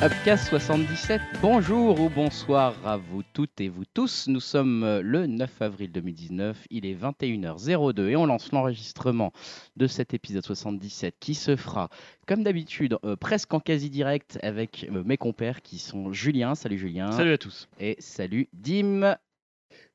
Upcast 0.00 0.50
77, 0.50 1.20
bonjour 1.42 2.00
ou 2.00 2.08
bonsoir 2.08 2.72
à 2.86 2.96
vous 2.96 3.24
toutes 3.32 3.60
et 3.60 3.68
vous 3.68 3.82
tous. 3.84 4.28
Nous 4.28 4.38
sommes 4.38 4.84
euh, 4.84 5.02
le 5.02 5.26
9 5.26 5.60
avril 5.60 5.90
2019, 5.90 6.68
il 6.70 6.86
est 6.86 6.94
21h02 6.94 8.10
et 8.10 8.14
on 8.14 8.24
lance 8.24 8.52
l'enregistrement 8.52 9.32
de 9.76 9.88
cet 9.88 10.14
épisode 10.14 10.44
77 10.44 11.16
qui 11.18 11.34
se 11.34 11.56
fera, 11.56 11.88
comme 12.28 12.44
d'habitude, 12.44 12.96
euh, 13.04 13.16
presque 13.16 13.52
en 13.52 13.58
quasi 13.58 13.90
direct 13.90 14.38
avec 14.44 14.86
euh, 14.88 15.02
mes 15.04 15.16
compères 15.16 15.62
qui 15.62 15.80
sont 15.80 16.12
Julien. 16.12 16.54
Salut 16.54 16.78
Julien. 16.78 17.10
Salut 17.10 17.32
à 17.32 17.38
tous. 17.38 17.68
Et 17.80 17.96
salut 17.98 18.48
Dim. 18.52 19.16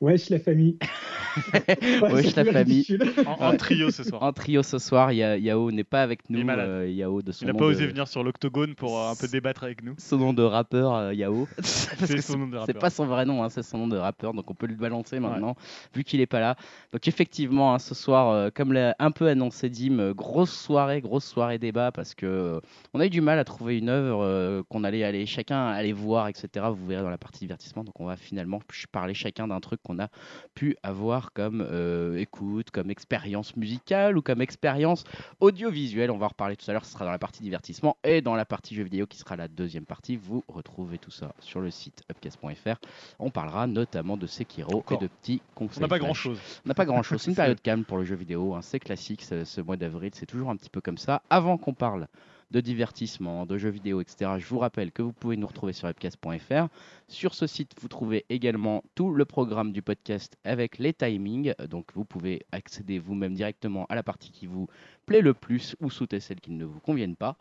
Wesh 0.02 0.30
la 0.30 0.40
famille. 0.40 0.78
Wesh 2.02 2.36
la 2.36 2.46
famille. 2.46 2.86
En, 3.26 3.48
en, 3.54 3.58
trio 3.58 3.90
ce 3.90 4.04
soir. 4.04 4.22
En 4.24 4.34
trio 4.34 4.62
ce 4.64 4.78
soir, 4.78 5.12
Ya- 5.12 5.38
Yao 5.38 5.72
n'est 5.72 5.84
pas 5.84 6.02
avec 6.04 6.30
nous. 6.30 6.40
Il 6.40 6.50
euh, 6.50 6.90
Yao 6.90 7.22
de 7.22 7.32
son 7.32 7.46
Il 7.46 7.48
n'a 7.48 7.54
nom 7.54 7.60
pas 7.60 7.66
de- 7.66 7.70
osé 7.72 7.88
venir 7.88 8.08
sur 8.08 8.24
l'octogone 8.24 8.76
pour 8.76 9.00
euh, 9.00 9.12
un 9.12 9.16
peu 9.16 9.28
débattre 9.28 9.64
avec 9.64 9.84
nous. 9.84 9.96
Son 9.98 10.18
nom 10.18 10.34
de 10.34 10.44
rappeur, 10.44 10.94
euh, 10.94 11.14
Yao. 11.14 11.48
C'est 11.60 12.16
que 12.16 12.22
son 12.22 12.38
nom 12.38 12.48
de 12.48 12.52
C'est 12.54 12.60
rappeur. 12.60 12.80
pas 12.82 12.90
son 12.90 13.06
vrai 13.06 13.26
nom, 13.26 13.44
hein, 13.44 13.50
c'est 13.50 13.64
son 13.64 13.78
nom 13.80 13.88
de 13.88 13.98
rappeur, 13.98 14.34
donc 14.34 14.50
on 14.50 14.54
peut 14.56 14.68
le 14.68 14.76
balancer 14.76 15.20
maintenant, 15.20 15.56
vu 15.96 16.04
qu'il 16.04 16.20
est 16.22 16.26
pas 16.28 16.40
là. 16.40 16.56
Donc 16.92 17.08
effectivement, 17.08 17.74
hein, 17.74 17.80
ce 17.80 17.96
soir, 17.96 18.30
euh, 18.30 18.50
comme 18.54 18.74
l'a 18.74 18.96
un 19.00 19.12
peu 19.12 19.28
annoncé 19.28 19.70
Dim, 19.70 20.00
euh, 20.00 20.14
grosse 20.14 20.52
soirée, 20.52 21.02
grosse 21.02 21.26
soirée 21.26 21.58
débat, 21.60 21.92
parce 21.92 22.14
que 22.14 22.26
euh, 22.26 22.60
on 22.94 23.00
a 23.00 23.06
eu 23.06 23.10
du 23.10 23.22
mal 23.22 23.40
à 23.40 23.44
trouver 23.44 23.78
une 23.78 23.90
œuvre 23.90 24.24
euh, 24.24 24.64
qu'on 24.70 24.84
allait 24.84 25.04
aller 25.04 25.26
chacun 25.26 25.68
aller 25.68 25.94
voir, 25.94 26.28
etc. 26.28 26.66
Vous 26.76 26.86
verrez 26.88 27.04
dans 27.04 27.10
la 27.10 27.18
partie 27.18 27.40
divertissement. 27.40 27.84
Donc 27.84 28.00
on 28.00 28.06
va 28.06 28.16
finalement 28.18 28.60
parler 28.92 29.14
chacun 29.14 29.48
d'un 29.48 29.60
truc 29.64 29.82
qu'on 29.84 30.00
a 30.00 30.10
pu 30.54 30.76
avoir 30.84 31.34
comme 31.34 31.66
euh, 31.68 32.18
écoute, 32.18 32.70
comme 32.72 32.92
expérience 32.92 33.56
musicale 33.56 34.18
ou 34.18 34.22
comme 34.22 34.42
expérience 34.42 35.04
audiovisuelle. 35.40 36.12
On 36.12 36.18
va 36.18 36.26
en 36.26 36.30
reparler 36.30 36.56
tout 36.56 36.70
à 36.70 36.74
l'heure, 36.74 36.86
ce 36.86 36.92
sera 36.92 37.06
dans 37.06 37.12
la 37.12 37.20
partie 37.20 37.42
divertissement 37.42 37.98
et 38.04 38.22
dans 38.22 38.36
la 38.36 38.46
partie 38.46 38.76
jeux 38.76 38.84
vidéo 38.84 39.08
qui 39.08 39.18
sera 39.18 39.36
la 39.36 39.48
deuxième 39.48 39.86
partie. 39.86 40.16
Vous 40.16 40.44
retrouvez 40.48 40.98
tout 40.98 41.12
ça 41.12 41.34
sur 41.40 41.60
le 41.62 41.72
site 41.72 42.04
upcast.fr. 42.12 42.78
On 43.20 43.30
parlera 43.30 43.68
notamment 43.68 44.18
de 44.18 44.28
Sekiro 44.28 44.78
Encore. 44.80 44.98
et 44.98 45.04
de 45.04 45.08
petits 45.08 45.42
conseils. 45.56 45.80
On 45.80 45.82
n'a 45.82 45.88
pas 45.88 46.00
grand 46.00 46.14
chose. 46.14 46.40
On 46.66 46.70
n'a 46.70 46.74
pas 46.76 46.86
grand 46.86 47.04
chose. 47.04 47.22
C'est 47.22 47.32
une 47.32 47.36
période 47.44 47.62
calme 47.62 47.84
pour 47.84 47.98
le 47.98 48.04
jeu 48.04 48.16
vidéo. 48.16 48.54
hein. 48.56 48.62
C'est 48.62 48.80
classique 48.80 49.22
ce 49.24 49.62
mois 49.62 49.78
d'avril. 49.78 50.12
C'est 50.14 50.26
toujours 50.26 50.50
un 50.50 50.56
petit 50.56 50.70
peu 50.70 50.82
comme 50.82 50.98
ça. 50.98 51.22
Avant 51.30 51.58
qu'on 51.58 51.74
parle 51.74 52.08
de 52.54 52.62
divertissement, 52.62 53.48
de 53.48 53.58
jeux 53.58 53.72
vidéo, 53.72 54.00
etc., 54.00 54.32
je 54.38 54.46
vous 54.46 54.60
rappelle 54.60 54.92
que 54.92 55.02
vous 55.02 55.12
pouvez 55.12 55.36
nous 55.36 55.48
retrouver 55.48 55.74
sur 55.74 55.88
webcast.fr. 55.88 56.68
Sur 57.08 57.34
ce 57.34 57.48
site, 57.48 57.72
vous 57.82 57.88
trouvez 57.88 58.26
également 58.30 58.84
tout 58.94 59.12
le 59.12 59.26
programme 59.26 59.72
du 59.72 59.82
podcast 59.82 60.38
avec 60.44 60.78
les 60.78 60.94
timings. 60.94 61.54
Donc 61.70 61.88
vous 61.96 62.06
pouvez 62.06 62.46
accéder 62.52 63.00
vous-même 63.00 63.34
directement 63.34 63.88
à 63.90 63.96
la 63.96 64.04
partie 64.04 64.32
qui 64.32 64.46
vous 64.46 64.68
plaît 65.06 65.22
le 65.22 65.34
plus 65.34 65.76
ou 65.82 65.90
sauter 65.90 66.20
celles 66.20 66.40
qui 66.40 66.52
ne 66.52 66.64
vous 66.64 66.80
conviennent 66.80 67.16
pas. 67.16 67.38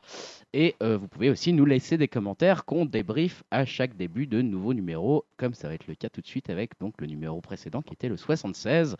Et 0.54 0.74
euh, 0.82 0.96
vous 0.96 1.08
pouvez 1.08 1.30
aussi 1.30 1.52
nous 1.52 1.66
laisser 1.66 1.98
des 1.98 2.08
commentaires 2.08 2.64
qu'on 2.64 2.86
débriefe 2.86 3.44
à 3.50 3.64
chaque 3.64 3.96
début 3.96 4.26
de 4.26 4.40
nouveaux 4.40 4.74
numéros, 4.74 5.26
comme 5.36 5.54
ça 5.54 5.68
va 5.68 5.74
être 5.74 5.86
le 5.86 5.94
cas 5.94 6.08
tout 6.08 6.22
de 6.22 6.26
suite 6.26 6.50
avec 6.50 6.72
le 6.98 7.06
numéro 7.06 7.40
précédent 7.40 7.82
qui 7.82 7.92
était 7.92 8.08
le 8.08 8.16
76 8.16 8.96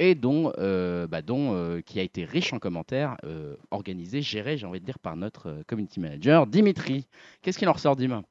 et 0.00 0.14
dont, 0.14 0.50
euh, 0.58 1.06
bah, 1.06 1.20
euh, 1.28 1.82
qui 1.82 2.00
a 2.00 2.02
été 2.02 2.24
riche 2.24 2.52
en 2.54 2.58
commentaires, 2.58 3.16
euh, 3.24 3.54
organisé, 3.70 4.22
géré, 4.22 4.56
j'ai 4.56 4.66
envie 4.66 4.80
de 4.80 4.84
dire, 4.86 4.98
par 4.98 5.14
notre 5.14 5.62
community 5.68 6.00
manager 6.00 6.46
Dimitri. 6.46 7.06
Qu'est-ce 7.42 7.58
qu'il 7.58 7.68
en 7.68 7.74
ressort, 7.74 7.96
Dim? 7.96 8.22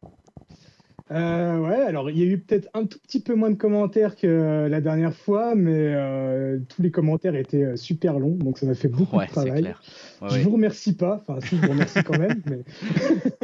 Euh, 1.11 1.57
ouais, 1.57 1.81
alors 1.81 2.11
il 2.11 2.19
y 2.19 2.21
a 2.21 2.25
eu 2.25 2.37
peut-être 2.37 2.69
un 2.75 2.85
tout 2.85 2.99
petit 2.99 3.19
peu 3.19 3.33
moins 3.33 3.49
de 3.49 3.55
commentaires 3.55 4.15
que 4.15 4.27
euh, 4.27 4.69
la 4.69 4.79
dernière 4.79 5.13
fois, 5.15 5.55
mais 5.55 5.71
euh, 5.75 6.59
tous 6.69 6.83
les 6.83 6.91
commentaires 6.91 7.35
étaient 7.35 7.63
euh, 7.63 7.75
super 7.75 8.19
longs, 8.19 8.35
donc 8.35 8.59
ça 8.59 8.67
m'a 8.67 8.75
fait 8.75 8.89
beaucoup 8.89 9.17
Ouais, 9.17 9.25
de 9.25 9.31
travail. 9.31 9.61
clair. 9.61 9.81
Ouais, 10.21 10.27
Je 10.29 10.35
ouais. 10.35 10.41
vous 10.43 10.51
remercie 10.51 10.95
pas, 10.95 11.23
enfin 11.27 11.39
si 11.41 11.57
je 11.57 11.61
vous 11.65 11.71
remercie 11.71 12.03
quand 12.03 12.19
même. 12.19 12.41
Mais... 12.45 12.59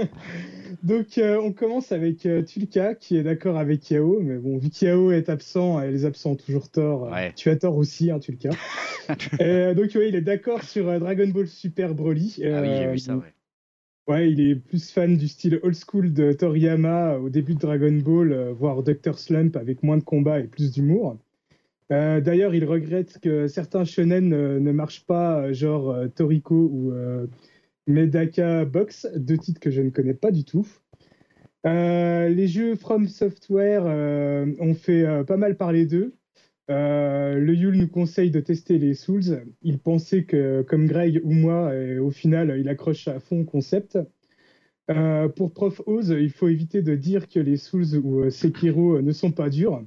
donc 0.83 1.17
euh, 1.17 1.39
on 1.41 1.51
commence 1.53 1.91
avec 1.91 2.27
Tulka 2.45 2.93
qui 2.95 3.17
est 3.17 3.23
d'accord 3.23 3.57
avec 3.57 3.89
Yao, 3.89 4.19
mais 4.21 4.35
bon 4.37 4.57
vu 4.57 4.69
qu'Yao 4.69 5.11
est 5.11 5.29
absent 5.29 5.81
et 5.81 5.89
les 5.89 6.05
absents 6.05 6.31
ont 6.31 6.35
toujours 6.35 6.69
tort, 6.69 7.09
Ouais. 7.11 7.33
tu 7.35 7.49
as 7.49 7.55
tort 7.55 7.77
aussi, 7.77 8.11
hein, 8.11 8.19
Tulka. 8.19 8.49
Euh, 9.39 9.75
donc 9.75 9.91
ouais, 9.93 10.09
il 10.09 10.15
est 10.15 10.21
d'accord 10.21 10.63
sur 10.63 10.85
Dragon 10.99 11.27
Ball 11.27 11.45
Super 11.47 11.93
Broly. 11.93 12.37
Ah 12.43 12.61
oui, 12.63 12.69
j'ai 12.75 12.87
vu 12.91 12.97
ça, 12.97 13.15
ouais. 13.15 13.34
Ouais, 14.07 14.31
il 14.31 14.39
est 14.39 14.55
plus 14.55 14.91
fan 14.91 15.17
du 15.17 15.27
style 15.27 15.59
old 15.63 15.75
school 15.75 16.13
de 16.13 16.31
Toriyama 16.31 17.17
au 17.17 17.29
début 17.29 17.55
de 17.55 17.59
Dragon 17.59 17.91
Ball, 17.91 18.31
euh, 18.31 18.53
voire 18.53 18.83
Dr. 18.83 19.17
Slump 19.17 19.55
avec 19.55 19.81
moins 19.81 19.97
de 19.97 20.03
combats 20.03 20.39
et 20.39 20.43
plus 20.47 20.71
d'humour. 20.71 21.17
Euh, 21.91 22.21
D'ailleurs, 22.21 22.53
il 22.53 22.65
regrette 22.65 23.17
que 23.19 23.47
certains 23.47 23.83
shonen 23.83 24.31
euh, 24.31 24.59
ne 24.59 24.71
marchent 24.71 25.05
pas, 25.05 25.51
genre 25.53 25.95
Toriko 26.15 26.55
ou 26.55 26.93
Medaka 27.87 28.65
Box, 28.65 29.07
deux 29.15 29.37
titres 29.39 29.59
que 29.59 29.71
je 29.71 29.81
ne 29.81 29.89
connais 29.89 30.13
pas 30.13 30.31
du 30.31 30.43
tout. 30.45 30.67
Les 31.63 32.47
jeux 32.47 32.75
From 32.75 33.07
Software 33.07 33.85
ont 34.59 34.75
fait 34.75 35.23
pas 35.25 35.37
mal 35.37 35.57
parler 35.57 35.87
d'eux. 35.87 36.13
Euh, 36.71 37.35
le 37.35 37.53
Yule 37.53 37.77
nous 37.77 37.87
conseille 37.87 38.31
de 38.31 38.39
tester 38.39 38.79
les 38.79 38.93
Souls. 38.93 39.45
Il 39.61 39.79
pensait 39.79 40.23
que, 40.23 40.63
comme 40.63 40.87
Greg 40.87 41.21
ou 41.23 41.31
moi, 41.31 41.75
et 41.75 41.99
au 41.99 42.11
final, 42.11 42.55
il 42.59 42.67
accroche 42.69 43.07
à 43.07 43.19
fond 43.19 43.41
au 43.41 43.45
concept. 43.45 43.99
Euh, 44.91 45.29
pour 45.29 45.53
Prof 45.53 45.81
Oz, 45.87 46.09
il 46.09 46.31
faut 46.31 46.47
éviter 46.47 46.81
de 46.81 46.95
dire 46.95 47.27
que 47.27 47.39
les 47.39 47.57
Souls 47.57 47.95
ou 47.95 48.21
euh, 48.21 48.29
Sekiro 48.29 48.97
euh, 48.97 49.01
ne 49.01 49.11
sont 49.11 49.31
pas 49.31 49.49
durs. 49.49 49.83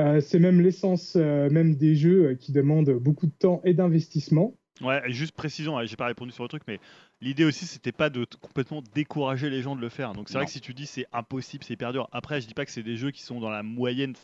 Euh, 0.00 0.20
C'est 0.20 0.38
même 0.38 0.60
l'essence 0.62 1.16
euh, 1.16 1.50
même 1.50 1.76
des 1.76 1.94
jeux 1.94 2.28
euh, 2.28 2.34
qui 2.34 2.52
demandent 2.52 2.92
beaucoup 2.92 3.26
de 3.26 3.34
temps 3.38 3.60
et 3.64 3.74
d'investissement. 3.74 4.54
Ouais, 4.80 5.02
juste 5.08 5.32
précisons, 5.32 5.76
hein, 5.76 5.84
j'ai 5.84 5.96
pas 5.96 6.06
répondu 6.06 6.32
sur 6.32 6.42
le 6.44 6.48
truc, 6.48 6.62
mais 6.66 6.80
l'idée 7.20 7.44
aussi 7.44 7.66
c'était 7.66 7.92
pas 7.92 8.08
de 8.08 8.26
complètement 8.40 8.82
décourager 8.94 9.50
les 9.50 9.60
gens 9.60 9.76
de 9.76 9.82
le 9.82 9.90
faire. 9.90 10.14
Donc 10.14 10.30
c'est 10.30 10.36
vrai 10.38 10.46
que 10.46 10.50
si 10.50 10.62
tu 10.62 10.72
dis 10.72 10.86
c'est 10.86 11.04
impossible, 11.12 11.62
c'est 11.62 11.74
hyper 11.74 11.92
dur. 11.92 12.08
Après, 12.10 12.40
je 12.40 12.46
dis 12.46 12.54
pas 12.54 12.64
que 12.64 12.70
c'est 12.70 12.82
des 12.82 12.96
jeux 12.96 13.10
qui 13.10 13.22
sont 13.22 13.38
dans 13.38 13.50
la 13.50 13.62
moyenne, 13.62 14.14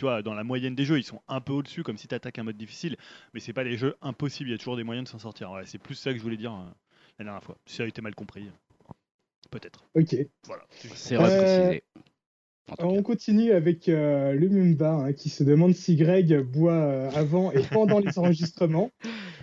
tu 0.00 0.06
vois, 0.06 0.22
dans 0.22 0.32
la 0.32 0.44
moyenne 0.44 0.74
des 0.74 0.86
jeux, 0.86 0.98
ils 0.98 1.04
sont 1.04 1.20
un 1.28 1.42
peu 1.42 1.52
au-dessus, 1.52 1.82
comme 1.82 1.98
si 1.98 2.08
tu 2.08 2.14
attaques 2.14 2.38
un 2.38 2.42
mode 2.42 2.56
difficile, 2.56 2.96
mais 3.34 3.40
c'est 3.40 3.52
pas 3.52 3.64
des 3.64 3.76
jeux 3.76 3.96
impossibles, 4.00 4.48
il 4.48 4.52
y 4.52 4.54
a 4.54 4.56
toujours 4.56 4.78
des 4.78 4.82
moyens 4.82 5.04
de 5.04 5.10
s'en 5.10 5.18
sortir. 5.18 5.50
Ouais, 5.50 5.66
c'est 5.66 5.76
plus 5.76 5.94
ça 5.94 6.10
que 6.10 6.16
je 6.16 6.22
voulais 6.22 6.38
dire 6.38 6.54
euh, 6.54 6.64
la 7.18 7.26
dernière 7.26 7.44
fois. 7.44 7.58
Si 7.66 7.76
ça 7.76 7.82
a 7.82 7.86
été 7.86 8.00
mal 8.00 8.14
compris, 8.14 8.44
euh, 8.44 8.92
peut-être. 9.50 9.84
Ok. 9.94 10.16
Voilà. 10.46 10.62
c'est 10.70 11.16
Euh, 11.16 11.18
reprécisé. 11.18 11.84
Alors, 12.78 12.92
on 12.92 13.02
continue 13.02 13.52
avec 13.52 13.88
euh, 13.88 14.32
le 14.32 14.48
Mumba 14.48 14.92
hein, 14.92 15.12
qui 15.12 15.28
se 15.28 15.42
demande 15.44 15.74
si 15.74 15.96
Greg 15.96 16.40
boit 16.40 16.72
euh, 16.72 17.10
avant 17.14 17.50
et 17.52 17.60
pendant 17.70 17.98
les 17.98 18.18
enregistrements. 18.18 18.90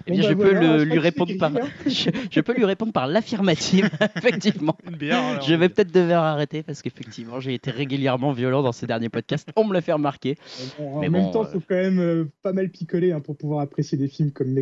Eh 0.10 0.12
bien, 0.14 0.22
Bon, 0.22 0.30
je 0.30 0.34
bah 0.36 0.44
peux 0.46 0.52
voilà, 0.52 0.78
le- 0.78 0.80
je 0.80 0.84
lui 0.86 1.00
répondre 1.00 1.34
par, 1.38 1.52
hein. 1.54 1.68
je, 1.86 2.10
je 2.32 2.40
peux 2.40 2.54
lui 2.56 2.64
répondre 2.64 2.94
par 2.94 3.08
l'affirmative, 3.08 3.90
effectivement. 4.16 4.78
Bière. 4.98 5.42
Je 5.42 5.54
vais 5.54 5.68
peut-être 5.68 5.92
devoir 5.92 6.24
arrêter 6.24 6.64
parce 6.64 6.82
qu'effectivement, 6.82 7.42
j'ai 7.42 7.54
été 7.56 7.72
régulièrement 7.72 8.32
violent 8.32 8.64
dans 8.64 8.72
ces 8.72 8.88
derniers 8.88 9.10
podcasts. 9.10 9.50
On 9.58 9.66
me 9.66 9.74
l'a 9.74 9.82
fait 9.82 9.92
remarquer. 9.92 10.38
Bon, 10.80 10.96
en 10.96 11.00
Mais 11.02 11.10
même 11.10 11.24
bon, 11.24 11.32
temps, 11.32 11.44
euh, 11.44 11.48
il 11.50 11.60
faut 11.60 11.66
quand 11.68 11.76
même 11.76 12.00
euh, 12.00 12.24
pas 12.42 12.54
mal 12.54 12.70
picoler 12.70 13.12
hein, 13.12 13.20
pour 13.20 13.36
pouvoir 13.36 13.60
apprécier 13.60 13.98
des 13.98 14.08
films 14.08 14.32
comme 14.32 14.58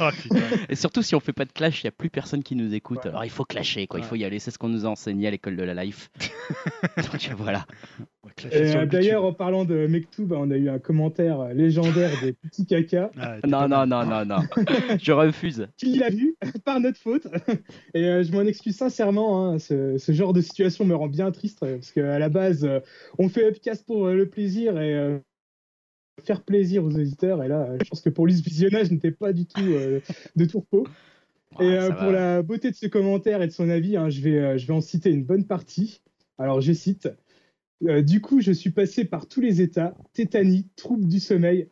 Ah, 0.00 0.10
putain. 0.12 0.36
Et 0.70 0.74
surtout, 0.74 1.02
si 1.02 1.14
on 1.14 1.20
fait 1.20 1.34
pas 1.34 1.44
de 1.44 1.52
clash, 1.52 1.82
il 1.82 1.86
n'y 1.86 1.88
a 1.88 1.92
plus 1.92 2.08
personne 2.08 2.42
qui 2.42 2.56
nous 2.56 2.72
écoute. 2.72 3.00
Ouais. 3.04 3.08
Alors, 3.10 3.26
il 3.26 3.30
faut 3.30 3.44
clasher, 3.44 3.86
quoi. 3.86 4.00
Il 4.00 4.06
faut 4.06 4.16
y 4.16 4.24
aller. 4.24 4.38
C'est 4.38 4.50
ce 4.50 4.56
qu'on 4.58 4.70
nous 4.70 4.86
a 4.86 4.88
enseigné 4.88 5.28
à 5.28 5.30
l'école 5.30 5.56
de 5.56 5.64
la 5.64 5.84
life. 5.84 6.08
Donc, 7.28 7.36
voilà. 7.38 7.66
Euh, 8.52 8.80
le 8.82 8.86
D'ailleurs, 8.86 9.24
en 9.24 9.32
parlant 9.32 9.64
de 9.64 9.86
Mektoub, 9.86 10.32
on 10.32 10.50
a 10.50 10.56
eu 10.56 10.68
un 10.68 10.78
commentaire 10.78 11.40
euh, 11.40 11.52
légendaire 11.52 12.10
des 12.22 12.32
petits 12.32 12.66
caca. 12.66 13.10
Ah, 13.18 13.36
Non, 13.46 13.68
non, 13.68 13.86
non, 13.86 14.04
non, 14.06 14.24
non. 14.26 14.38
Je 15.00 15.12
refuse. 15.12 15.66
Qui 15.76 15.96
l'a 15.98 16.10
vu 16.10 16.36
par 16.64 16.80
notre 16.80 16.98
faute. 17.00 17.26
Et 17.94 18.04
euh, 18.04 18.22
je 18.22 18.32
m'en 18.32 18.42
excuse 18.42 18.76
sincèrement. 18.76 19.48
hein, 19.52 19.58
ce, 19.58 19.98
ce 19.98 20.12
genre 20.12 20.32
de 20.32 20.40
situation 20.40 20.84
me 20.84 20.94
rend 20.94 21.08
bien 21.08 21.30
triste 21.32 21.62
euh, 21.62 21.76
parce 21.76 21.90
qu'à 21.92 22.18
la 22.18 22.28
base, 22.28 22.64
euh, 22.64 22.80
on 23.18 23.28
fait 23.28 23.46
Upcast 23.48 23.86
pour 23.86 24.06
euh, 24.06 24.14
le 24.14 24.28
plaisir 24.28 24.78
et 24.80 24.94
euh, 24.94 25.18
faire 26.24 26.42
plaisir 26.42 26.84
aux 26.84 26.94
auditeurs. 26.94 27.42
Et 27.42 27.48
là, 27.48 27.62
euh, 27.70 27.78
je 27.82 27.88
pense 27.88 28.00
que 28.02 28.10
pour 28.10 28.26
lui, 28.26 28.36
ce 28.36 28.42
visionnage 28.42 28.90
n'était 28.90 29.10
pas 29.12 29.32
du 29.32 29.46
tout 29.46 29.60
euh, 29.60 30.00
de 30.36 30.44
tourpeau. 30.44 30.86
Et 31.60 31.64
Ouais, 31.64 31.78
euh, 31.78 31.88
pour 31.90 32.06
va. 32.06 32.12
la 32.12 32.42
beauté 32.42 32.70
de 32.70 32.76
ce 32.76 32.86
commentaire 32.86 33.40
et 33.42 33.46
de 33.46 33.52
son 33.52 33.68
avis, 33.70 33.96
hein, 33.96 34.10
je, 34.10 34.20
vais, 34.20 34.38
euh, 34.38 34.58
je 34.58 34.66
vais 34.66 34.74
en 34.74 34.82
citer 34.82 35.10
une 35.10 35.24
bonne 35.24 35.46
partie. 35.46 36.02
Alors, 36.38 36.60
je 36.60 36.72
cite 36.72 37.08
Euh, 37.86 38.02
Du 38.02 38.20
coup, 38.20 38.40
je 38.40 38.52
suis 38.52 38.70
passé 38.70 39.04
par 39.04 39.28
tous 39.28 39.40
les 39.40 39.60
états 39.60 39.96
tétanie, 40.12 40.68
troubles 40.76 41.06
du 41.06 41.20
sommeil, 41.20 41.70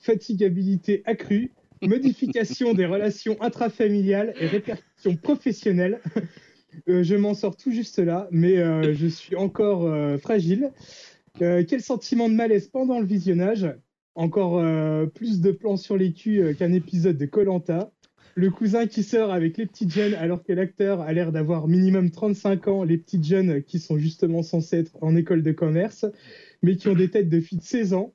fatigabilité 0.00 1.02
accrue, 1.06 1.52
modification 1.82 2.74
des 2.74 2.86
relations 2.86 3.40
intrafamiliales 3.42 4.34
et 4.40 4.46
répercussions 4.46 5.16
professionnelles. 5.16 6.00
Euh, 6.90 7.02
je 7.02 7.14
m'en 7.14 7.32
sors 7.32 7.56
tout 7.56 7.70
juste 7.70 7.98
là, 7.98 8.28
mais 8.30 8.58
euh, 8.58 8.92
je 8.92 9.06
suis 9.06 9.34
encore 9.34 9.86
euh, 9.86 10.18
fragile. 10.18 10.72
Quel 11.38 11.80
sentiment 11.80 12.28
de 12.28 12.34
malaise 12.34 12.68
pendant 12.68 13.00
le 13.00 13.06
visionnage? 13.06 13.66
Encore 14.14 14.62
plus 15.14 15.40
de 15.40 15.52
plans 15.52 15.76
sur 15.76 15.96
les 15.96 16.12
culs 16.12 16.54
qu'un 16.56 16.72
épisode 16.72 17.16
de 17.16 17.26
Colanta. 17.26 17.92
Le 18.38 18.50
cousin 18.50 18.86
qui 18.86 19.02
sort 19.02 19.32
avec 19.32 19.56
les 19.56 19.64
petites 19.64 19.90
jeunes 19.90 20.12
alors 20.12 20.44
que 20.44 20.52
l'acteur 20.52 21.00
a 21.00 21.10
l'air 21.14 21.32
d'avoir 21.32 21.68
minimum 21.68 22.10
35 22.10 22.68
ans, 22.68 22.84
les 22.84 22.98
petites 22.98 23.24
jeunes 23.24 23.62
qui 23.62 23.78
sont 23.78 23.96
justement 23.96 24.42
censées 24.42 24.76
être 24.76 24.96
en 25.02 25.16
école 25.16 25.42
de 25.42 25.52
commerce. 25.52 26.04
mais 26.62 26.76
qui 26.76 26.88
ont 26.88 26.94
des 26.94 27.08
têtes 27.08 27.30
de 27.30 27.40
filles 27.40 27.58
de 27.58 27.64
16 27.64 27.94
ans, 27.94 28.12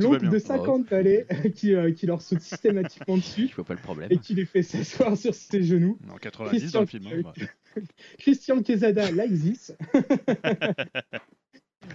l'oncle 0.00 0.30
de 0.30 0.38
50 0.38 0.88
balais 0.88 1.26
qui, 1.54 1.74
euh, 1.74 1.92
qui 1.92 2.06
leur 2.06 2.22
saute 2.22 2.40
systématiquement 2.40 3.16
dessus 3.18 3.48
Je 3.50 3.54
vois 3.56 3.64
pas 3.64 3.74
le 3.74 3.80
problème. 3.80 4.08
et 4.10 4.16
qui 4.16 4.34
les 4.34 4.46
fait 4.46 4.62
s'asseoir 4.62 5.18
sur 5.18 5.34
ses 5.34 5.62
genoux. 5.62 5.98
En 6.10 6.16
90 6.16 6.72
dans 6.72 6.80
le 6.80 6.86
film. 6.86 7.04
hein, 7.12 7.20
bah. 7.22 7.32
Christian 8.18 8.62
Quesada, 8.62 9.10
là, 9.10 9.26
existe. 9.26 9.76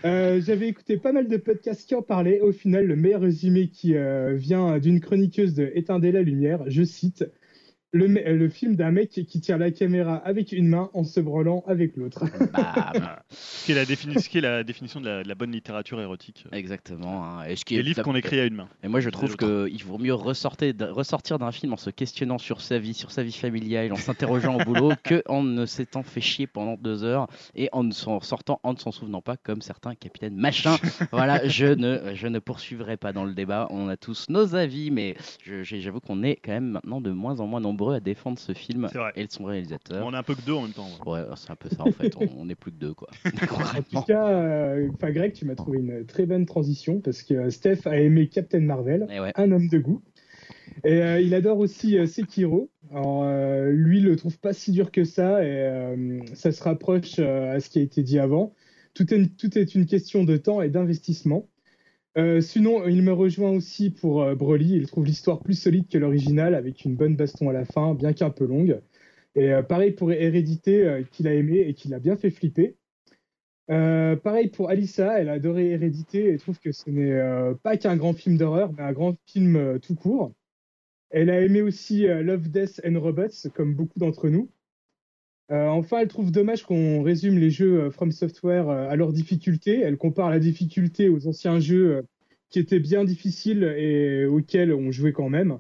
Euh, 0.06 0.40
J'avais 0.42 0.68
écouté 0.68 0.98
pas 0.98 1.12
mal 1.12 1.28
de 1.28 1.38
podcasts 1.38 1.88
qui 1.88 1.96
en 1.96 2.02
parlaient. 2.04 2.42
Au 2.42 2.52
final, 2.52 2.86
le 2.86 2.96
meilleur 2.96 3.22
résumé 3.22 3.70
qui 3.70 3.96
euh, 3.96 4.36
vient 4.36 4.78
d'une 4.80 5.00
chroniqueuse 5.00 5.54
de 5.54 5.72
Éteindre 5.74 6.08
la 6.12 6.22
lumière, 6.22 6.64
je 6.68 6.84
cite 6.84 7.26
le, 8.06 8.50
film 8.50 8.76
d'un 8.76 8.92
mec 8.92 9.10
qui 9.10 9.42
tire 9.42 9.58
la 9.58 9.72
caméra 9.72 10.16
avec 10.18 10.52
une 10.52 10.68
main 10.68 10.90
en 10.94 11.04
se 11.04 11.20
branlant 11.20 11.64
avec 11.68 11.96
l'autre. 11.98 12.24
Ce 13.30 13.66
qui 13.66 13.72
est 13.72 13.76
la, 13.76 13.86
défini- 13.86 14.20
ce 14.20 14.30
qui 14.30 14.38
est 14.38 14.42
la 14.42 14.64
définition 14.64 15.02
de 15.02 15.08
la, 15.08 15.24
de 15.24 15.28
la 15.28 15.36
bonne 15.36 15.52
littérature 15.52 16.00
érotique. 16.02 16.46
Exactement. 16.52 17.24
hein. 17.26 17.46
Et, 17.46 17.56
ce 17.56 17.66
qui 17.66 17.76
Les 17.76 17.80
est 17.82 17.84
livres 17.84 18.04
qu'on 18.04 18.16
écrit 18.16 18.40
à 18.40 18.46
une 18.46 18.56
main. 18.56 18.70
Et 18.84 18.88
moi, 18.88 19.00
je 19.00 19.10
trouve 19.10 19.36
qu'il 19.36 19.84
vaut 19.84 19.98
mieux 19.98 20.14
ressortir 20.14 20.74
d'un- 20.74 20.92
ressortir 20.92 21.40
d'un 21.40 21.52
film 21.52 21.74
en 21.74 21.78
se 21.78 21.90
questionnant 21.90 22.38
sur 22.38 22.62
sa 22.62 22.80
vie, 22.80 22.94
sur 22.94 23.12
sa 23.12 23.24
vie 23.24 23.32
familiale, 23.32 23.92
en 23.92 23.96
s'interrogeant 23.98 24.56
au 24.60 24.64
boulot, 24.64 24.92
que 25.04 25.24
en 25.28 25.44
ne 25.44 25.66
s'étant 25.66 26.04
fait 26.04 26.22
chier 26.22 26.48
pendant 26.48 26.76
deux 26.76 27.04
heures 27.04 27.28
et 27.56 27.70
en 27.72 27.84
ne 27.84 27.92
s'en 27.92 28.20
sortant, 28.22 28.60
en 28.64 28.74
ne 28.74 28.78
s'en 28.78 28.92
souvenant 28.92 29.22
pas, 29.22 29.38
comme 29.38 29.62
certains 29.62 29.96
capitaines 29.96 30.36
machin. 30.36 30.76
voilà, 31.12 31.48
je 31.48 31.66
ne, 31.68 32.14
je 32.16 32.28
ne 32.28 32.40
poursuivrai 32.40 32.98
pas 32.98 33.14
dans 33.14 33.26
le 33.26 33.34
débat. 33.34 33.68
On 33.72 33.88
a 33.90 33.98
tous 33.98 34.26
nos 34.30 34.56
avis, 34.56 34.92
mais 34.92 35.16
j'avoue 35.44 36.00
qu'on 36.00 36.24
est 36.24 36.36
quand 36.36 36.52
même 36.52 36.70
maintenant 36.70 37.02
de 37.02 37.12
moins 37.12 37.40
en 37.40 37.48
moins 37.48 37.60
nombreux 37.60 37.87
à 37.96 38.00
défendre 38.00 38.40
ce 38.40 38.54
film 38.54 38.88
et 39.16 39.26
son 39.30 39.46
réalisateur. 39.46 40.06
On 40.06 40.14
est 40.14 40.18
un 40.18 40.24
peu 40.24 40.36
que 40.36 40.42
deux 40.42 40.54
en 40.54 40.64
même 40.64 40.72
temps. 40.72 40.88
Ouais, 41.06 41.22
c'est 41.36 41.52
un 41.52 41.56
peu 41.56 41.70
ça 41.70 41.84
en 41.84 41.92
fait. 41.92 42.16
On, 42.18 42.28
on 42.38 42.50
est 42.50 42.56
plus 42.56 42.72
que 42.72 42.78
deux, 42.78 42.94
quoi. 42.94 43.10
En 43.78 44.02
tout 44.02 44.02
cas, 44.06 44.28
euh, 44.30 44.90
enfin, 44.94 45.12
Greg, 45.12 45.34
tu 45.34 45.46
m'as 45.46 45.56
trouvé 45.56 45.80
une 45.80 46.06
très 46.06 46.26
bonne 46.26 46.46
transition 46.46 47.00
parce 47.00 47.24
que 47.24 47.34
euh, 47.34 47.50
Steph 47.50 47.82
a 47.86 47.98
aimé 47.98 48.28
Captain 48.28 48.60
Marvel, 48.60 49.08
ouais. 49.10 49.32
un 49.36 49.52
homme 49.52 49.68
de 49.68 49.80
goût. 49.80 50.02
Et 50.84 51.02
euh, 51.02 51.20
il 51.20 51.34
adore 51.34 51.60
aussi 51.60 51.98
euh, 51.98 52.06
Sekiro. 52.06 52.70
Alors, 52.92 53.24
euh, 53.24 53.72
lui, 53.72 54.00
il 54.00 54.06
le 54.06 54.16
trouve 54.16 54.40
pas 54.40 54.54
si 54.54 54.72
dur 54.72 54.92
que 54.92 55.04
ça 55.04 55.44
et 55.44 55.48
euh, 55.48 56.20
ça 56.34 56.52
se 56.52 56.64
rapproche 56.64 57.16
euh, 57.20 57.56
à 57.56 57.60
ce 57.60 57.70
qui 57.70 57.80
a 57.80 57.82
été 57.82 58.04
dit 58.04 58.20
avant. 58.20 58.54
Tout 58.94 59.14
est, 59.14 59.36
tout 59.38 59.58
est 59.58 59.76
une 59.76 59.86
question 59.86 60.24
de 60.24 60.38
temps 60.38 60.62
et 60.62 60.70
d'investissement. 60.70 61.48
Euh, 62.18 62.42
sinon, 62.42 62.88
il 62.88 63.04
me 63.04 63.14
rejoint 63.14 63.52
aussi 63.52 63.92
pour 63.92 64.24
euh, 64.24 64.36
Broly. 64.36 64.76
Il 64.76 64.88
trouve 64.88 65.06
l'histoire 65.06 65.40
plus 65.40 65.54
solide 65.60 65.88
que 65.88 65.98
l'original 65.98 66.56
avec 66.56 66.84
une 66.84 66.96
bonne 66.96 67.16
baston 67.16 67.50
à 67.50 67.54
la 67.54 67.66
fin, 67.66 67.94
bien 67.94 68.14
qu'un 68.14 68.32
peu 68.32 68.46
longue. 68.46 68.82
Et 69.36 69.54
euh, 69.54 69.62
pareil 69.62 69.92
pour 69.92 70.12
Hérédité, 70.12 70.84
euh, 70.86 71.04
qu'il 71.04 71.28
a 71.28 71.34
aimé 71.34 71.60
et 71.60 71.74
qu'il 71.76 71.94
a 71.94 72.00
bien 72.00 72.18
fait 72.18 72.32
flipper. 72.32 72.76
Euh, 73.70 74.16
pareil 74.16 74.50
pour 74.50 74.70
Alissa, 74.70 75.20
elle 75.20 75.30
a 75.30 75.34
adoré 75.34 75.72
Hérédité 75.72 76.34
et 76.34 76.38
trouve 76.38 76.60
que 76.60 76.72
ce 76.72 76.90
n'est 76.90 77.12
euh, 77.12 77.54
pas 77.56 77.78
qu'un 77.78 77.98
grand 77.98 78.14
film 78.14 78.38
d'horreur, 78.38 78.72
mais 78.74 78.84
un 78.84 78.94
grand 78.94 79.16
film 79.26 79.56
euh, 79.58 79.80
tout 79.80 79.96
court. 79.96 80.34
Elle 81.10 81.30
a 81.30 81.42
aimé 81.42 81.62
aussi 81.62 82.08
euh, 82.08 82.24
Love, 82.24 82.50
Death 82.50 82.82
and 82.86 83.00
Robots, 83.00 83.50
comme 83.54 83.76
beaucoup 83.76 84.00
d'entre 84.00 84.30
nous. 84.30 84.50
Euh, 85.52 85.68
enfin, 85.68 86.00
elle 86.00 86.10
trouve 86.10 86.32
dommage 86.32 86.64
qu'on 86.64 87.02
résume 87.04 87.38
les 87.38 87.50
jeux 87.50 87.84
euh, 87.86 87.90
From 87.90 88.12
Software 88.12 88.70
euh, 88.70 88.90
à 88.90 88.96
leur 88.98 89.14
difficulté. 89.14 89.80
Elle 89.80 89.98
compare 89.98 90.30
la 90.30 90.40
difficulté 90.40 91.08
aux 91.08 91.26
anciens 91.28 91.60
jeux 91.60 92.06
qui 92.50 92.60
étaient 92.60 92.80
bien 92.80 93.06
difficiles 93.06 93.64
et 93.64 94.26
auxquels 94.26 94.74
on 94.74 94.92
jouait 94.92 95.14
quand 95.14 95.30
même. 95.30 95.60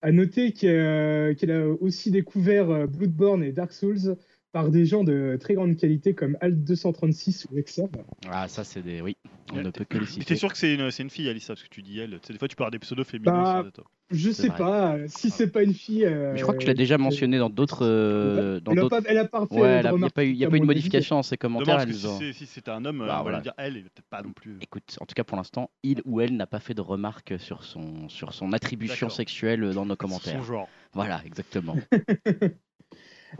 À 0.00 0.12
noter 0.12 0.52
qu'elle 0.52 1.50
a 1.50 1.66
aussi 1.80 2.10
découvert 2.10 2.86
Bloodborne 2.86 3.42
et 3.42 3.52
Dark 3.52 3.72
Souls 3.72 4.16
par 4.58 4.70
des 4.70 4.86
gens 4.86 5.04
de 5.04 5.36
très 5.40 5.54
grande 5.54 5.76
qualité 5.76 6.14
comme 6.16 6.36
Alt236 6.40 7.46
ou 7.52 7.58
Exerve. 7.58 7.90
Ah, 8.28 8.48
ça, 8.48 8.64
c'est 8.64 8.82
des. 8.82 9.00
Oui, 9.00 9.16
on 9.52 9.62
ne 9.62 9.70
peut 9.70 9.84
que 9.84 9.98
les 9.98 10.06
citer. 10.06 10.24
t'es 10.24 10.34
sûr 10.36 10.50
que 10.50 10.58
c'est 10.58 10.74
une, 10.74 10.90
c'est 10.90 11.04
une 11.04 11.10
fille, 11.10 11.28
Alissa, 11.28 11.54
parce 11.54 11.62
que 11.62 11.68
tu 11.68 11.80
dis 11.80 12.00
elle. 12.00 12.18
Tu 12.20 12.26
sais, 12.26 12.32
des 12.32 12.40
fois, 12.40 12.48
tu 12.48 12.56
peux 12.56 12.64
avoir 12.64 12.72
des 12.72 12.80
pseudos 12.80 13.04
féminins. 13.06 13.62
Bah. 13.62 13.70
Je 14.10 14.30
sais 14.30 14.48
vrai. 14.48 14.56
pas, 14.56 14.96
euh, 14.96 15.04
si 15.06 15.28
c'est 15.30 15.48
pas 15.52 15.62
une 15.62 15.74
fille. 15.74 16.06
euh, 16.06 16.32
Mais 16.32 16.38
je 16.38 16.42
crois 16.42 16.54
que 16.54 16.60
tu 16.60 16.66
l'as 16.66 16.74
déjà 16.74 16.96
mentionné 16.98 17.38
dans 17.38 17.50
d'autres. 17.50 17.84
euh, 17.86 18.58
dans 18.58 18.72
elle, 18.72 18.78
a 18.80 18.88
pas, 18.88 19.00
elle 19.06 19.18
a 19.18 19.24
pas 19.26 19.46
fait 19.46 19.54
Ouais, 19.54 19.68
a- 19.68 19.92
il 19.92 19.98
n'y 19.98 20.04
a 20.06 20.10
pas 20.10 20.24
eu, 20.24 20.30
il 20.30 20.36
y 20.36 20.44
a 20.44 20.50
pas 20.50 20.56
eu 20.56 20.60
de 20.60 20.64
on 20.64 20.66
modification 20.66 21.16
dans 21.16 21.22
ses 21.22 21.36
commentaires. 21.36 21.86
Que 21.86 21.92
si 21.92 22.46
c'était 22.46 22.70
un 22.70 22.84
homme, 22.86 22.98
Bah, 23.00 23.04
euh, 23.04 23.06
on 23.06 23.16
va 23.16 23.22
voilà. 23.22 23.36
lui 23.38 23.42
dire 23.44 23.52
elle, 23.58 23.76
et 23.76 23.82
peut-être 23.82 24.08
pas 24.10 24.22
non 24.22 24.32
plus. 24.32 24.56
Écoute, 24.62 24.96
en 25.00 25.04
tout 25.06 25.14
cas 25.14 25.24
pour 25.24 25.36
l'instant, 25.36 25.70
il 25.84 26.00
ou 26.06 26.20
elle 26.20 26.34
n'a 26.36 26.46
pas 26.46 26.58
fait 26.58 26.74
de 26.74 26.80
remarques 26.80 27.34
sur 27.38 27.62
son, 27.64 28.08
sur 28.08 28.32
son 28.32 28.52
attribution 28.54 29.08
sexuelle 29.10 29.60
dans 29.72 29.84
nos 29.84 29.92
Son 29.92 29.96
commentaires. 29.96 30.42
genre. 30.42 30.68
Voilà, 30.94 31.20
exactement. 31.26 31.76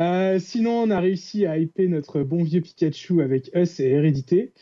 Euh, 0.00 0.38
sinon, 0.38 0.82
on 0.82 0.90
a 0.90 1.00
réussi 1.00 1.46
à 1.46 1.58
hyper 1.58 1.88
notre 1.88 2.23
bon 2.23 2.43
vieux 2.43 2.61
Pikachu 2.61 3.23
avec 3.23 3.50
Us 3.55 3.81
et 3.81 3.88
Hérédité. 3.88 4.52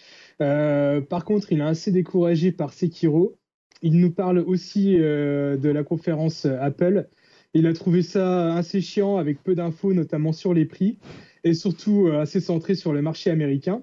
Euh, 0.41 1.01
par 1.01 1.25
contre, 1.25 1.53
il 1.53 1.61
est 1.61 1.65
assez 1.65 1.93
découragé 1.93 2.53
par 2.53 2.73
Sekiro. 2.73 3.37
Il 3.83 3.99
nous 4.01 4.13
parle 4.13 4.39
aussi 4.39 4.97
euh, 4.99 5.57
de 5.57 5.69
la 5.69 5.85
conférence 5.85 6.47
Apple. 6.47 7.09
Il 7.55 7.67
a 7.67 7.73
trouvé 7.73 8.03
ça 8.03 8.55
assez 8.55 8.81
chiant 8.81 9.17
avec 9.17 9.43
peu 9.43 9.55
d'infos, 9.55 9.95
notamment 9.95 10.33
sur 10.33 10.53
les 10.53 10.67
prix, 10.67 10.99
et 11.45 11.55
surtout 11.55 12.09
assez 12.09 12.41
centré 12.41 12.75
sur 12.75 12.93
le 12.93 13.03
marché 13.03 13.31
américain. 13.31 13.83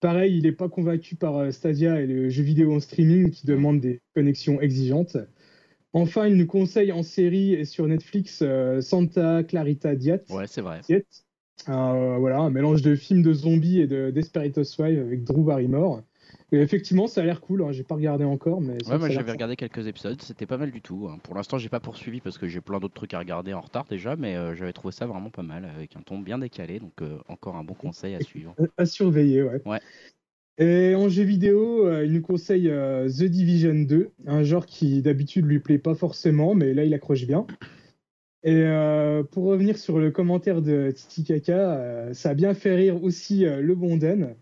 Pareil, 0.00 0.36
il 0.36 0.44
n'est 0.44 0.52
pas 0.52 0.68
convaincu 0.68 1.16
par 1.16 1.52
Stadia 1.52 2.00
et 2.00 2.06
le 2.06 2.28
jeu 2.28 2.42
vidéo 2.42 2.74
en 2.74 2.80
streaming 2.80 3.30
qui 3.30 3.46
demande 3.46 3.80
des 3.80 4.00
connexions 4.14 4.60
exigeantes. 4.60 5.16
Enfin, 5.92 6.26
il 6.26 6.36
nous 6.36 6.46
conseille 6.46 6.92
en 6.92 7.02
série 7.02 7.54
et 7.54 7.64
sur 7.64 7.86
Netflix 7.86 8.40
euh, 8.42 8.80
Santa 8.80 9.42
Clarita 9.42 9.94
Diet. 9.94 10.24
Ouais, 10.30 10.46
c'est 10.46 10.60
vrai. 10.60 10.80
Diet. 10.80 11.06
Euh, 11.68 12.16
voilà, 12.18 12.38
un 12.38 12.50
mélange 12.50 12.82
de 12.82 12.94
films 12.94 13.22
de 13.22 13.32
zombies 13.32 13.80
et 13.80 13.86
de 13.86 14.12
Housewives 14.56 15.00
avec 15.00 15.24
Drew 15.24 15.44
Barrymore. 15.44 16.02
Et 16.52 16.58
effectivement, 16.60 17.06
ça 17.06 17.20
a 17.22 17.24
l'air 17.24 17.40
cool. 17.40 17.62
hein, 17.62 17.72
J'ai 17.72 17.82
pas 17.82 17.94
regardé 17.94 18.24
encore, 18.24 18.60
mais 18.60 18.76
Ouais, 18.86 18.98
moi 18.98 19.08
j'avais 19.10 19.32
regardé 19.32 19.56
quelques 19.56 19.86
épisodes, 19.86 20.20
c'était 20.22 20.46
pas 20.46 20.56
mal 20.56 20.70
du 20.70 20.80
tout. 20.80 21.08
hein. 21.10 21.18
Pour 21.22 21.34
l'instant, 21.34 21.58
j'ai 21.58 21.68
pas 21.68 21.80
poursuivi 21.80 22.20
parce 22.20 22.38
que 22.38 22.46
j'ai 22.48 22.60
plein 22.60 22.78
d'autres 22.78 22.94
trucs 22.94 23.12
à 23.14 23.18
regarder 23.18 23.52
en 23.54 23.60
retard 23.60 23.84
déjà, 23.84 24.16
mais 24.16 24.36
euh, 24.36 24.54
j'avais 24.54 24.72
trouvé 24.72 24.92
ça 24.92 25.06
vraiment 25.06 25.30
pas 25.30 25.42
mal 25.42 25.64
avec 25.64 25.96
un 25.96 26.00
ton 26.00 26.18
bien 26.18 26.38
décalé, 26.38 26.78
donc 26.78 27.02
euh, 27.02 27.18
encore 27.28 27.56
un 27.56 27.64
bon 27.64 27.74
conseil 27.74 28.14
à 28.14 28.20
suivre. 28.20 28.54
à 28.76 28.86
surveiller, 28.86 29.42
ouais. 29.42 29.60
Ouais. 29.66 29.80
Et 30.58 30.96
en 30.96 31.08
jeu 31.08 31.22
vidéo, 31.22 31.86
euh, 31.86 32.04
il 32.04 32.12
nous 32.12 32.20
conseille 32.20 32.68
euh, 32.68 33.08
The 33.08 33.24
Division 33.24 33.74
2, 33.74 34.10
un 34.26 34.42
genre 34.42 34.66
qui 34.66 35.02
d'habitude 35.02 35.46
lui 35.46 35.60
plaît 35.60 35.78
pas 35.78 35.94
forcément, 35.94 36.56
mais 36.56 36.74
là 36.74 36.84
il 36.84 36.92
accroche 36.94 37.26
bien. 37.26 37.46
Et 38.42 38.54
euh, 38.54 39.22
pour 39.22 39.44
revenir 39.44 39.78
sur 39.78 40.00
le 40.00 40.10
commentaire 40.10 40.60
de 40.60 40.90
Titi 40.90 41.22
Kaka, 41.22 41.52
euh, 41.52 42.12
ça 42.12 42.30
a 42.30 42.34
bien 42.34 42.54
fait 42.54 42.74
rire 42.74 43.02
aussi 43.04 43.44
le 43.44 43.74
bon 43.76 43.96
Dan. 43.96 44.34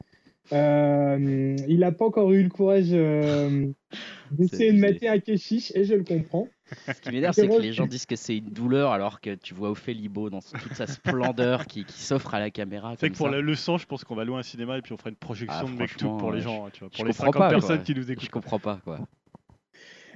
Il 0.53 1.79
n'a 1.81 1.93
pas 1.93 2.07
encore 2.07 2.33
eu 2.33 2.43
le 2.43 2.49
courage 2.49 2.91
d'essayer 4.31 4.73
de 4.73 4.79
mater 4.79 5.09
un 5.09 5.19
Keshish, 5.19 5.71
et 5.75 5.85
je 5.85 5.95
le 5.95 6.05
comprends. 6.05 6.49
Ce 6.93 7.01
qui 7.01 7.11
m'énerve, 7.11 7.35
c'est 7.35 7.49
que 7.49 7.61
les 7.61 7.73
gens 7.73 7.87
disent 7.87 8.07
que 8.07 8.17
c'est 8.17 8.37
une 8.39 8.51
douleur 8.51 8.91
alors 8.93 9.21
que 9.21 9.35
tu 9.35 9.55
vois 9.55 9.71
Ophélibo 9.71 10.31
dans 10.31 10.41
toute 10.41 10.75
sa 10.75 10.87
splendeur 10.87 11.67
qui, 11.67 11.85
qui 11.85 12.01
s'offre 12.03 12.35
à 12.35 12.41
la 12.41 12.51
caméra. 12.51 12.95
C'est 12.99 13.11
que 13.11 13.17
pour 13.17 13.27
ça. 13.29 13.33
le, 13.33 13.41
le 13.41 13.55
sang, 13.55 13.79
je 13.79 13.87
pense 13.87 14.05
qu'on 14.05 14.15
va 14.17 14.25
louer 14.25 14.39
un 14.39 14.43
cinéma 14.43 14.77
et 14.79 14.83
puis 14.83 14.93
on 14.93 14.97
fera 14.97 15.11
une 15.11 15.17
projection 15.17 15.67
Ah, 15.69 15.71
de 15.71 15.77
Mektoub 15.77 16.19
pour 16.19 16.33
les 16.33 16.41
gens, 16.41 16.69
tu 16.73 16.81
vois, 16.81 16.89
je 16.93 16.97
pour 16.97 17.05
les 17.07 17.13
comprends 17.13 17.27
50 17.27 17.41
pas, 17.41 17.49
personnes 17.51 17.77
quoi. 17.77 17.85
qui 17.85 17.95
nous 17.95 18.03
Je 18.03 18.13
écoutent. 18.13 18.31
comprends 18.31 18.59
pas 18.59 18.81
quoi. 18.85 19.01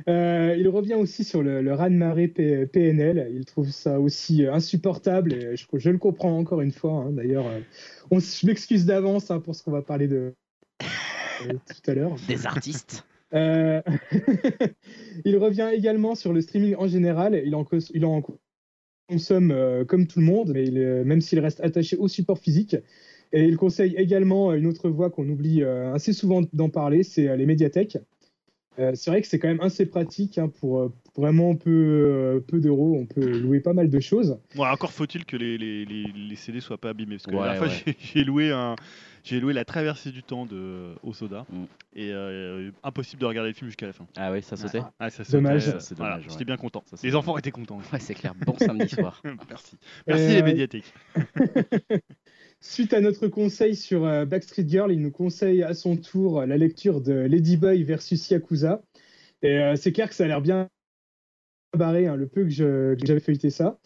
Euh, 0.08 0.56
il 0.58 0.66
revient 0.68 0.94
aussi 0.94 1.24
sur 1.24 1.42
le, 1.42 1.60
le 1.60 1.74
raz-de-marée 1.74 2.28
P- 2.28 2.66
PNL. 2.66 3.30
Il 3.34 3.44
trouve 3.44 3.70
ça 3.70 4.00
aussi 4.00 4.44
euh, 4.46 4.54
insupportable 4.54 5.34
et 5.34 5.56
je, 5.56 5.66
je 5.74 5.90
le 5.90 5.98
comprends 5.98 6.38
encore 6.38 6.62
une 6.62 6.72
fois. 6.72 6.92
hein. 7.04 7.10
D'ailleurs, 7.12 7.44
euh, 7.46 8.18
je 8.18 8.46
m'excuse 8.46 8.86
d'avance 8.86 9.30
hein, 9.30 9.40
pour 9.40 9.54
ce 9.54 9.62
qu'on 9.62 9.72
va 9.72 9.82
parler 9.82 10.08
de 10.08 10.32
euh, 10.80 11.52
tout 11.52 11.90
à 11.90 11.94
l'heure. 11.94 12.16
Des 12.28 12.46
artistes. 12.46 13.04
Euh, 13.34 13.80
il 15.24 15.36
revient 15.38 15.70
également 15.72 16.14
sur 16.14 16.32
le 16.32 16.40
streaming 16.40 16.74
en 16.76 16.88
général. 16.88 17.40
Il 17.44 17.54
en, 17.54 17.64
consomme 19.08 19.50
euh, 19.50 19.84
comme 19.84 20.06
tout 20.06 20.20
le 20.20 20.24
monde, 20.26 20.52
mais 20.54 20.64
est- 20.68 21.04
même 21.04 21.20
s'il 21.20 21.40
reste 21.40 21.60
attaché 21.60 21.96
au 21.96 22.08
support 22.08 22.38
physique. 22.38 22.76
Et 23.32 23.44
il 23.46 23.56
conseille 23.56 23.94
également 23.96 24.52
une 24.54 24.66
autre 24.66 24.88
voie 24.90 25.10
qu'on 25.10 25.28
oublie 25.28 25.62
euh, 25.62 25.92
assez 25.94 26.12
souvent 26.12 26.42
d'en 26.52 26.68
parler, 26.70 27.02
c'est 27.04 27.28
euh, 27.28 27.36
les 27.36 27.46
médiathèques. 27.46 27.98
Euh, 28.80 28.92
c'est 28.94 29.10
vrai 29.10 29.20
que 29.20 29.28
c'est 29.28 29.38
quand 29.38 29.48
même 29.48 29.60
assez 29.60 29.84
pratique 29.86 30.38
hein, 30.38 30.48
pour 30.48 30.78
euh, 30.80 30.92
vraiment 31.16 31.54
peu, 31.54 31.70
euh, 31.70 32.40
peu 32.40 32.60
d'euros. 32.60 32.96
On 32.98 33.04
peut 33.06 33.38
louer 33.38 33.60
pas 33.60 33.74
mal 33.74 33.90
de 33.90 34.00
choses. 34.00 34.38
Bon, 34.56 34.64
encore 34.64 34.90
faut-il 34.92 35.24
que 35.26 35.36
les, 35.36 35.58
les, 35.58 35.84
les, 35.84 36.04
les 36.14 36.36
CD 36.36 36.60
soient 36.60 36.78
pas 36.78 36.90
abîmés. 36.90 37.16
Parce 37.16 37.26
que 37.26 37.30
Ouais, 37.32 37.46
la 37.46 37.52
dernière 37.54 37.58
fois, 37.58 37.84
ouais. 37.86 37.94
j'ai- 38.00 38.18
j'ai 38.20 38.24
loué, 38.24 38.50
un, 38.52 38.76
j'ai 39.22 39.38
loué 39.38 39.52
La 39.52 39.64
Traversée 39.66 40.10
du 40.12 40.22
Temps 40.22 40.46
de 40.46 40.94
Osoda. 41.04 41.44
Mm. 41.52 41.64
Et 41.96 42.10
euh, 42.12 42.70
impossible 42.84 43.20
de 43.20 43.26
regarder 43.26 43.50
le 43.50 43.54
film 43.54 43.68
jusqu'à 43.68 43.86
la 43.86 43.92
fin. 43.92 44.06
Ah 44.16 44.32
oui, 44.32 44.40
ça 44.42 44.56
sautait 44.56 44.80
Ah, 44.98 45.10
ça 45.10 45.24
Dommage. 45.30 45.64
sautait, 45.66 45.80
Ça, 45.80 45.94
voilà, 45.96 46.14
dommage, 46.14 46.26
ouais. 46.26 46.32
J'étais 46.32 46.44
bien 46.46 46.56
content. 46.56 46.82
Ça, 46.86 46.96
les 47.02 47.14
enfants 47.16 47.36
étaient 47.36 47.50
contents. 47.50 47.80
Ouais, 47.92 47.98
c'est 47.98 48.14
clair. 48.14 48.32
Bon 48.46 48.56
samedi 48.56 48.88
soir. 48.88 49.20
Merci. 49.50 49.76
Merci 50.06 50.24
Euh, 50.30 50.34
les 50.36 50.42
médiathèques. 50.42 50.94
Suite 52.62 52.92
à 52.92 53.00
notre 53.00 53.26
conseil 53.28 53.74
sur 53.74 54.04
euh, 54.04 54.26
Backstreet 54.26 54.68
Girl, 54.68 54.92
il 54.92 55.00
nous 55.00 55.10
conseille 55.10 55.62
à 55.62 55.72
son 55.74 55.96
tour 55.96 56.44
la 56.44 56.56
lecture 56.58 57.00
de 57.00 57.12
Ladyboy 57.12 57.82
versus 57.84 58.28
Yakuza. 58.30 58.82
Et 59.42 59.58
euh, 59.58 59.76
c'est 59.76 59.92
clair 59.92 60.08
que 60.10 60.14
ça 60.14 60.24
a 60.24 60.26
l'air 60.26 60.42
bien 60.42 60.68
barré, 61.76 62.06
hein, 62.06 62.16
le 62.16 62.26
peu 62.26 62.42
que 62.44 62.50
je- 62.50 62.94
que 62.94 63.06
j'avais 63.06 63.20
feuilleté 63.20 63.48
ça. 63.50 63.78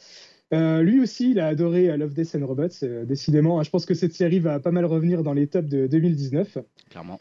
Euh, 0.53 0.83
lui 0.83 1.01
aussi, 1.01 1.31
il 1.31 1.39
a 1.41 1.47
adoré 1.47 1.89
euh, 1.91 1.97
Love, 1.97 2.15
Death 2.15 2.35
and 2.35 2.47
Robots, 2.47 2.69
euh, 2.83 3.05
décidément. 3.05 3.61
hein, 3.61 3.63
je 3.63 3.71
pense 3.71 3.87
que 3.87 3.95
cette 3.95 4.13
série 4.15 4.41
va 4.41 4.59
pas 4.59 4.71
mal 4.73 4.85
revenir 4.87 5.23
dans 5.23 5.33
les 5.33 5.47
tops 5.47 5.69
de 5.69 5.87
2019. 5.87 6.59
Clairement. 6.91 7.21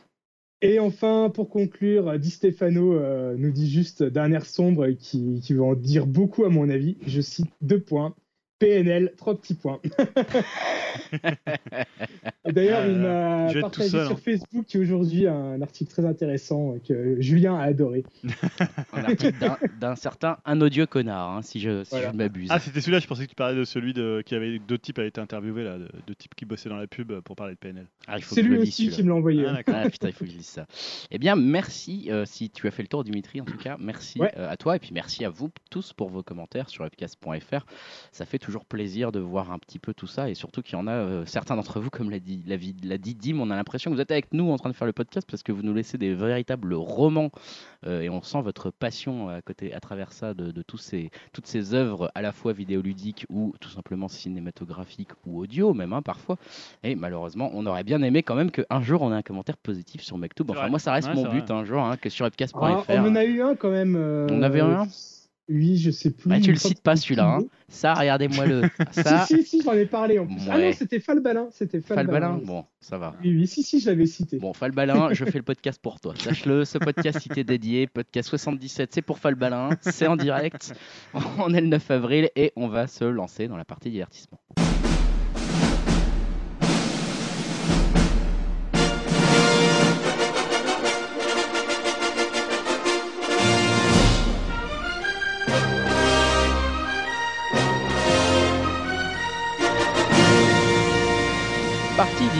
Et 0.62 0.80
enfin, 0.80 1.30
pour 1.34 1.50
conclure, 1.50 2.18
Di 2.18 2.30
Stefano 2.30 2.94
euh, 2.94 3.36
nous 3.38 3.52
dit 3.52 3.70
juste 3.70 4.02
d'un 4.02 4.32
air 4.32 4.46
sombre 4.46 4.90
qui, 4.92 5.42
qui 5.42 5.54
veut 5.54 5.64
en 5.64 5.76
dire 5.76 6.08
beaucoup 6.08 6.46
à 6.46 6.50
mon 6.50 6.70
avis. 6.70 6.98
Je 7.06 7.22
cite 7.22 7.52
deux 7.62 7.82
points. 7.82 8.16
PNL, 8.64 9.14
trois 9.18 9.36
petits 9.36 9.56
points. 9.56 9.80
D'ailleurs, 12.46 12.86
il 12.86 12.94
Euh, 13.04 13.48
m'a 13.54 13.62
partagé 13.62 13.90
seul, 13.90 14.06
sur 14.08 14.16
hein. 14.16 14.20
Facebook 14.24 14.66
aujourd'hui 14.76 15.28
un 15.28 15.62
article 15.62 15.92
très 15.92 16.06
intéressant 16.06 16.76
que 16.88 17.20
Julien 17.22 17.56
a 17.58 17.64
adoré. 17.64 18.04
Un 18.94 19.04
article 19.04 19.34
d'un- 19.80 19.96
certain 19.96 20.38
un 20.46 20.60
odieux 20.62 20.86
connard, 20.86 21.32
hein, 21.38 21.42
si 21.42 21.60
je, 21.60 21.84
si 21.84 21.92
Voilà. 21.92 22.12
je 22.12 22.18
m'abuse. 22.18 22.50
Ah, 22.52 22.60
c'était 22.60 22.80
celui-là, 22.82 23.00
je 23.00 23.08
pensais 23.08 23.24
que 23.26 23.30
tu 23.30 23.36
parlais 23.36 23.58
de 23.58 23.64
celui 23.64 23.94
de, 23.94 24.22
qui 24.26 24.36
avait 24.36 24.60
deux 24.60 24.78
types 24.78 25.00
avaient 25.00 25.08
été 25.08 25.22
interviewés 25.22 25.64
là, 25.64 25.78
de- 25.78 25.90
deux 26.08 26.16
types 26.16 26.36
qui 26.36 26.46
bossaient 26.46 26.70
dans 26.70 26.78
la 26.78 26.88
pub 26.88 27.12
pour 27.22 27.36
parler 27.36 27.54
de 27.54 27.60
PNL. 27.60 27.88
Ah, 28.08 28.18
il 28.18 28.24
faut 28.24 28.36
C'est 28.36 28.42
que 28.42 28.48
je 28.48 28.52
lui 28.52 28.58
le 28.58 28.64
lise, 28.64 28.74
aussi 28.74 28.90
qui 28.90 29.04
me 29.04 29.10
l'a 29.10 29.16
envoyé. 29.16 29.46
Ah, 29.48 29.54
d'accord. 29.54 29.76
Ah 29.78 29.90
putain, 29.90 30.08
il 30.08 30.14
faut 30.14 30.26
que 30.26 30.32
je 30.32 30.38
lise 30.38 30.46
ça. 30.46 30.66
Eh 31.12 31.18
bien, 31.18 31.36
merci 31.36 32.08
euh, 32.12 32.26
si 32.26 32.50
tu 32.50 32.68
as 32.68 32.72
fait 32.72 32.84
le 32.84 32.88
tour, 32.88 33.04
Dimitri, 33.04 33.42
en 33.42 33.46
tout 33.46 33.58
cas. 33.58 33.78
Merci 33.80 34.20
Ouais. 34.20 34.32
euh, 34.38 34.50
à 34.50 34.58
toi 34.58 34.76
et 34.76 34.80
puis 34.80 34.92
merci 34.94 35.26
à 35.26 35.30
vous 35.30 35.50
tous 35.72 35.94
pour 35.94 36.10
vos 36.10 36.22
commentaires 36.24 36.70
sur 36.70 36.84
webcast.fr. 36.84 37.66
Ça 38.12 38.26
fait 38.26 38.40
toujours 38.40 38.53
plaisir 38.64 39.12
de 39.12 39.20
voir 39.20 39.52
un 39.52 39.60
petit 39.60 39.80
peu 39.80 39.94
tout 39.94 40.08
ça 40.08 40.30
et 40.30 40.36
surtout 40.36 40.62
qu'il 40.62 40.78
y 40.78 40.82
en 40.82 40.88
a 40.88 40.92
euh, 40.92 41.26
certains 41.26 41.56
d'entre 41.56 41.80
vous, 41.80 41.90
comme 41.90 42.10
l'a 42.10 42.20
dit, 42.20 42.44
l'a 42.48 42.56
l'a 42.84 42.98
dit 42.98 43.16
Dim, 43.16 43.40
on 43.40 43.50
a 43.50 43.56
l'impression 43.56 43.90
que 43.92 43.96
vous 43.96 44.02
êtes 44.02 44.12
avec 44.12 44.34
nous 44.34 44.50
en 44.52 44.58
train 44.58 44.70
de 44.70 44.76
faire 44.76 44.86
le 44.88 44.94
podcast 44.94 45.28
parce 45.30 45.44
que 45.44 45.52
vous 45.52 45.64
nous 45.64 45.74
laissez 45.74 45.98
des 45.98 46.14
véritables 46.14 46.74
romans 46.74 47.32
euh, 47.88 48.02
et 48.02 48.10
on 48.10 48.22
sent 48.22 48.42
votre 48.42 48.70
passion 48.70 49.30
à 49.30 49.42
côté, 49.42 49.74
à 49.74 49.80
travers 49.80 50.12
ça 50.12 50.34
de, 50.34 50.52
de 50.52 50.62
tous 50.62 50.78
ces, 50.78 51.10
toutes 51.34 51.48
ces 51.48 51.74
œuvres 51.74 52.12
à 52.16 52.22
la 52.22 52.32
fois 52.32 52.54
vidéoludiques 52.54 53.26
ou 53.30 53.54
tout 53.60 53.70
simplement 53.70 54.08
cinématographiques 54.08 55.12
ou 55.26 55.40
audio 55.42 55.74
même 55.74 55.94
hein, 55.94 56.02
parfois. 56.02 56.38
Et 56.84 56.96
malheureusement, 56.96 57.50
on 57.54 57.66
aurait 57.66 57.84
bien 57.84 58.02
aimé 58.02 58.24
quand 58.24 58.36
même 58.36 58.52
qu'un 58.52 58.82
jour 58.82 59.02
on 59.02 59.12
ait 59.12 59.16
un 59.16 59.22
commentaire 59.22 59.58
positif 59.58 60.02
sur 60.02 60.18
Mektoub. 60.18 60.46
Enfin, 60.50 60.70
moi, 60.70 60.80
ça 60.80 60.92
reste 60.94 61.08
Ouais, 61.10 61.16
mon 61.16 61.30
but 61.30 61.50
un 61.52 61.64
jour 61.66 61.82
hein, 61.82 61.98
que 61.98 62.10
sur 62.10 62.24
webcast.fr. 62.26 62.58
Ah, 62.62 62.84
on 62.90 63.08
en 63.08 63.16
a 63.16 63.24
eu 63.26 63.42
un 63.42 63.56
quand 63.56 63.72
même. 63.72 63.96
euh, 63.98 64.28
On 64.32 64.42
avait 64.42 64.62
un 64.62 64.88
Oui, 65.50 65.78
je 65.78 65.92
sais 65.92 66.10
plus. 66.12 66.30
Bah, 66.30 66.40
tu 66.40 66.52
le 66.52 66.58
cites 66.58 66.82
pas 66.82 66.96
celui-là. 66.96 67.38
hein. 67.40 67.44
Ça, 67.68 67.94
regardez-moi 67.94 68.46
le. 68.46 68.62
Ça, 68.92 69.26
Si, 69.26 69.38
si, 69.38 69.44
si, 69.44 69.62
j'en 69.62 69.74
ai 69.74 69.86
parlé 69.86 70.18
en 70.20 70.26
plus. 70.26 70.38
Ah 70.50 70.58
non, 70.58 70.72
c'était 70.72 71.00
Falbalin. 71.02 71.48
C'était 71.52 71.82
Falbalin. 71.82 72.12
Falbalin. 72.22 72.42
Bon, 72.46 72.66
ça 72.80 72.98
va. 72.98 73.14
Oui, 73.22 73.36
oui, 73.36 73.46
si, 73.48 73.62
si, 73.62 73.80
je 73.82 73.88
l'avais 73.90 74.06
cité. 74.06 74.38
Bon, 74.40 74.54
Falbalin, 74.54 75.10
je 75.12 75.26
fais 75.26 75.38
le 75.40 75.44
podcast 75.44 75.80
pour 75.82 76.00
toi. 76.00 76.14
Sache-le, 76.18 76.64
ce 76.64 76.78
podcast 76.78 77.26
il 77.26 77.30
t'est 77.34 77.44
dédié. 77.44 77.88
Podcast 77.88 78.30
77, 78.30 78.94
c'est 78.94 79.02
pour 79.02 79.20
Falbalin. 79.20 79.72
C'est 79.82 80.08
en 80.08 80.16
direct. 80.16 80.74
On 81.14 81.54
est 81.54 81.62
le 81.62 81.68
9 81.68 81.92
avril 81.92 82.30
et 82.38 82.54
on 82.56 82.70
va 82.70 82.88
se 82.88 83.04
lancer 83.04 83.48
dans 83.50 83.58
la 83.58 83.66
partie 83.66 83.90
divertissement. 83.92 84.40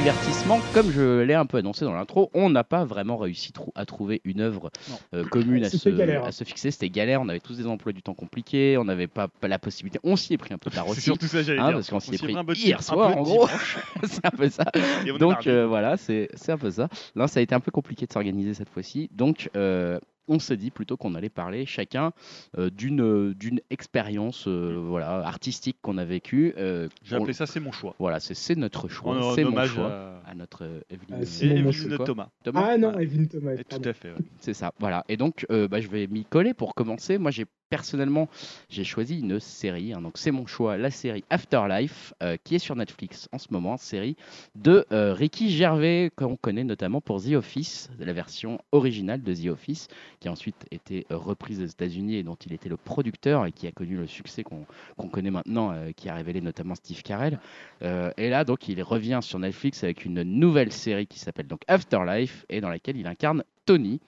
Divertissement, 0.04 0.60
comme 0.74 0.92
je 0.92 1.22
l'ai 1.22 1.34
un 1.34 1.46
peu 1.46 1.58
annoncé 1.58 1.86
dans 1.86 1.94
l'intro, 1.94 2.30
on 2.34 2.50
n'a 2.50 2.66
pas 2.66 2.84
vraiment 2.84 3.16
réussi 3.16 3.54
trou- 3.54 3.72
à 3.74 3.86
trouver 3.86 4.20
une 4.26 4.42
œuvre 4.42 4.70
euh, 5.14 5.24
commune 5.24 5.64
à 5.64 5.70
se, 5.70 5.90
à 6.28 6.32
fixer. 6.46 6.72
C'était 6.72 6.90
galère, 6.90 7.22
on 7.22 7.30
avait 7.30 7.40
tous 7.40 7.56
des 7.58 7.68
emplois 7.68 7.94
du 7.94 8.02
temps 8.04 8.14
compliqués, 8.14 8.78
on 8.78 8.84
n'avait 8.84 9.08
pas, 9.08 9.30
pas 9.30 9.48
la 9.48 9.60
possibilité. 9.60 10.00
On 10.04 10.18
s'y 10.18 10.34
est 10.34 10.38
pris 10.38 10.54
un 10.54 10.58
peu 10.58 10.70
tard 10.70 10.84
C'est 10.88 10.92
aussi. 10.92 11.02
surtout 11.02 11.28
ça 11.28 11.38
que 11.38 11.44
j'allais 11.44 11.60
hein, 11.62 11.68
dire. 11.68 11.76
parce 11.76 11.90
qu'on 11.90 12.02
s'y 12.02 12.16
est 12.16 12.18
pris 12.18 12.36
hier 12.56 12.84
soir, 12.84 13.18
en 13.18 13.22
gros. 13.22 13.46
dimanche, 13.48 13.78
c'est 14.04 14.26
un 14.26 14.32
peu 14.32 14.50
ça. 14.50 14.66
Donc 15.20 15.48
euh, 15.48 15.66
voilà, 15.68 15.96
c'est 15.96 16.28
c'est 16.34 16.52
un 16.52 16.58
peu 16.58 16.70
ça. 16.70 16.90
Là, 17.16 17.28
ça 17.28 17.40
a 17.40 17.44
été 17.44 17.56
un 17.56 17.62
peu 17.62 17.72
compliqué 17.72 18.06
de 18.06 18.12
s'organiser 18.12 18.54
cette 18.54 18.70
fois-ci. 18.70 19.10
Donc 19.14 19.50
euh, 19.56 20.00
on 20.28 20.40
s'est 20.40 20.58
dit 20.58 20.72
plutôt 20.72 20.98
qu'on 20.98 21.16
allait 21.16 21.30
parler 21.30 21.66
chacun 21.66 22.12
euh, 22.58 22.70
d'une 22.70 23.02
euh, 23.02 23.34
d'une 23.34 23.60
expérience 23.70 24.48
euh, 24.48 24.78
voilà 24.88 25.18
artistique 25.26 25.78
qu'on 25.82 25.98
a 25.98 26.06
vécue. 26.06 26.54
Euh, 26.58 26.88
J'ai 27.04 27.16
on- 27.16 27.20
appelé 27.20 27.34
ça 27.34 27.46
c'est 27.46 27.60
mon 27.60 27.72
choix. 27.72 27.96
voilà, 28.00 28.20
c'est 28.20 28.34
c'est 28.34 28.56
notre 28.56 28.88
choix, 28.88 29.34
c'est 29.36 29.44
mon 29.44 29.66
choix 29.66 29.92
à 29.92 30.14
à 30.26 30.36
notre 30.36 30.64
Evelyne. 30.90 31.10
Ah, 31.12 31.16
euh, 31.18 31.24
c'est 31.26 31.46
et 31.48 31.58
Evelyne 31.60 31.98
Thomas. 32.06 32.30
Thomas 32.44 32.68
Ah 32.72 32.78
non. 32.78 32.98
Evelyne 32.98 33.28
Thomas. 33.28 33.56
Tout 33.58 33.82
à 33.84 33.94
fait. 33.94 34.10
ouais. 34.12 34.18
C'est 34.40 34.54
ça, 34.54 34.72
voilà. 34.80 35.04
Et 35.10 35.18
donc, 35.18 35.46
euh, 35.52 35.68
bah, 35.68 35.82
je 35.82 35.88
vais 35.90 36.08
m'y 36.08 36.24
coller 36.26 36.54
pour 36.54 36.74
commencer. 36.76 37.18
Moi, 37.18 37.30
j'ai 37.32 37.46
personnellement, 37.74 38.30
j'ai 38.70 38.84
choisi 38.84 39.22
une 39.22 39.40
série. 39.40 39.94
hein. 39.94 40.02
donc, 40.02 40.20
c'est 40.20 40.30
mon 40.30 40.46
choix, 40.46 40.78
la 40.78 40.92
série 40.92 41.24
Afterlife, 41.32 42.14
euh, 42.22 42.38
qui 42.44 42.54
est 42.54 42.60
sur 42.60 42.76
Netflix 42.76 43.28
en 43.32 43.40
ce 43.40 43.48
moment, 43.50 43.78
série 43.78 44.16
de 44.54 44.86
euh, 44.92 45.12
Ricky 45.16 45.50
Gervais, 45.50 46.12
qu'on 46.16 46.36
connaît 46.36 46.64
notamment 46.64 47.02
pour 47.02 47.20
The 47.24 47.32
Office, 47.32 47.90
la 47.98 48.14
version 48.14 48.60
originale 48.72 49.24
de 49.24 49.34
The 49.34 49.48
Office, 49.48 49.88
qui 50.20 50.28
a 50.28 50.32
ensuite 50.32 50.68
été 50.70 51.08
euh, 51.10 51.18
reprise 51.18 51.64
aux 51.64 51.66
États-Unis 51.66 52.18
et 52.18 52.22
dont 52.22 52.36
il 52.36 52.54
était 52.54 52.70
le 52.70 52.78
producteur 52.78 53.48
et 53.48 53.52
qui 53.52 53.66
a 53.66 53.72
connu 53.72 53.98
le 53.98 54.06
succès 54.06 54.44
qu'on 54.44 55.08
connaît 55.08 55.32
maintenant, 55.32 55.74
qui 55.96 56.10
a 56.10 56.14
révélé 56.14 56.42
notamment 56.42 56.76
Steve 56.76 57.02
Carell. 57.02 57.40
Et 57.82 58.30
là, 58.30 58.44
donc, 58.44 58.68
il 58.70 58.84
revient 58.84 59.20
sur 59.24 59.40
Netflix 59.40 59.84
avec 59.84 60.06
une 60.06 60.22
nouvelle 60.22 60.72
série 60.72 61.08
qui 61.08 61.18
s'appelle 61.18 61.48
donc 61.48 61.62
Afterlife 61.68 62.46
et 62.50 62.62
dans 62.62 62.70
laquelle 62.70 62.98
il 62.98 63.08
incarne 63.08 63.44
Tony, 63.66 64.00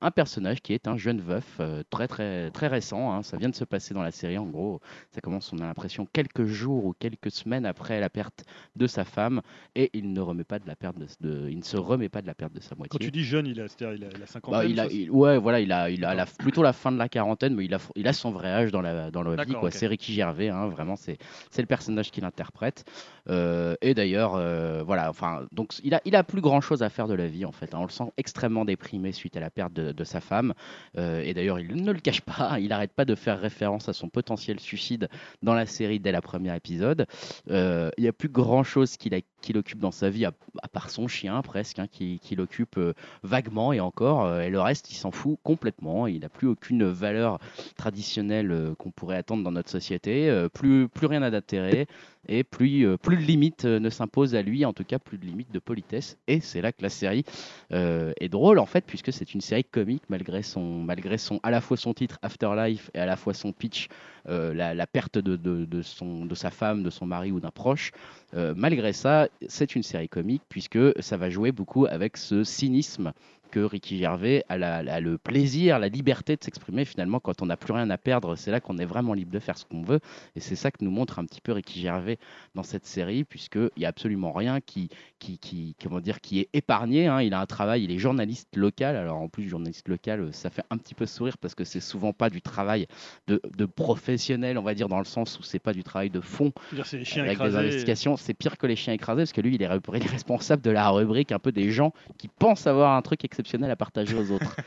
un 0.00 0.10
personnage 0.10 0.60
qui 0.60 0.72
est 0.74 0.88
un 0.88 0.96
jeune 0.96 1.20
veuf 1.20 1.56
euh, 1.60 1.82
très 1.90 2.06
très 2.06 2.50
très 2.50 2.66
récent. 2.66 3.12
hein. 3.12 3.22
Ça 3.22 3.36
vient 3.36 3.48
de 3.48 3.54
se 3.54 3.64
passer 3.64 3.94
dans 3.94 4.02
la 4.02 4.10
série. 4.10 4.36
En 4.38 4.44
gros, 4.46 4.80
ça 5.10 5.20
commence, 5.20 5.52
on 5.52 5.58
a 5.58 5.66
l'impression, 5.66 6.06
quelques 6.12 6.44
jours 6.44 6.84
ou 6.84 6.92
quelques 6.98 7.30
semaines 7.30 7.64
après 7.66 7.98
la 8.00 8.10
perte 8.10 8.44
de 8.76 8.86
sa 8.86 9.04
femme, 9.04 9.40
et 9.74 9.90
il 9.94 10.12
ne 10.12 10.20
remet 10.20 10.44
pas 10.44 10.58
de 10.58 10.66
la 10.66 10.76
perte 10.76 10.98
de, 10.98 11.06
de- 11.20 11.48
il 11.48 11.58
ne 11.58 11.62
se 11.64 11.76
remet 11.76 12.08
pas 12.08 12.20
de 12.22 12.26
la 12.26 12.34
perte 12.34 12.52
de 12.52 12.60
sa 12.60 12.74
moitié. 12.74 12.90
Quand 12.90 13.04
tu 13.04 13.10
dis 13.10 13.24
jeune, 13.24 13.46
il 13.46 13.60
a, 13.60 13.68
c'est-à-dire 13.68 13.94
il 13.96 14.04
a, 14.04 14.08
il 14.16 14.22
a 14.22 14.26
50 14.26 14.52
Bah, 14.52 14.58
ans. 14.58 14.62
il 14.68 14.78
a, 14.80 14.86
il- 14.86 15.10
ouais, 15.10 15.38
voilà, 15.38 15.60
il 15.60 15.72
a, 15.72 15.88
il 15.90 16.04
a 16.04 16.14
la- 16.14 16.26
plutôt 16.26 16.62
la 16.62 16.72
fin 16.74 16.92
de 16.92 16.98
la 16.98 17.08
quarantaine, 17.08 17.54
mais 17.54 17.64
il 17.64 17.74
a, 17.74 17.78
il 17.94 18.06
a 18.06 18.12
son 18.12 18.30
vrai 18.32 18.48
âge 18.50 18.72
dans 18.72 18.82
la, 18.82 19.10
dans 19.10 19.22
la 19.22 19.44
vie. 19.44 19.54
Quoi. 19.54 19.70
C'est 19.70 19.86
Ricky 19.86 20.12
Gervais, 20.12 20.50
hein, 20.50 20.66
vraiment, 20.68 20.96
c'est, 20.96 21.16
c'est 21.50 21.62
le 21.62 21.66
personnage 21.68 22.10
qu'il 22.10 22.24
interprète. 22.24 22.84
Euh, 23.28 23.74
et 23.80 23.94
d'ailleurs, 23.94 24.34
euh, 24.36 24.82
voilà, 24.84 25.10
enfin, 25.10 25.46
donc 25.52 25.72
il 25.82 25.94
a, 25.94 26.00
il 26.04 26.14
a 26.14 26.22
plus 26.22 26.40
grand 26.40 26.60
chose 26.60 26.82
à 26.82 26.90
faire 26.90 27.08
de 27.08 27.14
la 27.14 27.26
vie 27.26 27.44
en 27.44 27.52
fait. 27.52 27.74
hein. 27.74 27.78
On 27.80 27.84
le 27.84 27.90
sent 27.90 28.12
extrêmement 28.16 28.64
déprimé 28.64 29.10
suite 29.12 29.36
à 29.36 29.40
la 29.40 29.50
perte 29.50 29.72
de, 29.72 29.85
de 29.92 30.04
sa 30.04 30.20
femme. 30.20 30.54
Euh, 30.98 31.22
et 31.22 31.34
d'ailleurs, 31.34 31.58
il 31.58 31.82
ne 31.82 31.92
le 31.92 32.00
cache 32.00 32.20
pas, 32.20 32.58
il 32.60 32.68
n'arrête 32.68 32.92
pas 32.92 33.04
de 33.04 33.14
faire 33.14 33.40
référence 33.40 33.88
à 33.88 33.92
son 33.92 34.08
potentiel 34.08 34.60
suicide 34.60 35.08
dans 35.42 35.54
la 35.54 35.66
série 35.66 36.00
dès 36.00 36.12
la 36.12 36.22
première 36.22 36.54
épisode. 36.54 37.06
Euh, 37.50 37.90
il 37.98 38.02
n'y 38.02 38.08
a 38.08 38.12
plus 38.12 38.28
grand 38.28 38.64
chose 38.64 38.96
qu'il, 38.96 39.14
occupe 39.54 39.78
dans 39.78 39.92
sa 39.92 40.10
vie, 40.10 40.24
à, 40.24 40.32
à 40.62 40.68
part 40.68 40.90
son 40.90 41.06
chien 41.06 41.40
presque, 41.42 41.78
hein, 41.78 41.86
qui, 41.90 42.20
l'occupe 42.36 42.78
euh, 42.78 42.94
vaguement 43.22 43.72
et 43.72 43.80
encore. 43.80 44.40
et 44.40 44.50
le 44.50 44.60
reste, 44.60 44.90
il 44.90 44.96
s'en 44.96 45.10
fout 45.10 45.38
complètement. 45.42 46.06
Il 46.06 46.20
n'a 46.20 46.28
plus 46.28 46.48
aucune 46.48 46.84
valeur 46.84 47.38
traditionnelle 47.76 48.74
qu'on 48.78 48.90
pourrait 48.90 49.16
attendre 49.16 49.42
dans 49.44 49.52
notre 49.52 49.70
société. 49.70 50.46
plus, 50.52 50.88
plus 50.88 51.06
rien 51.06 51.20
n'a 51.20 51.30
d'intérêt. 51.30 51.86
Et 52.28 52.42
plus, 52.42 52.98
plus 52.98 53.16
de 53.16 53.22
limites 53.22 53.64
ne 53.64 53.88
s'imposent 53.88 54.34
à 54.34 54.42
lui, 54.42 54.64
en 54.64 54.72
tout 54.72 54.82
cas 54.82 54.98
plus 54.98 55.16
de 55.16 55.24
limites 55.24 55.52
de 55.52 55.60
politesse. 55.60 56.18
Et 56.26 56.40
c'est 56.40 56.60
là 56.60 56.72
que 56.72 56.82
la 56.82 56.88
série 56.88 57.24
est 57.70 58.28
drôle 58.28 58.58
en 58.58 58.66
fait, 58.66 58.84
puisque 58.84 59.12
c'est 59.12 59.32
une 59.32 59.40
série 59.40 59.64
comique 59.76 60.04
malgré 60.08 60.42
son, 60.42 60.62
malgré 60.62 61.18
son, 61.18 61.38
à 61.42 61.50
la 61.50 61.60
fois 61.60 61.76
son 61.76 61.92
titre 61.92 62.18
Afterlife 62.22 62.90
et 62.94 62.98
à 62.98 63.04
la 63.04 63.16
fois 63.16 63.34
son 63.34 63.52
pitch, 63.52 63.88
euh, 64.26 64.54
la, 64.54 64.86
perte 64.86 65.18
de, 65.18 65.36
de, 65.36 65.66
de 65.66 65.82
son, 65.82 66.24
de 66.24 66.34
sa 66.34 66.50
femme, 66.50 66.82
de 66.82 66.88
son 66.88 67.04
mari 67.04 67.30
ou 67.30 67.40
d'un 67.40 67.50
proche. 67.50 67.92
Euh, 68.32 68.54
malgré 68.56 68.94
ça, 68.94 69.28
c'est 69.48 69.76
une 69.76 69.82
série 69.82 70.08
comique 70.08 70.42
puisque 70.48 70.78
ça 71.02 71.18
va 71.18 71.28
jouer 71.28 71.52
beaucoup 71.52 71.84
avec 71.84 72.16
ce 72.16 72.42
cynisme 72.42 73.12
que 73.50 73.60
Ricky 73.60 73.98
Gervais 73.98 74.44
a, 74.48 74.56
la- 74.58 75.00
le 75.00 75.18
plaisir, 75.18 75.78
la 75.78 75.88
liberté 75.88 76.36
de 76.36 76.42
s'exprimer 76.44 76.84
finalement 76.84 77.20
quand 77.20 77.42
on 77.42 77.46
n'a 77.46 77.56
plus 77.56 77.72
rien 77.72 77.88
à 77.90 77.98
perdre. 77.98 78.36
C'est 78.36 78.50
là 78.50 78.60
qu'on 78.60 78.78
est 78.78 78.84
vraiment 78.84 79.14
libre 79.14 79.32
de 79.32 79.38
faire 79.38 79.56
ce 79.58 79.64
qu'on 79.64 79.82
veut. 79.82 80.00
Et 80.34 80.40
c'est 80.40 80.56
ça 80.56 80.70
que 80.70 80.84
nous 80.84 80.90
montre 80.90 81.18
un 81.18 81.24
petit 81.24 81.40
peu 81.40 81.52
Ricky 81.52 81.80
Gervais 81.80 82.18
dans 82.54 82.62
cette 82.62 82.86
série, 82.86 83.24
puisqu'il 83.24 83.70
n'y 83.78 83.84
a 83.84 83.88
absolument 83.88 84.32
rien 84.32 84.60
qui, 84.60 84.88
qui, 85.18 85.38
qui, 85.38 85.74
comment 85.82 86.00
dire, 86.00 86.20
qui 86.20 86.40
est 86.40 86.48
épargné. 86.52 87.06
hein. 87.06 87.22
Il 87.22 87.34
a 87.34 87.40
un 87.40 87.46
travail, 87.46 87.84
il 87.84 87.90
est 87.90 87.98
journaliste 87.98 88.54
local. 88.56 88.96
Alors 88.96 89.16
en 89.18 89.28
plus, 89.28 89.48
journaliste 89.48 89.88
local, 89.88 90.20
euh, 90.20 90.32
ça 90.32 90.50
fait 90.50 90.64
un 90.70 90.76
petit 90.78 90.94
peu 90.94 91.06
sourire 91.06 91.38
parce 91.38 91.54
que 91.54 91.64
c'est 91.64 91.80
souvent 91.80 92.12
pas 92.12 92.30
du 92.30 92.42
travail 92.42 92.86
de, 93.26 93.40
de 93.56 93.64
professionnel, 93.66 94.58
on 94.58 94.62
va 94.62 94.74
dire, 94.74 94.88
dans 94.88 94.98
le 94.98 95.04
sens 95.04 95.38
où 95.38 95.42
c'est 95.42 95.58
pas 95.58 95.72
du 95.72 95.82
travail 95.82 96.10
de 96.10 96.20
fond 96.20 96.52
c'est 96.84 96.98
les 96.98 97.04
chiens 97.04 97.24
avec 97.24 97.38
des 97.38 97.44
écrasés. 97.46 97.56
investigations. 97.58 98.16
C'est 98.16 98.34
pire 98.34 98.58
que 98.58 98.66
les 98.66 98.76
chiens 98.76 98.92
écrasés 98.92 99.22
parce 99.22 99.32
que 99.32 99.40
lui, 99.40 99.54
il 99.54 99.62
est 99.62 99.66
responsable 99.66 100.62
de 100.62 100.70
la 100.70 100.88
rubrique 100.90 101.32
un 101.32 101.38
peu 101.38 101.52
des 101.52 101.70
gens 101.70 101.92
qui 102.18 102.28
pensent 102.28 102.66
avoir 102.66 102.96
un 102.96 103.02
truc 103.02 103.24
exceptionnel 103.36 103.70
à 103.70 103.76
partager 103.76 104.14
aux 104.16 104.30
autres. 104.32 104.56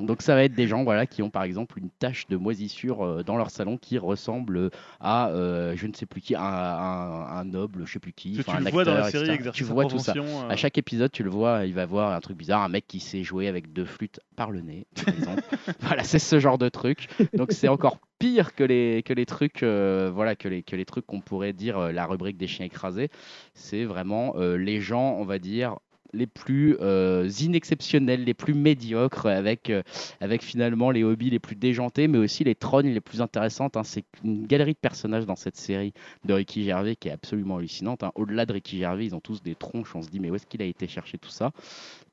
Donc 0.00 0.22
ça 0.22 0.34
va 0.34 0.42
être 0.42 0.54
des 0.56 0.66
gens 0.66 0.82
voilà, 0.82 1.06
qui 1.06 1.22
ont 1.22 1.30
par 1.30 1.44
exemple 1.44 1.78
une 1.78 1.88
tache 1.88 2.26
de 2.26 2.36
moisissure 2.36 3.04
euh, 3.06 3.22
dans 3.22 3.36
leur 3.36 3.50
salon 3.50 3.76
qui 3.76 3.96
ressemble 3.96 4.70
à 4.98 5.28
euh, 5.28 5.74
je 5.76 5.86
ne 5.86 5.92
sais 5.92 6.04
plus 6.04 6.20
qui, 6.20 6.34
un, 6.34 6.40
un- 6.42 7.26
un 7.28 7.44
noble, 7.44 7.86
je 7.86 7.92
sais 7.92 7.98
plus 8.00 8.12
qui, 8.12 8.40
Tu, 8.44 8.50
un 8.50 8.58
le 8.58 8.70
vois 8.70 8.84
dans 8.84 8.94
la 8.94 9.04
acteur, 9.04 9.22
série 9.24 9.34
etc. 9.36 9.50
Tu 9.52 9.62
vois 9.62 9.84
tout 9.84 10.00
ça. 10.00 10.14
euh, 10.16 10.48
À 10.48 10.56
chaque 10.56 10.78
épisode, 10.78 11.12
tu 11.12 11.22
le 11.22 11.30
vois, 11.30 11.64
il 11.64 11.74
va 11.74 11.86
voir 11.86 12.12
un 12.12 12.18
truc 12.20 12.36
bizarre, 12.36 12.62
un 12.62 12.68
mec 12.68 12.88
qui 12.88 12.98
sait 12.98 13.22
jouer 13.22 13.46
avec 13.46 13.72
deux 13.72 13.84
flûtes 13.84 14.18
par 14.34 14.50
le 14.50 14.62
nez, 14.62 14.88
par 14.96 15.14
exemple. 15.14 15.42
voilà, 15.80 16.02
c'est 16.02 16.18
ce 16.18 16.40
genre 16.40 16.58
de 16.58 16.68
truc. 16.68 17.06
Donc 17.34 17.52
c'est 17.52 17.68
encore 17.68 17.98
pire 18.18 18.56
que 18.56 18.64
les, 18.64 19.04
que 19.04 19.12
les 19.12 19.26
trucs, 19.26 19.62
euh, 19.62 20.10
voilà, 20.12 20.34
que 20.34 20.48
les, 20.48 20.64
que 20.64 20.74
les 20.74 20.84
trucs 20.86 21.06
qu'on 21.06 21.20
pourrait 21.20 21.52
dire 21.52 21.78
euh, 21.78 21.92
la 21.92 22.06
rubrique 22.06 22.36
des 22.36 22.48
chiens 22.48 22.66
écrasés. 22.66 23.10
C'est 23.54 23.84
vraiment 23.84 24.34
euh, 24.38 24.56
les 24.56 24.80
gens, 24.80 25.14
on 25.20 25.24
va 25.24 25.38
dire, 25.38 25.76
les 26.14 26.26
plus 26.26 26.76
euh, 26.80 27.28
inexceptionnels, 27.40 28.24
les 28.24 28.34
plus 28.34 28.54
médiocres, 28.54 29.26
avec, 29.26 29.70
euh, 29.70 29.82
avec 30.20 30.42
finalement 30.42 30.90
les 30.90 31.04
hobbies 31.04 31.30
les 31.30 31.38
plus 31.38 31.56
déjantés, 31.56 32.08
mais 32.08 32.18
aussi 32.18 32.44
les 32.44 32.54
trognes 32.54 32.92
les 32.92 33.00
plus 33.00 33.20
intéressantes. 33.20 33.76
hein. 33.76 33.84
C'est 33.84 34.04
une 34.22 34.46
galerie 34.46 34.72
de 34.72 34.78
personnages 34.78 35.26
dans 35.26 35.36
cette 35.36 35.56
série 35.56 35.92
de 36.24 36.32
Ricky 36.32 36.64
Gervais 36.64 36.96
qui 36.96 37.08
est 37.08 37.12
absolument 37.12 37.56
hallucinante. 37.56 38.02
hein. 38.02 38.12
Au-delà 38.14 38.46
de 38.46 38.52
Ricky 38.52 38.78
Gervais, 38.78 39.06
ils 39.06 39.14
ont 39.14 39.20
tous 39.20 39.42
des 39.42 39.54
tronches. 39.54 39.94
On 39.94 40.02
se 40.02 40.08
dit, 40.08 40.20
mais 40.20 40.30
où 40.30 40.34
est-ce 40.34 40.46
qu'il 40.46 40.62
a 40.62 40.66
été 40.66 40.86
chercher 40.86 41.18
tout 41.18 41.30
ça? 41.30 41.52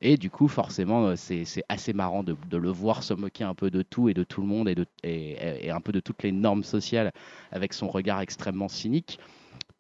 Et 0.01 0.17
du 0.17 0.29
coup, 0.29 0.47
forcément, 0.47 1.07
euh, 1.07 1.15
c'est 1.15 1.45
assez 1.69 1.93
marrant 1.93 2.23
de, 2.23 2.35
le 2.57 2.69
voir 2.69 3.03
se 3.03 3.13
moquer 3.13 3.43
un 3.43 3.55
peu 3.55 3.69
de 3.71 3.81
tout 3.81 4.09
et 4.09 4.13
de 4.13 4.23
tout 4.23 4.41
le 4.41 4.47
monde 4.47 4.67
et, 4.67 4.75
de, 4.75 4.85
et 5.03 5.69
un 5.71 5.81
peu 5.81 5.91
de 5.91 5.99
toutes 5.99 6.23
les 6.23 6.31
normes 6.31 6.63
sociales 6.63 7.11
avec 7.51 7.73
son 7.73 7.87
regard 7.87 8.21
extrêmement 8.21 8.67
cynique 8.67 9.19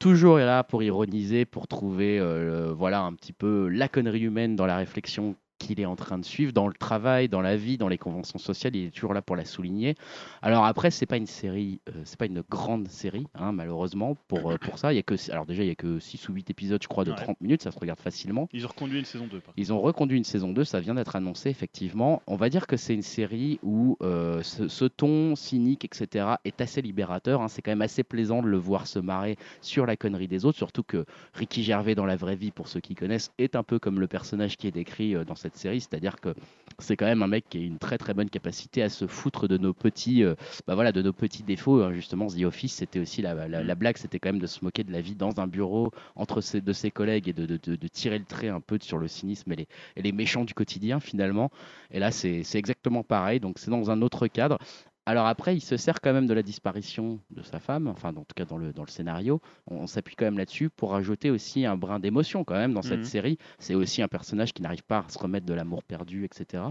toujours 0.01 0.39
là 0.39 0.63
pour 0.63 0.81
ironiser, 0.81 1.45
pour 1.45 1.67
trouver 1.67 2.17
euh, 2.19 2.73
voilà 2.75 3.01
un 3.01 3.13
petit 3.13 3.33
peu 3.33 3.67
la 3.67 3.87
connerie 3.87 4.21
humaine 4.21 4.55
dans 4.55 4.65
la 4.65 4.75
réflexion 4.75 5.35
qu'il 5.61 5.79
est 5.79 5.85
en 5.85 5.95
train 5.95 6.17
de 6.17 6.25
suivre 6.25 6.51
dans 6.53 6.67
le 6.67 6.73
travail, 6.73 7.29
dans 7.29 7.41
la 7.41 7.55
vie, 7.55 7.77
dans 7.77 7.87
les 7.87 7.97
conventions 7.97 8.39
sociales, 8.39 8.75
il 8.75 8.87
est 8.87 8.91
toujours 8.91 9.13
là 9.13 9.21
pour 9.21 9.35
la 9.35 9.45
souligner. 9.45 9.95
Alors 10.41 10.65
après, 10.65 10.91
c'est 10.91 11.05
pas 11.05 11.17
une 11.17 11.27
série, 11.27 11.79
euh, 11.89 12.01
c'est 12.03 12.17
pas 12.17 12.25
une 12.25 12.43
grande 12.49 12.87
série, 12.87 13.27
hein, 13.35 13.51
malheureusement 13.51 14.15
pour 14.27 14.51
euh, 14.51 14.57
pour 14.57 14.77
ça. 14.79 14.91
Il 14.93 14.95
y 14.95 14.99
a 14.99 15.03
que 15.03 15.15
alors 15.31 15.45
déjà 15.45 15.63
il 15.63 15.67
y 15.67 15.71
a 15.71 15.75
que 15.75 15.99
6 15.99 16.29
ou 16.29 16.33
8 16.33 16.49
épisodes, 16.49 16.81
je 16.81 16.87
crois, 16.87 17.03
de 17.05 17.11
Ouais. 17.11 17.17
30 17.17 17.41
minutes, 17.41 17.61
ça 17.61 17.71
se 17.71 17.79
regarde 17.79 17.99
facilement. 17.99 18.47
Ils 18.53 18.65
ont 18.65 18.69
reconduit 18.69 18.99
une 18.99 19.05
saison 19.05 19.27
2. 19.27 19.39
Par. 19.39 19.53
Ils 19.57 19.73
ont 19.73 19.79
reconduit 19.81 20.17
une 20.17 20.23
saison 20.23 20.51
2, 20.53 20.63
ça 20.63 20.79
vient 20.79 20.95
d'être 20.95 21.15
annoncé 21.15 21.49
effectivement. 21.49 22.21
On 22.27 22.35
va 22.35 22.49
dire 22.49 22.67
que 22.67 22.77
c'est 22.77 22.93
une 22.93 23.01
série 23.01 23.59
où 23.63 23.97
euh, 24.01 24.41
ce, 24.43 24.67
ce 24.67 24.85
ton 24.85 25.35
cynique, 25.35 25.85
etc., 25.85 26.35
est 26.45 26.61
assez 26.61 26.81
libérateur. 26.81 27.41
hein. 27.41 27.47
C'est 27.47 27.61
quand 27.61 27.71
même 27.71 27.81
assez 27.81 28.03
plaisant 28.03 28.41
de 28.41 28.47
le 28.47 28.57
voir 28.57 28.87
se 28.87 28.99
marrer 28.99 29.37
sur 29.61 29.85
la 29.85 29.95
connerie 29.97 30.27
des 30.27 30.45
autres, 30.45 30.57
surtout 30.57 30.83
que 30.83 31.05
Ricky 31.33 31.63
Gervais 31.63 31.95
dans 31.95 32.05
la 32.05 32.15
vraie 32.15 32.35
vie, 32.35 32.51
pour 32.51 32.67
ceux 32.67 32.79
qui 32.79 32.95
connaissent, 32.95 33.31
est 33.37 33.55
un 33.55 33.63
peu 33.63 33.77
comme 33.79 33.99
le 33.99 34.07
personnage 34.07 34.57
qui 34.57 34.67
est 34.67 34.71
décrit 34.71 35.15
euh, 35.15 35.23
dans 35.25 35.35
cette 35.35 35.50
série, 35.55 35.81
c'est-à-dire 35.81 36.15
que 36.19 36.33
c'est 36.79 36.95
quand 36.95 37.05
même 37.05 37.21
un 37.21 37.27
mec 37.27 37.45
qui 37.49 37.57
a 37.59 37.61
une 37.61 37.77
très 37.77 37.97
très 37.97 38.13
bonne 38.13 38.29
capacité 38.29 38.81
à 38.81 38.89
se 38.89 39.05
foutre 39.05 39.47
de 39.47 39.57
nos 39.57 39.73
petits, 39.73 40.23
euh, 40.23 40.35
bah 40.67 40.75
voilà, 40.75 40.91
de 40.91 41.01
nos 41.01 41.13
petits 41.13 41.43
défauts. 41.43 41.81
hein. 41.83 41.93
Justement, 41.93 42.27
The 42.27 42.43
Office, 42.43 42.73
c'était 42.73 42.99
aussi 42.99 43.21
la, 43.21 43.47
la- 43.47 43.63
la 43.63 43.75
blague, 43.75 43.97
c'était 43.97 44.19
quand 44.19 44.29
même 44.29 44.41
de 44.41 44.47
se 44.47 44.63
moquer 44.63 44.83
de 44.83 44.91
la 44.91 45.01
vie 45.01 45.15
dans 45.15 45.39
un 45.39 45.47
bureau 45.47 45.91
entre 46.15 46.41
ses, 46.41 46.61
de 46.61 46.73
ses 46.73 46.89
collègues 46.91 47.27
et 47.29 47.33
de, 47.33 47.45
de- 47.45 47.59
de- 47.61 47.75
de 47.75 47.87
tirer 47.87 48.17
le 48.17 48.25
trait 48.25 48.49
un 48.49 48.61
peu 48.61 48.79
sur 48.81 48.97
le 48.97 49.07
cynisme 49.07 49.51
et 49.51 49.55
les, 49.55 49.67
et 49.95 50.01
les 50.01 50.11
méchants 50.11 50.43
du 50.45 50.53
quotidien 50.53 50.99
finalement. 50.99 51.51
Et 51.91 51.99
là, 51.99 52.11
c'est 52.11 52.43
exactement 52.55 53.03
pareil. 53.03 53.39
Donc, 53.39 53.59
c'est 53.59 53.69
dans 53.71 53.91
un 53.91 54.01
autre 54.01 54.27
cadre. 54.27 54.57
Alors 55.05 55.25
après, 55.25 55.55
il 55.55 55.61
se 55.61 55.77
sert 55.77 55.99
quand 55.99 56.13
même 56.13 56.27
de 56.27 56.33
la 56.33 56.43
disparition 56.43 57.19
de 57.31 57.41
sa 57.41 57.59
femme, 57.59 57.87
enfin 57.87 58.09
en 58.15 58.23
tout 58.23 58.35
cas 58.35 58.45
dans 58.45 58.57
le, 58.57 58.71
dans 58.71 58.83
le 58.83 58.89
scénario, 58.89 59.41
on, 59.67 59.77
on 59.77 59.87
s'appuie 59.87 60.15
quand 60.15 60.25
même 60.25 60.37
là-dessus 60.37 60.69
pour 60.69 60.93
ajouter 60.95 61.31
aussi 61.31 61.65
un 61.65 61.75
brin 61.75 61.99
d'émotion 61.99 62.43
quand 62.43 62.53
même 62.55 62.73
dans 62.73 62.81
cette 62.83 62.99
Mhm. 62.99 63.05
série. 63.05 63.37
C'est 63.59 63.73
aussi 63.75 64.01
un 64.03 64.07
personnage 64.07 64.53
qui 64.53 64.61
n'arrive 64.61 64.83
pas 64.83 64.99
à 64.99 65.09
se 65.09 65.17
remettre 65.17 65.45
de 65.47 65.53
l'amour 65.53 65.83
perdu, 65.83 66.23
etc. 66.25 66.63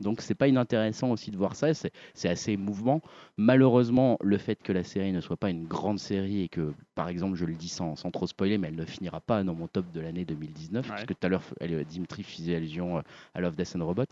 Donc 0.00 0.20
c'est 0.22 0.34
pas 0.34 0.48
inintéressant 0.48 1.10
aussi 1.10 1.30
de 1.30 1.36
voir 1.36 1.54
ça, 1.56 1.68
c'est 1.74 2.28
assez 2.28 2.52
émouvant. 2.52 3.00
Malheureusement, 3.36 4.16
le 4.22 4.38
fait 4.38 4.56
que 4.62 4.72
la 4.72 4.84
série 4.84 5.12
ne 5.12 5.20
soit 5.20 5.36
pas 5.36 5.50
une 5.50 5.64
grande 5.66 5.98
série 5.98 6.42
et 6.42 6.48
que, 6.48 6.72
par 6.94 7.08
exemple, 7.08 7.36
je 7.36 7.44
le 7.44 7.54
dis 7.54 7.68
sans, 7.68 7.96
sans 7.96 8.10
trop 8.10 8.26
spoiler, 8.26 8.58
mais 8.58 8.68
elle 8.68 8.76
ne 8.76 8.84
finira 8.84 9.20
pas 9.20 9.42
dans 9.42 9.54
mon 9.54 9.66
top 9.66 9.90
de 9.92 10.00
l'année 10.00 10.24
2019, 10.24 10.84
Ouais. 10.84 10.90
parce 10.90 11.04
que 11.04 11.14
tout 11.14 11.26
à 11.26 11.28
l'heure, 11.28 11.42
Dimitri 11.88 12.22
faisait 12.22 12.54
allusion 12.56 12.98
euh, 12.98 13.02
à 13.34 13.40
Love, 13.40 13.56
Death 13.56 13.76
and 13.76 13.84
Robots, 13.84 14.04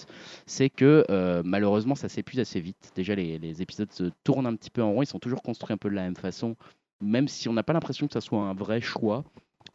c'est 0.46 0.70
que 0.70 1.04
euh, 1.10 1.42
malheureusement 1.44 1.94
ça 1.94 2.08
s'épuise 2.08 2.40
assez 2.40 2.60
vite. 2.60 2.90
Déjà 2.94 3.14
les, 3.14 3.38
les 3.38 3.62
épisodes 3.62 3.92
se 3.92 4.04
tournent 4.24 4.46
un 4.46 4.56
petit 4.56 4.70
peu 4.70 4.82
en 4.82 4.92
rond, 4.92 5.02
ils 5.02 5.06
sont 5.06 5.18
toujours 5.18 5.42
construits 5.42 5.72
un 5.74 5.78
peu 5.78 5.90
de 5.90 5.94
la 5.94 6.02
même 6.02 6.16
façon, 6.16 6.56
même 7.00 7.28
si 7.28 7.48
on 7.48 7.52
n'a 7.52 7.62
pas 7.62 7.72
l'impression 7.74 8.06
que 8.06 8.12
ça 8.12 8.20
soit 8.20 8.40
un 8.42 8.54
vrai 8.54 8.80
choix. 8.80 9.24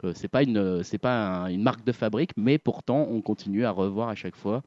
Euh, 0.02 0.12
c'est 0.14 0.28
pas 0.28 0.42
une 0.42 0.82
c'est 0.82 0.98
pas 0.98 1.44
un- 1.44 1.46
une 1.48 1.62
marque 1.62 1.84
de 1.84 1.92
fabrique, 1.92 2.32
mais 2.36 2.58
pourtant 2.58 3.06
on 3.08 3.22
continue 3.22 3.64
à 3.64 3.70
revoir 3.70 4.08
à 4.08 4.14
chaque 4.14 4.36
fois. 4.36 4.62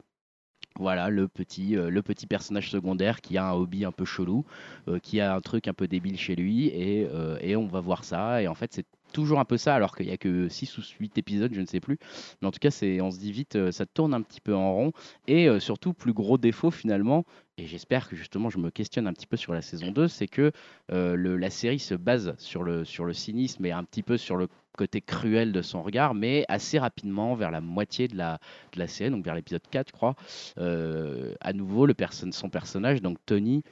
Voilà 0.79 1.09
le 1.09 1.27
petit 1.27 1.75
euh, 1.75 1.89
le 1.89 2.01
petit 2.01 2.27
personnage 2.27 2.69
secondaire 2.69 3.21
qui 3.21 3.37
a 3.37 3.49
un 3.49 3.53
hobby 3.53 3.83
un 3.85 3.91
peu 3.91 4.05
chelou, 4.05 4.45
euh, 4.87 4.99
qui 4.99 5.19
a 5.19 5.33
un 5.33 5.41
truc 5.41 5.67
un 5.67 5.73
peu 5.73 5.87
débile 5.87 6.17
chez 6.17 6.35
lui 6.35 6.67
et, 6.67 7.07
euh, 7.11 7.37
et 7.41 7.55
on 7.55 7.65
va 7.67 7.81
voir 7.81 8.03
ça 8.03 8.41
et 8.41 8.47
en 8.47 8.53
fait 8.53 8.73
c'est 8.73 8.85
toujours 9.13 9.39
un 9.39 9.45
peu 9.45 9.57
ça 9.57 9.73
alors 9.73 9.95
qu'il 9.95 10.07
y 10.07 10.11
a 10.11 10.17
que 10.17 10.49
6 10.49 10.77
ou 10.77 10.81
8 10.99 11.17
épisodes, 11.17 11.53
je 11.53 11.61
ne 11.61 11.65
sais 11.65 11.79
plus. 11.79 11.97
Mais 12.41 12.47
en 12.47 12.51
tout 12.51 12.59
cas, 12.59 12.71
c'est 12.71 12.99
on 12.99 13.09
se 13.09 13.17
dit 13.17 13.31
vite 13.31 13.71
ça 13.71 13.85
tourne 13.85 14.13
un 14.13 14.21
petit 14.21 14.41
peu 14.41 14.53
en 14.53 14.73
rond 14.73 14.91
et 15.27 15.47
surtout 15.59 15.93
plus 15.93 16.13
gros 16.13 16.37
défaut 16.37 16.71
finalement 16.71 17.23
et 17.57 17.65
j'espère 17.65 18.09
que 18.09 18.15
justement 18.15 18.49
je 18.49 18.59
me 18.59 18.69
questionne 18.69 19.07
un 19.07 19.13
petit 19.13 19.25
peu 19.25 19.37
sur 19.37 19.53
la 19.53 19.61
saison 19.61 19.91
2, 19.91 20.07
c'est 20.09 20.27
que 20.27 20.51
la 20.89 21.49
série 21.49 21.79
se 21.79 21.95
base 21.95 22.35
sur 22.37 22.63
le, 22.63 22.83
sur 22.83 23.05
le 23.05 23.13
cynisme 23.13 23.65
et 23.65 23.71
un 23.71 23.83
petit 23.85 24.03
peu 24.03 24.17
sur 24.17 24.35
le 24.35 24.49
côté 24.77 25.01
cruel 25.01 25.51
de 25.51 25.61
son 25.61 25.83
regard, 25.83 26.13
mais 26.13 26.45
assez 26.47 26.79
rapidement, 26.79 27.35
vers 27.35 27.51
la 27.51 27.59
moitié 27.59 28.07
de 28.07 28.15
la, 28.15 28.39
de 28.73 28.79
la 28.79 28.87
série, 28.87 29.09
donc 29.09 29.25
vers 29.25 29.35
l'épisode 29.35 29.63
4, 29.69 29.87
je 29.87 29.91
crois, 29.91 30.15
euh, 30.59 31.33
à 31.41 31.51
nouveau, 31.51 31.85
le 31.85 31.93
son 32.31 32.49
personnage, 32.49 33.01
donc 33.01 33.17
Tony, 33.25 33.63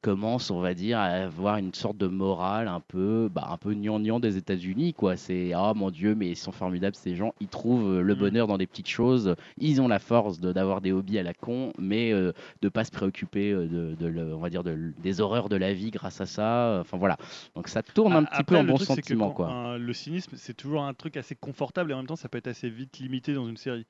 commence, 0.00 0.50
on 0.50 0.60
va 0.60 0.74
dire, 0.74 0.98
à 0.98 1.04
avoir 1.06 1.56
une 1.56 1.74
sorte 1.74 1.96
de 1.96 2.06
morale 2.06 2.68
un 2.68 2.80
peu, 2.80 3.28
bah, 3.32 3.48
un 3.50 3.56
peu 3.56 3.74
gnangnan 3.74 4.20
des 4.20 4.36
États-Unis, 4.36 4.94
quoi. 4.94 5.16
C'est 5.16 5.52
ah 5.54 5.72
mon 5.74 5.90
Dieu, 5.90 6.14
mais 6.14 6.28
ils 6.30 6.36
sont 6.36 6.52
formidables 6.52 6.94
ces 6.96 7.14
gens. 7.16 7.34
Ils 7.40 7.48
trouvent 7.48 7.94
euh, 7.96 8.00
le 8.02 8.14
Mhm. 8.14 8.20
bonheur 8.20 8.46
dans 8.46 8.58
des 8.58 8.66
petites 8.66 8.88
choses. 8.88 9.34
Ils 9.58 9.80
ont 9.80 9.88
la 9.88 9.98
force 9.98 10.40
de- 10.40 10.52
d'avoir 10.52 10.80
des 10.80 10.92
hobbies 10.92 11.18
à 11.18 11.22
la 11.22 11.34
con, 11.34 11.72
mais 11.78 12.12
euh, 12.12 12.32
de 12.62 12.68
pas 12.68 12.84
se 12.84 12.90
préoccuper 12.90 13.50
euh, 13.52 13.66
de, 13.66 13.94
de 13.94 14.06
le- 14.06 14.34
on 14.34 14.38
va 14.40 14.50
dire, 14.50 14.62
de- 14.64 14.92
des 15.02 15.20
horreurs 15.20 15.48
de 15.48 15.56
la 15.56 15.72
vie 15.72 15.90
grâce 15.90 16.20
à 16.20 16.26
ça. 16.26 16.78
Enfin 16.80 16.96
voilà. 16.96 17.16
Donc 17.54 17.68
ça 17.68 17.82
tourne 17.82 18.12
un 18.14 18.24
petit 18.24 18.44
peu 18.44 18.56
en 18.56 18.64
bon 18.64 18.74
truc, 18.76 18.86
sentiment, 18.86 19.28
quand 19.28 19.34
quoi. 19.34 19.48
un- 19.50 19.78
le 19.78 19.92
cynisme, 19.92 20.32
c'est 20.36 20.54
toujours 20.54 20.82
un 20.84 20.94
truc 20.94 21.16
assez 21.16 21.34
confortable 21.34 21.90
et 21.90 21.94
en 21.94 21.98
même 21.98 22.06
temps, 22.06 22.16
ça 22.16 22.28
peut 22.28 22.38
être 22.38 22.46
assez 22.48 22.70
vite 22.70 22.98
limité 22.98 23.34
dans 23.34 23.48
une 23.48 23.56
série. 23.56 23.86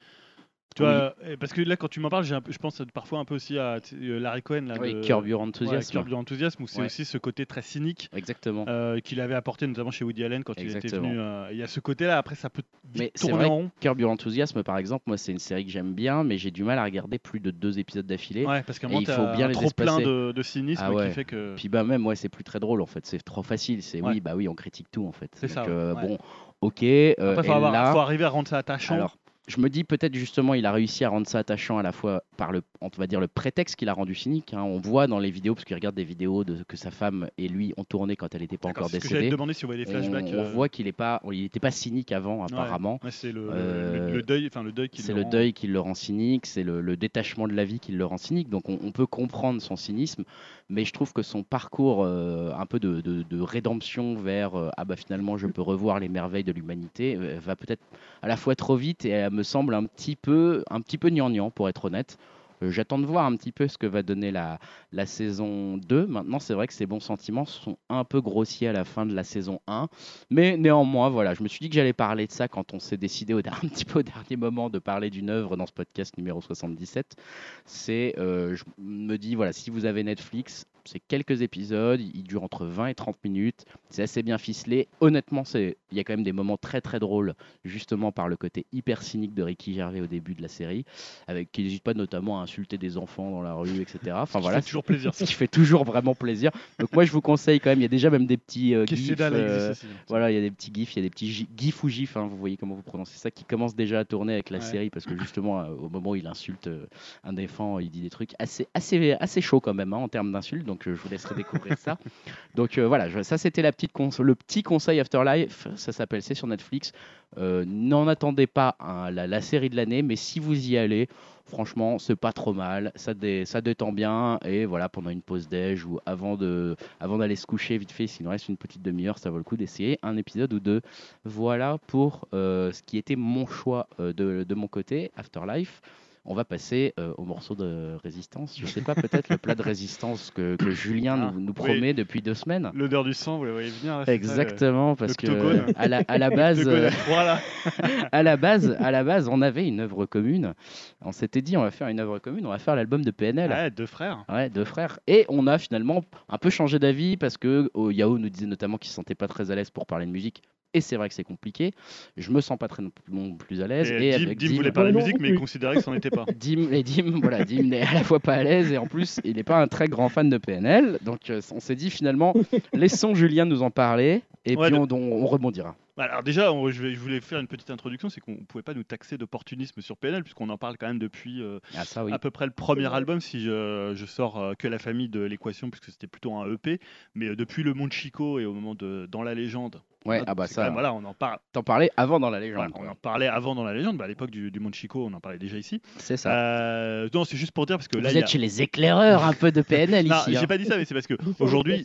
Tu 0.75 0.83
Oui. 0.83 0.89
vois, 0.91 1.15
euh, 1.25 1.37
parce 1.41 1.55
que 1.55 1.63
là, 1.63 1.77
quand 1.77 1.89
tu 1.89 2.01
m'en 2.01 2.11
parles, 2.11 2.27
un 2.35 2.41
peu- 2.43 2.53
je 2.53 2.59
pense 2.59 2.83
parfois 2.93 3.19
un 3.19 3.25
peu 3.25 3.35
aussi 3.35 3.59
à 3.59 3.79
euh, 3.95 4.21
Larry 4.21 4.43
Cohen, 4.43 4.67
là, 4.67 4.75
Oui, 4.79 4.93
de- 4.93 5.01
Curb 5.01 5.27
Your 5.27 5.41
ouais, 5.41 5.47
Enthusiasm. 5.47 5.91
Curb 5.93 6.09
Your 6.11 6.19
Enthusiasm, 6.19 6.63
où 6.63 6.67
c'est 6.67 6.81
Ouais. 6.81 6.87
aussi 6.87 7.07
ce 7.07 7.17
côté 7.17 7.47
très 7.47 7.63
cynique 7.63 8.11
Exactement. 8.15 8.67
euh, 8.69 9.01
qu'il 9.01 9.23
avait 9.23 9.35
apporté 9.35 9.67
notamment 9.67 9.91
chez 9.91 10.05
Woody 10.05 10.23
Allen 10.25 10.45
quand 10.45 10.53
il 10.61 10.77
était 10.77 10.89
venu. 10.89 11.19
euh, 11.19 11.49
Il 11.51 11.57
y 11.57 11.63
a 11.63 11.67
ce 11.67 11.81
côté-là, 11.81 12.19
après, 12.19 12.35
ça 12.35 12.51
peut 12.51 12.61
Mais 12.95 13.11
tourner 13.19 13.35
vrai 13.37 13.45
en 13.47 13.55
rond. 13.55 13.71
Curb 13.81 13.99
Your 14.01 14.11
Enthusiasm, 14.11 14.63
par 14.65 14.77
exemple, 14.77 15.05
moi, 15.07 15.17
c'est 15.17 15.33
une 15.33 15.39
série 15.39 15.65
que 15.65 15.71
j'aime 15.71 15.95
bien, 15.95 16.25
mais 16.25 16.37
j'ai 16.37 16.51
du 16.51 16.63
mal 16.63 16.79
à 16.79 16.85
regarder 16.85 17.19
plus 17.19 17.41
de 17.41 17.51
deux 17.51 17.79
épisodes 17.79 18.07
d'affilée. 18.07 18.45
Ouais, 18.45 18.63
parce 18.63 18.79
qu'à 18.79 18.87
un 18.87 18.91
moment, 18.91 19.01
il 19.01 19.07
faut 19.07 19.33
bien 19.35 19.49
les 19.49 19.55
trop 19.55 19.71
plein 19.71 19.99
de, 20.01 20.33
de 20.33 20.43
cynisme 20.43 20.83
Ah 20.85 20.93
ouais. 20.93 21.09
qui 21.09 21.15
fait 21.15 21.25
que. 21.25 21.55
Puis 21.57 21.71
bah 21.71 21.85
même, 21.85 22.05
ouais, 22.07 22.17
c'est 22.17 22.29
plus 22.29 22.45
très 22.45 22.61
drôle 22.61 22.83
en 22.83 22.87
fait. 22.87 23.07
C'est 23.07 23.23
trop 23.23 23.43
facile. 23.43 23.83
C'est 23.83 24.03
Ouais. 24.03 24.11
oui, 24.13 24.21
bah 24.21 24.35
oui, 24.37 24.47
on 24.47 24.55
critique 24.55 24.91
tout 24.91 25.07
en 25.07 25.13
fait. 25.13 25.31
C'est 25.37 25.49
ça, 25.49 25.65
euh, 25.65 25.95
ouais. 25.95 26.03
Bon, 26.03 26.19
ok. 26.61 26.81
faut, 26.81 27.71
là, 27.73 27.93
faut 27.93 27.99
arriver 28.01 28.25
à 28.25 28.29
rendre 28.29 28.49
ça 28.49 28.59
attachant. 28.59 28.95
alors, 28.97 29.17
je 29.49 29.61
me 29.61 29.69
dis 29.69 29.85
peut-être 29.85 30.15
justement, 30.15 30.55
il 30.55 30.67
a 30.67 30.73
réussi 30.73 31.05
à 31.05 31.09
rendre 31.09 31.27
ça 31.27 31.39
attachant 31.39 31.79
à 31.79 31.83
la 31.83 31.93
fois 31.93 32.23
par 32.37 32.53
le, 32.53 32.63
on 32.97 33.01
va 33.01 33.07
dire 33.07 33.21
le 33.21 33.29
prétexte 33.29 33.77
qu'il 33.77 33.89
a 33.89 33.93
rendu 33.93 34.15
cynique. 34.15 34.55
hein. 34.55 34.63
On 34.63 34.79
voit 34.79 35.07
dans 35.07 35.19
les 35.19 35.31
vidéos, 35.31 35.55
parce 35.55 35.65
qu'il 35.65 35.75
regarde 35.77 35.95
des 35.95 36.05
vidéos 36.05 36.45
de, 36.45 36.63
que 36.67 36.77
sa 36.77 36.91
femme 36.91 37.29
et 37.39 37.49
lui 37.49 37.73
ont 37.77 37.85
tourné 37.85 38.17
quand 38.17 38.35
elle 38.35 38.41
n'était 38.43 38.57
pas 38.57 38.69
encore 38.69 38.87
que 38.89 38.93
décédée. 38.93 39.27
te 39.29 39.35
demander 39.35 39.53
si 39.55 39.63
vous 39.63 39.69
voyez 39.69 39.85
les 39.85 39.91
On, 39.91 39.93
flashbacks. 39.93 40.33
on 40.35 40.41
euh, 40.43 40.53
voit 40.53 40.69
qu'il 40.69 40.87
est 40.87 40.93
pas, 40.93 41.21
il 41.33 41.43
n'était 41.43 41.61
pas 41.61 41.71
cynique 41.71 42.13
avant 42.13 42.45
apparemment. 42.45 43.01
ouais, 43.05 43.11
c'est 43.11 43.33
le, 43.33 43.49
Euh, 43.51 44.09
le- 44.09 44.15
le 44.17 44.23
deuil, 44.23 44.47
enfin 44.47 44.63
le 44.63 44.73
deuil 44.73 44.89
qui 44.89 45.03
C'est 45.03 45.13
le 45.13 45.19
le 45.19 45.23
rend- 45.25 45.31
deuil 45.31 45.53
qui 45.53 45.67
le 45.67 45.81
rend 45.81 45.95
cynique, 45.95 46.47
c'est 46.47 46.63
le, 46.63 46.81
le 46.81 46.97
détachement 46.97 47.47
de 47.49 47.53
la 47.55 47.65
vie 47.65 47.81
qui 47.81 47.93
le 47.93 48.05
rend 48.05 48.19
cynique. 48.19 48.49
Donc 48.49 48.69
on, 48.69 48.79
on 48.83 48.93
peut 48.93 49.07
comprendre 49.07 49.61
son 49.63 49.77
cynisme, 49.77 50.25
mais 50.69 50.85
je 50.85 50.93
trouve 50.93 51.13
que 51.13 51.23
son 51.23 51.43
parcours 51.43 52.03
euh, 52.05 52.53
un 52.57 52.67
peu 52.67 52.79
de, 52.81 53.01
de- 53.01 53.23
de 53.23 53.41
rédemption 53.41 54.15
vers 54.17 54.53
ah 54.77 54.85
bah 54.85 54.97
finalement 54.97 55.37
je 55.37 55.47
peux 55.47 55.63
revoir 55.63 56.01
les 56.01 56.09
merveilles 56.09 56.45
de 56.45 56.53
l'humanité 56.53 57.17
va 57.17 57.57
peut-être 57.57 57.83
à 58.23 58.29
la 58.29 58.37
fois 58.37 58.55
trop 58.57 58.77
vite 58.77 59.05
et 59.05 59.11
elle 59.11 59.33
me 59.33 59.43
semble 59.43 59.75
un 59.75 59.85
petit 59.85 60.17
peu 60.17 60.65
un 60.71 60.81
petit 60.81 60.99
peu 60.99 61.09
gnangnan 61.11 61.51
pour 61.51 61.69
être 61.69 61.85
honnête. 61.87 62.19
Euh, 62.63 62.71
J'attends 62.71 62.99
de 62.99 63.07
voir 63.07 63.27
un 63.27 63.37
petit 63.37 63.53
peu 63.53 63.69
ce 63.69 63.79
que 63.79 63.87
va 63.87 64.03
donner 64.03 64.31
la, 64.31 64.59
saison 65.07 65.77
2. 65.77 66.07
Maintenant, 66.07 66.39
c'est 66.39 66.55
vrai 66.55 66.67
que 66.67 66.73
ces 66.73 66.87
bons 66.87 67.01
sentiments 67.01 67.45
sont 67.45 67.79
un 67.89 68.05
peu 68.05 68.21
grossiers 68.21 68.69
à 68.69 68.73
la 68.73 68.85
fin 68.85 69.07
de 69.07 69.15
la 69.15 69.25
saison 69.25 69.61
1. 69.67 69.89
Mais 70.31 70.57
néanmoins, 70.57 71.09
voilà, 71.11 71.35
je 71.35 71.43
me 71.43 71.49
suis 71.49 71.61
dit 71.61 71.69
que 71.69 71.75
j'allais 71.75 71.93
parler 71.93 72.27
de 72.27 72.33
ça 72.33 72.49
quand 72.49 72.75
on 72.75 72.79
s'est 72.79 72.97
décidé 72.97 73.35
au 73.35 73.43
dernier 73.43 74.37
moment 74.37 74.71
de 74.71 74.79
parler 74.79 75.11
d'une 75.11 75.31
œuvre 75.31 75.57
dans 75.57 75.67
ce 75.67 75.73
podcast 75.73 76.17
numéro 76.17 76.41
77. 76.41 77.17
C'est, 77.65 78.15
euh, 78.19 78.55
je 78.55 78.65
me 78.79 79.17
dis, 79.17 79.35
voilà, 79.35 79.53
si 79.53 79.71
vous 79.71 79.85
avez 79.85 80.03
Netflix, 80.03 80.67
c'est 80.87 81.01
quelques 81.01 81.43
épisodes, 81.43 82.01
ils 82.01 82.23
durent 82.23 82.43
entre 82.45 82.65
20 82.67 82.87
et 82.89 82.95
30 82.95 83.17
minutes, 83.25 83.65
c'est 83.91 84.03
assez 84.03 84.23
bien 84.23 84.39
ficelé. 84.39 84.89
Honnêtement, 85.01 85.45
c'est- 85.45 85.77
il 85.91 85.97
y 85.97 86.01
a 86.01 86.05
quand 86.05 86.13
même 86.15 86.23
des 86.25 86.33
moments 86.33 86.57
très 86.57 86.81
très 86.81 86.99
drôles, 86.99 87.35
justement 87.65 88.13
par 88.13 88.29
le 88.29 88.37
côté 88.37 88.67
hyper 88.73 89.03
cynique 89.03 89.35
de 89.35 89.43
Ricky 89.43 89.75
Gervais 89.75 90.01
au 90.01 90.07
début 90.07 90.35
de 90.35 90.43
la 90.43 90.49
série, 90.49 90.85
avec 91.29 91.51
qui 91.53 91.63
n'hésite 91.63 91.83
pas 91.83 91.95
notamment 91.95 92.41
à 92.41 92.43
insulter 92.43 92.79
des 92.79 92.97
enfants 92.97 93.31
dans 93.31 93.43
la 93.43 93.55
rue, 93.55 93.81
etc. 93.81 93.99
Enfin 94.15 94.27
Ça 94.35 94.41
voilà, 94.41 94.61
fait 94.61 94.67
toujours 94.67 94.85
plaisir. 94.85 95.15
ce 95.15 95.25
qui 95.25 95.33
fait 95.33 95.49
toujours 95.49 95.85
vraiment 95.85 96.15
plaisir. 96.15 96.51
Donc 96.79 96.93
moi 96.93 97.05
je 97.05 97.13
vous 97.13 97.21
conseille 97.21 97.61
quand 97.61 97.71
même, 97.71 97.79
il 97.79 97.83
y 97.83 97.87
a 97.87 97.89
déjà 97.89 98.11
même 98.11 98.27
des 98.27 98.37
petits 98.37 98.75
euh, 98.75 98.85
gifs, 98.87 99.15
euh, 99.21 99.75
voilà, 100.09 100.31
il 100.31 100.35
y 100.35 100.39
a 100.39 100.41
des 100.41 100.51
petits 100.51 100.73
gifs, 100.75 100.95
il 100.95 100.99
y 100.99 101.01
a 101.01 101.03
des 101.03 101.11
petits 101.11 101.31
gi- 101.33 101.49
gifs 101.57 101.83
ou 101.85 101.89
gifs, 101.89 102.17
hein, 102.17 102.27
vous 102.27 102.37
voyez 102.37 102.57
comment 102.57 102.75
vous 102.75 102.83
prononcez 102.83 103.19
ça, 103.19 103.31
qui 103.31 103.45
commencent 103.45 103.77
déjà 103.77 104.01
à 104.01 104.05
tourner 104.05 104.35
avec 104.35 104.51
la 104.51 104.59
Ouais. 104.59 104.65
série 104.65 104.91
parce 104.91 105.05
que 105.07 105.17
justement 105.19 105.61
euh, 105.61 105.69
au 105.71 105.89
moment 105.89 106.11
où 106.11 106.17
il 106.17 106.27
insulte 106.27 106.67
euh, 106.69 106.87
un 107.25 107.37
enfant, 107.39 107.79
il 107.79 107.91
dit 107.91 108.01
des 108.01 108.11
trucs 108.11 108.33
assez 108.39 108.67
assez 108.75 109.13
assez 109.21 109.41
chaud 109.41 109.61
quand 109.61 109.75
même 109.75 109.93
hein, 109.93 109.99
en 109.99 110.09
termes 110.09 110.33
d'insultes. 110.33 110.67
Donc 110.77 110.89
euh, 110.89 110.95
je 110.95 111.01
vous 111.01 111.09
laisserai 111.09 111.35
découvrir 111.35 111.79
ça. 111.79 111.97
Donc 112.55 112.77
euh, 112.77 112.87
voilà, 112.87 113.09
je- 113.09 113.23
ça 113.23 113.39
c'était 113.39 113.63
la 113.63 113.73
petite 113.73 113.93
le 114.21 114.35
petit 114.35 114.63
conseil 114.63 115.01
Afterlife, 115.01 115.69
ça 115.75 115.93
s'appelle, 115.93 116.21
c'est 116.23 116.35
sur 116.35 116.47
Netflix. 116.47 116.93
Euh, 117.39 117.65
N'en 117.67 118.07
attendez 118.09 118.47
pas 118.47 118.77
la, 119.11 119.41
série 119.41 119.71
de 119.71 119.77
l'année, 119.77 120.03
mais 120.03 120.17
si 120.17 120.39
vous 120.39 120.69
y 120.69 120.77
allez, 120.77 121.09
franchement, 121.47 121.99
c'est 121.99 122.15
pas 122.15 122.33
trop 122.35 122.53
mal, 122.53 122.93
ça, 122.95 123.15
dé- 123.15 123.47
ça 123.47 123.63
détend 123.63 123.93
bien, 123.93 124.39
et 124.45 124.67
voilà, 124.67 124.91
pendant 124.91 125.09
une 125.11 125.23
pause 125.23 125.49
déj 125.49 125.87
ou 125.87 125.99
avant 126.05 126.37
de, 126.37 126.77
avant 127.01 127.17
d'aller 127.17 127.37
se 127.37 127.47
coucher 127.47 127.79
vite 127.79 127.93
fait, 127.93 128.07
s'il 128.07 128.25
nous 128.25 128.31
reste 128.31 128.49
une 128.51 128.59
petite 128.59 128.83
demi-heure, 128.83 129.19
ça 129.19 129.31
vaut 129.31 129.39
le 129.39 129.45
coup 129.45 129.57
d'essayer 129.57 129.99
un 130.03 130.19
épisode 130.19 130.53
ou 130.53 130.61
deux. 130.61 130.83
Voilà 131.25 131.79
pour 131.87 132.29
ce 132.33 132.83
qui 132.83 132.99
était 132.99 133.17
mon 133.17 133.47
choix 133.47 133.89
de, 133.99 134.13
de 134.47 134.55
mon 134.55 134.69
côté, 134.69 135.11
Afterlife. 135.17 135.81
On 136.29 136.35
va 136.35 136.45
passer 136.45 136.93
euh, 136.99 137.13
au 137.19 137.25
morceau 137.25 137.55
de 137.55 137.95
résistance. 138.03 138.59
Je 138.61 138.67
sais 138.67 138.81
pas, 138.81 138.95
peut-être 138.97 139.29
le 139.29 139.39
plat 139.39 139.55
de 139.55 139.63
résistance 139.63 140.33
que, 140.35 140.57
que 140.57 140.71
Julien 140.71 141.17
Ah, 141.29 141.31
nous, 141.33 141.41
nous 141.41 141.49
oui. 141.49 141.55
promet 141.55 141.95
depuis 141.95 142.21
deux 142.21 142.35
semaines. 142.35 142.71
L'odeur 142.75 143.05
du 143.05 143.15
sang, 143.15 143.39
vous 143.39 143.45
la 143.45 143.53
voyez 143.53 143.71
venir. 143.71 144.03
ça, 144.05 144.13
Exactement, 144.13 144.97
parce 144.97 145.15
que 145.17 145.73
à 145.77 145.87
la, 145.87 146.03
à 146.09 146.19
la 146.19 146.29
le- 146.31 146.37
base, 146.37 146.69
à 148.13 148.23
la 148.23 148.37
base, 148.37 148.77
à 148.81 148.91
la 148.91 149.05
base, 149.05 149.29
on 149.29 149.41
avait 149.43 149.67
une 149.69 149.81
œuvre 149.81 150.07
commune. 150.07 150.55
On 151.01 151.13
s'était 151.13 151.43
dit, 151.43 151.57
on 151.57 151.63
va 151.63 151.71
faire 151.71 151.89
une 151.89 152.01
œuvre 152.01 152.19
commune, 152.19 152.45
on 152.47 152.51
va 152.51 152.59
faire 152.59 152.77
l'album 152.77 153.05
de 153.05 153.11
PNL. 153.11 153.51
Ouais, 153.51 153.71
deux 153.71 153.87
frères. 153.87 154.25
Ouais, 154.29 154.51
deux 154.51 154.65
frères. 154.65 154.99
Et 155.07 155.27
on 155.29 155.47
a 155.47 155.59
finalement 155.59 156.03
un 156.29 156.39
peu 156.39 156.51
changé 156.51 156.79
d'avis 156.79 157.17
parce 157.17 157.37
que 157.37 157.71
oh, 157.75 157.91
Yao 157.91 158.19
nous 158.19 158.29
disait 158.31 158.47
notamment 158.47 158.79
qu'il 158.79 158.89
se 158.89 158.95
sentait 158.97 159.15
pas 159.15 159.29
très 159.29 159.51
à 159.51 159.55
l'aise 159.55 159.71
pour 159.71 159.87
parler 159.87 160.07
de 160.07 160.11
musique. 160.11 160.43
Et 160.77 160.81
c'est 160.83 160.97
vrai 160.97 161.09
que 161.09 161.15
c'est 161.15 161.25
compliqué. 161.25 161.73
Je 162.19 162.31
me 162.31 162.41
sens 162.43 162.59
pas 162.59 162.69
très 162.69 162.83
non 163.11 163.33
plus- 163.35 163.63
à 163.63 163.67
l'aise. 163.67 163.91
Et 163.91 164.09
Et, 164.11 164.19
Dim, 164.19 164.25
avec 164.27 164.39
Dim 164.39 164.49
Dim, 164.49 164.57
voulait 164.57 164.73
parler 164.73 164.93
de 164.93 164.99
musique, 164.99 165.19
mais 165.21 165.31
il 165.31 165.39
considérait 165.39 165.77
que 165.77 165.83
c'en 165.83 165.95
était 165.95 166.11
pas. 166.11 166.27
Dim, 166.39 166.69
et 166.71 166.83
Dim, 166.83 167.19
voilà, 167.23 167.45
Dim 167.45 167.63
n'est 167.63 167.81
à 167.81 167.95
la 167.95 168.05
fois 168.05 168.21
pas 168.21 168.35
à 168.35 168.43
l'aise 168.43 168.71
et 168.73 168.77
en 168.79 168.87
plus 168.87 169.21
il 169.25 169.37
n'est 169.37 169.43
pas 169.43 169.61
un 169.61 169.69
très 169.69 169.89
grand 169.89 170.09
fan 170.11 170.29
de 170.29 170.37
PNL. 170.37 170.99
Donc 171.03 171.31
euh, 171.31 171.41
on 171.55 171.61
s'est 171.61 171.77
dit 171.77 171.89
finalement, 171.91 172.35
laissons 172.75 173.15
Julien 173.15 173.47
nous 173.47 173.63
en 173.63 173.71
parler 173.71 174.21
et 174.45 174.55
Ouais, 174.57 174.69
puis 174.71 174.77
de- 174.79 174.83
on, 174.95 174.97
on- 174.97 175.23
on 175.23 175.27
rebondira. 175.27 175.75
Bah, 175.97 176.05
Alors 176.05 176.23
déjà, 176.23 176.53
on- 176.53 176.71
je, 176.71 176.83
vais- 176.83 176.93
je 176.95 176.99
voulais 176.99 177.21
faire 177.21 177.39
une 177.41 177.47
petite 177.47 177.71
introduction, 177.71 178.09
c'est 178.11 178.21
qu'on 178.21 178.33
ne 178.33 178.45
pouvait 178.45 178.63
pas 178.63 178.75
nous 178.75 178.83
taxer 178.83 179.17
d'opportunisme 179.17 179.81
sur 179.81 179.97
PNL, 179.97 180.23
puisqu'on 180.23 180.49
en 180.51 180.59
parle 180.59 180.77
quand 180.77 180.87
même 180.89 180.99
depuis 180.99 181.41
euh, 181.43 181.59
Ah 181.75 181.85
ça 181.85 182.05
oui. 182.05 182.13
à 182.13 182.19
peu 182.19 182.31
près 182.31 182.45
le 182.45 182.53
premier 182.53 182.93
album, 182.93 183.21
si 183.21 183.41
je, 183.41 183.93
je 183.95 184.07
sors 184.07 184.39
euh, 184.39 184.53
que 184.55 184.69
la 184.69 184.79
famille 184.79 185.09
de 185.09 185.21
l'équation, 185.21 185.71
puisque 185.71 185.87
c'était 185.91 186.07
plutôt 186.07 186.35
un 186.35 186.53
EP, 186.53 186.81
mais 187.15 187.29
euh, 187.29 187.37
depuis 187.37 187.63
le 187.63 187.73
monde 187.73 187.93
Chico 187.93 188.39
et 188.39 188.45
au 188.45 188.53
moment 188.53 188.75
de 188.75 189.07
Dans 189.11 189.23
la 189.23 189.35
légende, 189.35 189.81
Ouais, 190.05 190.23
ah 190.29 190.35
bah 190.37 190.47
ça, 190.47 190.65
même- 190.65 190.75
voilà, 190.75 190.93
on 190.95 191.03
en 191.05 191.15
parle. 191.15 191.39
t'en 191.53 191.63
parlais 191.65 191.91
avant 191.97 192.21
dans 192.21 192.31
la 192.31 192.39
légende. 192.39 192.71
voilà, 192.73 192.89
on 192.89 192.93
en 192.93 192.95
parlait 192.95 193.27
avant 193.27 193.55
dans 193.57 193.65
la 193.65 193.75
légende, 193.75 193.97
bah, 193.97 194.05
à 194.05 194.09
l'époque 194.09 194.31
du, 194.31 194.51
du 194.53 194.61
monde 194.61 194.75
Chico, 194.75 195.05
on 195.05 195.13
en 195.15 195.19
parlait 195.21 195.39
déjà 195.39 195.57
ici. 195.59 195.81
C'est 195.97 196.17
ça. 196.17 196.31
Euh, 196.33 197.09
non, 197.13 197.25
c'est 197.25 197.37
juste 197.37 197.51
pour 197.53 197.67
dire 197.67 197.77
parce 197.79 197.89
que 197.89 197.97
là, 197.97 198.11
Vous 198.11 198.15
il 198.15 198.17
y 198.17 198.19
êtes 198.19 198.25
a- 198.25 198.29
chez 198.29 198.39
les 198.39 198.63
éclaireurs 198.63 199.25
un 199.25 199.33
peu 199.33 199.51
de 199.51 199.63
PNL 199.63 200.07
Non, 200.09 200.17
ici. 200.19 200.33
j'ai 200.33 200.37
hein. 200.39 200.47
pas 200.47 200.59
dit 200.59 200.65
ça, 200.67 200.77
mais 200.77 200.85
c'est 200.85 200.95
parce 200.95 201.07
que 201.09 201.15
aujourd'hui, 201.41 201.85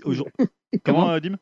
comment, 0.84 1.18
Dim? 1.20 1.38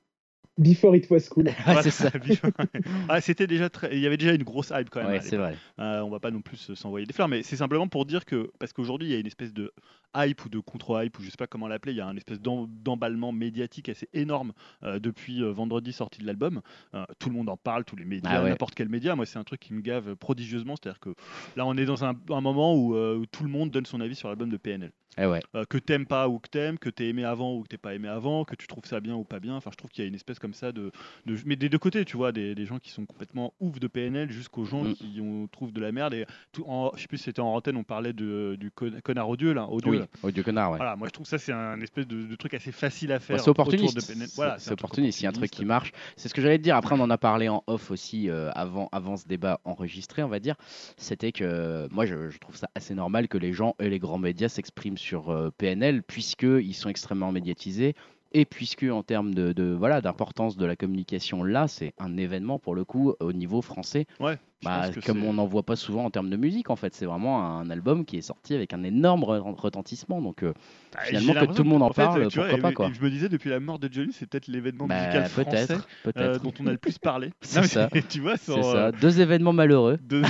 Before 0.60 0.94
it 0.96 1.10
was 1.10 1.22
cool. 1.30 1.46
Ouais, 1.68 1.82
c'est 1.82 1.90
ça. 1.90 2.12
ah, 3.10 3.22
c'était 3.22 3.48
déjà 3.48 3.70
très, 3.70 3.96
il 3.96 4.00
y 4.00 4.06
avait 4.06 4.18
déjà 4.18 4.34
une 4.34 4.44
grosse 4.44 4.72
hype 4.76 4.90
quand 4.90 5.02
même. 5.02 5.10
Ouais, 5.12 5.22
c'est 5.22 5.38
vrai. 5.38 5.56
Euh, 5.80 6.02
on 6.02 6.10
va 6.10 6.20
pas 6.20 6.32
non 6.32 6.42
plus 6.42 6.58
se- 6.58 6.76
s'envoyer 6.76 7.06
des 7.06 7.14
fleurs, 7.14 7.30
mais 7.30 7.44
c'est 7.44 7.56
simplement 7.56 7.88
pour 7.88 8.06
dire 8.06 8.26
que, 8.26 8.52
parce 8.60 8.74
qu'aujourd'hui, 8.74 9.08
il 9.08 9.12
y 9.12 9.16
a 9.16 9.20
une 9.20 9.28
espèce 9.28 9.54
de 9.54 9.72
hype 10.16 10.46
ou 10.46 10.50
de 10.50 10.60
contre-hype, 10.60 11.18
ou 11.20 11.22
je 11.22 11.30
sais 11.30 11.38
pas 11.38 11.48
comment 11.48 11.68
l'appeler, 11.68 11.94
il 11.94 11.98
y 11.98 12.02
a 12.02 12.06
une 12.08 12.18
espèce 12.18 12.40
d'em- 12.40 12.68
d'emballement 12.84 13.32
médiatique 13.32 13.90
assez 13.90 14.08
énorme 14.14 14.54
euh, 14.84 15.00
depuis 15.00 15.44
euh, 15.44 15.52
vendredi 15.52 15.92
sortie 15.94 16.22
de 16.22 16.26
l'album. 16.28 16.62
Euh, 16.94 17.06
tout 17.20 17.30
le 17.30 17.36
monde 17.36 17.50
en 17.50 17.58
parle, 17.58 17.86
tous 17.86 17.96
les 17.96 18.06
médias, 18.06 18.30
Ah 18.32 18.44
ouais. 18.44 18.50
n'importe 18.50 18.76
quel 18.76 18.90
média. 18.90 19.16
Moi, 19.16 19.26
c'est 19.26 19.40
un 19.40 19.44
truc 19.44 19.60
qui 19.60 19.74
me 19.74 19.82
gave 19.82 20.16
prodigieusement, 20.16 20.76
c'est-à-dire 20.76 21.00
que 21.00 21.14
là, 21.56 21.66
on 21.66 21.76
est 21.78 21.86
dans 21.86 22.04
un, 22.06 22.14
un 22.30 22.42
moment 22.42 22.76
où, 22.76 22.96
où 22.96 23.26
tout 23.26 23.44
le 23.44 23.50
monde 23.50 23.72
donne 23.72 23.86
son 23.86 24.02
avis 24.02 24.16
sur 24.16 24.28
l'album 24.30 24.50
de 24.50 24.58
PNL. 24.58 24.92
Eh 25.18 25.26
ouais. 25.26 25.42
Que 25.70 25.78
t'aimes 25.80 26.06
pas 26.06 26.30
ou 26.30 26.40
que 26.40 26.48
t'aimes, 26.48 26.78
que 26.78 26.90
t'es 26.90 27.08
aimé 27.10 27.26
avant 27.26 27.56
ou 27.56 27.64
que 27.64 27.68
t'es 27.68 27.78
pas 27.80 27.94
aimé 27.96 28.08
avant, 28.08 28.46
que 28.46 28.56
tu 28.56 28.68
trouves 28.68 28.86
ça 28.86 29.00
bien 29.02 29.16
ou 29.16 29.26
pas 29.26 29.40
bien. 29.40 29.56
Enfin, 29.56 29.70
je 29.72 29.76
trouve 29.76 29.90
qu'il 29.92 30.04
y 30.04 30.06
a 30.06 30.08
une 30.08 30.16
espèce 30.16 30.40
comme 30.40 30.54
ça 30.54 30.72
de, 30.72 30.92
de- 31.26 31.36
mais 31.46 31.56
des 31.58 31.68
deux 31.68 31.80
côtés, 31.80 32.06
tu 32.06 32.16
vois, 32.16 32.32
des, 32.32 32.56
des 32.56 32.66
gens 32.66 32.78
qui 32.80 32.92
sont 32.92 33.06
complètement 33.06 33.54
ouf 33.60 33.80
de 33.80 33.88
PNL 33.88 34.32
jusqu'aux 34.32 34.64
gens 34.66 34.84
Mm. 34.84 34.94
qui 34.94 35.20
on 35.22 35.48
trouve 35.48 35.74
de 35.74 35.82
la 35.82 35.92
merde. 35.92 36.14
Et 36.14 36.26
tout, 36.54 36.64
en, 36.68 36.92
je 36.96 37.02
sais 37.02 37.08
plus 37.08 37.18
si 37.18 37.24
c'était 37.26 37.42
en 37.42 37.54
antenne, 37.54 37.76
on 37.76 37.84
parlait 37.84 38.14
de, 38.14 38.56
du 38.58 38.72
con- 38.72 38.94
connard 39.04 39.28
odieux 39.30 39.52
là, 39.52 39.68
odieux. 39.70 39.92
Oui, 39.92 39.99
connard, 40.44 40.72
ouais. 40.72 40.78
Voilà, 40.78 40.96
moi 40.96 41.08
je 41.08 41.14
trouve 41.14 41.26
ça 41.26 41.38
c'est 41.38 41.52
un 41.52 41.80
espèce 41.82 42.08
de, 42.08 42.26
de 42.26 42.36
truc 42.36 42.54
assez 42.54 42.72
facile 42.72 43.12
à 43.12 43.20
faire. 43.20 43.38
Bah, 43.38 43.44
c'est 43.44 43.50
opportuniste. 43.50 43.96
de. 43.96 44.26
Voilà, 44.36 44.58
c'est 44.60 44.72
un 44.72 44.76
truc 44.76 44.86
opportuniste. 44.86 45.22
Il 45.22 45.24
y 45.24 45.28
a 45.28 45.30
un 45.30 45.34
truc 45.34 45.52
qui 45.52 45.66
marche. 45.66 45.92
C'est 46.16 46.30
ce 46.30 46.34
que 46.34 46.42
j'allais 46.42 46.58
te 46.58 46.64
dire. 46.64 46.76
Après, 46.76 46.96
on 46.96 47.02
en 47.02 47.10
a 47.10 47.18
parlé 47.18 47.50
en 47.50 47.64
off 47.68 47.92
aussi 47.92 48.30
euh, 48.30 48.52
avant, 48.54 48.90
avant 48.92 49.18
ce 49.18 49.28
débat 49.28 49.60
enregistré, 49.66 50.24
on 50.24 50.30
va 50.30 50.40
dire. 50.40 50.56
C'était 50.98 51.32
que 51.32 51.88
moi, 51.92 52.06
je, 52.06 52.30
je 52.30 52.38
trouve 52.40 52.56
ça 52.56 52.70
assez 52.76 52.94
normal 52.94 53.28
que 53.28 53.38
les 53.38 53.54
gens 53.54 53.76
et 53.80 53.90
les 53.90 54.00
grands 54.00 54.18
médias 54.20 54.50
s'expriment 54.50 54.98
sur 54.98 55.30
euh, 55.30 55.52
PNL, 55.58 56.04
puisqu'ils 56.04 56.74
sont 56.74 56.90
extrêmement 56.90 57.32
médiatisés. 57.32 57.96
Et 58.32 58.46
puisque 58.46 58.84
en 58.84 59.02
termes 59.02 59.34
de, 59.34 59.54
de- 59.54 59.74
voilà 59.78 60.02
d'importance 60.02 60.56
de 60.56 60.66
la 60.66 60.76
communication 60.76 61.44
là, 61.44 61.68
c'est 61.68 61.94
un 61.98 62.16
événement 62.18 62.60
pour 62.60 62.76
le 62.76 62.86
coup 62.86 63.14
au 63.20 63.34
niveau 63.34 63.62
français, 63.64 64.06
Ouais, 64.20 64.38
bah, 64.64 64.92
comme 65.06 65.24
on 65.24 65.34
n'en 65.34 65.46
voit 65.48 65.64
pas 65.64 65.76
souvent 65.76 66.06
en 66.06 66.12
termes 66.12 66.30
de 66.30 66.38
musique 66.38 66.70
en 66.70 66.76
fait. 66.76 66.94
C'est 66.94 67.06
vraiment 67.08 67.44
un 67.44 67.70
album 67.72 68.06
qui 68.06 68.18
est 68.18 68.22
sorti 68.22 68.54
avec 68.54 68.72
un 68.74 68.84
énorme 68.84 69.24
re- 69.24 69.56
retentissement. 69.60 70.22
Donc 70.22 70.44
euh, 70.44 70.54
Ah, 70.96 71.02
finalement, 71.06 71.34
que 71.48 71.54
tout 71.54 71.64
le 71.64 71.70
monde 71.70 71.82
en 71.82 71.92
fait, 71.92 72.04
parle, 72.04 72.22
vois, 72.28 72.30
pourquoi 72.30 72.58
pas, 72.60 72.72
quoi. 72.72 72.92
je 72.94 73.02
me 73.04 73.10
disais 73.10 73.30
depuis 73.30 73.50
la 73.50 73.60
mort 73.60 73.80
de 73.80 73.92
Johnny, 73.92 74.14
c'est 74.14 74.28
peut-être 74.28 74.48
l'événement 74.48 74.86
bah, 74.86 74.96
musical 74.96 75.26
français 75.26 75.66
peut-être, 75.68 75.88
peut-être. 76.04 76.20
euh, 76.22 76.40
dont 76.40 76.54
on 76.60 76.68
a 76.68 76.72
le 76.72 76.78
plus 76.78 77.00
parlé. 77.00 77.32
C'est 77.42 77.62
mais 77.62 77.68
ça. 77.68 77.90
tu 78.10 78.20
vois, 78.20 78.38
ça. 78.38 78.52
euh, 78.52 78.92
Deux 79.02 79.20
événements 79.22 79.54
malheureux. 79.54 79.98
de- 80.08 80.22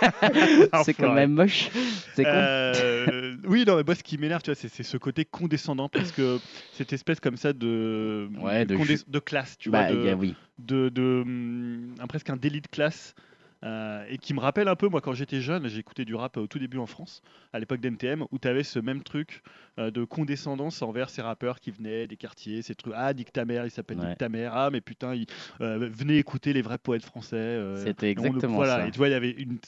c'est 0.84 0.94
quand 0.94 1.12
même 1.14 1.32
moche. 1.32 1.70
C'est 2.14 2.24
con. 2.24 2.30
Euh, 2.32 3.36
oui, 3.46 3.64
non, 3.66 3.76
mais 3.76 3.82
moi, 3.84 3.94
ce 3.94 4.02
qui 4.02 4.18
m'énerve, 4.18 4.42
tu 4.42 4.50
vois, 4.50 4.54
c'est 4.54 4.82
ce 4.82 4.96
côté 4.96 5.24
condescendant, 5.24 5.88
parce 5.88 6.12
que 6.12 6.38
cette 6.72 6.92
espèce 6.92 7.20
comme 7.20 7.36
ça 7.36 7.52
de, 7.52 8.28
Ouais, 8.40 8.64
de 8.64 8.76
condé- 8.76 8.96
ju- 8.98 9.04
de 9.06 9.18
classe, 9.18 9.56
tu 9.58 9.70
bah, 9.70 9.86
vois, 9.92 9.96
de, 9.96 10.14
oui. 10.14 10.34
de, 10.58 10.88
de, 10.88 11.22
hum, 11.24 11.94
un, 12.00 12.06
presque 12.06 12.30
un 12.30 12.36
délit 12.36 12.60
de 12.60 12.66
classe. 12.68 13.14
euh, 13.62 14.06
et 14.08 14.16
qui 14.16 14.32
me 14.32 14.40
rappelle 14.40 14.68
un 14.68 14.74
peu, 14.74 14.88
moi, 14.88 15.02
quand 15.02 15.12
j'étais 15.12 15.42
jeune, 15.42 15.68
j'ai 15.68 15.80
écouté 15.80 16.06
du 16.06 16.14
rap 16.14 16.38
au 16.38 16.46
tout 16.46 16.58
début 16.58 16.78
en 16.78 16.86
France, 16.86 17.20
à 17.52 17.58
l'époque 17.58 17.80
d'NTM, 17.80 18.24
où 18.30 18.38
tu 18.38 18.48
avais 18.48 18.62
ce 18.62 18.78
même 18.78 19.02
truc 19.02 19.42
euh, 19.78 19.90
de 19.90 20.04
condescendance 20.04 20.80
envers 20.80 21.10
ces 21.10 21.20
rappeurs 21.20 21.60
qui 21.60 21.70
venaient 21.70 22.06
des 22.06 22.16
quartiers, 22.16 22.62
ces 22.62 22.74
trucs, 22.74 22.94
ah, 22.96 23.12
Nick 23.12 23.34
ta 23.34 23.44
mère, 23.44 23.66
il 23.66 23.70
s'appelle 23.70 23.98
Ouais. 23.98 24.08
Nick 24.08 24.16
ta 24.16 24.30
mère, 24.30 24.52
ah, 24.54 24.70
mais 24.70 24.80
putain, 24.80 25.14
il, 25.14 25.26
euh, 25.60 25.90
venez 25.92 26.16
écouter 26.16 26.54
les 26.54 26.62
vrais 26.62 26.78
poètes 26.78 27.04
français. 27.04 27.60
C'était 27.84 28.06
le- 28.06 28.12
exactement 28.12 28.54
voilà, 28.54 28.76
ça. 28.78 28.86
Et 28.88 28.90
tu 28.92 28.96
vois, 28.96 29.08
il 29.08 29.12
y 29.12 29.14
avait 29.14 29.32
une, 29.32 29.58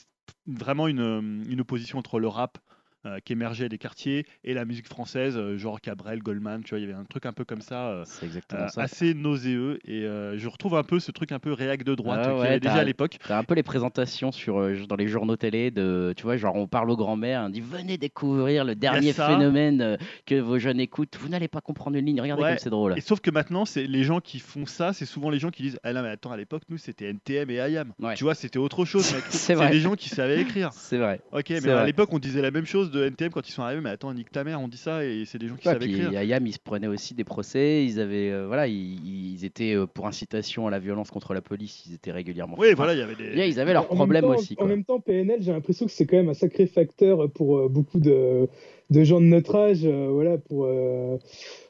vraiment 0.47 0.87
une, 0.87 1.59
opposition 1.59 1.99
entre 1.99 2.19
le 2.19 2.27
rap 2.27 2.57
euh, 3.05 3.19
qui 3.23 3.33
émergeait 3.33 3.69
des 3.69 3.77
quartiers 3.77 4.25
et 4.43 4.53
la 4.53 4.65
musique 4.65 4.87
française, 4.87 5.35
euh, 5.37 5.57
genre 5.57 5.81
Cabrel, 5.81 6.19
Goldman, 6.21 6.63
tu 6.63 6.69
vois, 6.71 6.79
il 6.79 6.81
y 6.81 6.85
avait 6.85 6.99
un 6.99 7.03
truc 7.05 7.25
un 7.25 7.33
peu 7.33 7.43
comme 7.45 7.61
ça, 7.61 7.87
euh, 7.89 8.05
euh, 8.23 8.67
ça. 8.69 8.81
assez 8.81 9.13
nauséeux. 9.13 9.79
Et 9.85 10.01
je 10.03 10.47
retrouve 10.47 10.75
un 10.75 10.83
peu 10.83 10.99
ce 10.99 11.11
truc 11.11 11.31
un 11.31 11.39
peu 11.39 11.51
réac 11.53 11.83
de 11.83 11.95
droite 11.95 12.19
Ah 12.23 12.27
qu'il 12.29 12.37
y 12.37 12.41
ouais, 12.41 12.47
avait 12.47 12.59
déjà 12.59 12.75
à 12.75 12.83
l'époque. 12.83 13.17
T'as 13.27 13.37
un 13.37 13.43
peu 13.43 13.55
les 13.55 13.63
présentations 13.63 14.31
sur, 14.31 14.69
dans 14.87 14.95
les 14.95 15.07
journaux 15.07 15.35
télé 15.35 15.71
de, 15.71 16.13
tu 16.15 16.23
vois, 16.23 16.37
genre 16.37 16.55
on 16.55 16.67
parle 16.67 16.89
aux 16.89 16.97
grands-mères, 16.97 17.43
on 17.45 17.49
dit 17.49 17.61
venez 17.61 17.97
découvrir 17.97 18.65
le 18.65 18.75
dernier 18.75 19.13
phénomène 19.13 19.97
que 20.25 20.35
vos 20.35 20.59
jeunes 20.59 20.79
écoutent. 20.79 21.17
Vous 21.19 21.29
n'allez 21.29 21.47
pas 21.47 21.61
comprendre 21.61 21.97
une 21.97 22.05
ligne. 22.05 22.21
Regardez 22.21 22.43
Ouais. 22.43 22.49
comme 22.49 22.57
c'est 22.59 22.69
drôle. 22.69 22.97
Et 22.97 23.01
sauf 23.01 23.19
que 23.19 23.31
maintenant, 23.31 23.65
c'est 23.65 23.85
les 23.87 24.03
gens 24.03 24.19
qui 24.19 24.39
font 24.39 24.65
ça, 24.65 24.93
c'est 24.93 25.05
souvent 25.05 25.29
les 25.29 25.39
gens 25.39 25.49
qui 25.49 25.63
disent 25.63 25.79
Ah 25.83 25.93
non, 25.93 26.01
mais 26.01 26.09
attends, 26.09 26.31
à 26.31 26.37
l'époque, 26.37 26.63
nous, 26.69 26.77
c'était 26.77 27.09
NTM 27.09 27.49
et 27.49 27.55
IAM. 27.55 27.93
Ouais. 27.99 28.15
Tu 28.15 28.23
vois, 28.23 28.35
c'était 28.35 28.59
autre 28.59 28.85
chose. 28.85 29.03
C'est 29.29 29.37
c'est 29.37 29.53
vrai. 29.55 29.69
des 29.71 29.79
gens 29.79 29.95
qui 29.95 30.09
savaient 30.09 30.41
écrire. 30.41 30.69
C'est 30.73 30.97
vrai. 30.97 31.21
Ok, 31.31 31.49
mais 31.49 31.69
à 31.69 31.85
l'époque, 31.85 32.09
on 32.13 32.19
disait 32.19 32.41
la 32.41 32.51
même 32.51 32.65
chose 32.65 32.91
de 32.93 33.03
NTM 33.03 33.29
quand 33.31 33.47
ils 33.47 33.51
sont 33.51 33.61
arrivés. 33.63 33.81
Mais 33.81 33.89
attends, 33.89 34.13
nique 34.13 34.31
ta 34.31 34.43
mère, 34.43 34.61
on 34.61 34.67
dit 34.67 34.77
ça 34.77 35.03
et 35.05 35.23
c'est 35.25 35.37
des 35.37 35.47
gens 35.47 35.55
qui 35.55 35.67
Ouais, 35.67 35.73
savent 35.73 35.81
puis 35.81 35.93
écrire. 35.95 36.17
Ayam, 36.17 36.45
ils 36.47 36.53
se 36.53 36.59
prenaient 36.59 36.87
aussi 36.87 37.13
des 37.13 37.23
procès. 37.23 37.83
Ils 37.85 37.99
avaient, 37.99 38.31
euh, 38.31 38.47
voilà, 38.47 38.67
ils, 38.67 39.33
ils 39.35 39.43
étaient 39.45 39.75
euh, 39.75 39.85
pour 39.87 40.07
incitation 40.07 40.67
à 40.67 40.71
la 40.71 40.79
violence 40.79 41.11
contre 41.11 41.33
la 41.33 41.41
police. 41.41 41.85
Ils 41.87 41.93
étaient 41.95 42.11
régulièrement. 42.11 42.55
Oui, 42.57 42.73
voilà, 42.75 42.93
il 42.93 42.99
y 42.99 43.01
avait 43.01 43.15
des. 43.15 43.35
yeah, 43.35 43.45
ils 43.45 43.59
avaient 43.59 43.73
leurs 43.73 43.85
En 43.85 43.89
même 43.89 43.97
problèmes 43.97 44.23
temps- 44.23 44.35
aussi. 44.35 44.55
En 44.59 44.65
même 44.65 44.83
temps, 44.85 44.99
PNL, 44.99 45.41
j'ai 45.41 45.51
l'impression 45.51 45.85
que 45.85 45.91
c'est 45.91 46.05
quand 46.05 46.17
même 46.17 46.29
un 46.29 46.33
sacré 46.33 46.67
facteur 46.67 47.29
pour 47.31 47.57
euh, 47.57 47.67
beaucoup 47.67 47.99
de, 47.99 48.47
de 48.89 49.03
gens 49.03 49.19
de 49.19 49.25
notre 49.25 49.55
âge, 49.55 49.81
euh, 49.83 50.09
voilà, 50.11 50.37
pour 50.37 50.65
euh, 50.65 51.17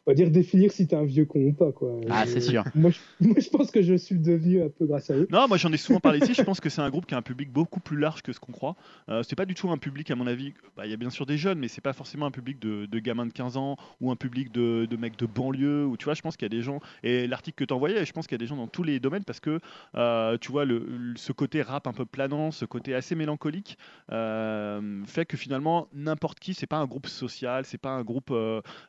on 0.06 0.12
va 0.12 0.16
dire 0.16 0.30
définir 0.32 0.72
si 0.72 0.86
t'es 0.88 0.96
un 0.96 1.06
vieux 1.06 1.26
con 1.26 1.40
ou 1.40 1.54
pas, 1.54 1.72
quoi. 1.72 1.94
Ah, 2.10 2.26
c'est 2.26 2.42
sûr. 2.42 2.64
Moi 2.76 2.92
je, 2.92 3.00
moi, 3.26 3.36
je 3.40 3.50
pense 3.50 3.72
que 3.72 3.82
je 3.82 3.94
suis 3.96 4.20
devenu 4.20 4.62
un 4.62 4.70
peu 4.70 4.86
grâce 4.86 5.10
à 5.10 5.16
eux. 5.16 5.28
Non, 5.32 5.48
moi 5.48 5.58
j'en 5.58 5.72
ai 5.72 5.78
souvent 5.78 6.00
parlé 6.00 6.20
ici. 6.20 6.34
Je 6.34 6.42
pense 6.42 6.60
que 6.60 6.70
c'est 6.70 6.82
un 6.82 6.90
groupe 6.90 7.06
qui 7.06 7.14
a 7.16 7.18
un 7.18 7.22
public 7.22 7.52
beaucoup 7.52 7.80
plus 7.80 7.98
large 7.98 8.22
que 8.22 8.34
ce 8.34 8.40
qu'on 8.40 8.52
croit. 8.52 8.76
Euh, 9.10 9.24
c'est 9.24 9.36
pas 9.36 9.46
du 9.46 9.54
tout 9.54 9.70
un 9.70 9.78
public, 9.78 10.10
à 10.12 10.16
mon 10.16 10.28
avis. 10.28 10.54
bah, 10.78 10.86
Il 10.86 10.92
y 10.92 10.94
a 10.94 10.98
bien 10.98 11.10
sûr 11.10 11.26
des 11.26 11.38
jeunes, 11.38 11.60
mais 11.60 11.68
c'est 11.68 11.82
pas 11.82 11.94
forcément 11.94 12.26
un 12.26 12.32
public 12.32 12.60
de, 12.60 12.86
de 12.86 13.00
gamins 13.00 13.26
de 13.26 13.32
15 13.34 13.58
ans 13.58 13.78
ou 14.02 14.12
un 14.12 14.16
public 14.16 14.52
de, 14.52 14.86
de 14.90 14.98
mecs 14.98 15.18
de 15.18 15.26
banlieue. 15.26 15.86
Ou 15.86 15.98
tu 15.98 16.06
vois, 16.06 16.14
je 16.14 16.22
pense 16.22 16.36
qu'il 16.38 16.46
y 16.46 16.52
a 16.54 16.58
des 16.58 16.62
gens. 16.64 16.80
Et 17.04 17.28
l'article 17.28 17.56
que 17.56 17.66
tu 17.66 17.74
envoyais, 17.74 18.06
je 18.06 18.12
pense 18.12 18.28
qu'il 18.28 18.36
y 18.36 18.40
a 18.42 18.44
des 18.44 18.48
gens 18.48 18.58
dans 18.58 18.68
tous 18.68 18.84
les 18.84 19.00
domaines 19.00 19.24
parce 19.24 19.40
que 19.40 19.60
euh, 19.96 20.38
tu 20.40 20.52
vois, 20.52 20.66
le, 20.66 20.80
le- 20.80 21.14
ce 21.18 21.32
côté 21.32 21.62
rap 21.62 21.88
un 21.88 21.94
peu 21.94 22.06
planant, 22.06 22.52
ce 22.52 22.66
côté 22.66 22.94
assez 22.96 23.16
mélancolique, 23.16 23.78
euh, 24.12 25.02
fait 25.06 25.26
que 25.26 25.38
finalement, 25.38 25.88
n'importe 25.94 26.40
qui, 26.40 26.54
c'est 26.54 26.68
pas 26.68 26.78
un 26.78 26.86
groupe 26.86 26.94
groupe 26.94 27.08
social, 27.08 27.66
c'est 27.66 27.80
pas 27.80 27.90
un 27.90 28.04
groupe. 28.04 28.30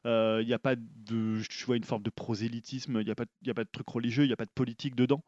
Il 0.04 0.44
n'y 0.46 0.52
a 0.52 0.58
pas 0.58 0.74
de, 1.04 1.38
je 1.38 1.66
vois 1.66 1.76
une 1.76 1.84
forme 1.84 2.02
de 2.02 2.10
prosélytisme. 2.10 3.00
Il 3.00 3.04
n'y 3.04 3.10
a 3.10 3.14
pas, 3.14 3.24
a 3.24 3.54
pas 3.54 3.64
de 3.64 3.68
truc 3.70 3.88
religieux, 3.88 4.24
il 4.24 4.28
n'y 4.28 4.32
a 4.32 4.36
pas 4.36 4.44
de 4.44 4.50
politique 4.50 4.94
dedans. 4.94 5.22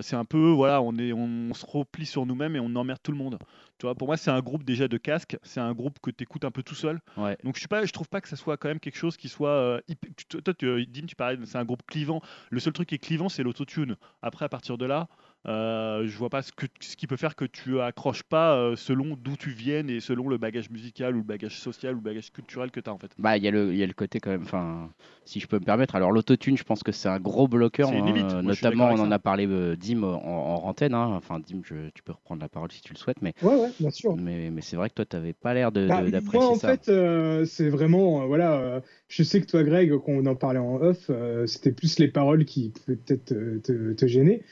c'est 0.00 0.16
un 0.16 0.24
peu, 0.24 0.50
voilà, 0.50 0.82
on 0.82 0.96
est, 0.96 1.12
on, 1.12 1.52
se 1.54 1.66
replie 1.66 2.06
sur 2.06 2.26
nous-mêmes 2.26 2.56
et 2.56 2.60
on 2.60 2.74
emmerde 2.76 3.00
tout 3.02 3.12
le 3.12 3.18
monde. 3.18 3.38
Tu 3.78 3.86
vois, 3.86 3.94
pour 3.94 4.08
moi, 4.08 4.16
c'est 4.16 4.30
un 4.30 4.40
groupe 4.40 4.64
déjà 4.64 4.88
de 4.88 4.96
casque. 4.96 5.36
C'est 5.42 5.60
un 5.60 5.72
groupe 5.72 5.98
que 6.00 6.10
tu 6.10 6.22
écoutes 6.24 6.44
un 6.44 6.50
peu 6.50 6.62
tout 6.62 6.74
seul. 6.74 7.00
Donc 7.44 7.54
je 7.54 7.60
suis 7.60 7.68
pas, 7.68 7.84
je 7.84 7.92
trouve 7.92 8.08
pas 8.08 8.20
que 8.20 8.28
ça 8.28 8.36
soit 8.36 8.56
quand 8.56 8.68
même 8.68 8.80
quelque 8.80 8.98
chose 8.98 9.16
qui 9.16 9.28
soit. 9.28 9.80
toi, 10.28 10.54
tu, 10.54 10.86
Dim, 10.86 11.06
tu 11.06 11.16
parlais, 11.16 11.38
c'est 11.44 11.58
un 11.58 11.64
groupe 11.64 11.82
clivant. 11.86 12.20
Le 12.50 12.60
seul 12.60 12.72
truc 12.72 12.88
qui 12.88 12.94
est 12.94 12.98
clivant, 12.98 13.28
c'est 13.28 13.42
l'autotune. 13.42 13.96
Après, 14.22 14.44
à 14.44 14.48
partir 14.48 14.78
de 14.78 14.86
là. 14.86 15.08
Euh, 15.48 16.06
je 16.06 16.16
vois 16.18 16.30
pas 16.30 16.42
ce, 16.42 16.52
que, 16.52 16.66
ce 16.78 16.94
qui 16.94 17.08
peut 17.08 17.16
faire 17.16 17.34
que 17.34 17.44
tu 17.44 17.80
accroches 17.80 18.22
pas 18.22 18.54
euh, 18.54 18.76
selon 18.76 19.16
d'où 19.20 19.36
tu 19.36 19.50
viennes 19.50 19.90
et 19.90 19.98
selon 19.98 20.28
le 20.28 20.38
bagage 20.38 20.70
musical 20.70 21.16
ou 21.16 21.18
le 21.18 21.24
bagage 21.24 21.58
social 21.58 21.94
ou 21.94 21.96
le 21.96 22.02
bagage 22.02 22.30
culturel 22.30 22.70
que 22.70 22.78
tu 22.78 22.88
as 22.88 22.92
en 22.92 22.98
fait. 22.98 23.10
Bah 23.18 23.36
il 23.36 23.42
y, 23.42 23.48
a 23.48 23.50
le, 23.50 23.74
y 23.74 23.82
a 23.82 23.86
le 23.86 23.92
côté 23.92 24.20
quand 24.20 24.30
même, 24.30 24.42
enfin 24.42 24.88
si 25.24 25.40
je 25.40 25.48
peux 25.48 25.58
me 25.58 25.64
permettre. 25.64 25.96
Alors 25.96 26.12
l'autotune, 26.12 26.56
je 26.56 26.62
pense 26.62 26.84
que 26.84 26.92
c'est 26.92 27.08
un 27.08 27.18
gros 27.18 27.48
bloqueur, 27.48 27.90
hein, 27.90 28.42
notamment 28.42 28.90
on 28.90 29.00
en 29.00 29.10
a 29.10 29.18
parlé 29.18 29.48
euh, 29.48 29.74
Dim 29.74 30.04
en, 30.04 30.14
en 30.14 30.64
antenne. 30.64 30.94
Hein. 30.94 31.10
Enfin 31.16 31.40
Dim, 31.40 31.62
tu 31.62 32.02
peux 32.04 32.12
reprendre 32.12 32.40
la 32.40 32.48
parole 32.48 32.70
si 32.70 32.80
tu 32.80 32.92
le 32.92 32.98
souhaites, 32.98 33.20
mais 33.20 33.34
ouais, 33.42 33.56
ouais 33.56 33.70
bien 33.80 33.90
sûr. 33.90 34.14
Mais, 34.16 34.48
mais 34.50 34.60
c'est 34.60 34.76
vrai 34.76 34.90
que 34.90 34.94
toi 34.94 35.06
tu 35.06 35.16
n'avais 35.16 35.32
pas 35.32 35.54
l'air 35.54 35.72
d'apprécier 35.72 36.12
de, 36.12 36.30
bah, 36.30 36.46
en 36.50 36.54
fait, 36.54 37.46
c'est 37.46 37.68
vraiment 37.68 38.28
voilà. 38.28 38.80
je 39.08 39.24
sais 39.24 39.40
que 39.40 39.46
toi 39.46 39.64
Greg, 39.64 39.90
quand 39.90 40.12
on 40.12 40.26
en 40.26 40.36
parlait 40.36 40.60
en 40.60 40.76
off, 40.76 41.10
c'était 41.46 41.72
plus 41.72 41.98
les 41.98 42.06
paroles 42.06 42.44
qui 42.44 42.70
pouvaient 42.70 42.96
peut-être 42.96 43.24
te, 43.24 43.92
te 43.92 44.06
gêner. 44.06 44.44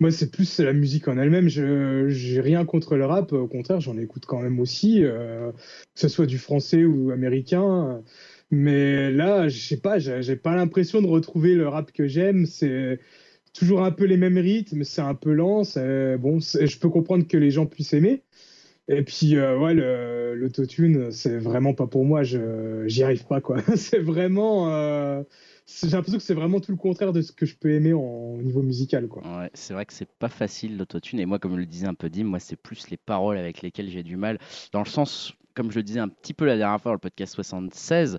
Moi, 0.00 0.10
c'est 0.10 0.30
plus 0.30 0.58
la 0.58 0.72
musique 0.72 1.08
en 1.08 1.18
elle-même. 1.18 1.48
Je 1.48 2.08
j'ai 2.08 2.40
rien 2.40 2.64
contre 2.64 2.96
le 2.96 3.06
rap. 3.06 3.32
Au 3.32 3.46
contraire, 3.46 3.80
j'en 3.80 3.96
écoute 3.96 4.26
quand 4.26 4.40
même 4.40 4.60
aussi, 4.60 5.04
euh, 5.04 5.52
que 5.52 6.00
ce 6.00 6.08
soit 6.08 6.26
du 6.26 6.38
français 6.38 6.84
ou 6.84 7.10
américain. 7.10 8.02
Mais 8.50 9.10
là, 9.10 9.48
je 9.48 9.58
sais 9.58 9.78
pas, 9.78 9.98
j'ai 9.98 10.36
pas 10.36 10.54
l'impression 10.56 11.00
de 11.02 11.06
retrouver 11.06 11.54
le 11.54 11.68
rap 11.68 11.92
que 11.92 12.06
j'aime. 12.06 12.46
C'est 12.46 13.00
toujours 13.52 13.84
un 13.84 13.92
peu 13.92 14.04
les 14.04 14.16
mêmes 14.16 14.38
rythmes, 14.38 14.84
c'est 14.84 15.00
un 15.00 15.14
peu 15.14 15.32
lent. 15.32 15.62
Bon, 16.18 16.40
je 16.40 16.78
peux 16.78 16.90
comprendre 16.90 17.26
que 17.26 17.36
les 17.36 17.50
gens 17.50 17.66
puissent 17.66 17.94
aimer. 17.94 18.22
Et 18.88 19.02
puis, 19.02 19.36
euh, 19.36 19.58
ouais, 19.58 19.74
l'autotune, 20.34 21.10
c'est 21.10 21.38
vraiment 21.38 21.72
pas 21.74 21.86
pour 21.86 22.04
moi. 22.04 22.22
Je 22.22 22.84
j'y 22.86 23.02
arrive 23.02 23.24
pas, 23.26 23.40
quoi. 23.40 23.58
c'est 23.76 23.98
vraiment. 23.98 24.72
Euh, 24.72 25.22
j'ai 25.66 25.88
l'impression 25.88 26.18
que 26.18 26.24
c'est 26.24 26.34
vraiment 26.34 26.60
tout 26.60 26.72
le 26.72 26.76
contraire 26.76 27.12
de 27.12 27.22
ce 27.22 27.32
que 27.32 27.46
je 27.46 27.56
peux 27.56 27.70
aimer 27.70 27.92
au 27.92 28.36
niveau 28.42 28.62
musical. 28.62 29.08
Quoi. 29.08 29.22
Ouais, 29.22 29.50
c'est 29.54 29.72
vrai 29.72 29.86
que 29.86 29.92
c'est 29.92 30.08
pas 30.08 30.28
facile 30.28 30.76
l'autotune. 30.76 31.20
Et 31.20 31.26
moi, 31.26 31.38
comme 31.38 31.52
je 31.52 31.58
le 31.58 31.66
disais 31.66 31.86
un 31.86 31.94
peu 31.94 32.10
Dim, 32.10 32.24
moi, 32.24 32.38
c'est 32.38 32.56
plus 32.56 32.90
les 32.90 32.96
paroles 32.96 33.38
avec 33.38 33.62
lesquelles 33.62 33.88
j'ai 33.88 34.02
du 34.02 34.16
mal. 34.16 34.38
Dans 34.72 34.80
le 34.80 34.88
sens 34.88 35.34
comme 35.54 35.70
je 35.70 35.76
le 35.76 35.82
disais 35.82 36.00
un 36.00 36.08
petit 36.08 36.34
peu 36.34 36.44
la 36.44 36.56
dernière 36.56 36.80
fois 36.80 36.90
dans 36.90 36.94
le 36.94 36.98
podcast 36.98 37.34
76, 37.34 38.14
euh, 38.14 38.18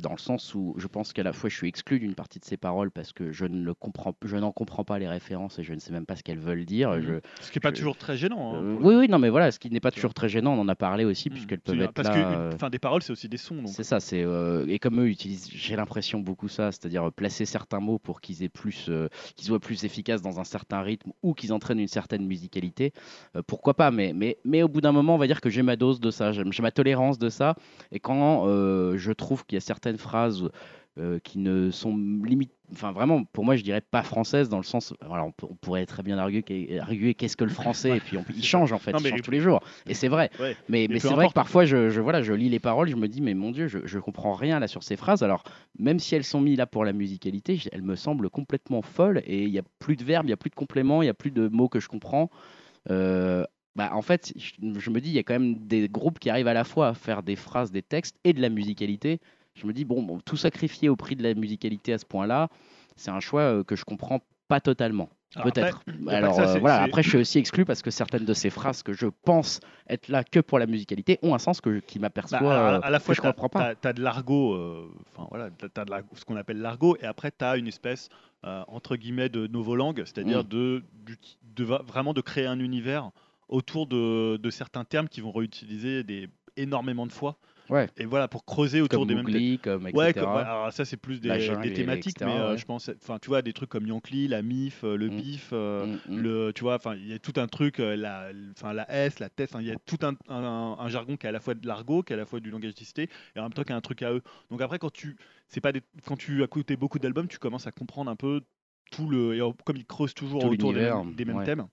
dans 0.00 0.12
le 0.12 0.18
sens 0.18 0.54
où 0.54 0.74
je 0.76 0.86
pense 0.86 1.12
qu'à 1.12 1.22
la 1.22 1.32
fois 1.32 1.50
je 1.50 1.56
suis 1.56 1.68
exclu 1.68 1.98
d'une 1.98 2.14
partie 2.14 2.38
de 2.38 2.44
ces 2.44 2.56
paroles 2.56 2.90
parce 2.90 3.12
que 3.12 3.32
je 3.32 3.44
ne 3.44 3.62
le 3.62 3.74
comprends, 3.74 4.14
je 4.24 4.36
n'en 4.36 4.52
comprends 4.52 4.84
pas 4.84 4.98
les 4.98 5.08
références 5.08 5.58
et 5.58 5.62
je 5.62 5.72
ne 5.72 5.78
sais 5.78 5.92
même 5.92 6.06
pas 6.06 6.16
ce 6.16 6.22
qu'elles 6.22 6.38
veulent 6.38 6.64
dire. 6.64 6.90
Mmh. 6.90 7.00
Je, 7.00 7.14
ce 7.40 7.50
qui 7.50 7.58
n'est 7.58 7.60
pas 7.60 7.72
toujours 7.72 7.96
très 7.96 8.16
gênant. 8.16 8.54
Hein, 8.54 8.62
euh, 8.62 8.76
oui, 8.80 8.94
oui, 8.94 9.08
non, 9.08 9.18
mais 9.18 9.28
voilà, 9.28 9.50
ce 9.50 9.58
qui 9.58 9.70
n'est 9.70 9.80
pas 9.80 9.90
toujours 9.90 10.14
très 10.14 10.28
gênant, 10.28 10.54
on 10.54 10.60
en 10.60 10.68
a 10.68 10.74
parlé 10.74 11.04
aussi 11.04 11.28
mmh. 11.28 11.32
puisqu'elles 11.32 11.60
peuvent 11.60 11.80
être 11.80 11.92
parce 11.92 12.08
là. 12.08 12.50
que, 12.50 12.54
enfin, 12.54 12.70
des 12.70 12.78
paroles, 12.78 13.02
c'est 13.02 13.12
aussi 13.12 13.28
des 13.28 13.36
sons. 13.36 13.66
C'est 13.66 13.84
ça, 13.84 14.00
c'est 14.00 14.24
et 14.68 14.78
comme 14.78 15.00
eux 15.00 15.08
utilisent, 15.08 15.48
j'ai 15.52 15.76
l'impression 15.76 16.20
beaucoup 16.20 16.48
ça, 16.48 16.72
c'est-à-dire 16.72 17.12
placer 17.12 17.44
certains 17.44 17.80
mots 17.80 17.98
pour 17.98 18.20
qu'ils 18.20 18.42
aient 18.42 18.48
plus, 18.48 18.90
qu'ils 19.34 19.46
soient 19.46 19.60
plus 19.60 19.84
efficaces 19.84 20.22
dans 20.22 20.40
un 20.40 20.44
certain 20.44 20.80
rythme 20.80 21.12
ou 21.22 21.34
qu'ils 21.34 21.52
entraînent 21.52 21.80
une 21.80 21.88
certaine 21.88 22.26
musicalité. 22.26 22.92
pourquoi 23.46 23.74
pas 23.74 23.90
Mais, 23.90 24.12
mais, 24.14 24.38
mais 24.44 24.62
au 24.62 24.68
bout 24.68 24.80
d'un 24.80 24.92
moment, 24.92 25.14
on 25.14 25.18
va 25.18 25.26
dire 25.26 25.40
que 25.40 25.50
j'ai 25.50 25.62
ma 25.62 25.76
dose 25.76 26.00
de 26.00 26.10
ça, 26.10 26.32
j'ai 26.32 26.62
ma 26.62 26.70
tolérance 26.70 27.18
de 27.18 27.28
ça. 27.28 27.54
Et 27.92 28.00
quand 28.00 28.46
euh, 28.46 28.96
je 28.96 29.12
trouve 29.12 29.44
qu'il 29.44 29.56
y 29.56 29.58
a 29.58 29.60
certaines 29.86 29.98
phrases 29.98 30.48
euh, 30.98 31.18
qui 31.22 31.38
ne 31.38 31.70
sont 31.70 31.96
limite, 31.96 32.50
enfin 32.72 32.90
vraiment, 32.90 33.22
pour 33.24 33.44
moi, 33.44 33.54
je 33.54 33.62
dirais 33.62 33.82
pas 33.82 34.02
françaises 34.02 34.48
dans 34.48 34.56
le 34.56 34.64
sens, 34.64 34.94
voilà, 35.06 35.24
on, 35.24 35.32
pourrait 35.32 35.86
très 35.86 36.02
bien 36.02 36.18
arguer, 36.18 36.42
qu'est-ce 36.42 37.36
que 37.36 37.44
le 37.44 37.50
français, 37.50 37.98
et 37.98 38.00
puis 38.00 38.16
il 38.34 38.42
change 38.42 38.72
en 38.72 38.78
fait, 38.78 38.92
il 38.98 39.06
change 39.06 39.22
tous 39.22 39.30
les 39.30 39.40
jours, 39.40 39.60
et 39.86 39.94
c'est 39.94 40.08
vrai. 40.08 40.30
Mais, 40.68 40.88
mais 40.90 40.98
c'est 40.98 41.12
vrai 41.12 41.28
que 41.28 41.34
parfois, 41.34 41.66
je, 41.66 41.90
je, 41.90 42.00
voilà, 42.00 42.22
je 42.22 42.32
lis 42.32 42.48
les 42.48 42.58
paroles, 42.58 42.88
je 42.88 42.96
me 42.96 43.06
dis, 43.06 43.20
mais 43.20 43.34
mon 43.34 43.52
Dieu, 43.52 43.68
je, 43.68 43.78
je 43.84 43.98
comprends 43.98 44.32
rien 44.32 44.58
là 44.58 44.66
sur 44.66 44.82
ces 44.82 44.96
phrases. 44.96 45.22
Alors, 45.22 45.44
même 45.78 46.00
si 46.00 46.14
elles 46.14 46.24
sont 46.24 46.40
mises 46.40 46.58
là 46.58 46.66
pour 46.66 46.84
la 46.84 46.92
musicalité, 46.92 47.60
elles 47.70 47.82
me 47.82 47.94
semblent 47.94 48.30
complètement 48.30 48.82
folles, 48.82 49.22
et 49.26 49.44
il 49.44 49.50
n'y 49.50 49.58
a 49.58 49.64
plus 49.78 49.96
de 49.96 50.02
verbes, 50.02 50.24
il 50.24 50.30
n'y 50.30 50.34
a 50.34 50.38
plus 50.38 50.50
de 50.50 50.56
compléments, 50.56 51.02
il 51.02 51.06
n'y 51.06 51.10
a 51.10 51.14
plus 51.14 51.30
de 51.30 51.46
mots 51.46 51.68
que 51.68 51.78
je 51.78 51.88
comprends. 51.88 52.30
Euh, 52.90 53.44
bah, 53.76 53.90
en 53.92 54.00
fait, 54.00 54.32
je, 54.36 54.90
me 54.90 55.00
dis, 55.00 55.10
il 55.10 55.14
y 55.14 55.18
a 55.18 55.22
quand 55.22 55.34
même 55.34 55.66
des 55.66 55.86
groupes 55.90 56.18
qui 56.18 56.30
arrivent 56.30 56.48
à 56.48 56.54
la 56.54 56.64
fois 56.64 56.88
à 56.88 56.94
faire 56.94 57.22
des 57.22 57.36
phrases, 57.36 57.70
des 57.70 57.82
textes 57.82 58.16
et 58.24 58.32
de 58.32 58.40
la 58.40 58.48
musicalité. 58.48 59.20
Je 59.56 59.66
me 59.66 59.72
dis, 59.72 59.84
bon, 59.84 60.20
tout 60.24 60.36
sacrifier 60.36 60.88
au 60.88 60.96
prix 60.96 61.16
de 61.16 61.22
la 61.22 61.34
musicalité 61.34 61.92
à 61.92 61.98
ce 61.98 62.04
point-là, 62.04 62.48
c'est 62.94 63.10
un 63.10 63.20
choix 63.20 63.42
euh, 63.42 63.64
que 63.64 63.74
je 63.76 63.84
comprends 63.84 64.20
pas 64.48 64.60
totalement. 64.60 65.08
Peut-être. 65.42 65.82
Alors 66.08 66.38
euh, 66.38 66.58
voilà, 66.60 66.82
après 66.82 67.02
je 67.02 67.10
suis 67.10 67.18
aussi 67.18 67.38
exclu 67.38 67.66
parce 67.66 67.82
que 67.82 67.90
certaines 67.90 68.24
de 68.24 68.32
ces 68.32 68.48
phrases 68.48 68.82
que 68.82 68.94
je 68.94 69.06
pense 69.24 69.60
être 69.86 70.08
là 70.08 70.24
que 70.24 70.40
pour 70.40 70.58
la 70.58 70.66
musicalité 70.66 71.18
ont 71.20 71.34
un 71.34 71.38
sens 71.38 71.60
que, 71.60 71.80
qui 71.80 71.98
m'aperçoit. 71.98 72.40
Bah, 72.40 72.80
à, 72.82 72.90
la 72.90 73.00
fois, 73.00 73.14
je 73.14 73.20
comprends 73.20 73.50
pas. 73.50 73.74
Tu 73.74 73.86
as, 73.86 73.92
de 73.92 74.00
l'argot, 74.00 74.54
euh, 74.54 74.88
enfin 75.12 75.26
voilà, 75.30 75.50
de 75.50 75.68
ce 76.14 76.24
qu'on 76.24 76.36
appelle 76.36 76.58
l'argot, 76.58 76.96
et 77.02 77.04
après 77.04 77.32
tu 77.36 77.44
as 77.44 77.56
une 77.56 77.66
espèce 77.66 78.08
entre 78.44 78.94
guillemets 78.94 79.28
de 79.28 79.74
langue, 79.74 80.04
c'est-à-dire 80.06 80.44
mm. 80.44 80.48
de, 80.48 80.84
de, 81.56 81.64
vraiment 81.64 82.14
de 82.14 82.20
créer 82.20 82.46
un 82.46 82.60
univers 82.60 83.10
autour 83.48 83.86
de, 83.86 84.50
certains 84.50 84.84
termes 84.84 85.08
qui 85.08 85.20
vont 85.20 85.32
réutiliser 85.32 86.02
des, 86.04 86.28
énormément 86.56 87.06
de 87.06 87.12
fois. 87.12 87.36
Ouais. 87.68 87.88
Et 87.96 88.04
voilà, 88.04 88.28
pour 88.28 88.44
creuser 88.44 88.80
autour 88.80 89.06
des 89.06 89.14
mêmes 89.14 89.24
comme 89.58 89.86
etc. 89.88 89.96
Ouais, 89.96 90.18
alors 90.18 90.72
ça 90.72 90.84
c'est 90.84 90.96
plus 90.96 91.20
des, 91.20 91.28
thématiques, 91.74 92.20
mais 92.20 92.38
euh, 92.38 92.56
je 92.56 92.64
pense, 92.64 92.90
enfin 93.02 93.18
tu 93.20 93.28
vois, 93.28 93.42
des 93.42 93.52
trucs 93.52 93.70
comme 93.70 93.86
Yankee, 93.86 94.28
la 94.28 94.42
MIF, 94.42 94.84
euh, 94.84 94.96
le 94.96 95.08
mm. 95.08 95.16
BIF, 95.16 95.50
euh, 95.52 95.86
mm, 95.86 95.98
mm. 96.08 96.18
le, 96.18 96.52
tu 96.54 96.62
vois, 96.62 96.76
enfin 96.76 96.94
il 96.94 97.08
y 97.08 97.12
a 97.12 97.18
tout 97.18 97.32
un 97.36 97.46
truc, 97.46 97.78
la, 97.78 98.30
enfin 98.52 98.72
la 98.72 98.90
S, 98.92 99.18
la 99.18 99.28
TES, 99.28 99.48
il 99.60 99.66
y 99.66 99.72
a 99.72 99.76
tout 99.84 99.98
un, 100.02 100.14
un, 100.28 100.88
jargon 100.88 101.16
qui 101.16 101.26
est 101.26 101.28
à 101.28 101.32
la 101.32 101.40
fois 101.40 101.54
de 101.54 101.66
l'argot, 101.66 102.02
qui 102.02 102.12
est 102.12 102.16
à 102.16 102.18
la 102.18 102.26
fois 102.26 102.40
du 102.40 102.50
langage 102.50 102.74
disté, 102.74 103.08
et 103.34 103.38
en 103.38 103.42
même 103.42 103.52
temps 103.52 103.64
qui 103.64 103.72
a 103.72 103.76
un 103.76 103.80
truc 103.80 104.02
à 104.02 104.12
eux. 104.12 104.22
Donc 104.50 104.60
après 104.60 104.78
quand 104.78 104.92
tu, 104.92 105.16
c'est 105.48 105.60
pas 105.60 105.72
quand 106.06 106.16
tu 106.16 106.42
as 106.42 106.44
écouté 106.44 106.76
beaucoup 106.76 106.98
d'albums, 106.98 107.28
tu 107.28 107.38
commences 107.38 107.66
à 107.66 107.72
comprendre 107.72 108.10
un 108.10 108.16
peu 108.16 108.42
tout 108.90 109.08
le 109.08 109.38
comme 109.64 109.76
il 109.76 109.84
creuse 109.84 110.14
toujours 110.14 110.44
autour 110.44 110.72
des, 110.72 111.24
mêmes 111.24 111.44
thèmes. 111.44 111.66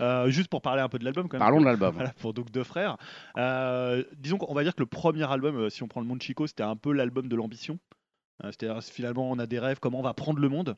Euh, 0.00 0.28
juste 0.30 0.48
pour 0.48 0.62
parler 0.62 0.82
un 0.82 0.88
peu 0.88 0.98
de 0.98 1.04
l'album, 1.04 1.28
Parlons 1.28 1.60
de 1.60 1.64
l'album. 1.64 1.96
pour 2.20 2.34
donc 2.34 2.50
deux 2.50 2.64
frères. 2.64 2.96
Euh, 3.36 4.04
disons 4.16 4.38
qu'on 4.38 4.54
va 4.54 4.62
dire 4.62 4.74
que 4.74 4.80
le 4.80 4.86
premier 4.86 5.30
album, 5.30 5.56
euh, 5.56 5.70
si 5.70 5.82
on 5.82 5.88
prend 5.88 6.00
le 6.00 6.06
monde 6.06 6.22
Chico, 6.22 6.46
c'était 6.46 6.62
un 6.62 6.76
peu 6.76 6.92
l'album 6.92 7.28
de 7.28 7.36
l'ambition. 7.36 7.78
C'est-à-dire 8.42 8.82
finalement 8.82 9.28
on 9.30 9.38
a 9.40 9.46
des 9.46 9.58
rêves, 9.58 9.78
comment 9.80 9.98
on 9.98 10.02
va 10.02 10.14
prendre 10.14 10.38
le 10.38 10.48
monde. 10.48 10.76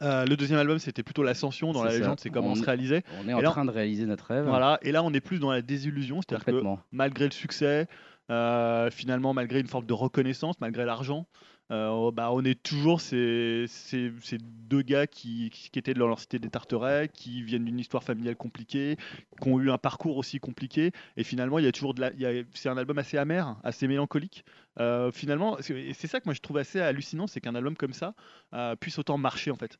le 0.00 0.34
deuxième 0.34 0.58
album, 0.58 0.80
c'était 0.80 1.04
plutôt 1.04 1.22
l'ascension 1.22 1.72
dans 1.72 1.84
la 1.84 1.96
légende, 1.96 2.18
c'est 2.18 2.30
comment 2.30 2.48
on, 2.48 2.54
se 2.56 2.64
réalisait. 2.64 3.04
On 3.22 3.28
est 3.28 3.34
en 3.34 3.42
train 3.42 3.64
de 3.64 3.70
réaliser 3.70 4.06
notre 4.06 4.24
rêve. 4.24 4.44
Voilà, 4.44 4.78
et 4.82 4.90
là 4.90 5.04
on 5.04 5.12
est 5.12 5.20
plus 5.20 5.38
dans 5.38 5.52
la 5.52 5.62
désillusion, 5.62 6.20
c'est-à-dire 6.20 6.44
que 6.44 6.62
malgré 6.90 7.26
le 7.26 7.30
succès, 7.30 7.86
finalement 8.28 9.34
malgré 9.34 9.60
une 9.60 9.68
forme 9.68 9.86
de 9.86 9.92
reconnaissance, 9.92 10.56
malgré 10.60 10.84
l'argent, 10.84 11.28
euh, 11.70 12.10
bah, 12.10 12.30
on 12.32 12.44
est 12.44 12.60
toujours 12.62 13.00
ces, 13.00 13.66
deux 14.32 14.82
gars 14.82 15.06
qui, 15.06 15.50
étaient 15.74 15.94
de 15.94 15.98
leur 15.98 16.18
cité 16.18 16.38
des 16.38 16.48
Tarterets, 16.50 17.08
qui 17.08 17.42
viennent 17.42 17.64
d'une 17.64 17.78
histoire 17.78 18.02
familiale 18.02 18.36
compliquée, 18.36 18.96
qui 19.40 19.48
ont 19.48 19.60
eu 19.60 19.70
un 19.70 19.78
parcours 19.78 20.16
aussi 20.16 20.40
compliqué. 20.40 20.92
Et 21.16 21.24
finalement, 21.24 21.58
il 21.58 21.64
y 21.64 21.68
a 21.68 21.72
toujours 21.72 21.94
de 21.94 22.00
la, 22.00 22.10
c'est 22.54 22.68
un 22.68 22.76
album 22.76 22.98
assez 22.98 23.18
amer, 23.18 23.56
assez 23.62 23.86
mélancolique. 23.88 24.44
Euh, 24.80 25.10
finalement, 25.12 25.56
c'est 25.60 26.06
ça 26.06 26.20
que 26.20 26.24
moi 26.26 26.34
je 26.34 26.40
trouve 26.40 26.58
assez 26.58 26.80
hallucinant, 26.80 27.26
c'est 27.26 27.40
qu'un 27.40 27.54
album 27.54 27.76
comme 27.76 27.92
ça 27.92 28.14
euh, 28.54 28.76
puisse 28.76 28.98
autant 28.98 29.18
marcher 29.18 29.50
en 29.50 29.56
fait. 29.56 29.78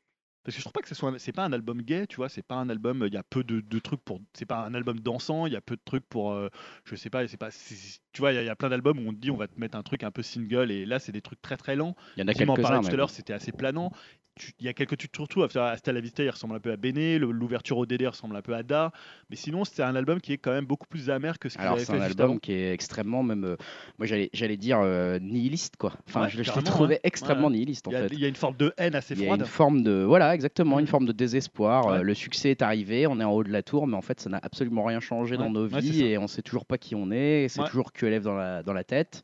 Parce 0.48 0.56
que 0.56 0.60
je 0.60 0.64
trouve 0.64 0.72
pas 0.72 0.80
que 0.80 0.88
ce 0.88 0.94
soit 0.94 1.12
c'est 1.18 1.32
pas 1.32 1.44
un 1.44 1.52
album 1.52 1.82
gay, 1.82 2.06
tu 2.06 2.16
vois, 2.16 2.30
c'est 2.30 2.40
pas 2.40 2.54
un 2.54 2.70
album 2.70 3.04
il 3.06 3.12
y 3.12 3.18
a 3.18 3.22
peu 3.22 3.44
de, 3.44 3.60
de 3.60 3.78
trucs 3.80 4.02
pour 4.02 4.18
c'est 4.32 4.46
pas 4.46 4.64
un 4.64 4.72
album 4.72 4.98
dansant, 4.98 5.44
il 5.44 5.52
y 5.52 5.56
a 5.56 5.60
peu 5.60 5.76
de 5.76 5.82
trucs 5.84 6.08
pour 6.08 6.32
euh, 6.32 6.48
je 6.86 6.96
sais 6.96 7.10
pas, 7.10 7.28
c'est 7.28 7.36
pas 7.36 7.50
tu 7.50 8.20
vois, 8.22 8.32
il 8.32 8.42
y, 8.42 8.48
a 8.48 8.56
plein 8.56 8.70
d'albums 8.70 8.98
où 8.98 9.10
on 9.10 9.12
te 9.12 9.18
dit 9.18 9.30
on 9.30 9.36
va 9.36 9.46
te 9.46 9.60
mettre 9.60 9.76
un 9.76 9.82
truc 9.82 10.04
un 10.04 10.10
peu 10.10 10.22
single 10.22 10.70
et 10.70 10.86
là 10.86 11.00
c'est 11.00 11.12
des 11.12 11.20
trucs 11.20 11.42
très 11.42 11.58
très 11.58 11.76
lents. 11.76 11.96
Il 12.16 12.20
y 12.20 12.22
en 12.22 12.28
a 12.28 12.32
quelques-uns 12.32 12.80
tout 12.80 12.88
à 12.88 12.96
l'heure, 12.96 13.10
c'était 13.10 13.34
assez 13.34 13.52
planant 13.52 13.92
il 14.58 14.66
y 14.66 14.68
a 14.68 14.72
quelques 14.72 14.96
trucs 14.96 15.14
surtout 15.14 15.42
Hasta 15.42 15.92
la 15.92 16.00
Vista 16.00 16.22
il 16.22 16.30
ressemble 16.30 16.56
un 16.56 16.60
peu 16.60 16.72
à 16.72 16.76
Béné 16.76 17.18
l'ouverture 17.18 17.78
au 17.78 17.86
DD 17.86 18.06
ressemble 18.06 18.36
un 18.36 18.42
peu 18.42 18.54
à 18.54 18.62
Da 18.62 18.92
mais 19.30 19.36
sinon 19.36 19.64
c'est 19.64 19.82
un 19.82 19.94
album 19.94 20.20
qui 20.20 20.32
est 20.32 20.38
quand 20.38 20.52
même 20.52 20.66
beaucoup 20.66 20.86
plus 20.86 21.10
amer 21.10 21.38
que 21.38 21.48
ce 21.48 21.56
qu'il 21.56 21.66
avait 21.66 21.78
fait 21.78 21.84
c'est 21.86 21.92
un 21.92 22.00
album 22.00 22.40
qui 22.40 22.52
est 22.52 22.72
extrêmement 22.72 23.22
même 23.22 23.44
euh, 23.44 23.56
moi 23.98 24.06
j'allais 24.06 24.30
j'allais 24.32 24.56
dire 24.56 24.80
euh, 24.82 25.18
nihiliste 25.18 25.76
quoi. 25.76 25.92
Enfin 26.08 26.28
je, 26.28 26.38
le 26.38 26.62
trouvais 26.62 27.00
extrêmement 27.02 27.50
nihiliste 27.50 27.88
en 27.88 27.90
il 27.90 27.96
fait. 27.96 28.08
il 28.12 28.20
y 28.20 28.24
a 28.24 28.28
une 28.28 28.34
forme 28.34 28.56
de 28.56 28.72
haine 28.76 28.94
assez 28.94 29.14
froide 29.14 29.26
il 29.26 29.28
y 29.28 29.32
a 29.32 29.44
une 29.44 29.44
forme 29.44 29.82
de 29.82 30.02
voilà 30.02 30.34
exactement 30.34 30.78
une 30.78 30.84
mm. 30.84 30.88
forme 30.88 31.06
de 31.06 31.12
désespoir. 31.12 31.88
Euh, 31.88 32.02
le 32.02 32.14
succès 32.14 32.50
est 32.50 32.62
arrivé 32.62 33.06
on 33.06 33.20
est 33.20 33.24
en 33.24 33.32
haut 33.32 33.44
de 33.44 33.52
la 33.52 33.62
tour 33.62 33.86
mais 33.86 33.96
en 33.96 34.02
fait 34.02 34.20
ça 34.20 34.30
n'a 34.30 34.40
absolument 34.42 34.84
rien 34.84 35.00
changé 35.00 35.36
dans 35.36 35.50
nos 35.50 35.66
vies 35.66 36.04
et 36.04 36.18
on 36.18 36.26
sait 36.26 36.42
toujours 36.42 36.66
pas 36.66 36.78
qui 36.78 36.94
on 36.94 37.10
est 37.10 37.48
c'est 37.48 37.64
toujours 37.64 37.90
élève 38.02 38.22
dans 38.22 38.34
la 38.34 38.62
dans 38.62 38.72
la 38.72 38.84
tête. 38.84 39.22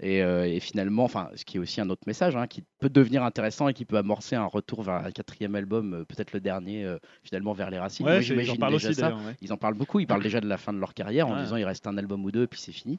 Et, 0.00 0.18
et, 0.18 0.60
finalement 0.60 1.04
enfin 1.04 1.30
ce 1.34 1.44
qui 1.44 1.56
est 1.56 1.60
aussi 1.60 1.80
un 1.80 1.90
autre 1.90 2.02
message 2.06 2.36
hein, 2.36 2.46
qui 2.46 2.62
peut 2.78 2.88
devenir 2.88 3.22
intéressant 3.24 3.68
et 3.68 3.74
qui 3.74 3.84
peut 3.84 3.96
amorcer 3.96 4.36
un 4.36 4.46
retour 4.52 4.82
vers 4.82 4.94
un 4.94 5.10
quatrième 5.10 5.54
album, 5.54 5.94
euh, 5.94 6.04
peut-être 6.04 6.32
le 6.32 6.40
dernier, 6.40 6.84
euh, 6.84 6.98
finalement 7.22 7.52
vers 7.52 7.70
les 7.70 7.78
racines. 7.78 8.06
Ouais, 8.06 8.12
Moi, 8.12 8.20
c'est- 8.20 8.26
j'en 8.28 8.34
j'imagine 8.54 8.58
parle 8.60 8.72
déjà 8.74 8.88
aussi 8.90 9.00
ça. 9.00 9.02
d'ailleurs. 9.10 9.26
ouais. 9.26 9.34
Ils 9.40 9.52
en 9.52 9.56
parlent 9.56 9.74
beaucoup, 9.74 9.98
ils 10.00 10.06
parlent 10.06 10.22
déjà 10.22 10.40
de 10.40 10.46
la 10.48 10.56
fin 10.58 10.72
de 10.72 10.78
leur 10.78 10.94
carrière 10.94 11.28
en 11.28 11.42
disant 11.42 11.56
il 11.56 11.64
reste 11.64 11.86
un 11.86 11.96
album 11.98 12.24
ou 12.24 12.30
deux, 12.30 12.46
puis 12.46 12.60
c'est 12.60 12.72
fini. 12.72 12.98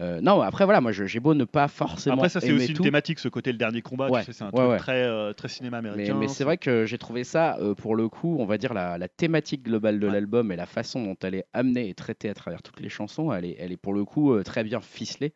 Euh, 0.00 0.20
non, 0.20 0.40
après 0.40 0.64
voilà, 0.64 0.80
moi 0.80 0.92
j'ai 0.92 1.20
beau 1.20 1.34
ne 1.34 1.44
pas 1.44 1.68
forcément. 1.68 2.16
Après, 2.16 2.28
ça, 2.28 2.40
c'est 2.40 2.52
aussi 2.52 2.68
une 2.68 2.74
tout, 2.76 2.82
thématique, 2.82 3.18
ce 3.18 3.28
côté 3.28 3.52
le 3.52 3.58
dernier 3.58 3.82
combat. 3.82 4.08
Tu 4.20 4.26
sais, 4.26 4.32
c'est 4.32 4.44
un 4.44 4.50
truc. 4.50 4.78
Très, 4.78 5.02
euh, 5.04 5.32
très 5.32 5.48
cinéma 5.48 5.78
américain. 5.78 6.14
mais 6.18 6.28
c'est 6.28 6.44
vrai 6.44 6.56
que 6.58 6.86
j'ai 6.86 6.98
trouvé 6.98 7.24
ça, 7.24 7.58
pour 7.78 7.96
le 7.96 8.08
coup, 8.08 8.36
on 8.38 8.46
va 8.46 8.58
dire 8.58 8.74
la, 8.74 8.98
la 8.98 9.08
thématique 9.08 9.62
globale 9.64 9.98
de 10.00 10.06
l'album 10.06 10.50
et 10.52 10.56
la 10.56 10.66
façon 10.66 11.04
dont 11.04 11.16
elle 11.22 11.34
est 11.34 11.44
amenée 11.52 11.88
et 11.88 11.94
traitée 11.94 12.28
à 12.28 12.34
travers 12.34 12.62
toutes 12.62 12.80
les 12.80 12.88
chansons, 12.88 13.32
elle 13.32 13.44
est, 13.44 13.56
elle 13.58 13.72
est 13.72 13.76
pour 13.76 13.94
le 13.94 14.04
coup 14.04 14.40
très 14.42 14.64
bien 14.64 14.80
ficelée. 14.80 15.32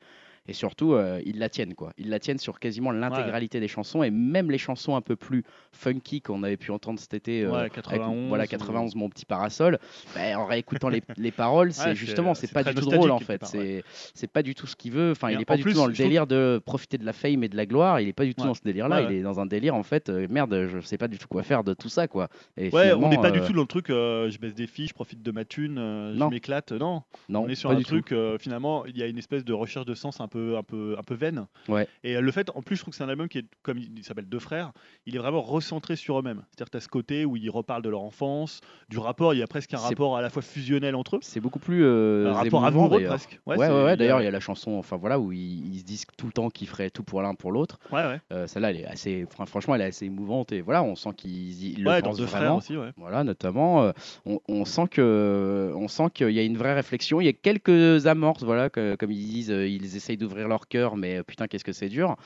Et 0.49 0.55
surtout, 0.55 0.95
euh, 0.95 1.21
ils 1.27 1.39
la 1.39 1.49
tiennent 1.51 1.75
quoi. 1.75 1.93
Ils 1.99 2.09
la 2.09 2.19
tiennent 2.19 2.39
sur 2.39 2.59
quasiment 2.59 2.91
l'intégralité 2.91 3.61
des 3.61 3.69
chansons 3.69 4.03
et 4.03 4.11
même 4.11 4.51
les 4.51 4.59
chansons 4.59 4.97
un 4.97 5.01
peu 5.03 5.15
plus 5.15 5.45
funky 5.73 6.21
qu'on 6.23 6.43
avait 6.43 6.57
pu 6.57 6.71
entendre 6.71 6.99
cet 6.99 7.15
été. 7.15 7.43
euh, 7.43 7.51
Ouais, 7.51 7.59
avec, 7.61 7.73
91, 7.75 8.29
voilà 8.29 8.45
ou- 8.45 8.47
91 8.49 8.95
mon 8.95 9.09
petit 9.11 9.27
parasol. 9.27 9.79
Ben, 10.15 10.37
en 10.37 10.47
réécoutant 10.47 10.89
les, 10.89 11.03
les 11.19 11.31
paroles, 11.31 11.73
c'est 11.73 11.89
Ouais, 11.91 11.95
justement 11.95 12.35
c'est- 12.35 12.53
pas 12.53 12.65
du 12.65 12.75
tout 12.75 12.87
drôle 12.89 13.11
en 13.11 13.19
fait. 13.19 13.45
C'est 13.45 13.85
c'est 14.15 14.27
pas 14.31 14.43
du 14.43 14.55
tout 14.55 14.67
ce 14.67 14.75
qu'il 14.75 14.93
veut. 14.93 15.11
Enfin, 15.13 15.31
il 15.31 15.41
est 15.41 15.45
pas 15.45 15.57
du 15.57 15.63
plus, 15.63 15.73
tout 15.73 15.79
dans 15.79 15.87
le 15.87 15.93
trouve- 15.93 16.05
délire 16.07 16.27
de 16.27 16.61
profiter 16.65 16.99
de 16.99 17.05
la 17.05 17.13
fame 17.13 17.45
et 17.45 17.49
de 17.49 17.57
la 17.57 17.67
gloire. 17.67 18.01
Il 18.01 18.09
est 18.09 18.13
pas 18.13 18.25
du 18.25 18.35
tout 18.35 18.45
dans 18.45 18.55
ce 18.55 18.63
délire-là. 18.63 19.03
Ouais, 19.05 19.13
il 19.13 19.19
est 19.19 19.23
dans 19.23 19.41
un 19.41 19.47
délire 19.47 19.75
en 19.75 19.83
fait. 19.83 20.09
euh, 20.09 20.27
merde, 20.31 20.67
je 20.73 20.81
sais 20.81 20.97
pas 20.99 21.09
du 21.09 21.19
tout 21.19 21.29
quoi 21.29 21.43
faire 21.43 21.63
de 21.65 21.75
tout 21.75 21.89
ça 21.91 22.09
quoi. 22.09 22.29
Et 22.57 22.71
Ouais, 22.71 22.93
on 22.95 23.09
n'est 23.09 23.19
pas 23.19 23.31
du 23.31 23.41
tout 23.41 23.53
dans 23.53 23.61
le 23.63 23.67
truc 23.67 23.89
je 23.89 24.39
baisse 24.39 24.55
des 24.55 24.67
filles, 24.67 24.89
je 24.89 24.95
profite 24.95 25.23
de 25.23 25.31
ma 25.31 25.45
thune, 25.45 25.77
je 26.17 26.25
m'éclate. 26.31 26.73
Non, 26.73 27.03
Non, 27.29 27.43
on 27.45 27.49
est 27.49 27.55
sur 27.55 27.71
un 27.71 27.81
truc 27.83 28.15
finalement, 28.39 28.87
il 28.87 28.97
y 28.97 29.03
a 29.03 29.07
une 29.07 29.19
espèce 29.19 29.45
de 29.45 29.53
recherche 29.53 29.85
de 29.87 29.95
sens 29.95 30.21
un 30.21 30.29
peu, 30.29 30.38
un 30.59 30.63
peu, 30.63 30.97
un 30.99 31.03
peu 31.03 31.15
vaine. 31.15 31.47
Ouais. 31.69 31.87
Et 32.05 32.17
euh, 32.17 32.21
le 32.21 32.31
fait, 32.33 32.51
en 32.55 32.63
plus, 32.63 32.77
je 32.77 32.83
trouve 32.83 32.93
que 32.93 32.97
c'est 32.99 33.05
un 33.05 33.09
album 33.09 33.29
qui 33.29 33.39
est, 33.39 33.47
comme 33.63 33.79
il, 33.79 33.91
il 33.99 34.05
s'appelle 34.05 34.27
Deux 34.29 34.39
frères, 34.39 34.73
il 35.07 35.15
est 35.15 35.19
vraiment 35.19 35.41
recentré 35.43 35.97
sur 35.97 36.19
eux-mêmes. 36.19 36.43
C'est-à-dire 36.51 36.71
tu 36.71 36.77
as 36.77 36.81
ce 36.81 36.89
côté 36.89 37.25
où 37.25 37.37
ils 37.37 37.51
reparlent 37.51 37.83
de 37.83 37.89
leur 37.89 38.03
enfance, 38.03 38.61
du 38.89 38.99
rapport, 38.99 39.35
il 39.35 39.39
y 39.39 39.43
a 39.43 39.47
presque 39.47 39.73
un 39.75 39.79
rapport 39.79 40.17
à 40.17 40.23
la 40.23 40.31
fois 40.31 40.43
fusionnel 40.43 40.95
entre 40.95 41.17
eux, 41.17 41.21
C'est 41.23 41.41
beaucoup 41.41 41.59
plus 41.59 41.85
euh, 41.85 42.29
un 42.29 42.33
rapport 42.35 42.65
amoureux 42.65 43.03
presque. 43.05 43.41
Ouais, 43.47 43.57
ouais, 43.57 43.69
ouais, 43.69 43.97
D'ailleurs, 43.97 44.21
il 44.21 44.25
y 44.25 44.29
a 44.29 44.31
la 44.31 44.41
chanson, 44.41 44.73
enfin 44.73 44.97
voilà, 44.97 45.19
où 45.19 45.33
ils, 45.33 45.75
ils 45.75 45.79
se 45.81 45.85
disent 45.85 46.05
tout 46.17 46.27
le 46.27 46.33
temps 46.33 46.51
qu'ils 46.51 46.69
feraient 46.69 46.91
tout 46.91 47.03
pour 47.03 47.23
l'un 47.23 47.35
pour 47.35 47.53
l'autre. 47.53 47.79
Ouais, 47.93 48.05
ouais. 48.05 48.21
Euh, 48.33 48.47
Celle-là, 48.47 48.71
elle 48.71 48.77
est 48.81 48.87
assez, 48.87 49.27
fran- 49.31 49.47
franchement, 49.47 49.75
elle 49.75 49.81
est 49.83 49.87
assez 49.87 50.07
émouvante 50.07 50.53
et 50.53 50.61
voilà, 50.61 50.83
on 50.83 50.95
sent 50.97 51.11
qu'ils 51.17 51.65
ils 51.79 51.83
le 51.85 52.01
pensent 52.03 52.17
Deux 52.19 52.27
frères 52.27 52.41
vraiment. 52.43 52.57
aussi, 52.59 52.77
ouais. 52.77 52.91
Voilà, 52.97 53.25
notamment, 53.25 53.83
euh, 53.83 53.93
on, 54.27 54.41
on 54.49 54.65
sent 54.65 54.87
que, 54.91 55.73
on 55.77 55.89
sent 55.89 56.05
qu'il 56.15 56.31
y 56.31 56.39
a 56.39 56.43
une 56.43 56.57
vraie 56.57 56.75
réflexion. 56.75 57.21
Il 57.21 57.25
y 57.25 57.29
a 57.29 57.33
quelques 57.33 58.07
amorces, 58.07 58.43
voilà, 58.43 58.71
que- 58.71 58.97
comme 58.97 59.11
ils 59.11 59.27
disent, 59.29 59.51
euh, 59.51 59.67
ils 59.69 59.97
essayent 59.97 60.17
d'ouvrir 60.29 60.49
leur 60.49 60.69
cœur, 60.69 60.97
mais 60.97 61.19
euh, 61.19 61.23
putain, 61.23 61.47
qu'est-ce 61.47 61.65
que 61.65 61.73
c'est 61.73 61.89
dur. 61.89 62.17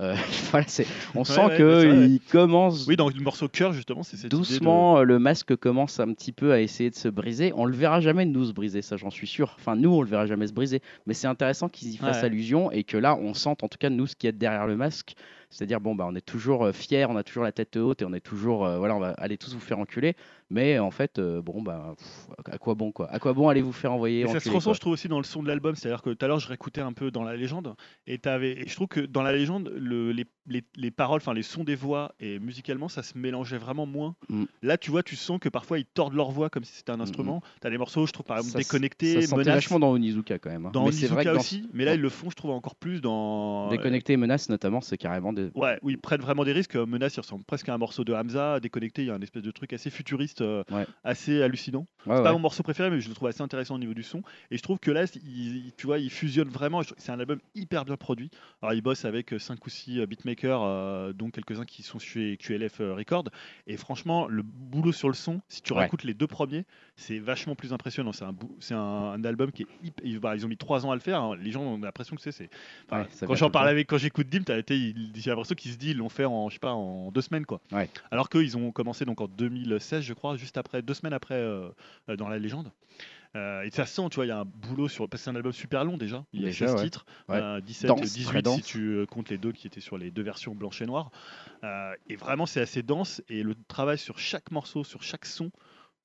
Euh, 0.00 0.14
voilà, 0.50 0.66
on 1.14 1.24
sent 1.24 1.44
ouais, 1.44 1.56
qu'ils 1.56 2.20
commencent 2.30 2.86
Oui, 2.86 2.96
dans 2.96 3.08
le 3.08 3.14
morceau 3.20 3.48
cœur, 3.48 3.72
justement, 3.72 4.02
c'est 4.02 4.22
de- 4.24 4.28
doucement. 4.28 4.98
euh, 4.98 5.02
Le 5.04 5.18
masque 5.18 5.54
commence 5.56 6.00
un 6.00 6.12
petit 6.12 6.32
peu 6.32 6.52
à 6.52 6.60
essayer 6.60 6.90
de 6.90 6.94
se 6.94 7.08
briser. 7.08 7.52
On 7.56 7.64
le 7.64 7.74
verra 7.74 8.00
jamais 8.00 8.24
nous 8.24 8.44
se 8.44 8.52
briser, 8.52 8.82
ça 8.82 8.96
j'en 8.96 9.10
suis 9.10 9.26
sûr. 9.26 9.54
Enfin, 9.58 9.76
nous, 9.76 9.90
on 9.90 10.02
le 10.02 10.08
verra 10.08 10.26
jamais 10.26 10.46
se 10.46 10.52
briser. 10.52 10.80
Mais 11.06 11.14
c'est 11.14 11.26
intéressant 11.26 11.68
qu'ils 11.68 11.90
y 11.90 11.96
fassent 11.96 12.24
allusion 12.24 12.70
et 12.72 12.84
que 12.84 12.96
là, 12.96 13.16
on 13.16 13.34
sente, 13.34 13.62
en 13.62 13.68
tout 13.68 13.78
cas, 13.78 13.90
nous, 13.90 14.06
ce 14.06 14.16
qu'il 14.16 14.28
y 14.28 14.30
a 14.30 14.32
derrière 14.32 14.66
le 14.66 14.76
masque. 14.76 15.14
C'est-à-dire, 15.50 15.80
bon, 15.80 15.94
bah, 15.94 16.06
on 16.08 16.14
est 16.14 16.24
toujours 16.24 16.70
fiers, 16.72 17.04
on 17.10 17.16
a 17.16 17.22
toujours 17.22 17.42
la 17.44 17.52
tête 17.52 17.76
haute 17.76 18.00
et 18.00 18.06
on 18.06 18.14
est 18.14 18.20
toujours, 18.20 18.64
euh, 18.64 18.78
voilà, 18.78 18.96
on 18.96 19.00
va 19.00 19.10
aller 19.18 19.36
tous 19.36 19.52
vous 19.52 19.60
faire 19.60 19.78
enculer. 19.78 20.16
Mais 20.52 20.78
en 20.78 20.90
fait, 20.90 21.18
euh, 21.18 21.40
bon, 21.42 21.62
bah, 21.62 21.94
pff, 21.96 22.28
à 22.52 22.58
quoi 22.58 22.74
bon, 22.74 22.92
quoi? 22.92 23.10
À 23.10 23.18
quoi 23.18 23.32
bon 23.32 23.48
allez 23.48 23.62
vous 23.62 23.72
faire 23.72 23.92
envoyer 23.92 24.26
ça 24.26 24.38
se 24.40 24.48
ressent, 24.50 24.70
quoi? 24.70 24.74
je 24.74 24.80
trouve 24.80 24.92
aussi 24.92 25.08
dans 25.08 25.18
le 25.18 25.24
son 25.24 25.42
de 25.42 25.48
l'album. 25.48 25.74
C'est-à-dire 25.74 26.02
que 26.02 26.10
tout 26.10 26.24
à 26.24 26.28
l'heure, 26.28 26.38
je 26.40 26.48
réécoutais 26.48 26.80
un 26.82 26.92
peu 26.92 27.10
dans 27.10 27.22
la 27.24 27.34
légende, 27.36 27.74
et, 28.06 28.18
t'avais- 28.18 28.52
et 28.60 28.68
je 28.68 28.74
trouve 28.74 28.88
que 28.88 29.00
dans 29.00 29.22
la 29.22 29.32
légende, 29.32 29.72
le- 29.76 30.12
les, 30.12 30.26
les- 30.46 30.64
les 30.76 30.90
paroles, 30.90 31.18
enfin 31.22 31.32
les 31.34 31.42
sons 31.42 31.64
des 31.64 31.74
voix 31.74 32.14
et 32.20 32.38
musicalement, 32.38 32.88
ça 32.88 33.02
se 33.02 33.16
mélangeait 33.16 33.58
vraiment 33.58 33.86
moins. 33.86 34.14
Mm. 34.28 34.44
Là, 34.62 34.76
tu 34.76 34.90
vois, 34.90 35.02
tu 35.02 35.16
sens 35.16 35.38
que 35.40 35.48
parfois 35.48 35.78
ils 35.78 35.86
tordent 35.86 36.14
leur 36.14 36.30
voix 36.30 36.50
comme 36.50 36.64
si 36.64 36.74
c'était 36.74 36.92
un 36.92 37.00
instrument. 37.00 37.42
Tu 37.60 37.66
as 37.66 37.70
des 37.70 37.78
morceaux, 37.78 38.06
je 38.06 38.12
trouve 38.12 38.26
par 38.26 38.36
exemple 38.36 38.52
Ça 38.52 38.58
déconnectés, 38.58 39.14
Ça 39.14 39.20
se 39.22 39.26
sentait 39.28 39.40
menace. 39.44 39.54
vachement 39.54 39.78
dans 39.80 39.90
Onizuka 39.92 40.38
quand 40.38 40.50
même. 40.50 40.66
hein. 40.66 40.70
Dans 40.72 40.84
mais 40.86 40.92
c'est 40.92 41.06
vrai 41.06 41.24
que 41.24 41.30
Onizuka 41.30 41.32
dans 41.34 41.40
aussi, 41.40 41.70
mais 41.72 41.84
là 41.86 41.94
ils 41.94 42.00
le 42.00 42.08
font, 42.10 42.28
je 42.28 42.34
trouve 42.36 42.50
encore 42.50 42.74
plus 42.76 43.00
dans. 43.00 43.68
Déconnecté 43.70 44.12
et 44.14 44.16
menace, 44.16 44.48
notamment, 44.48 44.80
c'est 44.80 44.98
carrément 44.98 45.32
des. 45.32 45.50
Ouais, 45.54 45.78
oui, 45.82 45.94
ils 45.94 45.98
prennent 45.98 46.20
vraiment 46.20 46.44
des 46.44 46.52
risques. 46.52 46.76
Menace, 46.76 47.16
il 47.16 47.20
ressemble 47.20 47.44
presque 47.44 47.68
à 47.68 47.74
un 47.74 47.78
morceau 47.78 48.04
de 48.04 48.12
Hamza. 48.12 48.60
Déconnecté, 48.60 49.02
il 49.02 49.08
y 49.08 49.10
a 49.10 49.14
un 49.14 49.20
espèce 49.22 49.42
de 49.42 49.50
truc 49.50 49.72
assez 49.72 49.90
futuriste, 49.90 50.40
euh, 50.40 50.41
Ouais. 50.70 50.86
assez 51.04 51.42
hallucinant. 51.42 51.86
Ouais, 52.06 52.16
C'est 52.16 52.22
pas 52.24 52.32
mon 52.32 52.38
morceau 52.40 52.62
préféré, 52.62 52.90
mais 52.90 53.00
je 53.00 53.08
le 53.08 53.14
trouve 53.14 53.28
assez 53.28 53.42
intéressant 53.42 53.76
au 53.76 53.78
niveau 53.78 53.94
du 53.94 54.02
son. 54.02 54.22
Et 54.50 54.56
je 54.56 54.62
trouve 54.62 54.78
que 54.80 54.90
là, 54.90 55.04
il, 55.24 55.72
tu 55.76 55.86
vois, 55.86 55.98
il 55.98 56.10
fusionne 56.10 56.48
vraiment. 56.48 56.82
C'est 56.96 57.12
un 57.12 57.20
album 57.20 57.38
hyper 57.54 57.84
bien 57.84 57.96
produit. 57.96 58.30
Alors, 58.60 58.74
il 58.74 58.82
bosse 58.82 59.04
avec 59.04 59.32
5 59.38 59.64
ou 59.64 59.70
6 59.70 60.04
beatmakers, 60.06 60.62
euh, 60.62 61.12
dont 61.12 61.30
quelques-uns 61.30 61.64
qui 61.64 61.82
sont 61.82 61.98
chez 62.00 62.36
QLF 62.38 62.80
euh, 62.80 62.94
Records. 62.94 63.28
Et 63.68 63.76
franchement, 63.76 64.26
le 64.26 64.42
boulot 64.42 64.92
sur 64.92 65.08
le 65.08 65.14
son, 65.14 65.40
si 65.48 65.62
tu 65.62 65.72
réécoutes 65.80 66.02
les 66.04 66.14
deux 66.14 66.26
premiers, 66.26 66.64
c'est 66.96 67.18
vachement 67.18 67.54
plus 67.54 67.72
impressionnant. 67.72 68.12
C'est 68.12 68.24
un, 68.24 68.32
bou- 68.32 68.56
c'est 68.60 68.74
un, 68.74 68.78
un 68.80 69.24
album 69.24 69.52
qui 69.52 69.62
est 69.62 69.66
hyper. 69.84 70.04
Ils, 70.06 70.18
bah, 70.18 70.34
ils 70.34 70.44
ont 70.44 70.48
mis 70.48 70.56
3 70.56 70.84
ans 70.84 70.90
à 70.90 70.94
le 70.94 71.00
faire. 71.00 71.22
hein. 71.22 71.36
Les 71.40 71.52
gens 71.52 71.62
ont 71.62 71.78
l'impression 71.78 72.16
que 72.16 72.22
c'est. 72.22 72.50
enfin, 72.90 73.02
quand 73.26 73.34
j'en 73.36 73.46
parle 73.52 73.68
avec, 73.68 73.86
quand 73.88 73.98
j'écoute 73.98 74.28
Dim, 74.28 74.42
j'ai 74.68 75.30
l'impression 75.30 75.54
qu'ils 75.54 75.70
se 75.72 75.76
disent 75.76 75.90
ils 75.92 75.96
l'ont 75.98 76.08
fait 76.08 76.24
en, 76.24 76.48
je 76.48 76.54
sais 76.54 76.58
pas, 76.58 76.72
en 76.72 77.10
deux 77.12 77.20
semaines 77.20 77.46
quoi. 77.46 77.60
Alors 78.10 78.28
qu'ils 78.28 78.56
ont 78.56 78.72
commencé 78.72 79.04
donc 79.04 79.20
en 79.20 79.28
2016, 79.28 80.02
je 80.02 80.12
crois, 80.14 80.21
juste 80.36 80.56
après, 80.58 80.82
deux 80.82 80.94
semaines 80.94 81.12
après 81.12 81.34
euh, 81.34 81.68
euh, 82.08 82.16
dans 82.16 82.28
la 82.28 82.38
légende. 82.38 82.70
Euh, 83.34 83.62
et 83.62 83.70
ça 83.70 83.86
se 83.86 83.94
sent, 83.94 84.02
tu 84.10 84.16
vois, 84.16 84.26
il 84.26 84.28
y 84.28 84.32
a 84.32 84.40
un 84.40 84.44
boulot 84.44 84.88
sur. 84.88 85.08
Parce 85.08 85.22
que 85.22 85.24
c'est 85.24 85.30
un 85.30 85.36
album 85.36 85.52
super 85.52 85.84
long 85.84 85.96
déjà. 85.96 86.24
Il 86.34 86.40
y 86.40 86.44
a 86.44 86.48
Déjà, 86.48 86.66
16 86.68 86.76
ouais. 86.76 86.82
titres, 86.84 87.06
Ouais. 87.30 87.36
euh, 87.40 87.60
17, 87.62 87.88
Dense, 87.88 87.98
très 88.00 88.06
18 88.08 88.42
dense. 88.42 88.56
si 88.56 88.62
tu 88.62 89.06
comptes 89.10 89.30
les 89.30 89.38
deux 89.38 89.52
qui 89.52 89.66
étaient 89.66 89.80
sur 89.80 89.96
les 89.96 90.10
deux 90.10 90.22
versions 90.22 90.54
blanche 90.54 90.82
et 90.82 90.86
noire. 90.86 91.10
Euh, 91.64 91.94
et 92.10 92.16
vraiment, 92.16 92.44
c'est 92.44 92.60
assez 92.60 92.82
dense. 92.82 93.22
Et 93.30 93.42
le 93.42 93.54
travail 93.68 93.96
sur 93.96 94.18
chaque 94.18 94.50
morceau, 94.50 94.84
sur 94.84 95.02
chaque 95.02 95.24
son, 95.24 95.50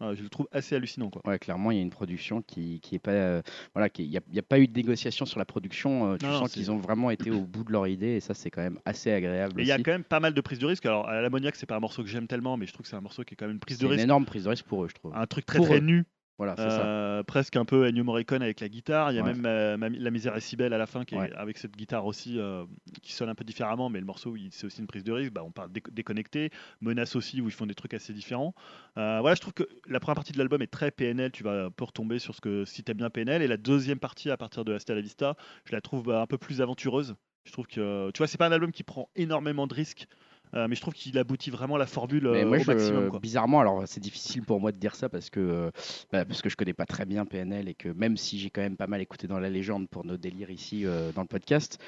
euh, 0.01 0.15
je 0.15 0.21
le 0.23 0.29
trouve 0.29 0.47
assez 0.51 0.75
hallucinant. 0.75 1.10
Quoi. 1.10 1.21
Ouais, 1.25 1.39
clairement, 1.39 1.71
il 1.71 1.77
y 1.77 1.79
a 1.79 1.83
une 1.83 1.89
production 1.89 2.41
qui, 2.41 2.79
qui 2.81 2.95
est 2.95 2.99
pas. 2.99 3.12
euh, 3.12 3.41
voilà, 3.73 3.89
il 3.97 4.10
n'y 4.10 4.39
a, 4.39 4.41
pas 4.43 4.60
eu 4.60 4.67
de 4.67 4.73
négociation 4.73 5.25
sur 5.25 5.39
la 5.39 5.45
production. 5.45 6.13
euh, 6.13 6.17
tu 6.17 6.25
Non, 6.25 6.39
sens 6.39 6.51
qu'ils 6.51 6.71
ont 6.71 6.77
vraiment 6.77 7.10
été 7.12 7.31
au 7.31 7.41
bout 7.41 7.63
de 7.63 7.71
leur 7.71 7.88
idée 7.88 8.12
et 8.15 8.19
ça, 8.19 8.33
c'est 8.33 8.51
quand 8.51 8.62
même 8.62 8.79
assez 8.86 9.12
agréable. 9.12 9.60
Et 9.60 9.63
il 9.63 9.67
y 9.67 9.71
a 9.71 9.77
quand 9.77 9.91
même 9.91 10.03
pas 10.03 10.19
mal 10.19 10.33
de 10.33 10.41
prises 10.41 10.60
de 10.60 10.65
risque. 10.65 10.86
Alors, 10.86 11.07
à 11.07 11.21
l'ammoniaque, 11.21 11.55
c'est 11.55 11.65
pas 11.65 11.75
un 11.77 11.79
morceau 11.79 12.03
que 12.03 12.10
j'aime 12.10 12.27
tellement, 12.27 12.57
mais 12.57 12.65
je 12.67 12.73
trouve 12.73 12.83
que 12.83 12.89
c'est 12.89 12.95
un 12.95 13.01
morceau 13.01 13.23
qui 13.23 13.33
est 13.33 13.38
quand 13.38 13.45
même 13.45 13.55
une 13.55 13.60
prise 13.60 13.79
de 13.79 13.86
une 13.86 13.91
risque. 13.91 14.03
énorme 14.03 14.25
prise 14.25 14.43
de 14.43 14.49
risque 14.49 14.65
pour 14.65 14.83
eux, 14.83 14.88
je 14.88 14.95
trouve. 14.95 15.13
Un 15.15 15.25
truc 15.25 15.45
très 15.45 15.57
Pour 15.57 15.67
très 15.67 15.77
eux. 15.77 15.81
nu, 15.81 16.05
Voilà, 16.38 16.56
ça. 16.56 16.86
Euh, 16.86 17.23
presque 17.23 17.56
un 17.56 17.65
peu 17.65 17.88
Ennio 17.88 18.04
Morricone 18.04 18.43
avec 18.43 18.60
la 18.60 18.69
guitare. 18.69 19.12
Il 19.12 19.15
y 19.15 19.19
a 19.19 19.23
Ouais. 19.23 19.34
même 19.34 19.45
euh, 19.47 19.76
La 20.00 20.12
misère 20.12 20.36
est 20.36 20.39
si 20.39 20.56
belle 20.56 20.71
à 20.73 20.78
la 20.78 20.86
fin, 20.86 21.04
qui 21.04 21.15
est 21.15 21.17
Ouais. 21.17 21.34
avec 21.36 21.58
cette 21.58 21.76
guitare 21.76 22.06
aussi 22.06 22.38
euh, 22.39 22.63
qui 23.02 23.13
sonne 23.13 23.30
un 23.30 23.34
peu 23.36 23.43
différemment, 23.43 23.89
mais 23.89 24.00
le 24.00 24.06
morceau, 24.06 24.36
c'est 24.52 24.67
aussi 24.67 24.80
une 24.82 24.86
prise 24.88 25.04
de 25.04 25.12
risque. 25.12 25.34
Bah, 25.34 25.41
on 25.43 25.52
parle 25.52 25.71
déco- 25.71 25.91
déconnecté, 25.91 26.52
menace 26.80 27.15
aussi, 27.15 27.41
où 27.41 27.45
ils 27.47 27.52
font 27.54 27.65
des 27.65 27.73
trucs 27.73 27.95
assez 27.95 28.13
différents. 28.13 28.54
Euh, 28.97 29.17
voilà, 29.21 29.34
je 29.36 29.41
trouve 29.41 29.54
que 29.54 29.67
la 29.88 30.00
première 30.00 30.15
partie 30.15 30.32
de 30.32 30.38
l'album 30.38 30.62
est 30.62 30.67
très 30.67 30.91
PNL. 30.91 31.32
Tu 31.32 31.43
vas 31.43 31.65
un 31.65 31.71
peu 31.71 31.86
retomber 31.86 32.19
sur 32.19 32.36
ce 32.36 32.41
que 32.41 32.65
si 32.65 32.84
t'aimes 32.84 32.97
bien 32.97 33.10
PNL, 33.10 33.41
et 33.41 33.47
la 33.47 33.58
deuxième 33.58 34.00
partie, 34.00 34.30
à 34.30 34.38
partir 34.38 34.63
de 34.63 34.73
Hasta 34.73 34.93
la 34.93 35.02
Vista, 35.02 35.36
je 35.65 35.71
la 35.73 35.82
trouve 35.82 36.04
bah, 36.04 36.21
un 36.21 36.28
peu 36.28 36.38
plus 36.38 36.62
aventureuse. 36.62 37.15
Je 37.45 37.52
trouve 37.52 37.65
que, 37.65 38.12
tu 38.12 38.17
vois, 38.19 38.28
c'est 38.28 38.38
pas 38.38 38.47
un 38.47 38.52
album 38.52 38.71
qui 38.71 38.84
prend 38.84 39.10
énormément 39.15 39.65
de 39.67 39.73
risques. 39.73 40.06
Euh, 40.53 40.67
mais 40.69 40.75
je 40.75 40.81
trouve 40.81 40.93
qu'il 40.93 41.17
aboutit 41.17 41.49
vraiment 41.49 41.75
à 41.75 41.79
la 41.79 41.86
formule 41.88 42.27
euh, 42.27 42.45
moi, 42.45 42.57
au 42.57 42.62
je- 42.62 42.67
maximum. 42.67 43.10
Quoi. 43.10 43.19
bizarrement, 43.19 43.60
alors 43.60 43.83
c'est 43.86 43.99
difficile 43.99 44.43
pour 44.43 44.60
moi 44.60 44.71
de 44.71 44.77
dire 44.77 44.95
ça 44.95 45.10
parce 45.10 45.29
que, 45.29 45.39
euh, 45.39 45.71
bah, 46.12 46.25
parce 46.25 46.41
que 46.41 46.49
je 46.49 46.55
connais 46.55 46.73
pas 46.73 46.86
très 46.86 47.05
bien 47.05 47.25
PNL 47.25 47.67
et 47.69 47.73
que 47.73 47.89
même 47.89 48.17
si 48.17 48.39
j'ai 48.39 48.49
quand 48.49 48.62
même 48.62 48.77
pas 48.77 48.88
mal 48.88 49.01
écouté 49.01 49.27
dans 49.27 49.39
la 49.39 49.49
légende 49.49 49.88
pour 49.89 50.05
nos 50.05 50.17
délires 50.17 50.49
ici 50.51 50.86
dans 51.15 51.21
le 51.21 51.27
podcast, 51.27 51.79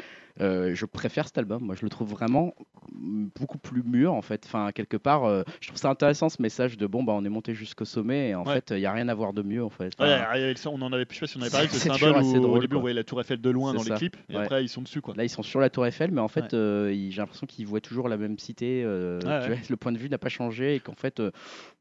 euh, 0.42 0.74
je 0.76 0.86
préfère 0.86 1.28
cet 1.28 1.38
album. 1.38 1.64
Moi, 1.64 1.76
je 1.76 1.84
le 1.84 1.90
trouve 1.90 2.10
vraiment 2.10 2.54
beaucoup 2.92 3.58
plus 3.58 3.84
mûr 3.84 4.14
en 4.14 4.22
fait. 4.22 4.44
Enfin, 4.46 4.72
quelque 4.74 4.98
part, 4.98 5.26
euh, 5.26 5.44
je 5.62 5.68
trouve 5.68 5.80
ça 5.80 5.90
intéressant 5.90 6.30
ce 6.30 6.42
message 6.42 6.78
de 6.78 6.88
bon, 6.88 7.04
bah, 7.04 7.14
on 7.16 7.24
est 7.26 7.30
monté 7.30 7.54
jusqu'au 7.54 7.86
sommet 7.86 8.30
et 8.30 8.36
en 8.36 8.44
Ouais. 8.46 8.54
fait, 8.56 8.72
il 8.72 8.80
y 8.80 8.86
a 8.86 8.92
rien 8.94 9.08
à 9.10 9.14
voir 9.14 9.34
de 9.34 9.42
mieux 9.42 9.64
en 9.64 9.70
fait. 9.70 9.94
Ouais, 10.00 10.14
Enfin, 10.14 10.30
avait 10.32 10.54
le- 10.54 10.68
on 10.70 10.82
en 10.82 10.92
avait, 10.94 11.06
je 11.10 11.14
sais 11.16 11.20
pas 11.22 11.28
si 11.28 11.38
on 11.38 11.42
avait 11.42 11.50
parlé 11.52 11.68
de 11.68 11.72
ce 11.74 11.80
C'est 11.80 11.90
symbole 11.90 12.24
où, 12.24 12.36
au 12.36 12.40
drôle, 12.40 12.60
début 12.62 12.76
on 12.78 12.82
voyait 12.82 12.96
la 12.96 13.04
tour 13.04 13.20
Eiffel 13.22 13.42
de 13.42 13.50
loin 13.50 13.74
dans 13.74 13.80
ça. 13.80 13.94
les 13.94 13.98
clips 13.98 14.18
et 14.30 14.36
Ouais. 14.36 14.44
après 14.44 14.64
ils 14.64 14.70
sont 14.70 14.82
dessus 14.82 15.02
quoi. 15.02 15.14
Là, 15.16 15.24
ils 15.24 15.30
sont 15.30 15.44
sur 15.44 15.60
la 15.60 15.70
Tour 15.70 15.86
Eiffel, 15.86 16.12
mais 16.12 16.22
en 16.22 16.28
fait, 16.28 16.54
euh, 16.54 16.94
j'ai 17.10 17.18
l'impression 17.22 17.46
qu'ils 17.48 17.68
voient 17.68 17.82
toujours 17.82 18.08
la 18.10 18.18
même 18.18 18.38
cité. 18.40 18.82
tu 19.22 19.26
vois, 19.28 19.40
le 19.70 19.76
point 19.78 19.92
de 19.92 19.98
vue 19.98 20.10
n'a 20.10 20.18
pas 20.18 20.30
changé 20.30 20.76
et 20.76 20.80
qu'en 20.80 20.96
fait, 20.96 21.22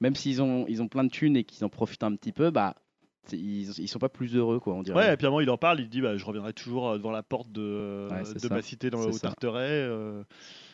même 0.01 0.14
s'ils 0.14 0.42
ont, 0.42 0.64
ils 0.68 0.83
ont 0.83 0.88
plein 0.88 1.05
de 1.05 1.11
thunes 1.11 1.37
et 1.37 1.44
qu'ils 1.44 1.64
en 1.64 1.68
profitent 1.68 2.03
un 2.03 2.14
petit 2.14 2.33
peu, 2.33 2.51
bah, 2.51 2.75
ils, 3.33 3.71
ils 3.79 3.88
sont 3.88 3.99
pas 3.99 4.09
plus 4.09 4.35
heureux, 4.37 4.59
quoi, 4.61 4.75
on 4.75 4.83
dirait. 4.83 4.97
Ouais, 4.97 5.14
et 5.14 5.17
puis 5.17 5.27
à 5.27 5.29
un 5.29 5.31
moment 5.31 5.41
il 5.41 5.51
en 5.51 5.57
parle, 5.59 5.81
il 5.81 5.88
dit 5.88 6.01
bah, 6.01 6.17
je 6.17 6.25
reviendrai 6.25 6.53
toujours 6.53 6.88
euh, 6.88 6.97
devant 6.99 7.11
la 7.11 7.23
porte 7.23 7.51
de, 7.53 8.09
Ouais, 8.11 8.23
c'est 8.25 8.43
de 8.43 8.55
ma 8.55 8.62
cité 8.62 8.91
dans 8.91 9.11
ça. 9.12 9.19
Tarteret. 9.29 9.61
euh, 9.69 10.23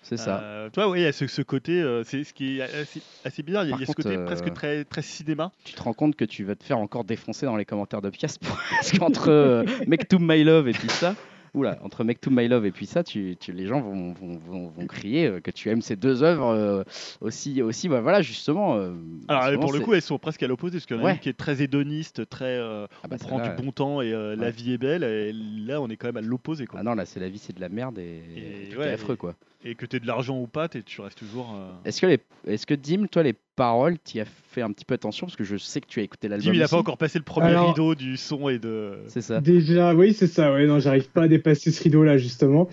c'est 0.03 0.19
ça. 0.19 0.41
euh, 0.43 0.69
toi, 0.71 0.91
oui, 0.91 1.01
il 1.01 1.03
y 1.05 1.07
a 1.07 1.13
ce, 1.13 1.27
ce 1.27 1.41
côté, 1.41 1.81
euh, 1.81 2.05
c'est 2.05 2.25
ce 2.25 2.35
qui 2.35 2.59
est 2.59 2.63
assez, 2.63 3.01
assez 3.25 3.43
bizarre. 3.43 3.65
Il 3.65 3.71
y 3.71 3.73
a, 3.73 3.77
Par 3.77 3.81
il 3.81 3.83
y 3.83 3.85
a 3.85 3.87
ce 3.87 3.93
côté 3.95 4.17
euh, 4.17 4.25
presque 4.27 4.53
très, 4.53 4.85
très 4.85 5.01
cinéma. 5.01 5.51
Tu 5.65 5.73
te 5.73 5.83
rends 5.83 5.95
compte 5.95 6.15
que 6.15 6.27
tu 6.27 6.45
vas 6.45 6.55
te 6.57 6.63
faire 6.65 6.77
encore 6.79 7.05
défoncer 7.05 7.47
dans 7.47 7.57
les 7.57 7.65
commentaires 7.65 8.03
de 8.03 8.11
pièces 8.11 8.37
parce 8.39 8.93
qu'entre 8.99 9.31
euh, 9.31 9.65
Make 9.87 10.09
to 10.09 10.19
My 10.19 10.45
Love 10.45 10.69
et 10.69 10.73
puis 10.73 10.91
ça. 10.91 11.15
Oula, 11.55 11.79
entre 11.83 12.03
Make 12.05 12.21
to 12.21 12.31
My 12.31 12.49
Love 12.49 12.67
et 12.67 12.73
puis 12.73 12.85
ça, 12.87 13.05
tu, 13.05 13.37
tu- 13.39 13.53
les 13.53 13.67
gens 13.67 13.81
vont, 13.81 14.13
vont, 14.13 14.37
vont, 14.39 14.69
vont 14.69 14.87
crier 14.87 15.27
euh, 15.27 15.41
que 15.41 15.51
tu 15.53 15.71
aimes 15.71 15.83
ces 15.83 15.95
deux 15.97 16.23
œuvres 16.25 16.49
euh, 16.49 16.83
aussi, 17.21 17.63
aussi. 17.63 17.89
Bah 17.89 18.01
voilà, 18.01 18.23
justement. 18.23 18.77
euh, 18.77 18.93
Alors 19.29 19.43
justement, 19.45 19.61
pour 19.63 19.73
le 19.73 19.81
coup, 19.81 19.95
elles 19.95 20.03
sont 20.03 20.19
presque 20.19 20.43
à 20.43 20.49
l'opposé, 20.49 20.79
parce 20.79 20.87
qu'il 20.87 20.97
y 20.97 20.99
en 20.99 21.03
a 21.03 21.07
Ouais. 21.07 21.13
une 21.13 21.19
qui 21.21 21.29
est 21.29 21.33
très 21.39 21.63
hédoniste, 21.63 22.29
très 22.29 22.59
euh, 22.59 22.87
Ah 23.05 23.09
bah, 23.09 23.17
on 23.23 23.25
prend 23.25 23.41
du 23.41 23.51
bon 23.63 23.71
temps 23.71 24.01
et 24.03 24.13
euh, 24.13 24.35
la 24.37 24.51
vie 24.51 24.73
est 24.73 24.79
belle. 24.79 25.05
Et 25.05 25.33
là, 25.33 25.81
on 25.81 25.89
est 25.89 25.97
quand 25.97 26.09
même 26.09 26.17
à 26.17 26.27
l'opposé. 26.27 26.67
quoi. 26.67 26.81
Ah 26.81 26.83
non, 26.83 26.95
là, 26.95 27.07
c'est 27.07 27.21
la 27.21 27.29
vie, 27.29 27.39
c'est 27.39 27.55
de 27.55 27.61
la 27.61 27.69
merde 27.69 27.99
et, 28.01 28.71
Et 28.73 28.77
ouais, 28.77 28.89
affreux, 28.91 29.15
et- 29.15 29.17
quoi. 29.17 29.35
Et 29.65 29.75
que 29.75 29.87
tu 29.87 29.99
de 29.99 30.07
l'argent 30.07 30.39
ou 30.39 30.47
pas, 30.47 30.69
t'es- 30.69 30.83
tu 30.83 31.01
restes 31.01 31.19
toujours. 31.19 31.55
euh, 31.57 31.73
Est-ce 31.89 32.01
que, 32.01 32.07
les... 32.07 32.19
Est-ce 32.47 32.67
que 32.67 32.75
Dim, 32.75 33.07
toi, 33.11 33.23
les 33.23 33.35
paroles, 33.57 33.97
tu 34.05 34.21
as 34.21 34.25
fait 34.27 34.61
un 34.61 34.71
petit 34.71 34.85
peu 34.85 34.93
attention? 34.95 35.27
Parce 35.27 35.37
que 35.37 35.45
je 35.45 35.57
sais 35.57 35.81
que 35.81 35.87
tu 35.87 36.01
as 36.01 36.03
écouté 36.03 36.29
l'album. 36.29 36.47
Dim, 36.49 36.55
il 36.55 36.61
a 36.61 36.65
aussi. 36.67 36.75
pas 36.75 36.79
encore 36.81 36.99
passé 36.99 37.19
le 37.19 37.25
premier 37.25 37.49
Alors- 37.49 37.69
rideau 37.69 37.95
du 37.95 38.17
son 38.19 38.49
et 38.51 38.59
de. 38.59 38.99
C'est 39.09 39.23
ça. 39.23 39.41
Déjà, 39.41 39.95
oui, 39.95 40.13
c'est 40.13 40.27
ça. 40.27 40.53
Ouais, 40.53 40.67
non, 40.67 40.81
j'arrive 40.81 41.09
pas 41.09 41.23
à 41.23 41.29
dépasser 41.29 41.71
ce 41.73 41.83
rideau-là, 41.83 42.19
justement. 42.19 42.69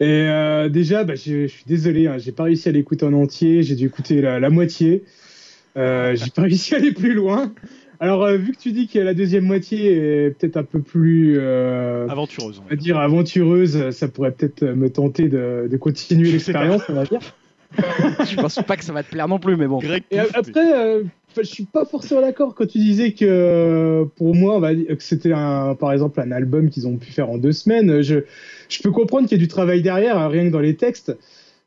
Et 0.00 0.04
euh, 0.04 0.68
déjà, 0.68 1.04
bah, 1.04 1.14
je 1.14 1.46
je 1.46 1.52
suis 1.52 1.64
désolé, 1.66 2.06
hein, 2.08 2.18
j'ai 2.18 2.32
pas 2.32 2.44
réussi 2.44 2.68
à 2.68 2.72
l'écouter 2.72 3.06
en 3.06 3.12
entier. 3.14 3.62
J'ai 3.62 3.74
dû 3.74 3.86
écouter 3.86 4.20
la, 4.20 4.38
la 4.38 4.50
moitié. 4.50 5.04
Euh, 5.76 6.14
j'ai 6.14 6.30
pas 6.30 6.42
réussi 6.48 6.74
à 6.74 6.78
aller 6.78 6.92
plus 6.92 7.14
loin. 7.14 7.52
Alors, 8.04 8.24
euh, 8.24 8.36
vu 8.36 8.52
que 8.52 8.58
tu 8.58 8.72
dis 8.72 8.86
que 8.86 8.98
la 8.98 9.14
deuxième 9.14 9.44
moitié 9.44 9.94
est 9.94 10.30
peut-être 10.38 10.58
un 10.58 10.62
peu 10.62 10.80
plus, 10.80 11.38
euh, 11.38 12.06
Aventureuse. 12.06 12.60
on 12.62 12.68
va 12.68 12.76
dire. 12.76 12.96
dire 12.96 12.98
aventureuse, 12.98 13.90
ça 13.92 14.08
pourrait 14.08 14.32
peut-être 14.32 14.62
me 14.62 14.90
tenter 14.90 15.30
de, 15.30 15.68
de 15.70 15.76
continuer 15.78 16.30
l'expérience, 16.30 16.82
on 16.90 16.92
va 16.92 17.04
dire. 17.04 17.20
je 17.78 18.36
pense 18.36 18.60
pas 18.66 18.76
que 18.76 18.84
ça 18.84 18.92
va 18.92 19.02
te 19.02 19.10
plaire 19.10 19.26
non 19.26 19.38
plus, 19.38 19.56
mais 19.56 19.66
bon. 19.66 19.78
Greg 19.78 20.02
Et 20.10 20.18
Pouf, 20.18 20.30
après, 20.34 20.78
euh, 20.78 21.04
je 21.34 21.44
suis 21.44 21.64
pas 21.64 21.86
forcément 21.86 22.20
d'accord 22.20 22.54
quand 22.54 22.66
tu 22.66 22.76
disais 22.76 23.12
que 23.12 24.04
pour 24.16 24.34
moi, 24.34 24.56
on 24.56 24.60
va 24.60 24.74
dire 24.74 24.98
que 24.98 25.02
c'était 25.02 25.32
un, 25.32 25.74
par 25.74 25.90
exemple 25.90 26.20
un 26.20 26.30
album 26.30 26.68
qu'ils 26.68 26.86
ont 26.86 26.98
pu 26.98 27.10
faire 27.10 27.30
en 27.30 27.38
deux 27.38 27.52
semaines. 27.52 28.02
Je, 28.02 28.16
je 28.68 28.82
peux 28.82 28.90
comprendre 28.90 29.28
qu'il 29.28 29.38
y 29.38 29.40
a 29.40 29.42
du 29.42 29.48
travail 29.48 29.80
derrière, 29.80 30.18
hein, 30.18 30.28
rien 30.28 30.44
que 30.44 30.52
dans 30.52 30.60
les 30.60 30.76
textes. 30.76 31.16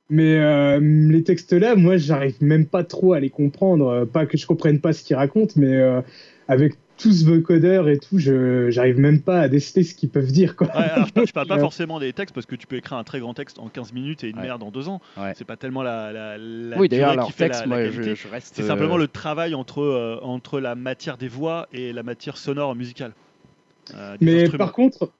Mais 0.10 0.38
euh, 0.38 0.80
les 0.80 1.24
textes 1.24 1.52
là, 1.54 1.76
moi, 1.76 1.98
j'arrive 1.98 2.42
même 2.42 2.66
pas 2.66 2.84
trop 2.84 3.14
à 3.14 3.20
les 3.20 3.30
comprendre. 3.30 3.88
Euh, 3.88 4.06
Pas 4.06 4.26
que 4.26 4.38
je 4.38 4.48
comprenne 4.48 4.80
pas 4.80 4.94
ce 4.94 5.04
qu'ils 5.04 5.16
racontent, 5.18 5.54
mais 5.58 5.76
euh, 5.76 6.02
avec 6.48 6.76
tout 6.98 7.12
ce 7.12 7.26
vocodeur 7.26 7.90
et 7.90 8.00
tout, 8.00 8.18
je 8.18 8.70
j'arrive 8.72 8.98
même 9.00 9.22
pas 9.22 9.42
à 9.42 9.48
déceler 9.50 9.84
ce 9.84 9.94
qu'ils 9.94 10.10
peuvent 10.10 10.32
dire. 10.32 10.56
Quoi. 10.56 10.68
Ouais, 10.68 10.84
alors, 10.84 11.06
je, 11.08 11.12
parle, 11.14 11.28
je 11.28 11.34
parle 11.34 11.48
pas 11.48 11.60
forcément 11.60 12.00
des 12.00 12.14
textes 12.14 12.34
parce 12.34 12.46
que 12.48 12.56
tu 12.56 12.66
peux 12.68 12.78
écrire 12.78 12.98
un 12.98 13.04
très 13.04 13.20
grand 13.20 13.34
texte 13.34 13.60
en 13.60 13.68
15 13.68 13.92
minutes 13.94 14.24
et 14.24 14.30
une 14.30 14.38
Ouais. 14.38 14.44
merde 14.44 14.64
en 14.64 14.72
deux 14.72 14.88
ans. 14.88 15.02
Ouais. 15.18 15.34
C'est 15.36 15.46
pas 15.46 15.58
tellement 15.58 15.84
la, 15.84 16.12
la, 16.14 16.38
la 16.38 16.78
oui, 16.80 16.88
d'ailleurs, 16.90 17.26
qui 17.26 17.34
fait 17.34 17.46
texte, 17.50 17.62
la, 17.62 17.68
la 17.68 17.68
moi, 17.68 17.84
qualité. 17.92 18.16
je, 18.16 18.16
je 18.16 18.28
reste. 18.30 18.56
C'est 18.56 18.64
euh, 18.64 18.68
simplement 18.68 18.98
le 18.98 19.08
travail 19.08 19.54
entre, 19.56 19.82
euh, 19.82 20.18
entre 20.24 20.60
la 20.60 20.74
matière 20.76 21.18
des 21.18 21.28
voix 21.28 21.68
et 21.74 21.92
la 21.94 22.02
matière 22.04 22.38
sonore 22.38 22.76
musicale. 22.76 23.12
euh, 23.94 24.18
Mais 24.22 24.50
par 24.50 24.72
contre, 24.72 25.12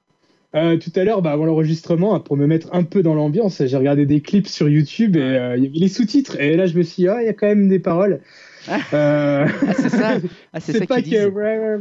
euh, 0.54 0.78
tout 0.78 0.90
à 0.94 1.04
l'heure, 1.04 1.20
bah, 1.20 1.32
avant 1.32 1.44
l'enregistrement, 1.44 2.18
pour 2.20 2.36
me 2.36 2.46
mettre 2.46 2.68
un 2.72 2.82
peu 2.82 3.02
dans 3.02 3.14
l'ambiance, 3.14 3.62
j'ai 3.64 3.76
regardé 3.76 4.06
des 4.06 4.22
clips 4.22 4.48
sur 4.48 4.68
YouTube 4.68 5.16
et 5.16 5.20
euh, 5.20 5.56
il 5.56 5.64
y 5.64 5.66
avait 5.66 5.78
les 5.78 5.88
sous-titres. 5.88 6.40
Et 6.40 6.56
là, 6.56 6.66
je 6.66 6.76
me 6.76 6.82
suis 6.82 7.02
dit, 7.02 7.08
ah, 7.08 7.22
il 7.22 7.26
y 7.26 7.28
a 7.28 7.34
quand 7.34 7.46
même 7.46 7.68
des 7.68 7.78
paroles. 7.78 8.20
Ah. 8.66 8.78
Euh, 8.92 9.46
Ah, 9.66 9.74
c'est 9.74 9.88
ça. 9.90 10.16
Ah, 10.52 10.60
c'est 10.60 10.72
ça 10.72 10.86
pas 10.86 11.02
qu'ils 11.02 11.12
disent. 11.12 11.26
Ouais, 11.26 11.76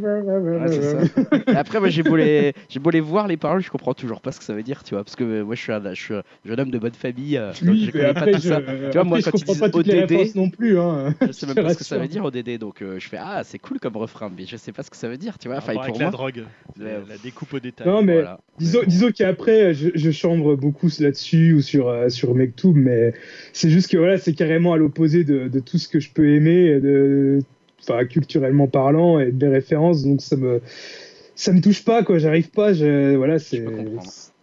Après, 1.55 1.79
moi, 1.79 1.89
j'ai 1.89 2.03
beau, 2.03 2.15
les... 2.15 2.53
j'ai 2.69 2.79
beau 2.79 2.89
les 2.89 2.99
voir, 2.99 3.27
les 3.27 3.37
paroles, 3.37 3.61
je 3.61 3.69
comprends 3.69 3.93
toujours 3.93 4.21
pas 4.21 4.31
ce 4.31 4.39
que 4.39 4.45
ça 4.45 4.53
veut 4.53 4.63
dire, 4.63 4.83
tu 4.83 4.93
vois. 4.95 5.03
Parce 5.03 5.15
que 5.15 5.23
euh, 5.23 5.43
moi, 5.43 5.55
je 5.55 5.61
suis 5.61 5.71
un, 5.71 5.81
je 5.93 6.01
suis 6.01 6.13
un 6.13 6.23
jeune 6.45 6.59
homme 6.59 6.71
de 6.71 6.79
bonne 6.79 6.93
famille. 6.93 7.37
euh, 7.37 7.51
donc 7.61 7.69
Oui, 7.71 7.81
je 7.81 7.85
mais 7.87 7.91
connais 7.91 8.05
après, 8.05 8.31
pas 8.31 8.37
tout 8.37 8.43
je, 8.43 8.49
ça. 8.49 8.57
après, 8.57 8.89
vois, 8.91 9.03
moi, 9.03 9.19
je 9.19 9.29
quand 9.29 9.37
ils 9.37 9.43
disent 9.45 9.63
ODD, 9.63 10.35
non 10.35 10.49
plus. 10.49 10.79
Hein. 10.79 11.13
Je 11.25 11.31
sais 11.31 11.45
même 11.45 11.55
pas 11.55 11.73
ce 11.73 11.77
que 11.77 11.83
ça 11.83 11.97
veut 11.97 12.07
dire 12.07 12.23
ODD, 12.25 12.57
donc 12.59 12.81
euh, 12.81 12.99
je 12.99 13.07
fais 13.07 13.17
ah 13.19 13.41
c'est 13.43 13.59
cool 13.59 13.79
comme 13.79 13.95
refrain, 13.97 14.31
mais 14.35 14.45
je 14.45 14.57
sais 14.57 14.71
pas 14.71 14.83
ce 14.83 14.89
que 14.89 14.97
ça 14.97 15.07
veut 15.07 15.17
dire, 15.17 15.37
tu 15.37 15.47
vois. 15.47 15.57
Enfin, 15.57 15.73
pour 15.73 15.83
avec 15.83 15.97
la 15.97 16.03
moi, 16.05 16.11
drogue, 16.11 16.43
Ouais. 16.79 16.85
la, 16.85 16.91
la 16.99 17.17
découpe 17.23 17.53
au 17.53 17.59
détail. 17.59 17.87
Non, 17.87 18.01
mais 18.01 18.13
voilà. 18.15 18.39
Disons, 18.59 19.11
qu'après, 19.11 19.73
je, 19.73 19.89
je 19.93 20.11
chambre 20.11 20.55
beaucoup 20.55 20.89
là-dessus 20.99 21.53
ou 21.53 21.61
sur, 21.61 21.89
euh, 21.89 22.09
sur 22.09 22.33
Mektoub, 22.35 22.73
mais 22.75 23.13
c'est 23.53 23.69
juste 23.69 23.89
que 23.91 23.97
voilà, 23.97 24.17
c'est 24.17 24.33
carrément 24.33 24.73
à 24.73 24.77
l'opposé 24.77 25.23
de, 25.23 25.47
de 25.47 25.59
tout 25.59 25.77
ce 25.77 25.87
que 25.87 25.99
je 25.99 26.11
peux 26.11 26.29
aimer, 26.29 26.79
de, 26.79 27.39
enfin, 27.87 28.05
culturellement 28.05 28.67
parlant 28.67 29.19
et 29.19 29.31
des 29.31 29.47
références, 29.47 30.03
donc 30.03 30.21
ça 30.21 30.35
me, 30.35 30.61
ça 31.35 31.53
me 31.53 31.61
touche 31.61 31.83
pas, 31.83 32.03
quoi, 32.03 32.17
j'arrive 32.17 32.49
pas, 32.49 32.73
je, 32.73 33.15
voilà, 33.15 33.39
c'est. 33.39 33.63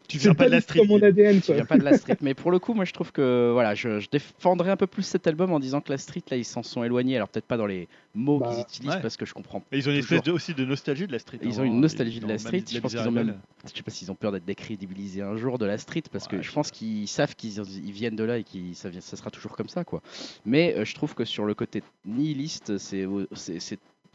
Tu 0.07 0.19
viens 0.19 0.35
pas 0.35 0.47
de 0.47 0.51
la 0.51 0.61
street. 0.61 0.81
dans 0.81 0.87
mon 0.99 1.03
ADN, 1.03 1.41
Tu 1.41 1.55
viens 1.55 1.65
pas 1.65 1.79
de 1.79 1.83
la 1.85 1.97
street, 1.97 2.19
mais 2.21 2.35
pour 2.35 2.51
le 2.51 2.59
coup, 2.59 2.75
moi 2.75 2.85
je 2.85 2.93
trouve 2.93 3.11
que 3.11 3.51
voilà, 3.53 3.75
je, 3.75 4.01
je 4.01 4.09
défendrais 4.11 4.71
un 4.71 4.77
peu 4.77 4.87
plus 4.87 5.03
cet 5.03 5.27
album 5.27 5.51
en 5.53 5.59
disant 5.61 5.81
que 5.81 5.91
la 5.91 5.99
street 5.99 6.23
là 6.31 6.37
ils 6.37 6.45
s'en 6.45 6.63
sont 6.63 6.85
éloignés. 6.85 7.17
Alors 7.17 7.29
peut-être 7.29 7.47
pas 7.47 7.57
dans 7.57 7.67
les 7.67 7.89
mots 8.15 8.39
Bah, 8.39 8.51
qu'ils 8.53 8.63
utilisent 8.63 8.91
ouais. 8.97 9.01
parce 9.03 9.17
que 9.17 9.25
je 9.25 9.33
comprends. 9.33 9.63
Mais 9.73 9.79
ils 9.79 9.89
ont 9.89 9.93
une 9.93 10.01
toujours. 10.03 10.19
espèce 10.19 10.27
de, 10.27 10.33
aussi 10.33 10.55
de 10.55 10.65
nostalgie 10.65 11.07
de 11.07 11.13
la 11.13 11.19
street. 11.19 11.39
Ils 11.43 11.59
hein, 11.59 11.63
ont 11.63 11.65
une 11.65 11.81
nostalgie 11.81 12.21
de 12.21 12.27
la 12.27 12.39
street, 12.39 12.65
je 12.71 12.79
pense 12.81 12.93
qu'ils 12.95 13.09
ont 13.09 13.11
même- 13.11 13.39
Je 13.71 13.77
sais 13.77 13.83
pas 13.83 13.91
s'ils 13.91 14.11
ont 14.11 14.15
peur 14.15 14.31
d'être 14.33 14.45
décrédibilisés 14.45 15.23
un 15.23 15.37
jour 15.37 15.59
de 15.59 15.65
la 15.65 15.79
street 15.79 16.03
parce 16.13 16.29
que 16.29 16.37
Ouais, 16.37 16.43
je 16.43 16.53
pense 16.53 16.71
qu'ils 16.71 17.09
savent 17.09 17.35
qu'ils 17.35 17.59
ils 17.59 17.93
viennent 17.93 18.17
de 18.17 18.25
là 18.25 18.39
et 18.39 18.45
que 18.45 18.59
ça, 18.75 18.91
sera 19.17 19.31
toujours 19.31 19.57
comme 19.57 19.69
ça 19.69 19.85
quoi. 19.85 20.03
Mais 20.45 20.75
euh, 20.77 20.85
je 20.85 20.95
trouve 20.95 21.15
que 21.15 21.25
sur 21.25 21.45
le 21.47 21.55
côté 21.55 21.83
nihiliste, 22.05 22.79
c'est 22.79 23.07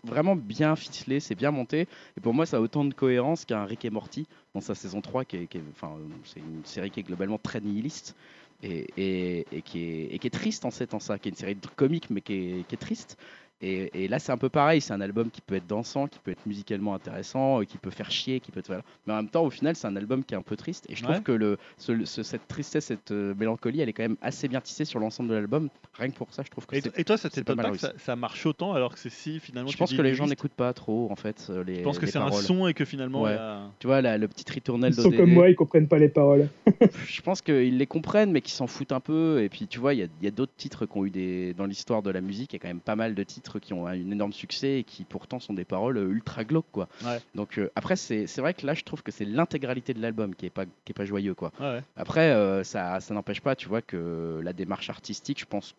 vraiment 0.03 0.35
bien 0.35 0.75
ficelé, 0.75 1.19
c'est 1.19 1.35
bien 1.35 1.51
monté. 1.51 1.87
Et 2.17 2.21
pour 2.21 2.33
moi, 2.33 2.45
ça 2.45 2.57
a 2.57 2.59
autant 2.61 2.85
de 2.85 2.93
cohérence 2.93 3.45
qu'un 3.45 3.65
Rick 3.65 3.85
et 3.85 3.89
Morty 3.89 4.27
dans 4.53 4.61
sa 4.61 4.75
saison 4.75 5.01
3, 5.01 5.25
qui 5.25 5.37
est, 5.37 5.49
enfin, 5.71 5.97
c'est 6.23 6.39
une 6.39 6.65
série 6.65 6.91
qui 6.91 6.99
est 6.99 7.03
globalement 7.03 7.37
très 7.39 7.61
nihiliste. 7.61 8.15
Et, 8.61 8.87
et- 8.97 9.61
qui 9.61 9.79
est, 10.11 10.29
triste 10.33 10.65
en 10.65 10.71
fait 10.71 10.93
en 10.93 10.99
ça, 10.99 11.17
qui 11.17 11.29
est 11.29 11.31
une 11.31 11.37
série 11.37 11.57
comique 11.77 12.09
mais 12.09 12.21
qui 12.21 12.65
est 12.69 12.77
triste. 12.77 13.17
Et, 13.61 14.03
et 14.05 14.07
là 14.07 14.19
c'est 14.19 14.31
un 14.31 14.37
peu 14.37 14.47
pareil, 14.49 14.79
c'est 14.79 14.93
un 14.93 15.01
album 15.01 15.29
qui 15.29 15.41
peut 15.41 15.55
être 15.55 15.67
dansant, 15.67 16.07
qui 16.07 16.17
peut 16.19 16.31
être 16.31 16.45
musicalement 16.45 16.93
intéressant, 16.95 17.59
euh, 17.59 17.65
qui 17.65 17.77
peut 17.77 17.89
faire 17.89 18.09
chier, 18.09 18.39
qui 18.39 18.51
peut 18.51 18.59
être... 18.61 18.67
voilà. 18.67 18.83
Mais 19.05 19.11
en 19.13 19.17
même 19.17 19.27
temps 19.27 19.43
au 19.43 19.49
final 19.49 19.75
c'est 19.75 19.87
un 19.87 19.95
album 19.97 20.23
qui 20.23 20.33
est 20.33 20.37
un 20.37 20.41
peu 20.41 20.55
triste. 20.55 20.85
Et 20.89 20.95
je 20.95 21.03
trouve 21.03 21.15
Ouais. 21.17 21.21
que 21.21 21.31
le, 21.33 21.57
ce- 21.77 22.05
ce- 22.05 22.23
cette 22.23 22.47
tristesse, 22.47 22.85
cette 22.85 23.11
euh, 23.11 23.33
mélancolie, 23.37 23.81
elle 23.81 23.89
est 23.89 23.93
quand 23.93 24.03
même 24.03 24.15
assez 24.21 24.47
bien 24.47 24.61
tissée 24.61 24.85
sur 24.85 24.99
l'ensemble 24.99 25.29
de 25.29 25.33
l'album. 25.35 25.67
Rien 25.97 26.09
que 26.09 26.15
pour 26.15 26.31
ça 26.33 26.43
je 26.45 26.49
trouve 26.51 26.65
que 26.67 26.75
Et, 26.77 26.81
c'est... 26.81 26.97
et 26.97 27.03
toi, 27.03 27.17
ça 27.17 27.29
t'étonne 27.29 27.57
pas 27.57 27.63
pas, 27.63 27.71
que 27.71 27.77
ça, 27.77 27.91
ça 27.97 28.15
marche 28.15 28.45
autant 28.45 28.73
alors 28.73 28.93
que 28.93 28.99
c'est 28.99 29.09
si 29.09 29.39
finalement. 29.41 29.67
Je 29.69 29.73
tu 29.73 29.79
pense 29.79 29.89
dis 29.89 29.97
que 29.97 30.01
les 30.03 30.13
gens 30.15 30.27
n'écoutent 30.27 30.51
pas 30.53 30.71
trop 30.73 31.09
en 31.11 31.15
fait 31.17 31.47
euh, 31.49 31.63
les 31.65 31.75
Je 31.79 31.81
pense 31.81 31.99
que 31.99 32.05
c'est 32.05 32.17
un 32.17 32.31
son 32.31 32.67
et 32.67 32.73
que 32.73 32.85
finalement. 32.85 33.23
Ouais. 33.23 33.33
a- 33.33 33.69
Tu 33.79 33.87
vois 33.87 34.01
le 34.01 34.27
petit 34.29 34.45
ritournel 34.51 34.93
Ils 34.97 35.01
sont 35.01 35.11
comme 35.11 35.33
moi, 35.33 35.49
ils 35.49 35.55
comprennent 35.55 35.87
pas 35.89 35.99
les 35.99 36.07
paroles. 36.09 36.47
je 37.07 37.21
pense 37.21 37.41
qu'ils 37.41 37.77
les 37.77 37.87
comprennent, 37.87 38.31
mais 38.31 38.39
qu'ils 38.41 38.53
s'en 38.53 38.67
foutent 38.67 38.91
un 38.93 38.99
peu. 39.01 39.41
Et 39.43 39.49
puis, 39.49 39.67
tu 39.67 39.79
vois, 39.79 39.93
il 39.93 39.99
y 39.99 40.03
a, 40.03 40.07
il 40.21 40.25
y 40.25 40.27
a 40.27 40.31
d'autres 40.31 40.53
titres 40.55 40.85
qui 40.85 40.97
ont 40.97 41.05
eu 41.05 41.09
des. 41.09 41.53
Dans 41.55 41.65
l'histoire 41.65 42.01
de 42.01 42.09
la 42.11 42.21
musique, 42.21 42.53
il 42.53 42.55
y 42.55 42.59
a 42.59 42.59
quand 42.59 42.67
même 42.67 42.79
pas 42.79 42.95
mal 42.95 43.15
de 43.15 43.23
titres 43.23 43.48
qui 43.57 43.73
ont 43.73 43.87
un 43.87 43.93
énorme 43.93 44.33
succès 44.33 44.79
et 44.79 44.83
qui 44.83 45.03
pourtant 45.03 45.39
sont 45.39 45.53
des 45.53 45.65
paroles 45.65 45.97
euh, 45.97 46.11
ultra 46.11 46.43
glauques, 46.43 46.71
quoi. 46.71 46.87
Ouais. 47.03 47.19
Donc, 47.33 47.57
euh, 47.57 47.71
après, 47.75 47.95
c'est 47.95 48.27
vrai 48.37 48.53
que 48.53 48.67
là, 48.67 48.75
je 48.75 48.83
trouve 48.83 49.01
que 49.01 49.11
c'est 49.11 49.25
l'intégralité 49.25 49.95
de 49.95 50.01
l'album 50.01 50.35
qui 50.35 50.45
est 50.45 50.51
pas, 50.51 50.65
qui 50.65 50.91
est 50.91 50.93
pas 50.93 51.05
joyeux, 51.05 51.33
quoi. 51.33 51.51
Ouais. 51.59 51.81
Après, 51.95 52.31
euh, 52.31 52.63
ça, 52.63 52.99
ça 52.99 53.13
n'empêche 53.15 53.41
pas, 53.41 53.55
tu 53.55 53.67
vois, 53.67 53.81
que 53.81 54.39
la 54.43 54.53
démarche 54.53 54.91
artistique, 54.91 55.39
je 55.39 55.45
pense. 55.45 55.73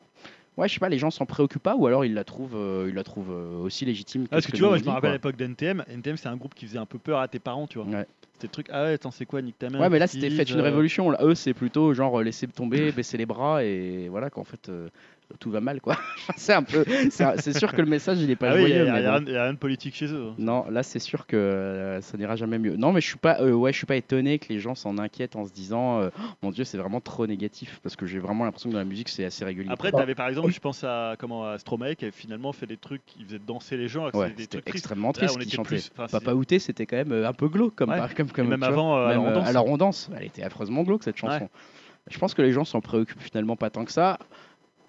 Ouais, 0.56 0.66
je 0.66 0.74
sais 0.74 0.80
pas, 0.80 0.88
les 0.88 0.98
gens 0.98 1.12
s'en 1.12 1.26
préoccupent 1.26 1.62
pas 1.62 1.76
ou 1.76 1.86
alors 1.86 2.04
ils 2.04 2.12
la 2.12 2.24
trouvent, 2.24 2.56
euh, 2.56 2.86
ils 2.88 2.94
la 2.94 3.04
trouvent 3.04 3.30
aussi 3.30 3.84
légitime. 3.84 4.24
Ah, 4.26 4.28
parce 4.32 4.46
ce 4.46 4.50
que 4.50 4.56
tu 4.56 4.62
vois, 4.62 4.70
moi, 4.70 4.78
je 4.78 4.84
me 4.84 4.90
rappelle 4.90 5.10
à 5.10 5.14
l'époque 5.14 5.36
d'NTM. 5.36 5.84
NTM, 5.88 6.16
c'est 6.16 6.28
un 6.28 6.36
groupe 6.36 6.54
qui 6.54 6.66
faisait 6.66 6.78
un 6.78 6.86
peu 6.86 6.98
peur 6.98 7.20
à 7.20 7.28
tes 7.28 7.38
parents, 7.38 7.68
tu 7.68 7.78
vois. 7.78 7.86
Ouais. 7.86 8.06
C'était 8.40 8.46
le 8.46 8.52
truc, 8.52 8.66
ah 8.72 8.84
ouais, 8.84 8.92
attends, 8.94 9.10
c'est 9.10 9.26
quoi, 9.26 9.42
Nick 9.42 9.58
ta 9.58 9.68
mère 9.68 9.82
Ouais, 9.82 9.90
mais 9.90 9.98
là 9.98 10.06
c'était 10.06 10.30
fait 10.30 10.44
une 10.44 10.62
révolution. 10.62 11.10
Là, 11.10 11.18
eux, 11.22 11.34
c'est 11.34 11.52
plutôt 11.52 11.92
genre 11.92 12.22
laisser 12.22 12.46
tomber, 12.46 12.90
baisser 12.90 13.18
les 13.18 13.26
bras 13.26 13.62
et 13.62 14.08
voilà 14.08 14.30
qu'en 14.30 14.44
fait 14.44 14.70
euh, 14.70 14.88
tout 15.38 15.50
va 15.50 15.60
mal 15.60 15.80
quoi. 15.80 15.96
c'est 16.36 16.52
un 16.52 16.62
peu, 16.62 16.84
c'est 17.10 17.56
sûr 17.56 17.72
que 17.72 17.80
le 17.80 17.86
message 17.88 18.18
il 18.20 18.30
est 18.30 18.36
pas 18.36 18.50
Ah 18.50 18.54
oui, 18.56 18.62
il 18.62 18.68
y, 18.68 18.72
joyeux. 18.78 18.88
a- 18.88 19.20
bon. 19.20 19.24
rien- 19.26 19.40
a 19.44 19.52
de 19.52 19.56
politique 19.56 19.94
chez 19.94 20.06
eux. 20.12 20.28
hein. 20.30 20.34
Non, 20.38 20.64
là 20.70 20.82
c'est 20.82 20.98
sûr 20.98 21.26
que 21.26 21.36
euh, 21.36 22.00
ça 22.00 22.18
n'ira 22.18 22.36
jamais 22.36 22.58
mieux. 22.58 22.76
Non, 22.76 22.92
mais 22.92 23.00
je 23.00 23.06
suis 23.06 23.16
pas, 23.18 23.40
euh, 23.40 23.52
ouais, 23.52 23.72
je 23.72 23.76
suis 23.78 23.86
pas 23.86 23.96
étonné 23.96 24.38
que 24.38 24.48
les 24.52 24.58
gens 24.58 24.74
s'en 24.74 24.98
inquiètent 24.98 25.36
en 25.36 25.46
se 25.46 25.52
disant, 25.52 26.00
euh, 26.00 26.10
Oh, 26.18 26.22
mon 26.42 26.50
Dieu, 26.50 26.64
c'est 26.64 26.78
vraiment 26.78 27.00
trop 27.00 27.26
négatif 27.26 27.80
parce 27.82 27.96
que 27.96 28.06
j'ai 28.06 28.18
vraiment 28.18 28.44
l'impression 28.44 28.68
que 28.70 28.74
dans 28.74 28.80
la 28.80 28.84
musique 28.84 29.08
c'est 29.08 29.24
assez 29.24 29.44
régulier. 29.44 29.68
Après, 29.70 29.90
Bah, 29.92 29.98
t'avais 29.98 30.14
par 30.14 30.28
exemple, 30.28 30.50
je 30.52 30.60
pense 30.60 30.82
à 30.84 31.14
comment 31.18 31.44
à 31.46 31.58
Stromae 31.58 31.94
qui 31.94 32.04
avait 32.04 32.12
finalement 32.12 32.52
fait 32.52 32.66
des 32.66 32.76
trucs, 32.76 33.02
il 33.18 33.26
faisait 33.26 33.38
danser 33.38 33.76
les 33.76 33.88
gens, 33.88 34.10
ouais, 34.10 34.32
c'était 34.36 34.62
extrêmement 34.66 35.08
Là, 35.08 35.12
triste 35.14 35.30
on 35.30 35.34
ce 35.34 35.38
qu'il 35.38 35.48
était 35.48 35.56
chantait. 35.56 35.76
plus. 35.76 35.90
Papa 36.10 36.32
Outé, 36.32 36.58
c'était 36.58 36.86
quand 36.86 36.96
même 36.96 37.12
un 37.24 37.32
peu 37.32 37.48
glauque 37.48 37.74
comme, 37.74 37.90
Ouais. 37.90 37.98
par- 37.98 38.14
comme, 38.14 38.30
comme 38.30 38.48
même 38.48 38.60
tu 38.60 38.66
avant, 38.66 38.98
Même, 38.98 39.10
alors, 39.20 39.24
on 39.26 39.30
danse. 39.32 39.48
alors 39.48 39.66
on 39.66 39.76
danse, 39.76 40.10
elle 40.16 40.24
était 40.26 40.42
affreusement 40.42 40.82
glauque 40.82 41.04
cette 41.04 41.16
chanson. 41.16 41.48
Je 42.10 42.18
pense 42.18 42.34
que 42.34 42.42
les 42.42 42.50
gens 42.52 42.64
s'en 42.64 42.80
préoccupent 42.80 43.20
finalement 43.20 43.56
pas 43.56 43.70
tant 43.70 43.84
que 43.84 43.92
ça. 43.92 44.18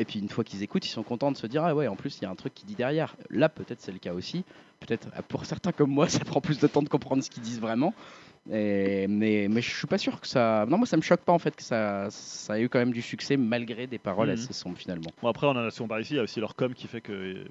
Et 0.02 0.06
puis 0.06 0.20
une 0.20 0.30
fois 0.30 0.44
qu'ils 0.44 0.64
écoutent, 0.64 0.86
ils 0.86 0.90
sont 0.90 1.04
contents 1.04 1.32
de 1.32 1.38
se 1.38 1.46
dire 1.48 1.64
ah 1.64 1.76
ouais, 1.76 1.88
en 1.88 1.96
plus 1.96 2.18
il 2.20 2.24
y 2.24 2.26
a 2.26 2.30
un 2.30 2.36
truc 2.36 2.54
qui 2.56 2.66
dit 2.66 2.76
derrière. 2.76 3.16
Là 3.30 3.50
peut-être 3.50 3.82
c'est 3.82 3.92
le 3.92 4.00
cas 4.00 4.14
aussi. 4.14 4.44
Peut-être 4.80 5.08
euh, 5.16 5.22
pour 5.28 5.46
certains 5.46 5.72
comme 5.72 5.92
moi, 5.92 6.10
ça 6.10 6.20
prend 6.26 6.42
plus 6.42 6.60
de 6.60 6.68
temps 6.68 6.82
de 6.82 6.90
comprendre 6.90 7.24
ce 7.24 7.30
qu'ils 7.30 7.44
disent 7.44 7.60
vraiment. 7.62 7.94
Et- 8.52 9.06
mais, 9.08 9.48
mais 9.50 9.62
je 9.62 9.70
suis 9.70 9.86
pas 9.86 10.00
sûr 10.00 10.20
que 10.20 10.28
ça. 10.28 10.66
Non, 10.68 10.78
moi 10.80 10.88
ça 10.88 10.98
me 10.98 11.04
choque 11.04 11.22
pas 11.22 11.32
en 11.34 11.38
fait 11.40 11.56
que 11.56 11.62
ça, 11.62 12.08
ça 12.10 12.58
ait 12.60 12.64
eu 12.64 12.70
quand 12.70 12.80
même 12.80 12.92
du 12.92 13.04
succès 13.04 13.38
malgré 13.38 13.86
des 13.86 14.00
paroles 14.00 14.30
Mhm. 14.30 14.34
assez 14.34 14.54
sombres 14.54 14.78
finalement. 14.80 15.12
Bon, 15.22 15.28
après, 15.30 15.46
on 15.46 15.52
en 15.52 15.58
a, 15.68 15.70
on 15.80 15.88
parle 15.88 16.02
ici, 16.02 16.14
il 16.16 16.18
y 16.18 16.20
a 16.20 16.24
aussi 16.24 16.40
leur 16.40 16.56
com 16.56 16.74
qui 16.74 16.88
fait 16.88 17.02
que 17.02 17.12
euh, 17.12 17.46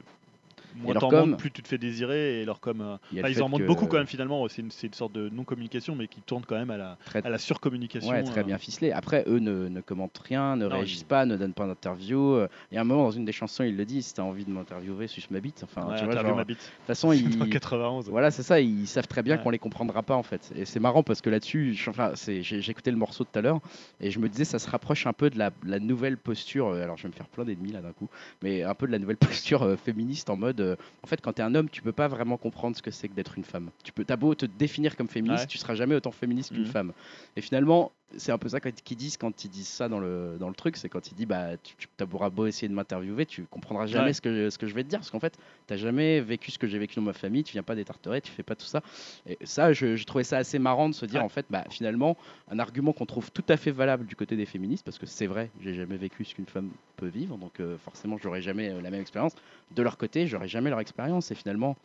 moins 0.77 0.95
t'en 0.95 1.11
montres, 1.11 1.37
plus 1.37 1.51
tu 1.51 1.63
te 1.63 1.69
fais 1.69 1.79
désirer. 1.79 2.41
Et 2.41 2.45
leur 2.45 2.61
com, 2.61 2.81
euh, 2.81 3.29
ils 3.29 3.43
en 3.43 3.49
montrent 3.49 3.67
beaucoup 3.67 3.87
quand 3.87 3.99
même 3.99 4.07
finalement. 4.07 4.47
C'est 4.49 4.63
une, 4.63 4.93
sorte 4.93 5.13
de 5.13 5.29
non-communication, 5.29 5.95
mais 5.95 6.09
qui 6.09 6.21
tourne 6.21 6.45
quand 6.47 6.57
même 6.57 6.71
à 6.71 6.77
la, 6.77 6.99
Très- 7.05 7.25
à 7.25 7.29
la 7.31 7.39
surcommunication. 7.39 8.11
Ouais, 8.11 8.23
très 8.23 8.41
euh. 8.41 8.45
bien 8.45 8.59
ficelé. 8.59 8.93
Après, 8.93 9.25
eux 9.27 9.39
ne, 9.39 9.69
ne 9.69 9.81
commentent 9.81 10.19
rien, 10.19 10.57
ne 10.57 10.67
Non, 10.67 10.77
réagissent 10.77 11.05
pas, 11.05 11.27
ne 11.27 11.37
donnent 11.37 11.55
pas 11.55 11.67
d'interview. 11.67 12.41
Il 12.71 12.75
y 12.75 12.79
a 12.79 12.81
un 12.81 12.85
moment 12.85 13.05
dans 13.05 13.11
une 13.11 13.25
des 13.25 13.33
chansons, 13.33 13.65
il 13.65 13.77
le 13.77 13.85
dit 13.85 14.03
si 14.03 14.15
t'as 14.15 14.23
envie 14.23 14.45
de 14.45 14.51
m'interviewer, 14.51 15.07
suce 15.07 15.31
ma 15.31 15.41
bite. 15.41 15.63
Enfin, 15.65 15.87
Ouais, 15.89 15.99
tu 15.99 16.05
vois, 16.05 16.15
genre, 16.23 16.37
ma 16.37 16.43
de 16.45 16.49
bite. 16.49 16.59
toute 16.59 16.87
façon, 16.87 17.13
ils, 17.13 17.39
Dans 17.39 17.47
91. 17.49 18.09
Voilà, 18.11 18.31
c'est 18.31 18.43
ça, 18.43 18.61
ils 18.61 18.87
savent 18.87 19.07
très 19.09 19.23
bien 19.23 19.37
Ouais. 19.37 19.43
qu'on 19.43 19.51
les 19.51 19.59
comprendra 19.59 20.03
pas 20.03 20.17
en 20.17 20.23
fait. 20.23 20.51
Et 20.57 20.65
c'est 20.65 20.81
marrant 20.81 21.03
parce 21.03 21.21
que 21.21 21.31
là-dessus, 21.31 21.77
enfin, 21.89 22.13
j'ai 22.17 22.71
écouté 22.71 22.91
le 22.91 22.97
morceau 22.97 23.25
tout 23.25 23.39
à 23.39 23.43
l'heure 23.43 23.61
et 24.01 24.11
je 24.11 24.19
me 24.19 24.29
disais 24.29 24.45
ça 24.45 24.59
se 24.59 24.69
rapproche 24.69 25.07
un 25.07 25.13
peu 25.13 25.31
de 25.31 25.39
la, 25.39 25.51
la 25.65 25.79
nouvelle 25.79 26.17
posture, 26.17 26.69
euh, 26.69 26.83
alors 26.83 26.97
je 26.97 27.05
vais 27.05 27.09
me 27.09 27.15
faire 27.15 27.29
plein 27.29 27.45
d'ennemis 27.45 27.73
là 27.73 27.81
d'un 27.81 27.93
coup, 27.93 28.09
mais 28.43 28.63
un 28.63 28.75
peu 28.75 28.87
de 28.87 28.93
la 28.93 28.99
nouvelle 28.99 29.17
posture 29.19 29.63
euh, 29.63 29.77
féministe 29.77 30.31
en 30.31 30.37
mode, 30.37 30.60
en 31.03 31.07
fait 31.07 31.21
quand 31.21 31.33
t'es 31.35 31.43
un 31.43 31.55
homme, 31.55 31.69
tu 31.71 31.83
peux 31.83 31.93
pas 31.93 32.09
vraiment 32.09 32.37
comprendre 32.37 32.77
ce 32.77 32.83
que 32.83 32.91
c'est 32.91 33.09
que 33.09 33.15
d'être 33.15 33.37
une 33.39 33.45
femme. 33.45 33.71
Tu 33.85 33.93
peux, 33.93 34.05
t'as 34.05 34.17
beau 34.17 34.35
te 34.35 34.47
définir 34.47 34.97
comme 34.97 35.09
féministe, 35.09 35.45
Ouais. 35.45 35.49
tu 35.49 35.59
seras 35.59 35.75
jamais 35.75 35.95
autant 35.95 36.13
féministe 36.13 36.51
qu'une 36.53 36.63
Mhm. 36.63 36.67
femme. 36.67 36.93
Et 37.37 37.41
finalement, 37.41 37.93
c'est 38.17 38.33
un 38.33 38.39
peu 38.39 38.49
ça 38.49 38.61
qu'ils 38.61 38.97
disent 38.97 39.17
quand 39.17 39.45
ils 39.45 39.49
disent 39.51 39.69
ça 39.69 39.89
dans 39.89 40.01
le, 40.01 40.37
dans 40.39 40.49
le 40.49 40.55
truc, 40.55 40.77
c'est 40.77 40.89
quand 40.89 41.11
il 41.11 41.15
dit 41.15 41.27
bah 41.27 41.57
tu, 41.59 41.75
tu 41.77 41.89
auras 42.13 42.31
beau 42.31 42.47
essayer 42.47 42.69
de 42.69 42.75
m'interviewer, 42.75 43.27
tu 43.27 43.45
comprendras 43.47 43.87
jamais 43.87 44.07
Ouais. 44.07 44.13
ce, 44.13 44.21
que, 44.21 44.51
ce 44.51 44.59
que 44.59 44.67
je 44.67 44.75
vais 44.75 44.83
te 44.85 44.89
dire, 44.89 44.99
parce 44.99 45.11
qu'en 45.11 45.21
fait, 45.21 45.39
tu 45.69 45.77
jamais 45.77 46.21
vécu 46.21 46.51
ce 46.51 46.59
que 46.59 46.67
j'ai 46.67 46.79
vécu 46.79 46.97
dans 46.97 47.03
ma 47.03 47.13
famille, 47.13 47.45
tu 47.45 47.53
viens 47.53 47.63
pas 47.63 47.75
des 47.75 47.85
Tarterets, 47.85 48.21
tu 48.23 48.33
fais 48.33 48.43
pas 48.43 48.57
tout 48.57 48.67
ça. 48.67 48.83
Et 49.27 49.39
ça, 49.45 49.73
je, 49.73 49.97
je 49.97 50.05
trouvais 50.05 50.25
ça 50.25 50.39
assez 50.39 50.59
marrant 50.59 50.89
de 50.89 50.95
se 50.95 51.07
dire 51.07 51.21
Ouais. 51.21 51.25
en 51.25 51.29
fait, 51.29 51.47
bah 51.51 51.65
finalement, 51.71 52.17
un 52.49 52.59
argument 52.59 52.93
qu'on 52.93 53.07
trouve 53.07 53.31
tout 53.31 53.45
à 53.49 53.57
fait 53.57 53.71
valable 53.71 54.07
du 54.07 54.17
côté 54.17 54.37
des 54.37 54.47
féministes, 54.47 54.85
parce 54.85 54.99
que 54.99 55.07
c'est 55.07 55.27
vrai, 55.27 55.51
j'ai 55.61 55.75
jamais 55.75 55.97
vécu 55.97 56.25
ce 56.25 56.35
qu'une 56.35 56.47
femme 56.47 56.71
peut 56.97 57.09
vivre, 57.09 57.37
donc 57.39 57.61
euh, 57.61 57.79
forcément, 57.79 58.17
j'aurais 58.19 58.43
jamais 58.43 58.71
euh, 58.71 58.81
la 58.81 58.91
même 58.91 59.01
expérience. 59.01 59.35
De 59.71 59.83
leur 59.83 59.97
côté, 59.99 60.27
j'aurais 60.27 60.49
jamais 60.49 60.71
leur 60.71 60.81
expérience, 60.81 61.31
et 61.31 61.35
finalement. 61.35 61.77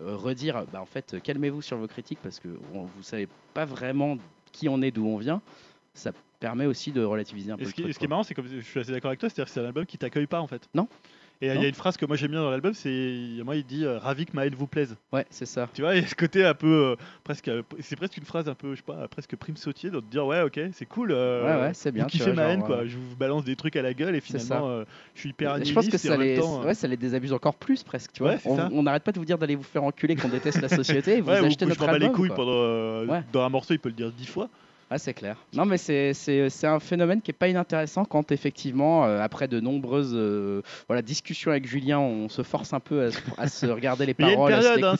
euh, 0.00 0.14
redire, 0.16 0.66
bah 0.66 0.80
en 0.80 0.86
fait, 0.86 1.20
calmez-vous 1.22 1.62
sur 1.62 1.78
vos 1.78 1.86
critiques 1.86 2.20
parce 2.22 2.38
que 2.38 2.48
vous 2.48 3.02
savez 3.02 3.28
pas 3.54 3.64
vraiment 3.64 4.18
qui 4.56 4.68
on 4.68 4.80
est, 4.82 4.90
d'où 4.90 5.06
on 5.06 5.18
vient. 5.18 5.42
Ça 5.94 6.12
permet 6.40 6.66
aussi 6.66 6.92
de 6.92 7.02
relativiser 7.02 7.52
un 7.52 7.56
peu 7.56 7.62
Et 7.62 7.64
le 7.64 7.70
ce 7.70 7.74
qui, 7.74 7.82
truc, 7.82 7.94
ce 7.94 7.98
qui 7.98 8.04
est 8.04 8.08
marrant, 8.08 8.22
c'est 8.22 8.34
comme 8.34 8.48
je 8.48 8.60
suis 8.60 8.80
assez 8.80 8.92
d'accord 8.92 9.08
avec 9.10 9.20
toi, 9.20 9.28
c'est-à-dire 9.28 9.46
que 9.46 9.50
c'est 9.50 9.60
un 9.60 9.66
album 9.66 9.86
qui 9.86 9.98
t'accueille 9.98 10.26
pas 10.26 10.40
en 10.40 10.46
fait. 10.46 10.68
Non. 10.74 10.88
Et 11.42 11.48
il 11.48 11.60
y 11.60 11.64
a 11.64 11.68
une 11.68 11.74
phrase 11.74 11.96
que 11.98 12.06
moi 12.06 12.16
j'aime 12.16 12.30
bien 12.30 12.40
dans 12.40 12.50
l'album, 12.50 12.72
c'est 12.72 13.14
moi 13.44 13.56
il 13.56 13.64
dit 13.64 13.84
euh, 13.84 13.98
ravi 13.98 14.24
que 14.24 14.32
ma 14.34 14.46
haine 14.46 14.54
vous 14.54 14.66
plaise. 14.66 14.96
Ouais, 15.12 15.26
c'est 15.28 15.44
ça. 15.44 15.68
Tu 15.74 15.82
vois, 15.82 15.94
il 15.94 16.00
y 16.00 16.04
a 16.04 16.06
ce 16.08 16.14
côté 16.14 16.44
un 16.46 16.54
peu 16.54 16.66
euh, 16.66 16.96
presque, 17.24 17.48
euh, 17.48 17.62
c'est 17.80 17.94
presque 17.96 18.16
une 18.16 18.24
phrase 18.24 18.48
un 18.48 18.54
peu, 18.54 18.70
je 18.72 18.76
sais 18.76 18.82
pas, 18.82 19.06
presque 19.08 19.36
prime 19.36 19.56
sautier, 19.56 19.90
de 19.90 20.00
te 20.00 20.04
dire 20.10 20.24
ouais 20.26 20.40
ok 20.40 20.58
c'est 20.72 20.86
cool. 20.86 21.12
Ouais, 21.12 21.16
ouais, 21.16 21.70
c'est 21.74 21.92
bien, 21.92 22.04
Vous 22.04 22.10
tu 22.10 22.16
kiffez 22.18 22.32
vois, 22.32 22.42
ma 22.44 22.48
haine 22.50 22.60
genre, 22.60 22.68
quoi. 22.68 22.86
Je 22.86 22.96
vous 22.96 23.16
balance 23.16 23.44
des 23.44 23.54
trucs 23.54 23.76
à 23.76 23.82
la 23.82 23.92
gueule 23.92 24.14
et 24.16 24.20
finalement 24.20 24.82
je 25.14 25.20
suis 25.20 25.28
hyper 25.30 25.62
je 25.64 25.72
pense 25.72 25.88
que 25.88 25.98
ça 25.98 26.16
les, 26.16 26.38
temps, 26.38 26.62
ouais, 26.62 26.74
ça 26.74 26.88
les 26.88 26.96
désabuse 26.96 27.32
encore 27.32 27.56
plus 27.56 27.82
presque. 27.82 28.12
Tu 28.12 28.22
vois. 28.22 28.32
Ouais, 28.32 28.40
on 28.72 28.82
n'arrête 28.82 29.02
pas 29.04 29.12
de 29.12 29.18
vous 29.18 29.24
dire 29.26 29.36
d'aller 29.36 29.56
vous 29.56 29.62
faire 29.62 29.84
enculer, 29.84 30.16
qu'on 30.16 30.28
déteste 30.28 30.60
la 30.62 30.68
société. 30.68 31.18
et 31.18 31.20
Vous 31.20 31.28
ouais, 31.30 31.40
ou 31.40 31.44
achetez 31.46 31.64
je 31.66 31.68
notre 31.68 31.80
m'en 31.82 31.86
bats 31.92 31.98
les 31.98 32.06
album. 32.06 32.16
couilles 32.16 32.30
pendant 32.34 33.04
Ouais. 33.06 33.22
dans 33.32 33.42
un 33.42 33.48
morceau, 33.50 33.74
il 33.74 33.78
peut 33.78 33.90
le 33.90 33.94
dire 33.94 34.10
dix 34.10 34.26
fois. 34.26 34.48
Ah, 34.88 34.98
c'est 34.98 35.14
clair. 35.14 35.36
Non, 35.52 35.64
mais 35.64 35.78
c'est- 35.78 36.12
c'est 36.14 36.48
c'est 36.48 36.66
un 36.68 36.78
phénomène 36.78 37.20
qui 37.20 37.32
est 37.32 37.34
pas 37.34 37.48
inintéressant 37.48 38.04
quand 38.04 38.30
effectivement, 38.30 39.04
euh, 39.04 39.20
après 39.20 39.48
de 39.48 39.58
nombreuses 39.58 40.12
euh, 40.14 40.62
voilà, 40.86 41.02
discussions 41.02 41.50
avec 41.50 41.66
Julien, 41.66 41.98
on 41.98 42.28
se 42.28 42.42
force 42.42 42.72
un 42.72 42.78
peu 42.80 43.02
à, 43.06 43.10
se- 43.10 43.18
à 43.36 43.48
se 43.48 43.66
regarder 43.66 44.06
les 44.06 44.14
Mais 44.18 44.26
il 44.26 44.28
y 44.28 44.30
a 44.30 44.32
une 44.32 44.36
paroles, 44.36 44.52
à 44.52 44.62
se 44.62 44.68
période, 44.68 44.84
hein, 44.84 44.96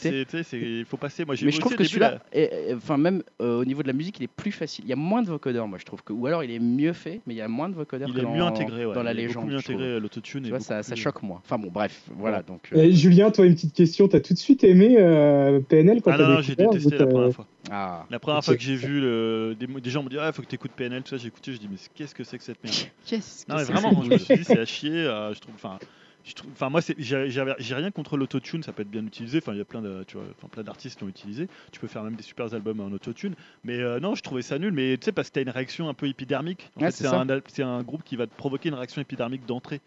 tu 0.50 0.56
il 0.80 0.84
faut 0.84 0.96
passer. 0.96 1.24
Moi 1.24 1.34
j'ai 1.36 1.46
Mais 1.46 1.52
je 1.52 1.60
trouve 1.60 1.76
que 1.76 1.84
celui-là, 1.84 2.18
enfin 2.76 2.96
même 2.96 3.22
euh, 3.40 3.60
au 3.60 3.64
niveau 3.64 3.82
de 3.82 3.86
la 3.88 3.92
musique, 3.92 4.18
il 4.18 4.24
est 4.24 4.26
plus 4.28 4.50
facile. 4.52 4.84
Il 4.86 4.90
y 4.90 4.92
a 4.92 4.96
moins 4.96 5.22
de 5.22 5.28
vocodeurs, 5.28 5.68
moi 5.68 5.78
je 5.78 5.84
trouve 5.84 6.02
que, 6.02 6.12
ou 6.12 6.26
alors 6.26 6.42
il 6.42 6.50
est 6.50 6.58
mieux 6.58 6.92
fait, 6.92 7.20
mais 7.26 7.34
il 7.34 7.36
y 7.36 7.40
a 7.42 7.48
moins 7.48 7.68
de 7.68 7.74
vocodeurs 7.74 8.08
il 8.12 8.18
est 8.18 8.22
dans, 8.22 8.34
mieux 8.34 8.42
intégré, 8.42 8.86
ouais. 8.86 8.94
dans 8.94 9.02
la 9.04 9.12
Il 9.12 9.20
est 9.20 9.26
légende. 9.28 9.48
mieux 9.48 9.56
intégré 9.56 10.00
l'autotune. 10.00 10.42
Tu 10.42 10.50
vois, 10.50 10.60
ça, 10.60 10.82
ça 10.82 10.96
choque 10.96 11.22
moins. 11.22 11.40
Enfin 11.44 11.58
bon, 11.58 11.68
bref, 11.72 12.02
voilà. 12.18 12.42
Donc, 12.42 12.70
euh, 12.74 12.82
Et 12.82 12.92
Julien, 12.92 13.30
toi, 13.30 13.46
une 13.46 13.54
petite 13.54 13.74
question. 13.74 14.08
T'as 14.08 14.20
tout 14.20 14.34
de 14.34 14.38
suite 14.38 14.64
aimé 14.64 14.96
euh, 14.98 15.60
PNL 15.60 16.02
quand 16.02 16.10
Ah 16.12 16.18
t'as 16.18 16.26
non, 16.28 16.34
non, 16.34 16.40
j'ai 16.40 16.56
détesté 16.56 16.98
la 16.98 17.06
première 17.06 17.32
fois. 17.32 17.46
Ah, 17.70 18.06
La 18.10 18.18
première 18.18 18.44
fois 18.44 18.56
que 18.56 18.62
j'ai 18.62 18.76
vu 18.76 19.00
le... 19.00 19.56
des, 19.58 19.66
des 19.66 19.90
gens 19.90 20.02
me 20.02 20.08
dire 20.08 20.22
ah 20.22 20.32
faut 20.32 20.42
que 20.42 20.46
t'écoutes 20.48 20.72
PNL 20.72 21.02
tout 21.02 21.10
ça 21.10 21.16
j'ai 21.16 21.28
écouté 21.28 21.52
je 21.52 21.58
dis 21.58 21.68
mais 21.68 21.76
qu'est-ce 21.94 22.14
que 22.14 22.24
c'est 22.24 22.38
que 22.38 22.44
cette 22.44 22.62
merde? 22.62 22.76
Qu'est-ce 23.06 23.46
que 23.46 23.52
non 23.52 23.58
mais 23.58 23.64
c'est 23.64 23.72
vraiment 23.72 23.92
moi, 23.92 24.04
je 24.04 24.10
me 24.10 24.18
suis 24.18 24.36
dit 24.36 24.44
c'est 24.44 24.58
à 24.58 24.64
chier 24.64 24.92
euh, 24.92 25.34
je 25.34 25.40
trouve 25.40 25.54
enfin 25.54 25.78
je 26.24 26.34
trouve 26.34 26.50
enfin 26.52 26.70
moi 26.70 26.80
c'est 26.82 26.96
j'ai 26.98 27.74
rien 27.74 27.90
contre 27.90 28.16
l'autotune 28.16 28.62
ça 28.62 28.72
peut 28.72 28.82
être 28.82 28.90
bien 28.90 29.04
utilisé 29.06 29.38
enfin 29.38 29.52
il 29.52 29.58
y 29.58 29.60
a 29.60 29.64
plein 29.64 29.82
de 29.82 30.04
tu 30.08 30.16
vois 30.16 30.26
enfin 30.36 30.48
plein 30.48 30.62
d'artistes 30.64 30.98
qui 30.98 31.04
l'ont 31.04 31.10
utilisé 31.10 31.48
tu 31.72 31.78
peux 31.80 31.86
faire 31.86 32.02
même 32.02 32.16
des 32.16 32.22
super 32.24 32.52
albums 32.52 32.80
en 32.80 32.90
autotune 32.92 33.34
mais 33.64 33.78
euh, 33.78 34.00
non 34.00 34.14
je 34.14 34.22
trouvais 34.22 34.42
ça 34.42 34.58
nul 34.58 34.72
mais 34.72 34.96
tu 34.98 35.04
sais 35.04 35.12
parce 35.12 35.28
que 35.28 35.34
t'as 35.34 35.42
une 35.42 35.50
réaction 35.50 35.88
un 35.88 35.94
peu 35.94 36.08
épidermique 36.08 36.70
en 36.76 36.80
Ouais, 36.80 36.90
fait, 36.90 37.04
c'est 37.48 37.62
un 37.62 37.68
un 37.68 37.82
groupe 37.82 38.02
qui 38.04 38.16
va 38.16 38.26
te 38.26 38.34
provoquer 38.34 38.68
une 38.70 38.74
réaction 38.74 39.00
épidermique 39.02 39.46
d'entrée 39.46 39.80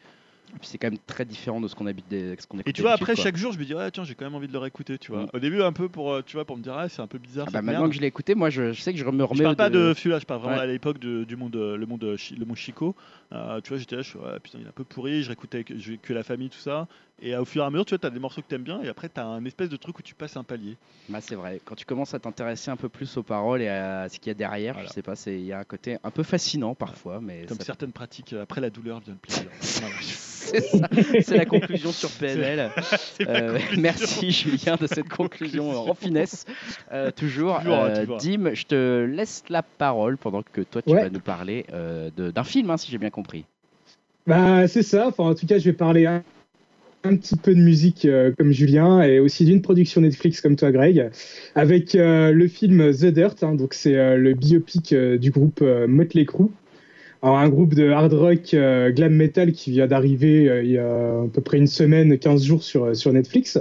c'est 0.62 0.78
quand 0.78 0.90
même 0.90 1.00
très 1.08 1.26
différent 1.26 1.62
de 1.62 1.68
ce 1.68 1.76
qu'on 1.76 1.88
habite 1.88 2.08
des, 2.10 2.36
ce 2.40 2.48
qu'on 2.48 2.58
écoute 2.58 2.68
et 2.68 2.74
tu 2.74 2.82
vois 2.82 2.92
après 2.94 3.16
quoi. 3.16 3.24
chaque 3.24 3.38
jour 3.38 3.52
je 3.54 3.60
me 3.60 3.66
dis 3.66 3.74
ouais 3.74 3.90
tiens 3.92 4.04
j'ai 4.04 4.16
quand 4.16 4.26
même 4.26 4.36
envie 4.36 4.48
de 4.48 4.54
le 4.54 4.60
réécouter 4.60 4.98
tu 4.98 5.12
vois 5.12 5.24
Mm. 5.24 5.30
au 5.34 5.40
début 5.40 5.62
un 5.62 5.72
peu 5.74 5.90
pour 5.90 6.12
euh, 6.14 6.22
tu 6.26 6.36
vois 6.38 6.46
pour 6.46 6.58
me 6.58 6.62
dire 6.64 6.74
ah 6.78 6.90
c'est 6.90 7.02
un 7.02 7.08
peu 7.08 7.18
bizarre 7.18 7.46
Ah 7.50 7.52
bah 7.52 7.62
maintenant 7.62 7.80
merde. 7.82 7.92
que 7.92 7.96
je 7.96 8.02
l'ai 8.02 8.08
écouté, 8.08 8.36
moi 8.36 8.50
je, 8.50 8.74
je 8.74 8.82
sais 8.82 8.92
que 8.94 9.00
je 9.00 9.06
me 9.06 9.24
remets. 9.24 9.38
Je 9.40 9.44
parle 9.44 9.56
pas 9.56 9.70
de 9.70 9.94
celui-là, 9.96 10.20
je 10.20 10.26
parle 10.26 10.42
vraiment 10.42 10.58
Ouais. 10.58 10.64
à 10.64 10.66
l'époque 10.68 11.00
du 11.00 11.36
monde, 11.36 11.56
euh, 11.56 11.78
le 11.78 11.86
monde, 11.86 12.04
euh, 12.04 12.18
le 12.38 12.46
monde 12.46 12.58
Chico. 12.58 12.96
Euh, 13.32 13.62
tu 13.62 13.70
vois, 13.70 13.78
j'étais 13.78 13.96
là, 13.96 14.02
je 14.02 14.10
suis, 14.10 14.20
putain, 14.44 14.58
il 14.60 14.66
est 14.66 14.70
un 14.70 14.72
peu 14.74 14.84
pourri. 14.84 15.22
Je 15.24 15.28
réécoutais 15.30 15.64
que, 15.64 15.74
que 16.02 16.14
la 16.14 16.24
famille, 16.24 16.50
tout 16.50 16.58
ça. 16.60 16.88
Et 17.22 17.36
au 17.36 17.44
fur 17.46 17.64
et 17.64 17.66
à 17.66 17.70
mesure, 17.70 17.86
tu 17.86 17.92
vois, 17.92 18.00
t'as 18.00 18.10
des 18.10 18.20
morceaux 18.20 18.42
que 18.42 18.48
t'aimes 18.48 18.64
bien, 18.64 18.82
et 18.82 18.88
après, 18.88 19.10
t'as 19.10 19.26
un 19.26 19.44
espèce 19.44 19.68
de 19.70 19.76
truc 19.76 20.00
où 20.00 20.02
tu 20.02 20.16
passes 20.16 20.38
un 20.38 20.44
palier. 20.44 20.78
Bah, 21.10 21.20
c'est 21.22 21.36
vrai. 21.36 21.60
Quand 21.66 21.76
tu 21.76 21.86
commences 21.86 22.14
à 22.14 22.20
t'intéresser 22.20 22.72
un 22.72 22.78
peu 22.78 22.88
plus 22.88 23.18
aux 23.18 23.24
paroles 23.24 23.62
et 23.62 23.68
à 23.68 24.08
ce 24.10 24.20
qu'il 24.20 24.28
y 24.28 24.32
a 24.32 24.36
derrière, 24.36 24.74
Voilà. 24.76 24.88
je 24.88 24.94
sais 24.94 25.02
pas, 25.02 25.16
c'est 25.16 25.34
il 25.36 25.46
y 25.46 25.52
a 25.52 25.60
un 25.60 25.64
côté 25.66 25.98
un 26.04 26.12
peu 26.12 26.24
fascinant 26.24 26.76
parfois, 26.76 27.20
mais 27.22 27.46
Comme 27.48 27.58
ça- 27.58 27.66
certaines 27.66 27.92
pratiques, 27.92 28.34
euh, 28.34 28.44
après 28.44 28.62
la 28.62 28.70
douleur 28.70 29.00
vient 29.02 29.14
le 29.14 29.20
plaisir. 29.20 29.50
C'est 29.60 30.62
ça. 30.62 30.88
C'est 31.22 31.38
la 31.38 31.46
conclusion 31.46 31.92
sur 31.92 32.10
PNL. 32.20 32.72
Euh, 33.28 33.52
conclusion. 33.60 33.82
merci 33.82 34.32
Julien 34.32 34.78
de 34.80 34.88
cette 34.88 35.10
conclusion 35.10 35.72
en 35.90 35.94
finesse. 35.94 36.46
Euh, 36.94 37.12
toujours, 37.12 37.58
Toujours, 37.60 37.76
hein, 37.76 37.90
Euh. 37.96 38.18
Dim, 38.18 38.54
je 38.54 38.64
te 38.66 39.04
laisse 39.04 39.44
la 39.50 39.62
parole 39.62 40.18
pendant 40.18 40.42
que 40.42 40.62
toi 40.62 40.82
tu 40.82 40.92
Ouais. 40.94 41.04
vas 41.04 41.10
nous 41.10 41.20
parler 41.20 41.66
euh, 41.74 42.10
de- 42.16 42.32
d'un 42.32 42.44
film, 42.46 42.70
hein, 42.70 42.78
si 42.78 42.90
j'ai 42.90 42.98
bien 42.98 43.10
compris. 43.10 43.44
Bah, 44.26 44.68
c'est 44.68 44.84
ça. 44.84 45.08
Enfin, 45.08 45.24
en 45.26 45.36
tout 45.36 45.46
cas, 45.48 45.58
je 45.58 45.66
vais 45.66 45.74
parler 45.74 46.06
un 47.04 47.16
petit 47.16 47.36
peu 47.36 47.56
de 47.56 47.60
musique 47.60 48.06
euh, 48.06 48.32
comme 48.38 48.52
Julien 48.52 49.02
et 49.02 49.20
aussi 49.20 49.46
d'une 49.46 49.62
production 49.62 50.02
Netflix 50.02 50.42
comme 50.42 50.56
toi, 50.56 50.72
Greg, 50.72 51.10
avec 51.56 51.96
euh, 51.96 52.32
le 52.32 52.48
film 52.48 52.92
The 52.94 53.06
Dirt. 53.06 53.44
hein, 53.44 53.56
donc, 53.56 53.74
c'est 53.74 53.96
euh, 53.96 54.18
le 54.18 54.34
biopic 54.34 54.94
du 54.94 55.32
groupe 55.32 55.62
Motley 55.62 56.26
Crue. 56.26 56.50
Alors, 57.22 57.38
un 57.38 57.50
groupe 57.50 57.74
de 57.74 57.90
hard 57.90 58.14
rock 58.14 58.56
glam 58.96 59.14
metal 59.14 59.52
qui 59.52 59.72
vient 59.72 59.88
d'arriver 59.88 60.62
il 60.64 60.72
y 60.72 60.78
a 60.78 61.22
à 61.22 61.28
peu 61.34 61.42
près 61.42 61.58
une 61.58 61.68
semaine, 61.68 62.18
15 62.18 62.44
jours 62.46 62.64
sur, 62.64 62.96
sur 62.96 63.12
Netflix. 63.12 63.60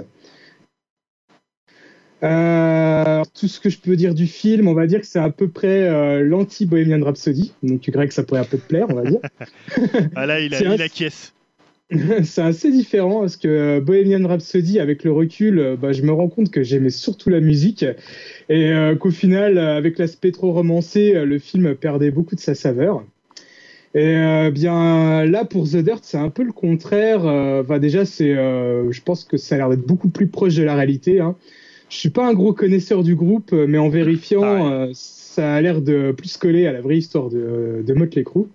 Tout 2.20 3.47
ce 3.49 3.61
que 3.61 3.68
je 3.68 3.78
peux 3.78 3.97
dire 3.97 4.14
du 4.14 4.26
film, 4.26 4.68
on 4.68 4.74
va 4.74 4.86
dire 4.86 5.01
que 5.01 5.07
c'est 5.07 5.18
à 5.18 5.30
peu 5.30 5.49
près 5.49 5.89
euh, 5.89 6.22
l'anti-Bohemian 6.22 7.05
Rhapsody. 7.05 7.53
Donc, 7.62 7.89
Greg, 7.89 8.11
ça 8.11 8.22
pourrait 8.22 8.41
un 8.41 8.45
peu 8.45 8.59
te 8.59 8.66
plaire, 8.66 8.86
on 8.91 8.95
va 8.95 9.03
dire. 9.03 9.20
Ah 10.16 10.26
là, 10.26 10.41
il, 10.41 10.55
a, 10.55 10.61
il 10.61 10.82
acquiesce. 10.82 11.34
c'est 12.22 12.43
assez 12.43 12.70
différent 12.70 13.20
parce 13.20 13.36
que 13.36 13.49
euh, 13.49 13.80
Bohemian 13.80 14.26
Rhapsody, 14.28 14.78
avec 14.78 15.05
le 15.05 15.12
recul, 15.12 15.59
euh, 15.59 15.76
bah, 15.76 15.93
je 15.93 16.03
me 16.03 16.12
rends 16.12 16.28
compte 16.28 16.51
que 16.51 16.62
j'aimais 16.62 16.91
surtout 16.91 17.30
la 17.30 17.41
musique 17.41 17.84
et 18.49 18.70
euh, 18.70 18.95
qu'au 18.95 19.11
final, 19.11 19.59
avec 19.59 19.99
l'aspect 19.99 20.32
trop 20.32 20.53
romancé, 20.53 21.12
le 21.24 21.39
film 21.39 21.74
perdait 21.74 22.11
beaucoup 22.11 22.34
de 22.34 22.41
sa 22.41 22.55
saveur. 22.55 23.05
Et 23.95 24.16
euh, 24.16 24.51
bien 24.51 25.24
là, 25.24 25.45
pour 25.45 25.66
The 25.66 25.76
Dirt, 25.76 26.01
c'est 26.03 26.18
un 26.18 26.30
peu 26.30 26.43
le 26.43 26.53
contraire. 26.53 27.26
Euh, 27.26 27.62
bah, 27.62 27.78
déjà, 27.78 28.05
c'est, 28.05 28.36
euh, 28.36 28.93
je 28.93 29.03
pense 29.03 29.24
que 29.24 29.36
ça 29.36 29.55
a 29.55 29.59
l'air 29.59 29.70
d'être 29.70 29.86
beaucoup 29.86 30.09
plus 30.09 30.28
proche 30.28 30.55
de 30.57 30.62
la 30.62 30.74
réalité. 30.74 31.20
Hein. 31.20 31.36
Je 31.89 31.97
suis 31.97 32.11
pas 32.11 32.26
un 32.28 32.34
gros 32.34 32.53
connaisseur 32.53 33.03
du 33.03 33.14
groupe, 33.14 33.53
mais 33.53 33.78
en 33.78 33.89
vérifiant, 33.89 34.70
euh, 34.70 34.91
ça 34.93 35.55
a 35.55 35.61
l'air 35.62 35.80
de 35.80 36.12
plus 36.12 36.36
coller 36.36 36.66
à 36.66 36.72
la 36.72 36.82
vraie 36.82 36.99
histoire 36.99 37.30
de, 37.30 37.82
de 37.84 37.95
Motley 37.95 38.24
Crue. 38.24 38.47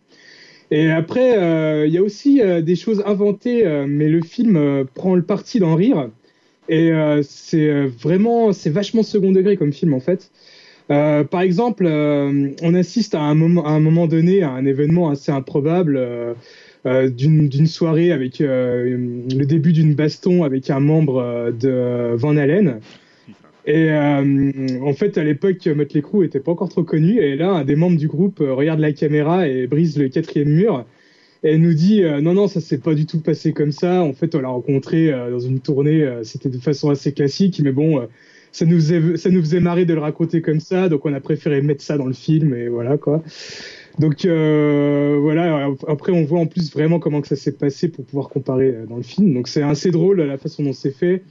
Et 0.73 0.89
après, 0.89 1.37
euh, 1.37 1.85
il 1.85 1.93
y 1.93 1.99
a 1.99 2.01
aussi 2.01 2.41
euh, 2.41 2.61
des 2.61 2.75
choses 2.75 3.03
inventées, 3.05 3.63
euh, 3.63 3.85
mais 3.87 4.09
le 4.09 4.23
film 4.23 4.85
prend 4.95 5.13
le 5.13 5.21
parti 5.21 5.59
d'en 5.59 5.75
rire. 5.75 6.09
Et 6.67 6.91
c'est 7.23 7.87
vraiment, 7.87 8.53
c'est 8.53 8.69
vachement 8.69 9.03
second 9.03 9.33
degré 9.33 9.57
comme 9.57 9.73
film 9.73 9.93
en 9.93 9.99
fait. 9.99 10.31
Par 10.87 11.41
exemple, 11.41 11.85
on 11.85 12.73
assiste 12.73 13.15
à 13.15 13.19
un 13.19 13.35
moment, 13.35 13.65
à 13.65 13.71
un 13.71 13.81
moment 13.81 14.07
donné 14.07 14.43
à 14.43 14.51
un 14.51 14.65
événement 14.65 15.09
assez 15.09 15.29
improbable 15.29 15.99
d'une 16.85 17.67
soirée 17.67 18.13
avec 18.13 18.39
le 18.39 19.43
début 19.43 19.73
d'une 19.73 19.93
baston 19.93 20.45
avec 20.45 20.69
un 20.69 20.79
membre 20.79 21.51
de 21.51 22.15
Van 22.15 22.37
Halen. 22.37 22.79
Et 23.65 23.89
euh, 23.91 24.81
en 24.81 24.93
fait, 24.93 25.17
à 25.17 25.23
l'époque, 25.23 25.65
Motley 25.67 26.01
Crue 26.01 26.25
était 26.25 26.41
pas 26.41 26.51
encore 26.51 26.69
trop 26.69 26.83
connu. 26.83 27.19
Et 27.19 27.35
là, 27.35 27.51
un 27.51 27.63
des 27.63 27.75
membres 27.75 27.97
du 27.97 28.07
groupe 28.07 28.41
euh, 28.41 28.53
regarde 28.53 28.79
la 28.79 28.91
caméra 28.91 29.47
et 29.47 29.67
brise 29.67 29.97
le 29.97 30.09
quatrième 30.09 30.49
mur. 30.49 30.85
Et 31.43 31.57
nous 31.57 31.73
dit 31.73 32.03
euh, 32.03 32.21
non, 32.21 32.33
non, 32.33 32.47
ça 32.47 32.61
s'est 32.61 32.77
pas 32.77 32.93
du 32.93 33.05
tout 33.05 33.21
passé 33.21 33.53
comme 33.53 33.71
ça. 33.71 34.01
En 34.03 34.13
fait, 34.13 34.35
on 34.35 34.41
l'a 34.41 34.49
rencontré 34.49 35.11
euh, 35.11 35.31
dans 35.31 35.39
une 35.39 35.59
tournée. 35.59 36.05
C'était 36.23 36.49
de 36.49 36.57
façon 36.57 36.89
assez 36.89 37.13
classique. 37.13 37.61
Mais 37.63 37.71
bon, 37.71 38.05
ça, 38.51 38.65
nous 38.65 38.75
faisait, 38.75 39.17
ça 39.17 39.29
nous 39.29 39.41
faisait 39.41 39.61
marrer 39.61 39.85
de 39.85 39.93
le 39.93 40.01
raconter 40.01 40.41
comme 40.41 40.59
ça. 40.59 40.89
Donc, 40.89 41.05
on 41.05 41.13
a 41.13 41.21
préféré 41.21 41.61
mettre 41.61 41.83
ça 41.83 41.97
dans 41.97 42.07
le 42.07 42.13
film. 42.13 42.53
Et 42.53 42.67
voilà, 42.67 42.97
quoi. 42.97 43.23
Donc, 43.97 44.25
euh, 44.25 45.17
voilà. 45.21 45.69
Après, 45.87 46.11
on 46.11 46.25
voit 46.25 46.39
en 46.39 46.47
plus 46.47 46.73
vraiment 46.73 46.99
comment 46.99 47.21
que 47.21 47.27
ça 47.29 47.37
s'est 47.37 47.57
passé 47.57 47.87
pour 47.87 48.03
pouvoir 48.03 48.27
comparer 48.27 48.75
dans 48.89 48.97
le 48.97 49.03
film. 49.03 49.33
Donc, 49.33 49.47
c'est 49.47 49.63
assez 49.63 49.91
drôle 49.91 50.21
la 50.21 50.37
façon 50.37 50.63
dont 50.63 50.73
c'est 50.73 50.91
fait 50.91 51.23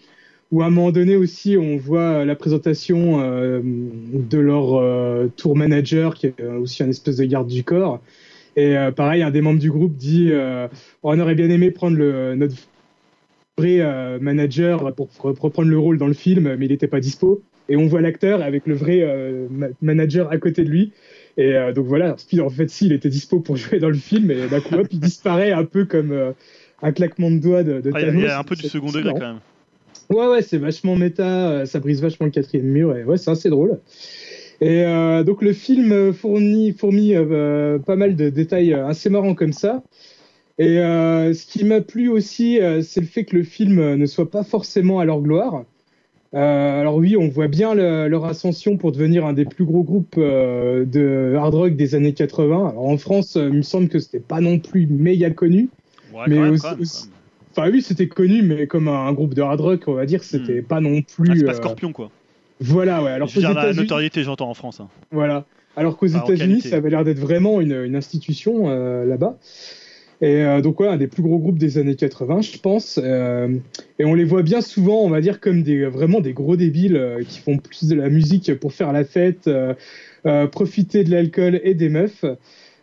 où 0.53 0.63
à 0.63 0.67
un 0.67 0.71
moment 0.71 0.93
donné 0.93 1.17
aussi 1.17 1.57
on 1.57 1.77
voit 1.79 2.25
la 2.25 2.37
présentation 2.37 3.21
euh, 3.23 3.61
de 3.65 4.39
leur 4.39 4.75
euh, 4.77 5.27
tour 5.37 5.57
manager 5.57 6.15
qui 6.15 6.27
est 6.27 6.41
euh, 6.41 6.59
aussi 6.61 6.83
un 6.83 6.89
espèce 6.91 7.17
de 7.17 7.25
garde 7.25 7.49
du 7.49 7.65
corps 7.65 8.01
et 8.55 8.77
euh, 8.77 8.93
pareil 8.93 9.23
un 9.23 9.31
des 9.31 9.41
membres 9.41 9.59
du 9.61 9.71
groupe 9.71 9.97
dit 9.97 10.29
euh, 10.31 10.69
on 11.03 11.19
aurait 11.19 11.35
bien 11.35 11.49
aimé 11.51 11.71
prendre 11.71 11.97
le, 11.97 12.35
notre 12.35 12.55
vrai 13.59 13.81
euh, 13.81 14.19
manager 14.21 14.95
pour, 14.95 15.09
reprendre 15.21 15.69
le 15.69 15.79
rôle 15.79 15.99
dans 15.99 16.07
le 16.07 16.13
film 16.15 16.55
mais 16.57 16.67
il 16.67 16.71
n'était 16.71 16.87
pas 16.87 17.01
dispo 17.01 17.43
et 17.69 17.77
on 17.77 17.87
voit 17.87 18.01
l'acteur 18.01 18.43
avec 18.43 18.67
le 18.67 18.75
vrai 18.75 19.01
euh, 19.03 19.47
ma- 19.51 19.69
manager 19.81 20.31
à 20.31 20.37
côté 20.39 20.65
de 20.65 20.71
lui 20.71 20.93
et 21.39 21.55
euh, 21.55 21.73
donc 21.73 21.87
voilà 21.87 22.17
en 22.41 22.49
fait 22.51 22.69
si 22.69 22.87
il 22.87 22.93
était 22.93 23.09
dispo 23.09 23.41
pour 23.41 23.57
jouer 23.63 23.79
dans 23.79 23.89
le 23.89 23.95
film 23.95 24.31
et 24.31 24.49
d'un 24.49 24.61
coup 24.61 24.75
hop 24.75 24.87
il 24.91 25.01
disparaît 25.01 25.53
un 25.53 25.65
peu 25.65 25.87
comme 25.87 26.13
euh, 26.13 26.33
un 26.83 26.93
claquement 26.93 27.31
de 27.31 27.39
doigts 27.39 27.63
de, 27.63 27.81
de 27.81 27.91
Ah, 27.95 28.01
Il 28.01 28.07
y 28.07 28.09
a- 28.09 28.13
il 28.13 28.19
y, 28.19 28.21
Thanos. 28.21 28.31
a 28.33 28.39
un 28.39 28.45
peu 28.45 28.57
du 28.57 28.63
second 28.63 28.91
degré 28.93 29.13
quand 29.15 29.21
même. 29.21 29.41
Ouais, 30.11 30.27
ouais, 30.29 30.43
c'est 30.43 30.59
vachement 30.59 30.97
méta, 30.97 31.51
euh, 31.51 31.65
ça 31.67 31.81
brise 31.81 32.03
vachement 32.03 32.27
le 32.27 32.33
quatrième 32.33 32.67
mur, 32.67 32.97
et 32.97 33.05
ouais, 33.05 33.17
c'est 33.17 33.31
assez 33.31 33.49
drôle. 33.51 33.81
Et 34.61 34.85
euh, 34.85 35.25
donc 35.25 35.43
le 35.43 35.53
film 35.53 36.13
fournit, 36.13 36.73
fournit 36.73 37.17
euh, 37.17 37.79
pas 37.79 37.97
mal 37.97 38.15
de 38.15 38.29
détails 38.31 38.75
assez 38.75 39.11
marrants 39.11 39.35
comme 39.35 39.53
ça. 39.53 39.83
Et 40.59 40.79
euh, 40.79 41.33
ce 41.35 41.47
qui 41.47 41.65
m'a 41.65 41.81
plu 41.81 42.09
aussi, 42.09 42.61
euh, 42.61 42.83
c'est 42.83 43.01
le 43.01 43.07
fait 43.07 43.25
que 43.25 43.37
le 43.37 43.43
film 43.43 43.95
ne 43.95 44.07
soit 44.07 44.31
pas 44.31 44.45
forcément 44.45 45.01
à 45.01 45.05
leur 45.05 45.21
gloire. 45.21 45.65
Euh, 46.35 46.81
alors 46.81 46.97
oui, 46.97 47.17
on 47.17 47.29
voit 47.29 47.49
bien 47.49 47.75
le- 47.75 48.09
leur 48.09 48.25
ascension 48.25 48.77
pour 48.77 48.93
devenir 48.93 49.27
un 49.27 49.33
des 49.33 49.45
plus 49.45 49.65
gros 49.65 49.83
groupes 49.83 50.15
euh, 50.19 50.85
de 50.85 51.35
hard 51.37 51.55
rock 51.55 51.77
des 51.77 51.95
années 51.95 52.15
80. 52.15 52.69
Alors 52.71 52.87
en 52.87 52.97
France, 52.99 53.37
euh, 53.37 53.49
il 53.51 53.57
me 53.59 53.63
semble 53.63 53.89
que 53.89 53.99
c'était 53.99 54.21
pas 54.21 54.41
non 54.41 54.59
plus 54.59 54.87
méga 54.87 55.31
connu. 55.31 55.69
Ouais, 56.15 56.25
Mais 56.29 56.37
même, 56.37 56.53
aussi- 56.53 57.09
Enfin 57.55 57.71
oui, 57.71 57.83
c'était 57.83 58.09
connu, 58.09 58.43
mais 58.43 58.67
comme 58.67 58.89
un, 58.89 59.07
un 59.07 59.13
groupe 59.13 59.35
de 59.35 59.43
hard 59.43 59.61
rock, 59.61 59.83
on 59.87 59.93
va 59.95 60.07
dire, 60.07 60.25
c'était 60.25 60.63
pas 60.63 60.81
non 60.81 61.01
Ah, 61.01 61.15
plus. 61.23 61.39
c'est 61.39 61.45
pas 61.45 61.53
euh, 61.53 61.57
Scorpion, 61.57 61.93
quoi. 61.93 62.11
Voilà, 62.61 63.03
ouais. 63.03 63.11
Alors 63.11 63.29
Je 63.29 63.35
veux 63.37 63.41
dire, 63.41 63.55
la 63.55 63.73
notoriété, 63.73 64.23
j'entends 64.23 64.49
en 64.49 64.55
France. 64.55 64.81
hein. 64.81 64.89
voilà. 65.11 65.45
Alors 65.77 65.97
qu'aux 65.97 66.07
États-Unis, 66.07 66.61
ça 66.61 66.77
avait 66.77 66.91
l'air 66.91 67.03
d'être 67.05 67.19
vraiment 67.19 67.61
une, 67.61 67.73
une 67.85 67.97
institution 67.97 68.65
euh, 68.69 69.05
là-bas. 69.07 69.39
Et 70.21 70.45
euh, 70.45 70.61
donc, 70.61 70.79
ouais, 70.81 70.87
un 70.87 70.97
des 70.99 71.09
plus 71.09 71.23
gros 71.23 71.39
groupes 71.39 71.59
des 71.59 71.79
années 71.79 71.97
80, 71.97 72.43
je 72.43 72.59
pense. 72.59 73.01
Euh, 73.03 73.49
et 73.99 74.05
on 74.05 74.15
les 74.15 74.25
voit 74.25 74.43
bien 74.43 74.61
souvent, 74.61 75.03
on 75.03 75.09
va 75.09 75.21
dire, 75.21 75.41
comme 75.41 75.63
des, 75.63 75.87
vraiment 75.87 76.21
des 76.21 76.33
gros 76.35 76.57
débiles 76.57 77.17
qui 77.29 77.41
font 77.41 77.59
plus 77.59 77.89
de 77.89 77.95
la 77.97 78.09
musique 78.09 78.55
pour 78.61 78.73
faire 78.73 78.93
la 78.93 79.05
fête, 79.05 79.51
profiter 80.53 81.05
de 81.05 81.11
l'alcool 81.11 81.61
et 81.65 81.75
des 81.75 81.89
meufs. 81.89 82.25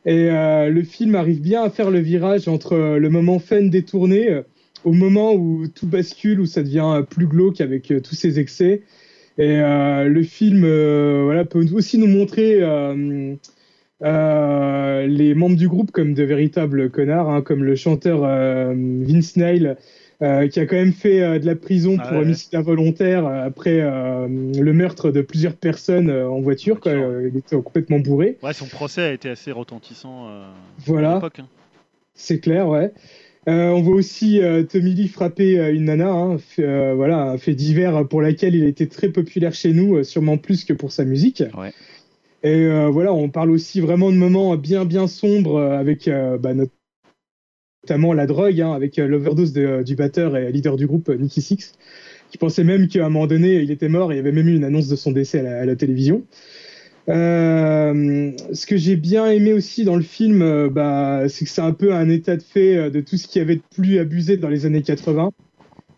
Et 0.06 0.30
le 0.30 0.84
film 0.84 1.16
arrive 1.16 1.42
bien 1.42 1.64
à 1.64 1.70
faire 1.70 1.92
le 1.92 2.00
virage 2.00 2.48
entre 2.48 2.76
le 2.98 3.10
moment 3.10 3.40
fun 3.40 3.64
détourné 3.64 4.32
euh, 4.32 4.42
au 4.86 4.94
moment 4.94 5.34
où 5.34 5.68
tout 5.68 5.88
bascule, 5.88 6.40
où 6.40 6.46
ça 6.46 6.64
devient 6.64 7.04
plus 7.10 7.28
glauque 7.28 7.62
avec 7.62 7.92
euh, 7.92 8.00
tous 8.00 8.16
ces 8.16 8.40
excès. 8.40 8.82
Et 9.38 9.60
euh, 9.62 10.06
le 10.06 10.24
film 10.24 10.64
euh, 10.66 11.22
voilà, 11.26 11.46
peut 11.46 11.66
aussi 11.74 11.98
nous 11.98 12.08
montrer 12.08 12.60
les 14.02 15.34
membres 15.36 15.56
du 15.58 15.68
groupe 15.68 15.92
comme 15.92 16.14
de 16.14 16.24
véritables 16.24 16.90
connards, 16.90 17.30
hein, 17.30 17.42
comme 17.42 17.64
le 17.64 17.76
chanteur 17.76 18.22
Vince 18.22 19.36
Neil, 19.38 19.76
euh, 20.22 20.48
qui 20.50 20.60
a 20.60 20.66
quand 20.66 20.76
même 20.76 20.92
fait 20.92 21.22
euh, 21.22 21.40
de 21.40 21.46
la 21.46 21.56
prison 21.56 21.96
Ah 21.98 22.08
pour 22.08 22.18
ouais. 22.18 22.24
homicide 22.24 22.54
involontaire 22.56 23.26
euh, 23.26 23.46
après 23.46 23.80
le 23.80 24.74
meurtre 24.74 25.12
de 25.12 25.22
plusieurs 25.22 25.56
personnes 25.56 26.12
en 26.12 26.42
voiture. 26.42 26.80
Quoi. 26.82 26.92
Il 27.32 27.38
était 27.38 27.56
complètement 27.56 28.00
bourré. 28.00 28.38
Ouais, 28.44 28.54
son 28.54 28.66
procès 28.68 29.02
a 29.04 29.14
été 29.14 29.30
assez 29.30 29.52
retentissant 29.54 30.28
euh, 30.28 30.44
à 30.44 30.54
Voilà. 30.86 31.14
l'époque. 31.16 31.40
hein. 31.40 31.48
C'est 32.14 32.40
clair, 32.40 32.68
ouais. 32.68 32.92
Euh, 33.50 33.70
on 33.70 33.82
voit 33.82 33.96
aussi 33.96 34.42
euh, 34.42 34.64
Tommy 34.64 34.94
Lee 34.94 35.08
frapper 35.08 35.60
euh, 35.60 35.74
une 35.74 35.86
nana, 35.86 36.12
hein, 36.12 36.38
fait, 36.38 36.94
voilà, 36.94 37.32
un 37.32 37.38
fait 37.38 37.56
divers 37.56 38.08
pour 38.08 38.22
laquelle 38.22 38.54
il 38.54 38.64
a 38.64 38.68
été 38.68 38.88
très 38.88 39.10
populaire 39.10 39.54
chez 39.54 39.74
nous, 39.74 40.04
sûrement 40.04 40.38
plus 40.38 40.66
que 40.66 40.74
pour 40.74 40.92
sa 40.92 41.04
musique. 41.04 41.44
Ouais. 41.58 41.74
Et 42.44 42.70
voilà, 42.90 43.12
on 43.14 43.28
parle 43.28 43.52
aussi 43.52 43.82
vraiment 43.82 44.12
de 44.12 44.16
moments 44.16 44.56
bien 44.56 44.86
bien 44.86 45.08
sombres 45.08 45.60
avec 45.60 46.10
bah, 46.40 46.54
not- 46.54 46.68
notamment 47.84 48.14
la 48.14 48.28
drogue, 48.28 48.62
hein, 48.62 48.72
avec 48.72 48.96
l'overdose 48.96 49.52
du 49.52 49.96
batteur 49.96 50.38
et 50.38 50.50
leader 50.52 50.78
du 50.78 50.88
groupe 50.88 51.10
Nicky 51.10 51.42
Six, 51.42 51.74
qui 52.32 52.38
pensait 52.38 52.64
même 52.64 52.88
qu'à 52.88 53.06
un 53.06 53.10
moment 53.10 53.28
donné 53.28 53.56
il 53.56 53.72
était 53.72 53.90
mort. 53.90 54.14
et 54.14 54.16
Il 54.16 54.18
y 54.18 54.22
avait 54.22 54.32
même 54.32 54.48
eu 54.48 54.56
une 54.56 54.64
annonce 54.64 54.88
de 54.88 54.96
son 54.96 55.12
décès 55.12 55.40
à 55.40 55.44
la, 55.44 55.60
à 55.60 55.66
la 55.66 55.76
télévision. 55.76 56.24
Euh, 57.10 58.32
ce 58.54 58.66
que 58.68 58.78
j'ai 58.78 58.96
bien 58.96 59.26
aimé 59.32 59.54
aussi 59.54 59.84
dans 59.84 59.96
le 59.96 60.04
film, 60.04 60.42
euh, 60.42 60.70
bah, 60.70 61.24
c'est 61.28 61.46
que 61.46 61.52
c'est 61.52 61.62
un 61.62 61.72
peu 61.74 61.94
un 61.94 62.08
état 62.10 62.38
de 62.38 62.44
fait 62.44 62.76
euh, 62.78 62.90
de 62.90 63.02
tout 63.02 63.18
ce 63.18 63.28
qui 63.28 63.40
avait 63.40 63.56
de 63.56 63.64
plus 63.76 63.98
abusé 63.98 64.38
dans 64.38 64.50
les 64.50 64.66
années 64.66 64.84
80, 64.84 65.32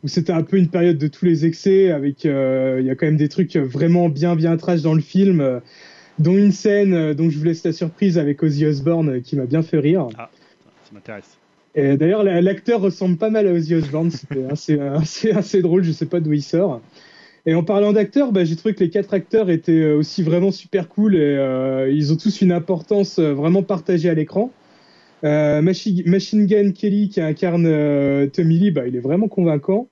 où 0.04 0.08
c'était 0.08 0.32
un 0.32 0.44
peu 0.44 0.58
une 0.58 0.70
période 0.70 0.98
de 0.98 1.08
tous 1.08 1.26
les 1.26 1.46
excès, 1.46 1.92
avec 1.92 2.26
euh, 2.26 2.78
il 2.80 2.86
y 2.86 2.90
a 2.90 2.96
quand 2.96 3.06
même 3.08 3.18
des 3.18 3.30
trucs 3.30 3.56
vraiment 3.58 4.08
bien 4.10 4.36
bien 4.36 4.56
trash 4.58 4.82
dans 4.82 4.94
le 4.94 5.02
film, 5.02 5.60
dont 6.18 6.38
une 6.38 6.52
scène 6.54 7.14
dont 7.14 7.30
je 7.30 7.38
vous 7.38 7.44
laisse 7.46 7.64
la 7.66 7.74
surprise 7.74 8.18
avec 8.18 8.42
Ozzy 8.42 8.66
Osbourne 8.66 9.22
qui 9.22 9.36
m'a 9.36 9.46
bien 9.46 9.64
fait 9.64 9.80
rire. 9.80 10.08
Ça 10.86 10.92
m'intéresse. 10.94 11.38
Et 11.76 11.96
d'ailleurs, 11.98 12.24
la- 12.24 12.42
l'acteur 12.42 12.82
ressemble 12.82 13.18
pas 13.18 13.30
mal 13.30 13.48
à 13.48 13.54
Ozzy 13.54 13.76
Osbourne. 13.76 14.12
Assez, 14.50 15.32
assez 15.32 15.62
drôle. 15.62 15.84
Je 15.84 15.92
sais 15.92 16.06
pas 16.06 16.20
d'où 16.20 16.34
il 16.34 16.44
sort. 16.44 16.82
Et 17.46 17.56
en 17.56 17.64
parlant 17.64 17.92
d'acteurs, 17.92 18.32
bah, 18.32 18.46
j'ai 18.46 18.56
trouvé 18.56 18.76
que 18.76 18.84
les 18.84 18.90
quatre 18.90 19.14
acteurs 19.14 19.50
étaient 19.50 19.72
euh, 19.72 19.98
aussi 19.98 20.22
vraiment 20.22 20.52
super 20.52 20.88
cool 20.90 21.16
et 21.16 21.20
euh, 21.20 21.90
ils 21.92 22.14
ont 22.14 22.16
tous 22.16 22.42
une 22.42 22.52
importance 22.52 23.18
euh, 23.20 23.34
vraiment 23.34 23.64
partagée 23.64 24.10
à 24.10 24.14
l'écran. 24.14 24.52
Euh, 25.24 25.62
Machi- 25.62 26.04
Machine 26.06 26.46
Gun 26.48 26.72
Kelly 26.72 27.10
qui 27.10 27.22
incarne 27.22 27.66
euh, 27.68 28.28
Tommy 28.28 28.60
Lee, 28.60 28.72
bah, 28.72 28.88
il 28.88 28.96
est 28.96 29.00
vraiment 29.02 29.28
convaincant. 29.28 29.90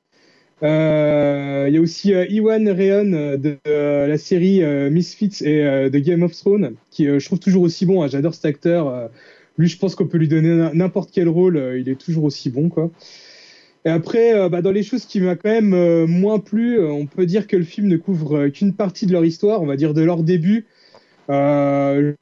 Il 0.62 0.68
y 1.74 1.78
a 1.78 1.82
aussi 1.82 2.12
Iwan 2.12 2.68
Rheon 2.70 3.14
euh, 3.14 3.38
de 3.38 3.58
la 3.66 4.18
série 4.18 4.62
Misfits 4.92 5.44
et 5.46 5.90
de 5.90 6.00
Game 6.00 6.24
of 6.24 6.34
Thrones, 6.36 6.74
qui 6.92 7.06
je 7.06 7.26
trouve 7.26 7.40
toujours 7.40 7.64
aussi 7.64 7.86
bon. 7.86 8.04
hein. 8.04 8.08
J'adore 8.08 8.34
cet 8.36 8.46
acteur. 8.46 9.10
lui, 9.58 9.68
je 9.68 9.78
pense 9.78 9.96
qu'on 9.96 10.08
peut 10.08 10.18
lui 10.18 10.28
donner 10.28 10.70
n'importe 10.74 11.12
quel 11.14 11.30
rôle, 11.30 11.76
il 11.80 11.88
est 11.90 11.96
toujours 11.96 12.26
aussi 12.26 12.50
bon, 12.50 12.70
quoi. 12.70 12.92
Et 13.86 13.90
après, 13.90 14.34
euh, 14.34 14.50
bah, 14.50 14.62
dans 14.62 14.72
les 14.72 14.84
choses 14.84 15.06
qui 15.06 15.22
m'a 15.22 15.36
quand 15.36 15.50
même 15.50 15.74
euh, 15.74 16.06
moins 16.06 16.40
plu, 16.40 16.80
euh, 16.80 16.92
on 16.92 17.06
peut 17.06 17.26
dire 17.26 17.48
que 17.48 17.56
le 17.56 17.64
film 17.64 17.88
ne 17.88 17.98
couvre 17.98 18.50
qu'une 18.50 18.74
partie 18.74 19.06
de 19.06 19.14
leur 19.14 19.24
histoire, 19.24 19.62
on 19.62 19.66
va 19.66 19.78
dire 19.78 19.94
de 19.94 20.02
leur 20.02 20.24
début, 20.24 20.66
euh, 21.30 22.14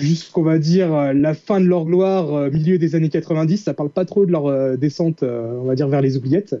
jusqu'on 0.00 0.42
va 0.42 0.58
dire 0.58 1.14
la 1.14 1.34
fin 1.34 1.60
de 1.60 1.66
leur 1.66 1.84
gloire, 1.84 2.50
milieu 2.50 2.78
des 2.78 2.94
années 2.94 3.08
90. 3.08 3.58
Ça 3.58 3.74
parle 3.74 3.90
pas 3.90 4.04
trop 4.04 4.26
de 4.26 4.32
leur 4.32 4.78
descente, 4.78 5.24
on 5.24 5.64
va 5.64 5.74
dire 5.74 5.88
vers 5.88 6.00
les 6.00 6.16
oubliettes. 6.16 6.54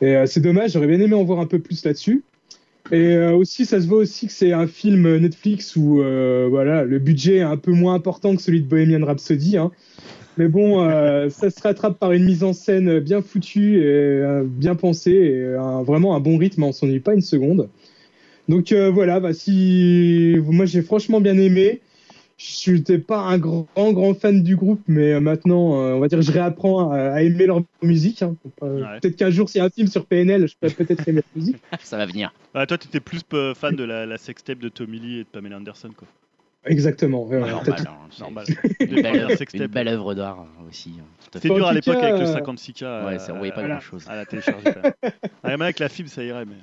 Et 0.00 0.14
c'est 0.26 0.40
dommage, 0.40 0.72
j'aurais 0.72 0.86
bien 0.86 1.00
aimé 1.00 1.14
en 1.14 1.24
voir 1.24 1.40
un 1.40 1.46
peu 1.46 1.58
plus 1.58 1.84
là-dessus. 1.84 2.22
Et 2.92 3.18
aussi, 3.18 3.66
ça 3.66 3.80
se 3.80 3.88
voit 3.88 3.98
aussi 3.98 4.28
que 4.28 4.32
c'est 4.32 4.52
un 4.52 4.68
film 4.68 5.16
Netflix 5.16 5.74
où 5.74 5.96
voilà, 6.48 6.84
le 6.84 6.98
budget 7.00 7.38
est 7.38 7.42
un 7.42 7.56
peu 7.56 7.72
moins 7.72 7.94
important 7.94 8.36
que 8.36 8.42
celui 8.42 8.62
de 8.62 8.68
Bohemian 8.68 9.04
Rhapsody. 9.04 9.56
Hein. 9.56 9.72
Mais 10.36 10.48
bon, 10.48 10.80
euh, 10.82 11.28
ça 11.28 11.50
se 11.50 11.60
rattrape 11.60 11.98
par 11.98 12.12
une 12.12 12.24
mise 12.24 12.44
en 12.44 12.52
scène 12.52 13.00
bien 13.00 13.20
foutue 13.20 13.78
et 13.78 13.84
euh, 13.84 14.44
bien 14.46 14.74
pensée 14.74 15.10
et 15.12 15.54
un- 15.54 15.82
vraiment 15.82 16.14
un 16.16 16.20
bon 16.20 16.38
rythme. 16.38 16.62
On 16.64 16.72
s'ennuie 16.72 17.00
pas 17.00 17.14
une 17.14 17.20
seconde. 17.20 17.68
Donc 18.48 18.72
euh, 18.72 18.90
voilà, 18.90 19.20
bah, 19.20 19.32
si 19.34 20.36
moi 20.46 20.64
j'ai 20.66 20.82
franchement 20.82 21.20
bien 21.20 21.36
aimé. 21.38 21.80
Je 22.42 22.72
n'étais 22.72 22.96
pas 22.98 23.18
un 23.18 23.36
grand, 23.36 23.66
grand 23.76 24.14
fan 24.18 24.42
du 24.42 24.56
groupe, 24.56 24.80
mais 24.88 25.12
euh, 25.12 25.20
maintenant, 25.20 25.74
euh, 25.82 25.92
on 25.92 26.00
va 26.00 26.08
dire, 26.08 26.22
je 26.22 26.32
réapprends 26.32 26.90
à, 26.90 26.96
à 26.96 27.20
aimer 27.20 27.44
leur 27.44 27.60
musique. 27.82 28.22
hein. 28.22 28.34
Euh, 28.62 28.80
Ouais. 28.80 28.98
Peut-être 29.02 29.16
qu'un 29.16 29.28
jour, 29.28 29.50
s'il 29.50 29.58
y 29.58 29.62
a 29.62 29.66
un 29.66 29.68
film 29.68 29.88
sur 29.88 30.06
PNL, 30.06 30.48
je 30.48 30.54
pourrais 30.58 30.72
peut-être 30.72 31.06
aimer 31.06 31.20
la 31.20 31.38
musique. 31.40 31.58
Ça 31.82 31.98
va 31.98 32.06
venir. 32.06 32.32
Ah, 32.54 32.64
toi, 32.66 32.78
t'étais 32.78 33.00
plus 33.00 33.20
euh, 33.34 33.52
fan 33.54 33.76
de 33.76 33.84
la, 33.84 34.06
la 34.06 34.16
sextape 34.16 34.58
de 34.58 34.70
Tommy 34.70 34.98
Lee 35.00 35.16
et 35.16 35.24
de 35.24 35.28
Pamela 35.30 35.58
Anderson, 35.58 35.90
quoi. 35.94 36.08
Exactement. 36.66 37.24
ouais, 37.26 37.38
normal. 37.40 37.62
peut-être. 37.64 37.86
hein, 37.88 37.96
c'est 38.10 38.20
Normal. 38.20 38.44
Une 38.80 39.02
belle, 39.02 39.36
sextapes. 39.36 39.60
une 39.62 39.66
belle 39.68 39.88
œuvre 39.88 40.14
d'art 40.14 40.40
hein, 40.40 40.64
aussi. 40.68 40.94
hein. 41.00 41.04
C'était 41.32 41.48
dur 41.48 41.66
à 41.66 41.72
l'époque 41.72 41.96
avec 41.96 42.20
le 42.20 42.26
euh, 42.28 42.34
56K. 42.34 42.84
à- 42.84 43.06
Ouais, 43.06 43.18
ça 43.18 43.32
voyait 43.32 43.52
pas 43.52 43.62
à- 43.62 43.68
grand 43.68 43.80
chose. 43.80 44.04
À 44.08 44.16
la 44.16 44.26
télécharger. 44.26 44.64
même. 44.64 44.92
Ah, 45.42 45.48
avec 45.54 45.78
la 45.78 45.88
fibre, 45.88 46.08
ça 46.10 46.22
irait, 46.22 46.44
mais. 46.44 46.56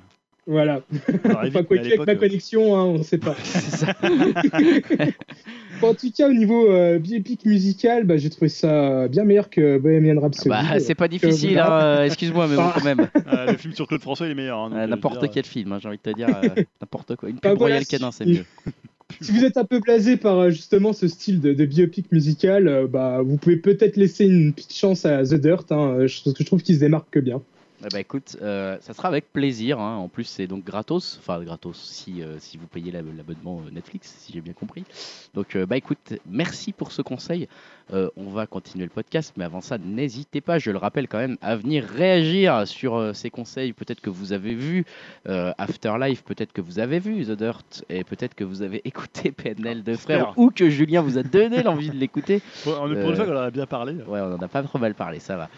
Voilà. 0.46 0.80
Enfin, 1.26 1.42
vite, 1.44 1.66
quoi 1.66 1.76
avec 1.78 1.98
ma 2.06 2.12
euh, 2.12 2.14
connexion, 2.16 2.76
hein, 2.76 2.84
on 2.84 2.98
ne 2.98 3.02
sait 3.02 3.18
pas. 3.18 3.34
C'est 3.42 3.76
ça. 3.86 3.94
en 5.82 5.94
tout 5.94 6.10
cas, 6.16 6.28
au 6.28 6.32
niveau 6.32 6.70
euh, 6.70 6.98
biopic 6.98 7.44
musical, 7.44 8.04
bah, 8.04 8.16
j'ai 8.16 8.30
trouvé 8.30 8.48
ça 8.48 9.08
bien 9.08 9.24
meilleur 9.24 9.50
que 9.50 9.78
Bohemian 9.78 10.20
Rhapsody. 10.20 10.48
Bah, 10.48 10.78
c'est 10.80 10.94
pas 10.94 11.08
difficile, 11.08 11.58
hein, 11.58 11.70
euh, 11.70 12.04
excuse-moi, 12.04 12.46
mais 12.48 12.56
bon, 12.56 12.70
quand 12.74 12.84
même. 12.84 13.08
euh, 13.26 13.52
le 13.52 13.56
film 13.58 13.74
sur 13.74 13.86
Claude 13.86 14.00
François, 14.00 14.26
il 14.26 14.32
est 14.32 14.34
meilleur. 14.34 14.58
hein, 14.58 14.70
donc, 14.70 14.78
Euh, 14.78 14.82
euh, 14.82 14.86
N'importe 14.86 15.30
quel 15.30 15.44
film, 15.44 15.72
hein, 15.72 15.78
j'ai 15.82 15.88
envie 15.88 15.98
de 15.98 16.10
te 16.10 16.16
dire, 16.16 16.28
euh, 16.28 16.62
n'importe 16.80 17.16
quoi. 17.16 17.28
Une 17.28 17.36
pub 17.40 17.44
Ah, 17.50 17.54
voilà, 17.54 17.74
Royal 17.74 17.84
si- 17.84 17.90
Canin, 17.90 18.10
c'est 18.12 18.24
mieux. 18.26 18.44
Si 19.20 19.32
vous 19.32 19.44
êtes 19.44 19.56
un 19.56 19.64
peu 19.64 19.80
blasé 19.80 20.16
par 20.16 20.38
euh, 20.38 20.50
justement 20.50 20.92
ce 20.92 21.08
style 21.08 21.40
de, 21.40 21.52
de 21.54 21.64
biopic 21.64 22.12
musical, 22.12 22.68
euh, 22.68 22.86
bah, 22.86 23.22
vous 23.22 23.36
pouvez 23.36 23.56
peut-être 23.56 23.96
laisser 23.96 24.26
une 24.26 24.52
petite 24.52 24.74
chance 24.74 25.04
à 25.06 25.24
The 25.24 25.34
Dirt, 25.34 25.64
hein, 25.72 25.94
euh, 25.94 25.98
parce 26.24 26.34
que 26.34 26.42
je 26.42 26.44
trouve 26.44 26.62
qu'il 26.62 26.74
se 26.74 26.80
démarque 26.80 27.18
bien. 27.18 27.40
Eh 27.84 27.88
ben, 27.92 27.98
écoute, 28.00 28.36
euh, 28.42 28.76
ça 28.80 28.92
sera 28.92 29.06
avec 29.08 29.32
plaisir. 29.32 29.78
hein. 29.78 29.96
En 29.96 30.08
plus, 30.08 30.24
c'est 30.24 30.48
donc 30.48 30.64
gratos. 30.64 31.18
Enfin, 31.20 31.40
gratos 31.44 31.78
si, 31.78 32.22
euh, 32.22 32.36
si 32.40 32.56
vous 32.58 32.66
payez 32.66 32.90
la- 32.90 33.02
l'abonnement 33.02 33.62
euh, 33.66 33.70
Netflix, 33.70 34.16
si 34.18 34.32
j'ai 34.32 34.40
bien 34.40 34.52
compris. 34.52 34.82
Donc, 35.34 35.54
euh, 35.54 35.64
bah 35.64 35.76
écoute, 35.76 36.14
merci 36.28 36.72
pour 36.72 36.90
ce 36.90 37.02
conseil. 37.02 37.48
Euh, 37.92 38.08
on 38.16 38.30
va 38.30 38.46
continuer 38.46 38.84
le 38.84 38.90
podcast, 38.90 39.32
mais 39.36 39.44
avant 39.44 39.60
ça, 39.60 39.78
n'hésitez 39.78 40.40
pas, 40.40 40.58
je 40.58 40.70
le 40.70 40.78
rappelle 40.78 41.08
quand 41.08 41.18
même, 41.18 41.36
à 41.40 41.56
venir 41.56 41.84
réagir 41.84 42.66
sur 42.66 42.96
euh, 42.96 43.12
ces 43.12 43.30
conseils. 43.30 43.72
Peut-être 43.72 44.00
que 44.00 44.10
vous 44.10 44.32
avez 44.32 44.54
vu 44.54 44.84
euh, 45.28 45.52
Afterlife, 45.58 46.22
peut-être 46.22 46.52
que 46.52 46.60
vous 46.60 46.78
avez 46.78 46.98
vu 46.98 47.24
The 47.24 47.30
Dirt, 47.30 47.84
et 47.88 48.04
peut-être 48.04 48.34
que 48.34 48.44
vous 48.44 48.62
avez 48.62 48.82
écouté 48.84 49.32
PNL 49.32 49.82
de 49.82 49.94
frères, 49.94 50.18
J'espère. 50.18 50.38
ou 50.38 50.50
que 50.50 50.68
Julien 50.68 51.00
vous 51.00 51.18
a 51.18 51.22
donné 51.22 51.62
l'envie 51.62 51.90
de 51.90 51.96
l'écouter. 51.96 52.42
Pour, 52.64 52.74
pour 52.74 52.86
une 52.86 53.16
fois 53.16 53.24
qu'on 53.24 53.36
en 53.36 53.42
a 53.42 53.50
bien 53.50 53.66
parlé. 53.66 53.94
Ouais, 54.06 54.20
on 54.20 54.34
en 54.34 54.42
a 54.42 54.48
pas 54.48 54.62
trop 54.62 54.78
mal 54.78 54.94
parlé, 54.94 55.20
ça 55.20 55.36
va. 55.36 55.48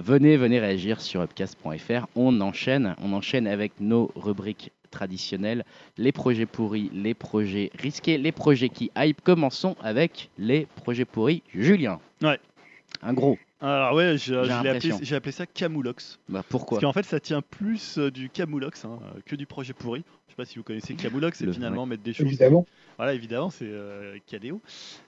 Venez, 0.00 0.36
venez 0.36 0.58
réagir 0.58 1.00
sur 1.00 1.22
upcast.fr. 1.22 2.06
On 2.16 2.40
enchaîne, 2.40 2.94
on 3.02 3.12
enchaîne 3.12 3.46
avec 3.46 3.72
nos 3.80 4.10
rubriques 4.16 4.72
traditionnelles, 4.92 5.64
les 5.98 6.12
projets 6.12 6.46
pourris, 6.46 6.90
les 6.94 7.14
projets 7.14 7.70
risqués, 7.74 8.18
les 8.18 8.30
projets 8.30 8.68
qui 8.68 8.92
hype. 8.96 9.20
Commençons 9.22 9.74
avec 9.82 10.30
les 10.38 10.66
projets 10.76 11.04
pourris. 11.04 11.42
Julien. 11.52 11.98
Ouais. 12.22 12.38
Un 13.02 13.14
gros. 13.14 13.36
Alors 13.62 13.94
ouais, 13.94 14.18
je- 14.18 14.24
je 14.24 14.32
l'ai 14.40 14.48
appelé- 14.50 14.64
l'impression. 14.72 14.98
j'ai 15.02 15.14
appelé, 15.16 15.32
ça 15.32 15.46
Camoulox. 15.46 16.18
Bah 16.28 16.42
pourquoi 16.48 16.78
Parce 16.80 16.82
qu'en 16.82 16.92
fait, 16.92 17.06
ça 17.06 17.20
tient 17.20 17.42
plus 17.42 17.96
euh, 17.98 18.10
du 18.10 18.28
Camoulox 18.28 18.84
hein, 18.84 18.98
euh, 19.16 19.20
que 19.24 19.36
du 19.36 19.46
projet 19.46 19.72
pourri. 19.72 20.02
Je 20.28 20.32
sais 20.32 20.36
pas 20.36 20.44
si 20.46 20.56
vous 20.56 20.64
connaissez 20.64 20.94
Camoulox, 20.94 21.38
c'est 21.38 21.44
Le- 21.46 21.52
finalement 21.52 21.84
mettre 21.86 22.02
des 22.02 22.14
choses. 22.14 22.26
Évidemment. 22.26 22.66
Voilà, 22.96 23.12
évidemment, 23.14 23.50
c'est 23.50 23.66
euh, 23.68 24.16
KDO. 24.30 24.60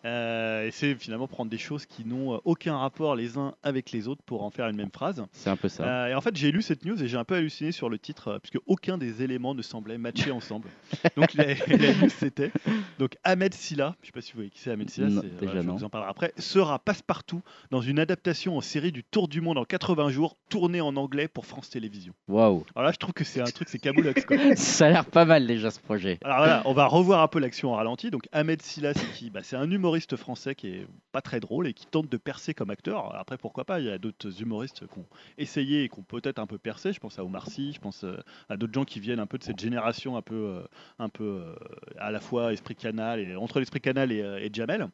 Euh, 0.05 0.67
et 0.67 0.71
c'est 0.71 0.95
finalement 0.97 1.27
prendre 1.29 1.51
des 1.51 1.57
choses 1.59 1.87
qui 1.87 2.05
n'ont 2.05 2.35
euh, 2.35 2.39
aucun 2.45 2.77
rapport 2.77 3.15
les 3.17 3.39
uns 3.39 3.55
avec 3.63 3.91
les 3.93 4.07
autres 4.09 4.23
pour 4.27 4.43
en 4.43 4.51
faire 4.51 4.69
une 4.69 4.77
même 4.77 4.91
phrase. 4.91 5.25
C'est 5.33 5.49
un 5.51 5.57
peu 5.57 5.69
ça. 5.69 5.85
Euh, 5.85 6.07
et 6.09 6.15
en 6.15 6.21
fait, 6.21 6.37
j'ai 6.37 6.51
lu 6.53 6.61
cette 6.61 6.85
news 6.85 7.03
et 7.03 7.09
j'ai 7.09 7.17
un 7.17 7.25
peu 7.25 7.35
halluciné 7.37 7.73
sur 7.73 7.89
le 7.89 7.99
titre, 7.99 8.29
euh, 8.29 8.39
puisque 8.39 8.59
aucun 8.67 8.99
des 8.99 9.23
éléments 9.23 9.55
ne 9.55 9.63
semblait 9.63 9.97
matcher 9.99 10.31
ensemble. 10.31 10.69
Donc 11.17 11.33
la, 11.35 11.55
la 11.55 11.95
news 11.95 12.11
c'était 12.11 12.51
donc 12.99 13.17
Ahmed 13.25 13.55
Silla, 13.55 13.97
je 14.03 14.07
sais 14.09 14.13
pas 14.13 14.21
si 14.21 14.33
vous 14.33 14.39
voyez 14.39 14.51
qui 14.51 14.59
c'est 14.61 14.71
Ahmed 14.73 14.91
Silla, 14.91 15.09
Non, 15.09 15.23
c'est- 15.23 15.29
déjà 15.29 15.45
voilà, 15.47 15.63
je 15.63 15.67
non. 15.67 15.77
vous 15.77 15.85
en 15.85 15.89
parlerai 15.89 16.11
après, 16.11 16.33
sera 16.39 16.79
passe-partout 16.79 17.41
dans 17.71 17.81
une 17.81 17.99
adaptation 17.99 18.44
en 18.53 18.61
série 18.61 18.93
du 18.93 19.05
Tour 19.05 19.29
du 19.29 19.41
Monde 19.41 19.59
en 19.59 19.65
80 19.65 20.11
jours, 20.11 20.37
tournée 20.49 20.81
en 20.81 20.97
anglais 20.97 21.29
pour 21.29 21.47
France 21.47 21.71
Télévisions. 21.71 22.15
Waouh. 22.29 22.65
Alors 22.75 22.87
là, 22.87 22.93
je 22.93 22.99
trouve 22.99 23.15
que 23.15 23.25
c'est 23.25 23.41
un 23.41 23.45
truc, 23.45 23.69
c'est 23.69 23.79
Camoulox 23.79 24.25
quoi. 24.25 24.37
Ça 24.57 24.87
a 24.87 24.91
l'air 24.91 25.05
pas 25.05 25.25
mal 25.25 25.47
déjà 25.47 25.71
ce 25.71 25.81
projet. 25.81 26.19
Alors 26.25 26.39
voilà, 26.39 26.63
on 26.65 26.73
va 26.73 26.87
revoir 26.87 27.23
un 27.23 27.29
peu 27.29 27.39
l'action 27.39 27.73
en 27.73 27.77
ralenti. 27.77 28.11
Donc 28.11 28.29
Ahmed 28.33 28.63
Silla, 28.63 28.95
c'est 28.95 29.11
qui 29.13 29.31
Bah, 29.31 29.41
C'est 29.43 29.57
un 29.57 29.71
humoriste 29.71 30.17
français 30.17 30.55
qui 30.55 30.69
est 30.69 30.87
pas 31.13 31.23
très 31.23 31.41
drôle 31.41 31.67
et 31.67 31.75
qui 31.75 31.87
tente 31.87 32.09
de 32.09 32.17
percer 32.17 32.55
comme 32.55 32.71
acteur. 32.71 33.15
Après, 33.15 33.39
pourquoi 33.39 33.65
pas 33.65 33.81
Il 33.81 33.87
y 33.87 33.91
a 33.91 33.99
d'autres 33.99 34.43
humoristes 34.43 34.87
qui 34.87 34.99
ont 34.99 35.07
essayé 35.39 35.85
et 35.85 35.89
qui 35.89 35.99
ont 35.99 36.03
peut-être 36.03 36.39
un 36.39 36.47
peu 36.47 36.59
percé. 36.59 36.93
Je 36.93 37.01
pense 37.01 37.19
à 37.19 37.25
Omar 37.25 37.49
Sy, 37.49 37.73
je 37.73 37.81
pense 37.81 38.05
euh, 38.05 38.17
à 38.49 38.57
d'autres 38.57 38.75
gens 38.75 38.85
qui 38.85 39.01
viennent 39.01 39.21
un 39.21 39.27
peu 39.27 39.39
de 39.39 39.45
cette 39.45 39.61
génération, 39.61 40.17
un 40.17 40.23
peu, 40.23 40.35
euh, 40.35 40.63
un 40.99 41.09
peu 41.09 41.25
euh, 41.25 41.55
à 41.99 42.11
la 42.11 42.21
fois 42.21 42.53
esprit 42.53 42.75
canal 42.75 43.21
et 43.21 43.37
entre 43.37 43.61
l'esprit 43.61 43.81
canal 43.81 44.13
et, 44.13 44.19
et 44.19 44.51
Jamel. 44.53 44.89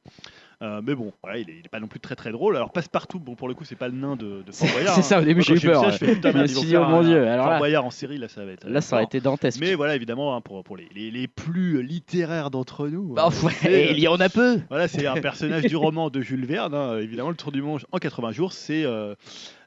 Euh, 0.63 0.83
mais 0.85 0.95
bon, 0.95 1.11
il, 1.35 1.41
est, 1.41 1.43
il 1.61 1.65
est 1.65 1.69
pas 1.71 1.81
non 1.81 1.87
plus 1.87 2.01
très 2.01 2.15
très 2.17 2.33
drôle. 2.33 2.55
Alors 2.55 2.71
passe-partout, 2.71 3.19
bon 3.19 3.35
pour 3.35 3.49
le 3.49 3.55
coup, 3.55 3.65
c'est 3.65 3.77
pas 3.77 3.89
le 3.89 3.95
nain 3.95 4.15
de, 4.15 4.43
de 4.47 4.53
Fort 4.53 4.69
Boyard. 4.73 4.95
c'est 4.95 5.01
hein. 5.01 5.03
ça, 5.05 5.19
au 5.21 5.25
début 5.25 5.37
Moi, 5.49 5.57
j'ai 5.57 5.67
eu 5.67 5.71
peur. 5.71 5.83
ça, 5.85 5.91
je 5.91 5.97
fais, 5.97 6.15
putain, 6.15 6.33
Je 6.33 6.35
me 6.37 6.39
merde, 6.43 6.51
ils 6.51 6.55
suis 6.55 6.57
vont 6.59 6.65
dit, 6.67 6.71
faire 6.73 6.89
mon 6.89 7.03
dieu, 7.03 7.27
un 7.27 7.33
alors 7.33 7.45
Fort 7.45 7.53
là- 7.55 7.59
Boyard 7.59 7.85
en 7.87 7.91
série, 7.91 8.19
là 8.19 8.29
ça 8.29 8.45
va 8.45 8.53
être. 8.53 8.69
Là, 8.69 8.81
ça 8.83 8.97
aurait 8.97 9.05
été 9.05 9.21
dantesque. 9.21 9.59
Mais 9.61 9.75
voilà, 9.75 9.97
évidemment, 9.97 10.37
hein, 10.37 10.43
pour, 10.43 10.63
pour 10.63 10.77
les, 10.77 10.89
les, 10.95 11.11
les 11.11 11.29
plus 11.29 11.83
littéraires 11.83 12.51
d'entre 12.51 12.89
nous. 12.89 13.15
Bah, 13.15 13.29
euh, 13.33 13.47
ouais, 13.47 13.53
c'est, 13.59 13.93
il 13.93 14.01
y 14.01 14.09
en 14.09 14.21
a 14.21 14.29
peu. 14.29 14.61
voilà, 14.69 14.87
c'est 14.87 15.07
un 15.07 15.15
personnage 15.23 15.63
du 15.65 15.77
roman 15.77 16.11
de 16.11 16.21
Jules 16.21 16.45
Verne. 16.45 16.75
hein. 16.75 16.99
Évidemment, 16.99 17.31
le 17.31 17.37
Tour 17.37 17.53
du 17.53 17.63
Monde 17.63 17.81
en 17.91 17.99
80 17.99 18.33
jours, 18.33 18.53
c'est 18.53 18.85
euh, 18.85 19.15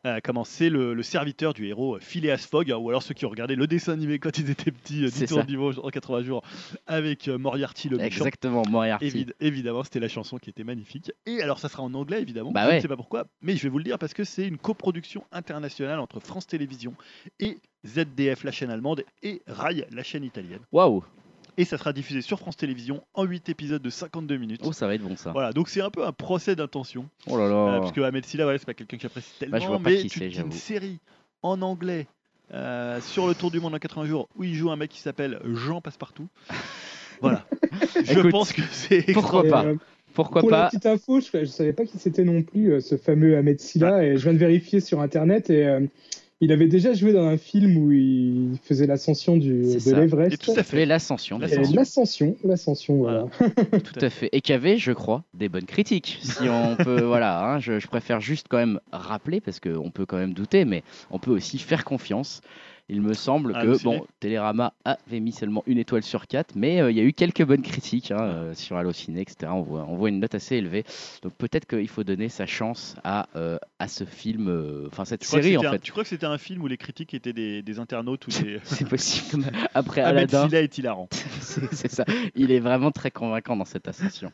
euh, 0.06 0.20
comment 0.24 0.44
c'est 0.44 0.70
le, 0.70 0.94
le 0.94 1.04
serviteur 1.04 1.54
du 1.54 1.68
héros 1.68 1.96
euh, 1.96 2.00
Phileas 2.00 2.48
Fogg, 2.50 2.74
ou 2.78 2.90
alors 2.90 3.04
ceux 3.04 3.14
qui 3.14 3.26
ont 3.26 3.30
regardé 3.30 3.56
le 3.56 3.68
dessin 3.68 3.94
animé 3.94 4.20
quand 4.20 4.38
ils 4.38 4.50
étaient 4.50 4.72
petits, 4.72 5.06
euh, 5.06 5.10
C'est 5.12 5.26
du 5.46 5.58
en 5.58 5.90
80 5.90 6.24
jours, 6.24 6.44
avec 6.88 7.28
euh, 7.28 7.38
Moriarty 7.38 7.90
le 7.90 7.98
méchant. 7.98 8.08
Exactement, 8.08 8.64
Moriarty. 8.70 9.06
Évid- 9.08 9.34
évidemment, 9.40 9.84
c'était 9.84 10.00
la 10.00 10.08
chanson 10.10 10.38
qui 10.38 10.50
était 10.50 10.64
magnifique. 10.64 11.12
Et 11.26 11.42
alors, 11.42 11.60
ça 11.60 11.70
sera 11.70 11.84
en 11.84 11.94
anglais, 11.94 12.22
évidemment. 12.22 12.52
Bah 12.52 12.64
je 12.64 12.70
ouais. 12.70 12.76
ne 12.78 12.82
sais 12.82 12.88
pas 12.88 12.98
pourquoi, 12.98 13.28
mais 13.42 13.56
je 13.56 13.64
vais 13.64 13.70
vous 13.70 13.78
le 13.78 13.84
dire 13.84 13.98
parce 14.00 14.14
que 14.14 14.24
c'est 14.24 14.48
une 14.48 14.58
coproduction 14.58 15.24
internationale 15.32 16.00
entre 16.00 16.20
France 16.20 16.48
Télévisions 16.48 16.94
et 17.40 17.58
ZDF, 17.86 18.44
la 18.44 18.52
chaîne 18.52 18.70
allemande, 18.70 19.04
et 19.24 19.42
Rai, 19.48 19.86
la 19.92 20.04
chaîne 20.04 20.24
italienne. 20.24 20.62
Waouh. 20.72 21.04
Et 21.58 21.66
ça 21.66 21.78
sera 21.78 21.94
diffusé 21.94 22.22
sur 22.22 22.40
France 22.40 22.58
Télévisions 22.58 23.04
en 23.14 23.24
8 23.26 23.50
épisodes 23.50 23.82
de 23.82 23.90
52 23.90 24.38
minutes. 24.38 24.62
Oh, 24.64 24.74
ça 24.74 24.88
va 24.88 24.96
être 24.96 25.04
bon 25.04 25.16
ça. 25.16 25.32
Voilà, 25.32 25.52
donc 25.54 25.70
c'est 25.70 25.82
un 25.82 25.90
peu 25.92 26.04
un 26.06 26.12
procès 26.12 26.56
d'intention. 26.56 27.08
Oh 27.28 27.38
là 27.38 27.44
Euh, 27.44 27.72
là. 27.74 27.80
parce 27.80 27.92
que 27.92 28.02
Ahmed 28.02 28.26
Silla, 28.26 28.44
voilà, 28.46 28.58
c'est 28.58 28.66
pas 28.66 28.74
quelqu'un 28.74 28.98
que 28.98 29.04
j'apprécie 29.04 29.32
tellement, 29.40 29.58
Bah, 29.58 29.60
je 29.64 29.68
vois 29.68 29.78
pas 29.78 29.90
mais 29.92 29.98
qui 29.98 30.08
tu 30.10 30.24
une 30.24 30.52
série 30.52 31.00
en 31.44 31.62
anglais 31.62 32.08
euh, 32.54 33.00
sur 33.02 33.28
le 33.28 33.36
Tour 33.36 33.52
du 33.52 33.60
monde 33.60 33.76
en 33.76 33.80
80 33.80 34.06
jours 34.06 34.28
où 34.36 34.44
il 34.44 34.56
joue 34.56 34.72
un 34.72 34.76
mec 34.78 34.90
qui 34.90 35.00
s'appelle 35.00 35.40
Jean 35.46 35.82
Passepartout. 35.82 36.28
Voilà. 37.22 37.46
je 38.04 38.12
Écoute, 38.20 38.32
pense 38.32 38.52
que 38.52 38.62
c'est 38.72 39.14
pourquoi 39.14 39.44
pas 39.44 39.64
euh, 39.66 39.76
Pourquoi 40.14 40.42
pour 40.42 40.50
la 40.52 40.64
pas 40.64 40.68
petite 40.70 40.86
info, 40.88 41.22
je 41.22 41.38
ne 41.38 41.46
savais 41.46 41.72
pas 41.72 41.86
qui 41.86 41.98
c'était 41.98 42.26
non 42.26 42.42
plus, 42.42 42.74
euh, 42.74 42.80
ce 42.82 42.98
fameux 42.98 43.38
Ahmed 43.38 43.62
Silla, 43.62 44.04
et 44.04 44.18
je 44.18 44.24
viens 44.24 44.34
de 44.34 44.38
vérifier 44.40 44.82
sur 44.82 45.00
Internet, 45.00 45.50
et 45.50 45.66
euh, 45.66 45.86
il 46.44 46.52
avait 46.52 46.68
déjà 46.68 46.94
joué 46.94 47.14
dans 47.14 47.26
un 47.26 47.38
film 47.38 47.78
où 47.78 47.92
il 47.92 48.58
faisait 48.64 48.86
l'ascension 48.88 49.38
du- 49.38 49.64
C'est 49.80 49.92
de 49.92 49.96
l'Everest. 50.00 50.42
tout 50.44 50.52
à 50.58 50.64
fait 50.64 50.86
l'ascension. 50.86 51.40
L'ascension, 51.40 52.36
l'ascension, 52.44 52.98
voilà. 52.98 53.26
Tout 53.84 54.00
à 54.06 54.10
fait. 54.10 54.30
Et 54.32 54.42
qui 54.42 54.54
avait, 54.54 54.78
je 54.78 54.92
crois, 54.92 55.24
des 55.34 55.50
bonnes 55.50 55.66
critiques. 55.66 56.20
Si 56.22 56.50
on 56.50 56.76
peut, 56.84 57.02
voilà, 57.02 57.44
hein, 57.46 57.60
je, 57.60 57.80
je 57.80 57.88
préfère 57.88 58.20
juste 58.22 58.48
quand 58.50 58.58
même 58.58 58.80
rappeler, 58.92 59.42
parce 59.42 59.60
qu'on 59.60 59.90
peut 59.92 60.06
quand 60.06 60.18
même 60.18 60.34
douter, 60.34 60.66
mais 60.66 60.84
on 61.12 61.20
peut 61.20 61.32
aussi 61.32 61.58
faire 61.60 61.86
confiance. 61.86 62.42
Il 62.90 63.02
me 63.02 63.14
semble 63.14 63.54
que, 63.54 63.58
Halluciné. 63.60 63.98
bon, 64.00 64.06
Télérama 64.20 64.74
avait 64.84 65.22
mis 65.22 65.32
seulement 65.32 65.64
une 65.68 65.78
étoile 65.78 66.04
sur 66.04 66.28
quatre, 66.28 66.54
mais 66.56 66.82
euh, 66.82 66.92
il 66.92 66.98
y 66.98 67.00
a 67.00 67.04
eu 67.04 67.14
quelques 67.14 67.44
bonnes 67.44 67.62
critiques 67.62 68.12
hein, 68.12 68.20
euh, 68.22 68.54
sur 68.54 68.76
Allociné, 68.76 69.22
etc. 69.22 69.52
On 69.56 69.62
voit, 69.62 69.86
on 69.88 69.96
voit 69.96 70.10
une 70.10 70.20
note 70.20 70.36
assez 70.36 70.58
élevée. 70.58 70.84
Donc 71.22 71.34
peut-être 71.36 71.66
qu'il 71.66 71.88
faut 71.88 72.04
donner 72.04 72.28
sa 72.28 72.46
chance 72.46 72.96
à, 73.06 73.28
euh, 73.38 73.58
à 73.80 73.88
ce 73.88 74.04
film, 74.04 74.88
enfin 74.88 75.06
cette 75.06 75.22
Tu 75.22 75.28
que 75.28 75.42
série 75.42 75.58
en 75.58 75.64
un- 75.64 75.72
fait. 75.72 75.80
tu 75.80 75.92
crois 75.92 76.04
que 76.04 76.10
c'était 76.10 76.26
un 76.26 76.38
film 76.38 76.62
où 76.62 76.68
les 76.68 76.78
critiques 76.78 77.14
étaient 77.14 77.32
des, 77.34 77.62
des 77.62 77.80
internautes 77.80 78.28
ou 78.28 78.32
des. 78.32 78.60
C'est 78.64 78.88
possible. 78.88 79.46
Après 79.74 80.02
Aladdin, 80.02 80.50
est 80.50 80.78
hilarant. 80.78 81.08
c'est 81.42 81.90
ça. 81.92 82.04
Il 82.36 82.52
est 82.52 82.60
vraiment 82.60 82.92
très 82.92 83.12
convaincant 83.12 83.56
dans 83.56 83.66
cette 83.66 83.88
ascension. 83.88 84.32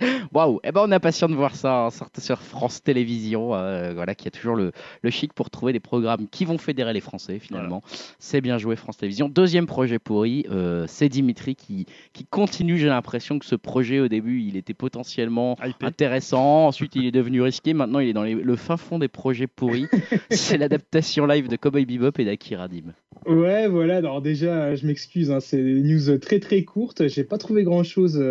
Waouh, 0.32 0.60
eh 0.64 0.72
ben 0.72 0.82
on 0.86 0.92
est 0.92 0.94
impatient 0.94 1.28
de 1.28 1.34
voir 1.34 1.54
ça 1.54 1.86
hein, 1.86 1.88
sur 2.18 2.40
France 2.40 2.82
Télévisions, 2.82 3.54
euh, 3.54 3.92
voilà, 3.94 4.14
qui 4.14 4.28
a 4.28 4.30
toujours 4.30 4.54
le, 4.56 4.72
le 5.02 5.10
chic 5.10 5.32
pour 5.32 5.50
trouver 5.50 5.72
des 5.72 5.80
programmes 5.80 6.26
qui 6.30 6.44
vont 6.44 6.58
fédérer 6.58 6.92
les 6.92 7.00
Français 7.00 7.38
finalement. 7.38 7.82
C'est 8.18 8.40
bien 8.40 8.58
joué 8.58 8.76
France 8.76 8.96
Télévisions. 8.96 9.28
Deuxième 9.28 9.66
projet 9.66 9.98
pourri, 9.98 10.46
euh, 10.50 10.84
c'est 10.88 11.08
Dimitri 11.08 11.54
qui, 11.56 11.86
qui 12.12 12.24
continue. 12.24 12.78
J'ai 12.78 12.88
l'impression 12.88 13.38
que 13.38 13.44
ce 13.46 13.54
projet 13.56 14.00
au 14.00 14.08
début, 14.08 14.40
il 14.42 14.56
était 14.56 14.74
potentiellement 14.74 15.56
intéressant. 15.86 16.66
Ensuite, 16.68 16.94
il 16.96 17.06
est 17.06 17.10
devenu 17.12 17.42
risqué. 17.42 17.74
Maintenant, 17.74 17.98
il 17.98 18.08
est 18.08 18.12
dans 18.12 18.22
les- 18.24 18.34
le 18.34 18.56
fin 18.56 18.76
fond 18.76 18.98
des 18.98 19.08
projets 19.08 19.46
pourris. 19.46 19.86
c'est 20.30 20.58
l'adaptation 20.58 21.26
live 21.26 21.48
de 21.48 21.56
Cowboy 21.56 21.84
Bebop 21.86 22.12
et 22.18 22.24
d'Akira 22.24 22.68
Dim. 22.68 22.92
Ouais, 23.26 23.68
voilà. 23.68 23.96
Alors 23.96 24.22
déjà, 24.22 24.74
je 24.74 24.86
m'excuse, 24.86 25.30
hein, 25.30 25.40
c'est 25.40 25.62
des 25.62 25.80
news 25.82 26.16
très 26.18 26.38
très 26.40 26.62
courtes. 26.64 27.08
J'ai 27.08 27.24
pas 27.24 27.38
trouvé 27.38 27.64
grand 27.64 27.82
chose 27.82 28.22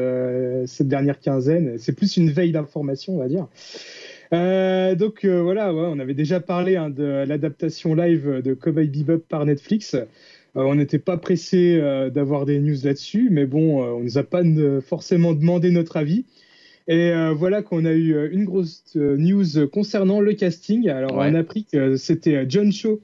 cette 0.65 0.88
dernière 0.88 1.20
quinzaine. 1.20 1.59
C'est 1.78 1.93
plus 1.93 2.18
une 2.18 2.30
veille 2.32 2.51
d'information, 2.51 3.16
on 3.16 3.20
va 3.20 3.28
dire. 3.28 3.47
Euh, 4.32 4.95
donc 4.95 5.26
euh, 5.26 5.41
voilà, 5.41 5.74
ouais, 5.74 5.88
on 5.91 5.99
avait 5.99 6.14
déjà 6.14 6.39
parlé 6.39 6.76
hein, 6.76 6.89
de 6.89 7.26
l'adaptation 7.28 7.95
live 7.95 8.41
de 8.43 8.53
Cowboy 8.53 8.88
Bebop 8.88 9.24
par 9.28 9.45
Netflix. 9.45 9.95
Euh, 9.95 10.05
on 10.55 10.76
n'était 10.76 10.99
pas 10.99 11.18
pressé 11.18 11.80
d'avoir 12.14 12.45
des 12.45 12.60
news 12.60 12.76
là-dessus, 12.84 13.30
mais 13.32 13.45
bon, 13.45 13.84
on 13.84 13.99
nous 14.01 14.18
a 14.18 14.24
pas 14.24 14.43
ne- 14.43 14.80
forcément 14.80 15.34
demandé 15.34 15.72
notre 15.72 15.97
avis. 15.97 16.26
Et 16.88 17.12
voilà 17.36 17.62
qu'on 17.62 17.86
a 17.86 17.91
eu 17.93 18.30
une 18.32 18.45
grosse 18.45 18.84
news 18.95 19.68
concernant 19.72 20.22
le 20.22 20.34
casting. 20.34 20.89
Alors 20.89 21.16
Ouais. 21.18 21.28
on 21.32 21.36
a 21.36 21.39
appris 21.39 21.66
que 21.72 21.97
c'était 21.97 22.45
John 22.49 22.72
Cho 22.72 22.99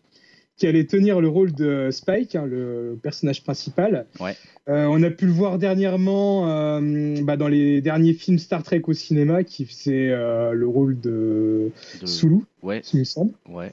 qui 0.58 0.68
allait 0.68 0.86
tenir 0.86 1.20
le 1.20 1.28
rôle 1.28 1.54
de 1.54 1.90
Spike, 1.92 2.36
hein, 2.36 2.46
le 2.46 2.98
personnage 3.02 3.44
principal. 3.44 4.06
Ouais. 4.22 4.36
Euh, 4.70 4.86
on 4.90 5.04
a 5.04 5.10
pu 5.10 5.26
le 5.26 5.32
voir 5.34 5.58
dernièrement 5.60 6.50
euh, 6.50 7.16
bah, 7.24 7.36
dans 7.38 7.48
les 7.50 7.82
derniers 7.82 8.14
films 8.14 8.40
Star 8.40 8.64
Trek 8.64 8.82
au 8.88 8.94
cinéma, 8.94 9.44
qui 9.44 9.66
faisait 9.66 10.10
euh, 10.12 10.54
le 10.54 10.68
rôle 10.68 11.00
de 11.00 11.72
De- 12.02 12.06
Sulu, 12.06 12.38
Ouais, 12.64 12.82
il 12.94 13.00
me 13.00 13.04
semble. 13.04 13.32
ouais. 13.50 13.72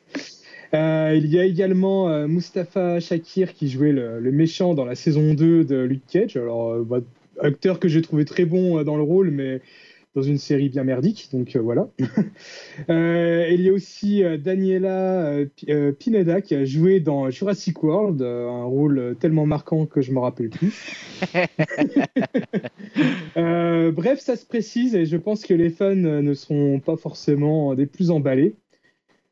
Il 0.75 1.27
y 1.27 1.39
a 1.39 1.45
également 1.45 2.27
Mustapha 2.27 2.99
Shakir 2.99 3.53
qui 3.53 3.69
jouait 3.69 3.93
le, 3.93 4.19
le 4.21 4.33
méchant 4.33 4.73
dans 4.75 4.87
la 4.87 4.95
saison 4.95 5.35
2 5.35 5.65
de 5.65 5.77
Luke 5.83 6.03
Cage. 6.11 6.37
Alors, 6.39 6.79
bah, 6.85 7.01
acteur 7.41 7.79
que 7.79 7.89
j'ai 7.89 8.01
trouvé 8.01 8.25
très 8.25 8.47
bon 8.47 8.83
dans 8.83 8.97
le 8.97 9.03
rôle, 9.03 9.31
mais 9.31 9.61
dans 10.15 10.23
une 10.23 10.39
série 10.39 10.69
bien 10.69 10.85
merdique. 10.85 11.29
Donc 11.33 11.57
euh, 11.57 11.61
voilà. 11.61 11.89
Euh, 12.89 13.49
il 13.51 13.61
y 13.61 13.69
a 13.69 13.73
aussi 13.73 14.25
euh, 14.25 14.39
Daniela 14.39 15.37
Pineda 15.99 16.41
qui 16.41 16.55
a 16.55 16.65
joué 16.65 17.01
dans 17.01 17.29
Jurassic 17.31 17.83
World, 17.83 18.23
un 18.23 18.65
rôle 18.65 19.15
tellement 19.21 19.45
marquant 19.45 19.85
que 19.85 20.01
je 20.01 20.11
me 20.11 20.19
rappelle 20.19 20.49
plus. 20.49 20.73
Bref, 23.37 24.21
ça 24.21 24.37
se 24.37 24.47
précise 24.47 24.95
et 24.95 25.05
je 25.05 25.19
pense 25.19 25.45
que 25.45 25.53
les 25.53 25.69
fans 25.69 25.95
ne 25.95 26.35
seront 26.35 26.81
pas 26.81 26.97
forcément 26.97 27.75
des 27.75 27.87
plus 27.87 28.11
emballés. 28.11 28.57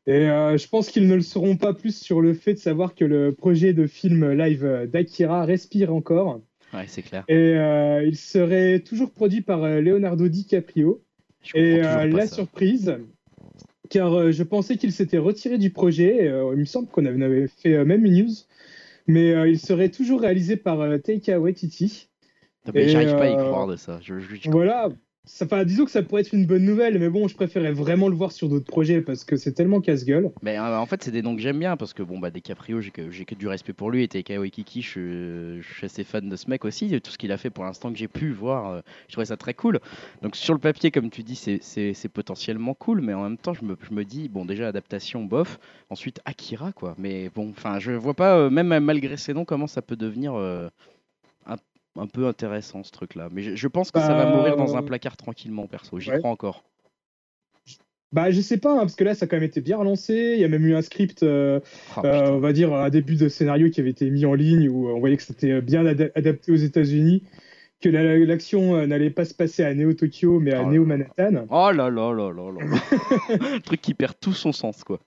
Et 0.07 0.29
euh, 0.29 0.57
je 0.57 0.67
pense 0.67 0.89
qu'ils 0.89 1.07
ne 1.07 1.15
le 1.15 1.21
seront 1.21 1.57
pas 1.57 1.73
plus 1.73 1.95
sur 1.95 2.21
le 2.21 2.33
fait 2.33 2.53
de 2.53 2.59
savoir 2.59 2.95
que 2.95 3.05
le 3.05 3.33
projet 3.33 3.73
de 3.73 3.85
film 3.85 4.31
live 4.31 4.89
d'Akira 4.91 5.45
respire 5.45 5.93
encore. 5.93 6.41
Ouais, 6.73 6.85
c'est 6.87 7.01
clair. 7.01 7.23
Et 7.27 7.35
euh, 7.55 8.03
il 8.05 8.15
serait 8.15 8.79
toujours 8.79 9.11
produit 9.11 9.41
par 9.41 9.63
euh, 9.63 9.81
Leonardo 9.81 10.27
DiCaprio. 10.27 11.03
Je 11.43 11.57
Et 11.57 11.83
euh, 11.83 12.05
la 12.07 12.27
ça. 12.27 12.35
surprise, 12.35 12.95
car 13.89 14.31
je 14.31 14.43
pensais 14.43 14.77
qu'il 14.77 14.91
s'était 14.91 15.17
retiré 15.17 15.57
du 15.57 15.71
projet. 15.71 16.25
il 16.27 16.59
me 16.59 16.65
semble 16.65 16.87
qu'on 16.87 17.05
avait- 17.05 17.47
fait 17.47 17.83
même 17.83 18.05
une 18.05 18.23
news. 18.25 18.33
Mais 19.07 19.31
il 19.49 19.59
serait 19.59 19.89
toujours 19.89 20.21
réalisé 20.21 20.55
par 20.55 20.77
Taika 21.01 21.39
Waititi. 21.39 22.07
J'arrive 22.73 23.15
pas 23.15 23.23
à 23.23 23.29
y 23.29 23.33
croire 23.35 23.65
de 23.67 23.75
ça. 23.75 23.99
Je, 24.03 24.19
je- 24.19 24.35
je- 24.35 24.49
Voilà. 24.51 24.89
Enfin, 25.41 25.63
disons 25.65 25.85
que 25.85 25.91
ça 25.91 26.01
pourrait 26.01 26.21
être 26.21 26.33
une 26.33 26.47
bonne 26.47 26.65
nouvelle, 26.65 26.97
mais 26.97 27.09
bon, 27.09 27.27
je 27.27 27.35
préférais 27.35 27.71
vraiment 27.71 28.07
le 28.07 28.15
voir 28.15 28.31
sur 28.31 28.49
d'autres 28.49 28.65
projets 28.65 29.01
parce 29.01 29.23
que 29.23 29.37
c'est 29.37 29.51
tellement 29.53 29.79
casse-gueule. 29.79 30.31
Mais 30.41 30.57
euh, 30.57 30.79
en 30.79 30.85
fait, 30.87 31.03
c'est 31.03 31.11
des 31.11 31.21
noms 31.21 31.35
que 31.35 31.41
j'aime 31.41 31.59
bien 31.59 31.77
parce 31.77 31.93
que 31.93 32.01
bon, 32.01 32.17
bah, 32.17 32.31
DiCaprio, 32.31 32.81
j'ai 32.81 32.89
que, 32.89 33.11
j'ai 33.11 33.25
que 33.25 33.35
du 33.35 33.47
respect 33.47 33.73
pour 33.73 33.91
lui. 33.91 34.03
Et 34.03 34.07
Taika 34.07 34.39
Waititi, 34.39 34.81
je, 34.81 35.59
je 35.61 35.73
suis 35.73 35.85
assez 35.85 36.03
fan 36.03 36.27
de 36.27 36.35
ce 36.35 36.49
mec 36.49 36.65
aussi. 36.65 36.99
Tout 37.01 37.11
ce 37.11 37.19
qu'il 37.19 37.31
a 37.31 37.37
fait 37.37 37.51
pour 37.51 37.63
l'instant 37.65 37.91
que 37.91 37.99
j'ai 37.99 38.07
pu 38.07 38.31
voir, 38.31 38.71
euh, 38.71 38.81
je 39.07 39.13
trouvais 39.13 39.25
ça 39.25 39.37
très 39.37 39.53
cool. 39.53 39.79
Donc 40.23 40.35
sur 40.35 40.55
le 40.55 40.59
papier, 40.59 40.89
comme 40.89 41.11
tu 41.11 41.21
dis, 41.21 41.35
c'est, 41.35 42.09
potentiellement 42.11 42.73
cool, 42.73 43.01
mais 43.01 43.13
en 43.13 43.21
même 43.23 43.37
temps, 43.37 43.53
je 43.53 43.63
me, 43.63 43.77
je 43.79 43.93
me 43.93 44.03
dis, 44.03 44.27
bon, 44.27 44.45
déjà 44.45 44.67
adaptation, 44.67 45.23
bof. 45.23 45.59
Ensuite, 45.91 46.19
Akira, 46.25 46.71
quoi. 46.71 46.95
Mais 46.97 47.29
bon, 47.29 47.51
enfin, 47.51 47.77
je 47.77 47.91
vois 47.91 48.15
pas, 48.15 48.37
euh, 48.37 48.49
même 48.49 48.67
malgré 48.83 49.17
ces 49.17 49.35
noms, 49.35 49.45
comment 49.45 49.67
ça 49.67 49.83
peut 49.83 49.95
devenir. 49.95 50.33
Euh, 51.97 52.01
un, 52.01 52.07
peu 52.07 52.27
intéressant 52.27 52.83
ce 52.83 52.91
truc 52.91 53.15
là 53.15 53.29
mais 53.31 53.41
je, 53.41 53.55
je 53.55 53.67
pense 53.67 53.91
que 53.91 53.99
ça 53.99 54.13
va 54.13 54.25
Bah, 54.25 54.35
mourir 54.35 54.55
dans 54.55 54.75
un 54.77 54.81
placard 54.83 55.17
tranquillement 55.17 55.67
perso 55.67 55.99
j'y 55.99 56.09
ouais. 56.11 56.17
crois 56.19 56.31
encore 56.31 56.63
Bah, 58.13 58.29
je 58.29 58.41
sais 58.41 58.57
pas, 58.57 58.73
hein, 58.73 58.79
parce 58.79 58.95
que 58.95 59.05
là, 59.05 59.15
ça 59.15 59.23
a 59.23 59.27
quand 59.29 59.37
même 59.37 59.45
été 59.45 59.61
bien 59.61 59.77
relancé. 59.77 60.33
Il 60.35 60.41
y 60.41 60.43
a 60.43 60.49
même 60.49 60.65
eu 60.65 60.75
un 60.75 60.81
script, 60.81 61.23
euh, 61.23 61.61
Oh, 61.95 62.01
euh, 62.03 62.31
on 62.31 62.39
va 62.39 62.51
dire, 62.51 62.73
un 62.73 62.89
début 62.89 63.15
de 63.15 63.29
scénario 63.29 63.69
qui 63.69 63.79
avait 63.79 63.91
été 63.91 64.09
mis 64.09 64.25
en 64.25 64.33
ligne 64.33 64.67
où 64.67 64.89
on 64.89 64.99
voyait 64.99 65.15
que 65.15 65.23
c'était 65.23 65.61
bien 65.61 65.85
ada- 65.85 66.09
adapté 66.15 66.51
aux 66.51 66.55
États-Unis, 66.57 67.23
que 67.79 67.87
la- 67.87 68.17
l'action 68.17 68.75
euh, 68.75 68.85
n'allait 68.85 69.11
pas 69.11 69.23
se 69.23 69.33
passer 69.33 69.63
à 69.63 69.73
Neo 69.73 69.93
Tokyo, 69.93 70.41
mais 70.41 70.53
à 70.53 70.61
Oh 70.61 70.65
là 70.65 70.71
Neo 70.73 70.83
là. 70.85 70.97
Manhattan. 70.97 71.45
Oh 71.49 71.71
là 71.71 71.89
là 71.89 72.11
là 72.13 72.31
là 72.33 72.51
là. 72.51 72.59
Le 73.55 73.59
truc 73.61 73.79
qui 73.79 73.93
perd 73.93 74.15
tout 74.19 74.33
son 74.33 74.51
sens, 74.51 74.83
quoi. 74.83 74.99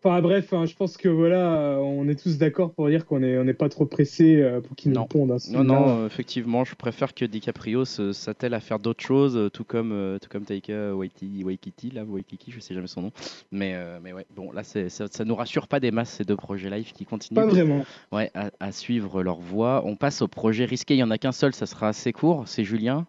Enfin 0.00 0.20
bref, 0.22 0.52
hein, 0.52 0.64
je 0.64 0.76
pense 0.76 0.96
que 0.96 1.08
voilà, 1.08 1.76
on 1.82 2.08
est 2.08 2.14
tous 2.14 2.38
d'accord 2.38 2.72
pour 2.72 2.88
dire 2.88 3.04
qu'on 3.04 3.22
est, 3.24 3.36
on 3.36 3.42
n'est 3.44 3.52
pas 3.52 3.68
trop 3.68 3.84
pressé 3.84 4.36
euh, 4.40 4.60
pour 4.60 4.76
qu'il 4.76 4.92
nous 4.92 4.98
Non. 5.00 5.06
pondent. 5.06 5.32
hein, 5.32 5.36
Non, 5.50 5.64
non, 5.64 5.88
euh, 6.02 6.06
effectivement, 6.06 6.64
je 6.64 6.76
préfère 6.76 7.14
que 7.14 7.24
DiCaprio 7.24 7.84
s'attelle 7.84 8.54
à 8.54 8.60
faire 8.60 8.78
d'autres 8.78 9.04
choses, 9.04 9.36
euh, 9.36 9.48
tout 9.50 9.64
comme, 9.64 9.90
euh, 9.90 10.18
tout 10.20 10.28
comme 10.30 10.44
Taika 10.44 10.94
Waititi, 10.94 11.42
Waikiki, 11.42 11.90
là, 11.90 12.04
Waikiki, 12.04 12.52
je 12.52 12.60
sais 12.60 12.74
jamais 12.74 12.86
son 12.86 13.02
nom. 13.02 13.12
Mais, 13.50 13.72
euh, 13.74 13.98
mais 14.00 14.12
ouais, 14.12 14.24
bon, 14.36 14.52
là, 14.52 14.62
ça, 14.62 14.88
ça 14.88 15.24
nous 15.24 15.34
rassure 15.34 15.66
pas 15.66 15.80
des 15.80 15.90
masses, 15.90 16.10
ces 16.10 16.24
deux 16.24 16.36
projets 16.36 16.70
live 16.70 16.92
qui 16.92 17.04
continuent 17.04 17.34
Pas 17.34 17.46
vraiment. 17.46 17.84
ouais, 18.12 18.30
à, 18.34 18.50
à 18.60 18.70
suivre 18.70 19.24
leur 19.24 19.40
voie. 19.40 19.82
On 19.84 19.96
passe 19.96 20.22
au 20.22 20.28
projet 20.28 20.64
risqué, 20.64 20.94
il 20.94 20.98
y 20.98 21.02
en 21.02 21.10
a 21.10 21.18
qu'un 21.18 21.32
seul, 21.32 21.54
ça 21.54 21.66
sera 21.66 21.88
assez 21.88 22.12
court, 22.12 22.44
c'est 22.46 22.62
Julien. 22.64 23.06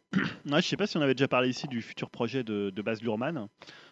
Ouais, 0.50 0.62
je 0.62 0.68
sais 0.68 0.76
pas 0.78 0.88
si 0.88 0.98
on 0.98 1.02
avait 1.02 1.14
déjà 1.14 1.28
parlé 1.28 1.50
ici 1.50 1.68
du 1.68 1.84
futur 1.84 2.10
projet 2.10 2.44
de, 2.44 2.72
de 2.72 2.82
Baz 2.82 3.04
Luhrmann. 3.04 3.48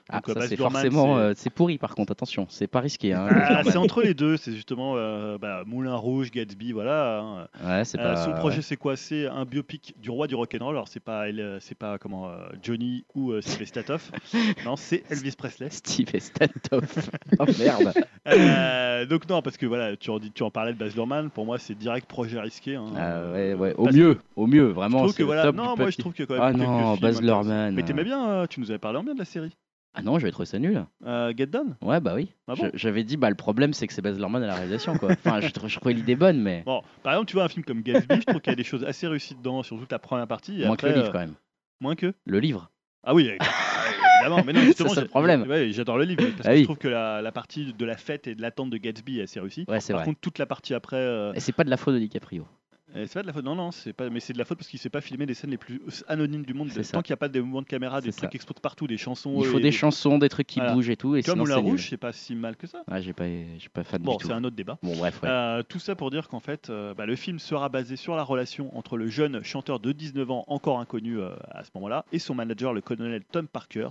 Ah, 0.10 0.18
Donc, 0.18 0.30
euh, 0.30 0.34
ça, 0.34 0.40
Baz 0.40 0.50
c'est 0.50 0.56
forcément, 0.58 1.16
c'est- 1.18 1.22
euh, 1.22 1.34
c'est 1.36 1.50
pourri 1.50 1.78
par 1.78 1.94
contre, 1.96 2.12
attention, 2.12 2.46
c'est 2.50 2.68
pas 2.68 2.80
risqué. 2.80 3.14
Hein, 3.14 3.28
Ah, 3.32 3.64
c'est 3.64 3.78
entre 3.78 4.02
les 4.02 4.14
deux, 4.14 4.38
c'est 4.38 4.54
justement 4.54 4.94
euh, 4.96 5.38
bah, 5.38 5.64
Moulin 5.66 5.96
Rouge, 5.96 6.32
Gatsby, 6.32 6.72
voilà. 6.72 7.20
hein. 7.20 7.48
Ouais, 7.66 7.84
pas. 7.98 8.16
son 8.26 8.32
projet 8.34 8.62
c'est 8.62 8.78
quoi? 8.78 8.96
C'est 8.96 9.28
un 9.28 9.46
biopic 9.46 9.96
du 10.00 10.10
roi 10.10 10.28
du 10.28 10.36
rock'n'roll. 10.36 10.76
Alors 10.76 10.88
c'est 10.88 11.00
pas 11.00 11.26
c'est 11.60 11.78
pas 11.78 11.98
comment 11.98 12.30
Johnny 12.64 13.04
ou 13.16 13.32
euh, 13.32 13.42
Sylvester 13.42 13.82
Statoff. 13.82 14.12
non, 14.66 14.76
c'est 14.76 15.04
Elvis 15.10 15.34
Presley. 15.38 15.70
Steve 15.70 16.08
Statoff. 16.20 17.10
oh 17.40 17.46
merde. 17.60 17.94
Euh, 18.28 19.06
donc 19.06 19.28
non, 19.30 19.42
parce 19.42 19.58
que 19.58 19.66
voilà, 19.66 19.96
tu 19.98 20.10
en, 20.10 20.20
dis- 20.20 20.32
tu 20.32 20.44
en 20.44 20.52
parlais 20.52 20.74
de 20.74 20.78
Baz 20.78 20.96
Luhrmann. 20.96 21.30
Pour 21.30 21.46
moi, 21.46 21.58
c'est 21.58 21.76
direct 21.76 22.08
projet 22.08 22.40
risqué. 22.40 22.76
hein. 22.76 22.86
Ah, 22.96 23.32
ouais, 23.32 23.54
ouais, 23.54 23.74
au 23.78 23.86
Parce 23.86 23.96
mieux, 23.96 24.18
au 24.36 24.48
mieux, 24.48 24.68
Je 24.70 24.74
vraiment. 24.74 25.00
trouve 25.00 25.12
c'est 25.12 25.18
que 25.18 25.22
le 25.24 25.26
voilà, 25.28 25.44
top 25.44 25.56
non, 25.56 25.76
moi 25.78 25.90
je 25.90 25.98
trouve 25.98 26.14
a 26.18 26.26
quand 26.26 26.34
même 26.34 26.44
Ah 26.44 26.54
non, 26.54 26.96
Baz. 26.96 27.22
Luhrmann. 27.22 27.74
Mais 27.76 27.84
t'aimais 27.84 28.04
bien, 28.04 28.30
euh, 28.30 28.48
tu 28.48 28.60
nous 28.60 28.70
avais 28.72 28.80
parlé 28.80 28.98
en 29.00 29.04
bien 29.04 29.14
de 29.14 29.20
la 29.20 29.26
série. 29.26 29.56
Ah 29.98 30.02
non, 30.04 30.20
j'avais 30.20 30.32
trouvé 30.32 30.46
ça 30.46 30.60
nul. 30.60 30.86
Euh, 31.06 31.34
Get 31.36 31.48
Done 31.48 31.76
Ouais, 31.82 32.00
bah 32.00 32.14
oui. 32.16 32.30
Ah 32.48 32.54
bon? 32.56 32.70
J'avais 32.76 33.04
dit, 33.04 33.18
bah 33.18 33.30
le 33.30 33.36
problème 33.36 33.74
c'est 33.74 33.88
que 33.88 33.94
c'est 33.94 34.02
Baz 34.02 34.18
Luhrmann 34.18 34.44
à 34.44 34.48
la 34.48 34.56
réalisation, 34.56 34.96
quoi. 34.98 35.10
Enfin, 35.12 35.40
je, 35.42 35.48
je 35.48 35.76
trouvais 35.80 35.94
l'idée 35.94 36.16
bonne, 36.16 36.40
mais 36.40 36.62
Bon, 36.66 36.82
par 37.04 37.14
exemple, 37.14 37.30
tu 37.30 37.36
vois 37.36 37.46
un 37.46 37.50
film 37.50 37.64
comme 37.66 37.82
Gatsby, 37.82 38.16
je 38.22 38.26
trouve 38.26 38.42
qu'il 38.42 38.52
y 38.52 38.54
a 38.54 38.56
des 38.56 38.64
choses 38.64 38.84
assez 38.84 39.08
réussies 39.08 39.36
dedans, 39.36 39.64
surtout 39.64 39.86
la 39.90 40.00
première 40.00 40.28
partie. 40.28 40.62
et 40.62 40.66
moins 40.66 40.76
après, 40.76 40.90
que 40.90 40.94
le 40.94 41.00
livre 41.00 41.10
euh, 41.10 41.12
quand 41.12 41.20
même. 41.20 41.34
moins 41.82 41.96
que? 41.96 42.14
Le 42.26 42.40
livre. 42.40 42.70
Ah 43.04 43.14
oui, 43.16 43.30
évidemment. 43.30 44.44
Mais 44.46 44.54
non, 44.54 44.62
justement, 44.66 44.90
Ça, 44.90 44.96
c'est 44.96 45.02
le 45.02 45.08
problème. 45.08 45.44
ouais, 45.48 45.72
j'adore 45.72 45.98
le 45.98 46.04
livre 46.04 46.24
parce 46.36 46.48
Ah 46.48 46.52
que 46.52 46.56
oui. 46.56 46.60
je 46.60 46.64
trouve 46.66 46.78
que 46.78 46.88
la, 46.88 47.22
la 47.22 47.32
partie 47.32 47.74
de 47.74 47.86
la 47.86 47.98
fête 47.98 48.28
et 48.28 48.36
de 48.36 48.42
l'attente 48.42 48.70
de 48.70 48.78
Gatsby 48.78 49.20
est 49.20 49.24
assez 49.24 49.40
réussie. 49.40 49.66
Ouais, 49.68 49.80
c'est 49.80 49.94
Par 49.94 50.02
vrai. 50.02 50.06
contre, 50.06 50.20
toute 50.20 50.38
la 50.40 50.46
partie 50.46 50.74
après, 50.74 50.98
euh, 50.98 51.34
Et 51.34 51.40
c'est 51.40 51.54
pas 51.54 51.64
de 51.64 51.70
la 51.70 51.78
faute 51.78 51.94
de 51.94 52.00
DiCaprio. 52.00 52.46
C'est 52.94 53.14
pas 53.14 53.22
de 53.22 53.28
la 53.28 53.34
faute. 53.34 53.46
Non, 53.46 53.56
non, 53.56 53.72
c'est 53.72 53.94
pas. 53.94 54.10
Mais 54.10 54.20
c'est 54.20 54.34
de 54.34 54.38
la 54.38 54.46
faute 54.46 54.58
parce 54.58 54.70
qu'il 54.70 54.80
sait 54.80 54.90
pas 54.90 55.02
filmer 55.02 55.26
les 55.26 55.34
scènes 55.34 55.50
les 55.52 55.58
plus 55.58 55.82
anonymes 56.08 56.46
du 56.46 56.54
monde. 56.54 56.70
C'est 56.72 56.84
ça. 56.84 56.94
Tant 56.94 57.02
qu'il 57.02 57.12
n'y 57.12 57.16
a 57.16 57.18
pas 57.18 57.28
des 57.30 57.42
mouvements 57.42 57.62
de 57.62 57.68
caméra, 57.68 58.02
des 58.02 58.12
trucs 58.12 58.30
qui 58.30 58.38
explosent 58.38 58.60
partout, 58.62 58.88
des 58.88 58.98
chansons. 58.98 59.36
Il 59.40 59.46
faut 59.46 59.60
des 59.60 59.72
chansons, 59.72 60.18
des 60.18 60.30
trucs 60.30 60.48
qui 60.48 60.60
Voilà. 60.60 60.74
bougent 60.74 60.90
et 60.90 60.98
tout, 60.98 61.16
et 61.16 61.24
Comme 61.24 61.40
nul. 61.44 61.52
Rouge, 61.54 61.88
c'est 61.90 61.98
pas 61.98 62.14
si 62.14 62.36
mal 62.36 62.56
que 62.56 62.68
ça. 62.68 62.84
Ouais, 62.90 63.02
j'ai 63.02 63.14
pas, 63.14 63.26
j'ai 63.28 63.70
pas 63.72 63.84
fan 63.84 64.02
Bon, 64.02 64.14
du 64.14 64.18
tout. 64.20 64.28
c'est 64.28 64.34
un 64.34 64.44
autre 64.44 64.56
débat. 64.56 64.78
Bon, 64.84 64.96
bref, 64.96 65.22
ouais. 65.24 65.30
Euh, 65.30 65.64
tout 65.68 65.80
ça 65.80 65.96
pour 65.96 66.12
dire 66.12 66.28
qu'en 66.28 66.40
fait, 66.40 66.70
euh, 66.70 66.94
bah, 66.94 67.06
le 67.06 67.16
film 67.16 67.40
sera 67.40 67.70
basé 67.70 67.96
sur 67.96 68.16
la 68.16 68.24
relation 68.24 68.76
entre 68.78 68.98
le 68.98 69.08
jeune 69.08 69.44
chanteur 69.44 69.80
de 69.80 69.92
19 69.92 70.30
ans, 70.32 70.44
encore 70.48 70.80
inconnu 70.80 71.20
euh, 71.20 71.30
à 71.52 71.64
ce 71.64 71.70
moment-là, 71.76 72.06
et 72.12 72.20
son 72.20 72.36
manager, 72.36 72.74
le 72.74 72.82
colonel 72.82 73.24
Tom 73.32 73.48
Parker, 73.48 73.90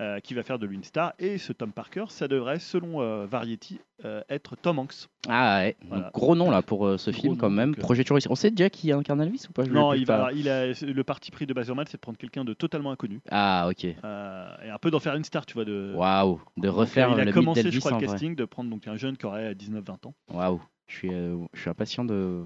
euh, 0.00 0.18
qui 0.20 0.34
va 0.34 0.42
faire 0.42 0.58
de 0.58 0.66
lui 0.66 0.74
une 0.76 0.84
star. 0.84 1.12
Et 1.18 1.38
ce 1.38 1.52
Tom 1.52 1.72
Parker, 1.72 2.04
ça 2.08 2.26
devrait, 2.28 2.58
selon 2.58 3.00
euh, 3.00 3.26
Variety, 3.26 3.80
euh, 4.04 4.22
être 4.28 4.56
Tom 4.56 4.78
Hanks. 4.80 5.08
Ah 5.28 5.58
ouais, 5.60 5.76
donc, 5.80 5.88
Voilà. 5.90 6.10
gros 6.12 6.34
nom 6.34 6.50
là 6.50 6.62
pour 6.62 6.86
euh, 6.86 6.98
ce 6.98 7.10
Gros 7.10 7.20
film 7.20 7.36
quand 7.36 7.50
même. 7.50 7.70
donc, 7.70 7.78
euh, 7.78 7.82
Projet. 7.82 8.04
On 8.28 8.34
sait 8.34 8.50
déjà 8.50 8.68
qui 8.70 8.90
incarne 8.92 9.20
Elvis 9.22 9.46
ou 9.48 9.52
pas? 9.52 9.64
Je 9.64 9.70
non, 9.70 9.92
l'ai 9.92 9.98
plus 9.98 10.02
il, 10.02 10.06
pas. 10.06 10.18
va, 10.18 10.32
il 10.32 10.48
a, 10.48 10.66
le 10.66 11.04
parti 11.04 11.30
pris 11.30 11.46
de 11.46 11.54
Baz 11.54 11.66
Luhrmann, 11.66 11.86
c'est 11.86 11.96
de 11.96 12.00
prendre 12.00 12.18
quelqu'un 12.18 12.44
de 12.44 12.54
totalement 12.54 12.90
inconnu 12.90 13.20
Ah 13.30 13.68
ok. 13.70 13.86
euh, 14.04 14.56
et 14.66 14.70
un 14.70 14.78
peu 14.78 14.90
d'en 14.90 15.00
faire 15.00 15.14
une 15.14 15.24
star, 15.24 15.46
tu 15.46 15.54
vois. 15.54 15.64
De, 15.64 15.92
Waouh, 15.96 16.40
de 16.56 16.66
Donc, 16.68 16.76
refaire 16.76 17.08
il 17.10 17.14
a 17.14 17.16
le 17.18 17.24
mythe 17.26 17.34
commencé, 17.34 17.70
je 17.70 17.78
crois, 17.78 17.92
le 17.92 17.96
vrai. 17.98 18.06
casting 18.06 18.34
de 18.34 18.44
prendre 18.44 18.70
donc 18.70 18.86
un 18.88 18.96
jeune 18.96 19.16
qui 19.16 19.26
aurait 19.26 19.54
19-20 19.54 20.06
ans. 20.08 20.14
Waouh, 20.32 20.60
je 20.88 20.96
suis, 20.96 21.14
euh, 21.14 21.36
je 21.54 21.60
suis 21.60 21.70
impatient 21.70 22.04
de 22.04 22.44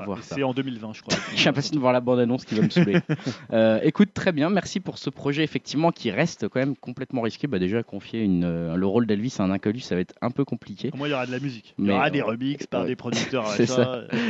pas 0.00 0.04
voir 0.04 0.22
ça. 0.22 0.34
C'est 0.34 0.42
en 0.42 0.54
2020, 0.54 0.92
je 0.94 1.02
crois. 1.02 1.16
Je 1.32 1.40
suis 1.40 1.48
impatient 1.48 1.74
de 1.74 1.80
voir 1.80 1.92
la 1.92 2.00
bande-annonce 2.00 2.44
qui 2.44 2.54
va 2.54 2.62
me 2.62 2.70
saouler. 2.70 3.00
Euh, 3.52 3.78
écoute, 3.82 4.10
très 4.14 4.32
bien, 4.32 4.50
merci 4.50 4.80
pour 4.80 4.98
ce 4.98 5.10
projet 5.10 5.44
effectivement 5.44 5.92
qui 5.92 6.10
reste 6.10 6.48
quand 6.48 6.58
même 6.58 6.76
complètement 6.76 7.22
risqué. 7.22 7.46
Bah, 7.46 7.58
déjà, 7.58 7.82
confier 7.82 8.22
une, 8.22 8.44
euh, 8.44 8.74
le 8.74 8.86
rôle 8.86 9.06
d'Elvis 9.06 9.36
à 9.38 9.44
un 9.44 9.50
inconnu, 9.50 9.80
ça 9.80 9.94
va 9.94 10.00
être 10.00 10.14
un 10.22 10.30
peu 10.30 10.44
compliqué. 10.44 10.90
Moins, 10.94 11.08
il 11.08 11.12
y 11.12 11.14
aura 11.14 11.26
de 11.26 11.32
la 11.32 11.38
musique. 11.38 11.74
Il 11.78 11.86
y 11.86 11.90
aura 11.90 12.10
des 12.10 12.22
remixes 12.22 12.66
par 12.66 12.84
des 12.84 12.96
producteurs. 12.96 13.46
C'est. 13.56 13.68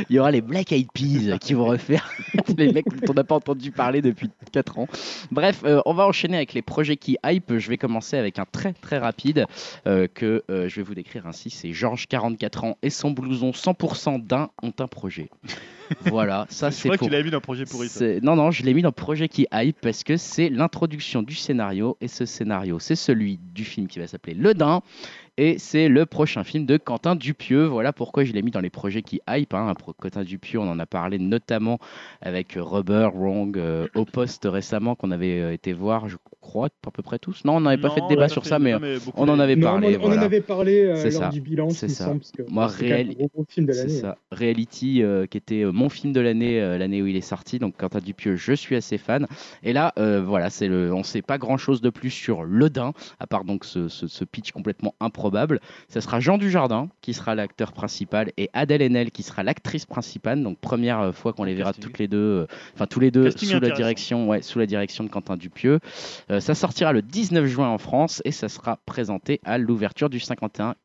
Il 0.09 0.15
y 0.15 0.19
aura 0.19 0.31
les 0.31 0.41
Black 0.41 0.71
Eyed 0.71 0.87
Peas 0.93 1.37
qui 1.39 1.53
vont 1.53 1.65
refaire 1.65 2.11
les 2.57 2.71
mecs 2.71 2.87
dont 2.87 3.11
on 3.11 3.13
n'a 3.13 3.23
pas 3.23 3.35
entendu 3.35 3.71
parler 3.71 4.01
depuis 4.01 4.29
4 4.51 4.79
ans. 4.79 4.87
Bref, 5.31 5.61
euh, 5.65 5.81
on 5.85 5.93
va 5.93 6.05
enchaîner 6.05 6.37
avec 6.37 6.53
les 6.53 6.61
projets 6.61 6.97
qui 6.97 7.17
hype. 7.25 7.57
Je 7.57 7.69
vais 7.69 7.77
commencer 7.77 8.17
avec 8.17 8.39
un 8.39 8.45
très 8.45 8.73
très 8.73 8.97
rapide 8.97 9.45
euh, 9.87 10.07
que 10.13 10.43
euh, 10.49 10.67
je 10.69 10.75
vais 10.77 10.83
vous 10.83 10.95
décrire 10.95 11.27
ainsi. 11.27 11.49
C'est 11.49 11.73
Georges, 11.73 12.07
44 12.07 12.63
ans, 12.63 12.77
et 12.81 12.89
son 12.89 13.11
blouson 13.11 13.51
100% 13.51 14.25
d'un 14.25 14.49
ont 14.61 14.73
un 14.79 14.87
projet. 14.87 15.29
Voilà, 16.05 16.45
ça 16.49 16.71
C'est 16.71 16.81
c'est 16.81 16.87
vrai 16.87 16.97
que 16.97 17.05
tu 17.05 17.09
l'avais 17.09 17.23
mis 17.23 17.31
dans 17.31 17.41
projet 17.41 17.65
pourri. 17.65 17.89
Non, 18.21 18.35
non, 18.35 18.51
je 18.51 18.63
l'ai 18.63 18.73
mis 18.73 18.81
dans 18.81 18.91
Projet 18.91 19.27
qui 19.27 19.47
hype 19.53 19.79
parce 19.81 20.03
que 20.03 20.17
c'est 20.17 20.49
l'introduction 20.49 21.21
du 21.21 21.35
scénario. 21.35 21.97
Et 22.01 22.07
ce 22.07 22.25
scénario, 22.25 22.79
c'est 22.79 22.95
celui 22.95 23.39
du 23.53 23.63
film 23.63 23.87
qui 23.87 23.99
va 23.99 24.07
s'appeler 24.07 24.35
Le 24.35 24.53
Dain. 24.53 24.81
Et 25.37 25.57
c'est 25.59 25.89
le 25.89 26.05
prochain 26.05 26.45
film 26.45 26.65
de 26.65 26.77
Quentin 26.77 27.15
Dupieux. 27.15 27.65
Voilà 27.65 27.91
pourquoi 27.91 28.23
je 28.23 28.31
l'ai 28.31 28.41
mis 28.41 28.51
dans 28.51 28.61
les 28.61 28.69
projets 28.69 29.01
qui 29.01 29.19
hype. 29.27 29.53
Hein. 29.53 29.73
Quentin 29.99 30.23
Dupieux, 30.23 30.59
on 30.59 30.69
en 30.69 30.79
a 30.79 30.85
parlé 30.85 31.19
notamment 31.19 31.77
avec 32.21 32.53
Rubber, 32.57 33.09
Wrong, 33.13 33.57
euh, 33.57 33.87
au 33.95 34.05
poste 34.05 34.47
récemment 34.49 34.95
qu'on 34.95 35.11
avait 35.11 35.41
euh, 35.41 35.51
été 35.51 35.73
voir, 35.73 36.07
je 36.07 36.15
crois, 36.45 36.67
à 36.85 36.91
peu 36.91 37.01
près 37.01 37.19
tous. 37.19 37.43
Non, 37.45 37.57
on 37.57 37.61
n'avait 37.61 37.81
pas 37.81 37.89
fait 37.89 38.01
de 38.01 38.07
débat 38.07 38.25
a 38.25 38.29
sur 38.29 38.43
fait 38.43 38.49
ça, 38.49 38.59
mais 38.59 38.75
on 39.15 39.27
en 39.27 39.39
avait 39.39 39.55
Non, 39.55 39.67
parlé. 39.71 39.97
on, 39.97 39.99
on 40.03 40.05
voilà. 40.07 40.21
en 40.21 40.25
avait 40.25 40.41
parlé 40.41 40.85
euh, 40.85 40.95
C'est 40.95 41.09
lors 41.11 41.23
ça. 41.23 41.29
du 41.29 41.41
bilan, 41.41 41.69
C'est 41.69 41.87
ça. 41.89 42.13
Moi, 42.49 42.69
film 42.69 43.65
de 43.67 43.73
l'année. 43.73 44.01
Reality, 44.31 45.01
euh, 45.03 45.25
qui 45.25 45.37
était 45.37 45.63
euh, 45.63 45.71
mon 45.71 45.89
film 45.89 46.13
de 46.13 46.19
l'année, 46.19 46.61
euh, 46.61 46.77
l'année 46.77 47.01
où 47.01 47.07
il 47.07 47.15
est 47.15 47.21
sorti. 47.21 47.59
Donc, 47.59 47.75
Quentin 47.77 47.99
Dupieux, 47.99 48.35
je 48.35 48.53
suis 48.53 48.75
assez 48.75 48.97
fan. 48.97 49.27
Et 49.63 49.73
là, 49.73 49.93
euh, 49.97 50.21
voilà, 50.25 50.49
c'est 50.49 50.67
le, 50.67 50.93
on 50.93 51.03
sait 51.03 51.21
pas 51.21 51.37
grand 51.37 51.57
chose 51.57 51.81
de 51.81 51.89
plus 51.89 52.09
sur 52.11 52.43
Le 52.43 52.69
Dain, 52.69 52.93
à 53.19 53.27
part 53.27 53.43
donc 53.45 53.65
ce, 53.65 53.87
ce- 53.87 54.07
ce 54.07 54.23
pitch 54.23 54.51
complètement 54.51 54.95
improbable. 54.99 55.59
Ça 55.87 56.01
sera 56.01 56.19
Jean 56.19 56.37
Dujardin 56.37 56.89
qui 57.01 57.13
sera 57.13 57.35
l'acteur 57.35 57.71
principal 57.73 58.31
et 58.37 58.49
Adèle 58.53 58.81
Haenel 58.81 59.11
qui 59.11 59.23
sera 59.23 59.43
l'actrice 59.43 59.85
principale. 59.85 60.41
Donc, 60.43 60.59
première 60.59 61.13
fois 61.13 61.33
qu'on 61.33 61.43
les 61.43 61.53
verra 61.55 61.73
toutes 61.73 61.99
les 61.99 62.07
deux, 62.07 62.17
euh, 62.17 62.45
enfin 62.73 62.85
tous 62.87 62.99
les 62.99 63.11
deux 63.11 63.31
sous 63.31 63.59
la 63.59 63.69
direction, 63.71 64.27
ouais, 64.29 64.41
sous 64.41 64.59
la 64.59 64.65
direction 64.65 65.03
de 65.03 65.09
Quentin 65.09 65.37
Dupieux. 65.37 65.79
Euh, 66.35 66.39
ça 66.39 66.55
sortira 66.55 66.93
le 66.93 67.01
19 67.01 67.45
juin 67.45 67.69
en 67.69 67.77
France 67.77 68.21
et 68.25 68.31
ça 68.31 68.49
sera 68.49 68.77
présenté 68.85 69.39
à 69.43 69.57
l'ouverture 69.57 70.09
du 70.09 70.19
51 70.19 70.75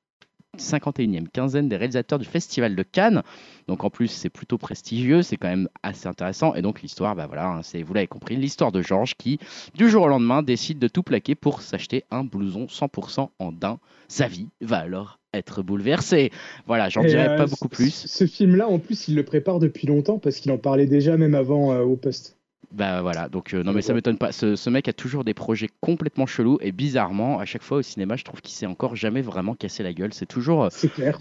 51e 0.59 1.28
quinzaine 1.28 1.68
des 1.68 1.76
réalisateurs 1.76 2.18
du 2.18 2.24
Festival 2.24 2.74
de 2.74 2.82
Cannes. 2.82 3.22
Donc 3.68 3.84
en 3.84 3.90
plus, 3.90 4.09
c'est 4.09 4.28
plutôt 4.30 4.59
prestigieux, 4.59 5.22
c'est 5.22 5.36
quand 5.36 5.48
même 5.48 5.68
assez 5.84 6.09
intéressant. 6.09 6.55
Et 6.57 6.62
donc 6.62 6.82
l'histoire, 6.82 7.14
bah 7.14 7.26
voilà, 7.28 7.46
hein, 7.48 7.61
c'est, 7.62 7.82
vous 7.84 7.94
l'avez 7.94 8.09
compris, 8.09 8.34
l'histoire 8.34 8.72
de 8.72 8.82
Georges 8.82 9.14
qui, 9.14 9.38
du 9.74 9.88
jour 9.88 10.03
au 10.03 10.09
lendemain, 10.09 10.42
décide 10.42 10.80
de 10.80 10.88
tout 10.88 11.05
plaquer 11.05 11.36
pour 11.36 11.62
s'acheter 11.62 12.03
un 12.11 12.24
blouson 12.24 12.66
100% 12.66 13.28
en 13.38 13.53
daim. 13.53 13.78
Sa 14.09 14.26
vie 14.26 14.48
va 14.61 14.78
alors 14.78 15.20
être 15.32 15.62
bouleversée. 15.62 16.32
Voilà, 16.66 16.88
j'en 16.88 17.05
Et, 17.05 17.09
dirai 17.09 17.28
euh, 17.28 17.36
pas 17.36 17.46
beaucoup 17.46 17.68
ce- 17.70 17.76
plus. 17.76 17.94
Ce 17.94 18.26
film-là, 18.26 18.68
en 18.68 18.80
plus, 18.80 19.07
il 19.07 19.14
le 19.14 19.24
prépare 19.24 19.61
depuis 19.61 19.86
longtemps 19.86 20.18
parce 20.18 20.38
qu'il 20.40 20.51
en 20.51 20.59
parlait 20.59 20.86
déjà 20.86 21.16
même 21.16 21.36
avant 21.36 21.72
euh, 21.72 21.82
au 21.82 21.94
poste. 21.94 22.36
Bah 22.72 23.02
voilà, 23.02 23.28
donc 23.28 23.52
euh, 23.52 23.64
non 23.64 23.72
mais 23.72 23.82
ça 23.82 23.94
m'étonne 23.94 24.16
pas. 24.16 24.30
Ce, 24.30 24.54
ce 24.54 24.70
mec 24.70 24.86
a 24.86 24.92
toujours 24.92 25.24
des 25.24 25.34
projets 25.34 25.68
complètement 25.80 26.26
chelous 26.26 26.56
et 26.60 26.70
bizarrement, 26.70 27.40
à 27.40 27.44
chaque 27.44 27.62
fois 27.64 27.78
au 27.78 27.82
cinéma, 27.82 28.14
je 28.16 28.22
trouve 28.22 28.40
qu'il 28.40 28.54
s'est 28.54 28.66
encore 28.66 28.94
jamais 28.94 29.22
vraiment 29.22 29.54
cassé 29.56 29.82
la 29.82 29.92
gueule. 29.92 30.12
C'est 30.14 30.26
toujours 30.26 30.64
euh, 30.64 30.68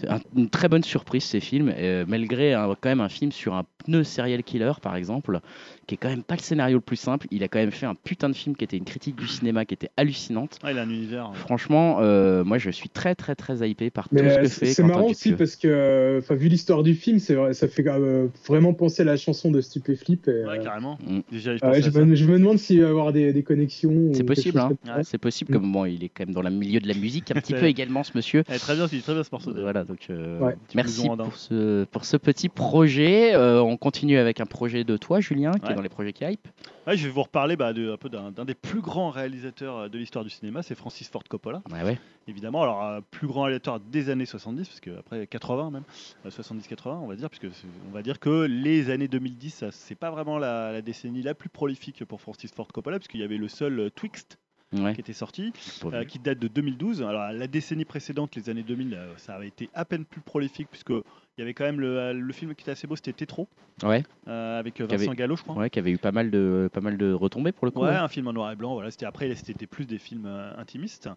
un- 0.08 0.20
une 0.36 0.48
très 0.48 0.68
bonne 0.68 0.84
surprise 0.84 1.24
ces 1.24 1.40
films, 1.40 1.72
euh, 1.76 2.04
malgré 2.06 2.54
un- 2.54 2.68
quand 2.80 2.88
même 2.88 3.00
un 3.00 3.08
film 3.08 3.32
sur 3.32 3.54
un 3.54 3.64
pneu 3.84 4.04
serial 4.04 4.44
killer, 4.44 4.72
par 4.80 4.94
exemple, 4.94 5.40
qui 5.88 5.96
est 5.96 5.98
quand 5.98 6.08
même 6.08 6.22
pas 6.22 6.36
le 6.36 6.40
scénario 6.40 6.76
le 6.76 6.82
plus 6.82 6.94
simple. 6.96 7.26
Il 7.32 7.42
a 7.42 7.48
quand 7.48 7.58
même 7.58 7.72
fait 7.72 7.86
un 7.86 7.96
putain 7.96 8.28
de 8.28 8.34
film 8.36 8.54
qui 8.54 8.62
était 8.62 8.76
une 8.76 8.84
critique 8.84 9.16
du 9.16 9.26
cinéma 9.26 9.64
qui 9.64 9.74
était 9.74 9.90
hallucinante. 9.96 10.56
Ah, 10.62 10.70
il 10.70 10.78
a 10.78 10.82
un 10.82 10.88
univers. 10.90 11.30
euh, 11.30 11.34
Franchement, 11.34 11.98
euh, 12.00 12.44
moi 12.44 12.58
je 12.58 12.70
suis 12.70 12.88
très 12.90 13.16
très 13.16 13.34
très 13.34 13.68
hypé 13.68 13.90
par 13.90 14.08
tout 14.08 14.16
ce 14.16 14.22
que 14.22 14.46
c'est 14.48 14.66
fait. 14.66 14.72
c'est 14.74 14.82
marrant 14.84 15.08
aussi 15.08 15.32
parce 15.32 15.56
que, 15.56 16.18
enfin, 16.22 16.36
vu 16.36 16.46
l'histoire 16.48 16.84
du 16.84 16.94
film, 16.94 17.18
c'est 17.18 17.34
vrai, 17.34 17.54
ça 17.54 17.66
fait 17.66 17.84
euh, 17.88 18.28
vraiment 18.46 18.72
penser 18.72 19.02
à 19.02 19.04
la 19.06 19.16
chanson 19.16 19.50
de 19.50 19.60
Stupéflip. 19.60 20.28
Et, 20.28 20.30
Ouais, 20.44 20.58
euh, 20.58 20.62
carrément. 20.62 20.96
Déjà, 21.40 21.56
je 21.80 21.90
ça. 21.90 22.04
me, 22.04 22.14
je 22.14 22.24
me 22.26 22.38
demande 22.38 22.58
s'il 22.58 22.80
va 22.80 22.86
y 22.86 22.90
avoir 22.90 23.12
des, 23.12 23.32
des 23.32 23.42
connexions. 23.42 24.12
C'est 24.12 24.24
possible, 24.24 24.58
hein. 24.58 24.70
Ouais, 24.86 25.04
c'est 25.04 25.18
possible. 25.18 25.52
Mm. 25.52 25.54
Comme 25.60 25.72
bon, 25.72 25.84
il 25.86 26.04
est 26.04 26.08
quand 26.08 26.26
même 26.26 26.34
dans 26.34 26.42
le 26.42 26.50
milieu 26.50 26.80
de 26.80 26.88
la 26.88 26.94
musique 26.94 27.30
un 27.30 27.34
petit 27.34 27.52
peu 27.54 27.64
également, 27.66 28.02
ce 28.04 28.12
monsieur. 28.14 28.44
Eh, 28.52 28.58
très 28.58 28.74
bien, 28.74 28.86
c'est 28.88 29.00
très 29.00 29.14
bien 29.14 29.22
ce 29.22 29.30
morceau. 29.32 29.52
Voilà, 29.54 29.84
donc 29.84 30.06
euh, 30.10 30.38
Ouais. 30.38 30.56
Merci 30.74 31.08
pour 31.08 31.34
ce, 31.36 31.84
pour 31.84 32.04
ce 32.04 32.16
petit 32.16 32.48
projet. 32.48 33.34
Euh, 33.34 33.60
on 33.62 33.76
continue 33.76 34.18
avec 34.18 34.40
un 34.40 34.46
projet 34.46 34.84
de 34.84 34.96
toi, 34.96 35.20
Julien, 35.20 35.52
qui 35.52 35.66
Ouais. 35.66 35.72
est 35.72 35.74
dans 35.76 35.82
les 35.82 35.88
projets 35.88 36.12
qui 36.12 36.24
hype. 36.24 36.46
Ouais, 36.86 36.96
je 36.96 37.04
vais 37.06 37.12
vous 37.12 37.22
reparler 37.22 37.56
bah, 37.56 37.72
de, 37.72 37.92
un 37.92 37.96
peu 37.96 38.08
d'un 38.08 38.44
des 38.44 38.54
plus 38.54 38.80
grands 38.80 39.10
réalisateurs 39.10 39.76
euh, 39.76 39.88
de 39.88 39.98
l'histoire 39.98 40.24
du 40.24 40.30
cinéma, 40.30 40.62
c'est 40.62 40.74
Francis 40.74 41.08
Ford 41.08 41.22
Coppola, 41.28 41.62
Ouais, 41.70 41.82
ouais. 41.84 41.98
évidemment. 42.26 42.62
Alors, 42.62 42.82
euh, 42.84 43.00
plus 43.10 43.26
grand 43.26 43.42
réalisateur 43.42 43.80
des 43.80 44.08
années 44.08 44.24
70, 44.24 44.66
parce 44.66 44.80
que 44.80 44.90
après 44.98 45.26
80 45.26 45.70
même, 45.70 45.82
euh, 46.26 46.30
70-80, 46.30 46.98
on 47.02 47.06
va 47.06 47.16
dire, 47.16 47.28
puisque 47.28 47.46
on 47.88 47.94
va 47.94 48.02
dire 48.02 48.18
que 48.18 48.46
les 48.46 48.90
années 48.90 49.08
2010, 49.08 49.50
ça, 49.50 49.66
c'est 49.70 49.94
pas 49.94 50.10
vraiment 50.10 50.38
la, 50.38 50.72
la 50.72 50.82
décennie 50.82 51.22
la 51.30 51.34
plus 51.34 51.48
prolifique 51.48 52.04
pour 52.04 52.20
Francis 52.20 52.52
Ford 52.52 52.68
Coppola, 52.68 52.98
puisqu'il 52.98 53.20
y 53.20 53.24
avait 53.24 53.36
le 53.36 53.48
seul 53.48 53.78
euh, 53.78 53.90
Twixt 53.90 54.38
ouais. 54.72 54.94
qui 54.94 55.00
était 55.00 55.12
sorti, 55.12 55.52
euh, 55.84 56.04
qui 56.04 56.18
date 56.18 56.38
de 56.38 56.48
2012. 56.48 57.02
Alors, 57.02 57.32
la 57.32 57.46
décennie 57.46 57.84
précédente, 57.84 58.34
les 58.34 58.50
années 58.50 58.62
2000, 58.62 58.94
euh, 58.94 59.16
ça 59.16 59.34
avait 59.34 59.48
été 59.48 59.70
à 59.74 59.84
peine 59.84 60.04
plus 60.04 60.20
prolifique, 60.20 60.68
puisque 60.70 60.92
il 61.38 61.40
y 61.40 61.42
avait 61.42 61.54
quand 61.54 61.64
même 61.64 61.80
le, 61.80 62.12
le 62.12 62.32
film 62.32 62.54
qui 62.54 62.62
était 62.62 62.72
assez 62.72 62.86
beau, 62.86 62.96
c'était 62.96 63.12
Tétro, 63.12 63.48
Ouais, 63.82 64.02
euh, 64.28 64.58
avec 64.58 64.78
euh, 64.80 64.84
avait- 64.84 64.98
Vincent 64.98 65.14
Gallo, 65.14 65.36
je 65.36 65.42
crois. 65.42 65.54
ouais, 65.56 65.70
qui 65.70 65.78
avait 65.78 65.90
eu 65.92 65.96
pas 65.98 66.12
mal 66.12 66.30
de, 66.30 66.68
pas 66.72 66.80
mal 66.82 66.98
de 66.98 67.12
retombées 67.12 67.52
pour 67.52 67.64
le 67.64 67.70
coup. 67.70 67.80
Ouais, 67.80 67.88
un 67.94 68.08
film 68.08 68.28
en 68.28 68.32
noir 68.34 68.52
et 68.52 68.56
blanc. 68.56 68.74
Voilà, 68.74 68.90
c'était 68.90 69.06
après, 69.06 69.34
c'était 69.34 69.66
plus 69.66 69.86
des 69.86 69.96
films 69.98 70.26
euh, 70.26 70.52
intimistes. 70.58 71.08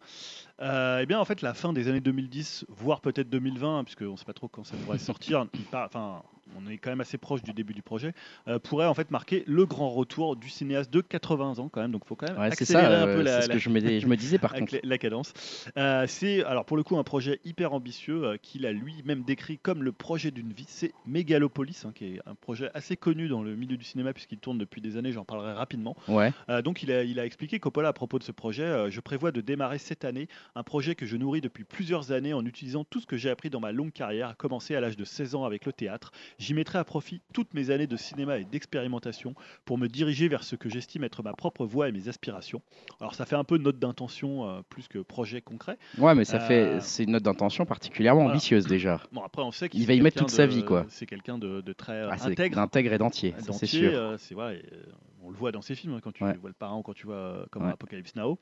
Euh, 0.62 1.00
et 1.00 1.06
bien, 1.06 1.20
en 1.20 1.26
fait, 1.26 1.42
la 1.42 1.54
fin 1.54 1.74
des 1.74 1.88
années 1.90 2.00
2010, 2.00 2.66
voire 2.70 3.02
peut-être 3.02 3.30
2020, 3.30 3.80
hein, 3.80 3.84
puisqu'on 3.84 4.12
ne 4.12 4.16
sait 4.18 4.26
pas 4.26 4.34
trop 4.34 4.48
quand 4.48 4.64
ça 4.64 4.78
pourrait 4.78 4.98
sortir. 5.00 5.46
Enfin, 5.74 6.22
on 6.58 6.70
est 6.70 6.78
quand 6.78 6.90
même 6.92 7.02
assez 7.02 7.18
proche 7.18 7.42
du 7.42 7.52
début 7.54 7.74
du 7.74 7.82
projet. 7.82 8.14
euh, 8.48 8.60
pourrait 8.60 8.86
en 8.86 8.94
fait 8.94 9.12
marquer 9.12 9.44
le 9.48 9.66
grand 9.66 9.90
retour 9.90 10.36
du 10.36 10.50
cinéaste 10.50 10.92
de 10.94 11.02
80 11.02 11.60
ans 11.60 11.70
quand 11.70 11.82
même. 11.82 11.92
Donc, 11.92 12.04
il 12.06 12.08
faut 12.08 12.16
quand 12.16 12.28
même 12.30 12.38
Ouais, 12.40 12.46
accélérer 12.48 12.86
ça. 12.86 13.02
un 13.02 13.06
peu 13.06 13.12
euh, 13.20 13.24
la, 13.24 13.32
c'est 13.38 13.42
ce 13.44 13.48
la- 13.50 13.54
que 13.56 13.60
je 13.60 13.70
me, 13.70 14.00
je 14.00 14.08
me 14.08 14.16
disais 14.16 14.38
par 14.38 14.54
contre. 14.54 14.76
la, 14.84 14.98
cadence. 14.98 15.34
Euh, 15.78 16.06
c'est 16.08 16.44
alors 16.46 16.64
pour 16.66 16.78
le 16.78 16.84
coup 16.84 16.98
un 16.98 17.04
projet 17.04 17.40
hyper 17.44 17.74
ambitieux 17.74 18.24
euh, 18.24 18.38
qu'il 18.42 18.66
a 18.66 18.72
lui-même 18.72 19.24
décrit 19.24 19.58
comme 19.58 19.84
le 19.84 19.92
projet 20.04 20.32
d'une 20.32 20.52
vie. 20.52 20.66
C'est 20.68 20.92
Megalopolis, 21.08 21.86
hein, 21.86 21.94
qui 21.96 22.04
est 22.06 22.20
un 22.26 22.36
projet 22.36 22.70
assez 22.74 22.98
connu 22.98 23.30
dans 23.30 23.42
le 23.42 23.56
milieu 23.56 23.78
du 23.78 23.86
cinéma 23.86 24.12
puisqu'il 24.12 24.38
tourne 24.38 24.58
depuis 24.58 24.82
des 24.82 24.98
années. 24.98 25.14
J'en 25.14 25.24
parlerai 25.24 25.54
rapidement. 25.54 25.96
Ouais, 26.10 26.34
Euh, 26.50 26.62
donc 26.62 26.84
il 26.84 26.92
a, 26.92 27.04
il 27.04 27.22
a 27.22 27.26
expliqué 27.26 27.58
Coppola 27.60 27.88
à 27.88 27.94
propos 27.94 28.20
de 28.20 28.24
ce 28.26 28.34
projet. 28.34 28.64
euh, 28.64 28.90
je 28.92 29.00
prévois 29.00 29.32
de 29.32 29.40
démarrer 29.40 29.78
cette 29.78 30.04
année 30.04 30.28
un 30.56 30.64
projet 30.64 30.94
que 30.96 31.06
je 31.06 31.16
nourris 31.16 31.40
depuis 31.40 31.64
plusieurs 31.64 32.12
années 32.12 32.34
en 32.34 32.46
utilisant 32.46 32.84
tout 32.84 33.00
ce 33.00 33.06
que 33.06 33.16
j'ai 33.16 33.30
appris 33.30 33.50
dans 33.50 33.62
ma 33.62 33.72
longue 33.72 33.94
carrière, 33.94 34.28
à 34.28 34.34
commencer 34.34 34.76
à 34.76 34.82
l'âge 34.82 34.98
de 34.98 35.06
16 35.06 35.36
ans 35.36 35.46
avec 35.46 35.66
le 35.66 35.72
théâtre. 35.72 36.12
J'y 36.38 36.54
mettrai 36.54 36.80
à 36.80 36.84
profit 36.84 37.22
toutes 37.34 37.54
mes 37.54 37.70
années 37.70 37.88
de 37.88 37.96
cinéma 37.96 38.40
et 38.40 38.44
d'expérimentation 38.44 39.36
pour 39.64 39.78
me 39.78 39.88
diriger 39.88 40.28
vers 40.28 40.44
ce 40.44 40.58
que 40.58 40.68
j'estime 40.68 41.06
être 41.06 41.24
ma 41.24 41.32
propre 41.32 41.66
voie 41.66 41.88
et 41.88 41.94
mes 41.94 42.10
aspirations. 42.10 42.62
Alors 43.00 43.16
ça 43.16 43.26
fait 43.26 43.38
un 43.38 43.46
peu 43.46 43.58
note 43.58 43.80
d'intention 43.80 44.50
euh, 44.50 44.62
plus 44.68 44.90
que 44.90 45.00
projet 45.00 45.40
concret. 45.42 45.78
ouais, 45.98 46.14
mais 46.14 46.26
ça 46.26 46.42
fait, 46.42 46.80
c'est 46.82 47.04
une 47.06 47.12
note 47.12 47.24
d'intention 47.24 47.66
particulièrement 47.66 48.24
voilà. 48.24 48.36
ambitieuse 48.36 48.68
déjà. 48.68 49.00
Bon 49.14 49.22
après 49.24 49.42
on 49.42 49.52
sait 49.52 49.70
qu'il 49.70 49.80
Il 49.82 49.93
va 49.94 50.00
y 50.00 50.02
mettre 50.02 50.20
toute 50.20 50.30
sa 50.30 50.46
vie, 50.46 50.64
quoi. 50.64 50.86
C'est 50.90 51.06
quelqu'un 51.06 51.38
de, 51.38 51.62
de 51.62 51.74
très 51.74 51.94
euh, 51.94 52.10
Ah, 52.12 52.26
intègre. 52.26 52.56
d'intègre 52.56 52.94
et 52.94 52.98
d'entier, 52.98 53.34
c'est 53.54 53.66
sûr. 53.68 53.92
euh, 53.94 54.18
voilà, 54.32 54.54
et, 54.58 54.66
euh, 54.72 54.84
on 55.24 55.30
le 55.30 55.38
voit 55.38 55.52
dans 55.52 55.62
ses 55.62 55.76
films 55.76 55.94
hein, 55.94 56.00
quand 56.04 56.12
tu 56.12 56.24
Ouais. 56.24 56.36
vois 56.38 56.50
le 56.50 56.54
parrain 56.56 56.78
ou 56.78 56.82
quand 56.82 56.94
tu 56.94 57.06
vois 57.06 57.16
euh, 57.16 57.46
comme 57.52 57.64
Ouais. 57.66 57.72
Apocalypse 57.72 58.16
Now. 58.16 58.38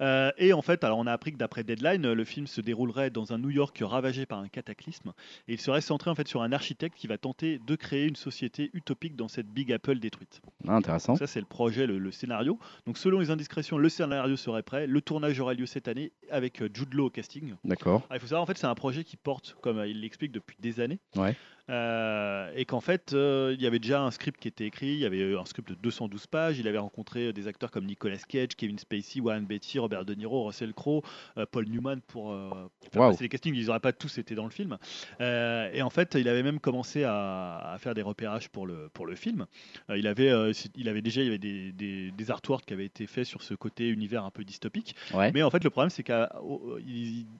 Euh, 0.00 0.30
et 0.38 0.52
en 0.52 0.62
fait, 0.62 0.84
alors 0.84 0.98
on 0.98 1.06
a 1.06 1.12
appris 1.12 1.32
que 1.32 1.36
d'après 1.36 1.64
Deadline, 1.64 2.12
le 2.12 2.24
film 2.24 2.46
se 2.46 2.60
déroulerait 2.60 3.10
dans 3.10 3.32
un 3.32 3.38
New 3.38 3.50
York 3.50 3.78
ravagé 3.82 4.26
par 4.26 4.38
un 4.38 4.48
cataclysme 4.48 5.12
et 5.48 5.54
il 5.54 5.60
serait 5.60 5.80
centré 5.80 6.10
en 6.10 6.14
fait 6.14 6.28
sur 6.28 6.42
un 6.42 6.52
architecte 6.52 6.96
qui 6.96 7.06
va 7.06 7.18
tenter 7.18 7.58
de 7.58 7.76
créer 7.76 8.06
une 8.06 8.16
société 8.16 8.70
utopique 8.72 9.16
dans 9.16 9.28
cette 9.28 9.48
Big 9.48 9.72
Apple 9.72 9.98
détruite. 9.98 10.40
Ah, 10.66 10.76
intéressant. 10.76 11.12
Donc 11.12 11.18
ça 11.18 11.26
c'est 11.26 11.40
le 11.40 11.46
projet, 11.46 11.86
le, 11.86 11.98
le 11.98 12.10
scénario. 12.10 12.58
Donc 12.86 12.98
selon 12.98 13.20
les 13.20 13.30
indiscrétions, 13.30 13.78
le 13.78 13.88
scénario 13.88 14.36
serait 14.36 14.62
prêt, 14.62 14.86
le 14.86 15.00
tournage 15.00 15.38
aura 15.40 15.54
lieu 15.54 15.66
cette 15.66 15.88
année 15.88 16.12
avec 16.30 16.62
euh, 16.62 16.68
Jude 16.72 16.94
Law 16.94 17.06
au 17.06 17.10
casting. 17.10 17.54
D'accord. 17.64 18.06
Ah, 18.10 18.16
il 18.16 18.20
faut 18.20 18.26
savoir, 18.26 18.42
en 18.42 18.46
fait, 18.46 18.58
c'est 18.58 18.66
un 18.66 18.74
projet 18.74 19.04
qui 19.04 19.16
porte, 19.16 19.56
comme 19.60 19.78
euh, 19.78 19.86
il 19.86 20.00
l'explique, 20.00 20.32
depuis 20.32 20.56
des 20.60 20.80
années. 20.80 20.98
Ouais. 21.16 21.36
Euh, 21.70 22.50
et 22.56 22.64
qu'en 22.64 22.80
fait, 22.80 23.12
euh, 23.12 23.54
il 23.56 23.62
y 23.62 23.66
avait 23.66 23.78
déjà 23.78 24.02
un 24.02 24.10
script 24.10 24.40
qui 24.40 24.48
était 24.48 24.66
écrit, 24.66 24.88
il 24.94 24.98
y 24.98 25.04
avait 25.06 25.20
euh, 25.22 25.40
un 25.40 25.44
script 25.44 25.68
de 25.70 25.74
212 25.76 26.26
pages. 26.26 26.58
Il 26.58 26.66
avait 26.68 26.78
rencontré 26.78 27.32
des 27.32 27.46
acteurs 27.48 27.70
comme 27.70 27.86
Nicolas 27.86 28.16
Cage, 28.28 28.48
Kevin 28.56 28.78
Spacey, 28.78 29.20
Warren 29.20 29.44
Beatty, 29.44 29.78
Robert 29.78 30.04
De 30.04 30.14
Niro, 30.14 30.44
Russell 30.44 30.74
Crowe, 30.74 31.02
euh, 31.38 31.46
Paul 31.50 31.66
Newman 31.68 32.00
pour 32.08 32.32
euh, 32.32 32.50
faire 32.92 33.02
passer 33.10 33.22
les 33.24 33.28
castings. 33.28 33.54
Ils 33.54 33.66
n'auraient 33.66 33.80
pas 33.80 33.92
tous 33.92 34.18
été 34.18 34.34
dans 34.34 34.44
le 34.44 34.50
film. 34.50 34.76
Et 35.20 35.82
en 35.82 35.90
fait, 35.90 36.14
il 36.14 36.28
avait 36.28 36.42
même 36.42 36.58
commencé 36.60 37.04
à, 37.04 37.58
à 37.72 37.78
faire 37.78 37.94
des 37.94 38.02
repérages 38.02 38.48
pour 38.48 38.66
le, 38.66 38.88
pour 38.92 39.06
le 39.06 39.14
film. 39.14 39.46
Il, 39.94 40.06
avait, 40.06 40.32
il 40.76 40.88
avait 40.88 41.02
déjà 41.02 41.20
il 41.22 41.24
y 41.24 41.28
avait 41.28 41.38
des, 41.38 41.72
des, 41.72 42.10
des 42.10 42.30
artworks 42.30 42.64
qui 42.66 42.72
avaient 42.72 42.84
été 42.84 43.06
faits 43.06 43.24
sur 43.24 43.42
ce 43.42 43.54
côté 43.54 43.88
univers 43.88 44.24
un 44.24 44.30
peu 44.30 44.44
dystopique. 44.44 44.94
Ouais. 45.14 45.30
Mais 45.32 45.42
en 45.42 45.50
fait, 45.50 45.62
le 45.64 45.70
problème, 45.70 45.90
c'est 45.90 46.02
qu'à 46.02 46.30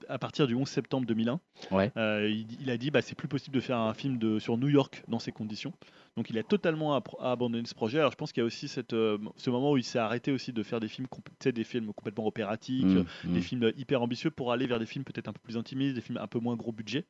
à 0.09 0.17
partir 0.19 0.47
du 0.47 0.55
11 0.55 0.67
septembre 0.67 1.05
2001, 1.07 1.39
Ouais. 1.71 1.91
euh, 1.97 2.29
il, 2.29 2.45
il 2.61 2.69
a 2.69 2.77
dit 2.77 2.91
bah, 2.91 3.01
c'est 3.01 3.15
plus 3.15 3.27
possible 3.27 3.55
de 3.55 3.61
faire 3.61 3.77
un 3.77 3.93
film 3.93 4.12
sur 4.39 4.57
New 4.57 4.69
York 4.69 5.03
dans 5.07 5.19
ces 5.19 5.31
conditions. 5.31 5.73
Donc 6.15 6.29
il 6.29 6.37
a 6.37 6.43
totalement 6.43 6.95
abandonné 7.19 7.65
ce 7.67 7.73
projet. 7.73 7.97
Alors 7.99 8.11
je 8.11 8.15
pense 8.17 8.31
qu'il 8.31 8.41
y 8.41 8.43
a 8.43 8.45
aussi 8.45 8.67
cette, 8.67 8.93
euh, 8.93 9.17
ce 9.35 9.49
moment 9.49 9.71
où 9.71 9.77
il 9.77 9.83
s'est 9.83 9.97
arrêté 9.97 10.31
aussi 10.31 10.53
de 10.53 10.61
faire 10.61 10.79
des 10.79 10.87
films, 10.87 11.07
des 11.43 11.63
films 11.63 11.91
complètement 11.93 12.27
opératiques, 12.27 12.85
Mmh, 12.85 12.97
euh, 12.97 13.03
mmh. 13.25 13.33
des 13.33 13.41
films 13.41 13.71
hyper 13.77 14.01
ambitieux 14.01 14.29
pour 14.29 14.51
aller 14.51 14.67
vers 14.67 14.77
des 14.79 14.85
films 14.85 15.03
peut-être 15.05 15.27
un 15.27 15.33
peu 15.33 15.39
plus 15.43 15.57
intimistes, 15.57 15.95
des 15.95 16.01
films 16.01 16.19
un 16.19 16.27
peu 16.27 16.37
moins 16.39 16.55
gros 16.55 16.71
budget. 16.71 17.05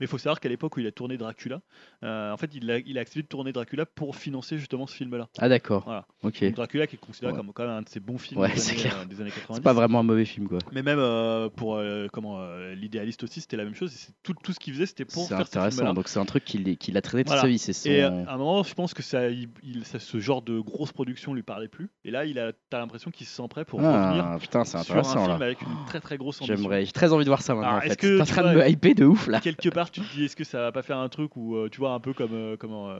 Mais 0.00 0.06
il 0.06 0.08
faut 0.08 0.16
savoir 0.18 0.40
qu'à 0.40 0.48
l'époque 0.48 0.76
où 0.76 0.80
il 0.80 0.86
a 0.86 0.92
tourné 0.92 1.16
Dracula, 1.18 1.60
euh, 2.02 2.32
en 2.32 2.36
fait 2.38 2.54
il 2.54 2.70
a, 2.70 2.78
il 2.78 2.96
a 2.96 3.02
accepté 3.02 3.22
de 3.22 3.26
tourner 3.28 3.52
Dracula 3.52 3.84
pour 3.84 4.16
financer 4.16 4.56
justement 4.58 4.86
ce 4.86 4.94
film-là. 4.94 5.28
Ah, 5.38 5.48
d'accord. 5.50 5.84
Voilà. 5.84 6.06
Ok. 6.22 6.42
Donc, 6.42 6.54
Dracula 6.54 6.86
qui 6.86 6.96
est 6.96 6.98
considéré 6.98 7.32
Ouais. 7.32 7.38
comme 7.38 7.52
quand 7.52 7.64
même 7.64 7.72
un 7.76 7.82
de 7.82 7.88
ses 7.88 8.00
bons 8.00 8.16
films 8.18 8.40
Ouais, 8.40 8.52
des, 8.52 8.58
c'est 8.58 8.72
années, 8.72 8.80
clair. 8.80 9.06
des 9.06 9.20
années 9.20 9.30
90. 9.30 9.56
C'est 9.56 9.62
pas 9.62 9.72
vraiment 9.74 10.00
un 10.00 10.02
mauvais 10.04 10.24
film, 10.24 10.48
quoi. 10.48 10.58
Mais 10.72 10.82
même 10.82 10.98
euh, 10.98 11.48
pour 11.50 11.78
comment 12.12 12.40
l'idéaliste 12.74 13.22
aussi, 13.24 13.40
c'était 13.42 13.56
la 13.58 13.64
même 13.64 13.74
chose. 13.74 13.90
C'est 13.92 14.12
tout, 14.22 14.34
tout 14.42 14.52
ce 14.52 14.60
qu'il 14.60 14.72
faisait, 14.72 14.86
c'était 14.86 15.04
pour 15.04 15.24
C'est 15.24 15.28
faire 15.36 15.46
ce 15.46 15.50
intéressant. 15.50 15.76
film-là. 15.78 15.92
Donc 15.92 16.08
c'est 16.08 16.18
un 16.20 16.24
truc 16.24 16.44
qu'il 16.44 16.96
a 16.96 17.02
traîné 17.02 17.24
toute 17.24 17.28
Voilà. 17.28 17.42
sa 17.42 17.48
vie. 17.48 17.58
C'est 17.58 17.72
son. 17.72 17.90
Et 17.90 18.02
à 18.02 18.12
un 18.32 18.36
moment, 18.46 18.62
je 18.62 18.74
pense 18.74 18.94
que 18.94 19.02
ça, 19.02 19.28
il, 19.28 19.48
il- 19.62 19.84
ça- 19.84 19.98
ce 19.98 20.18
genre 20.20 20.42
de 20.42 20.58
grosse 20.60 20.92
production 20.92 21.34
lui 21.34 21.42
parlait 21.42 21.68
plus. 21.68 21.88
Et 22.04 22.10
là, 22.10 22.24
il 22.24 22.38
a, 22.38 22.52
t'as 22.70 22.78
l'impression 22.78 23.10
qu'il 23.10 23.26
se 23.26 23.34
sent 23.36 23.46
prêt 23.50 23.64
pour 23.64 23.80
revenir 23.80 24.24
Ah, 24.24 24.38
putain, 24.40 24.64
c'est 24.64 24.78
sur 24.82 24.94
un 24.94 24.98
intéressant 25.00 25.24
film 25.26 25.38
là. 25.38 25.44
avec 25.46 25.62
une 25.62 25.68
très 25.86 26.00
très 26.00 26.16
grosse 26.16 26.40
ambition. 26.40 26.56
J'aimerais, 26.56 26.84
j'ai 26.84 26.92
très 26.92 27.12
envie 27.12 27.24
de 27.24 27.30
voir 27.30 27.42
ça 27.42 27.54
maintenant. 27.54 27.70
Alors, 27.70 27.84
en 27.84 27.88
fait. 27.88 27.96
que 27.96 28.16
T'es 28.16 28.22
en 28.22 28.24
train 28.24 28.52
de 28.52 28.58
me 28.58 28.68
hyper 28.68 28.94
de 28.94 29.04
ouf 29.04 29.26
là. 29.28 29.40
Quelque 29.40 29.68
part, 29.68 29.90
tu 29.90 30.00
te 30.00 30.14
dis, 30.14 30.24
est-ce 30.24 30.36
que 30.36 30.44
ça 30.44 30.60
va 30.60 30.72
pas 30.72 30.82
faire 30.82 30.98
un 30.98 31.08
truc 31.08 31.36
où 31.36 31.56
euh, 31.56 31.68
tu 31.70 31.78
vois 31.78 31.92
un 31.92 32.00
peu 32.00 32.12
comme 32.12 32.32
euh, 32.32 32.56
comment 32.58 32.90
euh, 32.90 32.98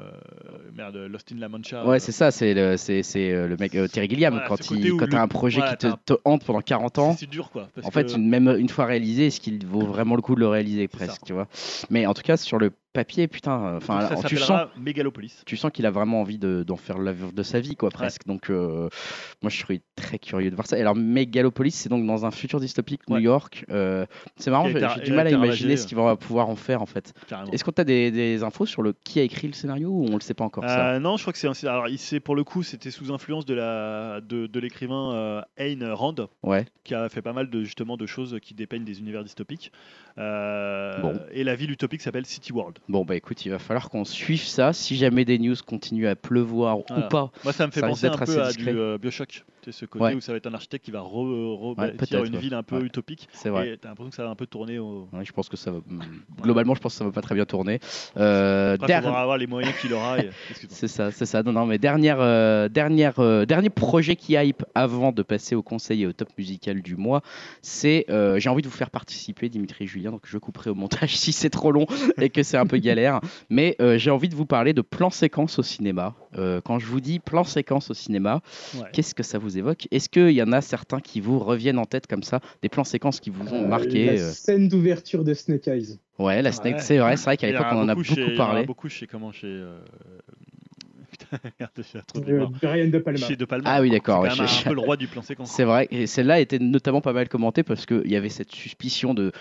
merde, 0.75 0.97
Lost 0.97 1.33
in 1.33 1.39
La 1.39 1.49
Mancha. 1.49 1.85
Ouais, 1.87 1.97
euh, 1.97 1.99
c'est 1.99 2.13
ça, 2.13 2.31
c'est 2.31 2.55
le, 2.55 2.77
c'est, 2.77 3.03
c'est, 3.03 3.47
le 3.47 3.57
mec 3.57 3.73
Terry 3.93 4.09
Gilliam 4.09 4.33
Voilà, 4.35 4.49
quand 4.49 4.71
il, 4.71 4.91
quand 4.97 5.07
t'as 5.07 5.17
le- 5.17 5.23
un 5.23 5.29
projet 5.29 5.59
voilà, 5.61 5.77
qui 5.77 5.87
te, 5.87 6.13
un- 6.13 6.17
hante 6.25 6.45
pendant 6.45 6.61
40 6.61 6.99
ans. 6.99 7.13
c'est- 7.13 7.21
C'est 7.21 7.31
dur 7.31 7.51
quoi. 7.51 7.69
parce 7.75 7.87
En 7.87 7.91
fait, 7.91 8.13
une- 8.15 8.29
même 8.29 8.49
une 8.59 8.69
fois 8.69 8.85
réalisé, 8.87 9.27
est-ce 9.29 9.41
qu'il 9.41 9.65
vaut 9.67 9.87
vraiment 9.87 10.17
le 10.17 10.23
coup 10.23 10.35
de 10.35 10.41
le 10.41 10.49
réaliser 10.49 10.87
presque, 10.89 11.23
tu 11.25 11.33
vois 11.33 11.47
Mais 11.91 12.07
en 12.07 12.15
tout 12.15 12.23
cas, 12.23 12.37
sur 12.37 12.59
le 12.59 12.71
papier, 12.97 13.29
putain, 13.29 13.63
euh, 13.65 13.77
enfin, 13.77 14.09
tu 14.27 14.37
sens, 14.39 14.69
Megalopolis. 14.77 15.43
tu 15.45 15.57
sens 15.57 15.71
qu'il 15.71 15.85
a 15.87 15.91
vraiment 15.91 16.21
envie 16.23 16.39
de, 16.39 16.63
d'en 16.67 16.77
faire 16.77 16.99
l'œuvre 16.99 17.31
de 17.33 17.43
sa 17.43 17.61
vie, 17.61 17.77
quoi, 17.77 17.91
presque. 17.91 18.27
Donc, 18.27 18.49
euh, 18.49 18.89
moi, 19.43 19.51
je 19.51 19.59
serais 19.59 19.83
très 19.97 20.19
curieux 20.19 20.51
de 20.51 20.55
voir 20.57 20.67
ça. 20.67 20.79
Et 20.79 20.81
alors, 20.81 20.95
Megalopolis, 20.97 21.73
c'est 21.73 21.89
donc 21.91 22.07
dans 22.07 22.25
un 22.25 22.31
futur 22.31 22.59
dystopique 22.59 23.03
New. 23.09 23.19
York. 23.19 23.65
Euh, 23.71 24.07
c'est 24.37 24.51
marrant, 24.51 24.69
j'ai, 24.69 24.81
du 25.05 25.13
mal 25.13 25.27
à 25.27 25.31
imaginer 25.31 25.77
ce 25.77 25.87
qu'il 25.87 25.97
va 25.97 26.17
pouvoir 26.17 26.49
en 26.49 26.57
faire, 26.57 26.81
en 26.83 26.87
fait. 26.87 27.13
Est-ce 27.53 27.65
qu'on 27.65 27.71
a 27.73 27.85
des, 27.85 28.11
des 28.11 28.43
infos 28.43 28.67
sur 28.67 28.83
le 28.83 28.95
qui 29.05 29.21
a 29.21 29.23
écrit 29.23 29.47
le 29.47 29.53
scénario 29.53 29.91
ou 29.91 30.07
on 30.11 30.15
le 30.15 30.21
sait 30.21 30.35
pas 30.35 30.45
encore 30.45 30.65
ça? 30.65 30.99
Non, 30.99 31.17
je 31.17 31.23
crois 31.23 31.33
que 31.33 31.39
c'est 31.39 31.49
un- 31.49 31.69
alors 31.69 31.89
il 31.89 32.21
pour 32.23 32.35
le 32.37 32.45
coup 32.45 32.63
c'était 32.63 32.91
sous 32.91 33.13
influence 33.13 33.45
de 33.45 33.53
la 33.55 34.21
de, 34.23 34.47
de 34.47 34.61
l'écrivain 34.61 35.43
Ayn 35.59 35.85
Rand 35.93 36.15
Ouais. 36.43 36.65
qui 36.85 36.95
a 36.95 37.09
fait 37.09 37.21
pas 37.23 37.33
mal 37.33 37.51
de 37.51 37.63
justement 37.63 37.97
de 37.97 38.07
choses 38.07 38.39
qui 38.41 38.55
dépeignent 38.55 38.85
des 38.85 39.01
univers 39.01 39.23
dystopiques. 39.23 39.71
Bon. 40.17 41.15
Et 41.33 41.45
la 41.45 41.55
ville 41.55 41.71
utopique 41.71 42.01
s'appelle 42.01 42.27
City 42.27 42.53
World. 42.53 42.79
Bon, 42.89 43.05
bah 43.05 43.17
écoute, 43.17 43.45
il 43.45 43.51
va 43.51 43.59
falloir 43.59 43.91
qu'on 43.91 44.05
suive 44.05 44.43
ça. 44.45 44.73
Si 44.73 44.95
jamais 44.97 45.25
des 45.25 45.39
news 45.39 45.57
continuent 45.67 46.07
à 46.07 46.15
pleuvoir 46.17 46.79
Voilà. 46.89 47.07
ou 47.07 47.09
pas, 47.09 47.31
Moi, 47.43 47.53
ça 47.53 47.67
me 47.67 47.73
fait 47.73 47.81
Ça 47.81 47.89
penser 47.89 48.07
un 48.07 48.17
peu 48.17 48.41
à 48.43 48.49
discret. 48.49 48.73
du 48.73 48.79
euh, 48.79 48.97
Bioshock. 48.99 49.45
Tu 49.63 49.73
sais, 49.73 49.81
ce 49.81 49.85
côté 49.87 50.05
Ouais. 50.05 50.15
où 50.15 50.21
ça 50.21 50.31
va 50.31 50.39
être 50.39 50.47
un 50.47 50.55
architecte 50.55 50.85
qui 50.85 50.93
va 50.93 51.01
re, 51.01 51.17
Ouais, 51.17 51.57
rebâtir 51.57 51.97
peut-être, 51.97 52.25
une 52.27 52.35
ouais. 52.37 52.41
ville 52.41 52.55
un 52.55 52.63
peu 52.63 52.77
Ouais. 52.77 52.83
utopique. 52.85 53.29
c'est 53.33 53.49
vrai. 53.49 53.71
Et 53.71 53.77
t'as 53.79 53.89
l'impression 53.89 54.11
que 54.11 54.15
ça 54.17 54.23
va 54.23 54.31
un 54.31 54.37
peu 54.37 54.47
tourner 54.47 54.79
au. 54.79 55.09
Ouais, 55.13 55.25
je 55.25 55.33
pense 55.33 55.49
que 55.49 55.57
ça 55.57 55.73
va. 55.73 55.79
hmm, 55.79 56.01
Globalement, 56.41 56.77
je 56.77 56.81
pense 56.81 56.93
que 56.95 56.99
ça 56.99 57.05
va 57.05 57.11
pas 57.11 57.23
très 57.23 57.35
bien 57.35 57.45
tourner. 57.45 57.81
Euh, 58.17 58.75
Après, 58.75 58.87
der- 58.87 59.03
faudra 59.03 59.21
avoir 59.23 59.37
les 59.39 59.49
moyens 59.49 59.75
qu'il 59.81 59.93
aura. 59.93 60.21
et-. 60.21 60.31
C'est 60.69 60.87
ça, 60.89 61.11
c'est 61.11 61.27
ça. 61.27 61.43
Non, 61.43 61.51
non, 61.53 61.67
mais 61.67 61.79
dernière, 61.79 62.19
euh, 62.21 62.69
dernière, 62.69 63.19
euh, 63.19 63.45
dernier 63.45 63.71
projet 63.71 64.15
qui 64.15 64.35
hype 64.35 64.65
avant 64.77 65.11
de 65.11 65.23
passer 65.23 65.57
au 65.57 65.63
conseil 65.63 66.03
et 66.03 66.07
au 66.07 66.13
top 66.13 66.29
musical 66.39 66.81
du 66.83 66.95
mois, 66.97 67.23
c'est 67.63 68.05
euh, 68.11 68.39
j'ai 68.39 68.49
envie 68.49 68.63
de 68.63 68.69
vous 68.69 68.75
faire 68.77 68.91
participer, 68.91 69.49
Dimitri 69.49 69.85
et 69.85 69.87
Julien, 69.89 70.11
donc 70.13 70.23
je 70.27 70.39
couperai 70.39 70.71
au 70.71 70.75
montage 70.77 71.17
si 71.17 71.33
c'est 71.33 71.51
trop 71.51 71.73
long 71.73 71.87
et 72.21 72.31
que 72.31 72.43
c'est 72.45 72.57
un 72.57 72.67
peu 72.67 72.76
galère. 72.81 73.21
Mais 73.51 73.77
euh, 73.81 73.99
j'ai 73.99 74.11
envie 74.11 74.29
de 74.29 74.35
vous 74.35 74.47
parler 74.47 74.73
de 74.73 74.83
plan 74.83 75.11
séquence 75.11 75.59
au 75.59 75.63
cinéma. 75.63 76.15
Euh, 76.39 76.61
quand 76.65 76.79
je 76.79 76.87
vous 76.87 77.01
dis 77.01 77.19
plan 77.19 77.45
séquence 77.45 77.91
au 77.91 77.95
cinéma, 77.95 78.41
Ouais. 78.75 78.83
qu'est-ce 78.93 79.15
que 79.15 79.23
ça 79.23 79.39
vous 79.39 79.59
évoque? 79.59 79.89
Est-ce 79.91 80.09
qu'il 80.09 80.31
y 80.31 80.43
en 80.43 80.53
a 80.53 80.61
certains 80.61 81.01
qui 81.01 81.21
vous 81.21 81.39
reviennent 81.39 81.79
en 81.79 81.85
tête 81.85 82.07
comme 82.07 82.23
ça, 82.23 82.41
des 82.63 82.69
plans 82.69 82.85
séquences 82.85 83.21
qui 83.21 83.31
vous 83.31 83.53
ont 83.55 83.67
marqué 83.67 84.07
La 84.07 84.13
euh, 84.13 84.33
scène 84.33 84.69
d'ouverture 84.69 85.25
de 85.25 85.35
Snake 85.35 85.69
Eyes. 85.69 85.99
Ouais, 86.19 86.41
la 86.43 86.53
Snake, 86.53 86.77
Ouais. 86.77 86.81
c'est 86.81 86.99
vrai, 86.99 87.17
c'est 87.17 87.25
vrai 87.25 87.37
qu'à 87.37 87.47
l'époque 87.49 87.67
on 87.73 87.77
en 87.83 87.89
a 87.89 87.95
beaucoup 87.95 88.09
beaucoup 88.09 88.15
chez- 88.15 88.21
il 88.33 88.37
y 88.37 88.41
en 88.41 88.45
a 88.45 88.47
parlé. 88.47 88.65
beaucoup 88.67 88.89
chez 88.89 89.07
comment 89.07 89.33
chez. 89.33 89.47
euh, 89.49 89.79
Putain, 91.11 91.11
merde, 91.11 91.11
j'ai 91.11 91.17
trop 91.19 91.26
de 91.77 92.33
Euh. 92.33 92.47
Brian 92.63 92.89
De 92.89 92.99
Palma. 92.99 93.27
Chez 93.27 93.37
De 93.37 93.45
Palma. 93.45 93.69
Ah 93.73 93.81
oui, 93.81 93.91
d'accord, 93.91 94.25
C'est 94.31 94.41
ouais, 94.41 94.47
un 94.49 94.69
peu 94.69 94.75
le 94.75 94.81
roi 94.81 94.97
du 94.97 95.07
plan 95.07 95.23
séquence. 95.23 95.51
C'est 95.51 95.65
vrai, 95.65 95.89
et 95.91 96.07
celle-là 96.07 96.41
était 96.41 96.59
notamment 96.59 97.01
pas 97.01 97.13
mal 97.13 97.29
commentée 97.29 97.63
parce 97.63 97.87
qu'il 97.87 98.11
y 98.11 98.17
avait 98.17 98.29
cette 98.29 98.53
suspicion 98.53 99.15
de, 99.15 99.33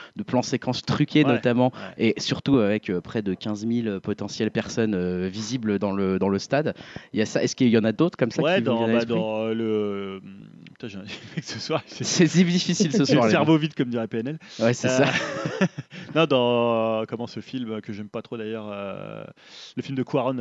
séquences 0.42 0.82
truqués 0.84 1.24
Ouais, 1.24 1.32
notamment, 1.32 1.72
ouais. 1.98 2.10
et 2.16 2.20
surtout 2.20 2.58
avec 2.58 2.90
euh, 2.90 3.00
près 3.02 3.22
de 3.22 3.34
15 3.34 3.66
000 3.68 4.00
potentielles 4.02 4.52
personnes 4.52 4.94
euh, 4.96 5.28
visibles 5.28 5.80
dans 5.80 5.92
le, 5.92 6.20
dans 6.20 6.30
le 6.30 6.40
stade. 6.40 6.74
Il 7.14 7.20
y 7.20 7.22
a 7.22 7.26
ça. 7.26 7.42
Est-ce 7.44 7.56
qu'il 7.56 7.70
y 7.70 7.78
en 7.78 7.84
a 7.84 7.92
d'autres 7.92 8.18
comme 8.18 8.32
ça 8.32 8.42
Ouais, 8.42 8.58
qui 8.58 8.64
dans, 8.64 8.88
bah, 8.88 9.06
dans 9.06 9.42
euh, 9.46 9.54
le. 9.54 10.22
Putain, 10.74 10.88
j'ai 10.88 10.98
un 10.98 11.02
mec 11.04 11.12
ce 11.44 11.60
soir. 11.60 11.82
C'est 11.88 12.04
si 12.04 12.44
difficile 12.44 12.92
ce 12.92 13.06
J'ai 13.06 13.14
soir. 13.14 13.26
le 13.26 13.32
cerveau 13.32 13.58
vide, 13.58 13.74
comme 13.76 13.90
dirait 13.90 14.08
PNL. 14.08 14.38
Ouais, 14.60 14.74
c'est 14.74 14.90
Euh, 14.90 15.06
ça. 15.06 15.06
non, 16.16 16.26
dans 16.26 17.02
euh, 17.02 17.06
comment 17.08 17.28
ce 17.28 17.40
film 17.40 17.82
que 17.82 17.94
j'aime 17.94 18.10
pas 18.10 18.22
trop 18.22 18.38
d'ailleurs, 18.38 18.70
euh, 18.72 19.24
le 19.78 19.82
film 19.84 19.98
de 19.98 20.04
Quaron. 20.04 20.36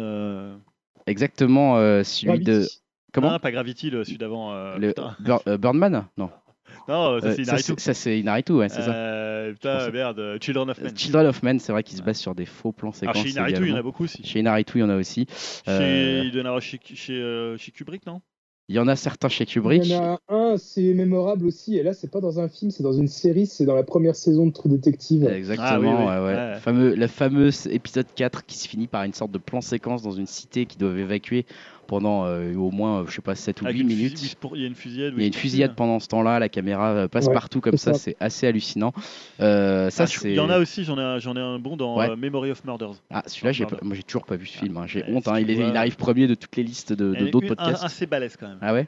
Exactement 1.06 1.76
euh, 1.78 2.02
celui 2.02 2.40
de. 2.40 2.64
Comment 3.12 3.30
non, 3.30 3.38
pas 3.38 3.52
Gravity, 3.52 3.90
le 3.90 4.04
celui 4.04 4.18
d'avant. 4.18 4.52
euh, 4.52 4.76
le. 4.78 4.92
Bur- 5.20 5.42
euh, 5.46 5.56
Birdman 5.58 6.06
Non. 6.16 6.30
Non, 6.88 7.18
ça 7.20 7.32
c'est 7.34 7.42
Inaritu. 7.44 7.64
c'est- 7.76 7.80
ça, 7.80 7.94
c'est 7.94 8.18
Inaritu, 8.20 8.52
ouais, 8.52 8.68
c'est 8.68 8.82
ça. 8.82 8.92
Euh, 8.92 9.52
putain, 9.52 9.90
merde, 9.90 10.38
Children 10.42 10.68
of 10.70 10.80
Men. 10.82 10.96
Children 10.96 11.26
of 11.26 11.42
Men, 11.42 11.58
c'est 11.60 11.72
vrai 11.72 11.82
qu'il 11.82 11.96
se 11.96 12.02
Ouais. 12.02 12.06
base 12.06 12.18
sur 12.18 12.34
des 12.34 12.44
faux 12.46 12.72
plans 12.72 12.88
Alors 12.90 12.94
séquences. 13.14 13.22
chez 13.22 13.30
Inaritu, 13.30 13.62
il 13.62 13.68
y 13.70 13.72
en 13.72 13.76
a 13.76 13.82
beaucoup 13.82 14.04
aussi. 14.04 14.22
Chez 14.24 14.40
Inaritu, 14.40 14.78
il 14.78 14.80
y 14.80 14.84
en 14.84 14.90
a 14.90 14.96
aussi. 14.96 15.26
Chez, 15.64 15.70
Euh, 15.70 16.22
il 16.24 16.30
doit 16.32 16.40
y 16.40 16.44
en 16.44 16.46
avoir 16.48 16.60
chez, 16.62 16.78
chez, 16.82 17.14
euh, 17.14 17.56
chez 17.56 17.70
Kubrick, 17.72 18.04
non? 18.06 18.20
Il 18.68 18.76
y 18.76 18.78
en 18.78 18.88
a 18.88 18.96
certains 18.96 19.28
chez 19.28 19.44
Kubrick. 19.44 19.84
Il 19.84 19.90
y 19.90 19.96
en 19.96 20.14
a 20.14 20.20
un, 20.28 20.56
c'est 20.56 20.94
mémorable 20.94 21.46
aussi, 21.46 21.76
et 21.76 21.82
là, 21.82 21.92
c'est 21.92 22.10
pas 22.10 22.20
dans 22.20 22.40
un 22.40 22.48
film, 22.48 22.70
c'est 22.70 22.82
dans 22.82 22.94
une 22.94 23.08
série, 23.08 23.46
c'est 23.46 23.66
dans 23.66 23.74
la 23.74 23.82
première 23.82 24.16
saison 24.16 24.46
de 24.46 24.52
True 24.52 24.70
Detective. 24.70 25.26
Exactement, 25.28 25.68
Ah 25.68 25.78
oui, 25.80 25.86
oui. 25.86 25.94
ouais, 25.94 26.18
ouais. 26.18 26.34
Ouais. 26.34 26.58
Fameux, 26.60 26.94
le 26.94 27.06
fameux 27.06 27.50
épisode 27.70 28.06
4 28.14 28.46
qui 28.46 28.56
se 28.56 28.66
finit 28.66 28.86
par 28.86 29.04
une 29.04 29.12
sorte 29.12 29.32
de 29.32 29.38
plan 29.38 29.60
séquence 29.60 30.02
dans 30.02 30.12
une 30.12 30.26
cité 30.26 30.64
qui 30.64 30.78
doivent 30.78 30.98
évacuer 30.98 31.44
pendant 31.84 32.24
euh, 32.26 32.54
au 32.56 32.70
moins, 32.70 33.00
euh, 33.02 33.04
je 33.06 33.12
sais 33.14 33.22
pas, 33.22 33.34
7 33.34 33.62
ou 33.62 33.64
Avec 33.66 33.76
8 33.76 33.82
une 33.82 33.86
minutes. 33.88 34.36
pour- 34.40 34.56
Il 34.56 34.62
y 34.62 34.64
a 34.64 34.68
une 34.68 34.74
fusillade. 34.74 35.14
Il 35.16 35.20
y 35.20 35.24
a 35.24 35.26
une 35.28 35.32
fusillade 35.32 35.74
pendant 35.74 36.00
ce 36.00 36.08
temps-là, 36.08 36.38
la 36.38 36.48
caméra 36.48 36.90
euh, 36.90 37.08
passe 37.08 37.26
Ouais, 37.26 37.32
partout 37.34 37.60
comme 37.60 37.76
ça, 37.76 37.92
ça. 37.92 37.98
c'est 37.98 38.16
assez 38.20 38.46
hallucinant. 38.46 38.92
Euh, 39.40 39.90
ça, 39.90 40.04
Ah, 40.04 40.06
je-. 40.06 40.28
Il 40.28 40.34
y 40.34 40.40
en 40.40 40.50
a 40.50 40.58
aussi, 40.58 40.84
j'en 40.84 40.98
ai, 40.98 41.20
j'en 41.20 41.36
ai 41.36 41.40
un 41.40 41.58
bon 41.58 41.76
dans 41.76 41.96
Ouais. 41.98 42.14
Memory 42.16 42.50
of 42.50 42.64
Murders. 42.64 42.94
Ah, 43.10 43.22
celui-là, 43.26 43.52
j'ai 43.52 43.66
pas- 43.66 43.78
moi 43.82 43.94
j'ai 43.94 44.02
toujours 44.02 44.24
pas 44.24 44.36
vu 44.36 44.46
ce 44.46 44.58
film. 44.58 44.76
hein. 44.76 44.84
J'ai 44.86 45.02
Ouais, 45.02 45.10
honte. 45.12 45.28
hein. 45.28 45.38
Il, 45.38 45.50
est- 45.50 45.54
vois- 45.54 45.66
il 45.68 45.76
arrive 45.76 45.96
premier 45.96 46.26
de 46.26 46.34
toutes 46.34 46.56
les 46.56 46.62
listes 46.64 46.92
de- 46.92 47.12
d'autres 47.30 47.42
une- 47.42 47.48
podcasts. 47.56 47.82
Un, 47.82 47.86
assez 47.86 48.06
balèze 48.06 48.36
quand 48.38 48.48
même. 48.48 48.58
Ah 48.60 48.72
ouais? 48.74 48.86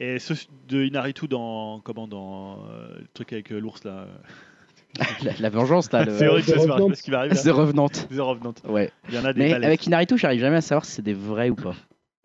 Et 0.00 0.20
ce 0.20 0.32
de 0.68 0.84
Inaritu 0.84 1.26
dans 1.26 1.80
comment 1.80 2.06
dans 2.06 2.58
euh, 2.70 2.98
le 3.00 3.06
truc 3.14 3.32
avec 3.32 3.50
euh, 3.50 3.58
l'ours 3.58 3.82
là. 3.82 4.06
la, 5.24 5.32
la 5.40 5.50
vengeance, 5.50 5.90
là. 5.92 6.04
le- 6.04 6.16
C'est 6.16 6.26
horrible 6.28 6.46
The 6.46 6.50
ce 6.96 7.02
qui. 7.02 7.10
The 7.10 7.12
là. 7.46 7.52
Revenant. 7.52 7.88
The 7.88 8.18
Revenant. 8.18 8.54
Ouais. 8.68 8.90
Il 9.08 9.14
y 9.14 9.18
en 9.18 9.24
a 9.24 9.32
des 9.32 9.40
Mais 9.40 9.50
balèzes. 9.50 9.66
avec 9.66 9.86
Inaritu, 9.86 10.18
j'arrive 10.18 10.40
jamais 10.40 10.56
à 10.56 10.60
savoir 10.60 10.84
si 10.84 10.92
c'est 10.92 11.02
des 11.02 11.14
vrais 11.14 11.50
ou 11.50 11.54
pas. 11.56 11.74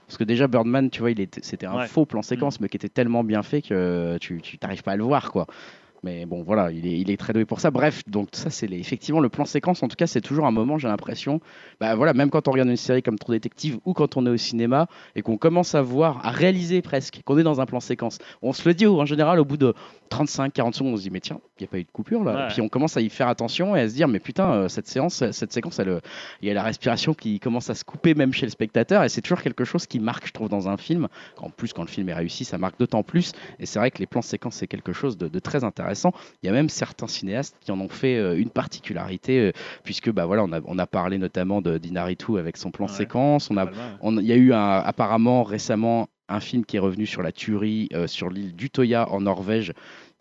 Parce 0.08 0.18
que 0.18 0.24
déjà, 0.24 0.48
Birdman, 0.48 0.90
tu 0.90 1.00
vois, 1.00 1.12
il 1.12 1.20
était, 1.20 1.42
c'était 1.44 1.66
un 1.66 1.78
Ouais. 1.78 1.88
faux 1.88 2.06
plan 2.06 2.22
séquence, 2.22 2.60
mais 2.60 2.70
qui 2.70 2.78
était 2.78 2.90
tellement 2.90 3.24
bien 3.24 3.42
fait 3.44 3.62
que 3.62 4.18
tu, 4.22 4.40
tu 4.42 4.58
t'arrives 4.58 4.84
pas 4.84 4.92
à 4.92 4.96
le 4.96 5.04
voir, 5.04 5.32
quoi. 5.32 5.48
Mais 6.06 6.28
bon, 6.28 6.44
voilà, 6.44 6.72
il 6.72 6.86
est, 6.86 7.00
il 7.00 7.10
est 7.10 7.18
très 7.18 7.34
doué 7.34 7.46
pour 7.46 7.60
ça. 7.60 7.72
Bref, 7.72 8.04
donc 8.06 8.30
ça, 8.34 8.52
c'est 8.52 8.72
effectivement 8.72 9.20
le 9.20 9.30
plan 9.30 9.44
séquence. 9.44 9.82
En 9.82 9.88
tout 9.88 9.96
cas, 9.96 10.06
c'est 10.06 10.22
toujours 10.22 10.46
un 10.46 10.52
moment, 10.52 10.78
j'ai 10.78 10.88
l'impression. 10.88 11.42
Bah 11.80 11.96
voilà, 11.96 12.14
même 12.14 12.30
quand 12.30 12.48
on 12.48 12.52
regarde 12.52 12.70
une 12.70 12.78
série 12.78 13.02
comme 13.02 13.18
True 13.18 13.34
Detective 13.34 13.80
ou 13.86 13.94
quand 13.94 14.16
on 14.16 14.28
est 14.28 14.30
au 14.30 14.38
cinéma 14.38 14.86
et 15.16 15.24
qu'on 15.24 15.38
commence 15.38 15.74
à 15.74 15.82
voir, 15.82 16.24
à 16.24 16.30
réaliser 16.30 16.84
presque 16.84 17.22
qu'on 17.26 17.40
est 17.40 17.44
dans 17.44 17.60
un 17.60 17.66
plan 17.66 17.80
séquence. 17.80 18.20
On 18.44 18.54
se 18.54 18.70
le 18.70 18.76
dit 18.76 18.86
en 18.86 19.06
général 19.06 19.40
au 19.40 19.46
bout 19.46 19.58
de 19.58 19.74
35, 20.10 20.54
40 20.54 20.76
secondes, 20.76 20.94
on 20.94 20.98
se 20.98 21.02
dit, 21.02 21.10
mais 21.10 21.22
tiens, 21.22 21.40
il 21.60 21.64
n'y 21.64 21.68
a 21.68 21.72
pas 21.72 21.80
eu 21.80 21.84
de 21.84 21.92
coupure 21.92 22.24
là. 22.24 22.36
Ouais. 22.36 22.48
Puis 22.50 22.62
on 22.62 22.70
commence 22.70 22.98
à 22.98 23.02
y 23.02 23.10
faire 23.10 23.28
attention 23.28 23.76
et 23.76 23.82
à 23.82 23.90
se 23.90 23.96
dire, 23.96 24.08
mais 24.08 24.20
putain, 24.20 24.52
euh, 24.52 24.68
cette 24.68 24.88
séance, 24.88 25.32
cette 25.32 25.52
séquence, 25.52 25.80
euh, 25.80 26.00
il 26.44 26.48
y 26.48 26.52
a 26.52 26.54
la 26.54 26.62
respiration 26.62 27.16
qui 27.16 27.40
commence 27.40 27.72
à 27.72 27.74
se 27.74 27.84
couper 27.84 28.14
même 28.14 28.32
chez 28.32 28.46
le 28.46 28.52
spectateur 28.52 29.04
et 29.04 29.10
c'est 29.10 29.22
toujours 29.22 29.42
quelque 29.42 29.64
chose 29.64 29.88
qui 29.88 30.00
marque, 30.00 30.28
je 30.28 30.34
trouve, 30.34 30.50
dans 30.50 30.70
un 30.70 30.78
film. 30.78 31.08
En 31.38 31.50
plus, 31.50 31.74
quand 31.74 31.82
le 31.82 31.88
film 31.88 32.10
est 32.10 32.14
réussi, 32.14 32.46
ça 32.46 32.60
marque 32.60 32.78
d'autant 32.78 33.02
plus. 33.02 33.32
Et 33.60 33.66
c'est 33.66 33.80
vrai 33.80 33.90
que 33.90 33.98
les 33.98 34.06
plans 34.06 34.22
séquences, 34.22 34.58
c'est 34.58 34.68
quelque 34.68 34.94
chose 34.94 35.18
de, 35.18 35.28
de 35.28 35.40
très 35.40 35.64
intéressant. 35.64 35.95
Il 36.44 36.48
y 36.48 36.50
a 36.50 36.52
même 36.52 36.70
certains 36.70 37.08
cinéastes 37.08 37.56
qui 37.62 37.72
en 37.72 37.80
ont 37.80 37.90
fait 37.90 38.18
euh, 38.18 38.38
une 38.38 38.50
particularité, 38.50 39.40
euh, 39.40 39.52
puisque 39.84 40.12
bah 40.12 40.26
voilà, 40.26 40.44
on 40.44 40.52
a, 40.52 40.60
on 40.66 40.78
a 40.78 40.86
parlé 40.88 41.18
notamment 41.18 41.62
de 41.62 41.78
d'Inaritu 41.78 42.38
avec 42.38 42.58
son 42.58 42.72
plan 42.72 42.86
Ouais. 42.88 42.92
séquence. 42.92 43.50
On 43.50 43.58
a, 43.58 43.66
on- 44.02 44.18
il 44.20 44.26
y 44.26 44.32
a 44.32 44.36
eu 44.36 44.54
un- 44.54 44.80
apparemment 44.80 45.44
récemment 45.44 46.08
un 46.28 46.40
film 46.40 46.66
qui 46.66 46.76
est 46.78 46.80
revenu 46.80 47.06
sur 47.06 47.22
la 47.22 47.32
tuerie 47.32 47.88
euh, 47.94 48.08
sur 48.08 48.30
l'île 48.30 48.56
d'Utoya 48.56 49.10
en 49.12 49.22
Norvège. 49.22 49.74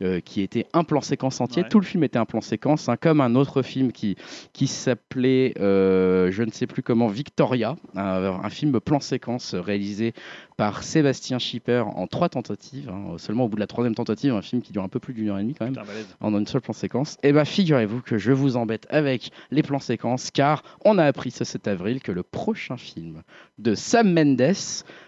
Euh, 0.03 0.21
qui 0.21 0.41
était 0.43 0.67
un 0.73 0.83
plan 0.85 1.01
séquence 1.01 1.41
entier, 1.41 1.63
Ouais. 1.63 1.69
tout 1.69 1.79
le 1.79 1.87
film 1.87 2.03
était 2.05 2.19
un 2.19 2.25
plan 2.25 2.41
séquence, 2.41 2.89
hein, 2.89 2.97
comme 2.97 3.21
un 3.21 3.35
autre 3.37 3.63
film 3.63 3.93
qui, 3.93 4.17
qui 4.53 4.67
s'appelait, 4.67 5.55
euh, 5.61 6.31
je 6.33 6.43
ne 6.43 6.51
sais 6.51 6.67
plus 6.67 6.83
comment, 6.83 7.07
Victoria, 7.07 7.77
un, 7.95 8.41
un 8.43 8.51
film 8.51 8.81
plan 8.81 8.99
séquence 9.01 9.55
réalisé 9.55 10.13
par 10.57 10.83
Sébastien 10.83 11.39
Schipper 11.39 11.85
en 11.95 12.07
trois 12.07 12.29
tentatives, 12.29 12.89
hein, 12.89 13.15
seulement 13.19 13.45
au 13.45 13.49
bout 13.49 13.57
de 13.57 13.61
la 13.61 13.67
troisième 13.67 13.95
tentative, 13.95 14.33
un 14.35 14.43
film 14.43 14.63
qui 14.63 14.73
dure 14.73 14.83
un 14.83 14.89
peu 14.89 15.01
plus 15.01 15.15
d'une 15.15 15.29
heure 15.29 15.39
et 15.39 15.43
demie 15.43 15.55
quand 15.55 15.65
même 15.65 15.75
Putain, 15.75 15.87
en 16.21 16.37
une 16.39 16.47
seule 16.47 16.61
plan 16.61 16.73
séquence, 16.73 17.17
et 17.23 17.33
bien 17.33 17.45
figurez-vous 17.45 18.01
que 18.03 18.19
je 18.19 18.33
vous 18.33 18.57
embête 18.57 18.87
avec 18.91 19.31
les 19.51 19.63
plans 19.63 19.79
séquences, 19.81 20.31
car 20.31 20.63
on 20.85 20.99
a 20.99 21.05
appris 21.05 21.31
ce 21.31 21.45
7 21.45 21.69
avril 21.69 22.01
que 22.03 22.13
le 22.13 22.23
prochain 22.23 22.77
film 22.77 23.23
de 23.59 23.75
Sam 23.75 24.13
Mendes, 24.13 24.55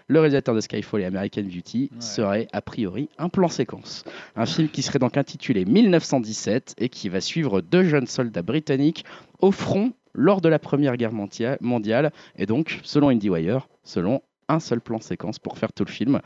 le 0.07 0.19
réalisateur 0.19 0.55
de 0.55 0.61
Skyfall 0.61 1.01
et 1.01 1.05
American 1.05 1.43
Beauty, 1.43 1.89
Ouais. 1.93 2.01
serait 2.01 2.47
a 2.53 2.61
priori 2.61 3.09
un 3.17 3.29
plan 3.29 3.49
séquence. 3.49 4.03
Un 4.35 4.45
film 4.45 4.69
qui 4.69 4.81
serait 4.81 4.99
donc 4.99 5.17
intitulé 5.17 5.65
1917 5.65 6.75
et 6.77 6.89
qui 6.89 7.09
va 7.09 7.21
suivre 7.21 7.61
deux 7.61 7.83
jeunes 7.83 8.07
soldats 8.07 8.41
britanniques 8.41 9.03
au 9.39 9.51
front 9.51 9.91
lors 10.13 10.41
de 10.41 10.49
la 10.49 10.59
Première 10.59 10.97
Guerre 10.97 11.11
mondia- 11.13 11.57
mondiale, 11.61 12.11
et 12.37 12.45
donc, 12.45 12.79
selon 12.83 13.09
IndieWire, 13.09 13.67
selon 13.83 14.21
un 14.49 14.59
seul 14.61 14.79
plan 14.81 14.99
séquence 15.01 15.39
pour 15.39 15.57
faire 15.57 15.73
tout 15.73 15.83
le 15.85 15.91
film. 15.91 16.21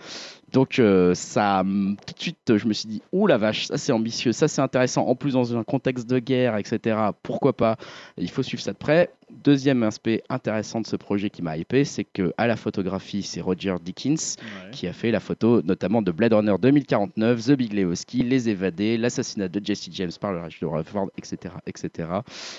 Donc 0.54 0.80
euh, 0.80 1.14
ça, 1.14 1.62
hum, 1.62 1.96
tout 2.06 2.14
de 2.14 2.20
suite, 2.20 2.58
je 2.58 2.68
me 2.68 2.74
suis 2.74 2.88
dit, 2.90 3.02
ouh 3.12 3.28
la 3.28 3.38
vache, 3.38 3.68
ça 3.68 3.78
c'est 3.78 3.92
ambitieux, 3.92 4.32
ça 4.34 4.48
c'est 4.48 4.62
intéressant. 4.62 5.06
En 5.08 5.16
plus 5.16 5.34
dans 5.34 5.56
un 5.58 5.64
contexte 5.64 6.10
de 6.10 6.20
guerre, 6.20 6.58
etc. 6.58 6.98
Pourquoi 7.24 7.54
pas? 7.54 7.78
Il 8.18 8.30
faut 8.30 8.44
suivre 8.44 8.62
ça 8.62 8.74
de 8.74 8.78
près. 8.78 9.10
Deuxième 9.46 9.82
aspect 9.84 10.24
intéressant 10.28 10.82
de 10.82 10.86
ce 10.88 10.98
projet 10.98 11.30
qui 11.30 11.42
m'a 11.42 11.56
hypé, 11.56 11.86
c'est 11.86 12.04
que 12.04 12.34
à 12.38 12.48
la 12.48 12.58
photographie, 12.58 13.24
c'est 13.24 13.40
Roger 13.40 13.76
Dickens 13.82 14.36
Ouais. 14.42 14.72
qui 14.72 14.88
a 14.88 14.94
fait 14.94 15.10
la 15.12 15.22
photo 15.22 15.62
notamment 15.62 16.02
de 16.02 16.12
Blade 16.12 16.34
Runner 16.34 16.56
2049, 16.62 17.46
The 17.46 17.52
Big 17.54 17.72
Lebowski, 17.72 18.24
Les 18.24 18.50
Évadés, 18.50 18.98
l'assassinat 18.98 19.48
de 19.48 19.62
Jesse 19.64 19.88
James 19.94 20.12
par 20.20 20.34
le 20.34 20.42
de 20.42 20.66
Rutherford, 20.66 21.12
etc., 21.18 21.54
etc. 21.66 22.10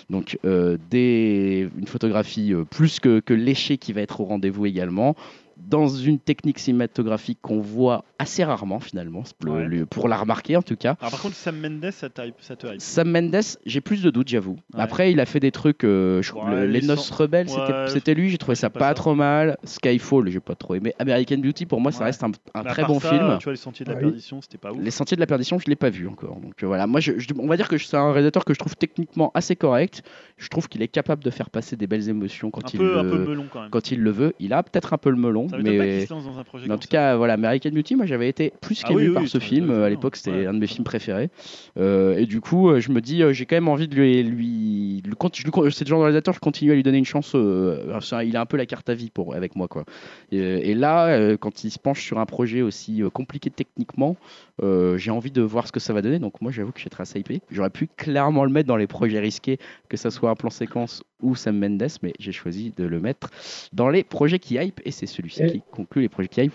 Donc 0.09 0.38
euh, 0.47 0.78
des, 0.90 1.68
une 1.78 1.86
photographie 1.86 2.55
euh, 2.55 2.64
plus 2.64 3.01
que, 3.01 3.20
que 3.20 3.34
léchée 3.34 3.76
qui 3.76 3.93
va 3.93 4.01
être 4.01 4.20
au 4.20 4.24
rendez-vous 4.24 4.64
également. 4.64 5.14
Dans 5.59 5.86
une 5.88 6.18
technique 6.18 6.59
cinématographique 6.59 7.38
qu'on 7.43 7.61
voit 7.61 7.82
assez 8.18 8.45
rarement 8.45 8.80
finalement, 8.80 9.22
le- 9.45 9.51
Ouais. 9.51 9.64
le- 9.66 9.87
pour 9.87 10.09
la 10.09 10.16
remarquer 10.16 10.57
en 10.57 10.62
tout 10.62 10.76
cas. 10.76 10.97
Alors 11.01 11.11
par 11.12 11.20
contre, 11.22 11.35
Sam 11.35 11.59
Mendes, 11.61 11.91
ça, 11.91 12.09
te 12.09 12.22
hype. 12.22 12.35
Sam 12.78 13.11
Mendes, 13.11 13.41
j'ai 13.66 13.80
plus 13.80 14.03
de 14.03 14.11
doutes, 14.11 14.28
j'avoue. 14.28 14.57
Ouais. 14.74 14.80
Après, 14.80 15.12
il 15.12 15.20
a 15.20 15.26
fait 15.26 15.41
des 15.41 15.51
trucs. 15.53 15.85
euh, 15.85 16.22
je- 16.22 16.33
Ouais, 16.33 16.51
le- 16.51 16.66
les 16.66 16.83
Noces 16.83 17.11
Rebelles, 17.11 17.49
Ouais, 17.49 17.87
c'était- 17.89 18.14
lui. 18.14 18.30
J'ai 18.30 18.39
trouvé 18.39 18.55
ça 18.55 18.70
pas 18.70 18.80
pas, 18.80 18.89
ça. 18.89 18.95
trop 18.95 19.14
mal. 19.14 19.57
Skyfall, 19.64 20.28
j'ai 20.30 20.41
pas 20.41 20.55
trop 20.55 20.74
aimé. 20.74 20.95
American 20.99 21.39
Beauty, 21.39 21.66
pour 21.66 21.80
moi, 21.80 21.93
ça 21.93 22.05
reste 22.05 22.22
un, 22.24 22.30
très 22.64 22.85
bon 22.85 23.01
ça, 23.01 23.09
film. 23.11 23.37
Tu 23.39 23.45
vois, 23.45 23.53
Les 23.53 23.57
Sentiers 23.59 23.85
de 23.85 23.91
la 23.91 23.97
Ouais. 23.97 24.03
Perdition, 24.03 24.41
c'était 24.41 24.59
pas 24.59 24.72
ouf. 24.72 24.78
Les 24.83 24.91
Sentiers 24.91 25.16
de 25.16 25.20
la 25.20 25.26
Perdition, 25.26 25.59
je 25.59 25.66
l'ai 25.68 25.76
pas 25.76 25.91
vu 25.91 26.07
encore. 26.09 26.37
Donc 26.41 26.62
euh, 26.62 26.66
voilà, 26.66 26.87
moi, 26.87 27.01
je, 27.01 27.18
je- 27.18 27.28
on 27.39 27.47
va 27.47 27.57
dire 27.57 27.68
que 27.68 27.78
c'est 27.78 27.97
un 27.97 28.12
réalisateur 28.12 28.45
que 28.45 28.55
je 28.55 28.59
trouve 28.59 28.76
techniquement 28.76 29.30
assez 29.35 29.57
correct. 29.57 30.03
Je 30.37 30.49
trouve 30.49 30.68
qu'il 30.68 30.83
est 30.83 30.89
capable 30.89 31.22
de 31.22 31.30
faire 31.30 31.51
passer 31.51 31.76
des 31.76 31.87
belles 31.87 32.09
émotions 32.09 32.51
quand 32.51 32.64
Un 32.66 32.70
il 32.72 32.78
peu, 32.78 32.99
un 32.99 33.03
le, 33.03 33.11
peu 33.11 33.18
melon 33.18 33.47
quand 33.53 33.61
même. 33.62 33.70
quand 33.70 33.91
il 33.93 34.01
le 34.01 34.11
veut. 34.11 34.35
Il 34.41 34.53
a 34.53 34.62
peut-être 34.62 34.93
un 34.93 34.99
peu 34.99 35.11
le 35.11 35.16
melon, 35.16 35.47
mais. 35.62 36.07
en 36.11 36.78
tout 36.78 36.89
cas, 36.89 37.16
voilà, 37.16 37.35
American 37.35 37.70
Beauty, 37.73 37.97
moi 37.97 38.07
j'avais 38.07 38.29
été 38.29 38.53
plus 38.61 38.83
Ah 38.85 38.89
qu'ému 38.89 39.01
oui, 39.01 39.09
oui, 39.09 39.14
par 39.14 39.23
oui, 39.25 39.29
ce 39.29 39.39
film. 39.39 39.70
à 39.70 39.89
l'époque, 39.89 40.16
c'était 40.16 40.31
Ouais. 40.31 40.47
un 40.47 40.55
de 40.55 40.59
mes 40.59 40.66
films 40.66 40.85
préférés. 40.85 41.31
Euh, 41.79 42.16
et 42.16 42.27
du 42.27 42.41
coup, 42.41 42.70
euh, 42.70 42.81
je 42.81 42.91
me 42.91 43.01
dis, 43.01 43.23
euh, 43.23 43.33
j'ai 43.33 43.47
quand 43.47 43.57
même 43.57 43.68
envie 43.68 43.89
de 43.89 43.95
lui. 43.95 44.23
lui, 44.23 44.33
lui- 44.33 45.03
lui- 45.05 45.73
c'est 45.73 45.85
le 45.85 45.89
genre 45.89 45.99
de 46.01 46.05
réalisateur, 46.05 46.35
je 46.35 46.41
continue 46.41 46.70
à 46.73 46.75
lui 46.75 46.83
donner 46.83 46.99
une 46.99 47.05
chance. 47.05 47.33
euh, 47.35 47.99
il 48.25 48.37
a 48.37 48.41
un 48.41 48.47
peu 48.47 48.57
la 48.57 48.66
carte 48.66 48.89
à 48.89 48.95
vie 48.95 49.11
pour, 49.11 49.35
avec 49.35 49.57
moi. 49.57 49.68
Quoi. 49.68 49.85
Et, 50.31 50.39
et 50.70 50.75
là, 50.75 51.37
quand 51.37 51.64
il 51.64 51.70
se 51.70 51.79
penche 51.79 52.03
sur 52.03 52.18
un 52.18 52.27
projet 52.27 52.62
aussi 52.62 53.03
compliqué 53.12 53.51
techniquement, 53.51 54.16
euh, 54.62 54.97
j'ai 54.99 55.11
envie 55.11 55.31
de 55.31 55.43
voir 55.43 55.66
ce 55.66 55.73
que 55.73 55.81
ça 55.81 55.93
va 55.93 56.03
donner. 56.03 56.18
Donc, 56.18 56.41
moi, 56.41 56.53
j'avoue 56.53 56.73
que 56.73 56.79
je 56.79 56.83
suis 56.83 56.91
très 56.91 57.05
hypé. 57.18 57.41
J'aurais 57.51 57.70
pu 57.70 57.89
clairement 57.97 58.45
le 58.45 58.51
mettre 58.51 58.68
dans 58.68 58.77
les 58.77 58.87
projets 58.87 59.20
risqués, 59.20 59.59
que 59.88 59.96
ça 59.96 60.11
soit 60.11 60.30
un 60.30 60.34
plan 60.34 60.51
séquence 60.51 61.03
ou 61.22 61.34
Sam 61.34 61.58
Mendes, 61.58 61.88
mais 62.03 62.12
j'ai 62.18 62.32
choisi 62.32 62.72
de 62.76 62.84
le 62.84 63.00
mettre 63.00 63.30
dans 63.72 63.88
les 63.88 64.04
projets 64.04 64.38
qui 64.38 64.57
hype. 64.57 64.80
Et 64.84 64.90
c'est 64.90 65.07
celui-ci 65.07 65.46
qui 65.46 65.62
conclut 65.70 66.03
les 66.03 66.08
projets 66.08 66.28
qui 66.28 66.42
hype. 66.42 66.53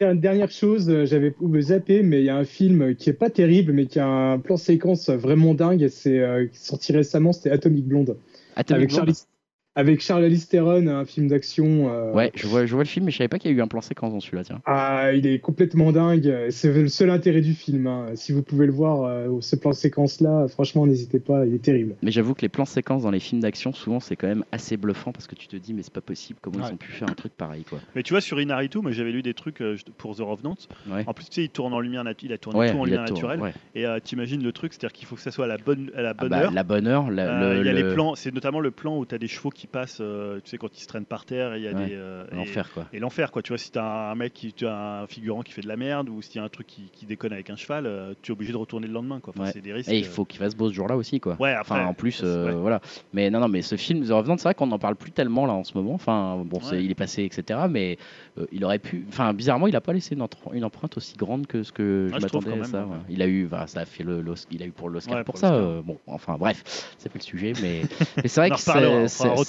Dernière, 0.00 0.50
chose, 0.50 0.88
euh, 0.90 1.06
j'avais 1.06 1.34
zappé, 1.60 2.02
mais 2.02 2.20
il 2.20 2.24
y 2.24 2.30
a 2.30 2.36
un 2.36 2.44
film 2.44 2.94
qui 2.94 3.10
est 3.10 3.14
pas 3.14 3.30
terrible, 3.30 3.72
mais 3.72 3.86
qui 3.86 3.98
a 3.98 4.06
un 4.06 4.38
plan 4.38 4.56
séquence 4.56 5.08
vraiment 5.08 5.54
dingue. 5.54 5.82
et 5.82 5.88
C'est 5.88 6.20
euh, 6.20 6.46
sorti 6.52 6.92
récemment, 6.92 7.32
c'était 7.32 7.50
Atomic 7.50 7.86
Blonde 7.86 8.16
Atomic 8.56 8.76
avec 8.76 8.88
Blonde. 8.90 8.98
Charlie. 8.98 9.31
Avec 9.74 10.02
Charles 10.02 10.28
Theron, 10.50 10.86
un 10.86 11.04
film 11.06 11.28
d'action. 11.28 11.90
euh, 11.90 12.12
Ouais, 12.12 12.30
je 12.34 12.46
vois, 12.46 12.66
je 12.66 12.74
vois 12.74 12.82
le 12.84 12.88
film, 12.88 13.06
mais 13.06 13.10
je 13.10 13.16
savais 13.16 13.28
pas 13.28 13.38
qu'il 13.38 13.50
y 13.50 13.54
a 13.54 13.56
eu 13.56 13.62
un 13.62 13.66
plan 13.68 13.80
séquence 13.80 14.12
dans 14.12 14.20
celui-là, 14.20 14.44
tiens. 14.44 14.60
Ah, 14.66 15.12
il 15.14 15.26
est 15.26 15.38
complètement 15.38 15.92
dingue. 15.92 16.30
C'est 16.50 16.72
le 16.72 16.88
seul 16.88 17.08
intérêt 17.10 17.40
du 17.40 17.54
film. 17.54 17.86
hein. 17.86 18.06
Si 18.14 18.32
vous 18.32 18.42
pouvez 18.42 18.66
le 18.66 18.72
voir, 18.72 19.04
euh, 19.04 19.28
ce 19.40 19.56
plan 19.56 19.72
séquence-là, 19.72 20.46
franchement, 20.48 20.86
n'hésitez 20.86 21.20
pas, 21.20 21.46
il 21.46 21.54
est 21.54 21.62
terrible. 21.62 21.94
Mais 22.02 22.10
j'avoue 22.10 22.34
que 22.34 22.42
les 22.42 22.50
plans 22.50 22.66
séquences 22.66 23.02
dans 23.02 23.10
les 23.10 23.20
films 23.20 23.40
d'action, 23.40 23.72
souvent, 23.72 23.98
c'est 24.00 24.14
quand 24.16 24.26
même 24.28 24.44
assez 24.52 24.76
bluffant 24.76 25.12
parce 25.12 25.26
que 25.26 25.34
tu 25.34 25.46
te 25.48 25.56
dis, 25.56 25.72
mais 25.72 25.82
c'est 25.82 25.92
pas 25.94 26.00
possible, 26.02 26.38
comment 26.42 26.58
Ouais. 26.58 26.64
ils 26.68 26.74
ont 26.74 26.76
pu 26.76 26.92
faire 26.92 27.08
un 27.08 27.14
truc 27.14 27.32
pareil, 27.32 27.64
quoi. 27.64 27.78
Mais 27.96 28.02
tu 28.02 28.12
vois, 28.12 28.20
sur 28.20 28.40
Inaritu, 28.40 28.78
moi 28.80 28.90
j'avais 28.92 29.10
lu 29.12 29.22
des 29.22 29.32
trucs 29.34 29.62
euh, 29.62 29.76
pour 29.96 30.14
The 30.16 30.20
Revenant. 30.20 30.56
Ouais. 30.90 31.04
En 31.06 31.14
plus, 31.14 31.24
tu 31.24 31.36
sais, 31.36 31.44
il 31.44 31.48
tourne 31.50 31.72
en 31.72 31.80
lumière 31.80 32.04
naturelle. 32.04 32.30
Il 32.30 32.34
a 32.34 32.38
tourné 32.38 32.58
Ouais, 32.58 32.70
tout 32.72 32.76
en 32.78 32.84
lumière 32.84 33.02
naturelle. 33.04 33.40
ouais. 33.40 33.54
Et 33.74 33.86
euh, 33.86 33.98
t'imagines 34.04 34.42
le 34.42 34.52
truc, 34.52 34.74
c'est-à-dire 34.74 34.92
qu'il 34.92 35.06
faut 35.08 35.16
que 35.16 35.22
ça 35.22 35.30
soit 35.30 35.46
à 35.46 35.48
la 35.48 35.56
bonne, 35.56 35.90
à 35.96 36.02
la 36.02 36.10
Ah 36.10 36.14
bonne 36.14 36.28
bah, 36.28 36.38
heure. 36.44 36.52
la 36.52 36.62
bonne 36.62 36.86
heure, 36.86 37.10
la- 37.10 37.22
Euh, 37.42 37.54
le- 37.54 37.60
il 37.60 37.66
y 37.66 37.68
a 37.70 37.72
le- 37.72 37.88
les 37.88 37.94
plans, 37.94 38.14
c'est 38.14 38.34
notamment 38.34 38.60
le 38.60 38.70
plan 38.70 38.98
où 38.98 39.06
tu 39.06 39.14
as 39.14 39.18
des 39.18 39.28
chevaux 39.28 39.48
qui 39.50 39.61
passent, 39.66 39.98
euh, 40.00 40.40
tu 40.44 40.50
sais, 40.50 40.58
quand 40.58 40.76
ils 40.76 40.80
se 40.82 40.86
traînent 40.86 41.04
par 41.04 41.24
terre, 41.24 41.56
il 41.56 41.62
y 41.62 41.68
a 41.68 41.72
Ouais, 41.72 41.86
des. 41.86 41.94
euh, 41.94 42.24
l'enfer, 42.32 42.70
quoi. 42.72 42.86
Et 42.92 42.98
l'enfer, 42.98 43.30
quoi. 43.30 43.42
Tu 43.42 43.48
vois, 43.48 43.58
si 43.58 43.70
t'as 43.70 44.10
un 44.10 44.14
mec, 44.14 44.32
qui, 44.32 44.52
tu 44.52 44.66
as 44.66 45.02
un 45.02 45.06
figurant 45.06 45.42
qui 45.42 45.52
fait 45.52 45.62
de 45.62 45.68
la 45.68 45.76
merde, 45.76 46.08
ou 46.08 46.22
s'il 46.22 46.36
y 46.36 46.38
a 46.38 46.44
un 46.44 46.48
truc 46.48 46.66
qui, 46.66 46.90
qui 46.92 47.06
déconne 47.06 47.32
avec 47.32 47.50
un 47.50 47.56
cheval, 47.56 47.86
euh, 47.86 48.14
tu 48.22 48.30
es 48.30 48.34
obligé 48.34 48.52
de 48.52 48.56
retourner 48.56 48.86
le 48.86 48.92
lendemain, 48.92 49.20
quoi. 49.20 49.32
Enfin, 49.36 49.44
Ouais. 49.44 49.50
C'est 49.52 49.60
des 49.60 49.72
risques. 49.72 49.90
Et 49.90 49.98
il 49.98 50.04
euh, 50.04 50.08
faut 50.08 50.24
qu'il 50.24 50.38
fasse 50.38 50.54
beau 50.54 50.68
ce 50.68 50.74
jour-là 50.74 50.96
aussi, 50.96 51.20
quoi. 51.20 51.36
Ouais, 51.40 51.52
après. 51.52 51.74
Enfin, 51.76 51.86
en 51.86 51.94
plus, 51.94 52.22
ouais. 52.22 52.52
voilà. 52.52 52.80
Mais 53.12 53.30
non, 53.30 53.40
non, 53.40 53.48
mais 53.48 53.62
ce 53.62 53.76
film, 53.76 54.04
The 54.06 54.10
Revenant, 54.10 54.36
c'est 54.36 54.44
vrai 54.44 54.54
qu'on 54.54 54.66
n'en 54.68 54.78
parle 54.78 54.96
plus 54.96 55.10
tellement 55.10 55.46
là 55.46 55.52
en 55.52 55.64
ce 55.64 55.76
moment. 55.76 55.94
Enfin, 55.94 56.42
bon, 56.44 56.60
c'est- 56.60 56.76
Ouais. 56.76 56.84
il 56.84 56.90
est 56.90 56.94
passé, 56.94 57.24
etc. 57.24 57.60
Mais 57.68 57.98
il 58.52 58.64
aurait 58.64 58.78
pu. 58.78 59.04
Enfin, 59.08 59.32
bizarrement, 59.34 59.66
il 59.66 59.76
a 59.76 59.80
pas 59.80 59.92
laissé 59.92 60.14
une, 60.14 60.22
empreinte 60.64 60.96
aussi 60.96 61.16
grande 61.16 61.46
que 61.46 61.62
ce 61.62 61.72
que 61.72 62.06
je 62.08 62.14
Ouais, 62.14 62.20
je 62.20 62.24
m'attendais 62.24 62.60
à 62.60 62.64
ça. 62.64 62.86
Il 63.08 63.22
a 63.22 63.26
eu, 63.26 63.44
voilà, 63.46 63.66
ça 63.66 63.80
a 63.80 63.84
fait 63.84 64.04
le, 64.04 64.24
il 64.50 64.62
a 64.62 64.66
eu 64.66 64.70
pour 64.70 64.88
l'Oscar 64.88 65.16
pour, 65.24 65.34
pour 65.34 65.38
ça. 65.38 65.50
bon, 65.84 65.98
enfin, 66.06 66.36
bref, 66.38 66.94
c'est 66.98 67.08
pas 67.10 67.18
le 67.18 67.24
sujet, 67.24 67.52
mais, 67.62 67.82
c'est 68.28 68.36
vrai 68.40 68.50
que 68.50 68.56
c'est- 68.58 68.72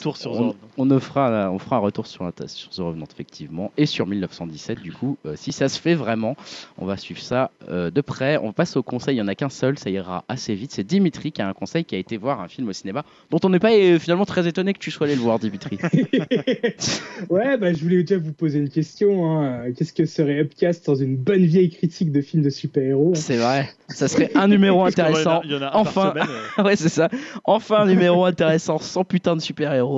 retour 0.10 0.18
sur 0.18 0.32
The 0.32 0.36
on, 0.36 0.38
Revenant. 0.80 0.96
on 0.96 1.00
fera, 1.00 1.52
on 1.52 1.60
fera 1.60 1.76
un 1.78 1.80
retour 1.80 2.08
sur, 2.08 2.24
la- 2.24 2.48
sur 2.48 2.70
The 2.72 2.78
Revenant 2.80 3.06
effectivement 3.12 3.72
et 3.78 3.86
sur 3.86 4.06
1917 4.08 4.82
du 4.82 4.92
coup. 4.92 5.18
Euh, 5.26 5.34
si 5.36 5.52
ça 5.52 5.70
se 5.70 5.80
fait 5.80 5.96
vraiment, 5.96 6.36
on 6.78 6.86
va 6.86 6.98
suivre 6.98 7.22
ça 7.22 7.52
euh, 7.70 7.90
de 7.92 8.02
près. 8.02 8.38
On 8.42 8.52
passe 8.54 8.76
au 8.78 8.84
conseil. 8.84 9.16
Il 9.16 9.20
y 9.20 9.22
en 9.22 9.28
a 9.28 9.36
qu'un 9.36 9.50
seul, 9.50 9.78
ça 9.78 9.90
ira 9.90 10.24
assez 10.28 10.56
vite. 10.56 10.72
C'est 10.74 10.84
Dimitri 10.84 11.32
qui 11.32 11.42
a 11.42 11.48
un 11.48 11.54
conseil 11.54 11.86
qui 11.86 11.96
a 11.96 11.98
été 11.98 12.18
voir 12.18 12.42
un 12.42 12.48
film 12.48 12.68
au 12.70 12.74
cinéma 12.74 13.04
dont 13.32 13.40
on 13.44 13.50
n'est 13.50 13.60
pas 13.60 13.72
euh, 13.74 14.00
finalement 14.00 14.26
très 14.26 14.48
étonné 14.48 14.74
que 14.74 14.80
tu 14.80 14.92
sois 14.92 15.08
allé 15.08 15.16
le 15.16 15.22
voir, 15.22 15.40
Dimitri. 15.40 15.78
ouais, 17.30 17.58
bah, 17.58 17.74
je 17.74 17.82
voulais 17.84 18.04
déjà 18.04 18.18
vous 18.20 18.34
poser 18.34 18.60
une 18.60 18.70
question. 18.70 19.30
hein. 19.32 19.72
Qu'est-ce 19.78 19.94
que 19.94 20.06
serait 20.06 20.40
Upcast 20.40 20.86
sans 20.86 20.96
une 20.96 21.16
bonne 21.18 21.46
vieille 21.46 21.70
critique 21.70 22.12
de 22.12 22.22
films 22.22 22.44
de 22.44 22.50
super-héros 22.50 23.12
hein? 23.16 23.20
C'est 23.20 23.38
vrai. 23.38 23.70
Ça 23.90 24.08
serait 24.08 24.32
un 24.36 24.48
numéro 24.48 24.84
Parce 24.84 24.96
qu'il 24.96 25.04
y 25.04 25.08
en 25.08 25.10
a- 25.10 25.10
intéressant. 25.20 25.42
Il 25.46 25.52
y 25.52 25.56
en 25.56 25.62
a 25.62 25.68
un 25.68 25.72
Enfin. 25.74 26.12
par 26.12 26.26
semaine. 26.26 26.38
euh. 26.60 26.64
ouais, 26.64 26.76
c'est 26.76 26.90
ça. 26.90 27.10
Enfin, 27.44 27.82
un 27.82 27.86
numéro 27.88 28.26
intéressant 28.26 28.78
sans 28.80 29.04
putain 29.04 29.36
de 29.36 29.42
super-héros. 29.42 29.93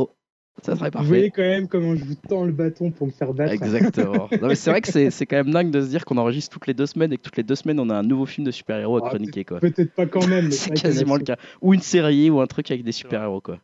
Ça 0.64 0.76
serait 0.76 0.86
Vous 0.88 0.92
parfait. 0.92 1.08
voyez 1.08 1.32
quand 1.32 1.42
même 1.42 1.68
comment 1.68 1.96
je 1.96 2.04
vous 2.06 2.16
tends 2.16 2.46
le 2.46 2.52
bâton 2.54 2.90
pour 2.90 3.08
me 3.08 3.12
faire 3.12 3.34
battre. 3.34 3.52
Exactement. 3.54 4.30
Non, 4.42 4.48
mais 4.48 4.56
c'est 4.56 4.70
vrai 4.72 4.82
que 4.82 5.10
c'est 5.10 5.26
quand 5.26 5.36
même 5.36 5.52
dingue 5.52 5.70
de 5.70 5.82
se 5.82 5.88
dire 5.88 6.06
qu'on 6.06 6.18
enregistre 6.18 6.52
toutes 6.54 6.68
les 6.68 6.74
deux 6.74 6.86
semaines 6.86 7.12
et 7.14 7.18
que 7.18 7.22
toutes 7.24 7.38
les 7.38 7.44
deux 7.44 7.56
semaines 7.56 7.80
on 7.80 7.90
a 7.90 7.96
un 7.96 8.04
nouveau 8.04 8.26
film 8.26 8.46
de 8.48 8.52
super-héros 8.52 8.98
à 8.98 9.02
Ah, 9.06 9.10
chroniquer 9.10 9.44
quoi. 9.44 9.60
Peut-être 9.60 9.94
pas 9.94 10.06
quand 10.06 10.26
même. 10.28 10.50
C'est 10.52 10.74
quasiment 10.74 11.18
le 11.18 11.24
cas. 11.24 11.36
Ou 11.62 11.74
une 11.74 11.82
série 11.82 12.30
ou 12.30 12.40
un 12.40 12.48
truc 12.48 12.72
avec 12.72 12.84
des 12.84 12.92
super-héros 12.94 13.42
quoi. 13.42 13.60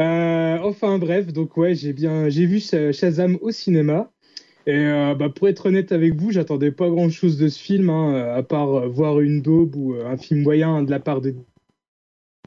Euh, 0.00 0.58
enfin 0.62 0.98
bref, 0.98 1.32
donc 1.32 1.56
ouais, 1.56 1.74
j'ai 1.74 1.92
bien, 1.92 2.28
j'ai 2.28 2.46
vu 2.46 2.60
Sha- 2.60 2.92
Shazam 2.92 3.36
au 3.40 3.50
cinéma. 3.50 4.10
Et 4.66 4.76
euh, 4.76 5.14
bah, 5.14 5.28
pour 5.30 5.48
être 5.48 5.66
honnête 5.66 5.90
avec 5.90 6.14
vous, 6.14 6.30
j'attendais 6.30 6.70
pas 6.70 6.88
grand 6.90 7.08
chose 7.10 7.38
de 7.38 7.48
ce 7.48 7.58
film, 7.58 7.88
hein, 7.90 8.32
à 8.36 8.42
part 8.42 8.68
euh, 8.74 8.86
voir 8.88 9.20
une 9.20 9.40
daube 9.40 9.74
ou 9.74 9.94
un 9.94 10.16
film 10.16 10.42
moyen 10.42 10.82
de 10.82 10.90
la 10.90 11.00
part 11.00 11.20
de 11.20 11.34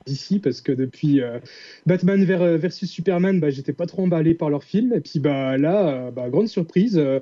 DC, 0.06 0.42
parce 0.42 0.62
que 0.62 0.72
depuis 0.72 1.22
euh, 1.22 1.40
Batman 1.86 2.24
ver- 2.24 2.58
versus 2.58 2.90
Superman, 2.90 3.40
bah, 3.40 3.50
j'étais 3.50 3.74
pas 3.74 3.86
trop 3.86 4.04
emballé 4.04 4.34
par 4.34 4.50
leur 4.50 4.64
film. 4.64 4.94
Et 4.94 5.02
puis 5.02 5.20
bah 5.20 5.58
là, 5.58 5.88
euh, 6.08 6.12
bah, 6.12 6.30
grande 6.30 6.48
surprise, 6.48 6.98
euh, 6.98 7.20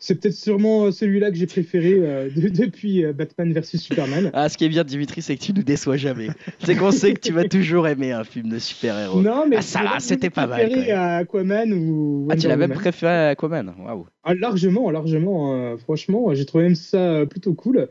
c'est 0.00 0.20
peut-être 0.20 0.34
sûrement 0.34 0.92
celui-là 0.92 1.30
que 1.30 1.36
j'ai 1.36 1.46
préféré 1.46 1.94
euh, 1.94 2.28
de- 2.30 2.48
depuis 2.64 3.04
euh, 3.04 3.12
Batman 3.12 3.52
versus 3.52 3.80
Superman. 3.80 4.30
Ah, 4.34 4.48
ce 4.48 4.56
qui 4.58 4.64
est 4.64 4.68
bien 4.68 4.84
Dimitri, 4.84 5.22
c'est 5.22 5.36
que 5.36 5.42
tu 5.42 5.52
nous 5.52 5.62
déçois 5.62 5.96
jamais. 5.96 6.28
c'est 6.64 6.76
qu'on 6.76 6.90
sait 6.90 7.14
que 7.14 7.20
tu 7.20 7.32
vas 7.32 7.44
toujours 7.48 7.86
aimer 7.88 8.12
un 8.12 8.24
film 8.24 8.48
de 8.50 8.58
super-héros. 8.58 9.22
Non, 9.22 9.46
mais 9.48 9.56
Ah, 9.58 9.62
ça 9.62 9.80
c'était 9.98 10.30
pas 10.30 10.46
mal, 10.46 10.66
préféré 10.68 10.90
à 10.92 11.16
Aquaman 11.18 11.72
ou 11.72 12.28
Ah, 12.30 12.36
tu 12.36 12.48
l'as 12.48 12.56
même 12.56 12.72
préféré 12.72 13.12
à 13.12 13.28
Aquaman. 13.28 13.74
Waouh. 13.78 14.06
Ah, 14.24 14.34
largement, 14.34 14.90
largement. 14.90 15.54
euh, 15.54 15.76
franchement, 15.76 16.34
j'ai 16.34 16.44
trouvé 16.46 16.64
même 16.64 16.74
ça 16.74 16.98
euh, 16.98 17.26
plutôt 17.26 17.54
cool. 17.54 17.88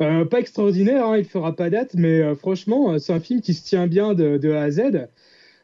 Euh, 0.00 0.24
pas 0.24 0.40
extraordinaire, 0.40 1.06
hein, 1.06 1.18
il 1.18 1.24
fera 1.24 1.54
pas 1.56 1.70
date, 1.70 1.94
mais 1.94 2.20
euh, 2.20 2.34
franchement, 2.34 2.92
euh, 2.92 2.98
c'est 2.98 3.12
un 3.12 3.20
film 3.20 3.40
qui 3.40 3.54
se 3.54 3.64
tient 3.64 3.86
bien 3.86 4.14
de, 4.14 4.36
de 4.36 4.50
A 4.50 4.62
à 4.62 4.70
Z. 4.70 5.08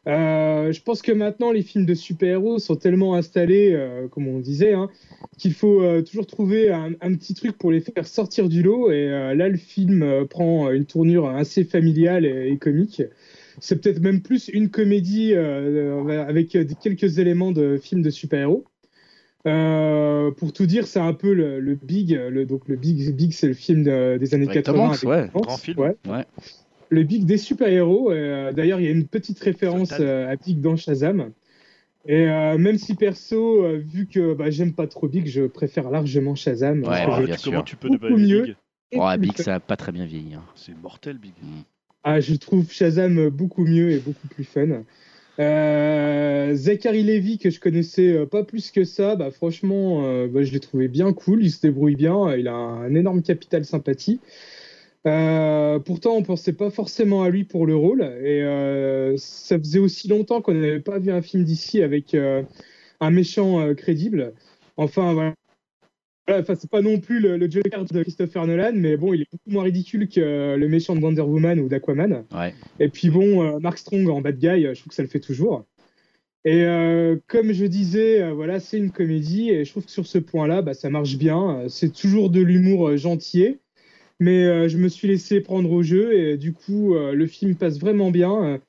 Euh, 0.05 0.71
je 0.71 0.81
pense 0.81 1.01
que 1.01 1.11
maintenant, 1.11 1.51
les 1.51 1.61
films 1.61 1.85
de 1.85 1.93
super-héros 1.93 2.59
sont 2.59 2.75
tellement 2.75 3.15
installés, 3.15 3.77
comme 4.11 4.27
on 4.27 4.39
disait, 4.39 4.73
hein, 4.73 4.89
qu'il 5.37 5.53
faut 5.53 5.81
toujours 6.01 6.27
trouver 6.27 6.71
un, 6.71 6.91
petit 7.15 7.33
truc 7.35 7.57
pour 7.57 7.71
les 7.71 7.79
faire 7.79 8.05
sortir 8.05 8.49
du 8.49 8.63
lot. 8.63 8.91
Et 8.91 9.07
là, 9.07 9.47
le 9.47 9.55
film 9.55 10.27
prend 10.29 10.69
une 10.71 10.85
tournure 10.85 11.29
assez 11.29 11.63
familiale 11.63 12.25
et, 12.25 12.49
et 12.51 12.57
comique. 12.57 13.01
C'est 13.61 13.81
peut-être 13.81 14.01
même 14.01 14.21
plus 14.21 14.49
une 14.49 14.69
comédie 14.69 15.35
avec 15.35 16.49
quelques 16.81 17.19
éléments 17.19 17.53
de 17.53 17.77
film 17.77 18.01
de 18.01 18.09
super-héros. 18.09 18.65
Euh, 19.45 20.31
pour 20.31 20.53
tout 20.53 20.65
dire, 20.65 20.87
c'est 20.87 20.99
un 20.99 21.13
peu 21.13 21.33
le, 21.33 21.59
le 21.59 21.75
Big. 21.75 22.11
Le, 22.11 22.45
donc 22.45 22.67
le 22.67 22.75
Big, 22.75 23.13
Big 23.15 23.33
c'est 23.33 23.47
le 23.47 23.53
film 23.53 23.83
de- 23.83 24.17
des 24.17 24.33
années 24.33 24.47
Avec 24.47 24.63
Tom 24.63 24.75
80. 24.75 24.85
Hanks, 24.89 25.03
avec 25.03 25.09
ouais, 25.09 25.27
Tom 25.27 25.35
Hanks, 25.35 25.43
grand 25.47 25.57
film. 25.57 25.79
ouais. 25.79 25.95
Ouais. 26.07 26.25
Le 26.89 27.03
Big 27.03 27.25
des 27.25 27.37
super-héros. 27.37 28.11
euh, 28.11 28.51
D'ailleurs, 28.53 28.79
il 28.79 28.85
y 28.85 28.87
a 28.87 28.91
une 28.91 29.07
petite 29.07 29.39
référence 29.39 29.93
euh, 29.99 30.31
à 30.31 30.35
Big 30.35 30.61
dans 30.61 30.75
Shazam. 30.77 31.31
Et 32.05 32.27
euh, 32.29 32.57
même 32.57 32.77
si 32.77 32.95
perso, 32.95 33.63
euh, 33.65 33.77
vu 33.77 34.07
que 34.07 34.33
bah, 34.33 34.49
j'aime 34.49 34.73
pas 34.73 34.87
trop 34.87 35.07
Big, 35.07 35.25
je 35.27 35.43
préfère 35.43 35.89
largement 35.89 36.35
Shazam. 36.35 36.79
Ouais, 36.83 37.05
parce 37.05 37.43
que 37.43 37.49
Comment 37.49 37.63
tu 37.63 37.75
peux 37.75 37.89
ne 37.89 37.97
pas 37.97 38.09
mieux. 38.09 38.43
Big 38.43 38.55
Oh, 38.95 39.09
Big, 39.17 39.35
ça 39.37 39.55
a 39.55 39.59
pas 39.59 39.75
très 39.75 39.91
bien 39.91 40.05
vieilli. 40.05 40.35
hein. 40.35 40.43
C'est 40.55 40.77
mortel, 40.79 41.17
Big. 41.17 41.33
Ah, 42.03 42.19
je 42.19 42.35
trouve 42.35 42.71
Shazam 42.71 43.29
beaucoup 43.29 43.65
mieux 43.65 43.91
et 43.91 43.97
beaucoup 43.99 44.27
plus 44.27 44.43
fun. 44.43 44.83
Euh, 45.39 46.53
Zachary 46.55 47.03
Levy, 47.03 47.39
que 47.39 47.49
je 47.49 47.59
connaissais 47.59 48.11
euh, 48.13 48.25
pas 48.25 48.43
plus 48.43 48.71
que 48.71 48.83
ça, 48.83 49.15
bah, 49.15 49.31
franchement, 49.31 50.05
euh, 50.05 50.27
bah, 50.27 50.43
je 50.43 50.51
l'ai 50.51 50.59
trouvé 50.59 50.87
bien 50.87 51.11
cool. 51.13 51.43
Il 51.43 51.51
se 51.51 51.61
débrouille 51.61 51.95
bien. 51.95 52.35
Il 52.35 52.47
a 52.47 52.53
un 52.53 52.93
énorme 52.95 53.21
capital 53.23 53.65
sympathie. 53.65 54.19
Euh, 55.05 55.79
pourtant, 55.79 56.15
on 56.15 56.23
pensait 56.23 56.53
pas 56.53 56.69
forcément 56.69 57.23
à 57.23 57.29
lui 57.29 57.43
pour 57.43 57.65
le 57.65 57.75
rôle. 57.75 58.01
Et 58.01 58.43
euh, 58.43 59.15
ça 59.17 59.57
faisait 59.57 59.79
aussi 59.79 60.07
longtemps 60.07 60.41
qu'on 60.41 60.53
n'avait 60.53 60.79
pas 60.79 60.99
vu 60.99 61.11
un 61.11 61.21
film 61.21 61.43
d'ici 61.43 61.81
avec 61.81 62.15
un 62.15 63.11
méchant 63.11 63.73
crédible. 63.75 64.33
Enfin. 64.77 65.13
Voilà, 65.13 65.33
Enfin, 66.29 66.55
c'est 66.55 66.69
pas 66.69 66.81
non 66.81 66.99
plus 66.99 67.19
le, 67.19 67.37
le 67.37 67.51
Joker 67.51 67.83
de 67.83 68.01
Christopher 68.01 68.47
Nolan, 68.47 68.71
mais 68.75 68.95
bon, 68.95 69.13
il 69.13 69.21
est 69.23 69.27
beaucoup 69.31 69.49
moins 69.49 69.63
ridicule 69.63 70.07
que 70.07 70.21
euh, 70.21 70.57
le 70.57 70.69
méchant 70.69 70.95
de 70.95 71.01
Wonder 71.01 71.21
Woman 71.21 71.59
ou 71.59 71.67
d'Aquaman. 71.67 72.23
Ouais. 72.33 72.53
Et 72.79 72.87
puis 72.87 73.09
bon, 73.09 73.43
euh, 73.43 73.59
Mark 73.59 73.77
Strong 73.77 74.07
en 74.07 74.21
bad 74.21 74.37
guy, 74.37 74.65
euh, 74.65 74.73
je 74.73 74.79
trouve 74.79 74.89
que 74.89 74.95
ça 74.95 75.03
le 75.03 75.09
fait 75.09 75.19
toujours. 75.19 75.65
Et 76.45 76.65
euh, 76.65 77.15
comme 77.27 77.53
je 77.53 77.65
disais, 77.65 78.21
euh, 78.21 78.33
voilà, 78.33 78.59
c'est 78.59 78.77
une 78.77 78.91
comédie 78.91 79.49
et 79.49 79.63
je 79.63 79.71
trouve 79.71 79.85
que 79.85 79.91
sur 79.91 80.05
ce 80.05 80.17
point-là, 80.17 80.61
bah, 80.61 80.73
ça 80.73 80.89
marche 80.89 81.17
bien. 81.17 81.63
C'est 81.69 81.93
toujours 81.93 82.29
de 82.29 82.41
l'humour 82.41 82.89
euh, 82.89 82.97
gentil, 82.97 83.59
mais 84.19 84.69
je 84.69 84.77
me 84.77 84.87
suis 84.89 85.07
laissé 85.07 85.41
prendre 85.41 85.71
au 85.71 85.83
jeu 85.83 86.13
et 86.17 86.37
du 86.37 86.53
coup, 86.53 86.93
le 86.95 87.27
film 87.27 87.55
passe 87.55 87.77
vraiment 87.79 88.09
bien. 88.09 88.61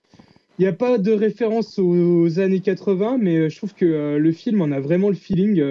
Il 0.59 0.63
n'y 0.63 0.67
a 0.67 0.73
pas 0.73 0.99
de 0.99 1.13
référence 1.13 1.79
aux, 1.79 2.23
aux 2.23 2.41
années 2.41 2.61
80, 2.61 3.19
mais 3.21 3.51
je 3.51 3.57
trouve 3.57 3.73
que 3.75 4.17
le 4.17 4.33
film 4.33 4.63
en 4.63 4.73
a 4.73 4.81
vraiment 4.81 5.11
le 5.11 5.15
feeling. 5.15 5.63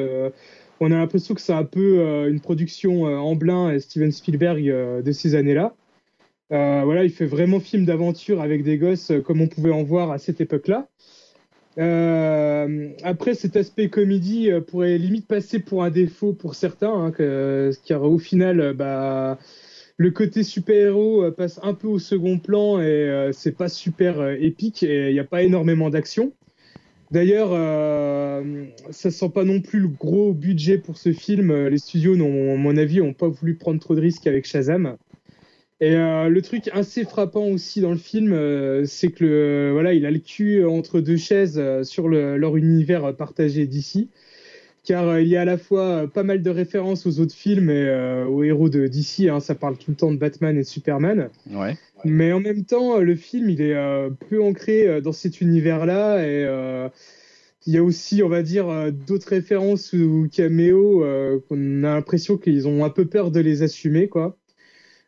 On 0.84 0.92
a 0.92 0.98
l'impression 0.98 1.34
que 1.34 1.42
c'est 1.42 1.54
un 1.54 1.64
peu 1.64 2.00
euh, 2.00 2.30
une 2.30 2.42
production 2.42 3.08
euh, 3.08 3.16
Amblin 3.18 3.72
et 3.72 3.80
Steven 3.80 4.12
Spielberg 4.12 4.68
euh, 4.70 5.02
de 5.02 5.12
ces 5.12 5.34
années-là. 5.34 5.74
Euh, 6.52 6.82
voilà, 6.84 7.06
il 7.06 7.10
fait 7.10 7.26
vraiment 7.26 7.60
film 7.60 7.86
d'aventure 7.86 8.42
avec 8.42 8.64
des 8.64 8.78
gosses 8.78 9.12
comme 9.26 9.42
on 9.42 9.48
pouvait 9.48 9.72
en 9.72 9.84
voir 9.84 10.12
à 10.12 10.18
cette 10.18 10.42
époque-là. 10.42 10.88
Après, 11.76 13.34
cet 13.34 13.56
aspect 13.56 13.90
comédie 13.90 14.52
pourrait 14.68 15.00
limite 15.00 15.26
passer 15.26 15.58
pour 15.58 15.84
un 15.84 15.90
défaut 15.90 16.34
pour 16.34 16.54
certains, 16.54 16.94
hein, 16.94 17.76
car 17.84 18.04
au 18.04 18.20
final, 18.20 18.74
bah, 18.74 19.40
le 19.98 20.12
côté 20.12 20.44
super-héros 20.44 21.32
passe 21.32 21.60
un 21.64 21.74
peu 21.74 21.88
au 21.88 21.98
second 21.98 22.38
plan 22.38 22.80
et 22.80 23.32
c'est 23.32 23.58
pas 23.58 23.70
super 23.70 24.34
épique 24.40 24.84
et 24.84 25.10
il 25.10 25.14
n'y 25.14 25.20
a 25.20 25.24
pas 25.24 25.42
énormément 25.42 25.90
d'action. 25.90 26.32
D'ailleurs, 27.14 27.50
euh, 27.54 28.66
ça 28.90 29.12
sent 29.12 29.30
pas 29.30 29.44
non 29.44 29.62
plus 29.62 29.80
le 29.80 29.88
gros 29.88 30.34
budget 30.34 30.80
pour 30.80 30.98
ce 30.98 31.14
film. 31.14 31.52
Euh, 31.52 31.70
Les 31.70 31.78
studios, 31.78 32.16
à 32.16 32.18
mon 32.18 32.76
avis, 32.76 33.02
n'ont 33.02 33.14
pas 33.14 33.28
voulu 33.28 33.56
prendre 33.56 33.80
trop 33.80 33.94
de 33.94 34.02
risques 34.02 34.26
avec 34.26 34.48
Shazam. 34.48 34.98
Et 35.80 35.96
euh, 35.96 36.30
le 36.30 36.42
truc 36.42 36.70
assez 36.74 37.04
frappant 37.06 37.46
aussi 37.48 37.82
dans 37.82 37.92
le 37.92 37.98
film, 37.98 38.36
c'est 38.86 39.12
que 39.12 39.70
voilà, 39.74 39.94
il 39.94 40.08
a 40.08 40.12
le 40.12 40.20
cul 40.20 40.66
entre 40.66 41.02
deux 41.02 41.18
chaises 41.18 41.62
sur 41.84 42.08
le- 42.10 42.38
leur 42.38 42.58
univers 42.58 43.16
partagé 43.16 43.68
d'ici. 43.68 44.10
Car 44.84 45.08
euh, 45.08 45.22
il 45.22 45.30
y 45.30 45.38
a 45.38 45.42
à 45.42 45.46
la 45.46 45.58
fois 45.58 45.86
euh, 45.86 46.08
pas 46.08 46.24
mal 46.24 46.42
de 46.42 46.50
références 46.50 47.06
aux 47.06 47.20
autres 47.20 47.34
films 47.34 47.70
et 47.70 47.86
euh, 47.88 48.26
aux 48.26 48.44
héros 48.44 48.70
de 48.70 48.88
DC. 48.88 49.30
Hein, 49.30 49.40
ça 49.40 49.56
parle 49.56 49.78
tout 49.78 49.92
le 49.92 49.98
temps 49.98 50.12
de 50.12 50.18
Batman 50.18 50.56
et 50.58 50.62
de 50.62 50.68
Superman. 50.68 51.30
Ouais. 51.52 51.78
Mais 52.04 52.34
en 52.34 52.42
même 52.42 52.66
temps, 52.66 53.00
le 53.00 53.16
film, 53.16 53.50
il 53.50 53.62
est 53.62 53.76
euh, 53.76 54.10
peu 54.30 54.44
ancré 54.44 55.02
dans 55.02 55.14
cet 55.14 55.40
univers-là. 55.40 56.18
Et 56.20 56.44
euh, 56.46 56.90
il 57.66 57.74
y 57.74 57.78
a 57.78 57.84
aussi, 57.84 58.22
on 58.24 58.28
va 58.28 58.44
dire, 58.44 58.92
d'autres 58.92 59.30
références 59.30 59.94
ou 59.94 60.28
caméos 60.30 61.06
qu'on 61.48 61.84
a 61.86 61.94
l'impression 61.94 62.36
qu'ils 62.36 62.68
ont 62.68 62.84
un 62.84 62.90
peu 62.90 63.06
peur 63.06 63.32
de 63.32 63.40
les 63.40 63.64
assumer, 63.64 64.10
quoi. 64.10 64.38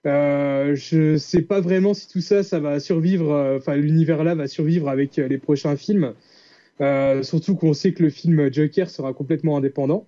Je 0.06 1.18
sais 1.18 1.42
pas 1.42 1.60
vraiment 1.60 1.94
si 1.94 2.08
tout 2.08 2.22
ça, 2.22 2.44
ça 2.44 2.62
va 2.62 2.80
survivre, 2.80 3.58
enfin 3.58 3.76
l'univers-là 3.76 4.36
va 4.36 4.48
survivre 4.48 4.88
avec 4.88 5.18
les 5.18 5.38
prochains 5.38 5.76
films. 5.76 6.14
Euh, 6.82 7.24
surtout 7.24 7.56
qu'on 7.56 7.74
sait 7.74 7.94
que 7.94 8.04
le 8.04 8.10
film 8.10 8.52
Joker 8.52 8.90
sera 8.90 9.14
complètement 9.14 9.58
indépendant. 9.58 10.08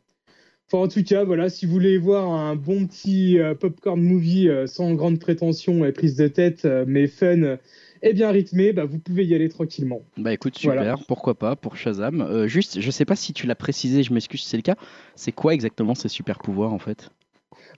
Enfin, 0.70 0.84
en 0.84 0.88
tout 0.90 1.04
cas, 1.04 1.24
voilà, 1.24 1.50
si 1.50 1.66
vous 1.66 1.72
voulez 1.72 1.98
voir 1.98 2.30
un 2.30 2.58
bon 2.58 2.86
petit 2.88 3.40
euh, 3.40 3.56
popcorn 3.56 4.02
movie 4.02 4.50
euh, 4.50 4.68
sans 4.68 4.94
grande 4.96 5.18
prétention 5.18 5.86
et 5.86 5.94
prise 5.94 6.18
de 6.18 6.28
tête, 6.28 6.68
mais 6.86 7.08
fun 7.08 7.58
et 8.02 8.14
bien 8.14 8.32
rythmé, 8.32 8.74
bah, 8.74 8.84
vous 8.84 9.00
pouvez 9.00 9.26
y 9.26 9.34
aller 9.34 9.48
tranquillement. 9.48 10.02
Bah 10.18 10.34
écoute, 10.34 10.58
super, 10.58 10.76
Voilà. 10.76 10.96
pourquoi 11.08 11.36
pas 11.36 11.56
pour 11.56 11.78
Shazam. 11.78 12.48
Juste, 12.48 12.82
je 12.82 12.92
sais 12.92 13.06
pas 13.06 13.16
si 13.16 13.34
tu 13.34 13.48
l'as 13.48 13.56
précisé, 13.56 14.04
je 14.04 14.14
m'excuse 14.14 14.42
si 14.42 14.50
c'est 14.50 14.58
le 14.58 14.64
cas. 14.64 14.76
C'est 15.16 15.32
quoi 15.32 15.54
exactement 15.54 15.96
ces 15.96 16.10
super 16.10 16.40
pouvoirs 16.40 16.74
en 16.74 16.80
fait? 16.80 17.12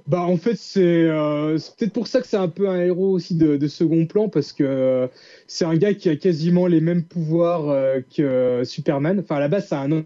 Bah, 0.10 0.22
en 0.22 0.38
fait, 0.38 0.56
c'est 0.56 0.82
euh, 0.82 1.58
c'est 1.60 1.76
peut-être 1.76 1.94
pour 1.94 2.08
ça 2.08 2.20
que 2.20 2.28
c'est 2.28 2.36
un 2.38 2.48
peu 2.50 2.68
un 2.68 2.82
héros 2.82 3.12
aussi 3.12 3.36
de, 3.36 3.58
de 3.58 3.68
second 3.68 4.08
plan, 4.08 4.28
parce 4.28 4.54
que 4.54 4.64
euh, 4.64 5.08
c'est 5.46 5.66
un 5.66 5.76
gars 5.76 5.94
qui 5.94 6.10
a 6.10 6.16
quasiment 6.16 6.66
les 6.66 6.82
mêmes 6.82 7.04
pouvoirs 7.04 7.70
euh, 7.70 8.02
que 8.16 8.64
Superman. 8.66 9.20
Enfin, 9.20 9.36
à 9.36 9.40
la 9.40 9.48
base, 9.48 9.68
c'est 9.68 9.76
un 9.76 10.04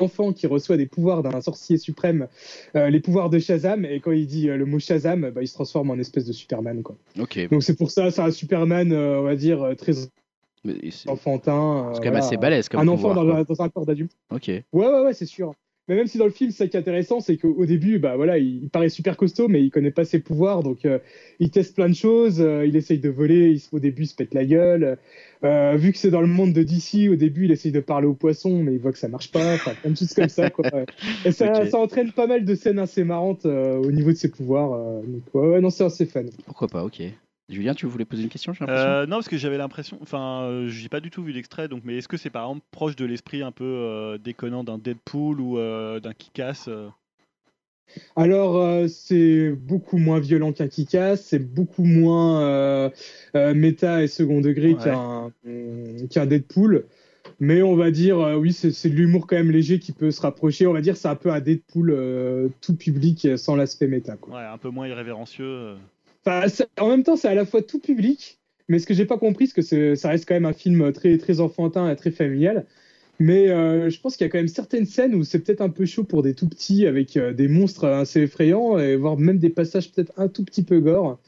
enfant 0.00 0.32
qui 0.32 0.46
reçoit 0.48 0.76
des 0.76 0.86
pouvoirs 0.86 1.22
d'un 1.22 1.40
sorcier 1.40 1.76
suprême, 1.78 2.28
les 2.74 3.00
pouvoirs 3.00 3.30
de 3.30 3.38
Shazam, 3.40 3.84
et 3.84 3.98
quand 4.00 4.12
il 4.12 4.26
dit 4.26 4.46
le 4.46 4.64
mot 4.64 4.78
Shazam, 4.78 5.30
bah, 5.30 5.42
il 5.42 5.48
se 5.48 5.54
transforme 5.54 5.90
en 5.90 5.98
espèce 5.98 6.24
de 6.24 6.32
Superman. 6.32 6.82
Quoi. 6.82 6.96
Donc 7.48 7.62
c'est 7.64 7.76
pour 7.76 7.90
ça, 7.90 8.10
c'est 8.12 8.20
un 8.20 8.30
Superman, 8.30 8.92
on 8.92 9.22
va 9.22 9.34
dire, 9.34 9.74
très 9.76 9.92
enfantin. 11.08 11.90
c'est 11.94 11.98
quand 11.98 12.04
même 12.04 12.12
voilà. 12.14 12.26
assez 12.26 12.36
balèze 12.36 12.68
comme 12.68 12.80
Un 12.80 12.88
enfant 12.88 13.14
dans, 13.14 13.28
un- 13.28 13.42
dans 13.42 13.62
un 13.62 13.68
corps 13.68 13.86
d'adulte. 13.86 14.12
Ok. 14.30 14.48
Ouais, 14.48 14.64
ouais, 14.72 15.00
ouais, 15.04 15.14
c'est 15.14 15.26
sûr. 15.26 15.52
Mais 15.88 15.94
même 15.96 16.06
si 16.06 16.18
dans 16.18 16.26
le 16.26 16.30
film, 16.30 16.50
ça 16.50 16.66
qui 16.66 16.76
est 16.76 16.80
intéressant, 16.80 17.20
c'est 17.20 17.36
qu'au 17.38 17.54
au 17.56 17.64
début, 17.66 17.98
bah 17.98 18.16
voilà, 18.16 18.38
il, 18.38 18.62
il 18.64 18.68
paraît 18.68 18.90
super 18.90 19.16
costaud, 19.16 19.48
mais 19.48 19.62
il 19.62 19.70
connaît 19.70 19.90
pas 19.90 20.04
ses 20.04 20.20
pouvoirs, 20.20 20.62
donc 20.62 20.84
euh, 20.84 20.98
il 21.40 21.50
teste 21.50 21.74
plein 21.74 21.88
de 21.88 21.94
choses. 21.94 22.40
euh, 22.40 22.66
il 22.66 22.76
essaye 22.76 22.98
de 22.98 23.08
voler, 23.08 23.52
il, 23.52 23.62
au 23.72 23.78
début, 23.80 24.02
il 24.02 24.06
se 24.06 24.14
pète 24.14 24.34
la 24.34 24.44
gueule. 24.44 24.98
Euh, 25.44 25.76
vu 25.76 25.92
que 25.92 25.98
c'est 25.98 26.10
dans 26.10 26.20
le 26.20 26.26
monde 26.26 26.52
de 26.52 26.62
DC, 26.62 27.08
au 27.10 27.16
début, 27.16 27.46
il 27.46 27.52
essaye 27.52 27.72
de 27.72 27.80
parler 27.80 28.06
aux 28.06 28.14
poissons, 28.14 28.62
mais 28.62 28.72
il 28.72 28.78
voit 28.78 28.92
que 28.92 28.98
ça 28.98 29.08
marche 29.08 29.30
pas. 29.32 29.54
Enfin, 29.54 29.72
plein 29.80 29.92
de 29.92 29.96
choses 29.96 30.12
comme 30.12 30.28
ça, 30.28 30.50
quoi. 30.50 30.68
Et 31.24 31.32
ça, 31.32 31.52
entraîne 31.74 32.12
pas 32.12 32.26
mal 32.26 32.44
de 32.44 32.54
scènes 32.54 32.78
assez 32.78 33.04
marrantes 33.04 33.46
au 33.46 33.90
niveau 33.90 34.10
de 34.10 34.16
ses 34.16 34.30
pouvoirs. 34.30 35.02
donc, 35.02 35.22
ouais, 35.34 35.48
ouais, 35.48 35.60
non, 35.60 35.70
c'est 35.70 35.84
assez 35.84 36.06
fun. 36.06 36.24
Pourquoi 36.44 36.68
pas, 36.68 36.84
ok. 36.84 37.02
Julien, 37.48 37.74
tu 37.74 37.86
voulais 37.86 38.04
poser 38.04 38.22
une 38.22 38.28
question, 38.28 38.52
Euh, 38.68 39.06
non, 39.06 39.16
parce 39.16 39.28
que 39.28 39.38
j'avais 39.38 39.56
l'impression, 39.56 39.98
enfin, 40.02 40.42
euh, 40.42 40.68
j'ai 40.68 40.90
pas 40.90 41.00
du 41.00 41.10
tout 41.10 41.22
vu 41.22 41.32
l'extrait, 41.32 41.66
donc, 41.66 41.82
mais 41.84 41.96
est-ce 41.96 42.08
que 42.08 42.18
c'est 42.18 42.28
par 42.28 42.44
exemple 42.44 42.66
proche 42.70 42.94
de 42.94 43.06
l'esprit 43.06 43.42
un 43.42 43.52
peu 43.52 43.64
euh, 43.64 44.18
déconnant 44.18 44.64
d'un 44.64 44.76
Deadpool 44.76 45.40
ou 45.40 45.58
euh, 45.58 45.98
d'un 45.98 46.12
Kick-Ass 46.12 46.68
euh 46.68 46.88
Alors, 48.16 48.56
euh, 48.58 48.86
c'est 48.86 49.50
beaucoup 49.50 49.96
moins 49.96 50.20
violent 50.20 50.52
qu'un 50.52 50.68
Kick-Ass, 50.68 51.24
c'est 51.24 51.38
beaucoup 51.38 51.84
moins 51.84 52.42
euh, 52.42 52.90
euh, 53.34 53.54
méta 53.54 54.02
et 54.02 54.08
second 54.08 54.42
degré 54.42 54.74
Ouais. 54.74 54.84
qu'un 54.84 55.32
qu'un 56.10 56.26
Deadpool. 56.26 56.84
Mais 57.40 57.62
on 57.62 57.76
va 57.76 57.90
dire, 57.90 58.18
euh, 58.18 58.34
oui, 58.34 58.52
c'est 58.52 58.72
c'est 58.72 58.90
de 58.90 58.94
l'humour 58.94 59.26
quand 59.26 59.36
même 59.36 59.50
léger 59.50 59.78
qui 59.78 59.92
peut 59.92 60.10
se 60.10 60.20
rapprocher. 60.20 60.66
On 60.66 60.72
va 60.74 60.82
dire, 60.82 60.98
c'est 60.98 61.08
un 61.08 61.14
peu 61.14 61.30
un 61.30 61.40
Deadpool 61.40 61.90
euh, 61.92 62.48
tout 62.60 62.76
public 62.76 63.26
sans 63.38 63.56
l'aspect 63.56 63.86
méta. 63.86 64.16
Quoi. 64.16 64.34
Ouais, 64.36 64.44
un 64.44 64.58
peu 64.58 64.68
moins 64.68 64.86
irrévérencieux. 64.86 65.76
C'est- 66.48 66.68
en 66.80 66.88
même 66.88 67.02
temps, 67.02 67.16
c'est 67.16 67.28
à 67.28 67.34
la 67.34 67.44
fois 67.46 67.62
tout 67.62 67.80
public, 67.80 68.40
mais 68.68 68.78
ce 68.78 68.86
que 68.86 68.94
j'ai 68.94 69.06
pas 69.06 69.18
compris, 69.18 69.46
c'est 69.48 69.62
que 69.62 69.94
ça 69.94 70.08
reste 70.08 70.26
quand 70.28 70.34
même 70.34 70.46
un 70.46 70.52
film 70.52 70.92
très, 70.92 71.16
très 71.18 71.40
enfantin 71.40 71.90
et 71.90 71.96
très 71.96 72.10
familial. 72.10 72.66
Mais 73.20 73.50
euh, 73.50 73.90
je 73.90 74.00
pense 74.00 74.16
qu'il 74.16 74.26
y 74.26 74.28
a 74.28 74.30
quand 74.32 74.38
même 74.38 74.48
certaines 74.48 74.86
scènes 74.86 75.14
où 75.14 75.24
c'est 75.24 75.40
peut-être 75.40 75.60
un 75.62 75.70
peu 75.70 75.86
chaud 75.86 76.04
pour 76.04 76.22
des 76.22 76.34
tout 76.34 76.48
petits 76.48 76.86
avec 76.86 77.16
euh, 77.16 77.32
des 77.34 77.48
monstres 77.48 77.86
assez 77.86 78.22
effrayants 78.22 78.78
et 78.78 78.96
voire 78.96 79.18
même 79.18 79.38
des 79.38 79.50
passages 79.50 79.92
peut-être 79.92 80.12
un 80.18 80.28
tout 80.28 80.44
petit 80.44 80.64
peu 80.64 80.80
gore. 80.80 81.20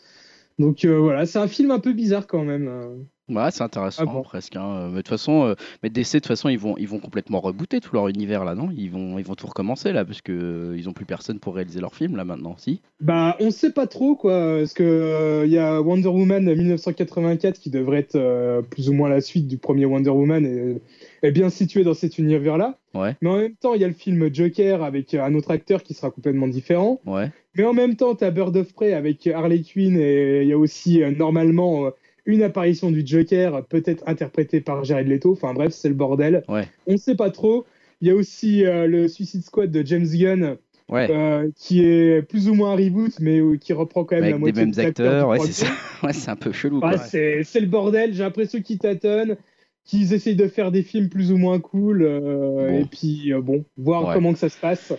Donc 0.58 0.84
euh, 0.84 0.98
voilà, 0.98 1.26
c'est 1.26 1.38
un 1.38 1.48
film 1.48 1.70
un 1.72 1.80
peu 1.80 1.92
bizarre 1.94 2.26
quand 2.28 2.44
même. 2.44 3.06
Euh. 3.30 3.44
Ouais, 3.44 3.50
c'est 3.50 3.62
intéressant 3.62 4.02
Ah 4.06 4.12
bon 4.12 4.22
presque. 4.22 4.56
hein. 4.56 4.76
Euh, 4.76 4.86
Mais 4.88 4.96
de 4.96 4.96
toute 4.98 5.08
façon, 5.08 5.44
euh, 5.44 5.54
mais 5.82 5.90
DC 5.90 6.14
de 6.14 6.18
toute 6.18 6.26
façon, 6.28 6.48
ils 6.48 6.58
vont, 6.58 6.76
ils 6.78 6.88
vont 6.88 6.98
complètement 6.98 7.40
rebooter 7.40 7.80
tout 7.80 7.94
leur 7.94 8.08
univers 8.08 8.44
là, 8.44 8.54
non? 8.54 8.70
Ils 8.76 8.90
vont, 8.90 9.18
ils 9.18 9.24
vont 9.24 9.34
tout 9.34 9.46
recommencer 9.46 9.92
là, 9.92 10.04
parce 10.04 10.20
que 10.22 10.32
euh, 10.32 10.74
ils 10.76 10.88
ont 10.88 10.92
plus 10.92 11.04
personne 11.04 11.38
pour 11.38 11.54
réaliser 11.54 11.80
leur 11.80 11.94
film 11.94 12.16
là 12.16 12.24
maintenant, 12.24 12.54
si? 12.58 12.80
Bah, 13.00 13.36
on 13.40 13.50
sait 13.50 13.72
pas 13.72 13.86
trop 13.86 14.14
quoi, 14.16 14.56
parce 14.58 14.74
que 14.74 14.82
euh, 14.82 15.46
il 15.46 15.52
y 15.52 15.58
a 15.58 15.80
Wonder 15.80 16.08
Woman 16.08 16.44
1984 16.54 17.58
qui 17.58 17.70
devrait 17.70 17.98
être 17.98 18.16
euh, 18.16 18.62
plus 18.62 18.88
ou 18.88 18.92
moins 18.92 19.08
la 19.08 19.20
suite 19.20 19.46
du 19.48 19.56
premier 19.58 19.84
Wonder 19.86 20.10
Woman 20.10 20.44
et 20.44 20.80
est 21.26 21.32
bien 21.32 21.50
situé 21.50 21.84
dans 21.84 21.94
cet 21.94 22.18
univers-là. 22.18 22.76
Ouais. 22.94 23.14
Mais 23.20 23.28
en 23.28 23.36
même 23.36 23.54
temps, 23.54 23.74
il 23.74 23.80
y 23.80 23.84
a 23.84 23.88
le 23.88 23.94
film 23.94 24.32
Joker 24.34 24.82
avec 24.82 25.14
euh, 25.14 25.22
un 25.22 25.34
autre 25.34 25.50
acteur 25.50 25.82
qui 25.82 25.94
sera 25.94 26.10
complètement 26.10 26.48
différent. 26.48 27.00
Ouais. 27.06 27.30
Mais 27.56 27.64
en 27.64 27.72
même 27.72 27.96
temps, 27.96 28.14
tu 28.14 28.24
as 28.24 28.30
Bird 28.30 28.56
of 28.56 28.72
Prey 28.72 28.94
avec 28.94 29.26
Harley 29.26 29.62
Quinn 29.62 29.96
et 29.98 30.42
il 30.42 30.48
y 30.48 30.52
a 30.52 30.58
aussi 30.58 31.02
euh, 31.02 31.10
normalement 31.10 31.86
euh, 31.86 31.90
une 32.30 32.42
apparition 32.42 32.90
du 32.90 33.02
Joker, 33.04 33.64
peut-être 33.66 34.02
interprétée 34.06 34.60
par 34.60 34.84
Jared 34.84 35.08
Leto. 35.08 35.32
Enfin 35.32 35.52
bref, 35.54 35.72
c'est 35.72 35.88
le 35.88 35.94
bordel. 35.94 36.42
Ouais. 36.48 36.68
On 36.86 36.92
ne 36.92 36.98
sait 36.98 37.14
pas 37.16 37.30
trop. 37.30 37.64
Il 38.00 38.08
y 38.08 38.10
a 38.10 38.14
aussi 38.14 38.64
euh, 38.64 38.86
le 38.86 39.08
Suicide 39.08 39.44
Squad 39.44 39.70
de 39.70 39.86
James 39.86 40.06
Gunn 40.06 40.56
Ouais. 40.88 41.08
euh, 41.08 41.48
qui 41.54 41.84
est 41.84 42.20
plus 42.22 42.48
ou 42.48 42.54
moins 42.54 42.72
un 42.72 42.76
reboot, 42.76 43.12
mais 43.20 43.38
euh, 43.38 43.56
qui 43.56 43.72
reprend 43.72 44.02
quand 44.04 44.16
même 44.16 44.24
Avec 44.24 44.32
la 44.32 44.38
des 44.38 44.40
moitié 44.40 44.62
mêmes 44.62 44.70
des 44.72 44.80
acteurs, 44.80 45.32
du 45.32 45.38
ouais, 45.38 45.46
c'est 45.46 45.66
ça. 45.66 45.72
Ouais, 46.02 46.12
c'est 46.12 46.30
un 46.30 46.36
peu 46.36 46.50
chelou. 46.50 46.80
C'est 47.04 47.44
le 47.60 47.66
bordel. 47.66 48.12
J'ai 48.12 48.24
l'impression 48.24 48.60
qu'ils 48.60 48.78
tâtonnent, 48.78 49.36
qu'ils 49.84 50.12
essayent 50.14 50.34
de 50.34 50.48
faire 50.48 50.72
des 50.72 50.82
films 50.82 51.08
plus 51.08 51.30
ou 51.30 51.36
moins 51.36 51.60
cool, 51.60 52.02
euh, 52.02 52.70
Bon. 52.70 52.78
et 52.80 52.84
puis 52.86 53.32
bon, 53.40 53.64
voir 53.76 54.12
comment 54.14 54.32
que 54.32 54.38
ça 54.40 54.48
se 54.48 54.58
passe. 54.58 54.92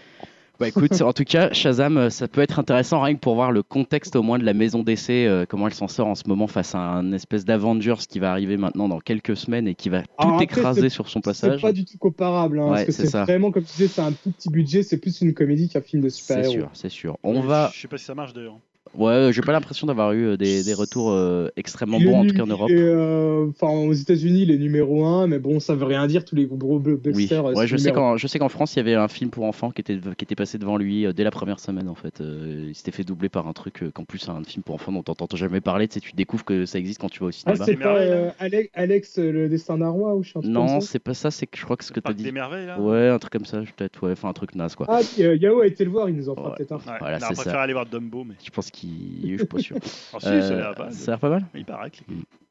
Bah 0.61 0.67
écoute, 0.67 1.01
en 1.01 1.11
tout 1.11 1.23
cas, 1.23 1.51
Shazam, 1.53 1.97
euh, 1.97 2.09
ça 2.11 2.27
peut 2.27 2.39
être 2.41 2.59
intéressant 2.59 3.01
rien 3.01 3.15
que 3.15 3.19
pour 3.19 3.33
voir 3.33 3.51
le 3.51 3.63
contexte 3.63 4.15
au 4.15 4.21
moins 4.21 4.37
de 4.37 4.43
la 4.45 4.53
maison 4.53 4.83
d'essai, 4.83 5.25
euh, 5.25 5.45
comment 5.49 5.65
elle 5.67 5.73
s'en 5.73 5.87
sort 5.87 6.05
en 6.07 6.13
ce 6.13 6.21
moment 6.27 6.45
face 6.45 6.75
à 6.75 6.79
un 6.79 7.11
espèce 7.13 7.45
d'Avengers 7.45 7.95
qui 8.07 8.19
va 8.19 8.29
arriver 8.31 8.57
maintenant 8.57 8.87
dans 8.87 8.99
quelques 8.99 9.35
semaines 9.35 9.67
et 9.67 9.73
qui 9.73 9.89
va 9.89 10.03
tout 10.03 10.07
Alors 10.19 10.33
après, 10.35 10.43
écraser 10.45 10.81
c'est- 10.81 10.89
sur 10.89 11.09
son 11.09 11.19
C'est 11.19 11.25
passage. 11.25 11.61
pas 11.63 11.71
du 11.73 11.83
tout 11.83 11.97
comparable, 11.97 12.59
hein, 12.59 12.65
Ouais, 12.65 12.69
parce 12.73 12.85
que 12.85 12.91
c'est 12.91 13.01
c'est 13.05 13.09
ça. 13.09 13.23
vraiment 13.23 13.49
comme 13.51 13.63
tu 13.63 13.71
disais, 13.73 13.87
c'est 13.87 14.01
un 14.01 14.11
tout 14.11 14.31
petit 14.31 14.49
budget, 14.49 14.83
c'est 14.83 14.97
plus 14.97 15.19
une 15.21 15.33
comédie 15.33 15.67
qu'un 15.67 15.81
film 15.81 16.03
de 16.03 16.09
C'est 16.09 16.21
super-héros. 16.21 16.51
sûr, 16.53 16.69
c'est 16.73 16.89
sûr. 16.89 17.17
On 17.23 17.41
Je- 17.41 17.47
va. 17.47 17.71
Je 17.73 17.81
sais 17.81 17.87
pas 17.87 17.97
si 17.97 18.05
ça 18.05 18.13
marche 18.13 18.33
d'ailleurs. 18.33 18.59
Ouais, 18.93 19.29
j'ai 19.31 19.41
pas 19.41 19.53
l'impression 19.53 19.87
d'avoir 19.87 20.11
eu 20.11 20.25
euh, 20.25 20.37
des, 20.37 20.63
des 20.63 20.73
retours 20.73 21.11
euh, 21.11 21.47
extrêmement 21.55 21.99
bons, 21.99 22.19
en 22.19 22.25
tout 22.25 22.33
cas 22.35 22.43
en 22.43 22.47
Europe. 22.47 22.69
euh, 22.69 23.47
Enfin, 23.49 23.69
aux 23.69 23.93
États-Unis, 23.93 24.41
il 24.43 24.51
est 24.51 24.57
numéro 24.57 25.05
1, 25.05 25.27
mais 25.27 25.39
bon, 25.39 25.59
ça 25.61 25.75
veut 25.75 25.85
rien 25.85 26.05
dire. 26.07 26.25
Tous 26.25 26.35
les 26.35 26.45
gros 26.45 26.75
Oui, 26.75 26.79
blockbusters. 26.81 27.45
euh, 27.45 27.53
ouais, 27.53 27.61
c'est 27.61 27.67
je 27.67 27.77
sais 27.77 27.91
qu'en 27.93 28.17
je 28.17 28.27
sais 28.27 28.37
qu'en 28.37 28.49
France 28.49 28.73
il 28.75 28.77
y 28.77 28.79
avait 28.81 28.95
un 28.95 29.07
film 29.07 29.29
pour 29.29 29.45
enfants 29.45 29.71
qui 29.71 29.79
était 29.81 29.97
qui 30.17 30.25
était 30.25 30.35
passé 30.35 30.57
devant 30.57 30.75
lui 30.77 31.05
euh, 31.05 31.13
dès 31.13 31.23
la 31.23 31.31
première 31.31 31.59
semaine 31.61 31.87
en 31.87 31.95
fait. 31.95 32.19
Euh, 32.21 32.65
il 32.67 32.75
s'était 32.75 32.91
fait 32.91 33.03
doubler 33.05 33.29
par 33.29 33.47
un 33.47 33.53
truc 33.53 33.81
euh, 33.83 33.91
qu'en 33.91 34.03
plus 34.03 34.27
un 34.27 34.43
film 34.43 34.61
pour 34.63 34.75
enfants 34.75 34.91
dont 34.91 35.03
t'entends 35.03 35.37
jamais 35.37 35.61
parler. 35.61 35.87
Tu 35.87 35.95
sais, 35.95 35.99
tu 36.01 36.11
découvres 36.13 36.43
que 36.43 36.65
ça 36.65 36.77
existe 36.77 36.99
quand 36.99 37.09
tu 37.09 37.19
vas 37.21 37.27
au 37.27 37.29
Ah, 37.29 37.55
cinéma. 37.55 37.65
c'est 37.65 37.71
Des 37.75 37.77
pas 37.77 37.95
euh, 37.97 38.29
Alex, 38.39 38.69
Alex, 38.73 39.19
euh, 39.19 39.31
le 39.31 39.49
destin 39.49 39.77
d'un 39.77 39.89
roi 39.89 40.15
ou 40.15 40.23
je 40.23 40.31
un 40.37 40.41
truc 40.41 40.53
non, 40.53 40.67
comme 40.67 40.81
ça 40.81 40.87
c'est 40.87 40.99
pas 40.99 41.13
ça. 41.13 41.31
C'est 41.31 41.47
que 41.47 41.57
je 41.57 41.63
crois 41.63 41.77
que 41.77 41.85
ce 41.85 41.93
que 41.93 42.01
t'as 42.01 42.11
dit. 42.13 42.23
des 42.23 42.31
merveilles 42.33 42.65
là 42.67 42.79
Ouais, 42.79 43.07
un 43.07 43.19
truc 43.19 43.31
comme 43.31 43.45
ça, 43.45 43.61
peut-être. 43.77 44.03
Ouais, 44.03 44.11
enfin 44.11 44.27
un 44.29 44.33
truc 44.33 44.53
naze 44.55 44.75
quoi. 44.75 44.85
Ah, 44.89 44.99
euh, 45.19 45.35
Yao 45.37 45.61
a 45.61 45.67
été 45.67 45.85
le 45.85 45.91
voir, 45.91 46.09
il 46.09 46.15
nous 46.17 46.27
en 46.29 46.35
fera 46.35 46.49
Ouais. 46.49 46.55
peut-être 46.57 46.73
un. 46.73 46.77
Ouais, 46.77 46.97
Voilà, 46.99 47.19
non, 47.19 47.25
c'est 47.27 47.31
on 47.31 47.35
préfère 47.35 47.53
ça. 47.53 47.61
aller 47.61 47.73
voir 47.73 47.85
Dumbo, 47.85 48.23
mais. 48.25 48.35
Je 48.43 48.49
pense 48.49 48.69
qu'il, 48.71 48.80
je 48.87 49.37
suis 49.37 49.45
pas 49.45 49.59
sûr. 49.59 49.77
Ah, 50.13 50.19
si, 50.19 50.27
Euh, 50.27 50.41
ça 50.41 50.53
a 50.53 50.57
l'air 50.57 50.75
pas 50.75 50.83
mal. 50.85 50.93
ça 50.93 51.11
a 51.11 51.13
l'air 51.13 51.19
pas 51.19 51.29
mal. 51.29 51.45
Il 51.55 51.65
paraît 51.65 51.89
que. 51.91 51.99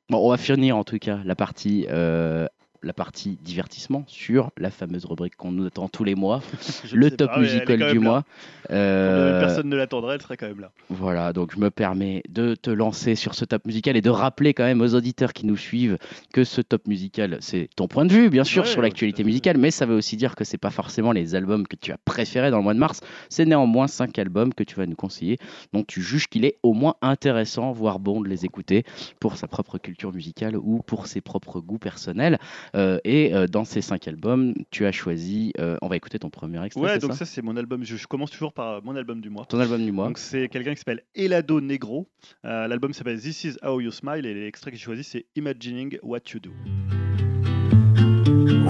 Bon, 0.08 0.26
on 0.26 0.30
va 0.30 0.36
finir 0.36 0.76
en 0.76 0.84
tout 0.84 0.98
cas 0.98 1.20
la 1.24 1.34
partie, 1.34 1.86
euh, 1.88 2.46
la 2.82 2.92
partie 2.92 3.38
divertissement 3.42 4.04
sur 4.06 4.50
la 4.56 4.70
fameuse 4.70 5.04
rubrique 5.04 5.36
qu'on 5.36 5.52
nous 5.52 5.66
attend 5.66 5.88
tous 5.88 6.04
les 6.04 6.14
mois, 6.14 6.42
le 6.92 7.10
top 7.10 7.30
pas, 7.30 7.40
musical 7.40 7.92
du 7.92 7.98
mois. 7.98 8.24
Euh, 8.70 9.40
personne 9.40 9.68
ne 9.68 9.76
l'attendrait, 9.76 10.14
elle 10.14 10.22
serait 10.22 10.36
quand 10.36 10.46
même 10.46 10.60
là. 10.60 10.70
Voilà, 10.88 11.32
donc 11.32 11.52
je 11.54 11.60
me 11.60 11.70
permets 11.70 12.22
de 12.28 12.54
te 12.54 12.70
lancer 12.70 13.14
sur 13.14 13.34
ce 13.34 13.44
top 13.44 13.66
musical 13.66 13.96
et 13.96 14.00
de 14.00 14.10
rappeler 14.10 14.54
quand 14.54 14.64
même 14.64 14.80
aux 14.80 14.94
auditeurs 14.94 15.32
qui 15.32 15.46
nous 15.46 15.56
suivent 15.56 15.98
que 16.32 16.44
ce 16.44 16.60
top 16.60 16.86
musical, 16.86 17.38
c'est 17.40 17.68
ton 17.76 17.88
point 17.88 18.06
de 18.06 18.12
vue, 18.12 18.30
bien 18.30 18.44
sûr, 18.44 18.62
Ouais, 18.62 18.68
sur 18.68 18.78
ouais, 18.78 18.86
l'actualité 18.86 19.24
musicale, 19.24 19.56
mais 19.58 19.70
ça 19.70 19.86
veut 19.86 19.94
aussi 19.94 20.16
dire 20.16 20.34
que 20.34 20.44
c'est 20.44 20.58
pas 20.58 20.70
forcément 20.70 21.12
les 21.12 21.34
albums 21.34 21.66
que 21.66 21.76
tu 21.76 21.92
as 21.92 21.98
préférés 21.98 22.50
dans 22.50 22.58
le 22.58 22.62
mois 22.62 22.74
de 22.74 22.78
mars. 22.78 23.00
C'est 23.28 23.44
néanmoins 23.44 23.86
cinq 23.86 24.18
albums 24.18 24.52
que 24.54 24.64
tu 24.64 24.76
vas 24.76 24.86
nous 24.86 24.96
conseiller, 24.96 25.38
dont 25.72 25.84
tu 25.84 26.02
juges 26.02 26.28
qu'il 26.28 26.44
est 26.44 26.58
au 26.62 26.72
moins 26.72 26.94
intéressant, 27.02 27.72
voire 27.72 27.98
bon 27.98 28.20
de 28.20 28.28
les 28.28 28.44
écouter 28.44 28.84
pour 29.18 29.36
sa 29.36 29.48
propre 29.48 29.78
culture 29.78 30.12
musicale 30.12 30.56
ou 30.56 30.82
pour 30.82 31.06
ses 31.06 31.20
propres 31.20 31.60
goûts 31.60 31.78
personnels. 31.78 32.38
Euh, 32.74 32.98
et 33.04 33.34
euh, 33.34 33.46
dans 33.46 33.64
ces 33.64 33.80
cinq 33.80 34.06
albums, 34.08 34.54
tu 34.70 34.86
as 34.86 34.92
choisi, 34.92 35.52
euh, 35.58 35.76
on 35.82 35.88
va 35.88 35.96
écouter 35.96 36.18
ton 36.18 36.30
premier 36.30 36.64
extrait. 36.64 36.82
Ouais, 36.82 36.98
donc 36.98 37.12
ça 37.12 37.18
ça, 37.18 37.24
c'est 37.26 37.42
mon 37.42 37.56
album. 37.56 37.84
Je, 37.84 37.96
je 37.96 38.06
commence 38.06 38.30
toujours 38.30 38.52
par 38.52 38.82
mon 38.84 38.96
album 38.96 39.20
du 39.20 39.30
mois. 39.30 39.44
ton 39.46 39.58
album 39.60 39.84
du 39.84 39.92
mois. 39.92 40.06
Donc 40.06 40.18
c'est 40.18 40.48
quelqu'un 40.48 40.72
qui 40.72 40.78
s'appelle 40.78 41.02
Elado 41.14 41.60
Negro. 41.60 42.08
Euh, 42.44 42.68
L'album 42.68 42.92
s'appelle 42.92 43.20
This 43.20 43.44
Is 43.44 43.56
How 43.62 43.80
You 43.80 43.90
Smile 43.90 44.26
et 44.26 44.34
l'extrait 44.34 44.70
que 44.70 44.76
j'ai 44.76 44.84
choisi 44.84 45.04
c'est 45.04 45.26
Imagining 45.36 45.98
What 46.02 46.20
You 46.32 46.40
Do. 46.40 46.50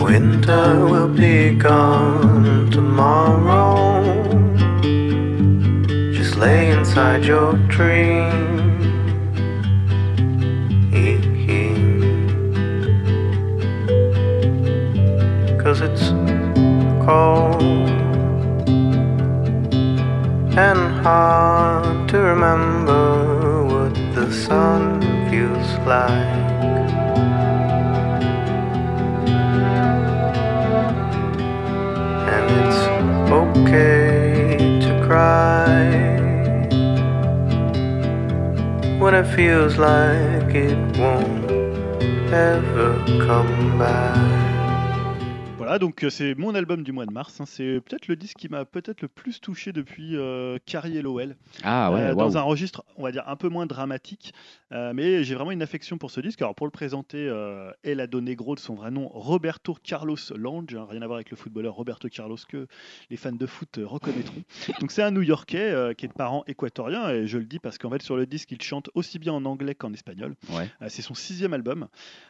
Winter 0.02 0.86
will 0.86 1.08
be 1.08 1.56
gone 1.58 2.68
tomorrow. 2.70 4.02
Just 6.12 6.36
lay 6.38 6.70
inside 6.72 7.24
your 7.24 7.54
dream. 7.68 8.69
Cause 15.70 15.82
it's 15.82 16.08
cold 17.06 17.62
and 20.58 20.80
hard 21.04 22.08
to 22.08 22.18
remember 22.18 23.64
what 23.66 23.94
the 24.16 24.32
sun 24.32 25.00
feels 25.30 25.70
like. 25.86 26.50
And 32.34 32.46
it's 32.60 32.80
okay 33.30 34.56
to 34.80 35.06
cry 35.06 35.86
when 38.98 39.14
it 39.14 39.26
feels 39.36 39.76
like 39.76 40.52
it 40.52 40.98
won't 40.98 41.48
ever 42.32 42.98
come 43.24 43.78
back. 43.78 44.49
Voilà, 45.70 45.78
donc 45.78 46.02
euh, 46.02 46.10
c'est 46.10 46.34
mon 46.34 46.56
album 46.56 46.82
du 46.82 46.90
mois 46.90 47.06
de 47.06 47.12
mars. 47.12 47.40
hein. 47.40 47.44
C'est 47.46 47.80
peut-être 47.80 48.08
le 48.08 48.16
disque 48.16 48.36
qui 48.38 48.48
m'a 48.48 48.64
peut-être 48.64 49.02
le 49.02 49.06
plus 49.08 49.40
touché 49.40 49.72
depuis 49.72 50.16
euh, 50.16 50.58
Carrie 50.66 51.00
LOL. 51.00 51.36
Ah 51.62 51.92
ouais, 51.92 52.00
Euh, 52.00 52.14
dans 52.16 52.36
un 52.36 52.42
registre, 52.42 52.82
on 52.96 53.04
va 53.04 53.12
dire, 53.12 53.22
un 53.28 53.36
peu 53.36 53.48
moins 53.48 53.66
dramatique. 53.66 54.34
Euh, 54.72 54.92
mais 54.94 55.24
j'ai 55.24 55.34
vraiment 55.34 55.50
une 55.50 55.62
affection 55.62 55.98
pour 55.98 56.10
ce 56.10 56.20
disque. 56.20 56.40
Alors, 56.42 56.54
pour 56.54 56.66
le 56.66 56.70
présenter, 56.70 57.18
euh, 57.28 57.70
El 57.82 58.00
Ado 58.00 58.20
Negro 58.20 58.54
de 58.54 58.60
son 58.60 58.74
vrai 58.74 58.90
nom, 58.90 59.08
Roberto 59.08 59.76
Carlos 59.82 60.16
Lange. 60.36 60.74
hein, 60.76 60.86
rien 60.88 61.02
à 61.02 61.06
voir 61.06 61.16
avec 61.16 61.30
le 61.30 61.36
footballeur 61.36 61.74
Roberto 61.74 62.08
Carlos 62.08 62.36
que 62.48 62.66
les 63.10 63.16
fans 63.16 63.32
de 63.32 63.46
foot 63.46 63.78
euh, 63.78 63.86
reconnaîtront. 63.86 64.42
Donc, 64.80 64.92
c'est 64.92 65.02
un 65.02 65.10
New 65.10 65.22
Yorkais 65.22 65.70
euh, 65.70 65.92
qui 65.92 66.04
est 66.06 66.08
de 66.08 66.12
parents 66.14 66.44
équatoriens. 66.46 67.10
Et 67.10 67.26
je 67.26 67.38
le 67.38 67.44
dis 67.44 67.58
parce 67.58 67.78
qu'en 67.78 67.90
fait, 67.90 68.02
sur 68.02 68.16
le 68.16 68.26
disque, 68.26 68.52
il 68.52 68.62
chante 68.62 68.90
aussi 68.94 69.18
bien 69.18 69.32
en 69.32 69.44
anglais 69.44 69.74
qu'en 69.74 69.92
espagnol. 69.92 70.34
Ouais. 70.50 70.68
C'est 70.88 71.02
son 71.02 71.14
sixième 71.14 71.52
album. 71.52 71.88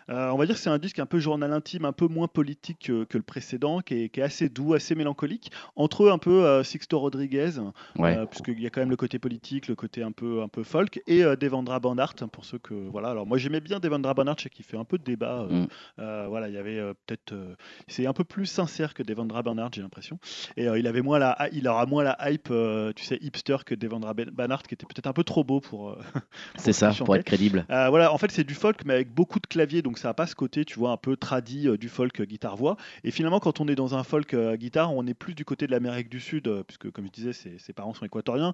On 0.09 0.37
va 0.37 0.47
dire 0.47 0.57
que 0.57 0.61
c'est 0.61 0.71
un 0.71 0.79
disque 0.79 0.99
un 0.99 1.07
peu 1.07 1.19
journal 1.21 1.53
intime, 1.53 1.85
un 1.85 1.93
peu 1.93 2.07
moins 2.09 2.27
politique 2.27 2.79
que, 2.87 3.05
que 3.05 3.17
le 3.17 3.23
précédent, 3.23 3.81
qui 3.81 3.95
est, 4.05 4.09
qui 4.09 4.21
est 4.21 4.23
assez 4.25 4.49
doux, 4.49 4.75
assez 4.75 4.95
mélancolique. 4.95 5.53
Entre 5.77 6.05
eux, 6.05 6.11
un 6.11 6.19
peu 6.19 6.63
Sixto 6.65 6.99
Rodriguez, 6.99 7.51
Ouais. 7.97 8.17
puisqu'il 8.27 8.61
y 8.61 8.67
a 8.67 8.71
quand 8.71 8.81
même 8.81 8.91
le 8.91 8.97
côté 8.97 9.19
politique, 9.19 9.69
le 9.69 9.75
côté 9.77 10.03
un 10.03 10.13
peu, 10.13 10.43
un 10.43 10.49
peu 10.49 10.63
folk, 10.65 11.01
et 11.07 11.23
Devendra 11.37 11.79
Banhart, 11.81 12.15
pour 12.31 12.45
ceux 12.45 12.59
que. 12.59 12.75
Voilà, 12.75 13.11
alors 13.11 13.27
moi 13.27 13.39
j'aimais 13.39 13.61
bien 13.61 13.81
Devendra 13.81 14.15
sais 14.39 14.51
qu'il 14.51 14.65
fait 14.65 14.77
un 14.77 14.85
peu 14.85 14.99
de 14.99 15.05
débat. 15.05 15.43
euh, 15.43 15.49
Mm. 15.51 15.67
euh, 15.99 16.27
voilà, 16.29 16.49
il 16.49 16.55
y 16.55 16.59
avait 16.59 16.79
euh, 16.79 16.95
peut-être. 17.07 17.33
euh, 17.33 17.55
c'est 17.89 18.07
un 18.07 18.13
peu 18.13 18.25
plus 18.25 18.47
sincère 18.47 18.95
que 18.95 19.03
Devendra 19.03 19.43
Banhart, 19.43 19.71
j'ai 19.75 19.83
l'impression. 19.83 20.19
Et 20.57 20.65
il, 20.65 20.87
avait 20.87 21.03
moins 21.03 21.19
la, 21.19 21.49
il 21.53 21.67
aura 21.69 21.87
moins 21.87 22.05
la 22.05 22.17
hype, 22.31 22.53
tu 22.97 23.05
sais, 23.05 23.19
hipster 23.21 23.59
que 23.67 23.75
Devendra 23.75 24.15
Banhart, 24.15 24.63
qui 24.63 24.75
était 24.75 24.87
peut-être 24.87 25.07
un 25.07 25.13
peu 25.13 25.25
trop 25.25 25.45
beau 25.45 25.61
pour. 25.61 25.97
C'est 26.57 26.73
ça, 26.73 26.91
qui 26.91 27.03
pour 27.03 27.17
être 27.17 27.25
crédible. 27.25 27.65
voilà, 27.69 28.13
en 28.13 28.19
fait, 28.19 28.31
c'est 28.31 28.45
du 28.45 28.55
folk, 28.55 28.85
mais 28.85 28.95
avec 28.95 29.13
beaucoup 29.13 29.41
de 29.41 29.47
claviers, 29.47 29.83
donc 29.83 29.99
ça 29.99 30.09
n'a 30.09 30.15
pas 30.15 30.27
ce 30.27 30.35
côté, 30.35 30.65
tu 30.65 30.79
vois, 30.79 30.91
un 30.93 30.97
peu 30.97 31.17
tradi 31.17 31.69
euh, 31.69 31.77
du 31.77 31.89
folk 31.89 32.21
euh, 32.21 32.25
guitare-voix. 32.25 32.77
Et 33.05 33.11
finalement, 33.11 33.41
quand 33.41 33.61
on 33.61 33.69
est 33.69 33.75
dans 33.75 33.95
un 33.95 34.05
folk 34.05 34.35
guitare, 34.55 34.95
on 34.95 35.07
est 35.07 35.15
plus 35.15 35.35
du 35.35 35.45
côté 35.45 35.67
de 35.67 35.73
l'Amérique 35.73 36.09
du 36.09 36.21
Sud, 36.21 36.51
puisque, 36.67 36.91
comme 36.91 37.07
je 37.07 37.11
disais, 37.11 37.33
ses, 37.33 37.59
ses 37.59 37.73
parents 37.73 37.95
sont 37.95 38.05
équatoriens, 38.07 38.53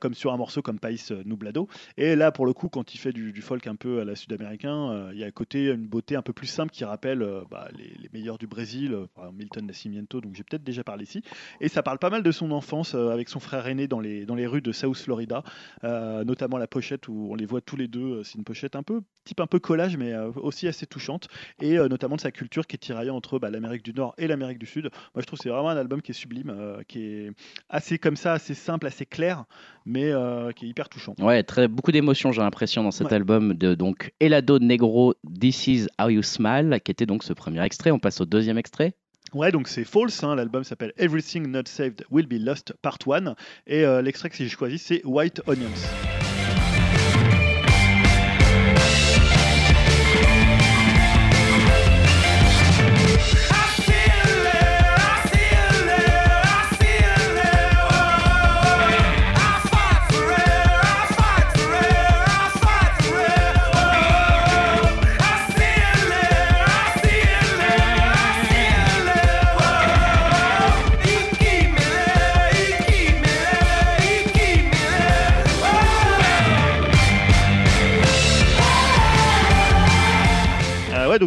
comme 0.00 0.14
sur 0.14 0.32
un 0.32 0.36
morceau 0.36 0.62
comme 0.62 0.78
País 0.78 1.00
euh, 1.10 1.22
Nublado. 1.24 1.68
Et 1.96 2.16
là, 2.16 2.32
pour 2.32 2.46
le 2.46 2.52
coup, 2.52 2.68
quand 2.68 2.94
il 2.94 2.98
fait 2.98 3.05
du, 3.12 3.42
folk 3.42 3.66
un 3.66 3.76
peu 3.76 4.00
à 4.00 4.04
la 4.04 4.16
sud-américain, 4.16 4.90
euh, 4.90 5.10
il 5.12 5.18
y 5.18 5.24
a 5.24 5.26
à 5.26 5.30
côté 5.30 5.66
une 5.66 5.86
beauté 5.86 6.16
un 6.16 6.22
peu 6.22 6.32
plus 6.32 6.46
simple 6.46 6.72
qui 6.72 6.84
rappelle 6.84 7.22
euh, 7.22 7.42
bah, 7.50 7.68
les, 7.76 8.08
meilleurs 8.12 8.38
du 8.38 8.46
Brésil, 8.46 8.92
euh, 8.94 9.06
Milton 9.32 9.66
Nascimento, 9.66 10.20
donc 10.20 10.34
j'ai 10.34 10.42
peut-être 10.42 10.64
déjà 10.64 10.84
parlé 10.84 11.04
ici. 11.04 11.22
Et 11.60 11.68
ça 11.68 11.82
parle 11.82 11.98
pas 11.98 12.10
mal 12.10 12.22
de 12.22 12.30
son 12.32 12.50
enfance 12.50 12.94
avec 12.94 13.28
son 13.28 13.40
frère 13.40 13.66
aîné 13.66 13.88
dans 13.88 14.00
les, 14.00 14.26
dans 14.26 14.34
les 14.34 14.46
rues 14.46 14.62
de 14.62 14.72
South 14.72 14.96
Florida, 14.96 15.42
notamment 15.82 16.58
la 16.58 16.66
pochette 16.66 17.08
où 17.08 17.28
on 17.30 17.34
les 17.34 17.46
voit 17.46 17.60
tous 17.60 17.76
les 17.76 17.88
deux. 17.88 18.22
C'est 18.22 18.38
une 18.38 18.44
pochette 18.44 18.76
un 18.76 18.82
peu 18.82 19.02
type 19.24 19.40
un 19.40 19.46
peu 19.46 19.58
collage, 19.58 19.96
mais 19.96 20.14
aussi 20.36 20.68
assez 20.68 20.86
touchante, 20.86 21.28
et 21.60 21.76
notamment 21.76 22.16
de 22.16 22.20
sa 22.20 22.30
culture 22.30 22.66
qui 22.66 22.76
est 22.76 22.78
tiraillée 22.78 23.10
entre 23.10 23.38
bah, 23.38 23.50
l'Amérique 23.50 23.84
du 23.84 23.92
Nord 23.92 24.14
et 24.18 24.26
l'Amérique 24.26 24.58
du 24.58 24.66
Sud. 24.66 24.84
Moi, 25.14 25.22
je 25.22 25.26
trouve 25.26 25.38
que 25.38 25.42
c'est 25.42 25.48
vraiment 25.48 25.70
un 25.70 25.76
album 25.76 26.00
qui 26.00 26.12
est 26.12 26.14
sublime, 26.14 26.54
qui 26.86 27.02
est 27.02 27.30
assez 27.68 27.98
comme 27.98 28.16
ça, 28.16 28.34
assez 28.34 28.54
simple, 28.54 28.86
assez 28.86 29.06
clair, 29.06 29.44
mais 29.84 30.12
qui 30.54 30.66
est 30.66 30.68
hyper 30.68 30.88
touchant. 30.88 31.14
Ouais, 31.18 31.42
très, 31.42 31.68
beaucoup 31.68 31.92
d'émotions, 31.92 32.32
j'ai 32.32 32.42
l'impression, 32.42 32.82
dans 32.82 32.90
cet 32.96 33.08
Ouais. 33.08 33.14
album 33.14 33.54
de 33.54 33.74
donc 33.74 34.12
Elado 34.20 34.58
Negro, 34.58 35.14
This 35.40 35.66
Is 35.68 35.86
How 36.00 36.08
You 36.08 36.22
Smile, 36.22 36.80
qui 36.84 36.90
était 36.90 37.06
donc 37.06 37.22
ce 37.22 37.32
premier 37.32 37.62
extrait. 37.64 37.90
On 37.90 37.98
passe 37.98 38.20
au 38.20 38.24
deuxième 38.26 38.58
extrait. 38.58 38.94
Ouais, 39.34 39.52
donc 39.52 39.68
c'est 39.68 39.84
False, 39.84 40.22
hein, 40.24 40.34
l'album 40.36 40.64
s'appelle 40.64 40.92
Everything 40.96 41.46
Not 41.48 41.62
Saved 41.66 42.04
Will 42.10 42.26
Be 42.26 42.40
Lost 42.40 42.72
Part 42.80 42.98
1, 43.06 43.34
et 43.66 43.84
euh, 43.84 44.00
l'extrait 44.00 44.30
que 44.30 44.36
j'ai 44.36 44.48
choisi 44.48 44.78
c'est 44.78 45.04
White 45.04 45.42
Onions. 45.46 46.25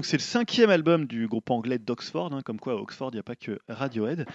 C'est 0.09 0.17
le 0.17 0.23
cinquième 0.23 0.71
album 0.71 1.05
du 1.05 1.27
groupe 1.27 1.51
anglais 1.51 1.77
d'Oxford, 1.77 2.33
hein, 2.33 2.41
comme 2.43 2.59
quoi 2.59 2.73
à 2.73 2.75
Oxford 2.77 3.11
il 3.13 3.17
n'y 3.17 3.19
a 3.19 3.23
pas 3.23 3.35
que 3.35 3.59
Radiohead. 3.69 4.25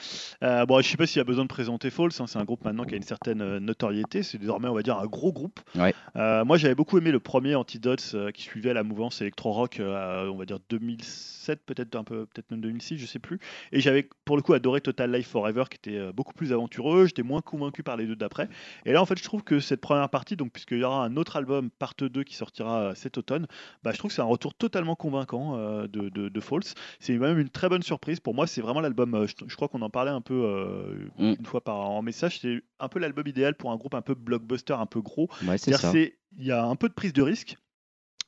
Euh, 0.44 0.64
bon, 0.66 0.80
je 0.80 0.88
sais 0.88 0.96
pas 0.96 1.05
s'il 1.05 1.18
y 1.18 1.20
a 1.20 1.24
besoin 1.24 1.42
de 1.42 1.48
présenter 1.48 1.90
False, 1.90 2.20
hein, 2.20 2.28
c'est 2.28 2.38
un 2.38 2.44
groupe 2.44 2.64
maintenant 2.64 2.84
qui 2.84 2.94
a 2.94 2.96
une 2.96 3.02
certaine 3.02 3.42
euh, 3.42 3.59
notoriété, 3.59 4.22
c'est 4.22 4.38
désormais 4.38 4.68
on 4.68 4.74
va 4.74 4.84
dire 4.84 4.96
un 4.96 5.06
gros 5.06 5.32
groupe. 5.32 5.59
Ouais. 5.74 5.92
Euh, 6.14 6.44
moi 6.44 6.59
j'avais 6.59 6.76
beaucoup 6.76 6.96
aimé 6.96 7.10
le 7.10 7.18
premier 7.18 7.56
Antidotes 7.56 8.14
qui 8.34 8.42
suivait 8.42 8.72
la 8.72 8.84
mouvance 8.84 9.20
électro-rock, 9.20 9.80
on 9.80 10.36
va 10.36 10.44
dire 10.44 10.60
2007, 11.44 11.64
peut-être 11.66 11.94
un 11.96 12.04
peu, 12.04 12.26
peut-être 12.26 12.50
même 12.50 12.60
2006, 12.60 12.98
je 12.98 13.06
sais 13.06 13.18
plus. 13.18 13.38
Et 13.72 13.80
j'avais 13.80 14.08
pour 14.24 14.36
le 14.36 14.42
coup 14.42 14.54
adoré 14.54 14.80
Total 14.80 15.12
Life 15.12 15.28
Forever 15.28 15.64
qui 15.70 15.76
était 15.76 15.98
euh, 15.98 16.12
beaucoup 16.12 16.32
plus 16.32 16.52
aventureux, 16.52 17.06
j'étais 17.06 17.22
moins 17.22 17.40
convaincu 17.42 17.82
par 17.82 17.96
les 17.96 18.06
deux 18.06 18.16
d'après. 18.16 18.48
Et 18.86 18.92
là 18.92 19.02
en 19.02 19.06
fait 19.06 19.18
je 19.18 19.24
trouve 19.24 19.42
que 19.42 19.60
cette 19.60 19.80
première 19.80 20.08
partie, 20.08 20.36
donc 20.36 20.52
puisqu'il 20.52 20.78
y 20.78 20.84
aura 20.84 21.04
un 21.04 21.16
autre 21.16 21.36
album, 21.36 21.70
part 21.70 21.94
2 21.98 22.22
qui 22.24 22.34
sortira 22.34 22.80
euh, 22.80 22.94
cet 22.94 23.18
automne, 23.18 23.46
bah, 23.82 23.92
je 23.92 23.98
trouve 23.98 24.10
que 24.10 24.14
c'est 24.14 24.22
un 24.22 24.26
retour 24.26 24.54
totalement 24.54 24.96
convaincant 24.96 25.56
euh, 25.58 25.86
de, 25.86 26.08
de, 26.08 26.28
de 26.28 26.40
False. 26.40 26.74
C'est 27.00 27.16
même 27.18 27.38
une 27.38 27.48
très 27.50 27.68
bonne 27.68 27.82
surprise. 27.82 28.20
Pour 28.20 28.34
moi, 28.34 28.46
c'est 28.46 28.60
vraiment 28.60 28.80
l'album. 28.80 29.14
euh, 29.14 29.26
je, 29.26 29.34
je 29.46 29.56
crois 29.56 29.68
qu'on 29.68 29.82
en 29.82 29.90
parlait 29.90 30.10
un 30.10 30.20
peu 30.20 30.34
euh, 30.34 30.94
Mm. 31.18 31.34
une 31.38 31.46
fois 31.46 31.62
par 31.62 31.76
en 31.90 32.02
message. 32.02 32.40
C'est 32.40 32.62
un 32.80 32.88
peu 32.88 32.98
l'album 32.98 33.26
idéal 33.26 33.54
pour 33.56 33.70
un 33.70 33.76
groupe 33.76 33.94
un 33.94 34.02
peu 34.02 34.14
blockbuster, 34.14 34.74
un 34.74 34.86
peu 34.86 35.00
gros. 35.00 35.28
Ouais, 35.46 35.58
c'est 35.58 35.70
C'est-à-dire, 35.70 35.80
ça. 35.80 35.92
c'est- 35.92 36.18
il 36.38 36.44
y 36.46 36.50
a 36.50 36.64
un 36.64 36.74
peu 36.76 36.88
de 36.88 36.94
prise 36.94 37.12
de 37.12 37.22
risque. 37.22 37.56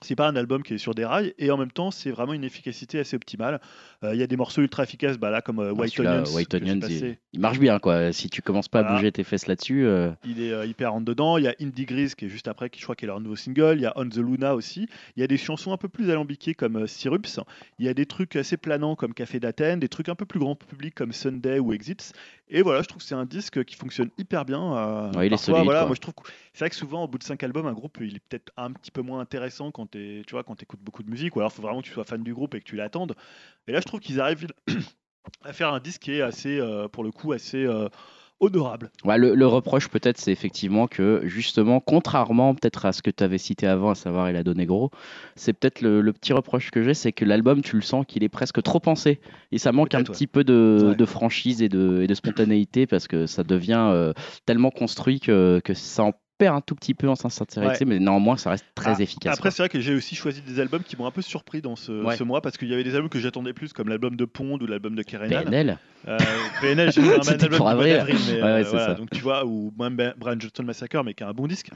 C'est 0.02 0.14
pas 0.14 0.28
un 0.28 0.36
album 0.36 0.62
qui 0.62 0.74
est 0.74 0.78
sur 0.78 0.94
des 0.94 1.06
rails 1.06 1.32
et 1.38 1.50
en 1.50 1.56
même 1.56 1.70
temps 1.70 1.90
c'est 1.90 2.10
vraiment 2.10 2.34
une 2.34 2.44
efficacité 2.44 2.98
assez 2.98 3.16
optimale. 3.16 3.60
Euh, 4.04 4.14
Il 4.14 4.20
y 4.20 4.22
a 4.22 4.26
des 4.26 4.36
morceaux 4.36 4.60
ultra 4.60 4.82
efficaces, 4.82 5.16
bah 5.16 5.30
là 5.30 5.40
comme 5.40 5.58
euh, 5.58 5.70
Ah, 5.70 5.80
White 5.80 5.98
Onions. 6.00 6.34
White 6.34 6.52
il, 6.52 7.16
il 7.32 7.40
marche 7.40 7.58
bien, 7.58 7.78
quoi. 7.78 8.12
Si 8.12 8.28
tu 8.28 8.42
commences 8.42 8.68
pas 8.68 8.80
à 8.80 8.94
bouger 8.94 9.10
tes 9.10 9.24
fesses 9.24 9.46
là-dessus, 9.46 9.86
euh, 9.86 10.10
Il 10.24 10.42
est 10.42 10.52
euh, 10.52 10.66
hyper 10.66 10.92
rentre 10.92 11.06
dedans. 11.06 11.38
Il 11.38 11.44
y 11.44 11.48
a 11.48 11.54
Indie 11.60 11.86
Grease 11.86 12.14
qui 12.14 12.26
est 12.26 12.28
juste 12.28 12.46
après, 12.46 12.68
qui 12.68 12.78
je 12.78 12.84
crois 12.84 12.94
qui 12.94 13.06
est 13.06 13.08
leur 13.08 13.20
nouveau 13.20 13.36
single. 13.36 13.76
Il 13.76 13.82
y 13.82 13.86
a 13.86 13.94
On 13.96 14.06
the 14.06 14.16
Luna 14.16 14.54
aussi. 14.54 14.86
Il 15.16 15.20
y 15.20 15.22
a 15.22 15.26
des 15.26 15.38
chansons 15.38 15.72
un 15.72 15.78
peu 15.78 15.88
plus 15.88 16.10
alambiquées 16.10 16.54
comme 16.54 16.86
Syrups. 16.86 17.40
Il 17.78 17.86
y 17.86 17.88
a 17.88 17.94
des 17.94 18.04
trucs 18.04 18.36
assez 18.36 18.58
planants 18.58 18.96
comme 18.96 19.14
Café 19.14 19.40
d'Athènes, 19.40 19.80
des 19.80 19.88
trucs 19.88 20.10
un 20.10 20.14
peu 20.14 20.26
plus 20.26 20.40
grand 20.40 20.56
public 20.56 20.94
comme 20.94 21.12
Sunday 21.12 21.58
ou 21.58 21.72
Exits. 21.72 22.12
Et 22.48 22.62
voilà, 22.62 22.82
je 22.82 22.86
trouve 22.88 23.02
que 23.02 23.08
c'est 23.08 23.14
un 23.14 23.24
disque 23.24 23.64
qui 23.64 23.74
fonctionne 23.74 24.10
hyper 24.18 24.44
bien. 24.44 24.76
euh, 24.76 25.10
Ouais, 25.12 25.26
il 25.26 25.26
est 25.26 25.30
parfois, 25.30 25.54
solide, 25.54 25.64
Voilà, 25.64 25.80
quoi. 25.80 25.86
moi 25.88 25.94
je 25.96 26.00
trouve 26.00 26.14
c'est 26.52 26.60
vrai 26.60 26.70
que 26.70 26.76
souvent 26.76 27.04
au 27.04 27.08
bout 27.08 27.18
de 27.18 27.24
cinq 27.24 27.42
albums, 27.42 27.66
un 27.66 27.72
groupe 27.72 27.98
il 28.00 28.16
est 28.16 28.22
peut-être 28.28 28.52
un 28.56 28.72
petit 28.72 28.90
peu 28.92 29.02
moins 29.02 29.20
intéressant 29.20 29.72
quand 29.72 29.90
tu 29.90 30.22
tu 30.26 30.32
vois 30.32 30.44
quand 30.44 30.62
écoutes 30.62 30.80
beaucoup 30.80 31.02
de 31.02 31.10
musique. 31.10 31.34
Ou 31.36 31.40
alors 31.40 31.50
il 31.52 31.56
faut 31.56 31.62
vraiment 31.62 31.80
que 31.80 31.86
tu 31.86 31.92
sois 31.92 32.04
fan 32.04 32.22
du 32.22 32.32
groupe 32.34 32.54
et 32.54 32.60
que 32.60 32.64
tu 32.64 32.76
l'attendes. 32.76 33.14
Et 33.66 33.72
là, 33.72 33.80
je 33.80 33.84
trouve 33.84 34.00
qu'ils 34.00 34.20
arrivent 34.20 34.46
à 35.42 35.52
faire 35.52 35.72
un 35.72 35.80
disque 35.80 36.02
qui 36.02 36.12
est 36.12 36.22
assez, 36.22 36.58
euh, 36.60 36.86
pour 36.88 37.02
le 37.02 37.10
coup, 37.10 37.32
assez 37.32 37.64
euh, 37.64 37.88
honorable. 38.40 38.90
Ouais, 39.04 39.18
le, 39.18 39.34
le 39.34 39.46
reproche 39.46 39.88
peut-être, 39.88 40.18
c'est 40.18 40.32
effectivement 40.32 40.86
que 40.86 41.22
justement, 41.24 41.80
contrairement 41.80 42.54
peut-être 42.54 42.84
à 42.86 42.92
ce 42.92 43.02
que 43.02 43.10
tu 43.10 43.24
avais 43.24 43.38
cité 43.38 43.66
avant, 43.66 43.90
à 43.90 43.94
savoir 43.94 44.28
Elado 44.28 44.52
Negro, 44.54 44.90
c'est 45.36 45.52
peut-être 45.52 45.80
le, 45.80 46.00
le 46.00 46.12
petit 46.12 46.32
reproche 46.32 46.70
que 46.70 46.82
j'ai, 46.82 46.94
c'est 46.94 47.12
que 47.12 47.24
l'album, 47.24 47.62
tu 47.62 47.76
le 47.76 47.82
sens 47.82 48.04
qu'il 48.06 48.24
est 48.24 48.28
presque 48.28 48.62
trop 48.62 48.80
pensé. 48.80 49.20
Et 49.52 49.58
ça 49.58 49.72
manque 49.72 49.94
un 49.94 49.98
ouais. 49.98 50.04
petit 50.04 50.26
peu 50.26 50.44
de, 50.44 50.90
Ouais. 50.90 50.96
de 50.96 51.04
franchise 51.06 51.62
et 51.62 51.68
de, 51.68 52.02
et 52.02 52.06
de 52.06 52.14
spontanéité 52.14 52.86
parce 52.86 53.08
que 53.08 53.26
ça 53.26 53.42
devient 53.44 53.88
euh, 53.92 54.12
tellement 54.44 54.70
construit 54.70 55.20
que, 55.20 55.60
que 55.64 55.74
ça 55.74 56.04
en 56.04 56.12
perd 56.38 56.56
un 56.56 56.60
tout 56.60 56.74
petit 56.74 56.94
peu 56.94 57.08
en 57.08 57.14
sincérité, 57.16 57.84
mais 57.84 57.98
néanmoins, 57.98 58.36
ça 58.36 58.50
reste 58.50 58.66
très 58.74 58.94
Ah, 58.98 59.02
efficace. 59.02 59.34
Après, 59.36 59.50
c'est 59.50 59.62
vrai 59.62 59.68
que 59.68 59.80
j'ai 59.80 59.94
aussi 59.94 60.14
choisi 60.14 60.42
des 60.42 60.60
albums 60.60 60.82
qui 60.82 60.96
m'ont 60.96 61.06
un 61.06 61.10
peu 61.10 61.22
surpris 61.22 61.62
dans 61.62 61.76
ce, 61.76 61.92
Ouais. 62.04 62.16
ce 62.16 62.24
mois 62.24 62.40
parce 62.42 62.56
qu'il 62.58 62.68
y 62.68 62.74
avait 62.74 62.84
des 62.84 62.94
albums 62.94 63.08
que 63.08 63.18
j'attendais 63.18 63.52
plus, 63.52 63.72
comme 63.72 63.88
l'album 63.88 64.16
de 64.16 64.24
Pond 64.24 64.58
ou 64.60 64.66
l'album 64.66 64.94
de 64.94 65.02
Kerenal. 65.02 65.44
PNL, 65.44 65.78
Euh, 66.08 66.18
PNL, 66.60 66.92
j'ai 66.92 67.00
un 67.14 67.20
album 67.28 67.58
mois 67.58 67.70
avril. 67.72 68.04
mais 68.06 68.32
Ouais, 68.34 68.42
euh, 68.42 68.54
ouais, 68.58 68.64
c'est 68.64 68.70
voilà, 68.70 68.86
ça. 68.86 68.94
donc 68.94 69.10
tu 69.10 69.20
vois, 69.20 69.44
ou 69.46 69.72
même 69.78 69.96
Brian 70.18 70.36
Johnston 70.38 70.64
Massacre, 70.64 71.02
mais 71.04 71.14
qui 71.14 71.24
a 71.24 71.28
un 71.28 71.32
bon 71.32 71.46
disque. 71.46 71.70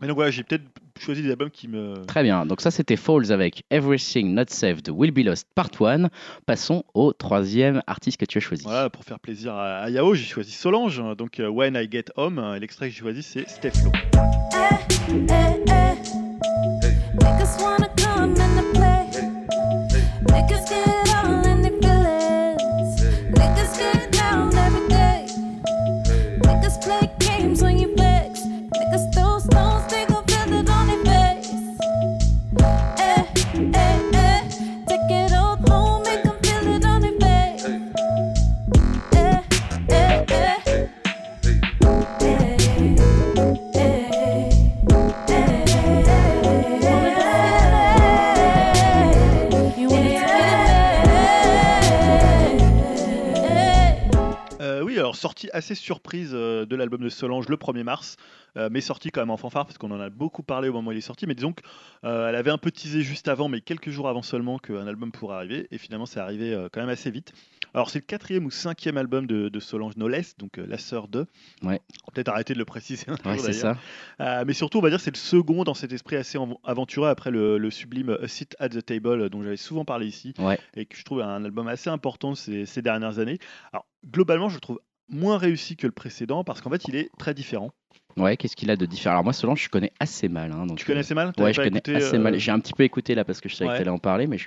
Mais 0.00 0.08
donc 0.08 0.16
voilà, 0.16 0.30
j'ai 0.30 0.42
peut-être 0.42 0.64
choisi 0.98 1.22
des 1.22 1.30
albums 1.30 1.50
qui 1.50 1.68
me. 1.68 2.04
Très 2.06 2.22
bien, 2.22 2.46
donc 2.46 2.60
ça 2.60 2.70
c'était 2.70 2.96
Falls 2.96 3.30
avec 3.30 3.64
Everything 3.70 4.34
Not 4.34 4.46
Saved 4.48 4.88
Will 4.88 5.12
Be 5.12 5.18
Lost 5.18 5.46
Part 5.54 5.70
1. 5.80 6.08
Passons 6.46 6.84
au 6.94 7.12
troisième 7.12 7.82
artiste 7.86 8.18
que 8.18 8.24
tu 8.24 8.38
as 8.38 8.40
choisi. 8.40 8.64
Voilà, 8.64 8.90
pour 8.90 9.04
faire 9.04 9.20
plaisir 9.20 9.54
à, 9.54 9.88
Yao, 9.90 10.14
j'ai 10.14 10.24
choisi 10.24 10.50
Solange. 10.50 11.02
Donc 11.16 11.38
euh, 11.38 11.48
When 11.48 11.76
I 11.76 11.88
Get 11.90 12.06
Home, 12.16 12.38
euh, 12.38 12.58
l'extrait 12.58 12.88
que 12.88 12.94
j'ai 12.94 13.00
choisi, 13.00 13.22
c'est 13.22 13.48
Steph 13.48 13.84
Lo. 13.84 13.92
Eh. 14.52 15.24
Niggas 17.22 17.62
wanna 17.62 17.88
come 17.96 18.34
and 18.40 18.74
play. 18.74 19.08
Niggas 20.26 20.68
get 20.68 21.14
all 21.14 21.46
in 21.46 21.62
their 21.62 21.70
feelings. 21.80 23.00
Niggas 23.30 23.78
get 23.78 24.10
down 24.12 24.54
every 24.56 24.88
day. 24.88 25.26
Niggas 26.40 26.82
play 26.82 27.08
games 27.20 27.62
when 27.62 27.78
you 27.78 27.94
vex. 27.94 28.03
Sortie 55.24 55.48
assez 55.54 55.74
surprise 55.74 56.32
euh, 56.34 56.66
de 56.66 56.76
l'album 56.76 57.00
de 57.02 57.08
Solange 57.08 57.48
le 57.48 57.56
1er 57.56 57.82
mars, 57.82 58.16
euh, 58.58 58.68
mais 58.70 58.80
sortie 58.82 59.10
quand 59.10 59.22
même 59.22 59.30
en 59.30 59.36
fanfare 59.38 59.64
parce 59.64 59.78
qu'on 59.78 59.90
en 59.90 59.98
a 60.00 60.10
beaucoup 60.10 60.42
parlé 60.42 60.68
au 60.68 60.72
moment 60.74 60.90
où 60.90 60.92
il 60.92 60.98
est 60.98 61.00
sorti. 61.00 61.26
Mais 61.26 61.34
disons 61.34 61.52
qu'elle 61.54 62.10
avait 62.36 62.50
un 62.50 62.58
peu 62.58 62.70
teasé 62.70 63.00
juste 63.02 63.28
avant, 63.28 63.48
mais 63.48 63.60
quelques 63.62 63.88
jours 63.90 64.08
avant 64.08 64.20
seulement 64.22 64.58
qu'un 64.58 64.86
album 64.86 65.12
pourrait 65.12 65.36
arriver, 65.36 65.66
et 65.70 65.78
finalement 65.78 66.04
c'est 66.06 66.20
arrivé 66.20 66.52
euh, 66.52 66.68
quand 66.70 66.80
même 66.80 66.90
assez 66.90 67.10
vite. 67.10 67.32
Alors 67.72 67.90
c'est 67.90 67.98
le 68.00 68.04
quatrième 68.04 68.44
ou 68.44 68.50
cinquième 68.50 68.96
album 68.98 69.26
de, 69.26 69.48
de 69.48 69.60
Solange 69.60 69.96
No 69.96 70.06
Less, 70.08 70.36
donc 70.36 70.58
euh, 70.58 70.66
la 70.68 70.78
sœur 70.78 71.08
de. 71.08 71.26
Ouais. 71.62 71.80
Peut-être 72.12 72.28
arrêter 72.28 72.52
de 72.54 72.58
le 72.58 72.64
préciser. 72.64 73.06
un 73.08 73.30
Ouais, 73.30 73.38
jour, 73.38 73.52
ça. 73.54 73.76
Euh, 74.20 74.44
mais 74.46 74.52
surtout, 74.52 74.78
on 74.78 74.82
va 74.82 74.90
dire 74.90 75.00
c'est 75.00 75.10
le 75.10 75.16
second 75.18 75.64
dans 75.64 75.74
cet 75.74 75.92
esprit 75.92 76.16
assez 76.16 76.38
av- 76.38 76.54
aventureux 76.64 77.08
après 77.08 77.30
le, 77.30 77.56
le 77.58 77.70
sublime 77.70 78.16
A 78.22 78.28
Sit 78.28 78.54
at 78.60 78.68
the 78.68 78.84
Table 78.84 79.22
euh, 79.22 79.28
dont 79.28 79.42
j'avais 79.42 79.56
souvent 79.56 79.84
parlé 79.84 80.06
ici 80.06 80.34
Ouais. 80.38 80.58
et 80.76 80.84
que 80.86 80.96
je 80.96 81.02
trouve 81.04 81.22
un 81.22 81.44
album 81.44 81.66
assez 81.66 81.88
important 81.90 82.34
ces, 82.36 82.66
ces 82.66 82.82
dernières 82.82 83.18
années. 83.18 83.38
Alors 83.72 83.86
globalement, 84.08 84.48
je 84.50 84.54
le 84.56 84.60
trouve 84.60 84.80
moins 85.08 85.38
réussi 85.38 85.76
que 85.76 85.86
le 85.86 85.92
précédent 85.92 86.44
parce 86.44 86.60
qu'en 86.60 86.70
fait, 86.70 86.86
il 86.88 86.96
est 86.96 87.10
très 87.18 87.34
différent. 87.34 87.70
Ouais, 88.16 88.36
qu'est-ce 88.36 88.54
qu'il 88.56 88.70
a 88.70 88.76
de 88.76 88.86
différent? 88.86 89.14
Alors 89.14 89.24
moi, 89.24 89.32
Solange, 89.32 89.62
je 89.64 89.68
connais 89.68 89.92
assez 89.98 90.28
mal. 90.28 90.52
hein, 90.52 90.66
donc, 90.66 90.78
Tu 90.78 90.84
connais 90.84 90.98
euh, 90.98 91.00
assez 91.00 91.14
mal? 91.14 91.32
Ouais, 91.38 91.52
je 91.52 91.58
connais 91.60 91.78
écouté, 91.78 91.96
assez 91.96 92.16
euh, 92.16 92.20
mal. 92.20 92.38
J'ai 92.38 92.52
un 92.52 92.60
petit 92.60 92.72
peu 92.72 92.84
écouté 92.84 93.14
là 93.14 93.24
parce 93.24 93.40
que 93.40 93.48
je 93.48 93.56
savais 93.56 93.70
Ouais. 93.70 93.74
que 93.74 93.78
tu 93.78 93.82
allais 93.82 93.90
en 93.94 93.98
parler, 93.98 94.28
mais 94.28 94.38
je, 94.38 94.46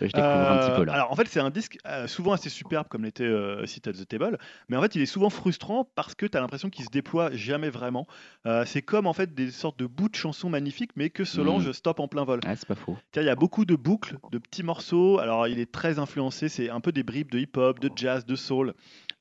je 0.00 0.06
découvre 0.06 0.50
un 0.50 0.58
petit 0.58 0.70
Euh, 0.72 0.76
peu 0.76 0.84
là. 0.84 0.94
Alors 0.94 1.12
en 1.12 1.14
fait, 1.14 1.28
c'est 1.28 1.38
un 1.38 1.50
disque 1.50 1.78
euh, 1.86 2.08
souvent 2.08 2.32
assez 2.32 2.48
superbe 2.50 2.88
comme 2.88 3.04
l'était 3.04 3.22
euh, 3.22 3.64
Sit 3.66 3.86
at 3.86 3.92
the 3.92 4.06
Table, 4.08 4.36
mais 4.68 4.76
en 4.76 4.82
fait, 4.82 4.96
il 4.96 5.02
est 5.02 5.06
souvent 5.06 5.30
frustrant 5.30 5.88
parce 5.94 6.16
que 6.16 6.26
tu 6.26 6.36
as 6.36 6.40
l'impression 6.40 6.70
qu'il 6.70 6.84
se 6.84 6.90
déploie 6.90 7.30
jamais 7.34 7.70
vraiment. 7.70 8.08
Euh, 8.46 8.64
c'est 8.66 8.82
comme 8.82 9.06
en 9.06 9.12
fait 9.12 9.32
des 9.32 9.52
sortes 9.52 9.78
de 9.78 9.86
bouts 9.86 10.08
de 10.08 10.16
chansons 10.16 10.50
magnifiques, 10.50 10.90
mais 10.96 11.08
que 11.10 11.24
Solange 11.24 11.68
Mm. 11.68 11.72
stoppe 11.72 12.00
en 12.00 12.08
plein 12.08 12.24
vol. 12.24 12.40
Ah, 12.44 12.56
c'est 12.56 12.66
pas 12.66 12.74
faux. 12.74 12.96
Il 13.16 13.22
y 13.22 13.28
a 13.28 13.36
beaucoup 13.36 13.64
de 13.64 13.76
boucles, 13.76 14.18
de 14.32 14.38
petits 14.38 14.62
morceaux. 14.64 15.18
Alors, 15.18 15.46
il 15.48 15.58
est 15.60 15.70
très 15.70 15.98
influencé. 15.98 16.48
C'est 16.48 16.68
un 16.70 16.80
peu 16.80 16.92
des 16.92 17.02
bribes 17.02 17.30
de 17.30 17.38
hip-hop, 17.38 17.78
de 17.80 17.90
jazz, 17.96 18.24
de 18.26 18.36
soul. 18.36 18.74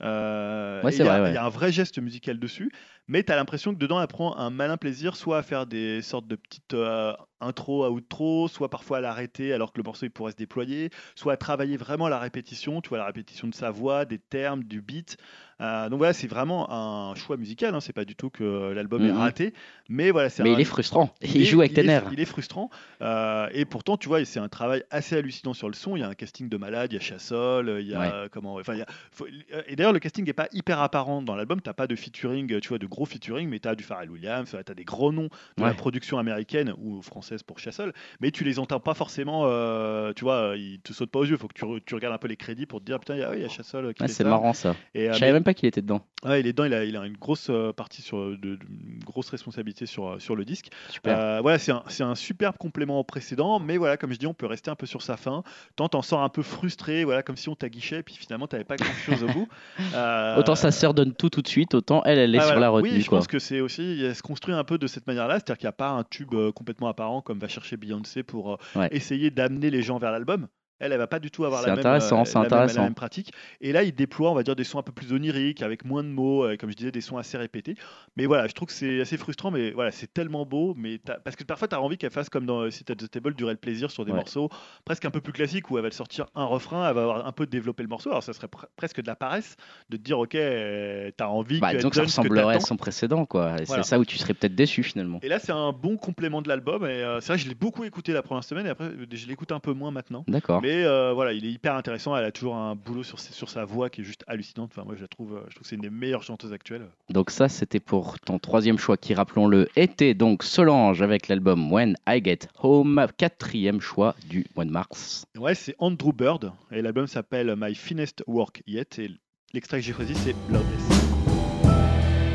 Euh, 0.03 0.81
Ouais, 0.83 0.91
ouais. 0.99 1.31
Il 1.31 1.33
y 1.33 1.37
a 1.37 1.45
un 1.45 1.49
vrai 1.49 1.71
geste 1.71 1.99
musical 1.99 2.39
dessus. 2.39 2.71
Mais 3.07 3.23
tu 3.23 3.31
as 3.31 3.35
l'impression 3.35 3.73
que 3.73 3.79
dedans, 3.79 4.01
elle 4.01 4.07
prend 4.07 4.35
un 4.37 4.49
malin 4.49 4.75
plaisir, 4.77 5.15
soit 5.15 5.37
à 5.37 5.43
faire 5.43 5.65
des 5.65 6.01
sortes 6.01 6.27
de 6.27 6.35
petites 6.35 6.73
euh, 6.73 7.13
intros 7.39 7.85
à 7.85 7.91
outro, 7.91 8.47
soit 8.47 8.69
parfois 8.69 8.97
à 8.97 9.01
l'arrêter 9.01 9.53
alors 9.53 9.71
que 9.71 9.77
le 9.77 9.83
morceau 9.83 10.05
il 10.05 10.09
pourrait 10.09 10.31
se 10.33 10.37
déployer, 10.37 10.89
soit 11.15 11.33
à 11.33 11.37
travailler 11.37 11.77
vraiment 11.77 12.09
la 12.09 12.19
répétition, 12.19 12.81
tu 12.81 12.89
vois, 12.89 12.97
la 12.97 13.05
répétition 13.05 13.47
de 13.47 13.53
sa 13.55 13.71
voix, 13.71 14.05
des 14.05 14.17
termes, 14.19 14.63
du 14.63 14.81
beat. 14.81 15.17
Euh, 15.59 15.89
donc 15.89 15.97
voilà, 15.99 16.13
c'est 16.13 16.27
vraiment 16.27 16.69
un 16.71 17.15
choix 17.15 17.35
musical. 17.37 17.73
Hein. 17.73 17.79
C'est 17.79 17.93
pas 17.93 18.05
du 18.05 18.15
tout 18.15 18.29
que 18.29 18.71
l'album 18.73 19.03
est 19.03 19.11
Mhm. 19.11 19.17
raté. 19.17 19.53
Mais 19.89 20.11
voilà, 20.11 20.29
c'est 20.29 20.43
Mais 20.43 20.51
un- 20.51 20.53
il 20.53 20.59
est 20.59 20.65
frustrant. 20.65 21.11
Il, 21.21 21.45
joue 21.45 21.61
avec 21.61 21.73
tes 21.73 21.81
nerfs. 21.83 22.09
Il 22.11 22.19
est 22.19 22.25
frustrant. 22.25 22.69
Euh, 23.01 23.47
et 23.53 23.65
pourtant, 23.65 23.97
tu 23.97 24.07
vois, 24.07 24.23
c'est 24.25 24.39
un 24.39 24.49
travail 24.49 24.83
assez 24.91 25.15
hallucinant 25.17 25.53
sur 25.55 25.67
le 25.67 25.73
son. 25.73 25.95
Il 25.95 26.01
y 26.01 26.03
a 26.03 26.09
un 26.09 26.13
casting 26.13 26.47
de 26.49 26.57
malade, 26.57 26.91
il 26.91 26.95
y 26.95 26.97
a 26.97 27.01
Chassol, 27.01 27.77
il 27.79 27.87
y 27.87 27.95
a 27.95 27.99
Ouais. 27.99 28.09
euh, 28.13 28.27
comment. 28.31 28.55
Enfin, 28.55 28.73
il 28.73 28.79
y 28.79 28.81
a- 28.83 28.87
faut- 29.11 29.25
et 29.67 29.75
d'ailleurs, 29.75 29.93
le 29.93 29.99
casting 29.99 30.25
n'est 30.25 30.33
pas 30.33 30.47
hyper 30.51 30.79
apparent 30.79 31.21
dans 31.23 31.35
l'album. 31.35 31.59
T'as 31.61 31.73
pas 31.73 31.87
de 31.87 31.95
featuring, 31.95 32.59
tu 32.59 32.69
vois, 32.69 32.77
de 32.77 32.85
gros 32.97 33.05
featuring, 33.05 33.47
mais 33.47 33.59
tu 33.59 33.67
as 33.67 33.75
du 33.75 33.83
Pharrell 33.83 34.09
Williams, 34.09 34.49
tu 34.49 34.55
as 34.71 34.73
des 34.75 34.83
gros 34.83 35.11
noms 35.11 35.29
de 35.57 35.61
la 35.63 35.67
Ouais. 35.69 35.73
production 35.75 36.17
américaine 36.17 36.73
ou 36.79 37.01
française 37.03 37.43
pour 37.43 37.59
Chassol, 37.59 37.93
mais 38.21 38.31
tu 38.31 38.43
les 38.43 38.57
entends 38.57 38.79
pas 38.79 38.95
forcément. 38.95 39.43
euh, 39.45 40.13
tu 40.15 40.23
vois, 40.23 40.53
ils 40.57 40.79
te 40.79 40.93
sautent 40.93 41.11
pas 41.11 41.19
aux 41.19 41.25
yeux. 41.25 41.33
Il 41.33 41.37
faut 41.37 41.47
que 41.47 41.53
tu, 41.53 41.63
re- 41.63 41.79
tu 41.85 41.93
regardes 41.93 42.15
un 42.15 42.17
peu 42.17 42.27
les 42.27 42.35
crédits 42.37 42.65
pour 42.65 42.79
te 42.79 42.85
dire 42.85 42.99
putain, 42.99 43.13
il 43.15 43.19
y 43.19 43.23
a, 43.23 43.35
y 43.35 43.47
Chassol 43.49 43.93
qui 43.93 44.07
c'est 44.09 44.23
marrant 44.23 44.53
ça. 44.53 44.75
Et, 44.95 45.09
euh, 45.09 45.13
Je 45.13 45.19
savais 45.19 45.31
mais- 45.31 45.33
même 45.33 45.43
pas 45.43 45.53
qu'il 45.53 45.67
était 45.67 45.81
dedans. 45.83 46.01
Ouais, 46.29 46.39
il 46.41 46.47
est 46.47 46.53
dedans. 46.53 46.65
Il 46.65 46.73
a, 46.73 46.83
il 46.83 46.95
a 46.95 47.05
une 47.05 47.17
grosse 47.17 47.47
euh, 47.49 47.73
partie 47.73 48.01
sur, 48.01 48.17
de, 48.17 48.35
de- 48.35 48.59
une 48.69 48.99
grosse 49.05 49.29
responsabilité 49.29 49.85
sur, 49.85 50.07
euh, 50.07 50.19
sur 50.19 50.35
le 50.35 50.45
disque. 50.45 50.67
Super. 50.89 51.17
Euh, 51.19 51.39
voilà, 51.41 51.57
c'est 51.59 51.71
un, 51.71 51.83
un 52.01 52.15
superbe 52.15 52.57
complément 52.57 52.99
au 52.99 53.03
précédent, 53.03 53.59
mais 53.59 53.77
voilà, 53.77 53.97
comme 53.97 54.11
je 54.13 54.17
dis, 54.17 54.27
on 54.27 54.33
peut 54.33 54.45
rester 54.45 54.69
un 54.71 54.75
peu 54.75 54.85
sur 54.85 55.01
sa 55.01 55.17
fin. 55.17 55.43
Tant 55.75 55.89
t'en 55.89 56.01
sors 56.01 56.21
un 56.21 56.29
peu 56.29 56.41
frustré, 56.43 57.03
voilà, 57.03 57.23
comme 57.23 57.37
si 57.37 57.49
on 57.49 57.55
t'aguichait, 57.55 58.03
puis 58.03 58.15
finalement 58.15 58.47
t'avais 58.47 58.63
pas 58.63 58.75
grand 58.77 58.93
chose 59.05 59.23
au 59.23 59.27
bout. 59.27 59.47
Euh, 59.93 60.37
Autant 60.37 60.55
sa 60.55 60.71
sœur 60.71 60.93
donne 60.93 61.13
tout 61.13 61.29
tout 61.29 61.41
de 61.41 61.47
suite, 61.47 61.73
autant 61.73 62.03
elle, 62.03 62.19
elle 62.19 62.33
est 62.35 62.39
ah, 62.39 62.41
sur 62.41 62.47
voilà. 62.51 62.61
la 62.61 62.69
retenue. 62.69 62.91
Oui, 62.95 63.01
je 63.01 63.07
quoi. 63.09 63.19
pense 63.19 63.27
que 63.27 63.39
c'est 63.39 63.61
aussi, 63.61 64.01
elle 64.03 64.15
se 64.15 64.21
construit 64.21 64.53
un 64.53 64.63
peu 64.63 64.77
de 64.77 64.87
cette 64.87 65.07
manière-là, 65.07 65.35
c'est-à-dire 65.35 65.57
qu'il 65.57 65.65
n'y 65.65 65.69
a 65.69 65.73
pas 65.73 65.89
un 65.89 66.03
tube 66.03 66.33
euh, 66.33 66.51
complètement 66.51 66.87
apparent 66.87 67.21
comme 67.21 67.39
va 67.39 67.47
chercher 67.47 67.77
Beyoncé 67.77 68.23
pour 68.23 68.53
euh, 68.53 68.57
Ouais. 68.75 68.89
essayer 68.91 69.31
d'amener 69.31 69.69
les 69.69 69.81
gens 69.81 69.97
vers 69.97 70.11
l'album. 70.11 70.47
Elle, 70.79 70.91
elle 70.91 70.97
va 70.99 71.07
pas 71.07 71.19
du 71.19 71.31
tout 71.31 71.43
avoir 71.45 71.61
la 71.61 71.69
même, 71.69 71.79
intéressant, 71.79 72.21
euh, 72.21 72.25
c'est 72.25 72.35
la 72.35 72.41
même- 72.65 72.75
la 72.75 72.81
même 72.83 72.93
pratique. 72.93 73.31
Et 73.61 73.71
là, 73.71 73.83
il 73.83 73.93
déploie, 73.95 74.29
on 74.31 74.35
va 74.35 74.43
dire, 74.43 74.55
des 74.55 74.63
sons 74.63 74.77
un 74.79 74.83
peu 74.83 74.91
plus 74.91 75.11
oniriques, 75.11 75.61
avec 75.63 75.85
moins 75.85 76.03
de 76.03 76.09
mots, 76.09 76.43
euh, 76.45 76.55
comme 76.57 76.69
je 76.69 76.75
disais, 76.75 76.91
des 76.91 77.01
sons 77.01 77.17
assez 77.17 77.37
répétés. 77.37 77.75
Mais 78.15 78.25
voilà, 78.27 78.47
je 78.47 78.53
trouve 78.53 78.67
que 78.67 78.73
c'est 78.73 79.01
assez 79.01 79.17
frustrant, 79.17 79.49
mais 79.51 79.71
voilà, 79.71 79.91
c'est 79.91 80.13
tellement 80.13 80.45
beau. 80.45 80.73
Mais 80.77 80.99
parce 81.23 81.35
que 81.35 81.43
parfois, 81.43 81.67
tu 81.67 81.75
as 81.75 81.81
envie 81.81 81.97
qu'elle 81.97 82.11
fasse 82.11 82.29
comme 82.29 82.45
dans 82.45 82.69
Sit 82.69 82.89
at 82.91 82.95
the 82.95 83.09
Table, 83.09 83.33
durer 83.33 83.53
le 83.53 83.57
plaisir 83.57 83.89
sur 83.91 84.05
des 84.05 84.11
Ouais. 84.11 84.17
morceaux 84.17 84.49
presque 84.85 85.05
un 85.05 85.09
peu 85.11 85.21
plus 85.21 85.33
classiques 85.33 85.69
où 85.71 85.77
elle 85.77 85.83
va 85.83 85.91
sortir 85.91 86.27
un 86.35 86.45
refrain, 86.45 86.87
elle 86.87 86.95
va 86.95 87.01
avoir 87.01 87.25
un 87.27 87.31
peu 87.31 87.45
développé 87.45 87.81
le 87.83 87.89
morceau. 87.89 88.09
Alors, 88.09 88.23
ça 88.23 88.33
serait 88.33 88.47
pre- 88.47 88.67
presque 88.75 89.01
de 89.01 89.07
la 89.07 89.15
paresse 89.15 89.55
de 89.89 89.97
te 89.97 90.01
dire, 90.01 90.19
ok, 90.19 90.35
euh, 90.35 91.09
t'as 91.17 91.27
envie 91.27 91.59
Bah, 91.59 91.69
qu'elle 91.69 91.77
disons 91.77 91.89
que 91.89 91.95
ça 91.95 92.01
que 92.01 92.07
ressemblerait 92.07 92.55
à 92.55 92.59
son 92.59 92.77
précédent, 92.77 93.25
quoi. 93.25 93.55
Voilà. 93.65 93.83
C'est 93.83 93.89
ça 93.89 93.99
où 93.99 94.05
tu 94.05 94.17
serais 94.17 94.33
peut-être 94.33 94.55
déçu 94.55 94.83
finalement. 94.83 95.19
Et 95.23 95.29
là, 95.29 95.39
c'est 95.39 95.51
un 95.51 95.71
bon 95.71 95.97
complément 95.97 96.41
de 96.41 96.47
l'album. 96.47 96.83
Et 96.85 96.87
euh, 96.89 97.19
c'est 97.19 97.27
vrai, 97.29 97.37
que 97.37 97.43
je 97.43 97.49
l'ai 97.49 97.55
beaucoup 97.55 97.83
écouté 97.83 98.13
la 98.13 98.21
première 98.21 98.43
semaine, 98.43 98.65
et 98.67 98.69
après, 98.69 98.85
euh, 98.85 99.05
je 99.11 99.27
l'écoute 99.27 99.51
un 99.51 99.59
peu 99.59 99.73
moins 99.73 99.91
maintenant. 99.91 100.23
D'accord. 100.27 100.61
Mais 100.67 100.83
euh, 100.83 101.13
voilà, 101.13 101.31
il 101.31 101.45
est 101.45 101.51
hyper 101.51 101.75
intéressant. 101.75 102.13
Elle 102.17 102.25
a 102.25 102.31
toujours 102.33 102.57
un 102.57 102.75
boulot 102.75 103.01
sur, 103.01 103.49
sa 103.49 103.63
voix 103.63 103.89
qui 103.89 104.01
est 104.01 104.03
juste 104.03 104.25
hallucinante. 104.27 104.71
Enfin, 104.73 104.83
moi, 104.85 104.95
je 104.97 105.01
la 105.01 105.07
trouve, 105.07 105.35
euh, 105.35 105.39
je 105.47 105.55
trouve 105.55 105.61
que 105.61 105.67
c'est 105.69 105.75
une 105.75 105.81
des 105.81 105.89
meilleures 105.89 106.23
chanteuses 106.23 106.51
actuelles. 106.51 106.85
Donc 107.09 107.31
ça, 107.31 107.47
c'était 107.47 107.79
pour 107.79 108.19
ton 108.19 108.37
troisième 108.37 108.77
choix 108.77 108.97
qui, 108.97 109.13
rappelons-le, 109.13 109.69
était 109.77 110.13
donc 110.13 110.43
Solange 110.43 111.01
avec 111.01 111.29
l'album 111.29 111.71
When 111.71 111.95
I 112.05 112.21
Get 112.21 112.49
Home, 112.61 113.07
quatrième 113.15 113.79
choix 113.79 114.13
du 114.27 114.45
mois 114.57 114.65
de 114.65 114.71
mars. 114.71 115.25
Ouais, 115.37 115.55
c'est 115.55 115.75
Andrew 115.79 116.11
Bird. 116.11 116.51
Et 116.73 116.81
l'album 116.81 117.07
s'appelle 117.07 117.55
My 117.57 117.73
Finest 117.73 118.25
Work 118.27 118.61
Yet. 118.67 118.99
Et 118.99 119.11
l'extrait 119.53 119.79
que 119.79 119.85
j'ai 119.85 119.93
choisi, 119.93 120.15
c'est 120.15 120.35
Bloodless. 120.49 120.83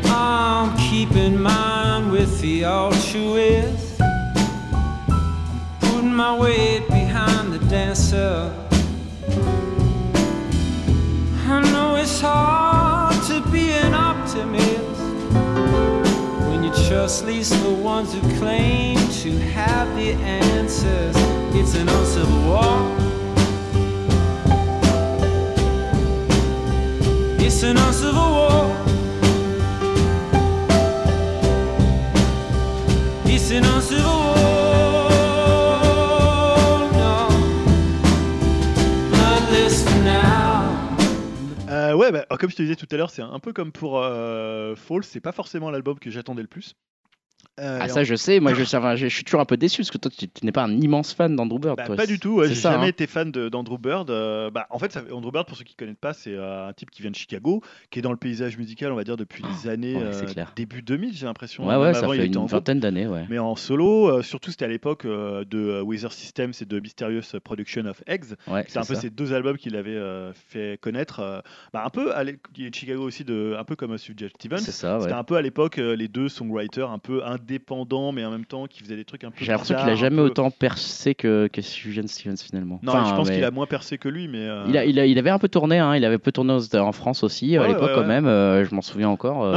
I'm 0.07 0.75
keeping 0.79 1.37
mine 1.39 2.11
with 2.11 2.41
the 2.41 2.65
altruist. 2.65 3.92
My 6.13 6.37
weight 6.39 6.87
behind 6.89 7.55
the 7.55 7.59
dancer. 7.71 8.53
I 11.49 11.61
know 11.73 11.97
it's 11.97 12.21
hard 12.21 13.17
to 13.29 13.41
be 13.51 13.71
an 13.71 13.95
optimist 13.95 15.01
when 16.49 16.65
you 16.65 16.71
trust 16.87 17.25
least 17.25 17.53
the 17.63 17.71
ones 17.71 18.13
who 18.13 18.21
claim 18.39 18.99
to 19.23 19.39
have 19.57 19.89
the 19.97 20.13
answers. 20.13 21.17
It's 21.57 21.75
an 21.77 21.89
uncivil 21.89 22.43
war. 22.47 22.77
It's 27.41 27.63
an 27.63 27.79
uncivil 27.79 28.31
war. 28.31 28.82
Ouais, 42.03 42.13
bah, 42.13 42.27
comme 42.39 42.51
je 42.51 42.57
te 42.57 42.63
disais 42.63 42.77
tout 42.77 42.89
à 42.91 42.97
l'heure, 42.97 43.11
c'est 43.11 43.23
un 43.23 43.39
peu 43.39 43.53
comme 43.53 43.73
pour 43.73 43.99
euh, 43.99 44.75
Fall. 44.77 45.05
C'est 45.05 45.21
pas 45.21 45.33
forcément 45.33 45.71
l'album 45.71 45.99
que 45.99 46.11
j'attendais 46.11 46.43
le 46.43 46.49
plus. 46.49 46.75
Euh, 47.61 47.79
Ah 47.83 47.89
ça 47.89 48.03
je 48.03 48.15
sais, 48.15 48.41
moi 48.41 48.55
je, 48.55 48.63
enfin, 48.63 48.97
je, 48.97 49.09
je 49.09 49.15
suis 49.15 49.25
toujours 49.25 49.41
un 49.41 49.45
peu 49.45 49.59
déçu 49.59 49.83
parce 49.83 49.91
que 49.91 49.99
toi 49.99 50.11
tu, 50.11 50.27
tu 50.27 50.47
n'es 50.47 50.53
pas 50.53 50.65
un 50.65 50.73
immense 50.81 51.13
fan 51.13 51.37
d'Andrew 51.37 51.59
Bird. 51.59 51.77
Bah, 51.77 51.85
toi. 51.85 51.97
pas 51.97 52.07
du 52.07 52.19
tout, 52.19 52.37
ouais, 52.37 52.49
j'ai 52.49 52.55
jamais 52.55 52.85
hein. 52.85 52.89
été 52.89 53.07
fan 53.07 53.31
d'Andrew 53.31 53.77
Bird. 53.79 54.09
euh, 54.09 54.51
bah, 54.51 54.67
en 54.71 54.79
fait, 54.79 54.91
ça- 54.91 55.03
Andrew 55.13 55.31
Bird, 55.31 55.47
pour 55.47 55.59
ceux 55.59 55.65
qui 55.65 55.75
ne 55.75 55.85
connaissent 55.85 56.01
pas, 56.01 56.15
c'est 56.15 56.33
euh, 56.35 56.69
un 56.69 56.73
type 56.73 56.91
qui 56.91 57.03
vient 57.03 57.11
de 57.11 57.17
Chicago, 57.17 57.61
qui 57.91 57.99
est 57.99 58.03
dans 58.03 58.11
le 58.11 58.17
paysage 58.17 58.57
musical, 58.57 58.91
on 58.91 58.95
va 58.97 59.05
dire, 59.05 59.19
depuis 59.19 59.45
les 59.45 59.69
années 59.69 59.97
ouais, 59.97 60.13
c'est 60.13 60.25
euh, 60.31 60.33
clair. 60.33 60.53
début 60.57 60.81
2000, 60.81 61.15
j'ai 61.15 61.27
l'impression. 61.27 61.67
Ouais 61.69 61.77
ouais, 61.77 61.93
ça 61.93 62.01
avant, 62.05 62.13
fait 62.15 62.25
une 62.25 62.47
vingtaine 62.47 62.81
d'années 62.81 63.07
ouais. 63.07 63.27
Mais 63.29 63.39
en 63.39 63.55
solo, 63.55 64.23
surtout 64.23 64.51
c'était 64.51 64.65
à 64.65 64.69
l'époque 64.69 65.07
de 65.07 65.83
Weather 65.83 66.11
Systems 66.13 66.53
et 66.61 66.65
de 66.65 66.81
Mysterious 66.81 67.39
Production 67.45 67.85
of 67.85 68.03
Eggs. 68.07 68.35
Ouais, 68.47 68.65
C'est 68.67 68.79
un 68.79 68.85
peu 68.85 68.95
ces 68.95 69.11
deux 69.11 69.35
albums 69.35 69.59
qu'il 69.59 69.77
avait 69.77 70.01
fait 70.49 70.79
connaître. 70.81 71.43
bah, 71.75 71.83
un 71.85 71.91
peu, 71.91 72.15
à 72.15 72.25
l'é- 72.25 72.39
il 72.57 72.65
est 72.67 72.71
de 72.71 72.75
Chicago 72.75 73.03
aussi, 73.03 73.25
de, 73.25 73.55
un 73.59 73.65
peu 73.65 73.77
comme 73.77 73.99
Sufjan 73.99 74.29
Stevens. 74.35 74.59
C'est 74.59 74.73
ça 74.73 74.97
ouais. 74.97 75.03
C'était 75.03 75.13
un 75.15 75.25
peu 75.25 75.37
à 75.37 75.43
l'époque 75.43 75.77
les 75.77 76.09
deux 76.09 76.31
songwriters 76.31 76.91
un 76.91 76.99
peu 76.99 77.23
indépendants, 77.25 77.42
mais 78.13 78.25
en 78.25 78.31
même 78.31 78.45
temps 78.45 78.67
qui 78.67 78.81
faisaient 78.83 78.97
des 78.97 79.05
trucs 79.05 79.25
un 79.25 79.31
peu. 79.31 79.37
J'ai 79.45 79.53
l'impression 79.53 79.75
qu'il 79.77 79.89
a 79.89 79.95
jamais 79.95 80.17
peu- 80.17 80.23
autant 80.23 80.51
percé 80.51 81.15
que, 81.15 81.49
que 81.53 81.61
Stevens 81.63 82.37
finalement. 82.43 82.81
Non, 82.83 82.93
Enfin, 82.93 83.05
je 83.11 83.15
pense 83.15 83.29
mais- 83.29 83.35
qu'il 83.37 83.45
a 83.45 83.51
moins 83.51 83.67
percé 83.67 83.99
que 83.99 84.09
lui, 84.09 84.29
mais. 84.29 84.39
euh, 84.47 84.65
Il, 84.69 84.77
a- 84.77 84.85
il, 84.85 84.99
a- 84.99 85.07
il 85.07 85.19
avait 85.19 85.31
un 85.31 85.39
peu 85.39 85.49
tourné, 85.49 85.79
hein, 85.79 85.95
il 85.97 86.05
avait 86.05 86.17
un 86.17 86.19
peu 86.19 86.33
tourné 86.33 86.53
en 86.75 86.93
France 86.93 87.23
aussi, 87.23 87.57
à 87.57 87.67
l'époque 87.67 87.83
ouais, 87.89 87.95
quand 87.95 88.07
même, 88.07 88.27
euh, 88.27 88.65
je 88.65 88.75
m'en 88.75 88.83
souviens 88.83 89.09
encore. 89.09 89.45
euh, 89.45 89.53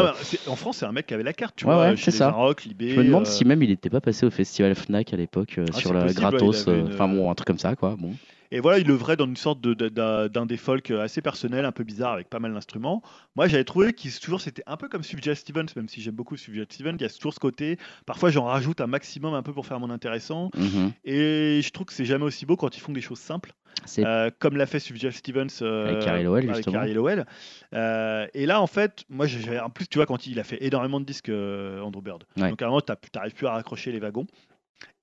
Non, 0.47 0.51
en 0.51 0.55
France, 0.55 0.77
c'est 0.77 0.85
un 0.85 0.91
mec 0.91 1.05
qui 1.07 1.13
avait 1.13 1.23
la 1.23 1.33
carte, 1.33 1.55
tu 1.55 1.65
vois. 1.65 1.79
ouais, 1.79 1.95
c'est 1.97 2.11
ça. 2.11 2.31
Rock, 2.31 2.63
Libé. 2.65 2.89
je 2.91 2.99
me 2.99 3.05
demande 3.05 3.25
si 3.25 3.45
même 3.45 3.61
il 3.63 3.69
n'était 3.69 3.89
pas 3.89 4.01
passé 4.01 4.25
au 4.25 4.31
festival 4.31 4.73
Fnac 4.75 5.13
à 5.13 5.17
l'époque 5.17 5.59
Ah, 5.59 5.71
sur 5.73 5.93
la 5.93 6.01
possible, 6.03 6.19
gratos, 6.21 6.65
une- 6.67 6.87
enfin 6.93 7.07
bon, 7.07 7.29
un 7.29 7.35
truc 7.35 7.47
comme 7.47 7.59
ça 7.59 7.75
quoi. 7.75 7.95
Bon. 7.97 8.11
Et 8.55 8.61
voilà, 8.61 8.79
il 8.79 8.89
œuvrait 8.89 9.17
dans 9.17 9.25
une 9.25 9.35
sorte 9.35 9.59
de- 9.59 9.73
de- 9.73 9.89
d'un 9.89 10.27
d'un 10.29 10.45
des 10.45 10.55
folk 10.55 10.89
assez 10.89 11.21
personnel, 11.21 11.65
un 11.65 11.73
peu 11.73 11.83
bizarre, 11.83 12.13
avec 12.13 12.29
pas 12.29 12.39
mal 12.39 12.53
d'instruments. 12.53 13.01
Moi, 13.35 13.47
j'avais 13.49 13.65
trouvé 13.65 13.91
qu'il 13.91 14.17
toujours 14.17 14.39
c'était 14.39 14.63
un 14.65 14.77
peu 14.77 14.87
comme 14.87 15.03
Sufjan 15.03 15.35
Stevens, 15.35 15.65
même 15.75 15.89
si 15.89 16.01
j'aime 16.01 16.15
beaucoup 16.15 16.37
Sufjan 16.37 16.63
Stevens. 16.69 16.95
Il 16.97 17.01
y 17.01 17.05
a 17.05 17.09
toujours 17.09 17.33
ce 17.33 17.39
côté. 17.39 17.77
Parfois, 18.05 18.29
j'en 18.29 18.45
rajoute 18.45 18.79
un 18.79 18.87
maximum 18.87 19.33
un 19.33 19.43
peu 19.43 19.51
pour 19.51 19.65
faire 19.65 19.79
mon 19.81 19.89
intéressant. 19.89 20.51
Mhm. 20.55 20.91
Et 21.03 21.59
je 21.61 21.69
trouve 21.71 21.87
que 21.87 21.93
c'est 21.93 22.05
jamais 22.05 22.23
aussi 22.23 22.45
beau 22.45 22.55
quand 22.55 22.77
ils 22.77 22.79
font 22.79 22.93
des 22.93 23.01
choses 23.01 23.19
simples, 23.19 23.51
euh, 23.99 24.29
comme 24.39 24.55
l'a 24.55 24.67
fait 24.67 24.79
Sufjan 24.79 25.11
Stevens 25.11 25.47
euh, 25.61 25.89
Avec 25.89 25.99
Carrie 26.05 26.23
Lowell, 26.23 26.43
avec 26.45 26.55
justement. 26.55 26.77
Carrie 26.77 26.93
Lowell. 26.93 27.25
Euh, 27.73 28.25
et 28.33 28.45
là, 28.45 28.61
en 28.61 28.67
fait, 28.67 29.03
moi, 29.09 29.25
en 29.63 29.69
plus, 29.69 29.87
tu 29.89 29.97
vois, 29.97 30.05
quand 30.05 30.27
il 30.27 30.39
a 30.39 30.45
fait 30.45 30.63
énormément 30.63 31.01
de 31.01 31.05
disques, 31.05 31.29
Andrew 31.29 32.01
Bird. 32.01 32.23
Ouais. 32.37 32.49
Donc, 32.51 32.61
à 32.61 32.65
un 32.65 32.69
moment, 32.69 32.79
t'arrives 32.81 33.33
plus 33.33 33.47
à 33.47 33.51
raccrocher 33.51 33.91
les 33.91 33.99
wagons. 33.99 34.25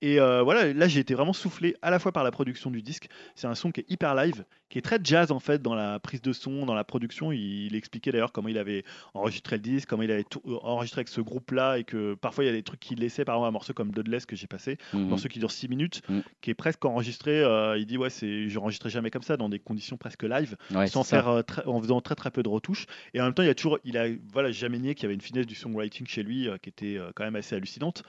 Et 0.01 0.19
euh, 0.19 0.41
voilà, 0.43 0.73
là 0.73 0.87
j'ai 0.87 0.99
été 0.99 1.13
vraiment 1.13 1.33
soufflé 1.33 1.75
à 1.81 1.89
la 1.89 1.97
fois 1.97 2.11
par 2.11 2.23
la 2.23 2.31
production 2.31 2.69
du 2.69 2.81
disque. 2.81 3.07
C'est 3.35 3.47
un 3.47 3.55
son 3.55 3.71
qui 3.71 3.79
est 3.81 3.89
hyper 3.89 4.13
live, 4.15 4.43
qui 4.69 4.77
est 4.77 4.81
très 4.81 4.99
jazz 5.01 5.31
en 5.31 5.39
fait 5.39 5.61
dans 5.61 5.75
la 5.75 5.99
prise 5.99 6.21
de 6.21 6.33
son, 6.33 6.65
dans 6.65 6.73
la 6.75 6.83
production. 6.83 7.31
Il, 7.31 7.39
il 7.67 7.75
expliquait 7.75 8.11
d'ailleurs 8.11 8.33
comment 8.33 8.49
il 8.49 8.57
avait 8.57 8.83
enregistré 9.13 9.55
le 9.55 9.61
disque, 9.61 9.87
comment 9.89 10.03
il 10.03 10.11
avait 10.11 10.25
tout- 10.25 10.41
euh, 10.45 10.57
enregistré 10.61 10.99
avec 10.99 11.07
ce 11.07 11.21
groupe-là 11.21 11.77
et 11.79 11.85
que 11.85 12.15
parfois 12.15 12.43
il 12.43 12.47
y 12.47 12.49
a 12.49 12.53
des 12.53 12.63
trucs 12.63 12.81
qu'il 12.81 12.99
laissait, 12.99 13.23
par 13.25 13.35
exemple 13.35 13.47
un 13.47 13.51
morceau 13.51 13.73
comme 13.73 13.91
Dodless 13.91 14.25
que 14.25 14.35
j'ai 14.35 14.47
passé, 14.47 14.77
un 14.93 14.97
Mhm. 14.99 15.07
morceau 15.09 15.29
qui 15.29 15.39
dure 15.39 15.51
6 15.51 15.69
minutes, 15.69 16.01
Mhm. 16.09 16.21
qui 16.41 16.49
est 16.51 16.55
presque 16.55 16.83
enregistré. 16.85 17.41
euh, 17.41 17.77
il 17.77 17.85
dit 17.85 17.97
ouais, 17.97 18.09
c'est, 18.09 18.49
j'enregistrais 18.49 18.89
jamais 18.89 19.09
comme 19.09 19.23
ça 19.23 19.37
dans 19.37 19.47
des 19.49 19.59
conditions 19.59 19.95
presque 19.97 20.23
live 20.23 20.57
Ouais, 20.75 20.87
sans 20.87 21.03
faire 21.03 21.27
euh, 21.29 21.41
en 21.65 21.81
faisant 21.81 22.01
très 22.01 22.15
très 22.15 22.29
peu 22.29 22.43
de 22.43 22.49
retouches 22.49 22.85
et 23.13 23.21
en 23.21 23.25
même 23.25 23.33
temps 23.33 23.43
il 23.43 23.47
y 23.47 23.49
a 23.49 23.55
toujours 23.55 23.79
il 23.85 23.97
a 23.97 24.07
voilà 24.33 24.51
jamais 24.51 24.79
nié 24.79 24.95
qu'il 24.95 25.03
y 25.03 25.05
avait 25.07 25.15
une 25.15 25.21
finesse 25.21 25.47
du 25.47 25.55
songwriting 25.55 26.05
chez 26.07 26.23
lui 26.23 26.49
qui 26.61 26.69
était 26.69 26.99
quand 27.15 27.23
même 27.23 27.35
assez 27.37 27.55
hallucinante 27.55 28.03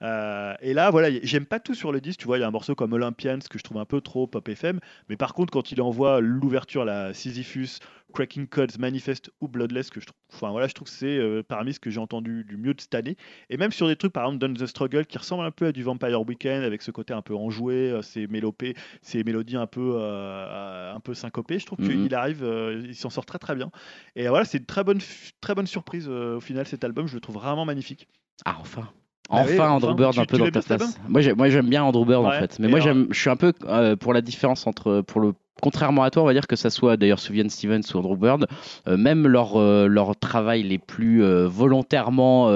Euh, 0.00 0.54
et 0.60 0.74
là 0.74 0.90
voilà 0.92 1.08
j'aime 1.24 1.44
pas 1.44 1.58
tout 1.58 1.74
sur 1.74 1.90
le 1.90 2.00
disque 2.00 2.20
tu 2.20 2.26
vois 2.26 2.38
il 2.38 2.42
y 2.42 2.44
a 2.44 2.46
un 2.46 2.52
morceau 2.52 2.76
comme 2.76 2.92
Olympians 2.92 3.40
que 3.50 3.58
je 3.58 3.64
trouve 3.64 3.78
un 3.78 3.84
peu 3.84 4.00
trop 4.00 4.28
pop 4.28 4.48
FM 4.48 4.78
mais 5.08 5.16
par 5.16 5.34
contre 5.34 5.50
quand 5.52 5.72
il 5.72 5.82
envoie 5.82 6.20
l'ouverture 6.20 6.84
la 6.84 7.12
Sisyphus 7.12 7.80
Cracking 8.14 8.46
Codes 8.46 8.78
Manifest 8.78 9.32
ou 9.40 9.48
Bloodless 9.48 9.90
que 9.90 9.98
je 10.00 10.06
trouve 10.06 10.16
enfin 10.32 10.50
voilà 10.52 10.68
je 10.68 10.74
trouve 10.74 10.86
que 10.86 10.94
c'est 10.94 11.18
euh, 11.18 11.42
parmi 11.42 11.72
ce 11.74 11.80
que 11.80 11.90
j'ai 11.90 11.98
entendu 11.98 12.44
du 12.44 12.56
mieux 12.56 12.74
de 12.74 12.80
cette 12.80 12.94
année 12.94 13.16
et 13.50 13.56
même 13.56 13.72
sur 13.72 13.88
des 13.88 13.96
trucs 13.96 14.12
par 14.12 14.22
exemple 14.26 14.38
Done 14.38 14.54
the 14.54 14.66
Struggle 14.66 15.04
qui 15.04 15.18
ressemble 15.18 15.42
un 15.44 15.50
peu 15.50 15.66
à 15.66 15.72
du 15.72 15.82
Vampire 15.82 16.20
Weekend 16.22 16.62
avec 16.62 16.82
ce 16.82 16.92
côté 16.92 17.12
un 17.12 17.22
peu 17.22 17.34
enjoué 17.34 17.90
euh, 17.90 18.00
ces 18.00 18.28
mélopées 18.28 18.76
ces 19.02 19.24
mélodies 19.24 19.56
un 19.56 19.66
peu 19.66 19.94
euh, 19.96 20.94
un 20.94 21.00
peu 21.00 21.14
syncopées 21.14 21.58
je 21.58 21.66
trouve 21.66 21.80
Mhm. 21.80 22.04
qu'il 22.04 22.14
arrive 22.14 22.48
il 22.84 22.94
s'en 22.94 23.10
sort 23.10 23.26
très 23.26 23.40
très 23.40 23.56
bien 23.56 23.72
et 24.14 24.28
voilà 24.28 24.44
c'est 24.44 24.58
une 24.58 24.64
très 24.66 24.84
bonne 24.84 25.00
très 25.40 25.56
bonne 25.56 25.66
surprise 25.66 26.08
au 26.08 26.38
final 26.40 26.66
cet 26.68 26.84
album 26.84 27.08
je 27.08 27.14
le 27.14 27.20
trouve 27.20 27.34
vraiment 27.34 27.64
magnifique 27.64 28.06
Ah 28.44 28.58
enfin. 28.60 28.88
Bah 29.30 29.38
Enfin, 29.42 29.50
oui, 29.52 29.60
Andrew. 29.60 29.94
Bird 29.94 30.14
Tu- 30.14 30.20
un 30.20 30.24
peu 30.24 30.38
dans 30.38 30.44
ta 30.50 30.62
place. 30.62 30.98
Moi, 31.08 31.20
j'ai- 31.20 31.34
moi, 31.34 31.48
j'aime 31.50 31.68
bien 31.68 31.84
Andrew 31.84 32.06
Bird 32.06 32.24
en 32.24 32.30
fait, 32.40 32.58
mais 32.58 32.68
moi, 32.68 32.80
j'aime, 32.80 33.06
je 33.10 33.20
suis 33.20 33.28
un 33.30 33.36
peu 33.36 33.52
euh, 33.66 33.94
pour 33.96 34.14
la 34.14 34.20
différence 34.22 34.66
entre 34.66 35.02
pour 35.02 35.20
le 35.20 35.34
contrairement 35.62 36.02
à 36.02 36.10
toi, 36.10 36.22
on 36.22 36.26
va 36.26 36.32
dire 36.32 36.46
que 36.46 36.56
ça 36.56 36.70
soit 36.70 36.96
d'ailleurs 36.96 37.18
Sufjan 37.18 37.48
Stevens 37.48 37.82
ou 37.94 37.98
Andrew 37.98 38.16
Bird, 38.16 38.46
euh, 38.86 38.96
même 38.96 39.26
leur 39.26 39.56
euh, 39.60 39.86
leur 39.86 40.16
travail 40.16 40.62
les 40.62 40.78
plus 40.78 41.22
euh, 41.22 41.46
volontairement 41.48 42.50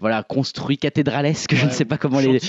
voilà 0.00 0.22
construits 0.22 0.78
cathédralesques, 0.78 1.54
je 1.56 1.64
ne 1.66 1.70
sais 1.70 1.84
pas 1.84 1.98
comment 1.98 2.20
les 2.20 2.40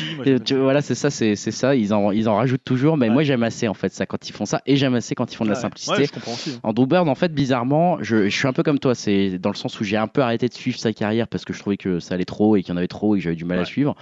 tu- 0.44 0.56
voilà, 0.56 0.82
c'est 0.82 0.95
ça, 0.95 1.10
c'est 1.10 1.36
ça. 1.36 1.76
Ils 1.76 1.94
en, 1.94 2.11
ils 2.11 2.27
en 2.30 2.36
rajoutent 2.36 2.64
toujours, 2.64 2.98
mais 2.98 3.06
Ouais. 3.07 3.14
moi 3.14 3.23
j'aime 3.23 3.44
assez 3.44 3.68
en 3.68 3.73
fait 3.73 3.94
ça 3.94 4.06
quand 4.06 4.27
ils 4.30 4.32
font 4.34 4.45
ça, 4.45 4.61
et 4.65 4.76
j'aime 4.76 4.95
assez 4.95 5.15
quand 5.15 5.32
ils 5.32 5.36
font 5.36 5.44
de 5.45 5.49
la 5.49 5.56
simplicité. 5.56 6.03
Aussi 6.03 6.52
hein. 6.52 6.60
Andrew 6.64 6.86
Bird, 6.88 7.07
en 7.07 7.15
fait, 7.15 7.34
bizarrement, 7.34 7.98
je, 8.02 8.27
je 8.30 8.36
suis 8.36 8.48
un 8.48 8.53
peu 8.53 8.64
comme 8.64 8.80
toi. 8.80 8.95
C'est 8.95 9.38
dans 9.38 9.49
le 9.52 9.56
sens 9.56 9.80
où 9.80 9.84
j'ai 9.84 9.98
un 9.98 10.07
peu 10.07 10.22
arrêté 10.22 10.48
de 10.48 10.53
suivre 10.53 10.80
sa 10.80 10.91
carrière 10.94 11.27
parce 11.27 11.45
que 11.45 11.53
je 11.53 11.60
trouvais 11.60 11.77
que 11.77 11.99
ça 11.99 12.15
allait 12.15 12.26
trop 12.26 12.56
et 12.56 12.64
qu'il 12.64 12.69
y 12.69 12.73
en 12.73 12.77
avait 12.77 12.88
trop 12.88 13.15
et 13.15 13.19
que 13.19 13.23
j'avais 13.23 13.36
du 13.36 13.45
mal 13.45 13.60
à 13.60 13.65
suivre. 13.65 13.95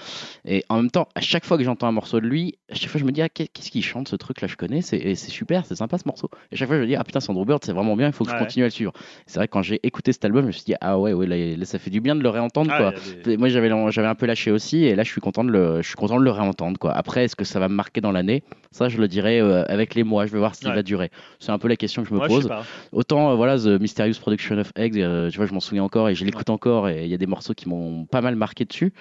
Et 0.46 0.64
en 0.70 0.78
même 0.78 0.92
temps, 0.92 1.08
à 1.16 1.22
chaque 1.22 1.46
fois 1.46 1.58
que 1.58 1.64
j'entends 1.64 1.88
un 1.88 1.92
morceau 1.92 2.20
de 2.20 2.28
lui, 2.28 2.56
à 2.72 2.76
chaque 2.76 2.90
fois 2.90 3.00
je 3.00 3.06
me 3.06 3.12
dis 3.12 3.22
ah, 3.22 3.30
qu'est- 3.30 3.48
qu'est-ce 3.48 3.72
qu'il 3.72 3.84
chante 3.84 4.08
ce 4.08 4.16
truc 4.16 4.42
là, 4.42 4.48
je 4.48 4.56
connais, 4.56 4.82
c'est 4.82 4.98
et 4.98 5.16
c'est 5.16 5.32
super, 5.32 5.66
c'est 5.66 5.76
sympa 5.76 5.93
ce 5.98 6.04
morceau. 6.08 6.30
Et 6.52 6.56
à 6.56 6.58
chaque 6.58 6.68
fois 6.68 6.78
je 6.78 6.82
me 6.82 6.88
dis 6.88 6.96
ah 6.96 7.04
putain, 7.04 7.20
c'est 7.20 7.30
Andrew 7.30 7.46
Bird, 7.46 7.64
c'est 7.64 7.72
vraiment 7.74 7.96
bien, 7.96 8.08
il 8.08 8.14
faut 8.14 8.24
que 8.26 8.32
je 8.32 8.36
continue 8.38 8.64
à 8.64 8.68
le 8.68 8.72
suivre. 8.72 8.92
C'est 9.28 9.40
vrai 9.40 9.48
quand 9.48 9.62
j'ai 9.62 9.80
écouté 9.84 10.12
cet 10.14 10.26
album, 10.26 10.42
je 10.44 10.48
me 10.48 10.52
suis 10.52 10.64
dit 10.64 10.76
ah 10.82 10.98
ouais, 11.00 11.14
ouais 11.14 11.26
là, 11.28 11.36
là, 11.58 11.66
ça 11.66 11.80
fait 11.80 11.90
du 11.90 12.02
bien 12.02 12.16
de 12.16 12.22
le 12.24 12.30
réentendre 12.30 12.72
Ah, 12.74 12.78
quoi. 12.78 12.94
des- 13.24 13.38
Moi 13.38 13.50
j'avais 13.50 13.70
j'avais 13.92 14.08
un 14.08 14.16
peu 14.16 14.26
lâché 14.26 14.52
aussi 14.52 14.86
et 14.86 14.96
là 14.96 15.04
je 15.04 15.10
suis 15.12 15.22
content 15.22 15.44
de 15.44 15.52
le 15.52 15.82
je 15.82 15.88
suis 15.88 15.96
content 15.96 16.18
de 16.20 16.24
le 16.24 16.32
réentendre 16.32 16.78
quoi. 16.80 16.92
Après 16.94 17.24
est-ce 17.26 17.36
que 17.36 17.46
ça 17.46 17.60
va 17.60 17.68
me 17.70 17.76
marquer 17.76 18.02
dans 18.02 18.12
l'année? 18.12 18.44
Ça 18.72 18.90
je 18.90 18.98
le 18.98 19.08
dirai 19.08 19.40
euh, 19.40 19.64
avec 19.68 19.96
les 19.96 20.04
mois, 20.04 20.26
je 20.26 20.32
vais 20.32 20.40
voir 20.40 20.56
s'il 20.56 20.68
Ouais. 20.70 20.76
va 20.76 20.84
durer. 20.84 21.12
C'est 21.40 21.52
un 21.52 21.58
peu 21.60 21.68
la 21.68 21.76
question 21.76 22.04
que 22.04 22.10
je 22.10 22.14
me 22.14 22.20
Ouais, 22.20 22.28
pose. 22.28 22.50
Autant 22.92 23.32
euh, 23.32 23.36
voilà 23.36 23.58
The 23.58 23.80
Mysterious 23.82 24.16
Production 24.20 24.58
of 24.58 24.72
Eggs, 24.76 24.98
euh, 25.00 25.30
tu 25.30 25.38
vois, 25.38 25.46
je 25.46 25.54
m'en 25.54 25.60
souviens 25.60 25.84
encore 25.84 26.10
et 26.10 26.16
je 26.16 26.26
l'écoute 26.26 26.50
encore 26.50 26.90
et 26.90 27.04
il 27.04 27.10
y 27.10 27.14
a 27.14 27.18
des 27.18 27.26
morceaux 27.28 27.54
qui 27.54 27.68
m'ont 27.70 28.06
pas 28.06 28.22
mal 28.22 28.36
marqué 28.36 28.66
dessus. 28.66 28.94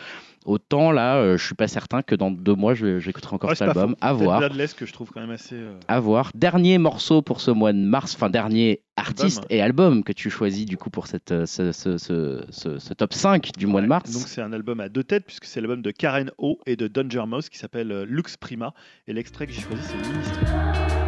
Autant 0.47 0.91
là, 0.91 1.17
euh, 1.17 1.37
je 1.37 1.45
suis 1.45 1.55
pas 1.55 1.69
certain 1.69 2.03
que 2.03 2.15
dans 2.15 2.31
deux 2.31 2.55
mois 2.55 2.75
j'écouterai 2.75 3.35
encore 3.35 3.51
Ouais, 3.51 3.57
cet 3.57 3.69
album. 3.69 3.95
À 4.01 4.13
voir, 4.13 4.41
Bloodless 4.41 4.75
que 4.75 4.87
je 4.87 4.93
trouve 4.93 5.11
quand 5.11 5.21
même 5.21 5.31
assez 5.31 5.55
euh, 5.57 5.75
à 5.89 6.01
voir. 6.01 6.31
Dernier 6.35 6.79
morceau 6.79 7.23
pour 7.23 7.41
ce 7.41 7.51
mois 7.51 7.73
de 7.73 7.79
mars, 7.79 8.15
enfin 8.15 8.31
dernier 8.31 8.81
artiste 8.97 9.39
Album. 9.39 9.57
et 9.57 9.63
album 9.63 10.05
que 10.05 10.13
tu 10.13 10.29
choisis 10.31 10.67
du 10.67 10.77
coup 10.77 10.91
pour 10.91 11.07
cette, 11.07 11.33
euh, 11.33 11.47
ce, 11.47 11.73
ce- 11.73 11.97
ce- 11.99 12.45
ce- 12.51 12.79
ce 12.79 12.93
top 12.95 13.15
5 13.15 13.51
du 13.57 13.67
mois 13.67 13.81
de 13.81 13.87
mars. 13.87 14.11
Donc 14.13 14.23
c'est 14.29 14.43
un 14.43 14.53
album 14.53 14.81
à 14.81 14.89
deux 14.89 15.05
têtes 15.05 15.25
puisque 15.27 15.45
c'est 15.47 15.61
l'album 15.61 15.81
de 15.83 15.91
Karen 15.91 16.31
O 16.39 16.59
et 16.67 16.77
de 16.77 16.89
Danger 16.89 17.25
Mouse 17.27 17.49
qui 17.49 17.59
s'appelle 17.59 17.91
euh, 17.93 18.05
Lux 18.07 18.37
Prima 18.37 18.75
et 19.07 19.13
l'extrait 19.13 19.47
que 19.47 19.53
j'ai 19.53 19.63
choisi 19.63 19.83
c'est 19.83 19.97
Ministre. 20.09 21.02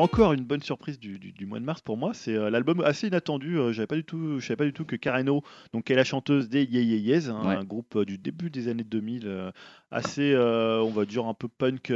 Encore 0.00 0.32
une 0.32 0.44
bonne 0.44 0.62
surprise 0.62 0.98
du, 0.98 1.18
du- 1.18 1.32
du 1.32 1.46
mois 1.46 1.60
de 1.60 1.64
mars 1.64 1.80
pour 1.82 1.96
moi, 1.96 2.12
c'est 2.14 2.34
euh, 2.34 2.50
l'album 2.50 2.80
assez 2.80 3.06
inattendu. 3.08 3.58
euh, 3.58 3.72
j'avais 3.72 3.86
pas 3.86 3.96
du 3.96 4.04
tout, 4.04 4.38
je 4.40 4.46
savais 4.46 4.56
pas 4.56 4.64
du 4.64 4.72
tout 4.72 4.84
que 4.84 4.96
Karen 4.96 5.28
O, 5.28 5.42
donc 5.72 5.84
qui 5.84 5.92
est 5.92 5.96
la 5.96 6.04
chanteuse 6.04 6.48
des 6.48 6.64
Yeah 6.64 6.82
Yeah 6.82 6.96
Yeahs, 7.16 7.28
hein, 7.30 7.46
Ouais. 7.46 7.54
un 7.54 7.64
groupe 7.64 7.96
euh, 7.96 8.04
du 8.04 8.18
début 8.18 8.50
des 8.50 8.68
années 8.68 8.84
2000, 8.84 9.22
euh, 9.26 9.50
assez, 9.90 10.34
on 10.36 10.90
va 10.90 11.04
dire 11.04 11.26
un 11.26 11.34
peu 11.34 11.48
punk, 11.48 11.92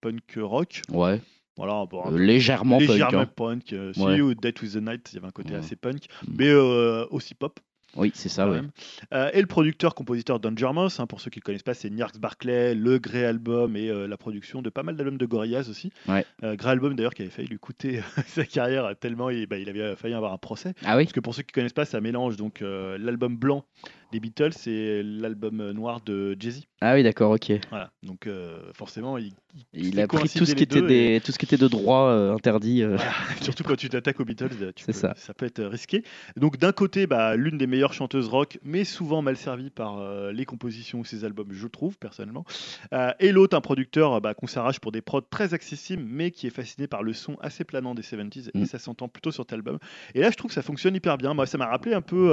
punk 0.00 0.38
rock. 0.38 0.82
Ouais, 0.90 1.20
Voilà, 1.56 1.84
bon, 1.86 2.10
légèrement 2.10 2.78
punk. 2.78 2.88
légèrement 2.88 3.18
hein. 3.20 3.26
punk. 3.26 3.66
Ouais. 3.72 3.92
See 3.94 4.16
You 4.18 4.34
Dead 4.34 4.60
with 4.62 4.72
the 4.72 4.76
Night, 4.82 5.08
il 5.12 5.16
y 5.16 5.18
avait 5.18 5.28
un 5.28 5.30
côté 5.30 5.52
Ouais. 5.52 5.58
assez 5.58 5.76
punk, 5.76 6.06
Mm. 6.26 6.34
mais 6.38 6.52
aussi 7.10 7.34
pop. 7.34 7.58
Oui, 7.96 8.10
c'est 8.14 8.28
ça, 8.28 8.48
ouais. 8.48 8.60
Euh, 9.12 9.30
et 9.32 9.40
le 9.40 9.46
producteur, 9.46 9.94
compositeur 9.94 10.40
Danger 10.40 10.70
Mouse, 10.72 10.98
hein, 10.98 11.06
pour 11.06 11.20
ceux 11.20 11.30
qui 11.30 11.38
ne 11.38 11.44
connaissent 11.44 11.62
pas, 11.62 11.74
c'est 11.74 11.90
Nierks 11.90 12.18
Barclay, 12.18 12.74
le 12.74 12.98
Grey 12.98 13.24
Album 13.24 13.76
et 13.76 13.88
euh, 13.88 14.06
la 14.06 14.16
production 14.16 14.62
de 14.62 14.70
pas 14.70 14.82
mal 14.82 14.96
d'albums 14.96 15.18
de 15.18 15.26
Gorillaz 15.26 15.68
aussi. 15.70 15.92
Ouais. 16.08 16.24
Euh, 16.42 16.56
Grey 16.56 16.70
Album 16.70 16.94
d'ailleurs 16.94 17.14
qui 17.14 17.22
avait 17.22 17.30
failli 17.30 17.48
lui 17.48 17.58
coûter 17.58 18.00
sa 18.26 18.44
carrière 18.44 18.94
tellement 18.98 19.30
il, 19.30 19.46
bah, 19.46 19.58
il 19.58 19.68
avait 19.68 19.94
failli 19.96 20.14
avoir 20.14 20.32
un 20.32 20.38
procès. 20.38 20.74
Ah 20.84 20.96
oui 20.96 21.04
Parce 21.04 21.12
que 21.12 21.20
pour 21.20 21.34
ceux 21.34 21.42
qui 21.42 21.52
ne 21.52 21.54
connaissent 21.54 21.72
pas, 21.72 21.84
ça 21.84 22.00
mélange 22.00 22.36
donc 22.36 22.60
l'album 22.62 23.36
blanc 23.36 23.64
des 24.14 24.20
Beatles 24.20 24.52
et 24.68 25.02
l'album 25.02 25.72
noir 25.72 26.00
de 26.00 26.36
Jay-Z. 26.38 26.62
Ah 26.80 26.94
oui, 26.94 27.02
d'accord, 27.02 27.32
ok. 27.32 27.50
Voilà. 27.70 27.90
Donc 28.04 28.26
euh, 28.28 28.58
forcément, 28.74 29.18
il, 29.18 29.98
a 29.98 30.06
pris 30.06 30.28
tout 30.28 30.44
ce 30.46 30.52
qui 30.52 30.58
les 30.58 30.62
était, 30.62 30.80
deux 30.80 30.86
des, 30.86 31.20
tout 31.24 31.32
ce 31.32 31.38
qui 31.38 31.46
était 31.46 31.56
de 31.56 31.66
droit 31.66 32.10
euh, 32.10 32.32
interdit. 32.34 32.82
euh. 32.82 32.96
Surtout 33.40 33.64
quand 33.64 33.74
tu 33.74 33.88
t'attaques 33.88 34.20
aux 34.20 34.24
Beatles, 34.24 34.72
tu 34.76 34.84
C'est 34.84 34.92
peux- 34.92 35.14
ça. 35.16 35.34
peut 35.34 35.46
être 35.46 35.64
risqué. 35.64 36.04
Donc 36.36 36.58
d'un 36.58 36.70
côté, 36.70 37.06
bah, 37.08 37.34
l'une 37.34 37.58
des 37.58 37.66
meilleures 37.66 37.92
chanteuses 37.92 38.28
rock, 38.28 38.58
mais 38.62 38.84
souvent 38.84 39.20
mal 39.20 39.36
servie 39.36 39.70
par 39.70 40.00
les 40.32 40.44
compositions 40.44 41.00
ou 41.00 41.04
ses 41.04 41.24
albums, 41.24 41.48
je 41.50 41.66
trouve 41.66 41.98
personnellement. 41.98 42.44
Et 43.18 43.32
l'autre, 43.32 43.56
un 43.56 43.60
producteur 43.60 44.20
bah, 44.20 44.34
qu'on 44.34 44.46
s'arrache 44.46 44.78
pour 44.78 44.92
des 44.92 45.00
prods 45.00 45.22
très 45.22 45.54
accessibles, 45.54 46.04
mais 46.06 46.30
qui 46.30 46.46
est 46.46 46.50
fasciné 46.50 46.86
par 46.86 47.02
le 47.02 47.12
son 47.14 47.36
assez 47.40 47.64
planant 47.64 47.94
des 47.94 48.02
70s, 48.02 48.50
Mm. 48.54 48.62
et 48.62 48.66
ça 48.66 48.78
s'entend 48.78 49.08
plutôt 49.08 49.32
sur 49.32 49.42
cet 49.44 49.52
album. 49.54 49.78
Et 50.14 50.20
là, 50.20 50.30
je 50.30 50.36
trouve 50.36 50.50
que 50.50 50.54
ça 50.54 50.62
fonctionne 50.62 50.94
hyper 50.94 51.16
bien. 51.18 51.34
Moi, 51.34 51.46
ça 51.46 51.58
m'a 51.58 51.66
rappelé 51.66 51.94
un 51.94 52.02
peu... 52.02 52.30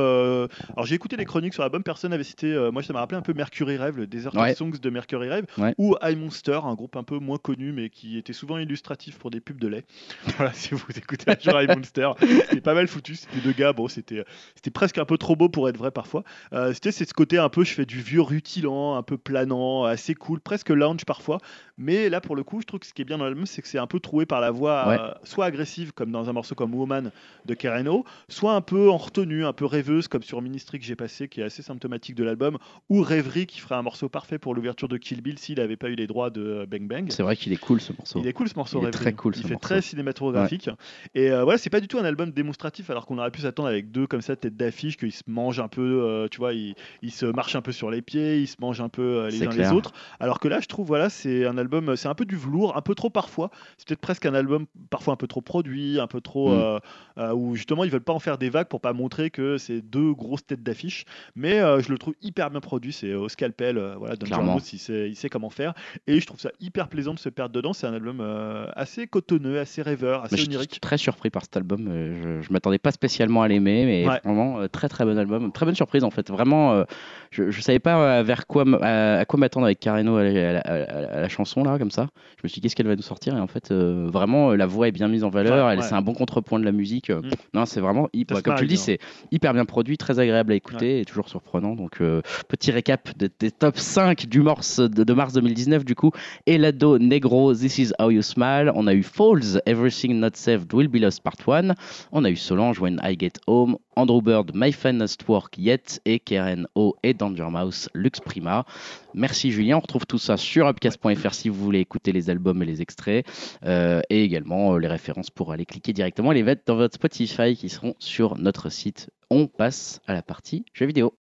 Alors 0.76 0.86
j'ai 0.86 0.96
écouté 0.96 1.16
les 1.16 1.26
chroniques 1.26 1.54
sur 1.54 1.64
l'album, 1.72 1.84
personne 1.84 2.12
n'avait 2.12 2.24
cité... 2.24 2.48
euh, 2.54 2.72
Moi, 2.72 2.84
ça 2.84 2.92
m'a 2.94 3.00
rappelé 3.00 3.18
un 3.18 3.22
peu 3.22 3.34
Mercury 3.34 3.78
Rêve, 3.78 3.98
le 3.98 4.08
Desert 4.08 4.36
Ouais. 4.36 4.54
Songs 4.56 4.72
de 4.82 4.90
Mercury 4.90 5.30
Rêve, 5.30 5.46
Ouais. 5.58 5.74
ou 5.78 5.96
High 6.04 6.18
Monster, 6.18 6.60
un 6.66 6.74
groupe 6.76 6.96
un 6.98 7.04
peu 7.04 7.18
moins 7.20 7.38
connu, 7.38 7.72
mais 7.72 7.90
qui 7.90 8.18
était 8.18 8.34
souvent 8.34 8.58
illustratif 8.58 9.18
pour 9.18 9.32
des 9.32 9.40
pubs 9.40 9.60
de 9.60 9.68
lait. 9.68 9.86
Voilà, 10.38 10.52
si 10.54 10.74
vous 10.74 10.84
écoutez 10.98 11.32
un 11.32 11.38
jour 11.40 11.60
High 11.62 11.70
Monster, 11.70 12.10
c'était 12.20 12.62
pas 12.62 12.74
mal 12.74 12.88
foutu. 12.88 13.16
C'était 13.16 13.40
deux 13.40 13.54
gars, 13.54 13.74
bon, 13.74 13.88
c'était 13.88 14.24
c'était 14.56 14.72
presque 14.72 14.98
un 14.98 15.06
peu 15.06 15.18
trop 15.18 15.36
beau 15.36 15.50
pour 15.50 15.70
être 15.70 15.78
vrai 15.78 15.92
parfois. 15.92 16.24
Euh, 16.54 16.74
c'était 16.74 16.92
c'est 16.92 17.08
ce 17.08 17.14
côté 17.14 17.38
un 17.38 17.50
peu, 17.50 17.64
je 17.64 17.74
fais 17.74 17.86
du 17.86 18.02
vieux 18.02 18.22
rutilant, 18.22 18.96
un 18.96 19.04
peu 19.04 19.18
planant, 19.18 19.84
assez 19.86 20.14
cool, 20.16 20.40
presque 20.42 20.70
lounge 20.70 21.06
parfois. 21.06 21.38
Mais 21.82 22.10
là, 22.10 22.22
pour 22.22 22.36
le 22.36 22.44
coup, 22.44 22.62
je 22.62 22.66
trouve 22.68 22.80
que 22.80 22.86
ce 22.86 22.94
qui 22.94 23.02
est 23.02 23.06
bien 23.06 23.18
dans 23.18 23.26
l'album, 23.26 23.46
c'est 23.46 23.62
que 23.62 23.68
c'est 23.68 23.80
un 23.80 23.88
peu 23.88 24.00
troué 24.00 24.26
par 24.26 24.40
la 24.40 24.52
voix, 24.52 24.88
Ouais. 24.88 24.98
euh, 25.00 25.12
soit 25.24 25.46
agressive, 25.46 25.92
comme 25.94 26.12
dans 26.12 26.30
un 26.30 26.34
morceau 26.34 26.54
comme 26.56 26.74
Woman 26.76 27.12
de 27.46 27.54
Kereno, 27.56 28.06
soit 28.30 28.54
un 28.54 28.62
peu 28.62 28.90
en 28.90 28.98
retenue, 28.98 29.46
un 29.46 29.54
peu 29.54 29.66
rêveuse, 29.66 30.08
comme 30.08 30.24
sur 30.24 30.42
Ministry 30.42 30.80
que 30.80 30.86
j'ai 30.86 30.96
passé, 30.96 31.28
qui 31.28 31.42
est 31.42 31.44
assez 31.44 31.64
symptomatique 31.64 32.16
de 32.16 32.24
l'album, 32.24 32.58
ou 32.90 33.02
Rêverie, 33.02 33.48
qui 33.48 33.60
ferait 33.60 33.76
un 33.76 33.82
morceau 33.82 34.08
parfait 34.10 34.38
pour 34.38 34.54
l'ouverture 34.54 34.88
de 34.88 34.98
Kill 34.98 35.22
Bill 35.22 35.40
s'il 35.40 35.58
n'avait 35.58 35.76
pas 35.78 35.90
eu 35.90 35.96
les 35.96 36.08
droits 36.08 36.30
de 36.30 36.42
euh, 36.42 36.66
Bang 36.66 36.88
Bang. 36.88 37.08
C'est 37.10 37.24
vrai 37.24 37.36
qu'il 37.36 37.52
est 37.52 37.58
cool 37.58 37.82
ce 37.82 37.94
morceau. 37.94 38.20
Il 38.22 38.28
est 38.28 38.34
cool 38.34 38.48
ce 38.48 38.56
morceau. 38.56 38.78
Il 38.80 38.84
est 38.84 38.86
Rêverie. 38.86 39.00
très 39.02 39.14
cool, 39.14 39.34
Il 39.36 39.42
fait 39.42 39.50
morceau. 39.54 39.60
très 39.68 39.82
cinématographique. 39.82 40.70
Et 41.16 41.32
euh, 41.32 41.44
voilà, 41.44 41.58
c'est 41.58 41.70
pas 41.72 41.80
du 41.80 41.88
tout 41.88 41.98
un 41.98 42.06
album 42.06 42.32
démonstratif, 42.32 42.90
alors 42.90 43.06
qu'on 43.06 43.18
aurait 43.18 43.32
pu 43.32 43.42
s'attendre 43.42 43.70
avec 43.70 43.92
deux 43.92 44.06
comme 44.08 44.22
ça 44.22 44.36
têtes 44.36 44.56
d'affiche, 44.56 44.98
qu'ils 44.98 45.12
se 45.12 45.24
mangent 45.28 45.60
un 45.60 45.68
peu, 45.68 45.82
euh, 46.04 46.28
tu 46.30 46.38
vois, 46.38 46.54
ils, 46.54 46.76
ils 47.02 47.12
se 47.12 47.26
marchent 47.26 47.56
un 47.56 47.62
peu 47.62 47.72
sur 47.72 47.90
les 47.90 48.02
pieds, 48.02 48.40
ils 48.40 48.48
se 48.48 48.58
mangent 48.60 48.82
un 48.82 48.90
peu 48.90 49.28
les 49.30 49.44
uns 49.44 49.48
clair. 49.48 49.72
les 49.72 49.76
autres. 49.78 49.94
Alors 50.20 50.40
que 50.40 50.48
là, 50.48 50.60
je 50.60 50.68
trouve, 50.68 50.86
voilà, 50.88 51.10
c'est 51.10 51.46
un 51.46 51.58
album, 51.58 51.71
c'est 51.96 52.08
un 52.08 52.14
peu 52.16 52.26
du 52.26 52.36
velours, 52.36 52.76
un 52.78 52.82
peu 52.82 52.96
trop 52.96 53.10
parfois. 53.10 53.50
C'est 53.78 53.88
peut-être 53.88 54.02
presque 54.02 54.26
un 54.26 54.34
album 54.34 54.66
parfois 54.90 55.14
un 55.14 55.18
peu 55.18 55.28
trop 55.28 55.42
produit, 55.42 56.00
un 56.00 56.08
peu 56.08 56.22
trop, 56.22 56.50
Mm. 56.50 56.60
euh, 56.60 56.80
euh, 57.18 57.34
où 57.34 57.56
justement 57.56 57.84
ils 57.84 57.92
veulent 57.92 58.02
pas 58.02 58.14
en 58.14 58.20
faire 58.20 58.38
des 58.38 58.50
vagues 58.50 58.68
pour 58.68 58.82
pas 58.82 58.94
montrer 58.94 59.30
que 59.30 59.58
c'est 59.58 59.82
deux 59.82 60.14
grosses 60.14 60.46
têtes 60.46 60.64
d'affiche. 60.64 61.06
Mais 61.36 61.60
euh, 61.60 61.80
je 61.82 61.90
le 61.92 61.98
trouve 61.98 62.14
hyper 62.22 62.50
bien 62.50 62.60
produit, 62.60 62.94
c'est 62.94 63.14
au 63.14 63.30
scalpel, 63.30 63.78
euh, 63.78 63.96
voilà, 63.98 64.16
Don 64.16 64.58
il 64.74 64.80
sait, 64.80 65.10
il 65.10 65.16
sait 65.16 65.30
comment 65.30 65.50
faire. 65.50 65.74
Et 66.08 66.20
je 66.20 66.26
trouve 66.26 66.40
ça 66.40 66.50
hyper 66.60 66.88
plaisant 66.88 67.14
de 67.14 67.20
se 67.20 67.30
perdre 67.30 67.54
dedans. 67.54 67.74
C'est 67.74 67.88
un 67.88 67.94
album 67.94 68.20
euh, 68.22 68.66
assez 68.76 69.08
cotonneux, 69.08 69.60
assez 69.60 69.82
rêveur, 69.82 70.24
assez 70.24 70.36
Mais 70.36 70.42
je 70.42 70.48
onirique. 70.48 70.72
suis 70.72 70.80
très 70.80 70.98
surpris 70.98 71.30
par 71.30 71.44
cet 71.44 71.58
album. 71.58 71.88
euh, 71.90 72.40
Je, 72.42 72.48
je 72.48 72.54
m'attendais 72.54 72.80
pas 72.80 72.92
spécialement 72.92 73.42
à 73.44 73.48
l'aimer, 73.48 73.86
mais 73.86 74.08
Ouais. 74.08 74.20
vraiment 74.24 74.60
euh, 74.60 74.68
très 74.68 74.90
très 74.90 75.06
bon 75.06 75.18
album, 75.18 75.52
très 75.52 75.66
bonne 75.66 75.76
surprise 75.76 76.04
en 76.04 76.10
fait. 76.10 76.30
Vraiment, 76.32 76.74
euh, 76.74 76.84
je, 77.32 77.52
je 77.52 77.62
savais 77.62 77.80
pas 77.80 78.20
euh, 78.20 78.24
vers 78.24 78.48
quoi 78.48 78.66
à, 78.82 79.20
à 79.20 79.26
quoi 79.26 79.40
m'attendre 79.40 79.66
avec 79.68 79.80
Carreno 79.80 80.18
à 80.18 80.24
la, 80.24 80.30
à 80.30 80.54
la- 80.54 80.60
à 80.60 80.78
la- 81.02 81.24
à 81.26 81.30
là, 81.64 81.78
comme 81.80 81.92
ça. 81.92 82.08
Je 82.38 82.42
me 82.44 82.50
suis 82.50 82.56
dit 82.60 82.62
qu'est-ce 82.62 82.76
qu'elle 82.76 82.88
va 82.88 82.96
nous 82.96 83.02
sortir? 83.02 83.36
Et 83.36 83.40
en 83.40 83.48
fait 83.48 83.72
euh, 83.72 84.08
vraiment 84.12 84.52
euh, 84.52 84.56
la 84.56 84.66
voix 84.66 84.88
est 84.88 84.92
bien 84.92 85.08
mise 85.08 85.24
en 85.24 85.30
valeur. 85.30 85.66
Ouais, 85.66 85.74
elle 85.74 85.80
ouais. 85.80 85.86
c'est 85.86 85.96
un 85.96 86.02
bon 86.02 86.14
contrepoint 86.14 86.60
de 86.60 86.66
la 86.66 86.72
musique. 86.72 87.10
euh, 87.10 87.22
Mm. 87.22 87.30
Non, 87.54 87.66
c'est 87.66 87.82
vraiment 87.82 88.10
hyper. 88.14 88.38
Se 88.38 88.42
Comme 88.44 88.56
tu 88.56 88.64
le 88.64 88.68
dis, 88.68 88.78
c'est 88.78 89.00
hyper 89.32 89.54
bien 89.54 89.66
produit, 89.66 89.98
très 89.98 90.20
agréable 90.20 90.52
à 90.54 90.56
écouter 90.56 91.02
et 91.02 91.06
toujours 91.06 91.30
surprenant. 91.30 91.76
Donc 91.76 92.02
euh, 92.02 92.22
petit 92.48 92.72
récap 92.72 93.16
de- 93.18 93.30
des 93.40 93.52
top 93.52 93.78
5 93.78 94.26
du 94.28 94.42
mars 94.42 94.80
de, 94.80 95.04
de 95.04 95.14
mars 95.14 95.34
2019 95.34 95.86
du 95.86 95.96
coup. 95.96 96.12
Elado 96.48 96.98
Negro, 96.98 97.54
This 97.54 97.78
Is 97.78 97.92
How 98.00 98.10
You 98.10 98.22
Smile. 98.22 98.72
On 98.76 98.88
a 98.88 98.94
eu 98.94 99.04
Falls, 99.04 99.60
Everything 99.66 100.20
Not 100.20 100.32
Saved 100.36 100.74
Will 100.74 100.88
Be 100.88 100.96
Lost 100.98 101.22
Part 101.24 101.36
1. 101.46 101.74
On 102.12 102.24
a 102.24 102.30
eu 102.30 102.36
Solange, 102.36 102.80
When 102.80 103.00
I 103.04 103.16
Get 103.20 103.34
Home. 103.48 103.78
Andrew 103.96 104.22
Bird, 104.22 104.52
My 104.54 104.72
Finest 104.72 105.28
Work 105.28 105.58
Yet. 105.58 106.02
Et 106.06 106.20
Karen 106.20 106.68
O 106.76 106.96
et 107.04 107.14
Danger 107.14 107.48
Mouse, 107.50 107.90
Lux 107.94 108.20
Prima. 108.20 108.66
Merci 109.14 109.52
Julien. 109.52 109.78
On 109.78 109.82
retrouve 109.82 110.06
tout 110.06 110.18
ça 110.18 110.38
sur 110.38 110.68
upcast.fr 110.68 111.34
si 111.34 111.50
vous 111.50 111.62
voulez 111.62 111.80
écouter 111.80 112.12
les 112.12 112.30
albums 112.30 112.62
et 112.64 112.66
les 112.66 112.82
extraits. 112.82 113.26
Euh, 113.66 114.02
et 114.10 114.24
également 114.24 114.74
euh, 114.74 114.78
les 114.80 114.88
références 114.88 115.30
pour 115.30 115.52
aller 115.52 115.66
cliquer 115.66 115.94
directement 115.94 116.32
et 116.32 116.36
les 116.36 116.44
mettre 116.44 116.64
dans 116.66 116.76
votre 116.76 116.96
Spotify 116.96 117.56
qui 117.56 117.70
seront 117.70 117.96
sur 118.00 118.38
notre 118.38 118.70
site. 118.70 119.10
On 119.30 119.48
passe 119.48 120.02
à 120.08 120.14
la 120.14 120.22
partie 120.22 120.66
jeux 120.74 120.86
vidéo. 120.86 121.14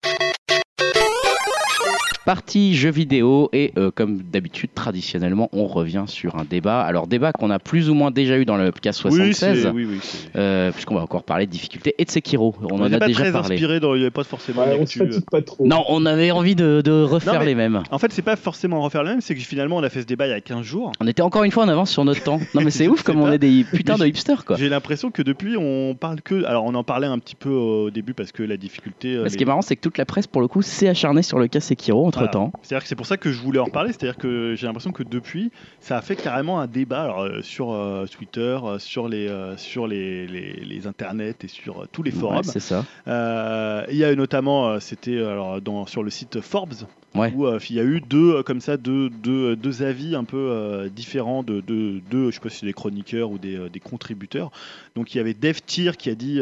Partie 2.32 2.74
jeux 2.74 2.90
vidéo 2.90 3.48
et 3.54 3.72
euh, 3.78 3.90
comme 3.90 4.18
d'habitude 4.20 4.68
traditionnellement 4.74 5.48
on 5.54 5.66
revient 5.66 6.04
sur 6.08 6.36
un 6.36 6.44
débat. 6.44 6.82
Alors 6.82 7.06
débat 7.06 7.32
qu'on 7.32 7.48
a 7.48 7.58
plus 7.58 7.88
ou 7.88 7.94
moins 7.94 8.10
déjà 8.10 8.36
eu 8.36 8.44
dans 8.44 8.58
le 8.58 8.64
Oui, 8.66 8.70
76 8.92 9.62
c'est- 9.62 9.68
oui, 9.70 9.86
oui. 9.88 9.98
c'est- 10.02 10.28
euh, 10.36 10.70
puisqu'on 10.70 10.96
va 10.96 11.00
encore 11.00 11.22
parler 11.22 11.46
de 11.46 11.50
difficultés 11.50 11.94
et 11.96 12.04
de 12.04 12.10
Sekiro. 12.10 12.54
On, 12.60 12.74
On 12.74 12.80
en 12.80 12.92
a 12.92 12.98
déjà 12.98 13.08
très 13.22 13.32
parlé. 13.32 13.54
inspiré, 13.54 13.80
dans- 13.80 13.94
il 13.94 14.00
n'y 14.00 14.04
avait 14.04 14.10
pas 14.10 14.24
forcément 14.24 14.60
Ouais, 14.66 14.76
on 14.78 14.84
se 14.84 14.98
fatigue 14.98 15.24
pas 15.30 15.40
trop. 15.40 15.66
Non, 15.66 15.84
on 15.88 16.04
avait 16.04 16.30
envie 16.30 16.54
de, 16.54 16.82
de 16.84 17.02
refaire 17.02 17.32
Non, 17.32 17.38
mais- 17.40 17.46
les 17.46 17.54
mêmes. 17.54 17.82
En 17.90 17.96
fait, 17.98 18.12
c'est 18.12 18.20
pas 18.20 18.36
forcément 18.36 18.82
refaire 18.82 19.04
le 19.04 19.08
même, 19.12 19.20
c'est 19.22 19.34
que 19.34 19.40
finalement 19.40 19.76
on 19.78 19.82
a 19.82 19.88
fait 19.88 20.02
ce 20.02 20.06
débat 20.06 20.26
il 20.26 20.30
y 20.30 20.34
a 20.34 20.42
15 20.42 20.66
jours. 20.66 20.92
On 21.00 21.06
était 21.06 21.22
encore 21.22 21.44
une 21.44 21.50
fois 21.50 21.64
en 21.64 21.68
avance 21.68 21.90
sur 21.90 22.04
notre 22.04 22.22
temps. 22.22 22.40
Non 22.52 22.60
mais 22.60 22.70
c'est 22.70 22.88
ouf 22.88 23.04
comme 23.04 23.22
on 23.22 23.32
est 23.32 23.38
des 23.38 23.64
putains 23.64 23.96
de 23.96 24.04
hipsters 24.06 24.44
quoi. 24.44 24.56
J'ai 24.58 24.68
l'impression 24.68 25.10
que 25.10 25.22
depuis 25.22 25.56
on 25.56 25.94
parle 25.98 26.20
que. 26.20 26.44
Alors 26.44 26.66
on 26.66 26.74
en 26.74 26.84
parlait 26.84 27.06
un 27.06 27.18
petit 27.20 27.36
peu 27.36 27.48
au 27.48 27.88
début 27.88 28.12
parce 28.12 28.32
que 28.32 28.42
la 28.42 28.58
difficulté. 28.58 29.14
euh, 29.14 29.24
ce 29.28 29.30
les- 29.32 29.36
qui 29.38 29.42
est 29.44 29.46
marrant, 29.46 29.62
c'est 29.62 29.76
que 29.76 29.80
toute 29.80 29.96
la 29.96 30.04
presse, 30.04 30.26
pour 30.26 30.42
le 30.42 30.48
coup, 30.48 30.60
s'est 30.60 30.88
acharnée 30.88 31.22
sur 31.22 31.38
le 31.38 31.48
cas 31.48 31.60
Sekiro 31.60 32.10
Voilà. 32.18 32.32
temps. 32.32 32.52
C'est-à-dire 32.62 32.82
que 32.82 32.88
c'est 32.88 32.96
pour 32.96 33.06
ça 33.06 33.16
que 33.16 33.32
je 33.32 33.40
voulais 33.40 33.58
en 33.58 33.64
reparler, 33.64 33.90
c'est-à-dire 33.92 34.16
que 34.16 34.54
j'ai 34.56 34.66
l'impression 34.66 34.92
que 34.92 35.02
depuis, 35.02 35.50
ça 35.80 35.96
a 35.98 36.02
fait 36.02 36.16
carrément 36.16 36.60
un 36.60 36.66
débat 36.66 37.02
alors, 37.02 37.20
euh, 37.22 37.42
sur 37.42 37.72
euh, 37.72 38.06
Twitter, 38.06 38.58
euh, 38.62 38.78
sur 38.78 39.08
les 39.08 39.28
sur 39.56 39.86
les, 39.86 40.26
les, 40.26 40.52
les 40.64 40.86
internets 40.86 41.34
et 41.42 41.48
sur 41.48 41.86
tous 41.92 42.02
les 42.02 42.10
forums. 42.10 42.42
c'est 42.44 42.60
ça. 42.60 42.84
Il 43.06 43.96
y 43.96 44.04
a 44.04 44.12
eu 44.12 44.16
notamment, 44.16 44.80
c'était 44.80 45.18
alors 45.18 45.60
dans, 45.60 45.86
sur 45.86 46.02
le 46.02 46.10
site 46.10 46.40
Forbes, 46.40 46.74
Ouais. 47.14 47.32
où 47.34 47.48
il 47.70 47.74
y 47.74 47.80
a 47.80 47.84
eu 47.84 48.02
deux 48.02 48.42
comme 48.42 48.60
ça 48.60 48.76
deux, 48.76 49.08
deux, 49.08 49.56
deux 49.56 49.82
avis 49.82 50.14
un 50.14 50.24
peu 50.24 50.88
différents 50.94 51.42
de 51.42 51.62
deux, 51.62 52.00
deux, 52.10 52.30
je 52.30 52.34
sais 52.34 52.40
pas 52.40 52.50
si 52.50 52.58
c'est 52.58 52.66
des 52.66 52.74
chroniqueurs 52.74 53.30
ou 53.30 53.38
des, 53.38 53.70
des 53.70 53.80
contributeurs. 53.80 54.50
Donc 54.94 55.14
il 55.14 55.18
y 55.18 55.20
avait 55.20 55.32
Dev 55.32 55.56
Tier 55.64 55.92
qui 55.98 56.10
a 56.10 56.14
dit, 56.14 56.38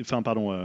enfin 0.00 0.22
pardon, 0.22 0.56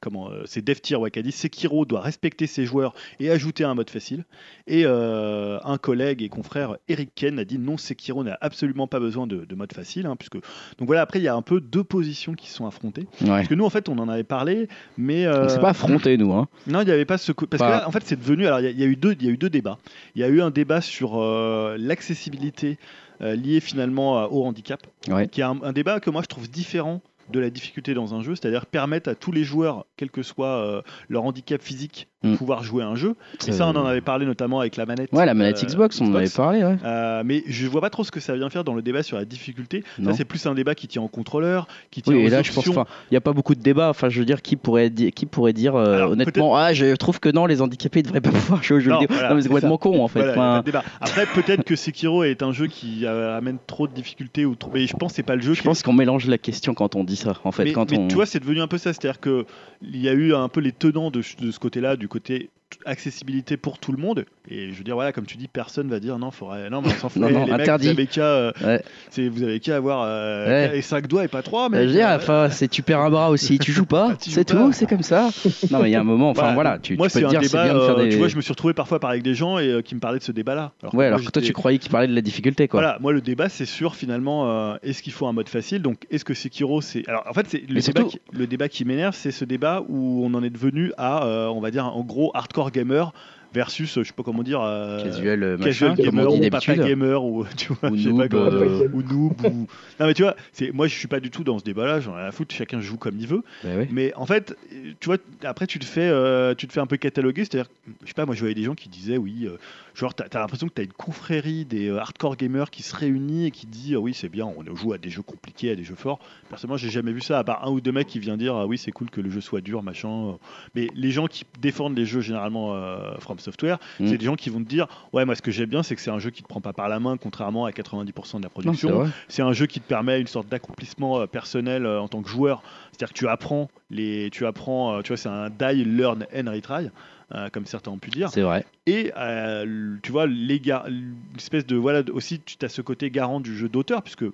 comment, 0.00 0.30
c'est 0.44 0.64
Dev 0.64 0.76
Tier 0.80 0.96
ouais, 0.96 1.10
qui 1.10 1.18
a 1.18 1.22
dit 1.22 1.32
Sekiro 1.32 1.84
doit 1.84 2.00
respecter 2.00 2.46
ses 2.46 2.64
joueurs 2.64 2.94
et 3.18 3.30
ajouter 3.30 3.61
un 3.70 3.74
mode 3.74 3.90
facile. 3.90 4.24
Et 4.66 4.82
euh, 4.86 5.58
un 5.64 5.78
collègue 5.78 6.22
et 6.22 6.28
confrère 6.28 6.76
Eric 6.88 7.10
Ken 7.14 7.38
a 7.38 7.44
dit 7.44 7.58
non, 7.58 7.76
Sekiro 7.76 8.22
n'a 8.24 8.36
absolument 8.40 8.86
pas 8.86 9.00
besoin 9.00 9.26
de, 9.26 9.44
de 9.44 9.54
mode 9.54 9.72
facile, 9.72 10.06
hein, 10.06 10.16
puisque 10.16 10.34
donc 10.34 10.86
voilà 10.86 11.02
après 11.02 11.18
il 11.18 11.22
y 11.22 11.28
a 11.28 11.34
un 11.34 11.42
peu 11.42 11.60
deux 11.60 11.84
positions 11.84 12.34
qui 12.34 12.48
se 12.48 12.54
sont 12.56 12.66
affrontées. 12.66 13.06
Ouais. 13.22 13.28
Parce 13.28 13.48
que 13.48 13.54
nous, 13.54 13.64
en 13.64 13.70
fait, 13.70 13.88
on 13.88 13.98
en 13.98 14.08
avait 14.08 14.24
parlé, 14.24 14.68
mais. 14.96 15.26
On 15.26 15.30
euh, 15.30 15.48
s'est 15.48 15.60
pas 15.60 15.70
affrontés, 15.70 16.16
nous. 16.16 16.32
Hein. 16.32 16.48
Non, 16.66 16.80
il 16.80 16.86
n'y 16.86 16.90
avait 16.92 17.04
pas 17.04 17.18
ce. 17.18 17.32
Parce 17.32 17.48
Pas- 17.58 17.66
que 17.66 17.70
là, 17.82 17.88
en 17.88 17.92
fait, 17.92 18.02
c'est 18.04 18.18
devenu. 18.18 18.46
Alors, 18.46 18.60
il 18.60 18.64
y 18.64 18.68
a- 18.68 18.70
il 18.70 18.80
y, 18.80 18.82
a 18.84 18.86
eu 18.86 18.96
deux- 18.96 19.16
il 19.18 19.26
y 19.26 19.28
a 19.28 19.32
eu 19.32 19.36
deux 19.36 19.50
débats. 19.50 19.78
Il 20.14 20.20
y 20.20 20.24
a 20.24 20.28
eu 20.28 20.40
un 20.40 20.50
débat 20.50 20.80
sur 20.80 21.20
euh, 21.20 21.76
l'accessibilité 21.78 22.78
euh, 23.20 23.36
liée 23.36 23.60
finalement 23.60 24.24
au 24.32 24.44
handicap, 24.44 24.80
Ouais. 25.08 25.28
qui 25.28 25.40
est 25.40 25.44
un, 25.44 25.58
un 25.62 25.72
débat 25.72 26.00
que 26.00 26.10
moi 26.10 26.22
je 26.22 26.26
trouve 26.26 26.50
différent 26.50 27.00
de 27.32 27.40
la 27.40 27.50
difficulté 27.50 27.94
dans 27.94 28.14
un 28.14 28.22
jeu, 28.22 28.34
c'est-à-dire 28.34 28.66
permettre 28.66 29.08
à 29.10 29.14
tous 29.14 29.32
les 29.32 29.44
joueurs, 29.44 29.86
quel 29.96 30.10
que 30.10 30.22
soit 30.22 30.46
euh, 30.46 30.82
leur 31.08 31.24
handicap 31.24 31.60
physique, 31.62 32.08
de 32.22 32.28
Mm. 32.28 32.36
pouvoir 32.36 32.62
jouer 32.62 32.84
à 32.84 32.86
un 32.86 32.94
jeu. 32.94 33.16
Et 33.48 33.52
ça, 33.52 33.66
on 33.66 33.74
en 33.74 33.84
avait 33.84 34.00
parlé 34.00 34.26
notamment 34.26 34.60
avec 34.60 34.76
la 34.76 34.86
manette. 34.86 35.12
Ouais, 35.12 35.26
la 35.26 35.34
manette 35.34 35.60
euh, 35.62 35.66
Xbox, 35.66 36.00
on 36.00 36.12
en 36.12 36.14
avait 36.14 36.28
parlé. 36.28 36.62
Ouais. 36.62 36.76
Euh, 36.84 37.22
mais 37.24 37.42
je 37.48 37.66
vois 37.66 37.80
pas 37.80 37.90
trop 37.90 38.04
ce 38.04 38.12
que 38.12 38.20
ça 38.20 38.36
vient 38.36 38.48
faire 38.48 38.62
dans 38.62 38.74
le 38.74 38.82
débat 38.82 39.02
sur 39.02 39.16
la 39.16 39.24
difficulté. 39.24 39.82
Non. 39.98 40.10
Ça, 40.12 40.18
c'est 40.18 40.24
plus 40.24 40.46
un 40.46 40.54
débat 40.54 40.76
qui 40.76 40.86
tient 40.86 41.02
au 41.02 41.08
contrôleur, 41.08 41.66
qui 41.90 42.00
tient 42.00 42.14
Oui, 42.14 42.22
aux 42.22 42.26
et 42.26 42.30
là, 42.30 42.42
je 42.42 42.52
pense, 42.52 42.64
il 42.66 42.74
n'y 43.10 43.16
a 43.16 43.20
pas 43.20 43.32
beaucoup 43.32 43.56
de 43.56 43.60
débat. 43.60 43.88
Enfin, 43.88 44.08
je 44.08 44.20
veux 44.20 44.24
dire, 44.24 44.40
qui 44.40 44.54
pourrait, 44.54 44.90
qui 44.92 45.26
pourrait 45.26 45.52
dire 45.52 45.74
euh, 45.74 45.96
Alors, 45.96 46.12
honnêtement, 46.12 46.54
ah, 46.56 46.72
je 46.72 46.94
trouve 46.94 47.18
que 47.18 47.28
non, 47.28 47.46
les 47.46 47.60
handicapés 47.60 48.02
ne 48.02 48.04
devraient 48.06 48.20
pas 48.20 48.30
pouvoir 48.30 48.62
jouer 48.62 48.76
aux 48.76 48.80
jeux 48.80 48.90
Non, 48.92 49.00
vidéo. 49.00 49.16
voilà, 49.16 49.30
non, 49.30 49.34
mais 49.34 49.42
c'est 49.42 49.48
complètement 49.48 49.74
ça. 49.74 49.82
con, 49.82 50.04
en 50.04 50.08
fait. 50.08 50.20
Voilà, 50.20 50.32
Enfin, 50.32 50.62
débat. 50.64 50.84
Après, 51.00 51.26
peut-être 51.26 51.64
que 51.64 51.74
Sekiro 51.74 52.22
est 52.22 52.44
un 52.44 52.52
jeu 52.52 52.68
qui 52.68 53.04
euh, 53.04 53.36
amène 53.36 53.58
trop 53.66 53.88
de 53.88 53.94
difficultés 53.94 54.44
ou 54.46 54.54
trop. 54.54 54.70
Mais 54.72 54.86
je 54.86 54.96
pense 54.96 55.10
que 55.10 55.16
c'est 55.16 55.22
pas 55.24 55.34
le 55.34 55.42
jeu. 55.42 55.54
je 55.54 55.62
pense 55.62 55.82
qu'on 55.82 55.92
mélange 55.92 56.28
la 56.28 56.38
question 56.38 56.72
quand 56.72 56.94
on 56.94 57.02
dit 57.02 57.16
ça. 57.22 57.40
En 57.44 57.52
fait, 57.52 57.64
mais, 57.64 57.72
quand 57.72 57.90
mais 57.90 57.98
on. 57.98 58.08
tu 58.08 58.14
vois, 58.14 58.26
c'est 58.26 58.40
devenu 58.40 58.60
un 58.60 58.68
peu 58.68 58.78
ça. 58.78 58.92
C'est-à-dire 58.92 59.20
que 59.20 59.46
il 59.80 60.00
y 60.00 60.08
a 60.08 60.12
eu 60.12 60.34
un 60.34 60.48
peu 60.48 60.60
les 60.60 60.72
tenants 60.72 61.10
de, 61.10 61.22
de 61.40 61.50
ce 61.50 61.58
côté-là, 61.58 61.96
du 61.96 62.08
côté 62.08 62.50
accessibilité 62.84 63.56
pour 63.56 63.78
tout 63.78 63.92
le 63.92 63.98
monde. 63.98 64.24
Et 64.48 64.70
je 64.70 64.78
veux 64.78 64.84
dire, 64.84 64.94
voilà, 64.94 65.12
comme 65.12 65.24
tu 65.26 65.36
dis, 65.36 65.48
personne 65.48 65.88
va 65.88 66.00
dire 66.00 66.18
non, 66.18 66.30
faudrait... 66.30 66.68
non 66.70 66.82
mais 66.82 66.88
on 66.88 66.96
s'en 66.98 67.08
fout. 67.08 67.22
Non, 67.22 67.30
non, 67.30 67.44
les 67.44 67.52
mecs, 67.52 67.60
interdit. 67.60 67.86
vous 67.86 67.92
avez 67.92 68.06
qu'à 68.06 68.22
euh, 68.24 68.52
Ouais. 68.62 68.82
c'est- 69.10 69.68
avoir 69.72 70.02
euh, 70.04 70.46
Ouais. 70.48 70.72
les 70.74 70.82
5 70.82 71.06
doigts 71.06 71.24
et 71.24 71.28
pas 71.28 71.42
3. 71.42 71.68
Bah, 71.68 71.76
Mais 71.78 71.84
je 71.84 71.88
veux 71.88 71.94
dire, 71.94 72.08
enfin, 72.08 72.48
c'est 72.50 72.68
tu 72.68 72.82
perds 72.82 73.00
un 73.00 73.10
bras 73.10 73.30
aussi, 73.30 73.58
tu 73.58 73.72
joues 73.72 73.86
pas, 73.86 74.16
c'est 74.20 74.44
tout, 74.44 74.72
c'est 74.72 74.86
comme 74.88 75.02
ça. 75.02 75.30
Non, 75.70 75.80
mais 75.80 75.90
il 75.90 75.92
y 75.92 75.96
a 75.96 76.00
un 76.00 76.04
moment, 76.04 76.30
enfin 76.30 76.54
voilà, 76.54 76.78
tu, 76.78 76.96
moi, 76.96 77.08
tu 77.08 77.14
peux 77.14 77.18
c'est 77.20 77.24
un 77.26 77.28
dire, 77.28 77.40
c'est 77.42 77.48
débat. 77.50 77.64
bien 77.64 77.74
de 77.74 77.80
faire 77.80 77.98
euh, 77.98 78.04
des. 78.04 78.08
Tu 78.10 78.16
vois, 78.16 78.28
je 78.28 78.36
me 78.36 78.40
suis 78.42 78.52
retrouvé 78.52 78.74
parfois 78.74 78.98
parler 79.00 79.14
avec 79.16 79.24
des 79.24 79.34
gens 79.34 79.58
et 79.58 79.68
euh, 79.68 79.82
qui 79.82 79.94
me 79.94 80.00
parlaient 80.00 80.18
de 80.18 80.24
ce 80.24 80.32
débat-là. 80.32 80.72
Alors 80.82 80.94
Ouais, 80.94 81.06
alors 81.06 81.20
que 81.20 81.30
toi, 81.30 81.40
tu 81.42 81.52
croyais 81.52 81.78
qu'il 81.78 81.90
parlait 81.90 82.08
de 82.08 82.14
la 82.14 82.20
difficulté, 82.20 82.68
quoi. 82.68 82.80
Voilà, 82.80 82.98
moi 83.00 83.12
le 83.12 83.20
débat 83.20 83.48
c'est 83.48 83.64
sûr 83.66 83.94
finalement 83.94 84.50
euh, 84.50 84.76
est-ce 84.82 85.02
qu'il 85.02 85.12
faut 85.12 85.26
un 85.26 85.32
mode 85.32 85.48
facile? 85.48 85.82
Donc 85.82 86.06
est-ce 86.10 86.24
que 86.24 86.34
Sekiro 86.34 86.80
c'est 86.80 87.08
alors 87.08 87.24
en 87.28 87.32
fait 87.32 87.46
c'est 87.48 87.62
le 87.68 88.46
débat 88.46 88.68
qui, 88.68 88.84
m'énerve 88.84 89.14
c'est 89.14 89.30
ce 89.30 89.44
débat 89.44 89.82
où 89.88 90.22
on 90.24 90.34
en 90.34 90.42
est 90.42 90.50
devenu 90.50 90.92
à 90.96 91.24
euh, 91.26 91.46
on 91.48 91.60
va 91.60 91.70
dire 91.70 91.86
en 91.86 92.02
gros 92.02 92.30
hardcore 92.34 92.61
gamer 92.70 93.12
versus 93.54 93.96
je 93.98 94.02
sais 94.02 94.14
pas 94.14 94.22
comment 94.22 94.42
dire 94.42 94.62
euh, 94.62 95.02
Casual, 95.02 95.42
euh, 95.42 95.58
casual 95.58 95.90
machin, 95.90 96.02
gamer 96.04 96.32
ou 96.32 96.48
papa 96.50 96.74
gamer 96.74 97.22
ou 97.24 97.44
tu 97.56 97.72
vois 97.74 97.90
Ou 97.90 97.96
je 97.96 98.02
sais 98.04 98.08
noob, 98.08 98.18
pas 98.20 98.28
comment- 98.28 98.50
euh, 98.50 98.88
ou 98.94 99.02
noob 99.02 99.32
ou 99.44 99.66
non 100.00 100.06
mais 100.06 100.14
tu 100.14 100.22
vois 100.22 100.36
c'est 100.52 100.72
moi 100.72 100.86
je 100.86 100.94
suis 100.94 101.06
pas 101.08 101.20
du 101.20 101.30
tout 101.30 101.44
dans 101.44 101.58
ce 101.58 101.64
débat 101.64 101.84
là 101.86 102.00
j'en 102.00 102.16
ai 102.16 102.22
à 102.22 102.32
foutre 102.32 102.54
chacun 102.54 102.80
joue 102.80 102.96
comme 102.96 103.18
il 103.18 103.26
veut. 103.26 103.42
Bah 103.62 103.70
ouais. 103.76 103.88
mais 103.90 104.14
en 104.14 104.24
fait, 104.24 104.56
tu 105.00 105.06
vois, 105.06 105.18
après 105.44 105.66
tu 105.66 105.78
te 105.78 105.84
fais, 105.84 106.10
tu 106.56 106.66
te 106.66 106.72
fais 106.72 106.80
un 106.80 106.86
peu 106.86 106.96
cataloguer, 106.96 107.44
c'est-à-dire, 107.44 107.70
je 108.02 108.08
sais 108.08 108.14
pas, 108.14 108.24
moi 108.24 108.34
je 108.34 108.40
voyais 108.40 108.54
des 108.54 108.62
gens 108.64 108.74
qui 108.74 108.88
disaient, 108.88 109.18
oui, 109.18 109.46
genre 109.94 110.14
t'as 110.14 110.24
as, 110.24 110.40
l'impression 110.40 110.68
que 110.68 110.72
t'as 110.72 110.84
une 110.84 110.92
confrérie 110.92 111.64
des 111.64 111.88
euh, 111.88 112.00
hardcore 112.00 112.36
gamers 112.36 112.70
qui 112.70 112.82
se 112.82 112.94
réunit 112.94 113.46
et 113.46 113.50
qui 113.50 113.66
dit, 113.66 113.94
euh, 113.94 113.98
oui 113.98 114.14
c'est 114.14 114.28
bien, 114.28 114.46
on 114.46 114.74
joue 114.74 114.92
à 114.92 114.98
des 114.98 115.10
jeux 115.10 115.22
compliqués, 115.22 115.70
à 115.70 115.76
des 115.76 115.84
jeux 115.84 115.94
forts. 115.94 116.18
Personnellement, 116.48 116.76
j'ai 116.76 116.90
jamais 116.90 117.12
vu 117.12 117.20
ça, 117.20 117.38
à 117.38 117.44
part 117.44 117.66
un 117.66 117.70
ou 117.70 117.80
deux 117.80 117.92
mecs 117.92 118.06
qui 118.08 118.18
viennent 118.18 118.36
dire, 118.36 118.54
ah 118.54 118.66
oui 118.66 118.78
c'est 118.78 118.92
cool 118.92 119.10
que 119.10 119.20
le 119.20 119.30
jeu 119.30 119.40
soit 119.40 119.60
dur, 119.60 119.82
machin. 119.82 120.36
Mais 120.74 120.88
les 120.94 121.10
gens 121.10 121.26
qui 121.26 121.44
défendent 121.60 121.96
les 121.96 122.06
jeux 122.06 122.20
généralement 122.20 122.74
euh, 122.74 123.16
From 123.18 123.38
Software, 123.38 123.78
Mm. 123.98 124.08
c'est 124.08 124.18
des 124.18 124.24
gens 124.24 124.36
qui 124.36 124.50
vont 124.50 124.60
te 124.62 124.68
dire, 124.68 124.86
ouais 125.12 125.24
moi 125.24 125.34
ce 125.34 125.42
que 125.42 125.50
j'aime 125.50 125.68
bien, 125.68 125.82
c'est 125.82 125.94
que 125.94 126.00
c'est 126.00 126.10
un 126.10 126.18
jeu 126.18 126.30
qui 126.30 126.42
te 126.42 126.48
prend 126.48 126.60
pas 126.60 126.72
par 126.72 126.88
la 126.88 127.00
main, 127.00 127.16
contrairement 127.16 127.66
à 127.66 127.70
90% 127.70 128.38
de 128.38 128.42
la 128.42 128.48
production. 128.48 129.10
C'est 129.28 129.42
un 129.42 129.52
jeu 129.52 129.66
qui 129.66 129.80
te 129.80 129.86
permet 129.86 130.20
une 130.20 130.26
sorte 130.26 130.48
d'accomplissement 130.48 131.20
euh, 131.20 131.26
personnel 131.26 131.86
en 131.86 132.08
tant 132.08 132.22
que 132.22 132.28
joueur. 132.28 132.62
C'est-à-dire 132.90 133.12
que 133.12 133.18
tu 133.18 133.28
apprends, 133.28 133.68
les, 133.90 134.30
tu 134.30 134.46
apprends, 134.46 135.02
tu 135.02 135.08
vois, 135.08 135.16
c'est 135.16 135.28
un 135.28 135.50
die, 135.50 135.84
learn 135.84 136.26
and 136.34 136.50
retry, 136.50 136.90
euh, 137.34 137.48
comme 137.50 137.66
certains 137.66 137.90
ont 137.90 137.98
pu 137.98 138.10
dire. 138.10 138.30
C'est 138.30 138.42
vrai. 138.42 138.64
Et 138.86 139.12
euh, 139.16 139.96
tu 140.02 140.12
vois, 140.12 140.26
les 140.26 140.60
gar- 140.60 140.86
une 140.88 141.14
espèce 141.36 141.66
de 141.66 141.76
voilà, 141.76 142.02
aussi 142.12 142.40
tu 142.40 142.56
as 142.64 142.68
ce 142.68 142.82
côté 142.82 143.10
garant 143.10 143.40
du 143.40 143.56
jeu 143.56 143.68
d'auteur, 143.68 144.02
puisque 144.02 144.22
le, 144.22 144.32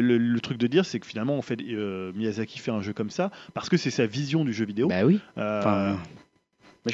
le- 0.00 0.18
le 0.18 0.40
truc 0.40 0.58
de 0.58 0.66
dire, 0.66 0.84
c'est 0.84 1.00
que 1.00 1.06
finalement, 1.06 1.34
on 1.34 1.42
fait, 1.42 1.58
euh, 1.70 2.12
Miyazaki 2.14 2.58
fait 2.58 2.70
un 2.70 2.80
jeu 2.82 2.92
comme 2.92 3.10
ça 3.10 3.30
parce 3.54 3.68
que 3.68 3.76
c'est 3.76 3.90
sa 3.90 4.06
vision 4.06 4.44
du 4.44 4.52
jeu 4.52 4.64
vidéo. 4.66 4.88
Bah 4.88 5.04
oui. 5.04 5.20
Euh, 5.38 5.94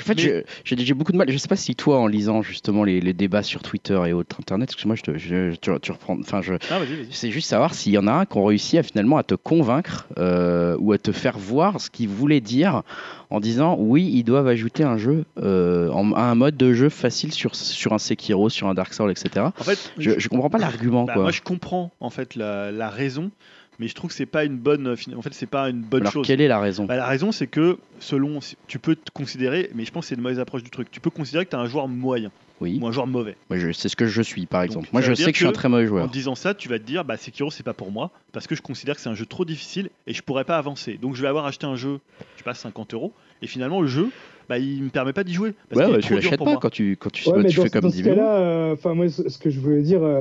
En 0.01 0.05
fait, 0.05 0.19
j'ai 0.65 0.95
beaucoup 0.95 1.13
de 1.13 1.17
mal. 1.17 1.31
Je 1.31 1.37
sais 1.37 1.49
pas 1.49 1.57
si 1.57 1.75
toi, 1.75 1.99
en 2.01 2.07
lisant 2.07 2.43
justement 2.43 2.85
les, 2.85 3.01
les 3.01 3.13
débats 3.13 3.43
sur 3.43 3.63
Twitter 3.63 4.01
et 4.07 4.13
autres 4.13 4.37
internet, 4.41 4.69
parce 4.71 4.83
que 4.83 4.87
moi, 4.89 4.97
je 4.97 5.03
te, 5.03 5.17
je- 5.19 5.55
tu, 5.57 5.71
tu 5.81 5.93
reprends. 5.93 6.19
Enfin, 6.21 6.43
je, 6.43 6.55
ah, 6.71 6.81
c'est 7.11 7.31
juste 7.31 7.49
savoir 7.49 7.75
s'il 7.75 7.93
y 7.93 7.99
en 7.99 8.07
a 8.07 8.13
un 8.13 8.27
qui 8.27 8.37
ont 8.39 8.45
réussi 8.45 8.79
à 8.79 8.83
finalement 8.83 9.17
à 9.19 9.23
te 9.23 9.35
convaincre 9.35 10.07
euh, 10.19 10.77
ou 10.81 10.93
à 10.93 10.99
te 10.99 11.13
faire 11.13 11.39
voir 11.39 11.81
ce 11.81 11.91
qu'il 11.91 12.09
voulait 12.09 12.41
dire 12.41 12.83
en 13.31 13.41
disant 13.41 13.77
oui, 13.79 14.09
ils 14.13 14.23
doivent 14.25 14.47
ajouter 14.49 14.85
un 14.85 14.97
jeu, 14.97 15.25
euh, 15.43 15.89
en- 15.91 16.15
un 16.15 16.35
mode 16.35 16.57
de 16.57 16.73
jeu 16.73 16.89
facile 16.89 17.33
sur, 17.33 17.55
sur 17.55 17.93
un 17.93 17.99
Sekiro, 17.99 18.49
sur 18.49 18.69
un 18.69 18.75
Dark 18.75 18.93
Souls, 18.95 19.11
etc. 19.11 19.47
En 19.59 19.65
fait, 19.65 19.93
Je, 19.99 20.11
je 20.19 20.29
comprends 20.29 20.51
pas 20.51 20.59
l'argument, 20.59 21.05
bah, 21.05 21.15
moi, 21.23 21.31
je 21.33 21.41
comprends 21.43 21.93
en 22.01 22.11
fait 22.11 22.35
la, 22.37 22.71
la 22.71 22.89
raison, 22.91 23.31
mais 23.79 23.89
je 23.89 23.95
trouve 23.95 24.11
que 24.11 24.17
c'est 24.17 24.27
pas 24.27 24.45
une 24.45 24.57
bonne, 24.59 24.87
en 24.89 25.23
fait, 25.23 25.33
c'est 25.35 25.47
pas 25.47 25.69
une 25.71 25.83
bonne 25.83 26.03
Alors, 26.03 26.13
chose. 26.13 26.27
quelle 26.27 26.41
est 26.41 26.49
la 26.49 26.61
raison? 26.61 26.85
Bah, 26.85 26.97
la 26.97 27.07
raison, 27.07 27.33
c'est 27.33 27.47
que 27.47 27.79
selon, 27.99 28.41
tu 28.67 28.79
peux 28.79 28.95
te 28.97 29.11
considérer, 29.13 29.71
mais 29.75 29.85
je 29.85 29.91
pense 29.91 30.05
que 30.05 30.09
c'est 30.11 30.15
une 30.15 30.21
mauvaise 30.23 30.39
approche 30.41 30.63
du 30.63 30.71
truc. 30.71 30.91
Tu 30.91 31.01
peux 31.01 31.11
considérer 31.11 31.45
que 31.45 31.51
tu 31.51 31.57
es 31.57 31.59
un 31.59 31.67
joueur 31.67 31.89
moyen 31.89 32.31
Oui, 32.61 32.79
ou 32.81 32.87
un 32.87 32.93
joueur 32.93 33.07
mauvais. 33.07 33.37
Moi, 33.51 33.59
je- 33.59 33.73
c'est 33.73 33.89
ce 33.89 33.97
que 33.97 34.07
je 34.07 34.23
suis, 34.23 34.47
par 34.47 34.63
exemple. 34.63 34.89
Moi, 34.93 35.01
je 35.03 35.15
sais 35.15 35.33
que 35.33 35.39
je 35.39 35.45
suis 35.45 35.47
un 35.47 35.53
très 35.53 35.69
mauvais 35.69 35.85
En 35.85 35.89
joueur. 35.89 36.09
disant 36.09 36.35
ça, 36.35 36.55
tu 36.55 36.69
vas 36.69 36.79
te 36.79 36.85
dire, 36.85 37.05
bah 37.05 37.17
Sekiro, 37.17 37.51
c'est 37.51 37.63
pas 37.65 37.75
pour 37.75 37.91
moi 37.91 38.11
parce 38.33 38.47
que 38.47 38.55
je 38.55 38.63
considère 38.63 38.95
que 38.97 39.01
c'est 39.01 39.09
un 39.09 39.15
jeu 39.15 39.27
trop 39.27 39.45
difficile 39.45 39.91
et 40.07 40.15
je 40.15 40.23
pourrais 40.23 40.45
pas 40.45 40.57
avancer. 40.59 40.97
Donc 40.99 41.15
je 41.17 41.23
vais 41.23 41.29
avoir 41.29 41.47
acheté 41.47 41.67
un 41.67 41.77
jeu, 41.77 41.99
je 42.35 42.39
sais 42.39 42.45
pas 42.45 42.55
50 42.55 42.95
euros, 42.95 43.13
et 43.43 43.47
finalement 43.47 43.81
le 43.81 43.87
jeu, 43.89 44.09
bah 44.49 44.59
il 44.59 44.83
me 44.85 44.89
permet 44.91 45.13
pas 45.13 45.25
d'y 45.25 45.33
jouer 45.33 45.53
parce 45.69 45.81
Ouais, 45.81 45.87
ouais, 45.97 46.01
l'achètes 46.01 46.37
pour 46.37 46.45
pas 46.47 46.53
moi. 46.53 46.61
quand 46.61 46.71
tu, 46.71 46.97
quand 46.99 47.11
tu, 47.11 47.29
Ouais, 47.31 47.43
mais 47.43 47.49
tu 47.49 47.61
fais 47.61 47.71
comme 47.71 47.83
dans 47.83 47.91
ce 47.91 47.97
Dimeo. 47.97 48.15
cas-là, 48.15 48.37
euh, 48.37 48.73
enfin 48.75 48.95
moi, 48.95 49.09
ce 49.09 49.39
que 49.39 49.51
je 49.51 49.59
voulais 49.61 49.83
dire, 49.83 50.03
euh, 50.03 50.21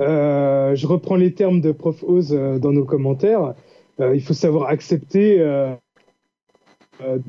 euh, 0.00 0.74
je 0.74 0.86
reprends 0.86 1.16
les 1.16 1.32
termes 1.34 1.60
de 1.60 1.72
Prof 1.72 2.02
Oz 2.06 2.32
euh, 2.32 2.58
dans 2.58 2.72
nos 2.72 2.84
commentaires. 2.84 3.54
Euh, 4.00 4.14
il 4.14 4.22
faut 4.22 4.34
savoir 4.34 4.68
accepter 4.68 5.38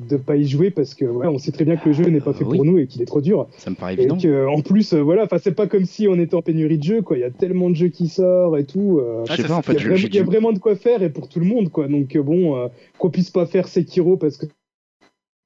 de 0.08 0.16
pas 0.16 0.34
y 0.34 0.48
jouer 0.48 0.70
parce 0.72 0.94
que 0.94 1.04
ouais, 1.04 1.28
on 1.28 1.38
sait 1.38 1.52
très 1.52 1.64
bien 1.64 1.76
que 1.76 1.86
le 1.88 1.92
jeu 1.92 2.04
n'est 2.06 2.20
pas 2.20 2.32
fait 2.32 2.44
Oui. 2.44 2.56
pour 2.56 2.64
nous 2.64 2.78
et 2.78 2.88
qu'il 2.88 3.02
est 3.02 3.06
trop 3.06 3.20
dur. 3.20 3.46
Ça 3.56 3.70
me 3.70 3.76
paraît 3.76 3.94
Et 3.94 3.98
évident. 4.00 4.16
que, 4.18 4.46
en 4.48 4.62
plus, 4.62 4.94
voilà, 4.94 5.22
enfin 5.24 5.38
c'est 5.38 5.54
pas 5.54 5.68
comme 5.68 5.84
si 5.84 6.08
on 6.08 6.18
était 6.18 6.34
en 6.34 6.42
pénurie 6.42 6.78
de 6.78 6.82
jeux, 6.82 7.02
quoi. 7.02 7.16
Il 7.16 7.20
y 7.20 7.24
a 7.24 7.30
tellement 7.30 7.70
de 7.70 7.76
jeux 7.76 7.88
qui 7.88 8.08
sortent 8.08 8.58
et 8.58 8.64
tout. 8.64 8.98
euh, 8.98 9.22
Je 9.28 9.34
sais 9.36 9.42
Ah, 9.44 9.48
pas, 9.48 9.54
en 9.54 9.62
ça, 9.62 9.62
il 9.62 9.66
fait, 9.66 9.72
y, 9.74 9.76
a 9.76 9.78
je- 9.78 9.88
vraiment- 9.90 10.14
y 10.14 10.18
a 10.18 10.22
vraiment 10.24 10.52
de 10.52 10.58
quoi 10.58 10.74
faire 10.74 11.02
et 11.04 11.10
pour 11.10 11.28
tout 11.28 11.38
le 11.38 11.46
monde, 11.46 11.70
quoi. 11.70 11.86
Donc 11.86 12.16
bon, 12.18 12.56
euh, 12.56 12.66
qu'on 12.98 13.10
puisse 13.10 13.30
pas 13.30 13.46
faire 13.46 13.68
Sekiro 13.68 14.16
parce 14.16 14.38
que 14.38 14.46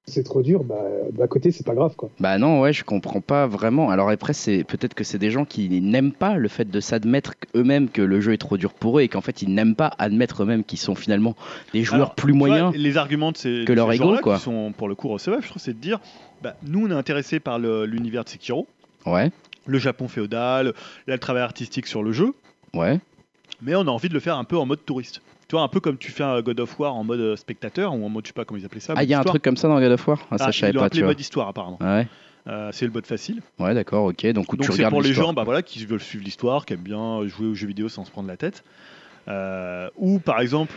c'est 0.07 0.23
trop 0.23 0.43
dur, 0.43 0.65
bah 0.65 0.83
d'à 1.13 1.27
côté 1.27 1.51
c'est 1.51 1.65
pas 1.65 1.75
grave, 1.75 1.95
quoi. 1.97 2.11
Bah 2.21 2.37
non, 2.39 2.61
ouais, 2.61 2.73
je 2.75 2.85
comprends 2.85 3.21
pas 3.23 3.47
vraiment. 3.47 3.89
Alors 3.91 4.11
après, 4.11 4.35
c'est 4.35 4.63
peut-être 4.65 4.93
que 4.95 5.03
c'est 5.05 5.19
des 5.19 5.31
gens 5.31 5.45
qui 5.47 5.81
n'aiment 5.81 6.13
pas 6.13 6.37
le 6.37 6.49
fait 6.49 6.71
de 6.71 6.81
s'admettre 6.81 7.33
eux-mêmes 7.55 7.89
que 7.89 8.03
le 8.03 8.21
jeu 8.21 8.33
est 8.35 8.39
trop 8.39 8.57
dur 8.59 8.75
pour 8.75 8.99
eux 8.99 9.03
et 9.03 9.09
qu'en 9.09 9.23
fait 9.23 9.41
ils 9.41 9.53
n'aiment 9.55 9.75
pas 9.77 9.91
admettre 9.99 10.43
eux-mêmes 10.43 10.63
qu'ils 10.65 10.79
sont 10.79 10.95
finalement 10.95 11.35
des 11.73 11.85
joueurs 11.85 11.95
Alors, 12.03 12.15
plus 12.15 12.33
tu 12.33 12.39
vois, 12.39 12.49
moyens. 12.49 12.75
les 12.77 12.97
arguments 12.99 13.33
de 13.33 13.39
ces, 13.39 13.65
que 13.67 13.73
de 13.73 13.77
leur 13.77 13.89
ces 13.91 13.97
ego, 13.97 14.05
gens-là 14.05 14.21
quoi. 14.21 14.37
qui 14.37 14.43
sont 14.43 14.75
pour 14.77 14.89
le 14.89 14.95
coup 14.95 15.09
recevables, 15.09 15.43
je 15.43 15.49
trouve, 15.49 15.63
c'est 15.63 15.73
de 15.73 15.79
dire, 15.81 16.01
bah, 16.43 16.55
nous 16.63 16.87
on 16.87 16.91
est 16.91 16.95
intéressés 16.95 17.41
par 17.41 17.59
l'univers 17.59 18.25
de 18.25 18.29
Sekiro, 18.29 18.67
Ouais, 19.07 19.31
le 19.67 19.79
Japon 19.79 20.09
féodal, 20.09 20.67
là, 20.67 21.15
le 21.15 21.19
travail 21.19 21.43
artistique 21.43 21.87
sur 21.87 22.03
le 22.03 22.13
jeu, 22.13 22.35
ouais. 22.75 23.01
mais 23.63 23.75
on 23.75 23.81
a 23.83 23.91
envie 23.91 24.09
de 24.11 24.15
le 24.15 24.21
faire 24.21 24.37
un 24.37 24.45
peu 24.45 24.59
en 24.59 24.67
mode 24.67 24.85
touriste. 24.85 25.23
Tu 25.55 25.57
vois, 25.57 25.63
un 25.63 25.69
peu 25.69 25.79
comme 25.79 25.99
tu 25.99 26.11
fais 26.11 26.25
un 26.25 26.43
God 26.43 26.59
of 26.59 26.81
War 26.81 26.97
en 26.97 27.05
mode 27.05 27.21
euh, 27.21 27.37
spectateur 27.37 27.95
ou 27.95 28.05
en 28.05 28.09
mode, 28.09 28.25
je 28.25 28.31
sais 28.31 28.33
pas 28.33 28.45
comment 28.45 28.59
ils 28.59 28.67
appelaient 28.67 28.81
ça. 28.81 28.95
Ah, 28.97 29.05
il 29.05 29.09
y 29.09 29.15
a 29.15 29.21
un 29.21 29.23
truc 29.23 29.41
comme 29.41 29.57
ça 29.57 29.69
dans 29.69 29.79
God 29.79 29.93
of 29.93 30.09
War? 30.09 30.19
Ah, 30.33 30.37
ça, 30.37 30.47
Ah, 30.47 30.51
je 30.51 30.59
savais 30.59 30.73
ils 30.73 30.75
l'ont 30.75 30.81
pas, 30.81 30.89
vois. 30.93 31.07
mode 31.07 31.21
histoire 31.21 31.47
apparemment. 31.47 31.79
Ouais, 31.81 32.09
Euh, 32.49 32.71
c'est 32.73 32.85
le 32.87 32.91
mode 32.91 33.07
facile. 33.07 33.41
ouais, 33.61 33.73
d'accord, 33.73 34.07
ok. 34.07 34.27
Donc, 34.33 34.53
Donc 34.53 34.65
c'est 34.73 34.89
pour 34.89 35.01
les 35.01 35.13
gens 35.13 35.33
bah, 35.33 35.45
voilà, 35.45 35.63
qui 35.63 35.87
veulent 35.87 36.01
suivre 36.01 36.25
l'histoire, 36.25 36.67
qui 36.67 36.73
aiment 36.73 36.81
bien 36.81 37.25
jouer 37.29 37.47
aux 37.47 37.55
jeux 37.55 37.69
vidéo 37.69 37.89
sans 37.89 38.05
se 38.05 38.11
prendre 38.11 38.27
la 38.27 38.37
tête. 38.37 38.65
Euh, 39.29 39.89
ou 39.97 40.19
par 40.19 40.41
exemple, 40.41 40.73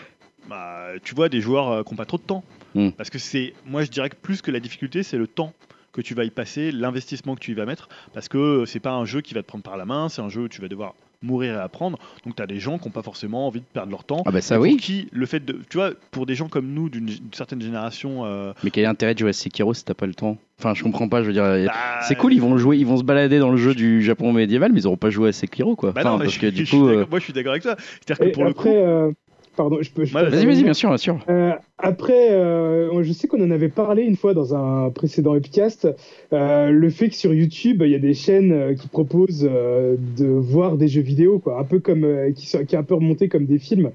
bah, 0.47 0.89
tu 1.03 1.15
vois 1.15 1.27
des 1.27 1.41
joueurs 1.41 1.71
euh, 1.71 1.81
qui 1.83 1.91
n'ont 1.93 1.97
pas 1.97 2.05
trop 2.05 2.17
de 2.17 2.21
temps. 2.21 2.43
Hmm. 2.75 2.91
Parce 2.91 3.09
que 3.09 3.17
c'est, 3.17 3.55
moi 3.65 3.81
je 3.81 3.89
dirais 3.89 4.11
que 4.11 4.15
plus 4.15 4.43
que 4.43 4.51
la 4.51 4.59
difficulté, 4.59 5.01
c'est 5.01 5.17
le 5.17 5.25
temps 5.25 5.53
que 5.91 6.01
tu 6.01 6.13
vas 6.13 6.23
y 6.23 6.29
passer, 6.29 6.71
l'investissement 6.71 7.33
que 7.33 7.39
tu 7.39 7.49
y 7.49 7.55
vas 7.55 7.65
mettre. 7.65 7.89
Parce 8.13 8.29
que 8.29 8.65
c'est 8.67 8.79
pas 8.79 8.91
un 8.91 9.05
jeu 9.05 9.21
qui 9.21 9.33
va 9.33 9.41
te 9.41 9.47
prendre 9.47 9.63
par 9.63 9.75
la 9.77 9.85
main, 9.85 10.07
c'est 10.07 10.21
un 10.21 10.29
jeu 10.29 10.41
où 10.41 10.47
tu 10.47 10.61
vas 10.61 10.67
devoir 10.67 10.93
mourir 11.21 11.55
et 11.55 11.59
apprendre. 11.59 11.97
Donc 12.25 12.35
tu 12.35 12.41
as 12.43 12.47
des 12.47 12.59
gens 12.59 12.77
qui 12.77 12.87
n'ont 12.87 12.91
pas 12.91 13.01
forcément 13.01 13.47
envie 13.47 13.59
de 13.61 13.65
perdre 13.65 13.91
leur 13.91 14.03
temps. 14.03 14.23
Ah, 14.25 14.31
bah 14.31 14.41
ça 14.41 14.55
pour 14.55 14.63
oui. 14.63 14.77
qui 14.77 15.07
le 15.11 15.25
fait 15.25 15.43
de, 15.43 15.59
tu 15.69 15.77
vois, 15.77 15.91
pour 16.11 16.25
des 16.25 16.35
gens 16.35 16.47
comme 16.47 16.67
nous 16.73 16.89
d'une 16.89 17.09
certaine 17.33 17.61
génération, 17.61 18.25
euh, 18.25 18.53
Mais 18.63 18.69
quel 18.71 18.83
est 18.83 18.87
l'intérêt 18.87 19.13
de 19.13 19.19
jouer 19.19 19.29
à 19.29 19.33
Sekiro 19.33 19.73
si 19.73 19.83
t'as 19.85 19.93
pas 19.93 20.05
le 20.05 20.13
temps? 20.13 20.37
Enfin, 20.59 20.73
je 20.73 20.83
comprends 20.83 21.07
pas, 21.09 21.21
je 21.21 21.27
veux 21.27 21.33
dire. 21.33 21.43
bah, 21.43 21.71
C'est 22.01 22.15
cool, 22.15 22.33
ils 22.33 22.41
vont 22.41 22.57
jouer, 22.57 22.77
ils 22.77 22.85
vont 22.85 22.97
se 22.97 23.03
balader 23.03 23.37
dans 23.39 23.49
le 23.51 23.57
jeu 23.57 23.75
du 23.75 24.01
Japon 24.01 24.33
médiéval, 24.33 24.71
mais 24.73 24.79
ils 24.81 24.87
auront 24.87 24.97
pas 24.97 25.09
joué 25.11 25.29
à 25.29 25.31
Sekiro, 25.31 25.75
quoi. 25.75 25.91
bah 25.91 26.01
Enfin, 26.01 26.11
non, 26.11 26.17
mais 26.17 26.23
parce 26.25 26.35
je- 26.35 26.39
que 26.41 26.47
du 26.47 26.65
suis 26.65 26.77
coup. 26.77 26.85
d'accord- 26.87 27.01
euh, 27.01 27.05
moi 27.09 27.19
je 27.19 27.23
suis 27.25 27.33
d'accord 27.33 27.51
avec 27.51 27.63
ça. 27.63 27.75
C'est-à-dire 27.77 28.25
que 28.27 28.33
pour 28.33 28.43
le 28.45 28.53
coup, 28.53 28.67
euh, 28.69 29.11
pardon, 29.57 29.79
je 29.81 29.91
peux. 29.91 30.05
je 30.05 30.13
Vas-y, 30.13 30.45
vas-y, 30.45 30.63
bien 30.63 30.73
sûr, 30.73 30.89
bien 30.89 30.97
sûr. 30.97 31.19
Euh, 31.27 31.51
après, 31.77 32.31
euh, 32.31 33.03
je 33.03 33.11
sais 33.11 33.27
qu'on 33.27 33.43
en 33.43 33.51
avait 33.51 33.67
parlé 33.67 34.03
une 34.03 34.15
fois 34.15 34.33
dans 34.33 34.55
un 34.55 34.89
précédent 34.91 35.35
Epicast, 35.35 35.87
euh, 36.31 36.69
le 36.69 36.89
fait 36.89 37.09
que 37.09 37.15
sur 37.15 37.33
YouTube, 37.33 37.81
il 37.83 37.91
y 37.91 37.95
a 37.95 37.99
des 37.99 38.13
chaînes 38.13 38.53
euh, 38.53 38.73
qui 38.73 38.87
proposent 38.87 39.47
euh, 39.51 39.97
de 40.17 40.27
voir 40.27 40.77
des 40.77 40.87
jeux 40.87 41.01
vidéo, 41.01 41.39
quoi, 41.39 41.59
un 41.59 41.65
peu 41.65 41.79
comme 41.79 42.05
euh, 42.05 42.31
qui, 42.31 42.47
sont, 42.47 42.63
qui 42.63 42.75
est 42.75 42.77
un 42.77 42.83
peu 42.83 42.95
remonté 42.95 43.27
comme 43.27 43.45
des 43.45 43.59
films. 43.59 43.91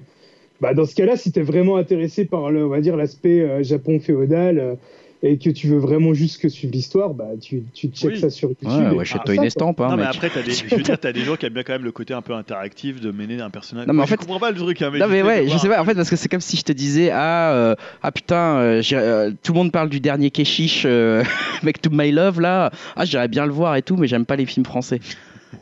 Bah, 0.61 0.73
dans 0.73 0.85
ce 0.85 0.95
cas-là, 0.95 1.17
si 1.17 1.31
tu 1.31 1.39
es 1.39 1.43
vraiment 1.43 1.77
intéressé 1.77 2.25
par 2.25 2.51
le, 2.51 2.65
on 2.65 2.69
va 2.69 2.79
dire 2.79 2.95
l'aspect 2.95 3.41
euh, 3.41 3.63
Japon 3.63 3.99
féodal 3.99 4.59
euh, 4.59 4.75
et 5.25 5.37
que 5.37 5.49
tu 5.49 5.67
veux 5.67 5.77
vraiment 5.77 6.13
juste 6.13 6.41
que 6.41 6.49
suivre 6.49 6.73
l'histoire, 6.73 7.13
bah 7.13 7.29
tu, 7.41 7.63
tu 7.73 7.87
checkes 7.87 8.11
Oui. 8.11 8.19
ça 8.19 8.29
sur 8.29 8.49
YouTube. 8.49 8.67
Ouais, 8.69 8.89
ouais, 8.89 8.91
tu 8.95 8.99
achète-toi 8.99 9.21
feras 9.33 9.35
une 9.35 9.43
estampe, 9.47 9.79
hein, 9.79 9.89
non, 9.91 9.95
mais 9.97 10.03
après, 10.03 10.29
t'as 10.29 10.41
des, 10.43 10.51
je 10.51 10.75
veux 10.75 10.81
dire, 10.83 10.99
t'as 10.99 11.13
des 11.13 11.21
gens 11.21 11.37
qui 11.37 11.45
aiment 11.45 11.53
bien 11.53 11.63
quand 11.63 11.71
même 11.71 11.85
le 11.85 11.93
côté 11.93 12.13
un 12.13 12.21
peu 12.21 12.33
interactif 12.33 12.99
de 12.99 13.09
mener 13.11 13.39
un 13.41 13.49
personnage. 13.49 13.87
Non, 13.87 13.93
mais 13.93 14.03
en 14.03 14.05
fait- 14.05 14.15
je 14.15 14.19
comprends 14.19 14.39
pas 14.39 14.51
le 14.51 14.57
truc. 14.57 14.81
Hein, 14.81 14.91
Non 14.99 15.07
mais 15.07 15.23
ouais, 15.23 15.47
je 15.47 15.57
sais 15.57 15.69
pas 15.69 15.81
en 15.81 15.85
fait 15.85 15.95
parce 15.95 16.09
que 16.09 16.17
c'est 16.17 16.27
comme 16.27 16.41
si 16.41 16.57
je 16.57 16.63
te 16.63 16.73
disais 16.73 17.09
ah 17.09 17.53
euh, 17.53 17.75
ah 18.01 18.11
putain 18.11 18.57
euh, 18.57 18.81
euh, 18.91 19.31
tout 19.41 19.53
le 19.53 19.57
monde 19.59 19.71
parle 19.71 19.89
du 19.89 20.01
dernier 20.01 20.29
Keshish 20.29 20.83
euh, 20.85 21.23
avec 21.61 21.81
To 21.81 21.89
My 21.89 22.11
Love 22.11 22.41
là 22.41 22.71
ah 22.97 23.05
j'irais 23.05 23.29
bien 23.29 23.45
le 23.45 23.53
voir 23.53 23.75
et 23.77 23.81
tout 23.81 23.95
mais 23.95 24.07
j'aime 24.07 24.25
pas 24.25 24.35
les 24.35 24.45
films 24.45 24.65
français. 24.65 24.99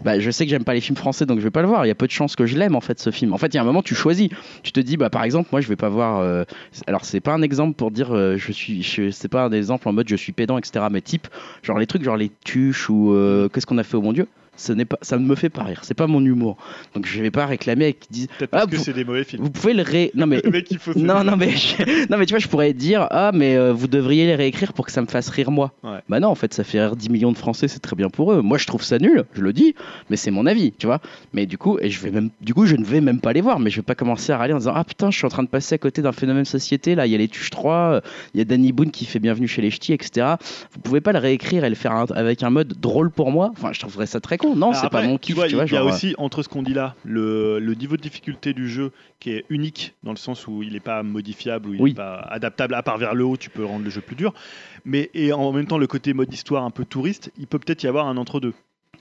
Bah, 0.04 0.20
je 0.20 0.32
sais 0.32 0.46
que 0.46 0.50
j'aime 0.50 0.64
pas 0.64 0.74
les 0.74 0.82
films 0.82 0.98
français 0.98 1.26
donc 1.26 1.40
je 1.40 1.44
vais 1.44 1.52
pas 1.52 1.62
le 1.62 1.68
voir. 1.68 1.86
Il 1.86 1.88
y 1.88 1.92
a 1.92 1.96
peu 1.96 2.08
de 2.08 2.12
chances 2.12 2.36
que 2.36 2.46
je 2.46 2.58
l'aime 2.58 2.76
en 2.76 2.82
fait 2.82 3.00
ce 3.00 3.12
film. 3.12 3.34
En 3.34 3.38
fait 3.38 3.48
il 3.48 3.56
y 3.56 3.58
a 3.58 3.62
un 3.62 3.66
moment 3.66 3.82
tu 3.84 3.94
choisis. 3.96 4.30
Tu 4.64 4.72
te 4.72 4.80
dis 4.80 4.98
bah 4.98 5.10
par 5.10 5.24
exemple 5.24 5.50
moi 5.52 5.62
je 5.62 5.68
vais 5.68 5.76
pas 5.76 5.90
voir. 5.90 6.20
euh, 6.20 6.44
alors 6.88 7.06
c'est 7.06 7.20
pas 7.20 7.34
un 7.34 7.42
exemple 7.42 7.76
pour 7.76 7.92
dire 7.92 8.12
euh, 8.16 8.36
je 8.38 8.52
suis 8.52 8.82
je- 8.84 9.12
c'est 9.12 9.28
pas 9.28 9.44
un 9.46 9.52
exemple 9.52 9.88
en 9.88 9.94
mode 9.94 10.08
je 10.10 10.16
suis 10.16 10.32
pédant 10.34 10.58
etc. 10.58 10.86
Mais 10.92 11.02
type 11.02 11.28
genre 11.64 11.78
les 11.78 11.88
trucs 11.88 12.04
genre 12.04 12.18
les 12.18 12.32
tuches 12.44 12.90
ou 12.90 13.14
euh, 13.14 13.50
qu'est-ce 13.50 13.66
qu'on 13.66 13.78
a 13.78 13.84
fait 13.84 13.98
au 13.98 14.02
bon 14.02 14.14
Dieu? 14.14 14.28
Ce 14.62 14.74
n'est 14.74 14.86
pas, 14.86 14.98
ça 15.02 15.18
ne 15.18 15.26
me 15.26 15.36
fait 15.36 15.50
pas 15.50 15.64
rire. 15.64 15.82
C'est 15.84 15.94
pas 15.94 16.08
mon 16.08 16.24
humour. 16.24 16.58
Donc 16.94 17.06
je 17.06 17.22
vais 17.22 17.32
pas 17.32 17.46
réclamer 17.46 17.94
qu'ils 17.94 18.12
disent 18.12 18.28
Peut-être 18.38 18.52
parce 18.52 18.66
Ah, 18.68 18.70
que 18.72 18.78
c'est 18.78 18.94
des 18.94 19.04
mauvais 19.04 19.24
films. 19.24 19.44
vous 19.44 19.50
pouvez 19.50 19.74
le 19.74 19.82
ré. 19.84 20.12
Non 20.16 20.28
mais 20.28 20.42
Le 20.44 20.52
mec, 20.52 20.68
il 20.72 20.78
faut. 20.78 20.94
non, 20.98 21.24
non, 21.24 21.36
mais, 21.38 21.52
je- 21.52 22.10
non, 22.12 22.18
mais 22.18 22.26
tu 22.26 22.34
vois, 22.34 22.40
je 22.40 22.48
pourrais 22.48 22.74
dire 22.74 23.08
Ah, 23.12 23.32
mais 23.34 23.56
euh, 23.56 23.74
vous 23.74 23.88
devriez 23.88 24.26
les 24.26 24.36
réécrire 24.36 24.74
pour 24.74 24.86
que 24.86 24.92
ça 24.92 25.02
me 25.02 25.08
fasse 25.08 25.30
rire 25.30 25.52
moi. 25.52 25.72
Ouais. 25.84 26.00
Bah 26.10 26.20
non, 26.20 26.28
en 26.30 26.36
fait, 26.36 26.54
ça 26.54 26.64
fait 26.64 26.80
rire 26.82 26.96
10 26.96 27.10
millions 27.10 27.32
de 27.32 27.38
Français, 27.38 27.68
c'est 27.68 27.80
très 27.80 27.96
bien 27.96 28.10
pour 28.10 28.32
eux. 28.34 28.42
Moi, 28.42 28.58
je 28.58 28.68
trouve 28.68 28.84
ça 28.84 29.00
nul, 29.00 29.24
je 29.34 29.42
le 29.42 29.54
dis, 29.54 29.74
mais 30.10 30.16
c'est 30.18 30.32
mon 30.32 30.46
avis, 30.46 30.72
tu 30.78 30.86
vois. 30.86 31.00
Mais 31.34 31.46
du 31.46 31.58
coup, 31.58 31.78
et 31.80 31.90
je 31.90 32.00
vais 32.02 32.12
même, 32.12 32.30
du 32.42 32.54
coup, 32.54 32.66
je 32.66 32.76
ne 32.76 32.86
vais 32.86 33.02
même 33.02 33.20
pas 33.20 33.34
les 33.34 33.42
voir, 33.42 33.60
mais 33.60 33.70
je 33.70 33.78
vais 33.78 33.82
pas 33.82 33.96
commencer 33.96 34.32
à 34.32 34.38
râler 34.38 34.54
en 34.54 34.58
disant 34.60 34.74
Ah 34.76 34.84
putain, 34.84 35.10
je 35.12 35.18
suis 35.18 35.26
en 35.26 35.30
train 35.30 35.44
de 35.44 35.48
passer 35.50 35.76
à 35.76 35.78
côté 35.78 36.02
d'un 36.02 36.12
phénomène 36.12 36.46
société, 36.46 36.96
là, 36.96 37.06
il 37.08 37.12
y 37.12 37.16
a 37.16 37.18
les 37.18 37.28
Tuches 37.28 37.50
3, 37.50 37.74
euh, 37.76 38.02
il 38.34 38.38
y 38.38 38.42
a 38.42 38.46
Danny 38.46 38.72
Boone 38.72 38.92
qui 38.92 39.06
fait 39.06 39.20
Bienvenue 39.20 39.48
chez 39.48 39.62
les 39.62 39.72
Ch'tis, 39.72 39.94
etc. 39.94 40.36
Vous 40.74 40.80
pouvez 40.82 41.02
pas 41.02 41.12
le 41.14 41.20
réécrire 41.20 41.64
et 41.64 41.70
le 41.70 41.76
faire 41.76 42.06
avec 42.14 42.44
un 42.44 42.50
mode 42.50 42.74
drôle 42.80 43.10
pour 43.12 43.32
moi 43.32 43.52
Enfin, 43.58 43.70
je 43.74 43.80
trouverais 43.80 44.06
ça 44.08 44.20
très 44.20 44.38
con. 44.38 44.51
Non, 44.56 44.70
Alors 44.70 44.82
c'est 44.82 44.90
pas 44.90 45.02
mon 45.04 45.18
kiff, 45.18 45.36
il 45.48 45.56
y 45.56 45.60
a 45.60 45.66
genre, 45.66 45.88
euh, 45.88 45.92
aussi 45.92 46.16
entre 46.18 46.44
ce 46.44 46.50
qu'on 46.50 46.64
dit 46.64 46.74
là, 46.74 46.96
le, 47.04 47.60
le 47.60 47.74
niveau 47.76 47.98
de 47.98 48.02
difficulté 48.02 48.54
du 48.54 48.70
jeu 48.70 48.92
qui 49.20 49.32
est 49.32 49.46
unique 49.50 49.96
dans 50.04 50.12
le 50.12 50.18
sens 50.18 50.48
où 50.48 50.64
il 50.64 50.74
n'est 50.74 50.80
pas 50.80 51.04
modifiable 51.04 51.70
ou 51.70 51.74
il 51.74 51.78
n'est 51.78 51.84
Oui. 51.84 51.94
pas 51.94 52.16
adaptable 52.30 52.74
à 52.76 52.84
part 52.84 52.98
vers 52.98 53.14
le 53.14 53.24
haut, 53.26 53.38
tu 53.38 53.50
peux 53.50 53.66
rendre 53.66 53.84
le 53.86 53.90
jeu 53.90 54.02
plus 54.02 54.16
dur. 54.16 54.34
Mais 54.86 55.10
et 55.14 55.34
en 55.34 55.52
même 55.52 55.66
temps 55.68 55.78
le 55.78 55.88
côté 55.88 56.14
mode 56.14 56.34
histoire 56.34 56.64
un 56.64 56.72
peu 56.72 56.86
touriste, 56.86 57.32
il 57.38 57.48
peut 57.48 57.60
peut-être 57.60 57.84
y 57.84 57.88
avoir 57.88 58.08
un 58.08 58.18
entre 58.18 58.40
deux. 58.40 58.54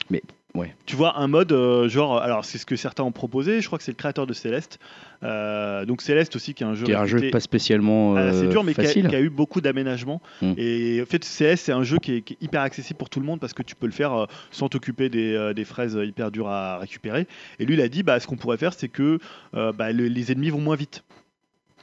Mais, 0.09 0.21
ouais. 0.55 0.75
Tu 0.85 0.95
vois 0.95 1.17
un 1.19 1.27
mode 1.27 1.51
euh, 1.51 1.87
genre 1.89 2.17
alors 2.17 2.45
c'est 2.45 2.57
ce 2.57 2.65
que 2.65 2.75
certains 2.75 3.03
ont 3.03 3.11
proposé, 3.11 3.61
je 3.61 3.67
crois 3.67 3.77
que 3.77 3.83
c'est 3.83 3.91
le 3.91 3.97
créateur 3.97 4.27
de 4.27 4.33
Céleste. 4.33 4.79
Euh, 5.23 5.85
donc 5.85 6.01
Céleste 6.01 6.35
aussi 6.35 6.53
qui 6.53 6.63
est 6.63 6.65
un 6.65 6.73
jeu 6.73 6.85
qui 6.85 6.91
est 6.91 6.95
un 6.95 7.05
jeu 7.05 7.29
pas 7.29 7.39
spécialement 7.39 8.15
ah, 8.15 8.21
euh, 8.21 8.41
c'est 8.41 8.47
dur, 8.47 8.63
mais 8.63 8.73
qui 8.73 8.81
a, 8.81 8.83
facile. 8.85 9.07
qui 9.07 9.15
a 9.15 9.21
eu 9.21 9.29
beaucoup 9.29 9.61
d'aménagements. 9.61 10.21
Mm. 10.41 10.53
Et 10.57 10.99
en 11.01 11.05
fait, 11.05 11.23
CS, 11.23 11.57
c'est 11.61 11.71
un 11.71 11.83
jeu 11.83 11.97
qui 11.99 12.15
est, 12.15 12.21
qui 12.21 12.33
est 12.33 12.41
hyper 12.41 12.61
accessible 12.61 12.97
pour 12.97 13.09
tout 13.09 13.19
le 13.19 13.25
monde 13.25 13.39
parce 13.39 13.53
que 13.53 13.63
tu 13.63 13.75
peux 13.75 13.85
le 13.85 13.91
faire 13.91 14.13
euh, 14.13 14.25
sans 14.51 14.67
t'occuper 14.69 15.09
des, 15.09 15.53
des 15.55 15.65
fraises 15.65 15.97
hyper 16.01 16.31
dures 16.31 16.47
à 16.49 16.79
récupérer. 16.79 17.27
Et 17.59 17.65
lui, 17.65 17.75
il 17.75 17.81
a 17.81 17.87
dit 17.89 18.03
bah, 18.03 18.19
ce 18.19 18.27
qu'on 18.27 18.37
pourrait 18.37 18.57
faire, 18.57 18.73
c'est 18.73 18.89
que 18.89 19.19
bah, 19.53 19.91
le- 19.91 20.07
les 20.07 20.31
ennemis 20.31 20.49
vont 20.49 20.61
moins 20.61 20.75
vite. 20.75 21.03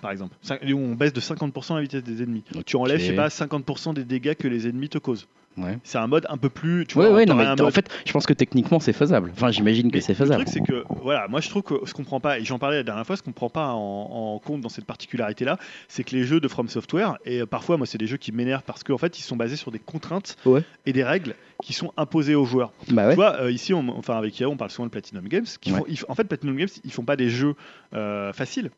Par 0.01 0.11
exemple, 0.13 0.37
on 0.51 0.95
baisse 0.95 1.13
de 1.13 1.21
50% 1.21 1.75
la 1.75 1.83
vitesse 1.83 2.05
des 2.05 2.23
ennemis. 2.23 2.45
Tu 2.67 2.77
enlèves, 2.77 2.97
Ok. 2.97 3.03
je 3.03 3.07
sais 3.07 3.17
pas, 3.17 3.29
50% 3.29 3.95
des 3.95 4.05
dégâts 4.05 4.35
que 4.35 4.47
les 4.49 4.69
ennemis 4.69 4.89
te 4.89 4.99
causent. 4.99 5.27
Ouais. 5.59 5.79
C'est 5.83 5.99
un 5.99 6.07
mode 6.07 6.25
un 6.29 6.37
peu 6.37 6.49
plus. 6.49 6.87
Tu 6.87 6.95
vois, 6.95 7.11
ouais, 7.11 7.27
non, 7.27 7.35
mais 7.35 7.47
en 7.61 7.71
fait, 7.71 7.91
je 8.07 8.13
pense 8.13 8.27
que 8.27 8.33
techniquement 8.33 8.79
c'est 8.81 8.93
faisable. 8.93 9.33
Enfin, 9.35 9.51
j'imagine 9.51 9.91
que 9.91 10.01
c'est 10.01 10.13
Le 10.13 10.19
faisable. 10.19 10.45
truc, 10.45 10.49
c'est 10.55 10.61
que, 10.65 10.85
voilà, 11.03 11.27
moi 11.29 11.41
je 11.41 11.49
trouve 11.49 11.63
que 11.63 11.75
ce 11.85 11.93
qu'on 11.95 12.05
prend 12.05 12.21
pas, 12.21 12.39
et 12.39 12.45
j'en 12.45 12.59
parlais 12.59 12.77
la 12.79 12.83
dernière 12.85 13.07
fois, 13.07 13.17
ce 13.17 13.23
qu'on 13.23 13.33
prend 13.33 13.51
pas 13.51 13.69
en, 13.73 13.77
en 14.37 14.39
compte 14.39 14.61
dans 14.61 14.69
cette 14.69 14.85
particularité-là, 14.85 15.59
c'est 15.89 16.05
que 16.05 16.15
les 16.15 16.25
jeux 16.25 16.41
de 16.41 16.49
From 16.49 16.69
Software, 16.69 17.19
et 17.25 17.41
euh, 17.41 17.47
parfois, 17.47 17.77
moi, 17.77 17.87
c'est 17.87 17.99
des 17.99 18.07
jeux 18.07 18.17
qui 18.17 18.33
m'énervent 18.33 18.63
parce 18.65 18.85
qu'en 18.85 18.99
fait, 18.99 19.19
ils 19.19 19.23
sont 19.23 19.37
basés 19.37 19.57
sur 19.57 19.71
des 19.73 19.79
contraintes 19.81 20.37
et 20.87 20.93
des 20.93 21.05
règles 21.05 21.35
qui 21.65 21.73
sont 21.73 21.93
imposées 21.97 22.37
aux 22.37 22.45
joueurs. 22.45 22.73
Bah. 22.91 23.09
Tu 23.11 23.17
vois, 23.17 23.41
euh, 23.41 23.51
ici, 23.51 23.75
on- 23.75 23.89
enfin, 23.99 24.17
avec 24.17 24.39
Yahoo, 24.39 24.53
on 24.53 24.57
parle 24.57 24.71
souvent 24.71 24.87
de 24.87 24.91
Platinum 24.93 25.27
Games. 25.27 25.47
Qui 25.61 25.71
font, 25.71 25.85
ils 25.89 25.99
en 26.09 26.15
fait, 26.15 26.25
Platinum 26.25 26.57
Games, 26.57 26.69
ils 26.85 26.93
font 26.93 27.05
pas 27.05 27.17
des 27.17 27.31
jeux 27.31 27.55
euh, 27.95 28.33
faciles. 28.33 28.71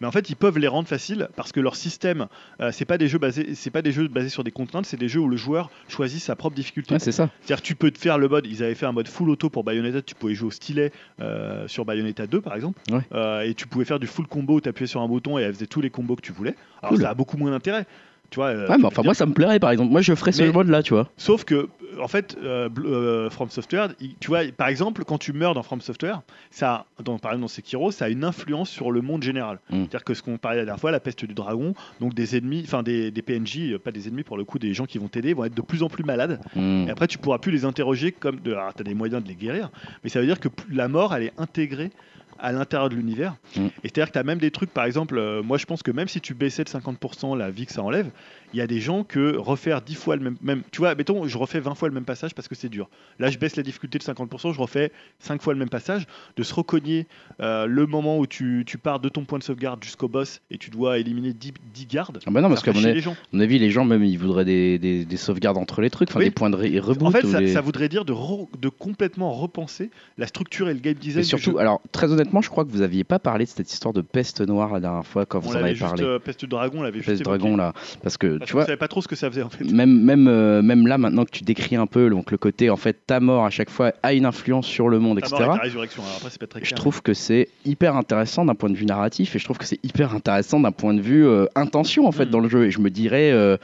Mais 0.00 0.06
en 0.06 0.12
fait, 0.12 0.30
ils 0.30 0.36
peuvent 0.36 0.58
les 0.58 0.68
rendre 0.68 0.86
faciles 0.88 1.28
parce 1.34 1.50
que 1.52 1.58
leur 1.60 1.74
système, 1.74 2.26
euh, 2.60 2.70
c'est 2.72 2.84
pas 2.84 2.98
des 2.98 3.08
jeux 3.08 3.18
basés, 3.18 3.54
c'est 3.54 3.70
pas 3.70 3.82
des 3.82 3.90
jeux 3.92 4.06
basés 4.08 4.28
sur 4.28 4.44
des 4.44 4.50
contraintes, 4.52 4.86
c'est 4.86 4.96
des 4.96 5.08
jeux 5.08 5.20
où 5.20 5.28
le 5.28 5.36
joueur 5.36 5.70
choisit 5.88 6.20
sa 6.22 6.36
propre 6.36 6.54
difficulté. 6.54 6.94
Ouais, 6.94 7.00
c'est 7.00 7.10
ça. 7.12 7.28
C'est-à-dire 7.40 7.62
tu 7.62 7.74
peux 7.74 7.90
te 7.90 7.98
faire 7.98 8.16
le 8.18 8.28
mode, 8.28 8.46
ils 8.46 8.62
avaient 8.62 8.74
fait 8.76 8.86
un 8.86 8.92
mode 8.92 9.08
full 9.08 9.28
auto 9.30 9.50
pour 9.50 9.64
Bayonetta, 9.64 10.02
tu 10.02 10.14
pouvais 10.14 10.34
jouer 10.34 10.48
au 10.48 10.52
stylet 10.52 10.92
euh, 11.20 11.66
sur 11.66 11.84
Bayonetta 11.84 12.26
2 12.26 12.40
par 12.40 12.54
exemple, 12.54 12.80
Ouais. 12.92 13.00
Euh, 13.12 13.40
et 13.40 13.54
tu 13.54 13.66
pouvais 13.66 13.84
faire 13.84 13.98
du 13.98 14.06
full 14.06 14.26
combo 14.28 14.54
où 14.56 14.60
tu 14.60 14.68
appuyais 14.68 14.86
sur 14.86 15.00
un 15.00 15.08
bouton 15.08 15.38
et 15.38 15.42
elle 15.42 15.52
faisait 15.54 15.66
tous 15.66 15.80
les 15.80 15.90
combos 15.90 16.14
que 16.16 16.22
tu 16.22 16.32
voulais. 16.32 16.54
Alors 16.82 16.94
Cool. 16.94 17.02
ça 17.02 17.10
a 17.10 17.14
beaucoup 17.14 17.36
moins 17.36 17.50
d'intérêt. 17.50 17.86
Tu 18.30 18.36
vois, 18.36 18.48
euh, 18.48 18.68
Ouais, 18.68 18.76
mais 18.78 18.84
enfin, 18.84 19.02
moi 19.02 19.14
ça 19.14 19.26
me 19.26 19.32
plairait 19.32 19.58
par 19.58 19.70
exemple. 19.70 19.90
Moi 19.90 20.02
je 20.02 20.14
ferais 20.14 20.32
ce 20.32 20.42
Mais- 20.42 20.52
mode 20.52 20.68
là, 20.68 20.82
tu 20.82 20.92
vois. 20.92 21.08
Sauf 21.16 21.44
que, 21.44 21.68
en 22.00 22.08
fait, 22.08 22.36
euh, 22.42 22.68
euh, 22.84 23.30
From 23.30 23.48
Software, 23.48 23.88
tu 24.20 24.28
vois, 24.28 24.40
par 24.56 24.68
exemple, 24.68 25.04
quand 25.04 25.18
tu 25.18 25.32
meurs 25.32 25.54
dans 25.54 25.62
From 25.62 25.80
Software, 25.80 26.20
ça, 26.50 26.84
dans, 27.02 27.18
par 27.18 27.32
exemple 27.32 27.42
dans 27.42 27.48
Sekiro, 27.48 27.90
ça 27.90 28.04
a 28.04 28.08
une 28.10 28.24
influence 28.24 28.68
sur 28.68 28.90
le 28.92 29.00
monde 29.00 29.22
général. 29.22 29.58
Mm. 29.70 29.76
C'est-à-dire 29.80 30.04
que 30.04 30.14
ce 30.14 30.22
qu'on 30.22 30.36
parlait 30.36 30.58
la 30.58 30.64
dernière 30.66 30.80
fois, 30.80 30.90
la 30.90 31.00
peste 31.00 31.24
du 31.24 31.34
dragon, 31.34 31.74
donc 32.00 32.14
des 32.14 32.36
ennemis, 32.36 32.62
enfin 32.66 32.82
des, 32.82 33.10
des 33.10 33.22
PNJ, 33.22 33.72
euh, 33.72 33.78
pas 33.78 33.92
des 33.92 34.08
ennemis 34.08 34.24
pour 34.24 34.36
le 34.36 34.44
coup, 34.44 34.58
des 34.58 34.74
gens 34.74 34.84
qui 34.84 34.98
vont 34.98 35.08
t'aider, 35.08 35.32
vont 35.32 35.44
être 35.44 35.54
de 35.54 35.62
plus 35.62 35.82
en 35.82 35.88
plus 35.88 36.04
malades. 36.04 36.40
Hmm. 36.54 36.84
Et 36.86 36.90
après, 36.90 37.06
tu 37.06 37.16
pourras 37.18 37.38
plus 37.38 37.52
les 37.52 37.64
interroger 37.64 38.12
comme 38.12 38.40
de. 38.40 38.52
Alors, 38.52 38.74
t'as 38.74 38.84
des 38.84 38.94
moyens 38.94 39.22
de 39.22 39.28
les 39.28 39.34
guérir, 39.34 39.70
mais 40.04 40.10
ça 40.10 40.20
veut 40.20 40.26
dire 40.26 40.38
que 40.40 40.48
la 40.70 40.88
mort, 40.88 41.14
elle 41.14 41.22
est 41.24 41.32
intégrée 41.38 41.90
à 42.38 42.52
l'intérieur 42.52 42.88
de 42.88 42.94
l'univers. 42.94 43.36
Mm. 43.56 43.66
Et 43.66 43.70
c'est-à-dire 43.84 44.06
que 44.08 44.12
tu 44.12 44.18
as 44.18 44.22
même 44.24 44.38
des 44.38 44.50
trucs, 44.50 44.70
par 44.70 44.84
exemple, 44.84 45.18
euh, 45.18 45.42
moi 45.42 45.58
je 45.58 45.66
pense 45.66 45.82
que 45.82 45.90
même 45.90 46.08
si 46.08 46.20
tu 46.20 46.34
baissais 46.34 46.64
de 46.64 46.68
50% 46.68 47.36
la 47.36 47.50
vie 47.50 47.66
que 47.66 47.72
ça 47.72 47.82
enlève, 47.82 48.10
il 48.54 48.58
y 48.58 48.62
a 48.62 48.66
des 48.66 48.80
gens 48.80 49.04
que 49.04 49.36
refaire 49.36 49.82
10 49.82 49.94
fois 49.94 50.16
le 50.16 50.22
même, 50.22 50.36
même. 50.42 50.62
Tu 50.70 50.78
vois, 50.78 50.94
mettons, 50.94 51.26
je 51.26 51.36
refais 51.38 51.60
20 51.60 51.74
fois 51.74 51.88
le 51.88 51.94
même 51.94 52.04
passage 52.04 52.34
parce 52.34 52.48
que 52.48 52.54
c'est 52.54 52.68
dur. 52.68 52.88
Là, 53.18 53.30
je 53.30 53.38
baisse 53.38 53.56
la 53.56 53.62
difficulté 53.62 53.98
de 53.98 54.04
50%, 54.04 54.54
je 54.54 54.60
refais 54.60 54.92
5 55.20 55.42
fois 55.42 55.52
le 55.52 55.58
même 55.58 55.68
passage, 55.68 56.06
de 56.36 56.42
se 56.42 56.54
recogner 56.54 57.06
euh, 57.40 57.66
le 57.66 57.86
moment 57.86 58.18
où 58.18 58.26
tu, 58.26 58.64
tu 58.66 58.78
pars 58.78 59.00
de 59.00 59.08
ton 59.08 59.24
point 59.24 59.38
de 59.38 59.44
sauvegarde 59.44 59.82
jusqu'au 59.84 60.08
boss 60.08 60.40
et 60.50 60.58
tu 60.58 60.70
dois 60.70 60.98
éliminer 60.98 61.32
10, 61.32 61.52
10 61.74 61.86
gardes. 61.86 62.20
Ah 62.26 62.30
bah 62.30 62.40
non, 62.40 62.48
parce 62.48 62.62
qu'à 62.62 62.72
mon, 62.72 62.78
chier 62.80 62.88
avis- 62.88 62.94
les 62.96 63.00
gens. 63.02 63.12
à 63.12 63.16
mon 63.32 63.40
avis, 63.40 63.58
les 63.58 63.70
gens 63.70 63.84
même 63.84 64.04
ils 64.04 64.18
voudraient 64.18 64.44
des, 64.44 64.78
des, 64.78 65.04
des 65.04 65.16
sauvegardes 65.16 65.58
entre 65.58 65.80
les 65.80 65.90
trucs, 65.90 66.08
enfin 66.10 66.18
Oui. 66.20 66.26
des 66.26 66.30
points 66.30 66.50
de 66.50 66.56
re- 66.56 66.78
reboot. 66.80 67.06
En 67.08 67.10
fait, 67.10 67.48
ça, 67.48 67.60
voudrait 67.60 67.88
dire 67.88 68.04
de, 68.04 68.12
re- 68.12 68.48
de 68.60 68.68
complètement 68.68 69.32
repenser 69.32 69.90
la 70.16 70.26
structure 70.26 70.68
et 70.68 70.74
le 70.74 70.80
game 70.80 70.94
design. 70.94 71.20
Et 71.20 71.22
du 71.24 71.28
surtout, 71.28 71.52
jeu. 71.52 71.58
alors 71.58 71.80
très 71.92 72.10
honnêtement, 72.12 72.40
je 72.40 72.48
crois 72.50 72.64
que 72.64 72.70
vous 72.70 72.82
aviez 72.82 73.04
pas 73.04 73.18
parlé 73.18 73.44
de 73.44 73.50
cette 73.50 73.72
histoire 73.72 73.92
de 73.92 74.00
peste 74.00 74.40
noire 74.40 74.72
la 74.72 74.80
dernière 74.80 75.06
fois 75.06 75.26
quand 75.26 75.38
on 75.38 75.42
vous 75.42 75.52
en 75.56 75.60
avez 75.60 75.70
juste, 75.74 75.82
parlé. 75.82 76.02
euh, 76.04 76.18
Peste 76.18 76.44
Dragon, 76.46 76.78
on 76.80 76.82
l'avait 76.82 77.00
Peste 77.00 77.22
dragon 77.22 77.56
là, 77.56 77.72
parce 78.02 78.16
que 78.16 78.37
Parce 78.38 78.48
tu 78.48 78.52
vois, 78.54 78.64
savait 78.64 78.76
pas 78.76 78.88
trop 78.88 79.02
ce 79.02 79.08
que 79.08 79.16
ça 79.16 79.28
faisait 79.30 79.42
en 79.42 79.48
fait. 79.50 79.64
même 79.64 80.02
même 80.02 80.28
euh, 80.28 80.62
même 80.62 80.86
là 80.86 80.98
maintenant 80.98 81.24
que 81.24 81.30
tu 81.30 81.44
décris 81.44 81.76
un 81.76 81.86
peu 81.86 82.08
donc 82.10 82.30
le 82.30 82.38
côté 82.38 82.70
en 82.70 82.76
fait 82.76 82.96
ta 83.06 83.20
mort 83.20 83.44
à 83.44 83.50
chaque 83.50 83.70
fois 83.70 83.92
a 84.02 84.12
une 84.12 84.24
influence 84.26 84.66
sur 84.66 84.88
le 84.88 84.98
monde, 84.98 85.20
Ta 85.20 85.26
etc. 85.26 85.42
mort 85.44 85.54
et 85.54 85.58
ta 85.58 85.64
résurrection. 85.64 86.02
Alors 86.02 86.16
après, 86.16 86.30
c'est 86.30 86.40
pas 86.40 86.46
très 86.46 86.64
Je 86.64 86.74
trouve 86.74 87.02
que 87.02 87.14
c'est 87.14 87.48
hyper 87.64 87.96
intéressant 87.96 88.44
d'un 88.44 88.54
point 88.54 88.70
de 88.70 88.76
vue 88.76 88.86
narratif 88.86 89.34
et 89.36 89.38
je 89.38 89.44
trouve 89.44 89.58
que 89.58 89.64
c'est 89.66 89.80
hyper 89.84 90.14
intéressant 90.14 90.60
d'un 90.60 90.72
point 90.72 90.94
de 90.94 91.00
vue 91.00 91.26
euh, 91.26 91.46
intention 91.54 92.06
en 92.06 92.12
fait 92.12 92.26
Mm. 92.26 92.30
dans 92.30 92.40
le 92.40 92.48
jeu 92.48 92.66
et 92.66 92.70
je 92.70 92.78
me 92.80 92.90
dirais 92.90 93.30
euh, 93.32 93.56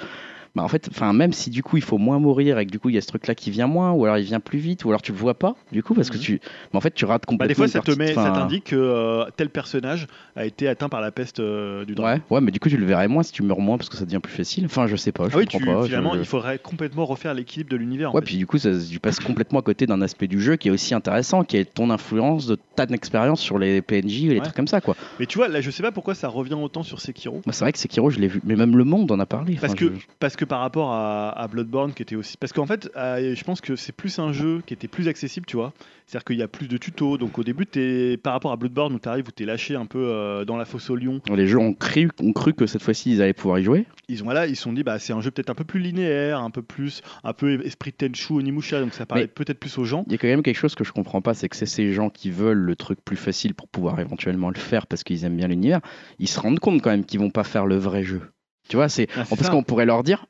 bah 0.55 0.62
en 0.62 0.68
fait 0.68 0.89
enfin 0.90 1.12
même 1.12 1.32
si 1.32 1.51
du 1.51 1.62
coup 1.62 1.76
il 1.76 1.82
faut 1.82 1.98
moins 1.98 2.18
mourir 2.18 2.59
et 2.59 2.66
que 2.66 2.70
du 2.70 2.78
coup 2.78 2.89
il 2.89 2.94
y 2.94 2.98
a 2.98 3.01
ce 3.01 3.09
truc 3.09 3.26
là 3.26 3.35
qui 3.35 3.51
vient 3.51 3.66
moins 3.66 3.90
ou 3.93 4.05
alors 4.05 4.18
il 4.18 4.24
vient 4.24 4.39
plus 4.40 4.59
vite 4.59 4.85
ou 4.85 4.89
alors 4.90 5.02
tu 5.02 5.10
le 5.12 5.18
vois 5.18 5.35
pas 5.35 5.56
du 5.72 5.82
coup 5.82 5.94
parce 5.94 6.10
que 6.10 6.16
Mhm. 6.16 6.22
tu 6.22 6.40
mais 6.72 6.76
en 6.76 6.81
fait 6.81 6.94
tu 6.94 7.05
rates 7.05 7.26
complètement 7.26 7.44
Bah, 7.44 7.48
des 7.48 7.55
fois, 7.55 7.68
ça 7.68 7.81
te 7.81 7.90
met, 7.98 8.14
ça 8.14 8.31
t'indique 8.31 8.64
que 8.66 8.76
euh, 8.76 9.24
tel 9.36 9.51
personnage 9.51 10.06
a 10.36 10.44
été 10.47 10.68
atteint 10.68 10.89
par 10.89 11.01
la 11.01 11.10
peste 11.10 11.40
euh, 11.40 11.85
du 11.85 11.94
dragon. 11.94 12.20
Ouais, 12.31 12.36
ouais, 12.36 12.40
mais 12.40 12.51
du 12.52 12.60
coup 12.60 12.68
tu 12.68 12.76
le 12.76 12.86
verrais 12.86 13.09
moins 13.09 13.22
si 13.24 13.32
tu 13.32 13.43
meurs 13.43 13.59
moins 13.60 13.76
parce 13.78 13.89
que 13.89 13.97
ça 13.97 14.05
devient 14.05 14.20
plus 14.22 14.32
facile. 14.32 14.64
Enfin, 14.66 14.86
je 14.86 14.94
sais 14.97 15.10
pas, 15.12 15.28
je 15.28 15.35
Ah 15.35 15.39
oui, 15.39 15.44
comprends 15.47 15.59
tu, 15.59 15.64
pas. 15.66 15.85
finalement, 15.86 16.14
je- 16.14 16.20
il 16.20 16.24
faudrait 16.24 16.59
complètement 16.59 17.05
refaire 17.05 17.35
l'équilibre 17.35 17.70
de 17.70 17.76
l'univers. 17.76 18.14
Ouais, 18.14 18.20
fait. 18.20 18.26
puis 18.26 18.36
du 18.36 18.47
coup, 18.47 18.59
ça, 18.59 18.70
tu 18.89 19.01
passes 19.01 19.18
complètement 19.20 19.59
à 19.59 19.62
côté 19.62 19.86
d'un 19.86 20.01
aspect 20.02 20.28
du 20.28 20.40
jeu 20.40 20.56
qui 20.56 20.68
est 20.68 20.70
aussi 20.70 20.94
intéressant, 20.94 21.43
qui 21.44 21.56
est 21.56 21.64
ton 21.64 21.90
influence 21.90 22.47
de 22.47 22.56
ta 22.76 22.85
expérience 22.85 23.40
sur 23.40 23.59
les 23.59 23.82
PNJ 23.82 24.24
et 24.24 24.28
les 24.28 24.35
Ouais. 24.36 24.40
trucs 24.43 24.55
comme 24.55 24.68
ça, 24.68 24.81
quoi. 24.81 24.94
Mais 25.18 25.26
tu 25.26 25.39
vois, 25.39 25.48
là, 25.48 25.60
je 25.60 25.70
sais 25.70 25.82
pas 25.82 25.90
pourquoi 25.93 26.14
ça 26.14 26.28
revient 26.28 26.55
autant 26.55 26.82
sur 26.82 27.01
Sekiro. 27.01 27.40
Moi, 27.47 27.52
c'est 27.52 27.64
vrai 27.64 27.72
que 27.72 27.78
Sekiro, 27.78 28.10
je 28.10 28.20
l'ai 28.20 28.28
vu, 28.28 28.40
mais 28.44 28.55
même 28.56 28.76
le 28.76 28.85
monde 28.85 29.10
en 29.10 29.18
a 29.18 29.26
parlé. 29.26 29.56
Parce 29.60 29.74
que, 29.74 29.86
je- 29.86 30.01
parce 30.20 30.36
que 30.36 30.44
par 30.47 30.61
rapport 30.61 30.93
à, 30.93 31.31
à 31.31 31.49
Bloodborne, 31.49 31.93
qui 31.93 32.03
était 32.03 32.16
aussi. 32.16 32.37
Parce 32.37 32.53
qu'en 32.53 32.66
fait, 32.66 32.91
euh, 32.97 33.35
je 33.35 33.45
pense 33.45 33.61
que 33.61 33.77
c'est 33.77 33.93
plus 33.93 34.19
un 34.19 34.33
jeu 34.33 34.62
qui 34.66 34.75
était 34.75 34.89
plus 34.89 35.09
accessible, 35.09 35.47
tu 35.47 35.57
vois. 35.57 35.73
C'est-à-dire 36.07 36.25
qu'il 36.25 36.37
y 36.37 36.43
a 36.43 36.49
plus 36.49 36.69
de 36.69 36.77
tutos. 36.77 37.16
Donc 37.16 37.39
au 37.39 37.45
début, 37.45 37.66
es, 37.77 38.16
par 38.19 38.35
rapport 38.35 38.53
à 38.53 38.57
Bloodborne, 38.57 38.95
où 38.95 38.99
tu 38.99 39.09
arrives, 39.09 39.27
où 39.27 39.31
tu 39.31 39.43
es 39.43 39.47
lâché 39.47 39.75
un 39.75 39.87
peu 39.87 39.99
euh, 39.99 40.45
dans 40.45 40.57
la 40.57 40.65
fosse 40.65 40.91
au 40.91 40.97
lion, 40.97 41.21
les 41.35 41.47
jeux 41.47 41.59
ont 41.59 41.73
cru, 41.73 42.11
ont 42.21 42.33
cru 42.33 42.53
que 42.53 42.66
cette 42.66 42.83
fois-ci 42.83 43.12
ils 43.12 43.23
allaient 43.23 43.33
pouvoir 43.33 43.59
y 43.59 43.65
jouer. 43.65 43.87
ils 44.09 44.23
ont 44.23 44.29
là, 44.29 44.47
ils 44.47 44.57
se 44.57 44.62
sont 44.62 44.73
dit, 44.73 44.83
bah, 44.83 44.99
c'est 44.99 45.12
un 45.12 45.21
jeu 45.21 45.31
peut-être 45.31 45.51
un 45.51 45.55
peu 45.55 45.65
plus 45.65 45.81
linéaire, 45.81 46.41
un 46.41 46.51
peu 46.51 46.62
plus, 46.62 47.03
un 47.23 47.33
peu 47.33 47.65
esprit 47.65 47.93
Tenchu, 47.93 48.35
Onimusha, 48.35 48.81
donc 48.81 48.93
ça 48.93 49.07
parlait 49.07 49.27
peut-être 49.27 49.59
plus 49.59 49.79
aux 49.79 49.85
gens. 49.85 50.05
Il 50.07 50.12
y 50.12 50.15
a 50.15 50.19
quand 50.19 50.29
même 50.29 50.43
quelque 50.43 50.59
chose 50.59 50.75
que 50.75 50.85
je 50.85 50.93
comprends 50.93 51.23
pas, 51.23 51.35
c'est 51.35 51.49
que 51.49 51.57
c'est 51.57 51.66
ces 51.66 51.93
gens 51.93 52.11
qui 52.11 52.31
veulent 52.31 52.59
le 52.59 52.77
truc 52.77 52.99
plus 53.03 53.16
facile 53.16 53.55
pour 53.55 53.69
pouvoir 53.69 53.99
éventuellement 54.01 54.51
le 54.51 54.59
faire 54.59 54.87
parce 54.87 55.05
qu'ils 55.05 55.25
aiment 55.25 55.37
bien 55.37 55.49
l'univers, 55.49 55.81
ils 56.19 56.29
se 56.29 56.39
rendent 56.39 56.61
compte 56.61 56.83
quand 56.83 56.91
même 56.91 57.05
qu'ils 57.05 57.21
vont 57.21 57.31
pas 57.31 57.45
faire 57.45 57.66
le 57.66 57.77
vrai 57.77 58.03
jeu. 58.03 58.21
Tu 58.69 58.77
vois, 58.77 58.89
c'est 58.89 59.09
Ah, 59.16 59.25
parce 59.29 59.51
qu'on 59.51 59.62
pourrait 59.62 59.85
leur 59.85 60.03
dire, 60.03 60.27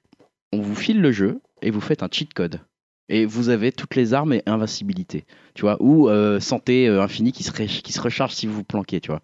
on 0.55 0.61
vous 0.61 0.75
file 0.75 1.01
le 1.01 1.13
jeu 1.13 1.41
et 1.63 1.71
vous 1.71 1.81
faites 1.81 2.03
un 2.03 2.09
cheat 2.11 2.33
code. 2.33 2.61
Et 3.11 3.27
vous 3.27 3.51
avez 3.51 3.71
toutes 3.71 3.97
les 3.97 4.15
armes 4.15 4.33
et 4.33 4.43
invincibilité, 4.47 5.27
tu 5.55 5.63
vois, 5.63 5.77
ou 5.81 6.09
euh, 6.09 6.41
santé 6.41 6.89
euh, 6.89 7.03
infinie 7.03 7.33
qui 7.33 7.43
se, 7.43 7.51
qui 7.51 7.93
se 7.93 8.01
recharge 8.01 8.33
si 8.33 8.47
vous 8.47 8.55
vous 8.55 8.65
planquez, 8.65 9.01
tu 9.01 9.11
vois. 9.11 9.21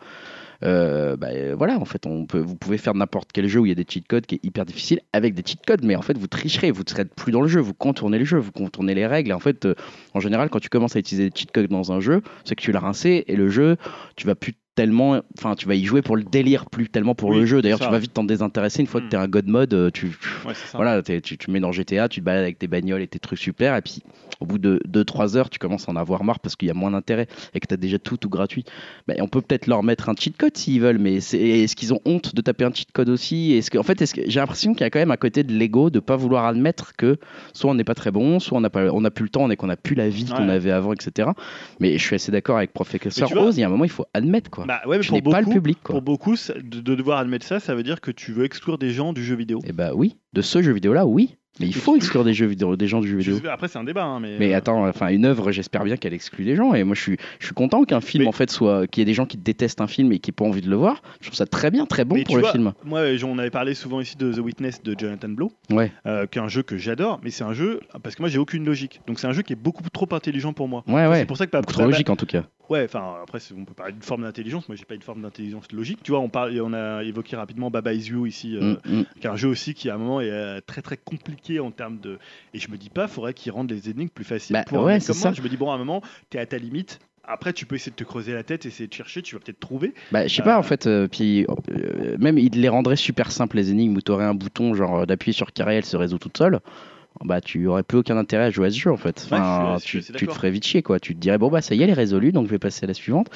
Euh, 0.63 1.17
bah, 1.17 1.29
voilà, 1.57 1.79
en 1.79 1.87
fait, 1.87 2.05
on 2.05 2.27
peut, 2.27 2.41
vous 2.41 2.57
pouvez 2.57 2.77
faire 2.77 2.95
n'importe 2.95 3.31
quel 3.33 3.47
jeu 3.47 3.61
où 3.61 3.65
il 3.65 3.71
y 3.71 3.73
a 3.73 3.75
des 3.75 3.87
cheat 3.89 4.07
codes 4.07 4.27
qui 4.27 4.35
est 4.35 4.45
hyper 4.45 4.67
difficile 4.67 5.01
avec 5.15 5.33
des 5.33 5.43
cheat 5.47 5.65
codes, 5.65 5.83
mais 5.83 5.97
en 5.97 6.03
fait, 6.03 6.19
vous 6.19 6.27
tricherez, 6.27 6.71
vous 6.73 6.83
ne 6.83 6.91
serez 6.91 7.07
plus 7.07 7.33
dans 7.33 7.41
le 7.41 7.49
jeu, 7.49 7.61
vous 7.61 7.73
contournez 7.73 8.19
le 8.19 8.27
jeu, 8.27 8.37
vous 8.37 8.53
contournez 8.53 8.95
les 8.95 9.07
règles. 9.07 9.33
En 9.33 9.41
fait, 9.41 9.67
en 10.13 10.21
général, 10.21 10.51
quand 10.51 10.61
tu 10.61 10.69
commences 10.69 10.97
à 10.97 10.99
utiliser 10.99 11.31
des 11.31 11.35
cheat 11.35 11.51
codes 11.51 11.69
dans 11.69 11.91
un 11.93 12.01
jeu, 12.01 12.21
c'est 12.45 12.57
que 12.57 12.63
tu 12.63 12.73
l'as 12.73 12.81
rincé 12.81 13.25
et 13.29 13.37
le 13.37 13.49
jeu, 13.49 13.79
tu 14.17 14.27
vas 14.27 14.35
plus 14.35 14.53
tellement, 14.81 15.21
enfin, 15.39 15.55
tu 15.57 15.69
vas 15.69 15.75
y 15.75 15.85
jouer 15.85 16.01
pour 16.01 16.17
le 16.17 16.23
délire, 16.23 16.65
plus 16.65 16.89
tellement 16.89 17.15
pour 17.15 17.29
Oui, 17.31 17.41
le 17.41 17.45
jeu. 17.47 17.61
D'ailleurs, 17.61 17.81
tu 17.81 17.85
vas 17.85 17.99
vite 17.99 18.15
t'en 18.15 18.25
désintéresser 18.25 18.81
une 18.81 18.87
fois 18.87 19.03
que 19.03 19.07
Mm. 19.07 19.09
t'es 19.11 19.17
un 19.19 19.29
god 19.29 19.47
mode. 19.47 19.75
euh, 19.75 19.91
Tu, 19.91 20.07
Ouais, 20.47 20.55
voilà, 20.73 21.03
tu, 21.03 21.21
tu 21.37 21.51
mets 21.51 21.61
dans 21.61 21.71
GTA, 21.71 22.09
tu 22.09 22.21
te 22.21 22.25
balades 22.25 22.45
avec 22.45 22.59
tes 22.59 22.67
bagnoles 22.67 23.03
et 23.03 23.07
tes 23.07 23.19
trucs 23.19 23.39
super, 23.39 23.77
et 23.77 23.83
puis 23.83 24.03
au 24.41 24.47
bout 24.47 24.57
de 24.57 24.81
2-3 24.89 25.37
heures, 25.37 25.51
tu 25.51 25.59
commences 25.59 25.87
à 25.87 25.93
en 25.93 25.97
avoir 25.97 26.25
marre 26.25 26.41
parce 26.41 26.57
qu'il 26.57 26.67
y 26.69 26.71
a 26.71 26.75
moins 26.75 26.91
d'intérêt 26.93 27.27
et 27.53 27.61
que 27.61 27.67
tu 27.67 27.75
as 27.75 27.77
déjà 27.77 27.99
tout, 27.99 28.17
tout 28.17 28.31
gratuit. 28.31 28.65
Ben, 29.07 29.17
on 29.21 29.29
peut 29.29 29.43
peut-être 29.43 29.67
leur 29.67 29.83
mettre 29.83 30.09
un 30.09 30.15
cheat 30.19 30.35
code 30.39 30.57
s'ils 30.57 30.81
veulent, 30.81 30.97
mais 30.99 31.17
est-ce 31.17 31.77
qu'ils 31.77 31.93
ont 31.93 32.01
honte 32.07 32.35
de 32.35 32.41
taper 32.41 32.65
un 32.65 32.73
cheat 32.73 32.91
code 32.93 33.11
aussi? 33.11 33.53
Est-ce 33.53 33.71
que, 33.71 33.77
En 33.77 33.83
fait, 33.83 34.03
j'ai 34.27 34.41
l'impression 34.41 34.73
qu'il 34.73 34.81
y 34.81 34.85
a 34.85 34.91
quand 34.91 34.99
même 34.99 35.11
un 35.11 35.17
côté 35.19 35.43
de 35.43 35.53
l'ego 35.53 35.91
de 35.91 36.01
pas 36.01 36.17
vouloir 36.17 36.47
admettre 36.47 36.97
que 36.97 37.19
soit 37.53 37.71
on 37.71 37.75
n'est 37.75 37.85
pas 37.85 37.95
très 37.95 38.11
bon, 38.13 38.41
soit 38.41 38.57
on 38.57 38.63
n'a 38.63 38.71
pas, 38.71 38.87
on 38.91 39.05
a 39.05 39.11
plus 39.11 39.25
le 39.25 39.29
temps 39.29 39.51
et 39.51 39.57
qu'on 39.57 39.67
n'a 39.67 39.77
plus 39.77 39.95
la 39.95 40.09
vie 40.09 40.25
qu'on 40.25 40.49
avait 40.49 40.71
avant, 40.71 40.95
etc. 40.95 41.29
Mais 41.81 41.99
je 41.99 42.03
suis 42.03 42.15
assez 42.17 42.33
d'accord 42.33 42.57
avec 42.57 42.73
Professeur 42.73 43.29
Rose, 43.29 43.59
il 43.59 43.61
y 43.61 43.65
a 43.65 43.67
un 43.67 43.71
moment, 43.71 43.85
il 43.85 43.91
faut 43.91 44.07
admettre 44.15 44.49
quoi. 44.51 44.65
Bah 44.71 44.83
ouais, 44.87 44.99
mais 44.99 45.03
tu 45.03 45.09
pour 45.09 45.17
n'es 45.17 45.23
pas 45.23 45.41
le 45.41 45.47
beaucoup, 45.47 45.57
public 45.57 45.79
quoi. 45.83 45.95
pour 45.95 46.03
beaucoup, 46.03 46.37
ça- 46.37 46.55
de, 46.55 46.81
de 46.81 46.95
devoir 46.95 47.19
admettre 47.19 47.45
ça, 47.45 47.59
ça 47.59 47.75
veut 47.75 47.83
dire 47.83 48.01
que 48.01 48.13
tu 48.13 48.31
veux 48.31 48.45
exclure 48.45 48.79
des 48.79 48.91
gens 48.91 49.13
du 49.13 49.25
jeu 49.25 49.35
vidéo. 49.35 49.59
Et 49.65 49.73
bah 49.73 49.91
oui, 49.97 50.17
de 50.33 50.43
ce 50.43 50.63
jeu 50.63 50.71
vidéo 50.73 50.93
là, 50.93 51.07
oui. 51.07 51.37
Mais 51.59 51.67
il 51.67 51.75
faut 51.75 51.97
exclure 51.97 52.25
des 52.25 52.33
jeux 52.33 52.47
vidéo, 52.47 52.77
des 52.77 52.87
gens 52.87 53.01
du 53.01 53.09
jeu 53.09 53.21
Je 53.21 53.33
vidéo. 53.33 53.51
Après, 53.51 53.69
c'est 53.69 53.79
un 53.79 53.85
débat, 53.85 54.05
hein, 54.05 54.21
mais. 54.21 54.39
Mais 54.39 54.55
euh, 54.55 54.57
attends, 54.59 54.87
enfin 54.89 55.09
une 55.09 55.25
œuvre, 55.27 55.51
j'espère 55.53 55.85
bien 55.85 55.97
qu'elle 55.97 56.15
exclut 56.15 56.45
les 56.45 56.55
gens. 56.57 56.73
Et 56.75 56.85
moi, 56.85 56.95
je 56.95 57.01
suis, 57.03 57.17
je 57.39 57.47
suis 57.47 57.55
content 57.55 57.85
qu'un 57.85 58.01
film 58.01 58.23
Mais- 58.23 58.29
en 58.29 58.33
fait 58.33 58.51
soit, 58.51 58.87
qu'il 58.87 59.01
y 59.01 59.03
ait 59.03 59.05
des 59.05 59.15
gens 59.15 59.27
qui 59.27 59.37
détestent 59.37 59.81
un 59.81 59.87
film 59.87 60.13
et 60.13 60.21
qui 60.21 60.31
n'aient 60.31 60.35
pas 60.35 60.45
envie 60.45 60.63
de 60.63 60.71
le 60.71 60.77
voir. 60.77 61.03
Je 61.21 61.27
trouve 61.27 61.37
ça 61.37 61.47
très 61.47 61.71
bien, 61.71 61.85
très 61.87 62.05
bon 62.05 62.15
mais 62.15 62.25
pour 62.25 62.37
le 62.37 62.43
vois, 62.43 62.53
film. 62.53 62.73
Moi, 62.85 63.17
j'en 63.17 63.37
avais 63.37 63.51
parlé 63.51 63.75
souvent 63.75 64.01
ici 64.01 64.17
de 64.17 64.33
The 64.33 64.39
Witness 64.39 64.83
de 64.83 64.95
Jonathan 64.99 65.29
Blow, 65.29 65.53
Ouais, 65.71 65.93
euh, 66.07 66.27
qui 66.27 66.39
est 66.39 66.43
un 66.43 66.49
jeu 66.49 66.63
que 66.63 66.79
j'adore, 66.79 67.21
mais 67.23 67.31
c'est 67.31 67.45
un 67.45 67.53
jeu 67.53 67.81
parce 68.03 68.15
que 68.15 68.23
moi 68.23 68.29
j'ai 68.31 68.39
aucune 68.39 68.65
logique. 68.65 69.01
Donc 69.07 69.19
c'est 69.19 69.27
un 69.27 69.33
jeu 69.33 69.43
qui 69.43 69.53
est 69.53 69.57
beaucoup 69.57 69.83
trop 69.93 70.09
intelligent 70.13 70.53
pour 70.53 70.69
moi. 70.69 70.83
ouais, 70.87 71.07
ouais. 71.09 71.19
C'est 71.19 71.27
pour 71.27 71.37
ça 71.37 71.47
que 71.47 71.51
Beaucoup 71.57 71.73
trop 71.73 71.85
logique 71.85 72.09
en 72.11 72.17
tout 72.17 72.27
cas. 72.27 72.45
Ouais, 72.71 72.85
enfin 72.85 73.17
après 73.25 73.41
on 73.59 73.65
peut 73.65 73.75
parler 73.75 73.93
d'une 73.93 74.03
forme 74.03 74.23
d'intelligence. 74.23 74.69
Moi 74.69 74.77
j'ai 74.77 74.85
pas 74.85 74.95
une 74.95 75.03
forme 75.03 75.23
d'intelligence 75.23 75.65
logique. 75.73 75.99
Tu 76.05 76.13
vois, 76.13 76.21
on 76.21 76.29
parle, 76.29 76.59
on 76.63 76.73
a 76.73 77.03
évoqué 77.03 77.35
rapidement 77.35 77.69
Baba 77.69 77.93
Is 77.93 78.11
You 78.11 78.27
ici, 78.27 78.57
euh, 78.57 78.77
Mm, 78.87 78.99
mm. 79.01 79.05
qui 79.21 79.27
est 79.27 79.31
un 79.31 79.35
jeu 79.37 79.49
aussi 79.49 79.75
qui 79.75 79.91
à 79.91 79.97
un 79.97 79.99
moment 79.99 80.21
est 80.21 80.31
euh, 80.31 80.61
très 80.65 80.81
très 80.81 80.97
compliqué 80.97 81.40
en 81.61 81.71
termes 81.71 81.99
de. 82.01 82.19
Et 82.55 82.59
je 82.59 82.71
me 82.71 82.77
dis 82.77 82.91
pas, 82.91 83.09
faudrait 83.09 83.35
qu'ils 83.35 83.53
rendent 83.53 83.71
les 83.71 83.89
énigmes 83.89 84.11
plus 84.11 84.25
faciles 84.25 84.53
Bah, 84.55 84.65
pour 84.67 84.83
ouais, 84.85 85.01
c'est 85.01 85.13
ça. 85.15 85.33
Je 85.33 85.41
me 85.43 85.49
dis 85.49 85.57
bon 85.57 85.71
à 85.71 85.75
un 85.75 85.79
moment 85.79 86.03
t'es 86.29 86.39
à 86.39 86.47
ta 86.47 86.59
limite. 86.59 87.01
Après, 87.25 87.53
tu 87.53 87.65
peux 87.65 87.77
essayer 87.77 87.93
de 87.93 87.97
te 87.97 88.03
creuser 88.03 88.33
la 88.33 88.43
tête, 88.43 88.67
essayer 88.67 88.89
de 88.89 88.93
chercher, 88.95 89.23
tu 89.23 89.37
vas 89.37 89.41
peut-être 89.41 89.61
trouver. 89.61 89.95
Bah, 90.11 90.27
je 90.27 90.35
sais 90.35 90.43
pas 90.43 90.57
Euh, 90.57 90.59
en 90.59 90.63
fait. 90.65 90.87
euh, 90.87 91.07
puis 91.07 91.47
euh, 91.71 92.17
même 92.19 92.39
il 92.39 92.61
les 92.61 92.69
rendrait 92.69 92.97
super 92.97 93.31
simples 93.31 93.57
les 93.57 93.71
énigmes 93.71 93.97
où 93.97 94.01
tu 94.01 94.11
aurais 94.11 94.25
un 94.25 94.35
bouton 94.35 94.75
genre 94.75 95.01
euh, 95.01 95.07
d'appuyer 95.07 95.33
sur 95.33 95.53
carré, 95.53 95.77
elle 95.77 95.85
se 95.85 95.97
résout 95.97 96.19
toute 96.19 96.37
seule. 96.37 96.61
Bah, 97.25 97.41
tu 97.41 97.67
aurais 97.67 97.83
plus 97.83 97.99
aucun 97.99 98.17
intérêt 98.17 98.45
à 98.45 98.51
jouer 98.51 98.69
à 98.69 98.71
ce 98.71 98.79
jeu 98.79 98.91
en 98.91 98.97
fait. 98.97 99.27
Ouais, 99.31 99.37
Enfin, 99.39 99.77
je 99.79 99.85
suis- 99.85 99.99
je 99.99 100.05
suis 100.05 100.13
tu, 100.15 100.19
tu 100.21 100.27
te 100.27 100.33
ferais 100.33 100.51
vite 100.51 100.65
chier 100.65 100.83
quoi. 100.83 100.99
Tu 101.01 101.15
te 101.15 101.21
dirais 101.21 101.37
bon 101.39 101.49
bah 101.51 101.61
ça 101.61 101.75
y 101.75 101.81
est, 101.81 101.85
elle 101.85 101.91
est 101.91 101.95
résolue 101.95 102.33
donc 102.33 102.47
je 102.47 102.51
vais 102.51 102.59
passer 102.59 102.85
à 102.85 102.87
la 102.87 102.95
suivante. 102.95 103.27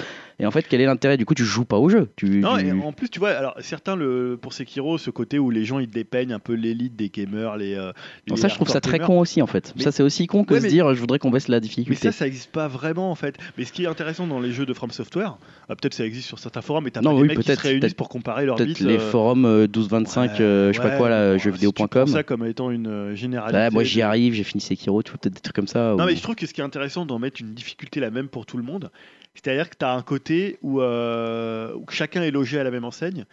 Et 0.40 0.46
en 0.46 0.50
fait, 0.50 0.62
quel 0.68 0.80
est 0.80 0.86
l'intérêt? 0.86 1.16
Du 1.16 1.26
coup, 1.26 1.34
tu 1.34 1.44
joues 1.44 1.64
pas 1.64 1.76
au 1.76 1.88
jeu. 1.88 2.08
Tu, 2.16 2.40
Non, 2.40 2.56
tu- 2.56 2.66
et 2.66 2.72
en 2.72 2.92
plus, 2.92 3.08
tu 3.08 3.18
vois, 3.20 3.30
alors 3.30 3.54
certains, 3.60 3.94
le, 3.94 4.36
pour 4.40 4.52
Sekiro, 4.52 4.96
ce 4.98 5.10
côté 5.10 5.38
où 5.38 5.50
les 5.50 5.64
gens 5.64 5.78
ils 5.80 5.88
dépeignent 5.90 6.32
un 6.32 6.38
peu 6.38 6.54
l'élite 6.54 6.96
des 6.96 7.08
gamers, 7.10 7.56
les. 7.56 7.74
euh, 7.74 7.92
ça, 8.36 8.48
je 8.48 8.54
trouve 8.54 8.68
ça 8.68 8.80
très 8.80 8.92
gamers. 8.98 9.06
con 9.08 9.20
aussi 9.20 9.42
en 9.42 9.46
fait. 9.46 9.72
Mais- 9.76 9.82
Ça, 9.82 9.92
c'est 9.92 10.02
aussi 10.02 10.26
con 10.26 10.44
que 10.44 10.54
Ouais, 10.54 10.60
se 10.60 10.64
mais- 10.64 10.70
dire 10.70 10.92
je 10.94 11.00
voudrais 11.00 11.18
qu'on 11.18 11.30
baisse 11.30 11.48
la 11.48 11.56
Mais 11.56 11.60
difficulté. 11.60 12.00
ça, 12.00 12.12
ça 12.12 12.26
existe 12.26 12.50
pas 12.52 12.68
vraiment 12.68 13.10
en 13.10 13.14
fait. 13.16 13.36
Mais 13.58 13.64
ce 13.64 13.72
qui 13.72 13.84
est 13.84 13.86
intéressant 13.88 14.26
dans 14.26 14.40
les 14.40 14.50
jeux 14.52 14.66
de 14.66 14.72
From 14.74 14.90
Software, 14.92 15.36
euh, 15.70 15.74
peut-être 15.74 15.94
ça 15.94 16.04
existe 16.06 16.26
sur 16.28 16.38
certains 16.38 16.62
forums, 16.62 16.84
mais 16.84 16.90
t'as 16.90 17.02
pas 17.02 17.10
des 17.12 17.20
oui, 17.20 17.28
mecs 17.28 17.40
qui 17.40 17.54
se 17.54 17.60
réunissent 17.60 17.94
pour 17.94 18.08
comparer 18.08 18.46
leurs 18.46 18.56
Peut-être 18.56 18.78
bits. 18.78 18.84
les 18.86 18.96
euh, 18.96 19.10
forums 19.10 19.44
euh, 19.44 19.66
12-25, 19.66 20.20
ouais, 20.38 20.40
euh, 20.40 20.72
je 20.72 20.76
sais 20.80 20.88
pas 20.88 20.96
quoi 20.96 21.08
là, 21.10 21.36
jeuxvideo.com. 21.38 22.06
ça 22.08 22.22
comme 22.22 22.44
étant 22.46 22.70
une 22.70 22.86
euh, 22.88 23.14
généralité. 23.14 23.56
Ouais, 23.68 23.74
moi 23.74 23.84
j'y 23.84 24.02
arrive, 24.02 24.34
j'ai 24.34 24.44
fini 24.44 24.60
Sekiro, 24.60 25.02
tu 25.02 25.10
vois, 25.10 25.18
peut-être 25.18 25.34
des 25.34 25.40
trucs 25.40 25.56
comme 25.56 25.66
ça. 25.68 25.94
Non, 25.96 26.04
ou- 26.04 26.06
mais 26.06 26.16
je 26.16 26.22
trouve 26.22 26.34
que 26.34 26.46
ce 26.46 26.52
qui 26.54 26.60
est 26.60 26.64
intéressant 26.64 27.06
d'en 27.06 27.18
mettre 27.18 27.40
une 27.40 27.54
difficulté 27.54 28.00
la 28.00 28.10
même 28.10 28.28
pour 28.28 28.46
tout 28.46 28.56
le 28.56 28.62
monde, 28.62 28.90
c'est-à-dire 29.34 29.68
que 29.70 29.76
tu 29.78 29.84
as 29.84 29.92
un 29.92 30.02
côté 30.02 30.58
où, 30.62 30.80
euh, 30.80 31.74
où 31.74 31.84
chacun 31.90 32.22
est 32.22 32.30
logé 32.30 32.58
à 32.58 32.64
la 32.64 32.70
même 32.70 32.84
enseigne, 32.84 33.24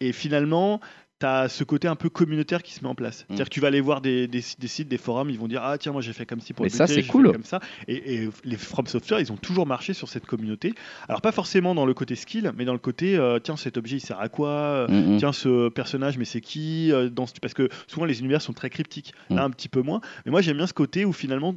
et 0.00 0.12
finalement, 0.12 0.80
tu 1.20 1.26
as 1.26 1.48
ce 1.48 1.62
côté 1.64 1.86
un 1.86 1.96
peu 1.96 2.08
communautaire 2.08 2.62
qui 2.62 2.72
se 2.72 2.82
met 2.82 2.88
en 2.88 2.94
place. 2.94 3.24
C'est-à-dire 3.28 3.44
que 3.44 3.50
tu 3.50 3.60
vas 3.60 3.68
aller 3.68 3.80
voir 3.80 4.00
des, 4.00 4.26
des, 4.26 4.42
des 4.58 4.68
sites, 4.68 4.88
des 4.88 4.98
forums, 4.98 5.30
ils 5.30 5.38
vont 5.38 5.46
dire 5.48 5.60
Ah, 5.62 5.76
tiens, 5.78 5.92
moi 5.92 6.00
j'ai 6.00 6.12
fait 6.12 6.26
comme 6.26 6.40
ci 6.40 6.52
pour 6.54 6.64
Mais 6.64 6.70
le 6.70 6.76
ça, 6.76 6.86
c'est 6.86 6.94
j'ai 6.94 7.02
fait 7.02 7.08
cool. 7.08 7.30
Comme 7.30 7.44
ça. 7.44 7.60
Et, 7.88 8.14
et 8.24 8.28
les 8.44 8.56
From 8.56 8.86
Software, 8.86 9.20
ils 9.20 9.30
ont 9.30 9.36
toujours 9.36 9.66
marché 9.66 9.92
sur 9.92 10.08
cette 10.08 10.26
communauté. 10.26 10.74
Alors, 11.08 11.20
pas 11.20 11.32
forcément 11.32 11.74
dans 11.74 11.84
le 11.86 11.94
côté 11.94 12.14
skill, 12.14 12.50
mais 12.56 12.64
dans 12.64 12.72
le 12.72 12.78
côté 12.78 13.16
euh, 13.16 13.38
Tiens, 13.38 13.56
cet 13.56 13.76
objet 13.76 13.96
il 13.96 14.00
sert 14.00 14.18
à 14.18 14.28
quoi 14.28 14.86
Mm, 14.88 15.14
mm. 15.14 15.16
Tiens, 15.18 15.32
ce 15.32 15.68
personnage, 15.68 16.16
mais 16.18 16.24
c'est 16.24 16.40
qui 16.40 16.90
euh, 16.92 17.08
dans 17.10 17.26
ce- 17.26 17.34
Parce 17.40 17.54
que 17.54 17.68
souvent 17.86 18.06
les 18.06 18.20
univers 18.20 18.40
sont 18.42 18.52
très 18.54 18.70
cryptiques. 18.70 19.12
Là, 19.28 19.42
Mm. 19.42 19.44
un 19.46 19.50
petit 19.50 19.68
peu 19.68 19.82
moins. 19.82 20.00
Mais 20.24 20.30
moi, 20.30 20.40
j'aime 20.40 20.56
bien 20.56 20.66
ce 20.66 20.72
côté 20.74 21.04
où 21.04 21.12
finalement. 21.12 21.54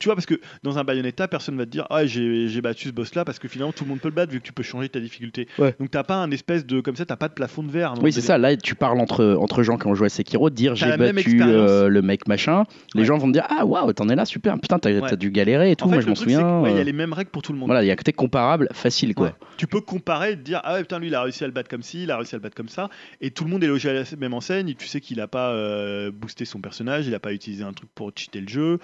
Tu 0.00 0.06
vois, 0.08 0.16
parce 0.16 0.26
que 0.26 0.40
dans 0.64 0.78
un 0.78 0.82
Bayonetta, 0.84 1.28
personne 1.28 1.56
va 1.56 1.66
te 1.66 1.70
dire 1.70 1.86
Ah, 1.90 2.04
j'ai 2.06 2.60
battu 2.60 2.88
ce 2.88 2.92
boss 2.92 3.14
là, 3.14 3.24
parce 3.24 3.38
que 3.38 3.46
finalement 3.46 3.72
tout 3.72 3.84
le 3.84 3.90
monde 3.90 4.00
peut 4.00 4.08
le 4.08 4.14
battre 4.14 4.32
vu 4.32 4.40
que 4.40 4.44
tu 4.46 4.52
peux 4.52 4.62
changer 4.64 4.88
ta 4.88 4.98
difficulté. 4.98 5.46
Ouais. 5.58 5.76
Donc 5.78 5.90
t'as 5.92 6.02
pas 6.02 6.16
un 6.16 6.30
espèce 6.32 6.66
de. 6.66 6.80
Comme 6.80 6.96
ça, 6.96 7.04
t'as 7.06 7.16
pas 7.16 7.28
de 7.28 7.34
plafond 7.34 7.62
de 7.62 7.70
verre. 7.70 7.94
Oui, 8.02 8.12
c'est 8.12 8.20
ça. 8.22 8.38
Là, 8.38 8.56
tu 8.56 8.74
parles 8.74 8.98
entre, 8.98 9.36
entre 9.38 9.62
gens 9.62 9.76
qui 9.78 9.86
ont 9.86 9.94
joué 9.94 10.06
à 10.06 10.08
Sekiro, 10.08 10.50
dire 10.50 10.74
j'ai 10.74 10.96
battu 10.96 11.40
euh, 11.42 11.88
le 11.88 12.02
mec 12.02 12.26
machin. 12.26 12.64
Les 12.94 13.00
Ouais. 13.02 13.06
gens 13.06 13.18
vont 13.18 13.26
me 13.26 13.32
dire 13.32 13.44
Ah, 13.50 13.64
waouh, 13.66 13.92
t'en 13.92 14.08
es 14.08 14.16
là, 14.16 14.24
super. 14.24 14.58
Putain, 14.58 14.78
t'as 14.78 14.90
Ouais. 14.90 15.16
dû 15.16 15.30
galérer 15.30 15.70
et 15.70 15.76
tout. 15.76 15.84
En 15.84 15.88
fait, 15.88 15.96
Moi, 15.96 16.02
je 16.02 16.08
m'en 16.08 16.14
souviens. 16.14 16.62
Il 16.64 16.72
y 16.72 16.74
a 16.74 16.78
euh, 16.78 16.84
les 16.84 16.92
mêmes 16.94 17.12
règles 17.12 17.30
pour 17.30 17.42
tout 17.42 17.52
le 17.52 17.58
monde. 17.58 17.68
Voilà, 17.68 17.84
il 17.84 17.86
y 17.86 17.90
a 17.90 17.96
côté 17.96 18.12
comparable, 18.14 18.68
facile 18.72 19.14
quoi. 19.14 19.36
Tu 19.58 19.66
peux 19.66 19.82
comparer 19.82 20.32
et 20.32 20.36
te 20.36 20.42
dire 20.42 20.62
Ah 20.64 20.78
putain, 20.78 20.98
lui 20.98 21.08
il 21.08 21.14
a 21.14 21.22
réussi 21.22 21.44
à 21.44 21.46
le 21.46 21.52
battre 21.52 21.68
comme 21.68 21.82
ci, 21.82 22.04
il 22.04 22.10
a 22.10 22.16
réussi 22.16 22.34
à 22.34 22.38
le 22.38 22.42
battre 22.42 22.56
comme 22.56 22.70
ça. 22.70 22.88
Et 23.20 23.30
tout 23.30 23.44
le 23.44 23.50
monde 23.50 23.62
est 23.62 23.66
logé 23.68 23.90
à 23.90 23.92
la 23.92 24.04
même 24.18 24.32
enseigne. 24.32 24.74
Tu 24.78 24.86
sais 24.88 25.02
qu'il 25.02 25.20
a 25.20 25.28
pas 25.28 25.50
euh, 25.50 26.10
boosté 26.10 26.46
son 26.46 26.60
personnage, 26.62 27.06
il 27.06 27.14
a 27.14 27.20
pas 27.20 27.34
utilisé 27.34 27.64
un 27.64 27.74
truc 27.74 27.90
pour 27.94 28.10
cheater 28.16 28.40
le 28.40 28.48
jeu. 28.48 28.78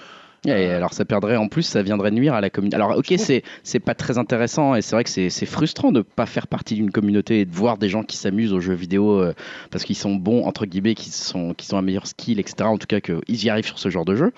Et 0.46 0.70
alors 0.70 0.92
ça 0.92 1.04
perdrait 1.04 1.36
en 1.36 1.48
plus, 1.48 1.62
ça 1.62 1.82
viendrait 1.82 2.10
nuire 2.10 2.34
à 2.34 2.40
la 2.40 2.50
communauté. 2.50 2.76
Alors 2.76 2.96
ok, 2.96 3.14
c'est 3.18 3.42
c'est 3.62 3.80
pas 3.80 3.94
très 3.94 4.18
intéressant 4.18 4.74
et 4.74 4.82
c'est 4.82 4.94
vrai 4.96 5.04
que 5.04 5.10
c'est 5.10 5.30
c'est 5.30 5.46
frustrant 5.46 5.92
de 5.92 6.02
pas 6.02 6.26
faire 6.26 6.46
partie 6.46 6.74
d'une 6.74 6.90
communauté 6.90 7.40
et 7.40 7.44
de 7.44 7.54
voir 7.54 7.78
des 7.78 7.88
gens 7.88 8.02
qui 8.02 8.16
s'amusent 8.16 8.52
aux 8.52 8.60
jeux 8.60 8.74
vidéo 8.74 9.20
euh, 9.20 9.32
parce 9.70 9.84
qu'ils 9.84 9.96
sont 9.96 10.14
bons 10.14 10.44
entre 10.44 10.66
guillemets, 10.66 10.94
qui 10.94 11.10
sont 11.10 11.54
qui 11.54 11.66
sont 11.66 11.76
un 11.76 11.82
meilleur 11.82 12.06
skill, 12.06 12.38
etc. 12.40 12.54
En 12.68 12.78
tout 12.78 12.86
cas 12.86 13.00
qu'ils 13.00 13.44
y 13.44 13.50
arrivent 13.50 13.66
sur 13.66 13.78
ce 13.78 13.88
genre 13.88 14.04
de 14.04 14.14
jeu. 14.16 14.32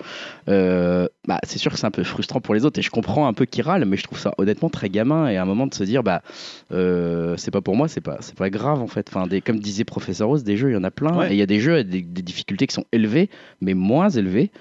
Euh, 0.47 1.07
bah 1.27 1.39
c'est 1.43 1.59
sûr 1.59 1.71
que 1.71 1.77
c'est 1.77 1.85
un 1.87 1.91
peu 1.91 2.03
frustrant 2.03 2.41
pour 2.41 2.53
les 2.55 2.65
autres 2.65 2.79
et 2.79 2.81
je 2.81 2.89
comprends 2.89 3.27
un 3.27 3.33
peu 3.33 3.45
qu'ils 3.45 3.63
râlent, 3.63 3.85
mais 3.85 3.97
je 3.97 4.03
trouve 4.03 4.19
ça 4.19 4.33
honnêtement 4.37 4.69
très 4.69 4.89
gamin 4.89 5.27
et 5.29 5.37
à 5.37 5.41
un 5.43 5.45
moment 5.45 5.67
de 5.67 5.73
se 5.73 5.83
dire 5.83 6.03
bah 6.03 6.21
euh, 6.71 7.35
c'est 7.37 7.51
pas 7.51 7.61
pour 7.61 7.75
moi, 7.75 7.87
c'est 7.87 8.01
pas 8.01 8.17
c'est 8.21 8.35
pas 8.37 8.49
grave 8.49 8.81
en 8.81 8.87
fait. 8.87 9.07
Enfin 9.09 9.27
des 9.27 9.41
comme 9.41 9.59
disait 9.59 9.83
Professeur 9.83 10.27
Rose, 10.27 10.43
des 10.43 10.57
jeux 10.57 10.69
il 10.71 10.73
y 10.73 10.77
en 10.77 10.83
a 10.83 10.91
plein 10.91 11.09
Ouais. 11.09 11.29
et 11.29 11.33
il 11.33 11.37
y 11.37 11.41
a 11.41 11.47
des 11.47 11.59
jeux 11.59 11.73
avec 11.73 11.89
des, 11.89 12.01
des 12.01 12.21
difficultés 12.21 12.67
qui 12.67 12.73
sont 12.75 12.85
élevées 12.91 13.29
mais 13.61 13.73
moins 13.73 14.09
élevées 14.09 14.51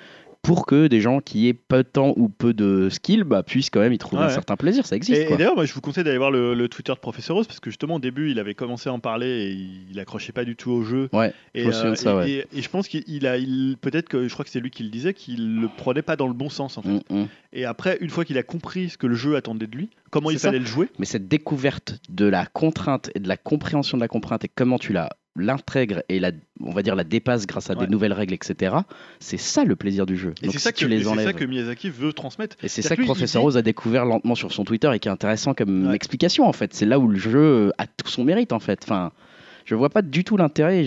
pour 0.49 0.65
que 0.65 0.87
des 0.87 1.03
gens 1.03 1.21
qui 1.21 1.47
aient 1.47 1.53
peu 1.53 1.83
de 1.83 1.89
temps 1.89 2.15
ou 2.17 2.31
peu 2.31 2.55
de 2.55 2.89
skill 2.89 3.25
bah, 3.25 3.43
puissent 3.43 3.69
quand 3.69 3.81
même 3.81 3.93
y 3.93 3.99
trouver 3.99 4.23
Ouais, 4.23 4.29
un 4.29 4.33
certain 4.33 4.57
plaisir. 4.57 4.87
Ça 4.87 4.97
existe. 4.97 5.21
Et, 5.31 5.37
d'ailleurs, 5.37 5.55
moi, 5.55 5.67
je 5.67 5.75
vous 5.75 5.83
conseille 5.83 6.05
d'aller 6.05 6.17
voir 6.17 6.31
le, 6.31 6.55
le 6.55 6.69
Twitter 6.71 6.95
de 6.95 6.99
Professeur 6.99 7.37
Rose 7.37 7.47
parce 7.47 7.61
que 7.61 7.69
justement, 7.69 7.97
au 7.97 7.99
début, 7.99 8.31
il 8.31 8.39
avait 8.39 8.55
commencé 8.55 8.89
à 8.89 8.95
en 8.95 8.99
parler 8.99 9.27
et 9.29 9.51
il, 9.91 10.01
accrochait 10.01 10.33
pas 10.33 10.47
du 10.47 10.57
tout 10.57 10.71
au 10.71 10.85
jeu. 10.85 11.11
Ouais, 11.13 11.35
Et, 11.55 11.67
je 11.67 11.95
ça, 11.97 12.13
et- 12.13 12.15
ouais. 12.17 12.31
et- 12.31 12.47
et 12.59 12.63
je 12.63 12.69
pense 12.71 12.89
qu'il 12.89 13.05
il 13.09 13.27
a, 13.27 13.37
il, 13.37 13.77
peut-être 13.79 14.09
que 14.09 14.27
je 14.27 14.33
crois 14.33 14.43
que 14.47 14.51
c'est 14.51 14.61
lui 14.61 14.71
qui 14.71 14.85
le 14.85 14.89
disait, 14.89 15.13
qu'il 15.13 15.61
le 15.61 15.69
prenait 15.69 16.01
pas 16.01 16.17
dans 16.17 16.29
le 16.29 16.33
bon 16.33 16.49
sens 16.49 16.79
en 16.79 16.83
fait. 16.83 17.03
Mm, 17.11 17.21
mm. 17.25 17.27
Et 17.53 17.67
après, 17.67 17.99
une 18.01 18.09
fois 18.09 18.25
qu'il 18.25 18.39
a 18.39 18.43
compris 18.43 18.89
ce 18.89 18.97
que 18.97 19.07
le 19.07 19.17
jeu 19.17 19.37
attendait 19.37 19.67
de 19.67 19.77
lui, 19.77 19.91
comment 20.11 20.31
il 20.31 20.39
ça. 20.39 20.49
fallait 20.49 20.59
le 20.61 20.67
jouer, 20.67 20.89
Mais 20.99 21.07
cette 21.07 21.29
découverte 21.29 21.99
de 22.09 22.27
la 22.27 22.47
contrainte 22.47 23.11
et 23.15 23.21
de 23.21 23.29
la 23.29 23.37
compréhension 23.37 23.97
de 23.99 24.03
la 24.03 24.09
contrainte 24.09 24.45
et 24.45 24.51
comment 24.55 24.79
tu 24.79 24.93
la 24.93 25.11
l'intègres 25.41 26.03
et 26.09 26.19
la, 26.19 26.33
on 26.61 26.73
va 26.73 26.83
dire 26.83 26.97
la 26.97 27.05
dépasses 27.05 27.47
grâce 27.47 27.71
à 27.71 27.75
Ouais. 27.75 27.87
des 27.87 27.93
nouvelles 27.93 28.13
règles, 28.13 28.35
etc. 28.35 28.75
C'est 29.21 29.37
ça 29.37 29.63
le 29.65 29.77
plaisir 29.77 30.05
du 30.05 30.17
jeu. 30.17 30.31
et 30.43 30.47
c'est 30.47 30.53
si 30.53 30.59
ça, 30.59 30.71
c'est 30.75 31.25
ça 31.25 31.33
que 31.33 31.45
Miyazaki 31.45 31.91
veut 31.91 32.13
transmettre. 32.13 32.57
Et 32.63 32.67
c'est 32.69 32.83
ça 32.83 32.97
que 32.97 33.03
Professeur 33.03 33.43
dit- 33.43 33.45
Rose 33.45 33.57
a 33.57 33.63
découvert 33.63 34.05
lentement 34.05 34.35
sur 34.35 34.53
son 34.53 34.65
Twitter 34.65 34.91
et 34.93 34.99
qui 34.99 35.07
est 35.07 35.13
intéressant 35.13 35.55
comme 35.55 35.89
Ouais. 35.89 35.95
explication 35.95 36.45
en 36.49 36.53
fait. 36.53 36.75
C'est 36.75 36.87
là 36.87 36.99
où 36.99 37.07
le 37.07 37.19
jeu 37.19 37.73
a 37.79 37.87
tout 37.87 38.09
son 38.09 38.25
mérite 38.25 38.53
en 38.53 38.59
fait. 38.59 38.81
Enfin, 38.83 39.13
je 39.65 39.77
vois 39.77 39.91
pas 39.91 40.03
du 40.03 40.25
tout 40.25 40.37
l'intérêt. 40.37 40.85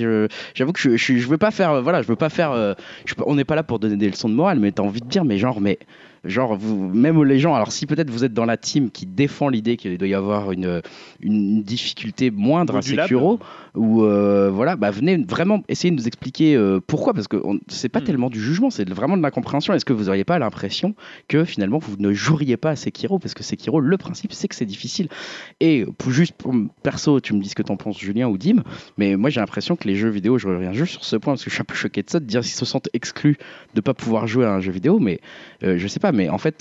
J'avoue 0.53 0.73
que 0.73 0.81
je, 0.81 0.98
je, 0.98 1.15
je 1.15 1.27
veux 1.30 1.38
pas 1.38 1.52
faire, 1.52 1.72
euh, 1.72 1.81
voilà, 1.81 2.02
je 2.02 2.07
veux 2.07 2.18
pas 2.18 2.30
faire. 2.30 2.52
euh, 2.52 2.73
je 3.06 3.14
on 3.26 3.35
n'est 3.35 3.45
pas 3.45 3.56
là 3.56 3.64
pour 3.64 3.80
donner 3.80 3.95
des 3.95 4.10
leçons 4.10 4.27
de 4.27 4.34
morale, 4.34 4.60
mais 4.60 4.73
t'as 4.73 4.84
envie 4.84 4.99
de 5.02 5.07
dire, 5.07 5.23
mais 5.23 5.38
genre, 5.38 5.61
mais 5.61 5.80
genre 6.23 6.56
vous, 6.56 6.89
même 6.89 7.23
les 7.23 7.39
gens. 7.39 7.56
Alors 7.56 7.72
si 7.72 7.85
peut-être 7.85 8.10
vous 8.10 8.23
êtes 8.23 8.34
dans 8.34 8.45
la 8.45 8.57
team 8.57 8.91
qui 8.91 9.06
défend 9.06 9.49
l'idée 9.49 9.77
qu'il 9.77 9.98
doit 9.98 10.07
y 10.07 10.14
avoir 10.14 10.52
une, 10.52 10.81
une 11.19 11.64
difficulté 11.64 12.31
moindre 12.31 12.76
à 12.76 12.77
Modulable. 12.77 13.39
Ou 13.76 14.03
euh, 14.03 14.49
voilà, 14.52 14.76
bah 14.76 14.91
venez 14.91 15.18
vraiment 15.18 15.64
essayer 15.69 15.91
de 15.91 15.95
nous 15.95 16.07
expliquer 16.07 16.56
euh, 16.56 16.80
pourquoi, 16.85 17.14
parce 17.14 17.27
que 17.27 17.38
c'est 17.68 17.88
pas 17.89 18.02
Hmm. 18.02 18.03
tellement 18.03 18.30
du 18.30 18.41
jugement, 18.41 18.69
c'est 18.69 18.89
vraiment 18.89 19.15
de 19.15 19.22
l'incompréhension. 19.22 19.73
Est-ce 19.73 19.85
que 19.85 19.93
vous 19.93 20.10
auriez 20.10 20.23
pas 20.26 20.39
l'impression 20.39 20.93
que 21.27 21.45
finalement 21.45 21.77
vous 21.77 21.95
ne 21.98 22.11
joueriez 22.11 22.57
pas 22.57 22.72
à 22.72 22.76
Sekiro? 22.76 23.19
Parce 23.19 23.34
que 23.34 23.43
Sekiro, 23.43 23.80
le 23.80 23.98
principe, 23.98 24.34
c'est 24.34 24.48
que 24.48 24.56
c'est 24.56 24.65
difficile. 24.65 25.07
Et 25.60 25.85
pour, 25.98 26.11
juste 26.11 26.34
pour 26.34 26.53
perso, 26.84 27.19
tu 27.22 27.34
me 27.34 27.41
dis 27.41 27.49
ce 27.49 27.56
que 27.56 27.64
t'en 27.64 27.77
penses, 27.77 27.98
Julien 27.99 28.27
ou 28.27 28.38
Dim, 28.38 28.64
mais 28.98 29.15
moi 29.15 29.30
j'ai 29.30 29.39
l'impression 29.39 29.76
que 29.76 29.88
les 29.88 29.95
jeux 29.95 30.10
vidéo, 30.10 30.38
je 30.38 30.48
reviens 30.48 30.73
juste 30.73 30.93
sur 30.93 31.06
ce 31.06 31.15
point 31.15 31.34
parce 31.34 31.43
que 31.43 31.49
je 31.49 31.56
suis 31.56 31.61
un 31.61 31.65
peu 31.65 31.76
choqué 31.76 32.03
de 32.03 32.10
ça, 32.10 32.19
de 32.19 32.26
dire 32.26 32.41
qu'ils 32.41 32.49
se 32.52 32.65
sentent 32.65 32.89
exclus 32.93 33.38
de 33.73 33.81
pas 33.81 33.93
pouvoir 33.93 34.27
jouer 34.27 34.45
à 34.45 34.52
un 34.53 34.60
jeu 34.60 34.72
vidéo, 34.72 34.99
mais 34.99 35.22
euh, 35.64 35.77
je 35.77 35.88
sais 35.88 35.99
pas, 35.99 36.11
mais 36.11 36.27
en 36.30 36.38
fait. 36.38 36.60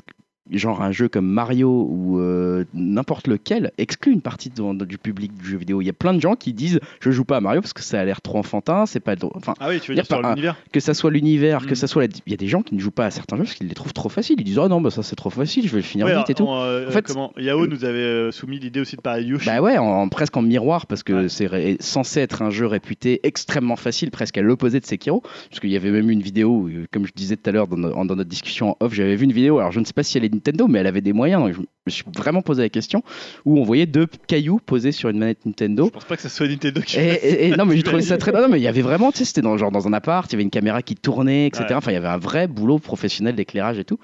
Genre 0.52 0.82
un 0.82 0.92
jeu 0.92 1.08
comme 1.08 1.26
Mario 1.26 1.86
ou 1.90 2.18
euh, 2.18 2.64
n'importe 2.74 3.28
lequel 3.28 3.70
exclut 3.78 4.12
une 4.12 4.20
partie 4.22 4.50
de- 4.50 4.84
du 4.84 4.98
public 4.98 5.32
du 5.36 5.48
jeu 5.50 5.56
vidéo. 5.56 5.80
Il 5.80 5.86
y 5.86 5.90
a 5.90 5.92
plein 5.92 6.12
de 6.14 6.20
gens 6.20 6.34
qui 6.34 6.52
disent 6.52 6.80
je 7.00 7.10
joue 7.10 7.24
pas 7.24 7.36
à 7.36 7.40
Mario 7.40 7.60
parce 7.60 7.72
que 7.72 7.82
ça 7.82 8.00
a 8.00 8.04
l'air 8.04 8.20
trop 8.20 8.38
enfantin, 8.38 8.86
c'est 8.86 9.00
pas 9.00 9.16
drôle. 9.16 9.32
enfin 9.36 9.54
Ah 9.60 9.68
oui, 9.68 9.80
tu 9.80 9.90
veux 9.90 9.94
dire 9.94 10.06
sur 10.06 10.24
un- 10.24 10.34
que 10.72 10.80
ça 10.80 10.94
soit 10.94 11.10
l'univers, 11.10 11.66
que 11.66 11.72
Mm. 11.72 11.76
ça 11.76 11.86
soit 11.86 12.02
la... 12.02 12.08
il 12.26 12.30
y 12.30 12.34
a 12.34 12.36
des 12.36 12.48
gens 12.48 12.62
qui 12.62 12.74
ne 12.74 12.80
jouent 12.80 12.90
pas 12.90 13.06
à 13.06 13.10
certains 13.10 13.36
jeux 13.36 13.44
parce 13.44 13.54
qu'ils 13.54 13.68
les 13.68 13.74
trouvent 13.74 13.92
trop 13.92 14.08
faciles. 14.08 14.36
Ils 14.40 14.44
disent 14.44 14.58
oh 14.58 14.68
non 14.68 14.80
bah 14.80 14.90
ça 14.90 15.02
c'est 15.02 15.16
trop 15.16 15.30
facile, 15.30 15.64
je 15.66 15.70
vais 15.72 15.78
le 15.78 15.82
finir 15.82 16.06
Ouais, 16.06 16.16
vite 16.16 16.30
et 16.30 16.34
tout. 16.34 16.44
en, 16.46 16.62
euh, 16.62 16.88
En 16.88 16.90
fait- 16.90 17.06
comment, 17.06 17.32
Yao 17.38 17.66
nous 17.66 17.84
avait 17.84 17.98
euh, 17.98 18.30
soumis 18.32 18.58
l'idée 18.58 18.80
aussi 18.80 18.96
de 18.96 19.00
parler 19.02 19.24
de 19.24 19.28
Yoshi. 19.30 19.46
Bah 19.46 19.60
ouais, 19.60 19.78
en, 19.78 19.84
en- 19.84 20.08
presque 20.08 20.36
en 20.36 20.42
miroir 20.42 20.86
parce 20.86 21.02
que 21.02 21.12
Ouais. 21.12 21.28
c'est 21.28 21.76
censé 21.80 22.20
être 22.20 22.42
un 22.42 22.50
jeu 22.50 22.66
réputé 22.66 23.20
extrêmement 23.22 23.76
facile, 23.76 24.10
presque 24.10 24.36
à 24.38 24.42
l'opposé 24.42 24.80
de 24.80 24.84
Sekiro. 24.86 25.20
Parce 25.48 25.60
qu'il 25.60 25.70
y 25.70 25.76
avait 25.76 25.90
même 25.90 26.10
eu 26.10 26.12
une 26.12 26.22
vidéo, 26.22 26.50
où, 26.50 26.70
comme 26.92 27.06
je 27.06 27.12
disais 27.14 27.36
tout 27.36 27.48
à 27.48 27.52
l'heure 27.52 27.66
dans, 27.68 27.76
dans 28.04 28.16
notre 28.16 28.24
discussion 28.28 28.70
en 28.70 28.76
off, 28.80 28.92
j'avais 28.94 29.16
vu 29.16 29.24
une 29.24 29.32
vidéo. 29.32 29.58
Alors 29.58 29.72
je 29.72 29.80
ne 29.80 29.84
sais 29.84 29.92
pas 29.92 30.02
si 30.02 30.16
elle 30.18 30.24
est 30.24 30.28
Nintendo, 30.40 30.66
mais 30.68 30.78
elle 30.80 30.86
avait 30.86 31.00
des 31.00 31.12
moyens. 31.12 31.42
Donc 31.42 31.52
je 31.54 31.58
me 31.60 31.90
suis 31.90 32.04
vraiment 32.16 32.42
posé 32.42 32.62
la 32.62 32.68
question 32.68 33.02
où 33.44 33.58
on 33.58 33.62
voyait 33.62 33.86
deux 33.86 34.06
cailloux 34.26 34.58
posés 34.64 34.92
sur 34.92 35.08
une 35.08 35.18
manette 35.18 35.44
Nintendo. 35.46 35.86
Je 35.86 35.90
pense 35.90 36.04
pas 36.04 36.16
que 36.16 36.22
ça 36.22 36.28
soit 36.28 36.46
Nintendo 36.48 36.80
qui 36.80 36.98
Et, 36.98 37.02
et- 37.12 37.46
et- 37.48 37.56
non 37.56 37.64
mais 37.64 37.76
j'ai 37.76 37.82
trouvé 37.82 38.02
ça 38.02 38.16
très 38.18 38.32
non, 38.32 38.48
mais 38.48 38.58
il 38.58 38.62
y 38.62 38.68
avait 38.68 38.82
vraiment 38.82 39.10
tu 39.12 39.18
sais 39.18 39.24
c'était 39.24 39.40
dans 39.42 39.56
genre 39.56 39.70
dans 39.70 39.88
un 39.88 39.92
appart 39.92 40.30
il 40.30 40.34
y 40.34 40.36
avait 40.36 40.42
une 40.42 40.50
caméra 40.50 40.82
qui 40.82 40.94
tournait 40.94 41.46
etc 41.46 41.64
Ouais. 41.70 41.74
enfin 41.76 41.90
il 41.90 41.94
y 41.94 41.96
avait 41.96 42.08
un 42.08 42.18
vrai 42.18 42.46
boulot 42.48 42.78
professionnel 42.78 43.34
d'éclairage 43.34 43.78
et 43.78 43.84
tout 43.84 43.98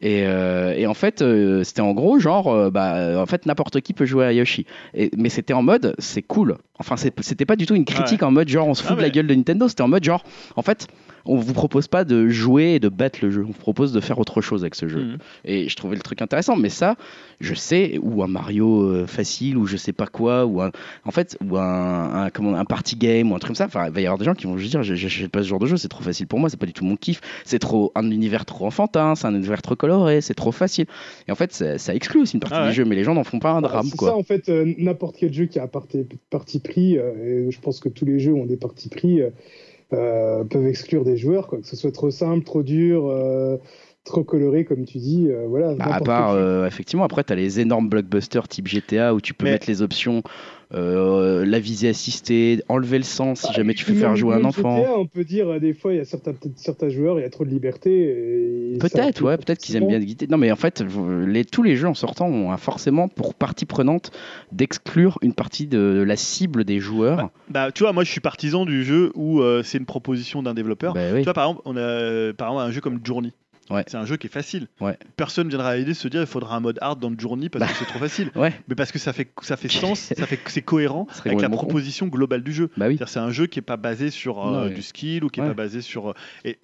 et, 0.00 0.22
euh, 0.26 0.72
et 0.76 0.86
en 0.86 0.94
fait 0.94 1.20
euh, 1.22 1.64
c'était 1.64 1.80
en 1.82 1.92
gros 1.94 2.18
genre 2.18 2.48
euh, 2.52 2.70
bah 2.70 3.20
en 3.20 3.26
fait 3.26 3.44
n'importe 3.46 3.80
qui 3.80 3.92
peut 3.92 4.06
jouer 4.06 4.24
à 4.26 4.32
Yoshi 4.32 4.66
et, 4.94 5.10
mais 5.16 5.28
c'était 5.28 5.52
en 5.52 5.62
mode 5.62 5.94
c'est 5.98 6.22
cool 6.22 6.56
enfin 6.78 6.96
c'était 6.96 7.44
pas 7.46 7.56
du 7.56 7.66
tout 7.66 7.74
une 7.74 7.84
critique 7.84 8.22
en 8.22 8.30
mode 8.30 8.48
genre 8.48 8.68
on 8.68 8.74
se 8.74 8.82
fout 8.82 8.92
Ah 8.94 8.96
de 8.96 9.02
la 9.02 9.10
gueule 9.10 9.26
de 9.26 9.34
Nintendo 9.34 9.68
c'était 9.68 9.82
en 9.82 9.88
mode 9.88 10.04
genre 10.04 10.22
en 10.56 10.62
fait 10.62 10.86
on 11.26 11.36
vous 11.36 11.52
propose 11.52 11.88
pas 11.88 12.04
de 12.04 12.28
jouer 12.28 12.74
et 12.74 12.80
de 12.80 12.88
battre 12.88 13.18
le 13.22 13.30
jeu. 13.30 13.42
On 13.42 13.46
vous 13.48 13.52
propose 13.52 13.92
de 13.92 14.00
faire 14.00 14.18
autre 14.18 14.40
chose 14.40 14.62
avec 14.62 14.74
ce 14.74 14.88
jeu. 14.88 15.00
Mhm. 15.02 15.18
et 15.44 15.68
je 15.68 15.76
trouvais 15.76 15.96
le 15.96 16.02
truc 16.02 16.22
intéressant. 16.22 16.56
Mais 16.56 16.68
ça 16.68 16.96
je 17.40 17.52
sais 17.54 17.98
ou 18.02 18.22
un 18.22 18.28
Mario 18.28 18.82
euh, 18.82 19.06
facile 19.06 19.58
ou 19.58 19.66
je 19.66 19.76
sais 19.76 19.92
pas 19.92 20.06
quoi 20.06 20.46
ou 20.46 20.62
un 20.62 20.70
en 21.04 21.10
fait 21.10 21.36
ou 21.46 21.58
un, 21.58 22.24
un 22.24 22.30
comment 22.30 22.54
un 22.56 22.64
party 22.64 22.96
game 22.96 23.30
ou 23.30 23.34
un 23.34 23.38
truc 23.38 23.48
comme 23.48 23.56
ça. 23.56 23.66
Enfin 23.66 23.86
il 23.86 23.92
va 23.92 24.00
y 24.00 24.06
avoir 24.06 24.18
des 24.18 24.24
gens 24.24 24.34
qui 24.34 24.46
vont 24.46 24.56
juste 24.56 24.70
dire 24.70 24.82
j'achète 24.82 25.30
pas 25.30 25.42
ce 25.42 25.48
genre 25.48 25.58
de 25.58 25.66
jeu 25.66 25.76
c'est 25.76 25.88
trop 25.88 26.02
facile 26.02 26.26
pour 26.26 26.38
moi 26.38 26.48
c'est 26.48 26.58
pas 26.58 26.66
du 26.66 26.72
tout 26.72 26.84
mon 26.84 26.96
kiff. 26.96 27.20
C'est 27.44 27.58
trop 27.58 27.92
un 27.94 28.10
univers 28.10 28.44
trop 28.46 28.66
enfantin 28.66 29.14
c'est 29.14 29.26
un 29.26 29.34
univers 29.34 29.60
trop 29.62 29.76
coloré 29.76 30.20
c'est 30.20 30.34
trop 30.34 30.52
facile. 30.52 30.86
Et 31.28 31.32
en 31.32 31.34
fait 31.34 31.52
ça, 31.52 31.78
ça 31.78 31.94
exclut 31.94 32.20
aussi 32.22 32.34
une 32.34 32.40
partie 32.40 32.56
Ah 32.58 32.62
ouais. 32.62 32.68
du 32.70 32.74
jeu 32.74 32.84
mais 32.84 32.94
les 32.96 33.04
gens 33.04 33.14
n'en 33.14 33.24
font 33.24 33.38
pas 33.38 33.50
un 33.52 33.60
Bah, 33.60 33.68
drame 33.68 33.86
c'est 33.86 33.96
quoi. 33.96 34.08
ça, 34.10 34.16
en 34.16 34.22
fait, 34.22 34.48
euh, 34.48 34.72
n'importe 34.78 35.16
quel 35.18 35.32
jeu 35.32 35.46
qui 35.46 35.58
a 35.58 35.64
un 35.64 35.66
parti, 35.68 36.06
parti 36.30 36.60
pris, 36.60 36.96
euh, 36.98 37.46
et 37.48 37.50
je 37.50 37.60
pense 37.60 37.80
que 37.80 37.88
tous 37.88 38.04
les 38.04 38.18
jeux 38.18 38.32
ont 38.34 38.46
des 38.46 38.56
partis 38.56 38.88
pris, 38.88 39.20
euh, 39.20 39.30
euh, 39.92 40.44
peuvent 40.44 40.66
exclure 40.66 41.04
des 41.04 41.16
joueurs, 41.16 41.46
quoi, 41.46 41.58
que 41.60 41.66
ce 41.66 41.76
soit 41.76 41.92
trop 41.92 42.10
simple, 42.10 42.44
trop 42.44 42.62
dur, 42.62 43.06
euh, 43.08 43.56
trop 44.04 44.24
coloré, 44.24 44.64
comme 44.64 44.84
tu 44.84 44.98
dis. 44.98 45.28
euh, 45.28 45.46
voilà, 45.48 45.74
Bah, 45.74 45.86
à 45.94 46.00
part, 46.00 46.30
euh, 46.30 46.66
effectivement, 46.66 47.04
après, 47.04 47.24
tu 47.24 47.32
as 47.32 47.36
les 47.36 47.60
énormes 47.60 47.88
blockbusters 47.88 48.48
type 48.48 48.66
GTA 48.68 49.14
où 49.14 49.20
tu 49.20 49.34
peux 49.34 49.44
Mais- 49.46 49.52
mettre 49.52 49.68
les 49.68 49.82
options, 49.82 50.22
la 50.72 51.58
visée 51.58 51.88
assistée, 51.88 52.62
enlever 52.68 52.98
le 52.98 53.04
sang 53.04 53.34
si 53.34 53.46
Bah, 53.46 53.52
jamais 53.54 53.74
tu 53.74 53.84
fais 53.84 53.94
faire 53.94 54.16
jouer 54.16 54.34
un 54.34 54.44
enfant. 54.44 54.78
GTA, 54.78 54.98
on 54.98 55.06
peut 55.06 55.24
dire, 55.24 55.48
euh, 55.48 55.58
des 55.60 55.72
fois, 55.74 55.92
il 55.92 55.96
y 55.98 56.00
a 56.00 56.04
certains, 56.04 56.32
peut-être 56.32 56.58
certains 56.58 56.88
joueurs, 56.88 57.18
il 57.18 57.22
y 57.22 57.24
a 57.24 57.30
trop 57.30 57.44
de 57.44 57.50
liberté. 57.50 58.76
Peut-être, 58.80 59.22
ouais, 59.22 59.36
peut-être 59.36 59.58
qu'ils 59.58 59.76
aiment 59.76 59.88
bien 59.88 60.00
guider. 60.00 60.26
Non, 60.26 60.36
mais 60.38 60.50
en 60.50 60.56
fait, 60.56 60.84
les, 61.26 61.44
tous 61.44 61.62
les 61.62 61.76
jeux 61.76 61.88
en 61.88 61.94
sortant 61.94 62.26
ont 62.28 62.52
un- 62.52 62.56
forcément 62.56 63.08
pour 63.08 63.34
partie 63.34 63.64
prenante 63.64 64.10
d'exclure 64.52 65.18
une 65.22 65.32
partie 65.34 65.66
de 65.66 66.02
la 66.06 66.16
cible 66.16 66.64
des 66.64 66.80
joueurs. 66.80 67.30
Bah, 67.48 67.70
tu 67.72 67.82
vois, 67.84 67.92
moi 67.92 68.04
je 68.04 68.10
suis 68.10 68.20
partisan 68.20 68.66
du 68.66 68.84
jeu 68.84 69.12
où 69.14 69.40
euh, 69.40 69.62
c'est 69.62 69.78
une 69.78 69.86
proposition 69.86 70.42
d'un 70.42 70.54
développeur. 70.54 70.94
Bah 70.94 71.00
oui. 71.12 71.20
Tu 71.20 71.24
vois, 71.24 71.34
par 71.34 71.44
exemple, 71.44 71.62
on 71.64 71.76
a 71.76 71.80
euh, 71.80 72.32
par 72.32 72.48
exemple 72.48 72.68
un 72.68 72.70
jeu 72.72 72.80
comme 72.80 73.00
Journey. 73.04 73.32
Ouais. 73.70 73.84
C'est 73.86 73.96
un 73.96 74.04
jeu 74.04 74.16
qui 74.16 74.26
est 74.26 74.30
facile. 74.30 74.68
Ouais. 74.80 74.96
Personne 75.16 75.48
viendra 75.48 75.70
à 75.70 75.76
l'idée 75.76 75.92
de 75.92 75.96
se 75.96 76.08
dire 76.08 76.20
il 76.20 76.26
faudra 76.26 76.56
un 76.56 76.60
mode 76.60 76.78
hard 76.80 77.00
dans 77.00 77.10
le 77.10 77.16
Journey 77.18 77.48
parce 77.48 77.64
Bah. 77.64 77.70
que 77.72 77.78
c'est 77.78 77.84
trop 77.86 77.98
facile. 77.98 78.30
Ouais, 78.36 78.52
Mais 78.68 78.74
parce 78.74 78.92
que 78.92 78.98
ça 78.98 79.12
fait, 79.12 79.28
ça 79.42 79.56
fait 79.56 79.68
sens, 79.68 79.98
ça 80.16 80.26
fait 80.26 80.36
que 80.36 80.50
c'est 80.50 80.62
cohérent 80.62 81.06
avec 81.24 81.40
la 81.40 81.48
proposition 81.48 82.06
globale 82.06 82.42
du 82.42 82.52
jeu. 82.52 82.70
bah 82.76 82.86
oui. 82.88 82.98
C'est 83.06 83.18
un 83.18 83.30
jeu 83.30 83.46
qui 83.46 83.58
est 83.58 83.62
pas 83.62 83.76
basé 83.76 84.10
sur 84.10 84.46
euh, 84.46 84.68
du 84.68 84.82
skill 84.82 85.24
ou 85.24 85.28
qui 85.28 85.40
est 85.40 85.42
Ouais. 85.42 85.48
pas 85.50 85.54
basé 85.54 85.80
sur. 85.80 86.10
euh, 86.10 86.14
et, 86.44 86.58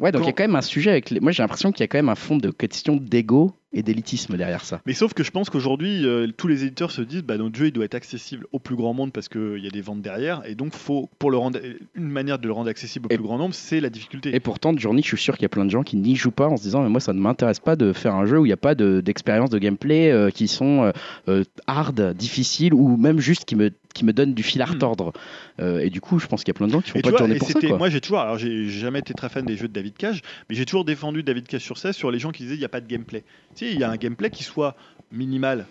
Ouais, 0.00 0.12
donc 0.12 0.22
il 0.22 0.24
y 0.24 0.28
a 0.28 0.32
quand- 0.32 0.36
quand 0.38 0.44
même 0.44 0.56
un 0.56 0.62
sujet 0.62 0.90
avec 0.90 1.10
les... 1.10 1.20
Moi, 1.20 1.30
j'ai 1.30 1.42
l'impression 1.42 1.72
qu'il 1.72 1.80
y 1.80 1.84
a 1.84 1.88
quand 1.88 1.98
même 1.98 2.08
un 2.08 2.14
fond 2.14 2.38
de 2.38 2.50
question 2.50 2.96
d'ego 2.96 3.52
et 3.72 3.82
d'élitisme 3.82 4.36
derrière 4.36 4.64
ça. 4.64 4.80
Mais 4.86 4.94
sauf 4.94 5.12
que 5.12 5.22
je 5.22 5.30
pense 5.30 5.50
qu'aujourd'hui, 5.50 6.06
euh, 6.06 6.26
tous 6.36 6.48
les 6.48 6.64
éditeurs 6.64 6.90
se 6.90 7.02
disent 7.02 7.22
bah, 7.22 7.36
notre 7.36 7.56
jeu 7.58 7.66
il 7.66 7.72
doit 7.72 7.84
être 7.84 7.94
accessible 7.94 8.46
au 8.52 8.58
plus 8.58 8.76
grand 8.76 8.94
nombre 8.94 9.12
parce 9.12 9.28
qu'il 9.28 9.58
y 9.62 9.66
a 9.66 9.70
des 9.70 9.82
ventes 9.82 10.00
derrière. 10.00 10.42
Et 10.46 10.54
donc, 10.54 10.72
faut, 10.74 11.10
pour 11.18 11.30
le 11.30 11.36
rendre, 11.36 11.58
une 11.94 12.08
manière 12.08 12.38
de 12.38 12.46
le 12.46 12.52
rendre 12.52 12.70
accessible 12.70 13.06
au 13.06 13.12
Et- 13.12 13.16
plus 13.16 13.24
grand 13.24 13.36
nombre, 13.38 13.54
c'est 13.54 13.80
la 13.80 13.90
difficulté. 13.90 14.34
Et 14.34 14.40
pourtant, 14.40 14.72
de 14.72 14.78
Journey, 14.78 15.02
je 15.02 15.08
suis 15.08 15.18
sûr 15.18 15.34
qu'il 15.34 15.42
y 15.42 15.46
a 15.46 15.50
plein 15.50 15.64
de 15.66 15.70
gens 15.70 15.82
qui 15.82 15.96
n'y 15.96 16.16
jouent 16.16 16.30
pas 16.30 16.48
en 16.48 16.56
se 16.56 16.62
disant 16.62 16.82
mais 16.82 16.88
moi 16.88 17.00
ça 17.00 17.12
ne 17.12 17.20
m'intéresse 17.20 17.60
pas 17.60 17.76
de 17.76 17.92
faire 17.92 18.14
un 18.14 18.24
jeu 18.26 18.38
où 18.38 18.46
il 18.46 18.48
n'y 18.48 18.52
a 18.54 18.56
pas 18.56 18.74
de- 18.74 19.00
d'expériences 19.02 19.50
de, 19.50 19.58
gameplay 19.58 20.10
euh, 20.10 20.30
qui 20.30 20.48
sont 20.48 20.84
euh, 20.84 20.92
euh, 21.28 21.44
hard, 21.66 22.14
difficiles 22.14 22.72
ou 22.72 22.96
même 22.96 23.18
juste 23.20 23.44
qui 23.44 23.54
me 23.56 23.70
qui 23.94 24.04
me 24.04 24.12
donnent 24.12 24.34
du 24.34 24.44
fil 24.44 24.62
à 24.62 24.66
Hmm. 24.66 24.72
retordre. 24.74 25.12
Euh, 25.60 25.80
et 25.80 25.90
du 25.90 26.00
coup, 26.00 26.20
je 26.20 26.26
pense 26.28 26.44
qu'il 26.44 26.52
y 26.52 26.56
a 26.56 26.58
plein 26.58 26.68
de 26.68 26.72
gens 26.72 26.80
qui 26.80 26.90
font 26.90 26.98
Et 27.00 27.02
pas 27.02 27.08
de 27.08 27.12
vois, 27.12 27.18
journée 27.20 27.34
et 27.34 27.38
pour 27.38 27.48
ça. 27.48 27.54
c'était- 27.54 27.68
Quoi. 27.68 27.78
moi 27.78 27.90
j'ai 27.90 28.00
toujours, 28.00 28.20
alors 28.20 28.38
j'ai 28.38 28.68
j'ai 28.68 28.80
jamais 28.80 29.00
été 29.00 29.12
très 29.12 29.28
fan 29.28 29.44
des 29.44 29.56
jeux 29.56 29.66
de 29.66 29.72
David 29.72 29.96
Cage, 29.96 30.22
mais 30.48 30.54
j'ai 30.54 30.64
toujours 30.66 30.84
défendu 30.84 31.22
David 31.24 31.48
Cage 31.48 31.62
sur 31.62 31.78
ça, 31.78 31.92
sur 31.92 32.10
les 32.12 32.18
gens 32.20 32.30
qui 32.30 32.44
disaient 32.44 32.54
il 32.54 32.58
n'y 32.60 32.64
a 32.64 32.68
pas 32.68 32.80
de 32.80 32.86
gameplay. 32.86 33.24
Il 33.60 33.78
y 33.78 33.84
a 33.84 33.90
un 33.90 33.96
gameplay 33.96 34.30
qui 34.30 34.44
soit 34.44 34.76
minimal 35.10 35.66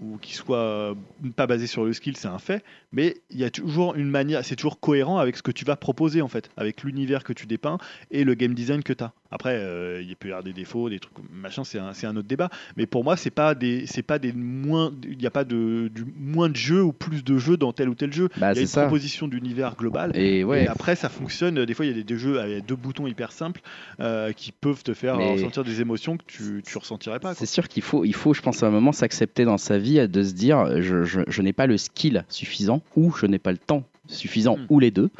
ou 0.00 0.16
qui 0.18 0.34
soit 0.34 0.56
euh, 0.58 0.94
pas 1.36 1.46
basé 1.46 1.66
sur 1.66 1.84
le 1.84 1.92
skill, 1.92 2.16
c'est 2.16 2.28
un 2.28 2.38
fait, 2.38 2.64
mais 2.92 3.16
il 3.30 3.38
y 3.38 3.44
a 3.44 3.50
toujours 3.50 3.94
une 3.94 4.08
manière, 4.08 4.44
c'est 4.44 4.56
toujours 4.56 4.80
cohérent 4.80 5.18
avec 5.18 5.36
ce 5.36 5.42
que 5.42 5.50
tu 5.52 5.64
vas 5.64 5.76
proposer 5.76 6.22
en 6.22 6.28
fait, 6.28 6.50
avec 6.56 6.82
l'univers 6.82 7.22
que 7.24 7.32
tu 7.32 7.46
dépeins 7.46 7.78
et 8.10 8.24
le 8.24 8.34
game 8.34 8.54
design 8.54 8.82
que 8.82 8.92
tu 8.92 9.04
as. 9.04 9.12
Après, 9.32 9.54
euh, 9.56 10.02
il 10.02 10.16
peut 10.16 10.28
y 10.28 10.30
avoir 10.32 10.42
des 10.42 10.52
défauts, 10.52 10.88
des 10.90 10.98
trucs 10.98 11.14
machin, 11.30 11.62
c'est 11.62 11.78
un, 11.78 11.92
un 12.02 12.16
autre 12.16 12.26
débat, 12.26 12.48
mais 12.76 12.86
pour 12.86 13.04
moi, 13.04 13.16
c'est 13.16 13.30
pas 13.30 13.54
des, 13.54 13.86
c'est 13.86 14.02
pas 14.02 14.18
des 14.18 14.32
moins, 14.32 14.92
il 15.08 15.18
n'y 15.18 15.26
a 15.26 15.30
pas 15.30 15.44
de, 15.44 15.88
du 15.94 16.04
moins 16.18 16.48
de 16.48 16.56
jeux 16.56 16.82
ou 16.82 16.92
plus 16.92 17.22
de 17.22 17.38
jeux 17.38 17.56
dans 17.56 17.72
tel 17.72 17.88
ou 17.88 17.94
tel 17.94 18.12
jeu. 18.12 18.28
Bah, 18.38 18.38
il 18.38 18.40
y 18.40 18.50
a 18.50 18.54
c'est 18.54 18.60
une 18.62 18.66
ça. 18.66 18.82
proposition 18.82 19.28
d'univers 19.28 19.76
global. 19.76 20.10
Et 20.16 20.42
ouais. 20.42 20.64
Et 20.64 20.66
après, 20.66 20.96
ça 20.96 21.08
fonctionne. 21.08 21.64
Des 21.64 21.74
fois, 21.74 21.84
il 21.84 21.88
y 21.88 21.92
a 21.92 21.94
des, 21.94 22.02
des 22.04 22.16
jeux 22.18 22.40
avec 22.40 22.66
deux 22.66 22.74
boutons 22.74 23.06
hyper 23.06 23.30
simples 23.30 23.60
euh, 24.00 24.32
qui 24.32 24.50
peuvent 24.50 24.82
te 24.82 24.94
faire 24.94 25.16
Mais- 25.16 25.32
ressentir 25.32 25.62
des 25.62 25.80
émotions 25.80 26.16
que 26.16 26.24
tu, 26.26 26.62
tu 26.66 26.78
ressentirais 26.78 27.20
pas. 27.20 27.34
C'est 27.34 27.46
sûr 27.46 27.68
qu'il 27.68 27.82
faut, 27.84 28.04
il 28.04 28.14
faut, 28.14 28.34
je 28.34 28.40
pense, 28.42 28.62
à 28.62 28.66
un 28.66 28.70
moment 28.70 28.92
s'accepter 28.92 29.44
dans 29.44 29.58
sa 29.58 29.78
vie, 29.78 29.89
de 29.98 30.22
se 30.22 30.32
dire, 30.32 30.80
je, 30.82 31.04
je- 31.04 31.20
je 31.26 31.42
n'ai 31.42 31.52
pas 31.52 31.66
le 31.66 31.76
skill 31.78 32.24
suffisant 32.28 32.82
ou 32.96 33.12
je 33.12 33.26
n'ai 33.26 33.38
pas 33.38 33.52
le 33.52 33.58
temps 33.58 33.84
suffisant 34.08 34.56
Mm. 34.56 34.66
ou 34.70 34.80
les 34.80 34.90
deux 34.90 35.10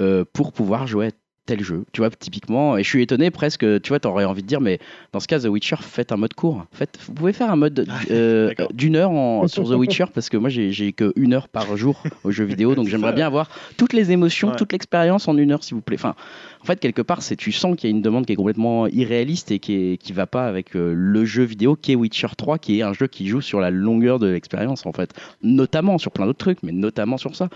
euh, 0.00 0.24
pour 0.32 0.52
pouvoir 0.52 0.86
jouer 0.86 1.08
à 1.08 1.10
tel 1.46 1.62
jeu. 1.64 1.84
Tu 1.92 2.00
vois, 2.00 2.10
typiquement, 2.10 2.76
et 2.78 2.84
je 2.84 2.88
suis 2.88 3.02
étonné 3.02 3.30
presque, 3.32 3.64
tu 3.82 3.88
vois, 3.88 3.98
t'aurais 3.98 4.24
envie 4.24 4.42
de 4.42 4.46
dire, 4.46 4.60
mais 4.60 4.78
dans 5.12 5.18
ce 5.20 5.26
cas, 5.26 5.40
The 5.40 5.46
Witcher, 5.46 5.76
faites 5.80 6.12
un 6.12 6.16
mode 6.16 6.34
court. 6.34 6.64
Faites, 6.72 6.98
vous 7.06 7.12
pouvez 7.12 7.32
faire 7.32 7.50
un 7.50 7.56
mode 7.56 7.86
euh, 8.10 8.48
d'accord. 8.48 8.68
d'une 8.72 8.94
heure 8.94 9.10
en- 9.10 9.48
sur 9.48 9.64
The 9.64 9.72
Witcher 9.72 10.04
parce 10.14 10.28
que 10.28 10.36
moi, 10.36 10.48
j'ai 10.48 10.92
que 10.92 11.12
une 11.16 11.32
heure 11.34 11.48
par 11.48 11.76
jour 11.76 12.02
aux 12.24 12.30
jeux 12.30 12.44
vidéo, 12.44 12.74
donc 12.76 12.86
j'aimerais 12.88 13.12
bien 13.14 13.26
avoir 13.26 13.50
toutes 13.76 13.92
les 13.94 14.12
émotions, 14.12 14.50
Ouais. 14.50 14.56
toute 14.56 14.70
l'expérience 14.72 15.26
en 15.28 15.36
une 15.36 15.50
heure, 15.50 15.64
s'il 15.64 15.74
vous 15.74 15.80
plaît. 15.82 15.96
Enfin, 15.98 16.14
en 16.62 16.64
fait, 16.64 16.78
quelque 16.78 17.02
part, 17.02 17.22
c'est 17.22 17.36
tu 17.36 17.52
sens 17.52 17.76
qu'il 17.76 17.88
y 17.88 17.92
a 17.92 17.96
une 17.96 18.02
demande 18.02 18.26
qui 18.26 18.32
est 18.32 18.36
complètement 18.36 18.86
irréaliste 18.86 19.50
et 19.50 19.58
qui 19.58 19.74
est, 19.74 19.96
qui 19.96 20.12
va 20.12 20.26
pas 20.26 20.46
avec 20.46 20.76
euh, 20.76 20.92
le 20.94 21.24
jeu 21.24 21.42
vidéo 21.42 21.74
qui 21.74 21.92
est 21.92 21.94
Witcher 21.94 22.28
3, 22.36 22.58
qui 22.58 22.78
est 22.78 22.82
un 22.82 22.92
jeu 22.92 23.06
qui 23.06 23.26
joue 23.28 23.40
sur 23.40 23.60
la 23.60 23.70
longueur 23.70 24.18
de 24.18 24.26
l'expérience, 24.26 24.84
en 24.84 24.92
fait. 24.92 25.12
Notamment 25.42 25.98
sur 25.98 26.10
plein 26.12 26.26
d'autres 26.26 26.38
trucs, 26.38 26.62
mais 26.62 26.72
notamment 26.72 27.16
sur 27.16 27.34
ça. 27.34 27.48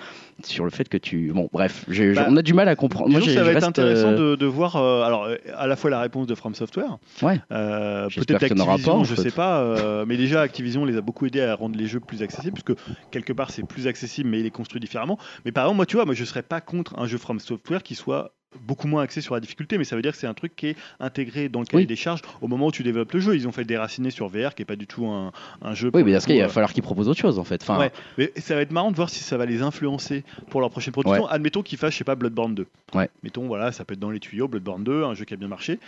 Sur 0.42 0.64
le 0.64 0.70
fait 0.70 0.88
que 0.88 0.96
tu. 0.96 1.32
Bon, 1.32 1.48
bref, 1.52 1.84
Bah, 2.14 2.26
on 2.28 2.36
a 2.36 2.42
du 2.42 2.54
mal 2.54 2.68
à 2.68 2.76
comprendre. 2.76 3.10
Moi, 3.10 3.20
ça 3.20 3.42
va 3.44 3.52
être 3.52 3.64
intéressant 3.64 4.12
euh, 4.12 4.30
de, 4.32 4.36
de 4.36 4.46
voir 4.46 4.76
euh, 4.76 5.02
alors 5.02 5.28
à 5.56 5.66
la 5.66 5.76
fois 5.76 5.90
la 5.90 6.00
réponse 6.00 6.26
de 6.26 6.34
From 6.34 6.54
Software, 6.54 6.98
Ouais. 7.22 7.38
peut-être 7.48 8.42
Activision, 8.42 8.92
pas, 8.92 8.98
en 8.98 9.04
je 9.04 9.14
sais 9.14 9.30
pas, 9.30 10.04
mais 10.06 10.16
déjà 10.16 10.40
Activision 10.42 10.84
les 10.84 10.96
a 10.96 11.00
beaucoup 11.00 11.26
aidés 11.26 11.40
à 11.42 11.54
rendre 11.54 11.76
les 11.78 11.86
jeux 11.86 12.00
plus 12.00 12.22
accessibles 12.22 12.54
puisque 12.54 12.78
quelque 13.10 13.32
part 13.32 13.50
c'est 13.50 13.62
plus 13.64 13.86
accessible 13.86 14.28
mais 14.30 14.40
il 14.40 14.46
est 14.46 14.50
construit 14.50 14.80
différemment. 14.80 15.18
Mais 15.44 15.52
par 15.52 15.64
exemple 15.64 15.76
moi 15.76 15.86
tu 15.86 15.96
vois, 15.96 16.04
moi 16.04 16.14
je 16.14 16.24
serais 16.24 16.42
pas 16.42 16.60
contre 16.60 16.98
un 16.98 17.06
jeu 17.06 17.18
From 17.18 17.38
Software 17.40 17.82
qui 17.82 17.94
soit 17.94 18.32
beaucoup 18.60 18.86
moins 18.88 19.02
axé 19.02 19.20
sur 19.20 19.34
la 19.34 19.40
difficulté, 19.40 19.78
mais 19.78 19.84
ça 19.84 19.96
veut 19.96 20.02
dire 20.02 20.12
que 20.12 20.18
c'est 20.18 20.26
un 20.26 20.34
truc 20.34 20.54
qui 20.56 20.68
est 20.68 20.76
intégré 21.00 21.48
dans 21.48 21.60
le 21.60 21.66
cahier 21.66 21.82
Oui. 21.82 21.86
des 21.86 21.96
charges 21.96 22.20
au 22.40 22.48
moment 22.48 22.66
où 22.66 22.72
tu 22.72 22.82
développes 22.82 23.12
le 23.12 23.20
jeu. 23.20 23.34
Ils 23.34 23.46
ont 23.48 23.52
fait 23.52 23.62
le 23.62 23.66
déraciné 23.66 24.10
sur 24.10 24.28
VR, 24.28 24.54
qui 24.54 24.62
est 24.62 24.66
pas 24.66 24.76
du 24.76 24.86
tout 24.86 25.06
un, 25.06 25.32
un 25.62 25.74
jeu. 25.74 25.90
Oui, 25.94 26.02
mais 26.02 26.10
le 26.10 26.16
dans 26.16 26.20
ce 26.20 26.26
cas, 26.26 26.34
il 26.34 26.40
va 26.40 26.46
euh, 26.46 26.48
falloir 26.48 26.72
qu'ils 26.72 26.82
proposent 26.82 27.08
autre 27.08 27.20
chose, 27.20 27.38
en 27.38 27.44
fait. 27.44 27.62
Enfin, 27.62 27.78
Ouais, 27.78 27.90
mais 28.18 28.32
ça 28.36 28.54
va 28.54 28.60
être 28.60 28.72
marrant 28.72 28.90
de 28.90 28.96
voir 28.96 29.10
si 29.10 29.22
ça 29.22 29.36
va 29.36 29.46
les 29.46 29.62
influencer 29.62 30.24
pour 30.50 30.60
leur 30.60 30.70
prochaine 30.70 30.92
production. 30.92 31.26
Admettons 31.26 31.62
qu'ils 31.62 31.78
fassent, 31.78 31.92
je 31.94 31.98
sais 31.98 32.04
pas, 32.04 32.14
Bloodborne 32.14 32.54
2. 32.54 32.66
Ouais. 32.94 33.10
Mettons, 33.22 33.46
voilà, 33.46 33.72
ça 33.72 33.84
peut 33.84 33.94
être 33.94 34.00
dans 34.00 34.10
les 34.10 34.20
tuyaux, 34.20 34.48
Bloodborne 34.48 34.84
2, 34.84 35.04
un 35.04 35.14
jeu 35.14 35.24
qui 35.24 35.34
a 35.34 35.36
bien 35.36 35.48
marché. 35.48 35.78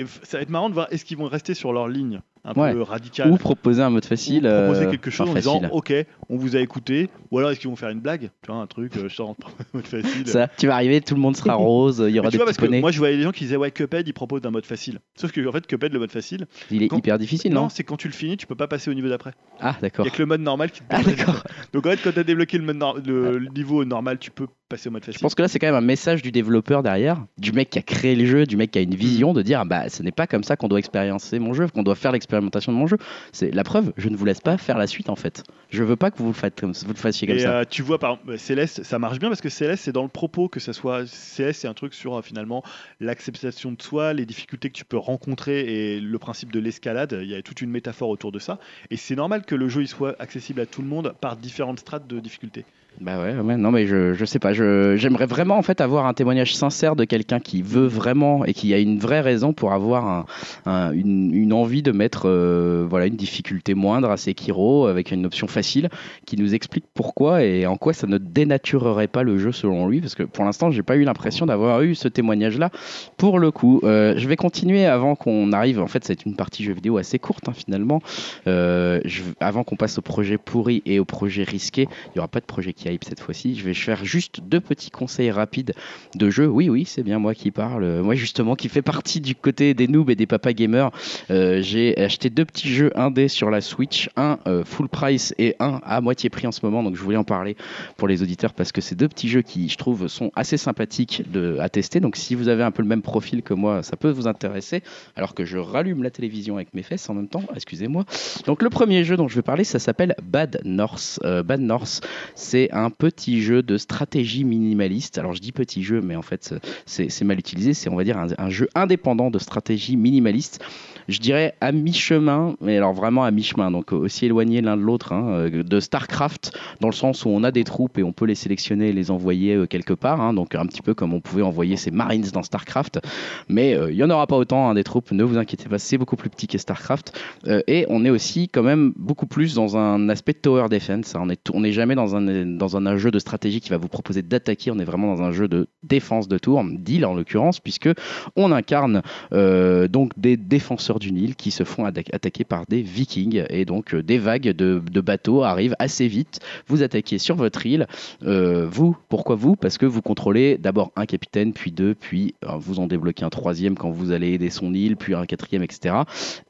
Et 0.00 0.04
ça 0.22 0.36
va 0.38 0.42
être 0.44 0.50
marrant 0.50 0.68
de 0.68 0.74
voir 0.74 0.86
est-ce 0.92 1.04
qu'ils 1.04 1.18
vont 1.18 1.26
rester 1.26 1.54
sur 1.54 1.72
leur 1.72 1.88
ligne 1.88 2.20
un 2.56 2.60
Ouais. 2.60 2.72
peu 2.72 2.82
radicale. 2.82 3.30
Ou 3.30 3.36
proposer 3.36 3.82
un 3.82 3.90
mode 3.90 4.04
facile. 4.04 4.46
ou 4.46 4.50
proposer 4.50 4.86
euh, 4.86 4.90
quelque 4.90 5.10
chose 5.10 5.28
en 5.30 5.34
disant 5.34 5.60
facile. 5.60 5.68
ok 5.72 5.92
on 6.30 6.36
vous 6.36 6.56
a 6.56 6.60
écouté 6.60 7.08
ou 7.30 7.38
alors 7.38 7.50
est-ce 7.50 7.60
qu'ils 7.60 7.70
vont 7.70 7.76
faire 7.76 7.88
une 7.90 8.00
blague 8.00 8.30
tu 8.42 8.50
vois 8.52 8.60
un 8.60 8.66
truc 8.66 8.96
euh, 8.96 9.08
je 9.08 9.14
sors 9.14 9.30
en 9.30 9.36
mode 9.74 9.86
facile 9.86 10.26
Ça, 10.26 10.48
tu 10.58 10.66
vas 10.66 10.74
arriver, 10.74 11.00
tout 11.00 11.14
le 11.14 11.20
monde 11.20 11.36
sera 11.36 11.54
rose, 11.54 12.04
il 12.06 12.14
y 12.14 12.18
aura 12.20 12.28
tu 12.28 12.32
des 12.32 12.36
vois 12.38 12.46
parce 12.46 12.56
que 12.58 12.66
moi 12.80 12.90
je 12.90 12.98
voyais 12.98 13.16
des 13.16 13.22
gens 13.22 13.32
qui 13.32 13.44
disaient 13.44 13.56
ouais 13.56 13.70
Cuphead 13.70 14.06
il 14.08 14.12
propose 14.12 14.40
un 14.44 14.50
mode 14.50 14.66
facile 14.66 14.98
sauf 15.16 15.32
que 15.32 15.46
en 15.46 15.52
fait 15.52 15.66
Cuphead 15.66 15.92
le 15.92 15.98
mode 15.98 16.10
facile 16.12 16.46
Il 16.70 16.82
est 16.82 16.88
quand- 16.88 16.98
hyper 16.98 17.18
difficile, 17.18 17.52
non, 17.52 17.68
c'est 17.68 17.84
quand 17.84 17.96
tu 17.96 18.08
le 18.08 18.14
finis 18.14 18.36
tu 18.36 18.46
peux 18.46 18.54
pas 18.54 18.68
passer 18.68 18.90
au 18.90 18.94
niveau 18.94 19.08
d'après 19.08 19.32
Ah, 19.60 19.74
il 19.78 19.82
d'accord. 19.82 20.04
y 20.04 20.08
a 20.08 20.10
que 20.12 20.18
le 20.22 20.26
mode 20.26 20.40
normal 20.40 20.70
qui 20.70 20.80
te 20.80 20.84
Ah, 20.90 21.02
d'accord. 21.02 21.42
donc 21.72 21.86
en 21.86 21.90
fait 21.90 22.00
quand 22.02 22.12
tu 22.12 22.18
as 22.18 22.24
débloqué 22.24 22.58
le, 22.58 22.64
mode 22.64 23.54
niveau 23.56 23.84
normal 23.84 24.18
tu 24.18 24.30
peux 24.30 24.46
passer 24.68 24.88
au 24.88 24.92
mode 24.92 25.02
Je 25.02 25.06
facile 25.06 25.22
pense 25.22 25.34
que 25.34 25.40
là, 25.40 25.48
c'est 25.48 25.58
quand 25.58 25.66
même 25.68 25.74
un 25.76 25.80
message 25.80 26.20
du 26.20 26.30
développeur 26.30 26.82
derrière, 26.82 27.24
du 27.38 27.52
mec 27.52 27.70
qui 27.70 27.78
a 27.78 27.82
créé 27.82 28.14
le 28.14 28.26
jeu, 28.26 28.44
du 28.44 28.58
mec 28.58 28.70
qui 28.70 28.78
a 28.78 28.82
une 28.82 28.90
Mm. 28.90 28.94
vision, 28.96 29.32
de 29.32 29.40
dire 29.40 29.64
bah, 29.64 29.88
ce 29.88 30.02
n'est 30.02 30.12
pas 30.12 30.26
comme 30.26 30.42
ça 30.42 30.56
qu'on 30.56 30.68
doit 30.68 30.78
expériencer 30.78 31.38
mon 31.38 31.54
jeu, 31.54 31.68
qu'on 31.68 31.82
doit 31.82 31.94
faire 31.94 32.12
l'expérience 32.12 32.37
l'expérimentation 32.38 32.72
de 32.72 32.76
mon 32.78 32.86
jeu. 32.86 32.96
C'est 33.32 33.50
la 33.54 33.64
preuve, 33.64 33.92
je 33.96 34.08
ne 34.08 34.16
vous 34.16 34.24
laisse 34.24 34.40
pas 34.40 34.56
faire 34.58 34.78
la 34.78 34.86
suite 34.86 35.08
en 35.10 35.16
fait. 35.16 35.44
Je 35.70 35.82
veux 35.82 35.96
pas 35.96 36.10
que 36.10 36.18
vous 36.18 36.28
le, 36.28 36.32
faites 36.32 36.58
comme, 36.58 36.72
vous 36.72 36.92
le 36.92 36.98
fassiez 36.98 37.26
comme 37.26 37.36
Et 37.36 37.40
ça. 37.40 37.58
euh, 37.58 37.64
tu 37.68 37.82
vois, 37.82 37.98
par 37.98 38.12
exemple, 38.12 38.38
Céleste, 38.38 38.82
ça 38.84 38.98
marche 38.98 39.18
bien 39.18 39.28
parce 39.28 39.40
que 39.40 39.48
Céleste, 39.48 39.84
c'est 39.84 39.92
dans 39.92 40.02
le 40.02 40.08
propos 40.08 40.48
que 40.48 40.60
ça 40.60 40.72
soit. 40.72 41.06
Céleste, 41.06 41.60
c'est 41.62 41.68
un 41.68 41.74
truc 41.74 41.94
sur 41.94 42.16
euh, 42.16 42.22
finalement 42.22 42.62
l'acceptation 43.00 43.72
de 43.72 43.82
soi, 43.82 44.12
les 44.14 44.26
difficultés 44.26 44.70
que 44.70 44.76
tu 44.76 44.84
peux 44.84 44.96
rencontrer 44.96 45.94
et 45.94 46.00
le 46.00 46.18
principe 46.18 46.52
de 46.52 46.60
l'escalade. 46.60 47.18
Il 47.20 47.28
y 47.28 47.34
a 47.34 47.42
toute 47.42 47.60
une 47.60 47.70
métaphore 47.70 48.08
autour 48.08 48.32
de 48.32 48.38
ça. 48.38 48.58
Et 48.90 48.96
c'est 48.96 49.16
normal 49.16 49.44
que 49.44 49.54
le 49.54 49.68
jeu 49.68 49.82
il 49.82 49.88
soit 49.88 50.16
accessible 50.18 50.60
à 50.60 50.66
tout 50.66 50.82
le 50.82 50.88
monde 50.88 51.14
par 51.20 51.36
différentes 51.36 51.80
strates 51.80 52.06
de 52.06 52.20
difficulté. 52.20 52.64
Bah 53.00 53.22
ouais, 53.22 53.32
non 53.56 53.70
mais 53.70 53.86
je, 53.86 54.14
je 54.14 54.24
sais 54.24 54.40
pas, 54.40 54.52
j'aimerais 54.52 55.26
vraiment 55.26 55.56
en 55.56 55.62
fait 55.62 55.80
avoir 55.80 56.06
un 56.06 56.14
témoignage 56.14 56.56
sincère 56.56 56.96
de 56.96 57.04
quelqu'un 57.04 57.38
qui 57.38 57.62
veut 57.62 57.86
vraiment 57.86 58.44
et 58.44 58.52
qui 58.54 58.74
a 58.74 58.78
une 58.78 58.98
vraie 58.98 59.20
raison 59.20 59.52
pour 59.52 59.72
avoir 59.72 60.04
un, 60.08 60.24
un- 60.66 60.90
une, 60.92 61.52
envie 61.52 61.84
de 61.84 61.92
mettre 61.92 62.22
euh, 62.28 62.84
voilà 62.90 63.06
une 63.06 63.14
difficulté 63.14 63.74
moindre 63.74 64.10
à 64.10 64.16
Sekiro 64.16 64.86
avec 64.86 65.12
une 65.12 65.26
option 65.26 65.46
facile 65.46 65.90
qui 66.26 66.36
nous 66.36 66.54
explique 66.56 66.86
pourquoi 66.92 67.44
et 67.44 67.66
en 67.66 67.76
quoi 67.76 67.92
ça 67.92 68.08
ne 68.08 68.18
dénaturerait 68.18 69.06
pas 69.06 69.22
le 69.22 69.38
jeu 69.38 69.52
selon 69.52 69.86
lui. 69.86 70.00
Parce 70.00 70.16
que 70.16 70.24
pour 70.24 70.44
l'instant 70.44 70.72
j'ai 70.72 70.82
pas 70.82 70.96
eu 70.96 71.04
l'impression 71.04 71.46
d'avoir 71.46 71.82
eu 71.82 71.94
ce 71.94 72.08
témoignage 72.08 72.58
là 72.58 72.70
pour 73.16 73.38
le 73.38 73.52
coup. 73.52 73.80
Euh, 73.84 74.14
je 74.16 74.26
vais 74.28 74.36
continuer 74.36 74.86
avant 74.86 75.14
qu'on 75.14 75.52
arrive, 75.52 75.80
en 75.80 75.86
fait 75.86 76.04
c'est 76.04 76.26
une 76.26 76.34
partie 76.34 76.64
jeu 76.64 76.72
vidéo 76.72 76.96
assez 76.98 77.20
courte 77.20 77.48
hein, 77.48 77.52
finalement, 77.54 78.00
Euh, 78.48 79.00
avant 79.38 79.62
qu'on 79.62 79.76
passe 79.76 79.98
au 79.98 80.02
projet 80.02 80.36
pourri 80.36 80.82
et 80.84 80.98
au 80.98 81.04
projet 81.04 81.44
risqué, 81.44 81.82
il 82.06 82.10
n'y 82.16 82.18
aura 82.18 82.28
pas 82.28 82.40
de 82.40 82.44
projet 82.46 82.72
qui 82.72 82.87
cette 83.02 83.20
fois-ci. 83.20 83.54
Je 83.54 83.64
vais 83.64 83.74
faire 83.74 84.04
juste 84.04 84.40
deux 84.40 84.60
petits 84.60 84.90
conseils 84.90 85.30
rapides 85.30 85.74
de 86.14 86.30
jeu. 86.30 86.46
Oui, 86.46 86.68
oui, 86.68 86.84
c'est 86.84 87.02
bien 87.02 87.18
moi 87.18 87.34
qui 87.34 87.50
parle. 87.50 88.00
Moi, 88.02 88.14
justement, 88.14 88.54
qui 88.54 88.68
fait 88.68 88.82
partie 88.82 89.20
du 89.20 89.34
côté 89.34 89.74
des 89.74 89.88
noobs 89.88 90.10
et 90.10 90.16
des 90.16 90.26
papa 90.26 90.52
gamers. 90.52 90.90
Euh, 91.30 91.60
J'ai 91.62 91.98
acheté 91.98 92.30
deux 92.30 92.44
petits 92.44 92.68
jeux 92.68 92.90
indés 92.98 93.28
sur 93.28 93.50
la 93.50 93.60
Switch. 93.60 94.10
Un 94.16 94.38
euh, 94.46 94.64
full 94.64 94.88
price 94.88 95.34
et 95.38 95.56
un 95.60 95.80
à 95.84 96.00
moitié 96.00 96.30
prix 96.30 96.46
en 96.46 96.52
ce 96.52 96.60
moment. 96.64 96.82
Donc, 96.82 96.96
je 96.96 97.02
voulais 97.02 97.16
en 97.16 97.24
parler 97.24 97.56
pour 97.96 98.08
les 98.08 98.22
auditeurs 98.22 98.54
parce 98.54 98.72
que 98.72 98.80
c'est 98.80 98.94
deux 98.94 99.08
petits 99.08 99.28
jeux 99.28 99.42
qui, 99.42 99.68
je 99.68 99.76
trouve, 99.76 100.08
sont 100.08 100.30
assez 100.34 100.56
sympathiques 100.56 101.22
de, 101.30 101.58
à 101.60 101.68
tester. 101.68 102.00
Donc, 102.00 102.16
si 102.16 102.34
vous 102.34 102.48
avez 102.48 102.62
un 102.62 102.70
peu 102.70 102.82
le 102.82 102.88
même 102.88 103.02
profil 103.02 103.42
que 103.42 103.54
moi, 103.54 103.82
ça 103.82 103.96
peut 103.96 104.10
vous 104.10 104.26
intéresser. 104.26 104.82
Alors 105.16 105.34
que 105.34 105.44
je 105.44 105.58
rallume 105.58 106.02
la 106.02 106.10
télévision 106.10 106.56
avec 106.56 106.74
mes 106.74 106.82
fesses 106.82 107.08
en 107.10 107.14
même 107.14 107.28
temps. 107.28 107.44
Excusez-moi. 107.54 108.04
Donc, 108.46 108.62
le 108.62 108.70
premier 108.70 109.04
jeu 109.04 109.16
dont 109.16 109.28
je 109.28 109.34
vais 109.34 109.42
parler, 109.42 109.64
ça 109.64 109.78
s'appelle 109.78 110.14
Bad 110.22 110.60
North. 110.64 111.20
Euh, 111.24 111.42
Bad 111.42 111.60
North, 111.60 112.06
c'est 112.34 112.67
un 112.72 112.90
petit 112.90 113.42
jeu 113.42 113.62
de 113.62 113.76
stratégie 113.76 114.44
minimaliste. 114.44 115.18
Alors 115.18 115.34
je 115.34 115.40
dis 115.40 115.52
petit 115.52 115.82
jeu, 115.82 116.00
mais 116.00 116.16
en 116.16 116.22
fait 116.22 116.54
c'est 116.86 117.10
c'est 117.10 117.24
mal 117.24 117.38
utilisé. 117.38 117.74
C'est 117.74 117.88
on 117.88 117.96
va 117.96 118.04
dire 118.04 118.18
un, 118.18 118.28
un 118.38 118.50
jeu 118.50 118.68
indépendant 118.74 119.30
de 119.30 119.38
stratégie 119.38 119.96
minimaliste. 119.96 120.64
Je 121.08 121.20
dirais 121.20 121.54
à 121.60 121.72
mi-chemin, 121.72 122.54
mais 122.60 122.76
alors 122.76 122.92
vraiment 122.92 123.24
à 123.24 123.30
mi-chemin, 123.30 123.70
donc 123.70 123.92
aussi 123.92 124.26
éloigné 124.26 124.60
l'un 124.60 124.76
de 124.76 124.82
l'autre 124.82 125.12
hein, 125.12 125.28
euh, 125.30 125.62
de 125.62 125.80
StarCraft, 125.80 126.56
dans 126.80 126.88
le 126.88 126.94
sens 126.94 127.24
où 127.24 127.30
on 127.30 127.44
a 127.44 127.50
des 127.50 127.64
troupes 127.64 127.98
et 127.98 128.02
on 128.02 128.12
peut 128.12 128.26
les 128.26 128.34
sélectionner 128.34 128.88
et 128.88 128.92
les 128.92 129.10
envoyer 129.10 129.54
euh, 129.54 129.66
quelque 129.66 129.94
part. 129.94 130.20
hein, 130.20 130.34
donc 130.34 130.54
un 130.54 130.66
petit 130.66 130.82
peu 130.82 130.94
comme 130.94 131.14
on 131.14 131.20
pouvait 131.20 131.42
envoyer 131.42 131.76
ses 131.76 131.90
Marines 131.90 132.26
dans 132.32 132.42
StarCraft. 132.42 133.00
Mais 133.48 133.74
euh, 133.74 133.90
il 133.90 133.96
y 133.96 134.04
en 134.04 134.10
aura 134.10 134.26
pas 134.26 134.36
autant 134.36 134.68
hein, 134.68 134.74
des 134.74 134.84
troupes, 134.84 135.10
ne 135.12 135.24
vous 135.24 135.38
inquiétez 135.38 135.68
pas, 135.68 135.78
c'est 135.78 135.98
beaucoup 135.98 136.16
plus 136.16 136.30
petit 136.30 136.46
que 136.46 136.58
StarCraft. 136.58 137.18
Euh, 137.46 137.62
et 137.66 137.86
on 137.88 138.04
est 138.04 138.10
aussi 138.10 138.48
quand 138.48 138.62
même 138.62 138.92
beaucoup 138.96 139.26
plus 139.26 139.54
dans 139.54 139.76
un 139.76 140.08
aspect 140.08 140.34
tower 140.34 140.68
defense. 140.68 141.14
On 141.16 141.28
on 141.52 141.60
n'est 141.60 141.72
jamais 141.72 141.94
dans 141.94 142.16
un, 142.16 142.46
dans 142.46 142.76
un, 142.76 142.96
jeu 142.96 143.10
de 143.10 143.18
stratégie 143.18 143.60
qui 143.60 143.70
va 143.70 143.76
vous 143.76 143.88
proposer 143.88 144.22
d'attaquer. 144.22 144.70
On 144.70 144.78
est 144.78 144.84
vraiment 144.84 145.14
dans 145.14 145.22
un 145.22 145.32
jeu 145.32 145.48
de 145.48 145.68
défense 145.82 146.28
de 146.28 146.38
tour, 146.38 146.62
deal 146.64 147.04
en 147.04 147.14
l'occurrence, 147.14 147.60
puisque 147.60 147.88
on 148.36 148.52
incarne 148.52 149.02
euh, 149.32 149.88
donc 149.88 150.12
des 150.18 150.36
défenseurs 150.36 150.97
du 150.98 151.12
Nil 151.12 151.36
qui 151.36 151.50
se 151.50 151.64
font 151.64 151.84
atta- 151.86 152.14
attaquer 152.14 152.44
par 152.44 152.64
des 152.68 152.82
Vikings 152.82 153.44
et 153.50 153.64
donc 153.64 153.94
euh, 153.94 154.02
des 154.02 154.18
vagues 154.18 154.50
de, 154.50 154.80
bateaux 155.00 155.42
arrivent 155.44 155.76
assez 155.78 156.08
vite. 156.08 156.40
Vous 156.66 156.82
attaquez 156.82 157.18
sur 157.18 157.36
votre 157.36 157.64
île. 157.66 157.86
Euh, 158.24 158.66
vous, 158.68 158.96
pourquoi 159.08 159.36
vous? 159.36 159.56
Parce 159.56 159.78
que 159.78 159.86
vous 159.86 160.02
contrôlez 160.02 160.58
d'abord 160.58 160.92
un 160.96 161.06
capitaine, 161.06 161.52
puis 161.52 161.70
deux, 161.70 161.94
puis 161.94 162.34
euh, 162.44 162.56
vous 162.58 162.80
en 162.80 162.86
débloquez 162.86 163.24
un 163.24 163.30
troisième 163.30 163.76
quand 163.76 163.90
vous 163.90 164.12
allez 164.12 164.32
aider 164.32 164.50
son 164.50 164.74
île, 164.74 164.96
puis 164.96 165.14
un 165.14 165.26
quatrième, 165.26 165.62
etc. 165.62 165.94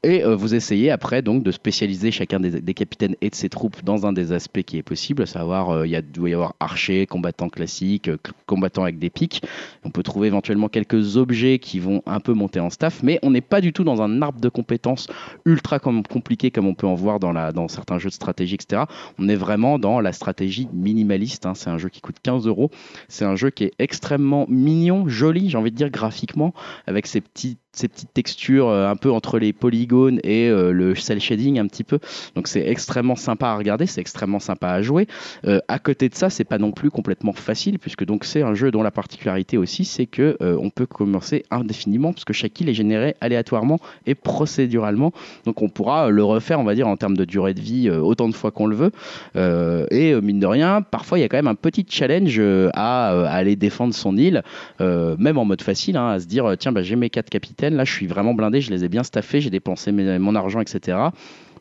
Et 0.03 0.23
vous 0.23 0.55
essayez 0.55 0.91
après 0.91 1.21
donc 1.21 1.43
de 1.43 1.51
spécialiser 1.51 2.11
chacun 2.11 2.39
des, 2.39 2.73
capitaines 2.73 3.15
et 3.21 3.29
de 3.29 3.35
ses 3.35 3.49
troupes 3.49 3.83
dans 3.83 4.05
un 4.05 4.13
des 4.13 4.31
aspects 4.31 4.61
qui 4.61 4.77
est 4.77 4.83
possible, 4.83 5.23
à 5.23 5.25
savoir 5.25 5.85
il 5.85 6.01
doit 6.13 6.29
y 6.29 6.33
avoir 6.33 6.55
archer, 6.59 7.05
combattant 7.05 7.49
classique, 7.49 8.07
euh, 8.09 8.17
c- 8.25 8.31
combattant 8.45 8.83
avec 8.83 8.99
des 8.99 9.09
pics. 9.09 9.41
On 9.83 9.89
peut 9.89 10.03
trouver 10.03 10.27
éventuellement 10.27 10.69
quelques 10.69 11.17
objets 11.17 11.59
qui 11.59 11.79
vont 11.79 12.01
un 12.05 12.19
peu 12.19 12.33
monter 12.33 12.59
en 12.59 12.69
staff, 12.69 13.01
mais 13.03 13.19
on 13.23 13.31
n'est 13.31 13.41
pas 13.41 13.61
du 13.61 13.73
tout 13.73 13.83
dans 13.83 14.01
un 14.01 14.21
arbre 14.21 14.38
de 14.39 14.49
compétences 14.49 15.07
ultra 15.45 15.79
com- 15.79 16.03
compliqué 16.03 16.51
comme 16.51 16.67
on 16.67 16.73
peut 16.73 16.87
en 16.87 16.95
voir 16.95 17.19
dans, 17.19 17.67
certains 17.67 17.99
jeux 17.99 18.09
de 18.09 18.13
stratégie, 18.13 18.55
etc. 18.55 18.83
On 19.17 19.29
est 19.29 19.35
vraiment 19.35 19.79
dans 19.79 19.99
la 19.99 20.13
stratégie 20.13 20.67
minimaliste. 20.73 21.45
hein. 21.45 21.53
C'est 21.55 21.69
un 21.69 21.77
jeu 21.77 21.89
qui 21.89 22.01
coûte 22.01 22.17
15 22.21 22.47
euros. 22.47 22.69
C'est 23.07 23.25
un 23.25 23.35
jeu 23.35 23.49
qui 23.49 23.65
est 23.65 23.73
extrêmement 23.79 24.45
mignon, 24.49 25.07
joli, 25.07 25.49
j'ai 25.49 25.57
envie 25.57 25.71
de 25.71 25.75
dire 25.75 25.89
graphiquement, 25.89 26.53
avec 26.87 27.07
ces 27.07 27.21
petits 27.21 27.57
ces 27.71 27.87
petites 27.87 28.13
textures 28.13 28.67
euh, 28.67 28.89
un 28.89 28.95
peu 28.95 29.11
entre 29.11 29.37
les 29.37 29.53
polygones 29.53 30.19
et 30.23 30.49
euh, 30.49 30.71
le 30.71 30.95
cel 30.95 31.19
shading 31.19 31.59
un 31.59 31.67
petit 31.67 31.83
peu. 31.83 31.99
Donc 32.35 32.47
c'est 32.47 32.67
extrêmement 32.67 33.15
sympa 33.15 33.47
à 33.47 33.55
regarder, 33.55 33.85
c'est 33.85 34.01
extrêmement 34.01 34.39
sympa 34.39 34.69
à 34.69 34.81
jouer. 34.81 35.07
Euh, 35.45 35.59
à 35.67 35.77
côté 35.77 36.09
de 36.09 36.15
ça, 36.15 36.29
c'est 36.29 36.43
pas 36.43 36.57
non 36.57 36.71
plus 36.71 36.89
complètement 36.89 37.33
facile 37.33 37.77
puisque 37.77 38.05
donc 38.05 38.25
c'est 38.25 38.41
un 38.41 38.55
jeu 38.55 38.71
dont 38.71 38.81
la 38.81 38.91
particularité 38.91 39.57
aussi 39.57 39.85
c'est 39.85 40.05
que 40.05 40.37
on 40.39 40.69
peut 40.69 40.85
commencer 40.85 41.43
indéfiniment 41.51 42.13
parce 42.13 42.25
que 42.25 42.33
chaque 42.33 42.59
île 42.59 42.69
est 42.69 42.73
générée 42.73 43.15
aléatoirement 43.21 43.79
et 44.05 44.15
procéduralement. 44.15 45.11
Donc 45.45 45.61
on 45.61 45.69
pourra 45.69 46.09
le 46.09 46.23
refaire, 46.23 46.59
on 46.59 46.63
va 46.63 46.75
dire 46.75 46.87
en 46.87 46.97
termes 46.97 47.17
de 47.17 47.25
durée 47.25 47.53
de 47.53 47.61
vie 47.61 47.89
autant 47.89 48.29
de 48.29 48.35
fois 48.35 48.51
qu'on 48.51 48.67
le 48.67 48.75
veut. 48.75 48.91
Et 49.91 50.19
mine 50.21 50.39
de 50.39 50.45
rien, 50.47 50.81
parfois 50.81 51.17
il 51.17 51.21
y 51.21 51.23
a 51.23 51.29
quand 51.29 51.37
même 51.37 51.47
un 51.47 51.55
petit 51.55 51.85
challenge 51.87 52.41
à, 52.73 53.09
aller 53.27 53.55
défendre 53.55 53.93
son 53.93 54.17
île, 54.17 54.43
même 54.79 55.37
en 55.37 55.45
mode 55.45 55.61
facile, 55.61 55.97
hein, 55.97 56.09
à 56.09 56.19
se 56.19 56.25
dire 56.25 56.55
tiens 56.57 56.71
bah, 56.71 56.81
j'ai 56.81 56.95
mes 56.95 57.09
quatre 57.09 57.29
là 57.61 57.83
je 57.83 57.91
suis 57.91 58.07
vraiment 58.07 58.33
blindé, 58.33 58.61
je 58.61 58.71
les 58.71 58.85
ai 58.85 58.89
bien 58.89 59.03
staffés, 59.03 59.41
j'ai 59.41 59.49
dépensé 59.49 59.91
mon 59.91 60.35
argent, 60.35 60.61
etc. 60.61 60.97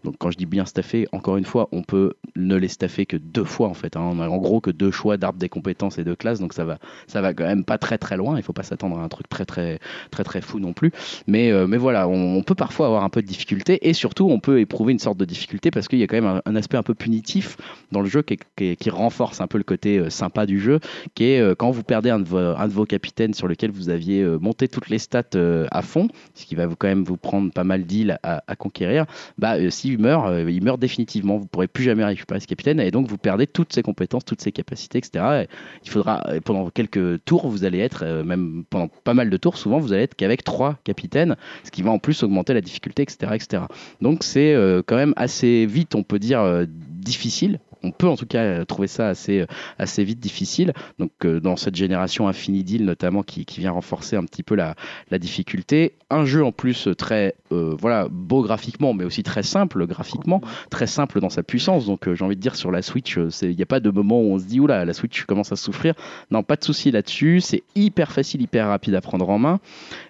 Donc 0.05 0.17
quand 0.19 0.31
je 0.31 0.37
dis 0.37 0.47
bien 0.47 0.65
staffé, 0.65 1.07
encore 1.13 1.37
une 1.37 1.45
fois, 1.45 1.69
on 1.73 1.83
peut 1.83 2.15
ne 2.37 2.57
les 2.57 2.69
staffer 2.69 3.07
que 3.07 3.17
deux 3.17 3.45
fois 3.45 3.69
en 3.69 3.75
fait. 3.75 3.97
hein. 3.97 4.01
On 4.03 4.21
a 4.21 4.29
en 4.29 4.39
gros 4.39 4.61
que 4.61 4.71
deux 4.71 4.91
choix 4.91 5.17
d'arbres 5.17 5.39
des 5.39 5.49
compétences 5.49 5.99
et 5.99 6.05
de 6.05 6.15
classes, 6.15 6.41
donc 6.41 6.53
ça 6.53 6.65
va, 6.65 6.79
ça 7.07 7.21
va 7.21 7.35
quand 7.35 7.45
même 7.45 7.65
pas 7.65 7.79
très 7.79 7.99
très 7.99 8.17
loin. 8.17 8.37
Il 8.37 8.43
faut 8.43 8.53
pas 8.53 8.63
s'attendre 8.63 8.99
à 8.99 9.03
un 9.03 9.09
truc 9.09 9.29
très 9.29 9.45
très 9.45 9.79
très 10.11 10.25
très 10.25 10.41
fou 10.41 10.61
non 10.61 10.73
plus. 10.73 10.93
Mais 11.27 11.51
euh, 11.51 11.67
mais 11.67 11.77
voilà, 11.77 12.09
on, 12.09 12.43
peut 12.43 12.55
parfois 12.55 12.87
avoir 12.87 13.05
un 13.05 13.11
peu 13.11 13.23
de 13.23 13.27
difficulté 13.27 13.89
et 13.89 13.93
surtout 13.93 14.29
on 14.31 14.41
peut 14.41 14.61
éprouver 14.61 14.93
une 14.93 14.99
sorte 14.99 15.19
de 15.19 15.25
difficulté 15.25 15.71
parce 15.71 15.89
qu'il 15.89 15.99
y 15.99 16.03
a 16.03 16.07
quand 16.07 16.21
même 16.21 16.41
un, 16.45 16.57
aspect 16.57 16.77
un 16.77 16.83
peu 16.83 16.95
punitif 16.95 17.57
dans 17.93 18.01
le 18.01 18.09
jeu 18.09 18.23
qui, 18.23 18.39
qui 18.77 18.91
renforce 18.91 19.41
un 19.41 19.47
peu 19.47 19.59
le 19.59 19.65
côté 19.65 19.99
euh, 19.99 20.11
sympa 20.11 20.47
du 20.47 20.61
jeu, 20.61 20.81
qui 21.15 21.25
est 21.25 21.41
euh, 21.41 21.55
quand 21.55 21.71
vous 21.71 21.83
perdez 21.83 22.11
un 22.11 22.21
de, 22.21 22.25
vos, 22.25 22.39
un 22.39 22.67
de 22.67 22.73
vos 22.73 22.85
capitaines 22.85 23.35
sur 23.35 23.49
lequel 23.49 23.71
vous 23.71 23.91
aviez 23.91 24.25
monté 24.41 24.69
toutes 24.69 24.89
les 24.89 24.99
stats 24.99 25.25
à 25.71 25.83
fond, 25.83 26.09
ce 26.35 26.47
qui 26.47 26.55
va 26.55 26.67
vous, 26.67 26.77
quand 26.77 26.89
même 26.89 27.05
vous 27.05 27.17
prendre 27.17 27.53
pas 27.53 27.65
mal 27.65 27.85
d'îles 27.85 28.19
à, 28.23 28.43
à 28.47 28.57
conquérir, 28.57 29.07
bah 29.39 29.57
euh, 29.57 29.71
s'il 29.89 29.99
meurt, 29.99 30.29
euh, 30.29 30.51
il 30.51 30.63
meurt 30.63 30.79
définitivement. 30.79 31.39
Vous 31.39 31.47
pourrez 31.47 31.69
plus 31.69 31.85
jamais 31.85 32.05
récupérer 32.05 32.41
ce 32.41 32.47
capitaine 32.47 32.81
et 32.81 32.91
donc 32.91 33.09
vous 33.09 33.17
perdez 33.17 33.47
toutes 33.47 33.73
ses 33.73 33.83
compétences, 33.83 34.25
toutes 34.25 34.41
ses 34.41 34.53
capacités, 34.53 34.99
etc. 34.99 35.25
Et 35.43 35.49
il 35.85 35.91
faudra 35.91 36.23
euh, 36.29 36.41
pendant 36.41 36.69
quelques 36.71 37.25
tours, 37.25 37.49
vous 37.49 37.65
allez 37.65 37.79
être 37.79 38.03
euh, 38.05 38.23
même 38.23 38.65
pendant 38.69 38.89
pas 38.89 39.15
mal 39.15 39.31
de 39.31 39.37
tours, 39.37 39.57
souvent 39.57 39.79
vous 39.79 39.93
allez 39.93 40.03
être 40.03 40.15
qu'avec 40.15 40.45
trois 40.45 40.79
capitaines, 40.85 41.37
ce 41.65 41.71
qui 41.71 41.83
va 41.83 41.91
en 41.91 41.99
plus 41.99 42.23
augmenter 42.23 42.53
la 42.53 42.61
difficulté, 42.61 43.03
etc., 43.03 43.33
etc. 43.35 43.63
Donc 44.01 44.25
c'est 44.25 44.55
quand 44.87 44.97
même 44.97 45.15
assez 45.17 45.67
vite, 45.67 45.95
on 45.95 46.03
peut 46.03 46.19
dire 46.19 46.67
difficile. 46.69 47.61
On 47.83 47.91
peut 47.91 48.09
en 48.09 48.17
tout 48.17 48.27
cas 48.27 48.43
euh, 48.43 48.65
trouver 48.65 48.89
ça 48.89 49.09
assez, 49.09 49.41
euh, 49.41 49.47
assez 49.79 50.03
vite 50.05 50.21
difficile. 50.21 50.73
Donc 50.99 51.13
euh, 51.25 51.41
dans 51.41 51.57
cette 51.57 51.77
génération 51.77 52.29
Infinity 52.29 52.81
notamment 52.81 53.23
qui, 53.23 53.45
qui 53.45 53.61
vient 53.61 53.71
renforcer 53.71 54.17
un 54.17 54.25
petit 54.25 54.43
peu 54.43 54.55
la, 54.55 54.75
la 55.11 55.19
difficulté. 55.19 55.95
Un 56.11 56.25
jeu 56.25 56.45
en 56.45 56.53
plus 56.53 56.89
très 56.97 57.35
voilà 57.51 58.09
beau 58.11 58.43
graphiquement, 58.43 58.95
mais 58.95 59.05
aussi 59.05 59.23
très 59.23 59.43
simple 59.43 59.87
graphiquement, 59.87 60.41
très 60.71 60.87
simple 60.87 61.21
dans 61.21 61.29
sa 61.31 61.43
puissance. 61.43 61.87
Donc 61.87 62.13
j'ai 62.13 62.25
envie 62.25 62.37
de 62.37 62.41
dire 62.41 62.57
sur 62.57 62.71
la 62.71 62.83
Switch, 62.83 63.19
il 63.43 63.57
n'y 63.57 63.63
a 63.63 63.67
pas 63.67 63.81
de 63.81 63.91
moment 63.91 64.21
où 64.21 64.33
on 64.33 64.39
se 64.39 64.45
dit 64.45 64.61
oula 64.61 64.85
la 64.85 64.93
Switch 64.93 65.25
commence 65.25 65.53
à 65.53 65.57
souffrir. 65.57 65.95
Non, 66.31 66.43
pas 66.43 66.57
de 66.57 66.65
souci 66.65 66.91
là-dessus. 66.91 67.41
C'est 67.41 67.63
hyper 67.75 68.13
facile, 68.13 68.43
hyper 68.43 68.69
rapide 68.69 68.95
à 68.95 69.01
prendre 69.01 69.29
en 69.29 69.39
main. 69.39 69.61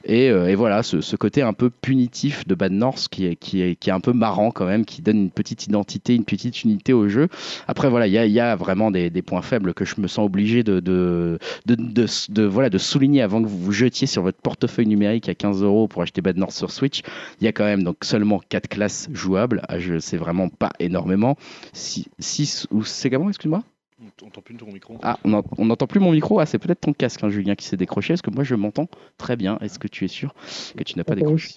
Et, 0.05 0.27
et 0.27 0.55
voilà, 0.55 0.83
ce, 0.83 1.01
ce 1.01 1.17
côté 1.17 1.43
un 1.43 1.53
peu 1.53 1.71
punitif 1.71 2.47
de 2.47 2.55
Bad 2.55 2.73
North 2.73 3.09
qui 3.09 3.27
est, 3.27 3.37
qui, 3.37 3.63
est, 3.63 3.77
qui 3.77 3.91
est 3.91 3.93
un 3.93 4.01
peu 4.01 4.13
marrant 4.13 4.51
quand 4.51 4.67
même, 4.67 4.85
qui 4.85 5.03
donne 5.03 5.19
une 5.19 5.31
petite 5.31 5.67
identité, 5.67 6.15
une 6.15 6.25
petite 6.25 6.63
unité 6.65 6.93
au 6.93 7.09
jeu. 7.09 7.29
Après, 7.67 7.89
voilà, 7.91 8.07
il 8.07 8.13
y 8.13 8.19
a, 8.19 8.27
il 8.27 8.33
y 8.33 8.41
a 8.41 8.55
vraiment 8.57 8.91
des, 8.91 9.11
des 9.11 9.23
points 9.23 9.43
faibles 9.43 9.75
que 9.75 9.85
je 9.85 9.95
me 10.01 10.07
sens 10.07 10.25
obligé 10.27 10.63
de, 10.63 10.81
de, 10.81 11.39
de, 11.67 11.75
de, 11.75 12.07
de- 12.31 12.45
voilà, 12.45 12.71
de 12.71 12.79
souligner 12.79 13.23
avant 13.23 13.43
que 13.43 13.49
vous 13.49 13.59
vous 13.59 13.73
jetiez 13.73 14.07
sur 14.07 14.23
votre 14.23 14.41
portefeuille 14.41 14.87
numérique 14.87 15.29
à 15.29 15.35
15 15.35 15.63
euros 15.63 15.89
pour 15.89 16.03
acheter 16.03 16.21
Bad 16.21 16.37
North 16.37 16.53
sur 16.53 16.71
Switch. 16.71 17.03
Il 17.41 17.45
y 17.45 17.49
a 17.49 17.53
quand 17.53 17.65
même 17.65 17.83
donc 17.83 17.97
seulement 18.03 18.41
4 18.49 18.69
classes 18.69 19.09
jouables. 19.13 19.63
Ah, 19.69 19.79
je 19.79 19.99
sais 19.99 20.17
vraiment 20.17 20.49
pas 20.49 20.71
énormément. 20.79 21.37
6 21.73 22.67
ou 22.71 22.85
c'est 22.85 23.11
comment, 23.11 23.29
excuse-moi? 23.29 23.63
On 24.01 24.27
n'entend 24.27 24.41
plus 24.43 24.55
ton 24.55 24.67
micro. 24.73 24.97
ah, 25.03 25.19
on 25.25 25.31
n'en- 25.31 25.43
on 25.57 25.65
n'entend 25.67 25.87
plus 25.89 25.99
mon 26.01 26.13
micro? 26.13 26.39
Ah, 26.39 26.47
c'est 26.47 26.59
peut-être 26.59 26.81
ton 26.83 26.93
casque, 26.93 27.25
hein, 27.25 27.31
Julien, 27.31 27.55
qui 27.57 27.67
s'est 27.67 27.77
décroché. 27.77 28.13
Parce 28.15 28.23
que 28.23 28.31
moi, 28.31 28.45
je 28.45 28.55
m'entends 28.55 28.87
très 29.17 29.35
bien? 29.37 29.59
Est-ce 29.61 29.79
que 29.81 29.89
tu 29.89 30.05
es 30.05 30.09
sûr 30.09 30.35
que 30.77 30.85
tu 30.85 30.97
n'as 30.97 31.03
pas 31.05 31.15
Encore 31.15 31.25
décroché? 31.35 31.55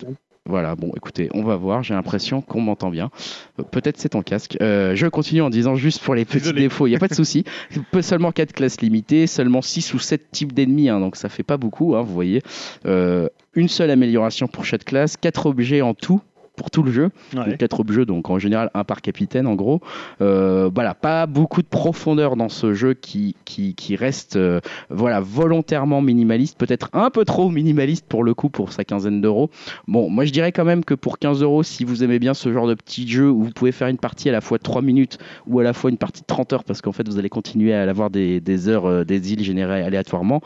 Voilà, 0.49 0.75
bon, 0.75 0.91
écoutez, 0.97 1.29
on 1.33 1.43
va 1.43 1.55
voir. 1.55 1.83
J'ai 1.83 1.93
l'impression 1.93 2.41
qu'on 2.41 2.61
m'entend 2.61 2.89
bien. 2.89 3.11
Euh, 3.59 3.63
Peut-être 3.63 3.97
c'est 3.99 4.09
ton 4.09 4.23
casque. 4.23 4.57
Euh, 4.61 4.95
je 4.95 5.05
continue 5.07 5.41
en 5.41 5.49
disant 5.51 5.75
juste 5.75 6.01
pour 6.01 6.15
les 6.15 6.25
petits 6.25 6.39
Désolé. 6.39 6.61
défauts, 6.63 6.87
il 6.87 6.89
n'y 6.89 6.95
a 6.95 6.99
pas 6.99 7.07
de 7.07 7.13
souci. 7.13 7.43
Seulement 8.01 8.31
4 8.31 8.51
classes 8.51 8.81
limitées, 8.81 9.27
seulement 9.27 9.61
6 9.61 9.93
ou 9.93 9.99
7 9.99 10.31
types 10.31 10.53
d'ennemis, 10.53 10.89
hein, 10.89 10.99
donc 10.99 11.15
ça 11.15 11.29
fait 11.29 11.43
pas 11.43 11.57
beaucoup, 11.57 11.95
hein, 11.95 12.01
vous 12.01 12.13
voyez. 12.13 12.41
Euh, 12.87 13.29
une 13.53 13.67
seule 13.67 13.91
amélioration 13.91 14.47
pour 14.47 14.65
chaque 14.65 14.85
classe, 14.85 15.15
4 15.15 15.45
objets 15.45 15.81
en 15.81 15.93
tout 15.93 16.21
pour 16.61 16.69
tout 16.69 16.83
le 16.83 16.91
jeu. 16.91 17.09
Ouais. 17.35 17.57
Quatre 17.57 17.79
objets, 17.79 18.05
donc 18.05 18.29
en 18.29 18.37
général 18.37 18.69
un 18.75 18.83
par 18.83 19.01
capitaine 19.01 19.47
en 19.47 19.55
gros. 19.55 19.81
Euh, 20.21 20.69
voilà, 20.71 20.93
pas 20.93 21.25
beaucoup 21.25 21.63
de 21.63 21.67
profondeur 21.67 22.35
dans 22.35 22.49
ce 22.49 22.75
jeu 22.75 22.93
qui, 22.93 23.35
qui, 23.45 23.73
qui 23.73 23.95
reste 23.95 24.35
euh, 24.35 24.59
voilà, 24.91 25.21
volontairement 25.21 26.03
minimaliste, 26.03 26.59
peut-être 26.59 26.89
un 26.93 27.09
peu 27.09 27.25
trop 27.25 27.49
minimaliste 27.49 28.05
pour 28.07 28.23
le 28.23 28.35
coup 28.35 28.49
pour 28.49 28.73
sa 28.73 28.83
quinzaine 28.83 29.21
d'euros. 29.21 29.49
Bon, 29.87 30.07
moi 30.11 30.23
je 30.25 30.31
dirais 30.31 30.51
quand 30.51 30.63
même 30.63 30.85
que 30.85 30.93
pour 30.93 31.17
15 31.17 31.41
euros, 31.41 31.63
si 31.63 31.83
vous 31.83 32.03
aimez 32.03 32.19
bien 32.19 32.35
ce 32.35 32.53
genre 32.53 32.67
de 32.67 32.75
petit 32.75 33.07
jeu 33.07 33.31
où 33.31 33.41
vous 33.45 33.51
pouvez 33.51 33.71
faire 33.71 33.87
une 33.87 33.97
partie 33.97 34.29
à 34.29 34.31
la 34.31 34.41
fois 34.41 34.59
de 34.59 34.63
3 34.63 34.83
minutes 34.83 35.17
ou 35.47 35.59
à 35.59 35.63
la 35.63 35.73
fois 35.73 35.89
une 35.89 35.97
partie 35.97 36.21
de 36.21 36.27
30 36.27 36.53
heures 36.53 36.63
parce 36.63 36.83
qu'en 36.83 36.91
fait 36.91 37.09
vous 37.09 37.17
allez 37.17 37.29
continuer 37.29 37.73
à 37.73 37.89
avoir 37.89 38.11
des, 38.11 38.39
des 38.39 38.69
heures, 38.69 38.85
euh, 38.85 39.03
des 39.03 39.33
îles 39.33 39.43
générées 39.43 39.81
aléatoirement, 39.81 40.41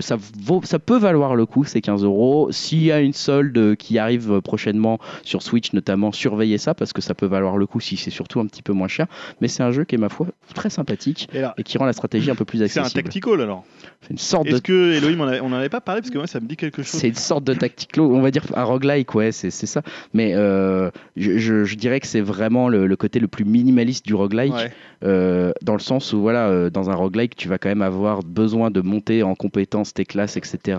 ça, 0.00 0.16
vaut, 0.42 0.62
ça 0.64 0.80
peut 0.80 0.98
valoir 0.98 1.36
le 1.36 1.46
coup 1.46 1.62
ces 1.62 1.80
15 1.80 2.02
euros. 2.02 2.48
S'il 2.50 2.82
y 2.82 2.90
a 2.90 3.00
une 3.00 3.12
solde 3.12 3.76
qui 3.76 3.98
arrive 3.98 4.40
prochainement 4.40 4.98
sur 5.22 5.42
Switch 5.42 5.59
notamment, 5.72 6.12
surveillez 6.12 6.58
ça 6.58 6.74
parce 6.74 6.92
que 6.92 7.00
ça 7.02 7.14
peut 7.14 7.26
valoir 7.26 7.56
le 7.58 7.66
coup 7.66 7.80
si 7.80 7.96
c'est 7.96 8.10
surtout 8.10 8.40
un 8.40 8.46
petit 8.46 8.62
peu 8.62 8.72
moins 8.72 8.88
cher. 8.88 9.06
Mais 9.40 9.48
c'est 9.48 9.62
un 9.62 9.70
jeu 9.70 9.84
qui 9.84 9.94
est 9.94 9.98
ma 9.98 10.08
foi 10.08 10.26
très 10.54 10.70
sympathique 10.70 11.28
Et 11.32 11.40
là, 11.40 11.54
et 11.58 11.62
qui 11.62 11.78
rend 11.78 11.84
la 11.84 11.92
stratégie 11.92 12.30
un 12.30 12.34
peu 12.34 12.44
plus 12.44 12.58
c'est 12.66 12.78
un 12.78 12.82
accessible. 12.84 13.02
tactical 13.04 13.40
alors. 13.40 13.64
C'est 14.02 14.10
une 14.10 14.18
sorte 14.18 14.46
de 14.46 14.52
Est-ce 14.54 14.62
que 14.62 14.92
Elohim, 14.94 15.20
on 15.42 15.48
n'en 15.48 15.56
avait 15.56 15.68
pas 15.68 15.80
parlé? 15.80 16.00
Parce 16.00 16.10
que 16.10 16.18
moi 16.18 16.26
ça 16.26 16.40
me 16.40 16.46
dit 16.46 16.56
quelque 16.56 16.82
chose. 16.82 16.98
c'est 17.00 17.08
une 17.08 17.14
sorte 17.14 17.44
de 17.44 17.54
tacticlo, 17.54 18.12
on 18.14 18.20
va 18.20 18.30
dire 18.30 18.44
un 18.54 18.64
roguelike, 18.64 19.14
ouais, 19.14 19.32
c'est 19.32 19.50
c'est 19.50 19.66
ça. 19.66 19.82
Mais 20.14 20.32
euh, 20.34 20.90
je, 21.16 21.38
je- 21.38 21.64
je 21.64 21.74
dirais 21.76 22.00
que 22.00 22.06
c'est 22.06 22.20
vraiment 22.20 22.68
le, 22.68 22.86
le 22.86 22.96
côté 22.96 23.20
le 23.20 23.28
plus 23.28 23.44
minimaliste 23.44 24.06
du 24.06 24.14
roguelike, 24.14 24.52
Ouais. 24.54 24.72
Euh, 25.04 25.52
dans 25.62 25.72
le 25.74 25.78
sens 25.80 26.12
où, 26.12 26.20
voilà, 26.20 26.48
euh, 26.48 26.70
dans 26.70 26.90
un 26.90 26.94
roguelike, 26.94 27.36
tu 27.36 27.48
vas 27.48 27.58
quand 27.58 27.68
même 27.68 27.82
avoir 27.82 28.22
besoin 28.22 28.70
de 28.70 28.80
monter 28.80 29.22
en 29.22 29.34
compétences 29.34 29.94
tes 29.94 30.04
classes, 30.04 30.36
etc., 30.36 30.78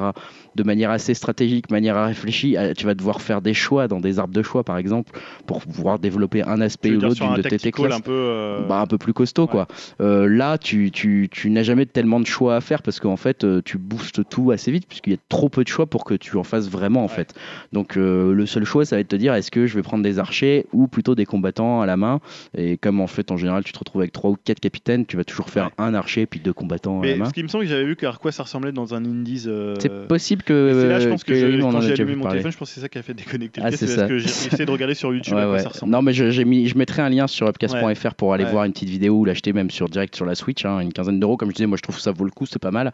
de 0.55 0.63
manière 0.63 0.91
assez 0.91 1.13
stratégique, 1.13 1.69
manière 1.71 2.03
réfléchie. 2.05 2.57
Euh, 2.57 2.73
Tu 2.75 2.85
vas 2.85 2.93
devoir 2.93 3.21
faire 3.21 3.41
des 3.41 3.53
choix 3.53 3.87
dans 3.87 3.99
des 3.99 4.19
arbres 4.19 4.33
de 4.33 4.43
choix, 4.43 4.63
par 4.63 4.77
exemple, 4.77 5.19
pour 5.47 5.61
pouvoir 5.61 5.97
développer 5.99 6.43
un 6.43 6.61
aspect 6.61 6.91
ou 6.91 7.01
l'autre 7.01 7.15
d'une 7.21 7.31
un 7.31 7.35
de 7.37 7.41
tes 7.41 7.71
classes 7.71 7.93
un 7.93 7.99
peu. 8.01 8.11
euh, 8.11 8.67
bah, 8.67 8.79
un 8.81 8.87
peu 8.87 8.97
plus 8.97 9.13
costaud 9.13 9.43
ouais. 9.43 9.47
quoi. 9.49 9.67
Là, 9.99 10.57
tu, 10.57 10.91
tu, 10.91 11.29
tu 11.31 11.49
n'as 11.49 11.63
jamais 11.63 11.85
tellement 11.85 12.19
de 12.19 12.25
choix 12.25 12.55
à 12.55 12.61
faire 12.61 12.81
parce 12.81 12.99
qu'en 12.99 13.17
fait, 13.17 13.45
tu 13.63 13.77
boostes 13.77 14.27
tout 14.29 14.51
assez 14.51 14.71
vite 14.71 14.87
puisqu'il 14.87 15.13
y 15.13 15.15
a 15.15 15.19
trop 15.29 15.49
peu 15.49 15.63
de 15.63 15.69
choix 15.69 15.85
pour 15.85 16.03
que 16.05 16.13
tu 16.13 16.37
en 16.37 16.43
fasses 16.43 16.69
vraiment 16.69 17.01
en 17.03 17.07
Ouais. 17.07 17.09
fait. 17.09 17.33
Donc 17.73 17.95
le 17.95 18.45
seul 18.45 18.63
choix, 18.65 18.85
ça 18.85 18.95
va 18.95 18.99
être 18.99 19.09
de 19.11 19.15
te 19.15 19.19
dire 19.19 19.33
est-ce 19.33 19.51
que 19.51 19.67
je 19.67 19.75
vais 19.75 19.81
prendre 19.81 20.03
des 20.03 20.19
archers 20.19 20.65
ou 20.73 20.87
plutôt 20.87 21.15
des 21.15 21.25
combattants 21.25 21.81
à 21.81 21.85
la 21.85 21.97
main? 21.97 22.19
Et 22.57 22.77
comme 22.77 23.01
en 23.01 23.07
fait 23.07 23.31
en 23.31 23.37
général, 23.37 23.63
tu 23.63 23.73
te 23.73 23.79
retrouves 23.79 24.01
avec 24.01 24.10
trois 24.11 24.31
ou 24.31 24.37
quatre 24.43 24.59
capitaines, 24.59 25.05
tu 25.05 25.17
vas 25.17 25.23
toujours 25.23 25.49
faire 25.49 25.65
Ouais. 25.65 25.71
un 25.77 25.93
archer 25.93 26.25
puis 26.25 26.39
deux 26.39 26.53
combattants 26.53 26.99
à 26.99 27.01
Mais 27.05 27.15
main. 27.17 27.25
ce 27.25 27.33
qui 27.33 27.43
me 27.43 27.47
semble 27.47 27.63
que 27.65 27.69
j'avais 27.69 27.83
vu 27.85 27.97
à 28.03 28.11
quoi 28.13 28.31
ça 28.31 28.43
ressemblait 28.43 28.71
dans 28.71 28.93
un 28.93 29.03
Indies. 29.05 29.43
euh, 29.47 29.75
C'est 29.79 30.07
possible 30.07 30.43
que, 30.43 30.71
C'est 30.81 30.87
là, 30.89 30.99
je 30.99 31.09
pense 31.09 31.23
que, 31.23 31.31
que 31.33 31.51
je- 31.51 31.61
quand 31.61 31.81
j'ai 31.81 31.91
allumé 31.93 32.15
mon 32.15 32.23
parler. 32.23 32.37
téléphone, 32.39 32.51
je 32.51 32.57
pense 32.57 32.69
que 32.69 32.75
c'est 32.75 32.81
ça 32.81 32.89
qui 32.89 32.97
a 32.97 33.03
fait 33.03 33.13
déconnecter 33.13 33.61
Ah, 33.63 33.71
c'est 33.71 33.79
casque. 33.85 33.91
ça. 33.93 33.95
parce 34.01 34.09
que 34.09 34.17
j'ai 34.17 34.25
essayé 34.27 34.65
de 34.65 34.71
regarder 34.71 34.93
sur 34.95 35.13
YouTube 35.13 35.33
Ouais, 35.35 35.41
à 35.41 35.45
quoi 35.45 35.53
ouais. 35.53 35.59
ça 35.59 35.69
ressemble. 35.69 35.91
Non, 35.91 36.01
mais 36.01 36.13
je, 36.13 36.41
mis, 36.43 36.67
je 36.67 36.77
mettrai 36.77 37.01
un 37.01 37.09
lien 37.09 37.27
sur 37.27 37.47
upcast.fr 37.47 38.13
pour 38.15 38.33
aller 38.33 38.45
voir 38.45 38.65
une 38.65 38.73
petite 38.73 38.89
vidéo 38.89 39.15
ou 39.19 39.25
l'acheter 39.25 39.53
même 39.53 39.69
sur 39.69 39.89
direct 39.89 40.15
sur 40.15 40.25
la 40.25 40.35
Switch, 40.35 40.65
hein, 40.65 40.79
une 40.79 40.93
quinzaine 40.93 41.19
d'euros. 41.19 41.37
Comme 41.37 41.49
je 41.49 41.55
disais, 41.55 41.67
moi 41.67 41.77
je 41.77 41.83
trouve 41.83 41.95
que 41.95 42.01
ça 42.01 42.11
vaut 42.11 42.25
le 42.25 42.31
coup, 42.31 42.45
c'est 42.45 42.59
pas 42.59 42.71
mal. 42.71 42.91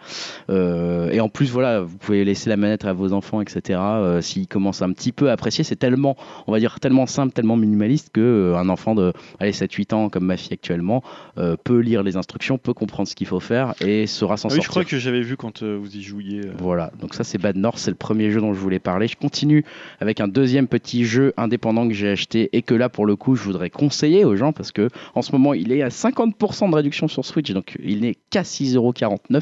Euh, 0.49 1.09
et 1.11 1.19
en 1.19 1.29
plus, 1.29 1.49
voilà, 1.51 1.81
vous 1.81 1.97
pouvez 1.97 2.23
laisser 2.25 2.49
la 2.49 2.57
manette 2.57 2.85
à 2.85 2.93
vos 2.93 3.13
enfants, 3.13 3.41
etc. 3.41 3.79
euh, 3.81 4.21
S'ils 4.21 4.47
commencent 4.47 4.81
un 4.81 4.91
petit 4.91 5.11
peu 5.11 5.29
à 5.29 5.33
apprécier, 5.33 5.63
c'est 5.63 5.75
tellement, 5.75 6.15
on 6.47 6.51
va 6.51 6.59
dire, 6.59 6.79
tellement 6.79 7.05
simple, 7.07 7.33
tellement 7.33 7.55
minimaliste 7.57 8.09
que 8.13 8.53
un 8.55 8.69
enfant 8.69 8.95
de 8.95 9.13
allez, 9.39 9.51
7-8 9.51 9.93
ans, 9.93 10.09
comme 10.09 10.25
ma 10.25 10.37
fille 10.37 10.53
actuellement, 10.53 11.03
euh, 11.37 11.55
peut 11.63 11.79
lire 11.79 12.03
les 12.03 12.17
instructions, 12.17 12.57
peut 12.57 12.73
comprendre 12.73 13.07
ce 13.07 13.15
qu'il 13.15 13.27
faut 13.27 13.39
faire 13.39 13.73
et 13.81 14.07
saura 14.07 14.37
s'en 14.37 14.49
Ah 14.49 14.51
oui, 14.51 14.55
sortir. 14.55 14.63
je 14.63 14.69
crois 14.69 14.83
que 14.85 14.97
j'avais 14.97 15.21
vu 15.21 15.37
quand 15.37 15.63
euh, 15.63 15.77
vous 15.79 15.95
y 15.95 16.01
jouiez. 16.01 16.41
euh. 16.45 16.51
Voilà, 16.57 16.91
donc 16.99 17.13
ça 17.13 17.23
c'est 17.23 17.37
Bad 17.37 17.55
North, 17.57 17.77
c'est 17.77 17.91
le 17.91 17.95
premier 17.97 18.31
jeu 18.31 18.41
dont 18.41 18.53
je 18.53 18.59
voulais 18.59 18.79
parler. 18.79 19.07
Je 19.07 19.15
continue 19.17 19.63
avec 19.99 20.19
un 20.19 20.27
deuxième 20.27 20.67
petit 20.67 21.05
jeu 21.05 21.33
indépendant 21.37 21.87
que 21.87 21.93
j'ai 21.93 22.09
acheté 22.09 22.49
et 22.53 22.61
que 22.61 22.73
là 22.73 22.89
pour 22.89 23.05
le 23.05 23.15
coup 23.15 23.35
je 23.35 23.43
voudrais 23.43 23.69
conseiller 23.69 24.25
aux 24.25 24.35
gens 24.35 24.51
parce 24.53 24.71
que 24.71 24.89
en 25.15 25.21
ce 25.21 25.31
moment 25.31 25.53
il 25.53 25.71
est 25.71 25.81
à 25.81 25.89
50% 25.89 26.69
de 26.71 26.75
réduction 26.75 27.07
sur 27.07 27.23
Switch, 27.25 27.51
donc 27.51 27.77
il 27.83 28.01
n'est 28.01 28.15
qu'à 28.29 28.41
6,49€. 28.43 29.41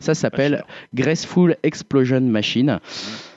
Ça 0.00 0.14
s'appelle. 0.14 0.64
Graceful 0.94 1.56
Explosion 1.62 2.20
Machine. 2.22 2.80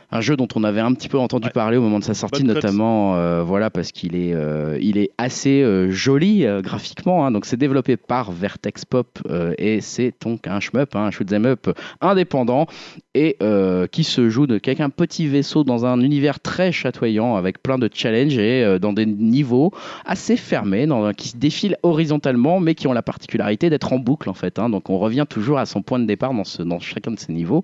Un 0.09 0.21
jeu 0.21 0.38
dont 0.38 0.47
on 0.55 0.63
avait 0.63 0.79
un 0.79 0.93
petit 0.93 1.09
peu 1.09 1.17
entendu 1.19 1.47
Ouais. 1.47 1.51
parler 1.51 1.75
au 1.77 1.81
moment 1.81 1.99
de 1.99 2.03
sa 2.03 2.13
sortie, 2.13 2.43
Bonne 2.43 2.53
notamment 2.53 3.15
euh, 3.17 3.43
voilà 3.43 3.69
parce 3.69 3.91
qu'il 3.91 4.15
est, 4.15 4.34
euh, 4.34 4.77
il 4.81 4.97
est 4.97 5.09
assez 5.17 5.61
euh, 5.61 5.91
joli 5.91 6.45
graphiquement. 6.63 7.25
hein. 7.25 7.31
donc 7.31 7.45
c'est 7.45 7.57
développé 7.57 7.97
par 7.97 8.31
Vertex 8.31 8.85
Pop 8.85 9.19
et 9.57 9.81
c'est 9.81 10.13
donc 10.23 10.47
un 10.47 10.59
shmup, 10.61 10.95
hein, 10.95 11.05
un 11.07 11.11
shoot 11.11 11.31
'em 11.34 11.45
up 11.45 11.67
indépendant 11.99 12.67
et 13.18 13.35
euh, 13.41 13.88
qui 13.88 14.03
se 14.03 14.30
joue 14.30 14.45
de 14.45 14.60
quelqu'un 14.60 14.91
petit 14.91 15.27
vaisseau 15.27 15.64
dans 15.64 15.88
un 15.88 15.99
univers 16.02 16.39
très 16.39 16.72
chatoyant 16.72 17.35
avec 17.35 17.64
plein 17.64 17.80
de 17.80 17.89
challenges 17.91 18.38
et 18.38 18.64
euh, 18.64 18.77
dans 18.77 18.94
des 18.94 19.07
niveaux 19.07 19.72
assez 20.06 20.38
fermés, 20.38 20.88
qui 21.18 21.30
se 21.30 21.38
défilent 21.38 21.77
horizontalement 21.81 22.60
mais 22.60 22.76
qui 22.76 22.85
ont 22.85 22.94
la 22.94 23.02
particularité 23.02 23.72
d'être 23.72 23.91
en 23.91 23.98
boucle 23.98 24.30
en 24.30 24.35
fait. 24.35 24.60
hein. 24.60 24.69
donc 24.69 24.91
on 24.91 24.99
revient 24.99 25.26
toujours 25.27 25.57
à 25.57 25.65
son 25.65 25.81
point 25.81 25.98
de 25.98 26.06
départ 26.06 26.31
dans, 26.34 26.80
chacun 26.80 27.11
de 27.11 27.19
ces 27.19 27.34
niveaux, 27.34 27.64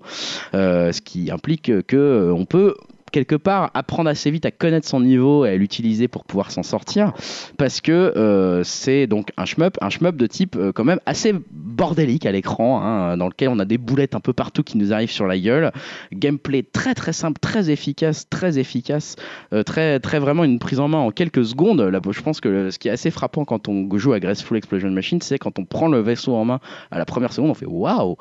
euh, 0.54 0.90
ce 0.90 1.00
qui 1.00 1.30
implique 1.30 1.70
que 1.86 2.32
on 2.34 2.44
peut 2.46 2.74
quelque 3.14 3.36
part 3.36 3.70
apprendre 3.74 4.10
assez 4.10 4.28
vite 4.32 4.44
à 4.44 4.50
connaître 4.50 4.88
son 4.88 4.98
niveau 4.98 5.44
et 5.44 5.50
à 5.50 5.56
l'utiliser 5.56 6.08
pour 6.08 6.24
pouvoir 6.24 6.50
s'en 6.50 6.64
sortir 6.64 7.12
parce 7.56 7.80
que 7.80 7.92
euh, 7.92 8.64
c'est 8.64 9.06
donc 9.06 9.30
un 9.36 9.44
shmup, 9.44 9.78
un 9.80 9.88
shmup 9.88 10.16
de 10.16 10.26
type 10.26 10.56
euh, 10.56 10.72
quand 10.72 10.82
même 10.82 10.98
assez 11.06 11.32
bordélique 11.52 12.26
à 12.26 12.32
l'écran, 12.32 12.82
hein, 12.82 13.16
dans 13.16 13.28
lequel 13.28 13.50
on 13.50 13.60
a 13.60 13.64
des 13.64 13.78
boulettes 13.78 14.16
un 14.16 14.20
peu 14.20 14.32
partout 14.32 14.64
qui 14.64 14.78
nous 14.78 14.92
arrivent 14.92 15.12
sur 15.12 15.28
la 15.28 15.38
gueule. 15.38 15.70
Gameplay 16.12 16.64
très 16.64 16.94
très 16.94 17.12
simple, 17.12 17.38
très 17.38 17.70
efficace, 17.70 18.28
très 18.28 18.58
efficace, 18.58 19.14
euh, 19.52 19.62
très 19.62 20.00
très 20.00 20.18
vraiment 20.18 20.42
une 20.42 20.58
prise 20.58 20.80
en 20.80 20.88
main 20.88 20.98
en 20.98 21.12
quelques 21.12 21.44
secondes. 21.44 21.82
Là, 21.82 22.00
je 22.10 22.20
pense 22.20 22.40
que 22.40 22.70
ce 22.70 22.80
qui 22.80 22.88
est 22.88 22.92
assez 22.92 23.12
frappant 23.12 23.44
quand 23.44 23.68
on 23.68 23.88
joue 23.96 24.12
à 24.12 24.18
Graceful 24.18 24.56
Explosion 24.56 24.90
Machine, 24.90 25.20
c'est 25.22 25.38
quand 25.38 25.60
on 25.60 25.64
prend 25.64 25.86
le 25.86 26.00
vaisseau 26.00 26.34
en 26.34 26.44
main 26.44 26.58
à 26.90 26.98
la 26.98 27.04
première 27.04 27.32
seconde, 27.32 27.50
on 27.50 27.54
fait 27.54 27.66
waouh, 27.66 28.16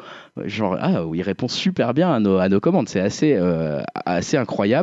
genre 0.45 0.77
ah, 0.79 1.03
il 1.11 1.23
répond 1.23 1.47
super 1.47 1.95
bien 1.95 2.13
à 2.13 2.19
nos, 2.19 2.37
à 2.37 2.47
nos 2.47 2.59
commandes. 2.59 2.89
C'est 2.89 3.01
assez 3.01 3.35
assez 4.05 4.37
incroyable. 4.37 4.82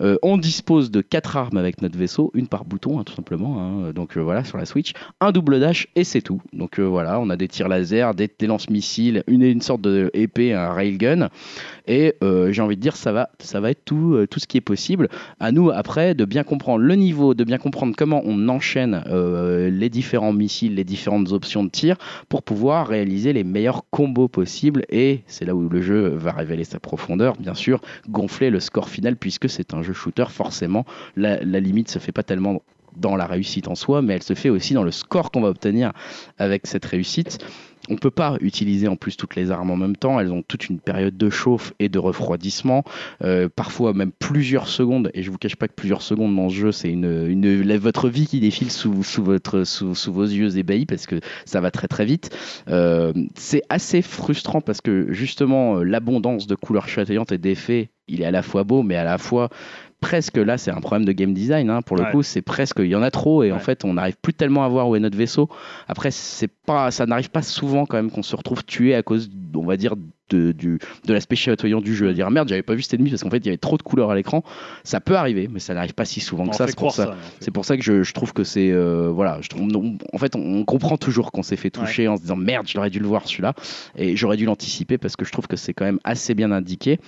Euh, 0.00 0.16
on 0.22 0.36
dispose 0.38 0.90
de 0.90 1.00
quatre 1.00 1.36
armes 1.36 1.56
avec 1.56 1.82
notre 1.82 1.98
vaisseau, 1.98 2.30
une 2.34 2.46
par 2.48 2.64
bouton 2.64 2.98
hein, 2.98 3.04
tout 3.04 3.14
simplement. 3.14 3.60
hein. 3.60 3.92
Donc 3.92 4.16
euh, 4.16 4.20
voilà 4.20 4.44
sur 4.44 4.58
la 4.58 4.66
Switch, 4.66 4.92
un 5.20 5.32
double 5.32 5.60
dash 5.60 5.88
et 5.96 6.04
c'est 6.04 6.22
tout. 6.22 6.40
Donc 6.52 6.78
euh, 6.78 6.82
voilà, 6.84 7.20
on 7.20 7.30
a 7.30 7.36
des 7.36 7.48
tirs 7.48 7.68
laser, 7.68 8.14
des, 8.14 8.30
des 8.38 8.46
lance-missiles, 8.46 9.24
une, 9.26 9.42
une 9.42 9.60
sorte 9.62 9.80
de 9.80 10.10
épée, 10.14 10.52
un 10.52 10.72
railgun. 10.72 11.28
Et 11.88 12.14
euh, 12.22 12.52
j'ai 12.52 12.62
envie 12.62 12.76
de 12.76 12.80
dire 12.80 12.96
ça 12.96 13.12
va, 13.12 13.30
ça 13.40 13.60
va 13.60 13.70
être 13.70 13.84
tout, 13.84 14.14
euh, 14.14 14.26
tout 14.26 14.38
ce 14.38 14.46
qui 14.46 14.58
est 14.58 14.62
possible. 14.62 15.08
À 15.40 15.50
nous 15.50 15.70
après 15.70 16.14
de 16.14 16.24
bien 16.24 16.44
comprendre 16.44 16.84
le 16.84 16.94
niveau, 16.94 17.34
de 17.34 17.42
bien 17.44 17.58
comprendre 17.58 17.94
comment 17.96 18.22
on 18.24 18.48
enchaîne 18.48 19.02
euh, 19.06 19.70
les 19.70 19.88
différents 19.88 20.34
missiles, 20.34 20.74
les 20.74 20.84
différentes 20.84 21.32
options 21.32 21.64
de 21.64 21.70
tir 21.70 21.96
pour 22.28 22.42
pouvoir 22.42 22.86
réaliser 22.86 23.32
les 23.32 23.42
meilleurs 23.42 23.82
combos 23.90 24.28
possibles. 24.28 24.84
Et 24.90 25.22
c'est 25.26 25.46
là 25.46 25.54
où 25.54 25.68
le 25.68 25.80
jeu 25.80 26.08
va 26.08 26.32
révéler 26.32 26.64
sa 26.64 26.78
profondeur, 26.78 27.36
bien 27.38 27.54
sûr, 27.54 27.80
gonfler 28.08 28.50
le 28.50 28.60
score 28.60 28.88
final 28.88 29.16
puisque 29.16 29.48
c'est 29.48 29.72
un 29.72 29.82
jeu 29.82 29.94
shooter. 29.94 30.26
Forcément, 30.28 30.84
la, 31.16 31.42
la 31.42 31.58
limite 31.58 31.90
se 31.90 31.98
fait 31.98 32.12
pas 32.12 32.22
tellement 32.22 32.62
dans 32.96 33.16
la 33.16 33.26
réussite 33.26 33.68
en 33.68 33.74
soi, 33.74 34.02
mais 34.02 34.14
elle 34.14 34.22
se 34.22 34.34
fait 34.34 34.50
aussi 34.50 34.74
dans 34.74 34.82
le 34.82 34.90
score 34.90 35.30
qu'on 35.30 35.40
va 35.40 35.48
obtenir 35.48 35.92
avec 36.38 36.66
cette 36.66 36.84
réussite. 36.84 37.38
On 37.88 37.96
peut 37.96 38.10
pas 38.10 38.36
utiliser 38.40 38.88
en 38.88 38.96
plus 38.96 39.16
toutes 39.16 39.36
les 39.36 39.50
armes 39.50 39.70
en 39.70 39.76
même 39.76 39.96
temps. 39.96 40.20
Elles 40.20 40.32
ont 40.32 40.42
toute 40.42 40.68
une 40.68 40.78
période 40.78 41.16
de 41.16 41.30
chauffe 41.30 41.72
et 41.78 41.88
de 41.88 41.98
refroidissement, 41.98 42.84
euh, 43.22 43.48
parfois 43.54 43.92
même 43.92 44.12
plusieurs 44.12 44.68
secondes. 44.68 45.10
Et 45.14 45.22
je 45.22 45.30
vous 45.30 45.38
cache 45.38 45.56
pas 45.56 45.68
que 45.68 45.74
plusieurs 45.74 46.02
secondes 46.02 46.34
dans 46.34 46.48
ce 46.48 46.54
jeu, 46.54 46.72
c'est 46.72 46.90
une, 46.90 47.78
votre 47.78 48.08
vie 48.08 48.26
qui 48.26 48.40
défile 48.40 48.70
sous 48.70 48.92
vos 48.92 50.24
yeux 50.24 50.58
ébahis 50.58 50.86
parce 50.86 51.06
que 51.06 51.20
ça 51.44 51.60
va 51.60 51.70
très 51.70 51.88
très 51.88 52.04
vite. 52.04 52.30
Euh, 52.68 53.12
c'est 53.34 53.62
assez 53.68 54.02
frustrant 54.02 54.60
parce 54.60 54.80
que 54.80 55.12
justement 55.12 55.78
euh, 55.78 55.82
l'abondance 55.84 56.46
de 56.46 56.54
couleurs 56.54 56.88
chatoyantes 56.88 57.32
et 57.32 57.38
d'effets, 57.38 57.90
il 58.08 58.22
est 58.22 58.26
à 58.26 58.30
la 58.30 58.42
fois 58.42 58.64
beau, 58.64 58.82
mais 58.82 58.96
à 58.96 59.04
la 59.04 59.18
fois 59.18 59.50
presque 60.00 60.36
là 60.36 60.58
c'est 60.58 60.70
un 60.70 60.80
problème 60.80 61.04
de 61.04 61.12
game 61.12 61.34
design 61.34 61.70
hein. 61.70 61.82
pour 61.82 61.96
le 61.96 62.04
Ouais. 62.04 62.10
coup 62.12 62.22
c'est 62.22 62.42
presque 62.42 62.78
il 62.78 62.86
y 62.86 62.94
en 62.96 63.02
a 63.02 63.10
trop 63.10 63.42
et 63.42 63.50
en 63.52 63.58
fait 63.58 63.84
on 63.84 63.94
n'arrive 63.94 64.16
plus 64.22 64.32
tellement 64.34 64.64
à 64.64 64.68
voir 64.68 64.88
où 64.88 64.94
est 64.96 65.00
notre 65.00 65.16
vaisseau 65.18 65.48
après 65.88 66.10
c'est 66.10 66.48
pas 66.48 66.90
ça 66.90 67.04
n'arrive 67.06 67.30
pas 67.30 67.42
souvent 67.42 67.84
quand 67.86 67.96
même 67.96 68.10
qu'on 68.10 68.22
se 68.22 68.36
retrouve 68.36 68.64
tué 68.64 68.94
à 68.94 69.02
cause 69.02 69.28
on 69.54 69.64
va 69.64 69.76
dire 69.76 69.94
de, 70.30 70.52
du, 70.52 70.78
de 71.06 71.12
l'aspect 71.12 71.36
chatoyant 71.36 71.80
du 71.80 71.94
jeu, 71.94 72.08
à 72.08 72.12
dire 72.12 72.26
ah, 72.26 72.30
merde, 72.30 72.48
j'avais 72.48 72.62
pas 72.62 72.74
vu 72.74 72.82
cet 72.82 72.94
ennemi 72.94 73.10
parce 73.10 73.22
qu'en 73.22 73.30
fait 73.30 73.38
il 73.38 73.46
y 73.46 73.48
avait 73.48 73.56
trop 73.58 73.76
de 73.76 73.82
couleurs 73.82 74.10
à 74.10 74.14
l'écran. 74.14 74.42
Ça 74.84 75.00
peut 75.00 75.16
arriver, 75.16 75.48
mais 75.52 75.58
ça 75.60 75.74
n'arrive 75.74 75.94
pas 75.94 76.04
si 76.04 76.20
souvent 76.20 76.44
On 76.44 76.50
que 76.50 76.56
ça. 76.56 76.66
C'est 76.66 76.76
pour 76.76 76.92
ça. 76.92 77.16
C'est 77.40 77.50
pour 77.50 77.64
ça 77.64 77.76
que 77.76 77.82
je, 77.82 78.02
je 78.02 78.12
trouve 78.12 78.32
que 78.32 78.44
c'est 78.44 78.70
euh, 78.70 79.10
voilà, 79.12 79.38
je 79.42 79.48
on- 79.60 79.96
en 80.12 80.18
fait 80.18 80.34
on 80.36 80.64
comprend 80.64 80.96
toujours 80.96 81.32
qu'on 81.32 81.42
s'est 81.42 81.56
fait 81.56 81.70
toucher 81.70 82.08
en 82.08 82.16
se 82.16 82.22
disant 82.22 82.36
merde, 82.36 82.66
j'aurais 82.68 82.90
dû 82.90 82.98
le 82.98 83.06
voir 83.06 83.26
celui-là 83.26 83.54
et 83.96 84.16
j'aurais 84.16 84.36
dû 84.36 84.44
l'anticiper 84.44 84.98
parce 84.98 85.16
que 85.16 85.24
je 85.24 85.32
trouve 85.32 85.46
que 85.46 85.56
c'est 85.56 85.72
quand 85.74 85.84
même 85.84 85.98
assez 86.04 86.34
bien 86.34 86.50
indiqué 86.52 86.98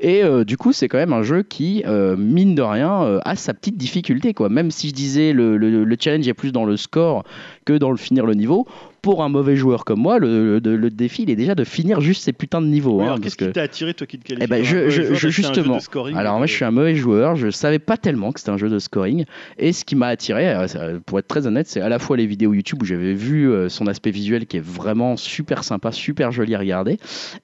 et 0.00 0.22
euh, 0.22 0.44
du 0.44 0.56
coup 0.56 0.72
c'est 0.72 0.88
quand 0.88 0.98
même 0.98 1.12
un 1.12 1.22
jeu 1.22 1.42
qui 1.42 1.82
euh, 1.86 2.16
mine 2.16 2.54
de 2.54 2.62
rien 2.62 3.20
a 3.24 3.36
sa 3.36 3.54
petite 3.54 3.76
difficulté 3.76 4.34
quoi. 4.34 4.48
Même 4.48 4.70
si 4.70 4.88
je 4.88 4.94
disais 4.94 5.32
le, 5.32 5.56
le, 5.56 5.84
le 5.84 5.96
challenge 5.98 6.26
est 6.28 6.34
plus 6.34 6.52
dans 6.52 6.64
le 6.64 6.76
score 6.76 7.24
que 7.64 7.72
dans 7.74 7.90
le 7.90 7.96
finir 7.96 8.26
le 8.26 8.34
niveau. 8.34 8.66
Pour 9.02 9.22
un 9.24 9.28
mauvais 9.28 9.56
joueur 9.56 9.84
comme 9.84 10.00
moi, 10.00 10.18
le, 10.18 10.58
le, 10.58 10.76
le 10.76 10.90
défi 10.90 11.22
il 11.22 11.30
est 11.30 11.36
déjà 11.36 11.54
de 11.54 11.64
finir 11.64 12.00
juste 12.00 12.22
ces 12.24 12.32
putains 12.32 12.60
de 12.60 12.66
niveaux. 12.66 13.00
Oui, 13.00 13.06
hein, 13.08 13.16
Qu'est-ce 13.22 13.36
que 13.36 13.46
qui 13.46 13.52
t'a 13.52 13.62
attiré, 13.62 13.94
toi 13.94 14.06
qui 14.06 14.18
te 14.18 14.24
qualifies 14.26 14.44
Eh 14.44 14.48
ben, 14.48 14.62
je- 14.64 14.90
je- 14.90 15.14
je- 15.14 15.28
justement. 15.28 15.80
scoring, 15.80 16.16
Alors 16.16 16.32
moi 16.34 16.40
donc, 16.42 16.48
je 16.48 16.54
suis 16.54 16.64
un 16.64 16.70
mauvais 16.70 16.94
joueur, 16.94 17.36
je 17.36 17.50
savais 17.50 17.78
pas 17.78 17.96
tellement 17.96 18.32
que 18.32 18.40
c'était 18.40 18.50
un 18.52 18.56
jeu 18.58 18.68
de 18.68 18.78
scoring 18.78 19.24
et 19.58 19.72
ce 19.72 19.84
qui 19.84 19.96
m'a 19.96 20.08
attiré, 20.08 20.48
euh, 20.52 20.98
pour 21.06 21.18
être 21.18 21.28
très 21.28 21.46
honnête, 21.46 21.66
c'est 21.66 21.80
à 21.80 21.88
la 21.88 21.98
fois 21.98 22.16
les 22.16 22.26
vidéos 22.26 22.52
YouTube 22.52 22.82
où 22.82 22.84
j'avais 22.84 23.14
vu 23.14 23.50
euh, 23.50 23.68
son 23.68 23.86
aspect 23.86 24.10
visuel 24.10 24.46
qui 24.46 24.58
est 24.58 24.64
vraiment 24.64 25.16
super 25.16 25.64
sympa, 25.64 25.92
super 25.92 26.30
joli 26.32 26.54
à 26.54 26.58
regarder 26.58 26.98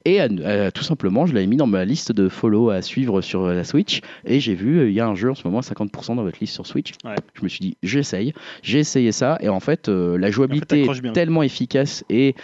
et 0.05 0.20
euh, 0.20 0.28
euh, 0.41 0.70
tout 0.70 0.85
simplement 0.85 1.27
je 1.27 1.35
l'avais 1.35 1.47
mis 1.47 1.57
dans 1.57 1.66
ma 1.66 1.85
liste 1.85 2.12
de 2.12 2.28
follow 2.28 2.70
à 2.70 2.83
suivre 2.83 3.20
sur 3.23 3.45
euh, 3.45 3.55
la 3.55 3.65
Switch 3.65 4.01
et 4.24 4.41
j'ai 4.41 4.55
vu 4.55 4.78
euh, 4.81 4.89
il 4.89 4.95
y 4.95 5.01
a 5.01 5.07
un 5.07 5.15
jeu 5.15 5.31
en 5.31 5.35
ce 5.35 5.43
moment 5.47 5.59
à 5.59 5.62
50% 5.62 6.16
dans 6.16 6.23
votre 6.23 6.39
liste 6.41 6.55
sur 6.55 6.66
Switch. 6.66 6.93
Ouais. 7.05 7.15
Je 7.35 7.43
me 7.43 7.49
suis 7.49 7.61
dit 7.61 7.77
j'essaye, 7.83 8.35
j'ai 8.62 8.78
essayé 8.81 9.12
ça 9.12 9.39
et 9.41 9.49
en 9.49 9.61
fait 9.61 9.89
euh, 9.89 10.19
la 10.19 10.31
jouabilité 10.31 10.78
t'accroches 10.81 10.99
est 10.99 11.03
bien. 11.03 11.12
tellement 11.12 11.43
efficace 11.47 12.05
et 12.10 12.35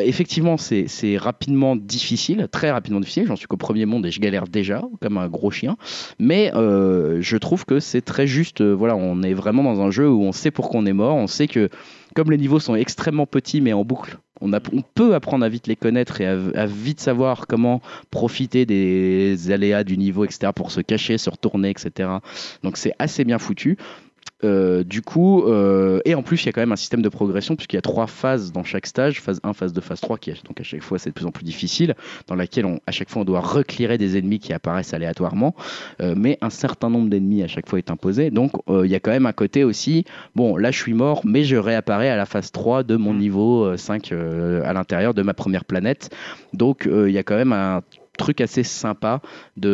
Effectivement, 0.00 0.56
c'est 0.56 0.88
c'est 0.88 1.18
rapidement 1.18 1.76
difficile, 1.76 2.48
très 2.50 2.70
rapidement 2.70 2.98
difficile. 2.98 3.26
J'en 3.26 3.36
suis 3.36 3.46
qu'au 3.46 3.58
premier 3.58 3.84
monde 3.84 4.06
et 4.06 4.10
je 4.10 4.20
galère 4.20 4.48
déjà 4.48 4.82
comme 5.02 5.18
un 5.18 5.28
gros 5.28 5.50
chien. 5.50 5.76
Mais 6.18 6.50
euh, 6.54 7.20
je 7.20 7.36
trouve 7.36 7.66
que 7.66 7.78
c'est 7.78 8.00
très 8.00 8.26
juste. 8.26 8.62
euh, 8.62 8.72
voilà, 8.72 8.96
on 8.96 9.22
est 9.22 9.34
vraiment 9.34 9.62
dans 9.62 9.82
un 9.82 9.90
jeu 9.90 10.08
où 10.08 10.22
on 10.22 10.32
sait 10.32 10.50
pourquoi 10.50 10.80
on 10.80 10.86
est 10.86 10.94
mort. 10.94 11.14
On 11.16 11.26
sait 11.26 11.46
que 11.46 11.68
comme 12.14 12.30
les 12.30 12.38
niveaux 12.38 12.58
sont 12.58 12.74
extrêmement 12.74 13.26
petits 13.26 13.60
mais 13.60 13.74
en 13.74 13.84
boucle, 13.84 14.16
on, 14.40 14.54
a- 14.54 14.60
on 14.72 14.80
peut 14.80 15.14
apprendre 15.14 15.44
à 15.44 15.50
vite 15.50 15.66
les 15.66 15.76
connaître 15.76 16.22
et 16.22 16.26
à, 16.26 16.38
à 16.54 16.64
vite 16.64 17.00
savoir 17.00 17.46
comment 17.46 17.82
profiter 18.10 18.64
des 18.64 19.50
aléas 19.50 19.84
du 19.84 19.98
niveau, 19.98 20.24
etc. 20.24 20.52
pour 20.56 20.70
se 20.70 20.80
cacher, 20.80 21.18
se 21.18 21.28
retourner, 21.28 21.68
etc. 21.68 22.08
Donc 22.62 22.78
c'est 22.78 22.94
assez 22.98 23.24
bien 23.24 23.38
foutu. 23.38 23.76
Euh, 24.44 24.82
du 24.84 25.02
coup, 25.02 25.44
euh, 25.44 26.00
et 26.04 26.14
en 26.14 26.22
plus, 26.22 26.42
il 26.42 26.46
y 26.46 26.48
a 26.48 26.52
quand 26.52 26.60
même 26.60 26.72
un 26.72 26.76
système 26.76 27.02
de 27.02 27.08
progression, 27.08 27.56
puisqu'il 27.56 27.76
y 27.76 27.78
a 27.78 27.82
trois 27.82 28.06
phases 28.06 28.52
dans 28.52 28.64
chaque 28.64 28.86
stage 28.86 29.20
phase 29.20 29.40
1, 29.44 29.52
phase 29.52 29.72
2, 29.72 29.80
phase 29.80 30.00
3, 30.00 30.18
qui 30.18 30.32
donc 30.44 30.60
à 30.60 30.62
chaque 30.64 30.82
fois 30.82 30.98
c'est 30.98 31.10
de 31.10 31.14
plus 31.14 31.26
en 31.26 31.30
plus 31.30 31.44
difficile, 31.44 31.94
dans 32.26 32.34
laquelle 32.34 32.66
on, 32.66 32.80
à 32.86 32.92
chaque 32.92 33.10
fois 33.10 33.22
on 33.22 33.24
doit 33.24 33.40
reclirer 33.40 33.98
des 33.98 34.16
ennemis 34.16 34.38
qui 34.38 34.52
apparaissent 34.52 34.94
aléatoirement, 34.94 35.54
euh, 36.00 36.14
mais 36.16 36.38
un 36.40 36.50
certain 36.50 36.90
nombre 36.90 37.08
d'ennemis 37.08 37.42
à 37.42 37.48
chaque 37.48 37.68
fois 37.68 37.78
est 37.78 37.90
imposé. 37.90 38.30
Donc 38.30 38.52
il 38.68 38.90
y 38.90 38.94
a 38.94 39.00
quand 39.00 39.10
même 39.10 39.26
un 39.26 39.32
côté 39.32 39.64
aussi, 39.64 40.04
bon 40.34 40.56
là 40.56 40.70
je 40.70 40.78
suis 40.78 40.94
mort, 40.94 41.22
mais 41.24 41.44
je 41.44 41.56
réapparais 41.56 42.08
à 42.08 42.16
la 42.16 42.26
phase 42.26 42.50
3 42.50 42.82
de 42.82 42.96
mon 42.96 43.14
niveau 43.14 43.64
euh, 43.64 43.76
5 43.76 44.12
euh, 44.12 44.62
à 44.64 44.72
l'intérieur 44.72 45.14
de 45.14 45.22
ma 45.22 45.34
première 45.34 45.64
planète. 45.64 46.14
Donc 46.52 46.88
il 46.90 47.10
y 47.10 47.18
a 47.18 47.22
quand 47.22 47.36
même 47.36 47.52
un 47.52 47.82
truc 48.18 48.40
assez 48.42 48.62
sympa 48.62 49.20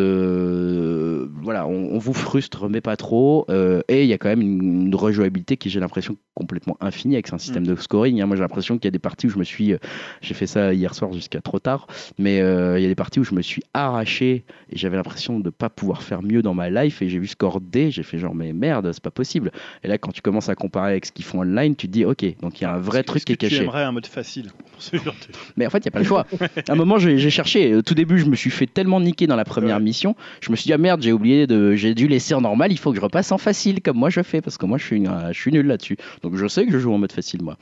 de 0.08 1.30
voilà 1.42 1.66
on, 1.66 1.94
on 1.94 1.98
vous 1.98 2.12
frustre 2.14 2.68
mais 2.68 2.80
pas 2.80 2.96
trop 2.96 3.44
euh, 3.50 3.80
et 3.88 4.02
il 4.04 4.08
y 4.08 4.12
a 4.12 4.18
quand 4.18 4.28
même 4.28 4.40
une, 4.42 4.86
une 4.86 4.94
rejouabilité 4.94 5.56
qui 5.56 5.70
j'ai 5.70 5.80
l'impression 5.80 6.16
complètement 6.34 6.76
infinie 6.80 7.14
avec 7.16 7.32
un 7.32 7.38
système 7.38 7.66
de 7.66 7.74
scoring 7.74 8.20
hein. 8.22 8.26
moi 8.26 8.36
j'ai 8.36 8.42
l'impression 8.42 8.76
qu'il 8.76 8.84
y 8.84 8.88
a 8.88 8.92
des 8.92 8.98
parties 9.00 9.26
où 9.26 9.30
je 9.30 9.38
me 9.38 9.44
suis 9.44 9.72
euh, 9.72 9.78
j'ai 10.20 10.34
fait 10.34 10.46
ça 10.46 10.72
hier 10.72 10.94
soir 10.94 11.12
jusqu'à 11.12 11.40
trop 11.40 11.58
tard 11.58 11.86
mais 12.18 12.40
euh, 12.40 12.78
il 12.78 12.82
y 12.82 12.86
a 12.86 12.88
des 12.88 12.94
parties 12.94 13.18
où 13.20 13.24
je 13.24 13.34
me 13.34 13.42
suis 13.42 13.62
arraché 13.74 14.44
et 14.70 14.76
j'avais 14.76 14.96
l'impression 14.96 15.40
de 15.40 15.50
pas 15.50 15.68
pouvoir 15.68 16.02
faire 16.02 16.22
mieux 16.22 16.42
dans 16.42 16.54
ma 16.54 16.70
life 16.70 17.02
et 17.02 17.08
j'ai 17.08 17.18
vu 17.18 17.26
score 17.26 17.60
D 17.60 17.90
j'ai 17.90 18.02
fait 18.04 18.18
genre 18.18 18.34
mais 18.34 18.52
merde 18.52 18.90
c'est 18.92 19.02
pas 19.02 19.10
possible 19.10 19.50
et 19.82 19.88
là 19.88 19.98
quand 19.98 20.12
tu 20.12 20.22
commences 20.22 20.48
à 20.48 20.54
comparer 20.54 20.92
avec 20.92 21.06
ce 21.06 21.12
qu'ils 21.12 21.24
font 21.24 21.40
online 21.40 21.74
tu 21.74 21.88
te 21.88 21.92
dis 21.92 22.04
ok 22.04 22.24
donc 22.40 22.60
il 22.60 22.64
y 22.64 22.66
a 22.66 22.72
un 22.74 22.78
vrai 22.78 23.02
truc 23.02 23.24
qui 23.24 23.32
est 23.32 23.36
Tu 23.36 23.48
caché 23.48 23.62
aimerais 23.64 23.82
un 23.82 23.92
mode 23.92 24.06
facile 24.06 24.50
pour 24.72 24.80
ce 24.82 24.96
genre 24.96 25.14
de- 25.14 25.36
mais 25.56 25.66
en 25.66 25.70
fait, 25.70 25.78
il 25.78 25.82
n'y 25.84 25.88
a 25.88 25.90
pas 25.90 25.98
le 25.98 26.04
choix. 26.04 26.26
À 26.68 26.72
un 26.72 26.74
moment, 26.76 26.98
j'ai 26.98 27.18
j'ai 27.18 27.30
cherché. 27.30 27.74
Au 27.74 27.82
tout 27.82 27.94
début, 27.94 28.18
je 28.18 28.26
me 28.28 28.36
suis 28.36 28.50
fait 28.50 28.66
tellement 28.66 29.00
niquer 29.00 29.26
dans 29.26 29.36
la 29.36 29.44
première 29.44 29.76
Ouais. 29.76 29.82
mission. 29.82 30.14
Je 30.40 30.50
me 30.50 30.56
suis 30.56 30.66
dit, 30.68 30.72
ah 30.72 30.78
merde, 30.78 31.02
j'ai 31.02 31.12
oublié 31.12 31.46
de. 31.46 31.74
J'ai 31.74 31.94
dû 31.94 32.08
laisser 32.08 32.34
en 32.34 32.40
normal. 32.40 32.72
Il 32.72 32.78
faut 32.78 32.90
que 32.90 32.96
je 32.96 33.00
repasse 33.02 33.32
en 33.32 33.38
facile, 33.38 33.80
comme 33.82 33.96
moi 33.98 34.10
je 34.10 34.22
fais. 34.22 34.40
Parce 34.40 34.56
que 34.58 34.66
moi, 34.66 34.78
je 34.78 34.84
suis, 34.84 35.04
je 35.04 35.38
suis 35.38 35.50
nul 35.52 35.66
là-dessus. 35.66 35.96
Donc, 36.22 36.36
je 36.36 36.46
sais 36.46 36.64
que 36.66 36.72
je 36.72 36.78
joue 36.78 36.92
en 36.92 36.98
mode 36.98 37.12
facile, 37.12 37.42
moi. 37.42 37.56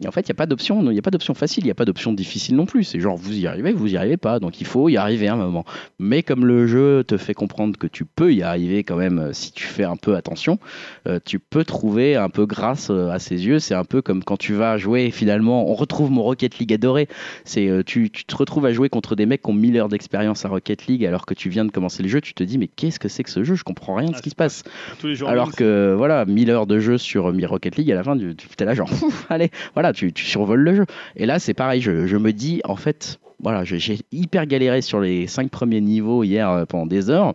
Et 0.00 0.08
en 0.08 0.10
fait, 0.10 0.22
il 0.22 0.30
n'y 0.30 0.36
a 0.36 0.36
pas 0.36 0.46
d'option, 0.46 0.80
il 0.82 0.88
n'y 0.90 0.98
a 0.98 1.02
pas 1.02 1.10
d'option 1.10 1.34
facile, 1.34 1.64
il 1.64 1.66
n'y 1.66 1.70
a 1.70 1.74
pas 1.74 1.84
d'option 1.84 2.12
difficile 2.12 2.56
non 2.56 2.64
plus. 2.64 2.84
C'est 2.84 2.98
genre 2.98 3.16
vous 3.16 3.38
y 3.38 3.46
arrivez, 3.46 3.72
vous 3.72 3.92
y 3.92 3.96
arrivez 3.96 4.16
pas. 4.16 4.38
Donc 4.40 4.60
il 4.60 4.66
faut 4.66 4.88
y 4.88 4.96
arriver 4.96 5.28
à 5.28 5.34
un 5.34 5.36
moment. 5.36 5.64
Mais 5.98 6.22
comme 6.22 6.46
le 6.46 6.66
jeu 6.66 7.04
te 7.06 7.18
fait 7.18 7.34
comprendre 7.34 7.76
que 7.78 7.86
tu 7.86 8.04
peux 8.06 8.32
y 8.32 8.42
arriver 8.42 8.84
quand 8.84 8.96
même 8.96 9.18
euh, 9.18 9.32
si 9.32 9.52
tu 9.52 9.64
fais 9.64 9.84
un 9.84 9.96
peu 9.96 10.16
attention, 10.16 10.58
euh, 11.06 11.18
tu 11.24 11.38
peux 11.38 11.64
trouver 11.64 12.16
un 12.16 12.30
peu 12.30 12.46
grâce 12.46 12.88
euh, 12.90 13.10
à 13.10 13.18
ses 13.18 13.46
yeux. 13.46 13.58
C'est 13.58 13.74
un 13.74 13.84
peu 13.84 14.00
comme 14.00 14.24
quand 14.24 14.38
tu 14.38 14.54
vas 14.54 14.78
jouer 14.78 15.10
finalement, 15.10 15.68
on 15.70 15.74
retrouve 15.74 16.10
mon 16.10 16.22
Rocket 16.22 16.58
League 16.58 16.72
adoré. 16.72 17.06
C'est 17.44 17.68
euh, 17.68 17.82
tu, 17.84 18.10
tu 18.10 18.24
te 18.24 18.34
retrouves 18.34 18.64
à 18.64 18.72
jouer 18.72 18.88
contre 18.88 19.14
des 19.14 19.26
mecs 19.26 19.42
qui 19.42 19.50
ont 19.50 19.54
1000 19.54 19.76
heures 19.76 19.88
d'expérience 19.90 20.44
à 20.46 20.48
Rocket 20.48 20.86
League 20.86 21.04
alors 21.04 21.26
que 21.26 21.34
tu 21.34 21.50
viens 21.50 21.64
de 21.66 21.70
commencer 21.70 22.02
le 22.02 22.08
jeu. 22.08 22.20
Tu 22.22 22.32
te 22.32 22.42
dis 22.42 22.56
mais 22.56 22.68
qu'est-ce 22.68 22.98
que 22.98 23.08
c'est 23.08 23.24
que 23.24 23.30
ce 23.30 23.44
jeu? 23.44 23.54
Je 23.56 23.64
comprends 23.64 23.94
rien 23.96 24.08
de 24.08 24.14
Ah, 24.14 24.18
ce 24.18 24.22
qui 24.22 24.30
se 24.30 24.34
passe. 24.36 24.62
tous 25.00 25.08
les 25.08 25.14
jours. 25.16 25.28
Alors 25.28 25.52
que 25.52 25.94
voilà, 25.98 26.24
1000 26.24 26.50
heures 26.50 26.66
de 26.66 26.78
jeu 26.78 26.96
sur 26.98 27.30
Mi 27.32 27.44
Rocket 27.44 27.76
League, 27.76 27.90
à 27.92 27.94
la 27.94 28.02
fin, 28.02 28.16
tu 28.16 28.34
es 28.58 28.64
là 28.64 28.74
genre, 28.74 28.88
allez, 29.28 29.50
voilà, 29.74 29.81
tu, 29.92 30.12
tu 30.12 30.24
survoles 30.24 30.60
le 30.60 30.76
jeu. 30.76 30.86
Et 31.16 31.26
là, 31.26 31.40
c'est 31.40 31.54
pareil, 31.54 31.80
je, 31.80 32.06
je 32.06 32.16
me 32.16 32.32
dis, 32.32 32.60
en 32.64 32.76
fait, 32.76 33.18
voilà, 33.42 33.64
j'ai 33.64 33.98
hyper 34.12 34.46
galéré 34.46 34.82
sur 34.82 35.00
les 35.00 35.26
5 35.26 35.50
premiers 35.50 35.80
niveaux 35.80 36.22
hier 36.22 36.48
euh, 36.48 36.64
pendant 36.64 36.86
des 36.86 37.10
heures. 37.10 37.34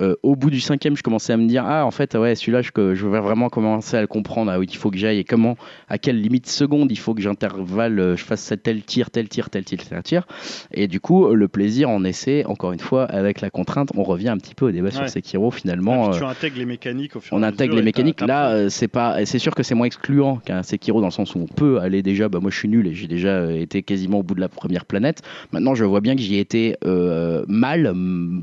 Euh, 0.00 0.16
au 0.22 0.34
bout 0.34 0.50
du 0.50 0.60
cinquième, 0.60 0.96
je 0.96 1.02
commençais 1.02 1.32
à 1.32 1.36
me 1.36 1.46
dire 1.46 1.64
ah 1.66 1.86
en 1.86 1.90
fait 1.92 2.16
ouais 2.16 2.34
celui-là 2.34 2.62
je, 2.62 2.70
je 2.94 3.06
vais 3.06 3.20
vraiment 3.20 3.48
commencer 3.48 3.96
à 3.96 4.00
le 4.00 4.06
comprendre 4.08 4.50
ah 4.50 4.58
oui 4.58 4.66
il 4.68 4.76
faut 4.76 4.90
que 4.90 4.96
j'aille 4.96 5.18
et 5.18 5.24
comment 5.24 5.56
à 5.88 5.98
quelle 5.98 6.20
limite 6.20 6.48
seconde 6.48 6.90
il 6.90 6.98
faut 6.98 7.14
que 7.14 7.22
j'intervalle 7.22 8.00
euh, 8.00 8.16
je 8.16 8.24
fasse 8.24 8.52
tel 8.62 8.82
tir 8.82 9.10
tel 9.10 9.28
tir 9.28 9.50
tel 9.50 9.64
tir 9.64 9.78
tel 9.88 10.02
tir 10.02 10.26
et 10.72 10.88
du 10.88 10.98
coup 10.98 11.32
le 11.32 11.46
plaisir 11.46 11.90
en 11.90 12.02
essaie 12.02 12.44
encore 12.44 12.72
une 12.72 12.80
fois 12.80 13.04
avec 13.04 13.40
la 13.40 13.50
contrainte 13.50 13.90
on 13.96 14.02
revient 14.02 14.30
un 14.30 14.38
petit 14.38 14.54
peu 14.56 14.66
au 14.66 14.70
débat 14.72 14.90
sur 14.90 15.02
Ouais. 15.02 15.08
Sekiro 15.08 15.50
Ah, 15.52 15.56
finalement 15.56 16.08
puis 16.08 16.16
euh, 16.16 16.18
tu 16.18 16.24
intègres 16.24 16.58
les 16.58 16.66
mécaniques 16.66 17.14
au 17.16 17.20
fur 17.20 17.36
et 17.36 17.40
on 17.40 17.42
intègre 17.44 17.76
les 17.76 17.82
mécaniques. 17.82 18.20
Là, 18.20 18.68
c'est 18.70 18.88
pas, 18.88 19.24
c'est 19.26 19.38
sûr 19.38 19.54
que 19.54 19.62
c'est 19.62 19.74
moins 19.74 19.86
excluant 19.86 20.36
qu'un 20.36 20.62
Sekiro 20.62 21.00
dans 21.00 21.06
le 21.08 21.12
sens 21.12 21.34
où 21.34 21.38
on 21.38 21.46
peut 21.46 21.78
aller 21.78 22.02
déjà. 22.02 22.28
Bah 22.28 22.38
moi, 22.40 22.50
je 22.50 22.56
suis 22.58 22.68
nul 22.68 22.86
et 22.86 22.94
j'ai 22.94 23.06
déjà 23.06 23.52
été 23.52 23.82
quasiment 23.82 24.18
au 24.20 24.22
bout 24.22 24.34
de 24.34 24.40
la 24.40 24.48
première 24.48 24.84
planète. 24.86 25.22
Maintenant, 25.52 25.74
je 25.74 25.84
vois 25.84 26.00
bien 26.00 26.14
que 26.16 26.22
j'y 26.22 26.36
ai 26.36 26.40
été 26.40 26.76
euh, 26.84 27.44
mal, 27.48 27.92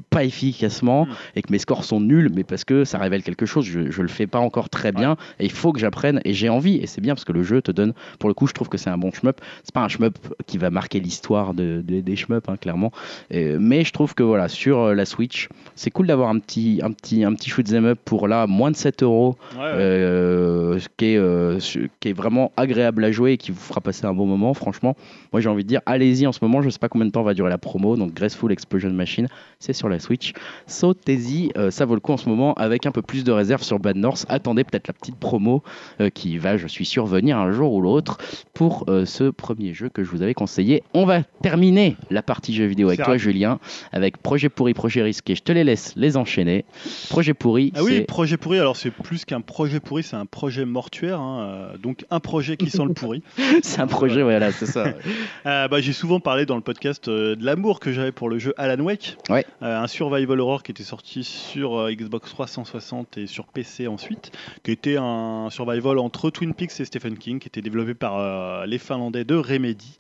pas 0.10 0.24
efficacement, 0.24 1.06
Mm. 1.06 1.10
et 1.36 1.41
que 1.42 1.52
mes 1.52 1.60
scores 1.60 1.84
sont 1.84 2.00
nuls, 2.00 2.30
mais 2.36 2.44
parce 2.44 2.64
que 2.64 2.84
ça 2.86 2.98
révèle 2.98 3.24
quelque 3.24 3.46
chose. 3.46 3.66
Je, 3.66 4.02
le 4.02 4.08
fais 4.08 4.28
pas 4.28 4.40
encore 4.40 4.70
très 4.70 4.92
bien, 4.92 5.16
et 5.40 5.46
il 5.46 5.52
faut 5.52 5.72
que 5.72 5.80
j'apprenne. 5.80 6.22
Et 6.26 6.34
j'ai 6.34 6.50
envie, 6.50 6.78
et 6.78 6.88
c'est 6.88 7.02
bien 7.02 7.14
parce 7.16 7.26
que 7.26 7.32
le 7.32 7.44
jeu 7.44 7.62
te 7.62 7.72
donne. 7.72 7.94
Pour 8.20 8.30
le 8.30 8.34
coup, 8.34 8.48
je 8.48 8.54
trouve 8.54 8.70
que 8.70 8.78
c'est 8.78 8.90
un 8.90 8.98
bon 8.98 9.12
shmup. 9.12 9.40
C'est 9.64 9.74
pas 9.74 9.82
un 9.82 9.88
shmup 9.88 10.18
qui 10.48 10.58
va 10.58 10.70
marquer 10.70 11.00
l'histoire 11.00 11.54
de, 11.54 11.82
de- 11.86 12.02
des 12.02 12.16
shmups, 12.16 12.48
hein, 12.50 12.58
clairement. 12.58 12.92
Euh, 13.34 13.58
mais 13.60 13.84
je 13.84 13.92
trouve 13.94 14.14
que 14.16 14.24
voilà, 14.24 14.48
sur 14.48 14.80
euh, 14.80 14.94
la 14.96 15.06
Switch, 15.06 15.50
c'est 15.76 15.92
cool 15.92 16.08
d'avoir 16.08 16.30
un 16.30 16.40
petit, 16.40 16.82
un 16.84 16.92
petit, 16.92 17.24
un 17.24 17.34
petit 17.34 17.50
shoot 17.50 17.72
'em 17.74 17.86
up 17.86 18.00
pour 18.04 18.28
là 18.28 18.48
moins 18.48 18.72
de 18.72 18.76
7 18.76 19.04
euros 19.04 19.36
Ouais, 19.54 19.60
ouais. 19.60 19.72
euh, 19.76 20.80
qui, 20.98 21.06
est, 21.16 21.90
qui 22.00 22.10
est 22.10 22.14
vraiment 22.14 22.52
agréable 22.58 23.04
à 23.04 23.12
jouer 23.12 23.34
et 23.34 23.38
qui 23.38 23.52
vous 23.52 23.60
fera 23.60 23.82
passer 23.82 24.06
un 24.06 24.14
bon 24.14 24.26
moment. 24.26 24.54
Franchement, 24.54 24.96
moi 25.32 25.42
j'ai 25.42 25.50
envie 25.50 25.64
de 25.64 25.68
dire, 25.70 25.82
allez-y 25.86 26.26
en 26.28 26.32
ce 26.32 26.40
moment. 26.42 26.62
Je 26.62 26.70
sais 26.70 26.80
pas 26.80 26.90
combien 26.90 27.06
de 27.08 27.12
temps 27.12 27.24
va 27.24 27.34
durer 27.34 27.50
la 27.50 27.58
promo. 27.58 27.96
Donc 27.98 28.14
Graceful 28.14 28.52
Explosion 28.52 28.92
Machine, 28.92 29.28
c'est 29.60 29.74
sur 29.74 29.90
la 29.90 30.00
Switch. 30.00 30.34
Sautez-y, 30.68 31.31
euh, 31.58 31.72
ça 31.72 31.86
vaut 31.86 31.94
le 31.96 32.00
coup 32.00 32.12
en 32.14 32.18
ce 32.18 32.28
moment 32.30 32.54
avec 32.56 32.86
un 32.86 32.92
peu 32.92 33.02
plus 33.02 33.24
de 33.24 33.32
réserve 33.32 33.64
sur 33.64 33.80
Bad 33.80 33.96
North. 33.96 34.26
Attendez 34.30 34.64
peut-être 34.64 34.88
la 34.88 34.94
petite 34.94 35.16
promo 35.18 35.64
euh, 36.00 36.10
qui 36.10 36.38
va, 36.38 36.58
je 36.58 36.68
suis 36.68 36.86
sûr, 36.86 37.06
venir 37.06 37.38
un 37.38 37.52
jour 37.52 37.74
ou 37.74 37.82
l'autre 37.82 38.18
pour 38.54 38.86
euh, 38.90 39.06
ce 39.06 39.26
premier 39.30 39.74
jeu 39.74 39.90
que 39.90 40.04
je 40.04 40.10
vous 40.10 40.22
avais 40.22 40.34
conseillé. 40.34 40.84
On 40.94 41.06
va 41.06 41.24
terminer 41.42 41.96
la 42.10 42.22
partie 42.22 42.54
jeu 42.54 42.66
vidéo 42.66 42.88
avec 42.88 43.00
toi, 43.00 43.08
rapide. 43.14 43.22
Julien, 43.22 43.60
avec 43.92 44.18
Projet 44.18 44.50
pourri, 44.50 44.74
Projet 44.74 45.02
risqué. 45.02 45.36
Je 45.36 45.44
te 45.44 45.52
les 45.52 45.64
laisse 45.64 45.94
les 45.96 46.18
enchaîner. 46.18 46.66
Projet 47.10 47.34
pourri, 47.34 47.72
Ah 47.76 47.84
oui, 47.84 48.02
projet 48.02 48.38
pourri, 48.38 48.60
alors 48.60 48.76
c'est 48.76 48.92
plus 48.92 49.26
qu'un 49.26 49.42
projet 49.42 49.80
pourri, 49.80 50.04
c'est 50.04 50.16
un 50.16 50.26
projet 50.26 50.66
mortuaire, 50.66 51.20
hein, 51.20 51.74
donc 51.82 52.06
un 52.10 52.20
projet 52.20 52.58
qui 52.58 52.70
sent 52.70 52.86
le 52.86 52.94
pourri. 52.94 53.24
c'est 53.64 53.82
un 53.82 53.88
projet, 53.88 54.24
voilà, 54.24 54.52
c'est 54.52 54.66
ça. 54.66 54.86
Bah, 55.46 55.80
J'ai 55.80 55.94
souvent 55.94 56.20
parlé 56.20 56.46
dans 56.46 56.56
le 56.56 56.62
podcast 56.62 57.10
de 57.10 57.38
l'amour 57.40 57.80
que 57.80 57.92
j'avais 57.92 58.12
pour 58.12 58.30
le 58.30 58.40
jeu 58.40 58.54
Alan 58.58 58.82
Wake, 58.84 59.18
Ouais. 59.30 59.46
Un 59.62 59.88
survival 59.88 60.40
horror 60.40 60.64
qui 60.64 60.72
était 60.72 60.84
sorti 60.84 61.21
sur 61.24 61.80
euh, 61.80 61.92
Xbox 61.92 62.30
360 62.30 63.18
et 63.18 63.28
sur 63.28 63.48
PC 63.48 63.88
ensuite, 63.88 64.32
qui 64.64 64.72
était 64.72 64.98
un 64.98 65.50
survival 65.50 66.00
entre 66.00 66.30
Twin 66.30 66.54
Peaks 66.54 66.80
et 66.80 66.86
Stephen 66.86 67.18
King, 67.18 67.40
qui 67.40 67.48
était 67.48 67.62
développé 67.62 67.94
par 67.94 68.18
euh, 68.18 68.66
les 68.66 68.78
Finlandais 68.78 69.24
de 69.24 69.36
Remedy. 69.36 69.98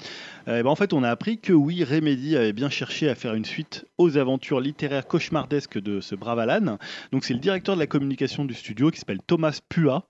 Euh, 0.47 0.63
bah, 0.63 0.69
en 0.69 0.75
fait, 0.75 0.93
on 0.93 1.03
a 1.03 1.09
appris 1.09 1.37
que 1.37 1.53
oui, 1.53 1.83
Remedy 1.83 2.35
avait 2.35 2.53
bien 2.53 2.69
cherché 2.69 3.09
à 3.09 3.15
faire 3.15 3.33
une 3.33 3.45
suite 3.45 3.85
aux 3.97 4.17
aventures 4.17 4.59
littéraires 4.59 5.07
cauchemardesques 5.07 5.79
de 5.79 6.01
ce 6.01 6.15
brave 6.15 6.39
Alan. 6.39 6.77
Donc 7.11 7.25
c'est 7.25 7.33
le 7.33 7.39
directeur 7.39 7.75
de 7.75 7.79
la 7.79 7.87
communication 7.87 8.45
du 8.45 8.53
studio 8.53 8.91
qui 8.91 8.99
s'appelle 8.99 9.21
Thomas 9.25 9.59
Pua. 9.69 10.03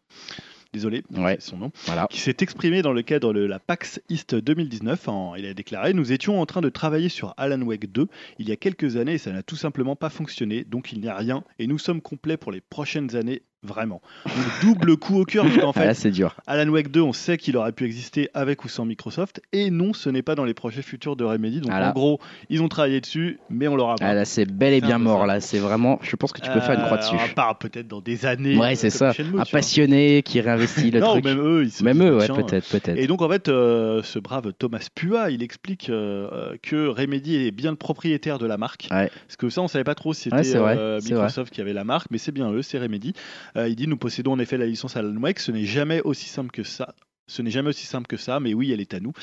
Désolé, 0.74 1.04
Ouais. 1.12 1.38
son 1.40 1.58
nom, 1.58 1.72
Voilà. 1.86 2.08
qui 2.10 2.20
s'est 2.20 2.38
exprimé 2.40 2.82
dans 2.82 2.94
le 2.94 3.02
cadre 3.02 3.34
de 3.34 3.42
la 3.42 3.60
PAX 3.60 4.02
East 4.10 4.36
2019. 4.36 5.08
En- 5.08 5.36
il 5.36 5.46
a 5.46 5.54
déclaré 5.54 5.94
Nous 5.94 6.12
étions 6.14 6.40
en 6.40 6.46
train 6.46 6.62
de 6.62 6.70
travailler 6.70 7.10
sur 7.10 7.34
Alan 7.38 7.62
Wake 7.62 7.92
2 7.92 8.08
il 8.40 8.48
y 8.48 8.52
a 8.52 8.56
quelques 8.56 8.96
années 8.96 9.14
et 9.14 9.18
ça 9.18 9.32
n'a 9.32 9.44
tout 9.44 9.56
simplement 9.58 9.96
pas 9.96 10.10
fonctionné, 10.10 10.64
donc 10.64 10.94
il 10.94 11.02
n'y 11.02 11.08
a 11.08 11.16
rien 11.18 11.44
et 11.60 11.68
nous 11.68 11.78
sommes 11.78 12.02
complets 12.02 12.38
pour 12.38 12.52
les 12.52 12.62
prochaines 12.62 13.16
années. 13.16 13.42
Vraiment. 13.64 14.02
Donc, 14.26 14.36
double 14.64 14.98
coup 14.98 15.20
au 15.20 15.24
cœur, 15.26 15.44
parce 15.46 15.58
qu'en 15.58 15.70
Ah, 15.76 15.80
fait, 15.82 15.94
c'est 15.94 16.10
dur. 16.12 16.36
Alan 16.48 16.68
Wake 16.72 16.90
2, 16.90 17.00
on 17.02 17.14
sait 17.14 17.38
qu'il 17.38 17.56
aurait 17.58 17.72
pu 17.72 17.86
exister 17.86 18.30
avec 18.34 18.66
ou 18.66 18.70
sans 18.70 18.86
Microsoft, 18.86 19.40
et 19.54 19.70
non, 19.70 19.94
ce 19.94 20.10
n'est 20.10 20.24
pas 20.24 20.34
dans 20.34 20.46
les 20.46 20.56
projets 20.56 20.82
futurs 20.82 21.16
de 21.16 21.24
Remedy. 21.24 21.62
Donc 21.62 21.72
en 21.72 21.92
gros, 21.92 22.20
ils 22.50 22.62
ont 22.64 22.68
travaillé 22.68 23.02
dessus, 23.02 23.40
mais 23.52 23.68
on 23.68 23.76
l'aura 23.76 23.96
pas. 23.98 24.06
Ah, 24.08 24.14
là, 24.16 24.26
c'est 24.26 24.46
bel 24.46 24.74
et 24.74 24.82
bien 24.82 24.98
mort. 24.98 25.28
Là, 25.28 25.42
c'est 25.42 25.60
vraiment. 25.60 26.00
Je 26.02 26.16
pense 26.16 26.32
que 26.32 26.42
tu 26.42 26.50
peux 26.50 26.60
faire 26.60 26.74
une 26.74 26.86
croix 26.86 26.98
Euh, 26.98 27.02
dessus. 27.02 27.16
À 27.16 27.34
part 27.36 27.58
peut-être 27.60 27.88
dans 27.88 28.02
des 28.02 28.26
années. 28.26 28.58
Ouais, 28.58 28.72
euh, 28.72 28.76
c'est 28.76 28.90
ça. 28.90 29.14
Shenmue, 29.14 29.30
Un 29.30 29.44
vois. 29.44 29.46
passionné 29.46 30.24
qui 30.24 30.42
réinvestit 30.42 30.90
le 30.92 31.00
non, 31.00 31.12
truc. 31.12 31.26
même 31.26 31.40
eux, 31.40 31.64
ils 31.64 31.72
se 31.72 31.84
Même 31.84 32.02
eux, 32.04 32.18
ouais, 32.18 32.28
peut-être, 32.28 32.68
peut-être. 32.68 32.98
Et 32.98 33.06
donc 33.08 33.22
en 33.22 33.30
fait, 33.30 33.48
euh, 33.48 34.02
ce 34.04 34.18
brave 34.18 34.54
Thomas 34.58 34.88
Pua, 34.96 35.30
il 35.30 35.44
explique 35.44 35.90
euh, 35.90 36.56
que 36.64 36.88
Remedy 36.88 37.36
est 37.36 37.52
bien 37.52 37.70
le 37.72 37.78
propriétaire 37.78 38.40
de 38.40 38.48
la 38.48 38.58
marque. 38.58 38.88
Ouais. 38.92 39.10
Parce 39.28 39.38
que 39.38 39.50
ça, 39.50 39.62
on 39.62 39.68
savait 39.68 39.84
pas 39.84 39.96
trop 39.96 40.14
si 40.14 40.24
c'était 40.24 40.58
Ouais, 40.58 40.76
euh, 40.78 41.00
Microsoft 41.04 41.54
qui 41.54 41.62
avait 41.62 41.74
la 41.74 41.84
marque, 41.84 42.08
mais 42.12 42.18
c'est 42.18 42.32
bien 42.32 42.52
eux, 42.52 42.62
c'est 42.64 42.80
Remedy. 42.80 43.14
Euh, 43.58 43.68
il 43.68 43.76
dit 43.76 43.88
nous 43.88 43.98
possédons 43.98 44.34
en 44.34 44.40
effet 44.40 44.58
la 44.58 44.66
licence 44.66 44.96
Alan 44.98 45.16
Wake. 45.18 45.40
Ce 45.40 45.52
n'est 45.52 45.66
jamais 45.66 46.02
aussi 46.02 46.28
simple 46.28 46.52
que 46.52 46.64
ça. 46.64 46.96
Ce 47.32 47.42
n'est 47.42 47.52
jamais 47.52 47.70
aussi 47.70 47.86
simple 47.86 48.08
que 48.08 48.18
ça, 48.18 48.40
mais 48.40 48.54
oui, 48.54 48.72
elle 48.72 48.82
est 48.82 48.94
à 48.94 49.00
nous. 49.00 49.14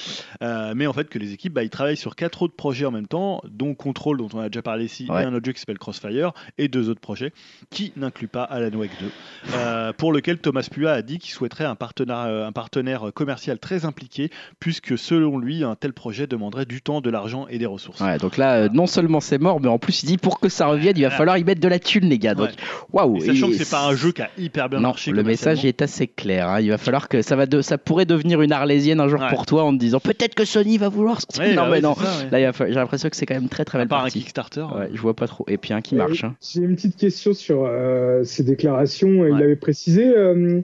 Euh, 0.42 0.72
mais 0.74 0.86
en 0.86 0.92
fait, 0.92 1.08
que 1.08 1.18
les 1.18 1.32
équipes, 1.32 1.52
bah, 1.52 1.62
ils 1.62 1.70
travaillent 1.70 1.96
sur 1.96 2.16
quatre 2.16 2.42
autres 2.42 2.54
projets 2.56 2.86
en 2.86 2.90
même 2.90 3.06
temps, 3.06 3.40
dont 3.50 3.74
Control, 3.74 4.16
dont 4.18 4.28
on 4.34 4.40
a 4.40 4.48
déjà 4.48 4.62
parlé 4.62 4.84
ici, 4.86 5.06
Ouais. 5.08 5.22
et 5.22 5.26
un 5.26 5.34
autre 5.34 5.44
jeu 5.44 5.52
qui 5.52 5.60
s'appelle 5.60 5.78
Crossfire, 5.78 6.32
et 6.58 6.68
deux 6.68 6.88
autres 6.88 7.00
projets 7.00 7.32
qui 7.70 7.92
n'incluent 7.96 8.28
pas 8.28 8.42
Alan 8.44 8.76
Wake 8.76 8.90
2, 9.00 9.06
euh, 9.54 9.92
pour 9.92 10.12
lequel 10.12 10.38
Thomas 10.38 10.66
Pua 10.70 10.92
a 10.92 11.02
dit 11.02 11.18
qu'il 11.18 11.32
souhaiterait 11.32 11.64
un 11.64 11.74
partenaire, 11.74 12.16
euh, 12.20 12.46
un 12.46 12.52
partenaire 12.52 13.10
commercial 13.14 13.58
très 13.58 13.84
impliqué, 13.84 14.30
puisque 14.60 14.96
selon 14.98 15.38
lui, 15.38 15.62
un 15.64 15.74
tel 15.74 15.92
projet 15.92 16.26
demanderait 16.26 16.64
du 16.66 16.80
temps, 16.82 17.00
de 17.00 17.10
l'argent 17.10 17.46
et 17.48 17.58
des 17.58 17.66
ressources. 17.66 18.00
Ouais, 18.00 18.18
donc 18.18 18.36
là, 18.36 18.54
euh, 18.54 18.68
non 18.72 18.86
seulement 18.86 19.20
c'est 19.20 19.38
mort, 19.38 19.60
mais 19.60 19.68
en 19.68 19.78
plus, 19.78 20.02
il 20.02 20.06
dit 20.06 20.18
pour 20.18 20.40
que 20.40 20.48
ça 20.48 20.66
revienne, 20.66 20.94
il 20.96 21.02
va 21.02 21.10
falloir 21.10 21.36
y 21.38 21.44
mettre 21.44 21.60
de 21.60 21.68
la 21.68 21.78
thune, 21.78 22.08
les 22.08 22.18
gars. 22.18 22.34
Donc, 22.34 22.50
waouh. 22.92 23.20
Sachant 23.20 23.48
et 23.48 23.50
que 23.52 23.56
c'est 23.64 23.70
pas 23.70 23.86
un 23.86 23.94
jeu 23.94 24.12
qui 24.12 24.22
a 24.22 24.30
hyper 24.38 24.68
bien 24.68 24.78
non, 24.80 24.88
marché. 24.88 25.10
le 25.10 25.22
message 25.22 25.64
est 25.64 25.82
assez 25.82 26.06
clair. 26.06 26.48
hein. 26.48 26.60
Il 26.60 26.70
va 26.70 26.78
falloir 26.78 27.08
que 27.08 27.22
ça 27.22 27.36
va, 27.36 27.46
de... 27.46 27.60
ça 27.60 27.78
pourrait 27.78 27.97
devenir 28.04 28.42
une 28.42 28.52
arlésienne 28.52 29.00
un 29.00 29.08
jour 29.08 29.20
Ouais. 29.20 29.28
pour 29.30 29.46
toi 29.46 29.64
en 29.64 29.72
te 29.74 29.78
disant 29.78 30.00
peut-être 30.00 30.34
que 30.34 30.44
Sony 30.44 30.78
va 30.78 30.88
vouloir. 30.88 31.20
sortir. 31.20 31.42
Ouais, 31.42 31.54
non, 31.54 31.62
bah 31.62 31.68
mais 31.72 31.80
non. 31.80 31.94
ça, 31.94 32.02
ouais. 32.32 32.40
Là, 32.40 32.52
j'ai 32.68 32.74
l'impression 32.74 33.08
que 33.08 33.16
c'est 33.16 33.26
quand 33.26 33.34
même 33.34 33.48
très 33.48 33.64
très 33.64 33.78
mal 33.78 33.88
part 33.88 34.00
un 34.00 34.02
parti. 34.02 34.20
Kickstarter. 34.20 34.66
Ouais, 34.76 34.88
je 34.92 35.00
vois 35.00 35.14
pas 35.14 35.26
trop. 35.26 35.44
Et 35.48 35.56
puis 35.58 35.72
un 35.74 35.80
qui 35.80 35.94
marche. 35.94 36.24
hein. 36.24 36.34
J'ai 36.42 36.60
une 36.62 36.74
petite 36.76 36.96
question 36.96 37.34
sur 37.34 37.64
euh, 37.64 38.22
ces 38.24 38.42
déclarations. 38.44 39.26
Il 39.26 39.34
avait 39.42 39.56
précisé 39.56 40.06
euh, 40.16 40.60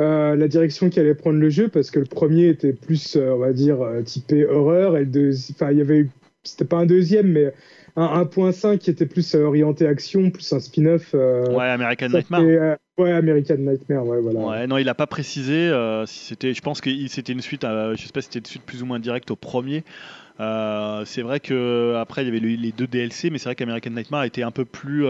euh, 0.00 0.36
la 0.36 0.48
direction 0.48 0.88
qui 0.88 0.98
allait 1.00 1.14
prendre 1.14 1.38
le 1.38 1.50
jeu 1.50 1.68
parce 1.68 1.90
que 1.90 1.98
le 1.98 2.06
premier 2.06 2.48
était 2.48 2.72
plus, 2.72 3.16
euh, 3.16 3.32
on 3.34 3.38
va 3.38 3.52
dire, 3.52 3.80
euh, 3.82 4.02
typé 4.02 4.46
horreur 4.46 4.96
et 4.96 5.00
le 5.00 5.06
deuxième, 5.06 5.54
enfin, 5.60 5.70
il 5.72 5.78
y 5.78 5.80
avait 5.82 5.98
eu, 5.98 6.10
c'était 6.44 6.64
pas 6.64 6.78
un 6.78 6.86
deuxième, 6.86 7.28
mais 7.28 7.52
un 7.96 8.22
1.5 8.24 8.78
qui 8.78 8.90
était 8.90 9.06
plus 9.06 9.34
euh, 9.34 9.44
orienté 9.44 9.86
action, 9.86 10.30
plus 10.30 10.50
un 10.52 10.60
spin-off. 10.60 11.10
euh, 11.14 11.54
Ouais, 11.54 11.68
American 11.68 12.08
Nightmare. 12.08 12.40
fait, 12.42 12.56
euh, 12.58 12.76
ouais, 12.98 13.12
American 13.12 13.56
Nightmare, 13.58 14.06
ouais, 14.06 14.20
voilà. 14.20 14.40
Ouais, 14.40 14.66
non, 14.66 14.78
il 14.78 14.88
a 14.88 14.94
pas 14.94 15.06
précisé 15.06 15.68
euh, 15.68 16.06
si 16.06 16.20
c'était. 16.20 16.54
Je 16.54 16.60
pense 16.62 16.80
que 16.80 16.90
c'était 17.08 17.32
une 17.32 17.40
suite. 17.42 17.64
à- 17.64 17.94
je 17.94 18.02
sais 18.02 18.12
pas 18.12 18.20
si 18.22 18.26
c'était 18.28 18.38
une 18.40 18.46
suite 18.46 18.62
plus 18.64 18.82
ou 18.82 18.86
moins 18.86 18.98
directe 18.98 19.30
au 19.30 19.36
premier. 19.36 19.84
Euh, 20.40 21.04
c'est 21.04 21.22
vrai 21.22 21.40
que 21.40 21.94
après 22.00 22.22
il 22.22 22.26
y 22.26 22.28
avait 22.28 22.40
le- 22.40 22.48
les 22.56 22.72
deux 22.72 22.86
DLC, 22.86 23.28
mais 23.30 23.38
c'est 23.38 23.44
vrai 23.50 23.54
qu'American 23.54 23.90
Nightmare 23.90 24.24
était 24.24 24.42
un 24.42 24.50
peu 24.50 24.64
plus. 24.64 25.04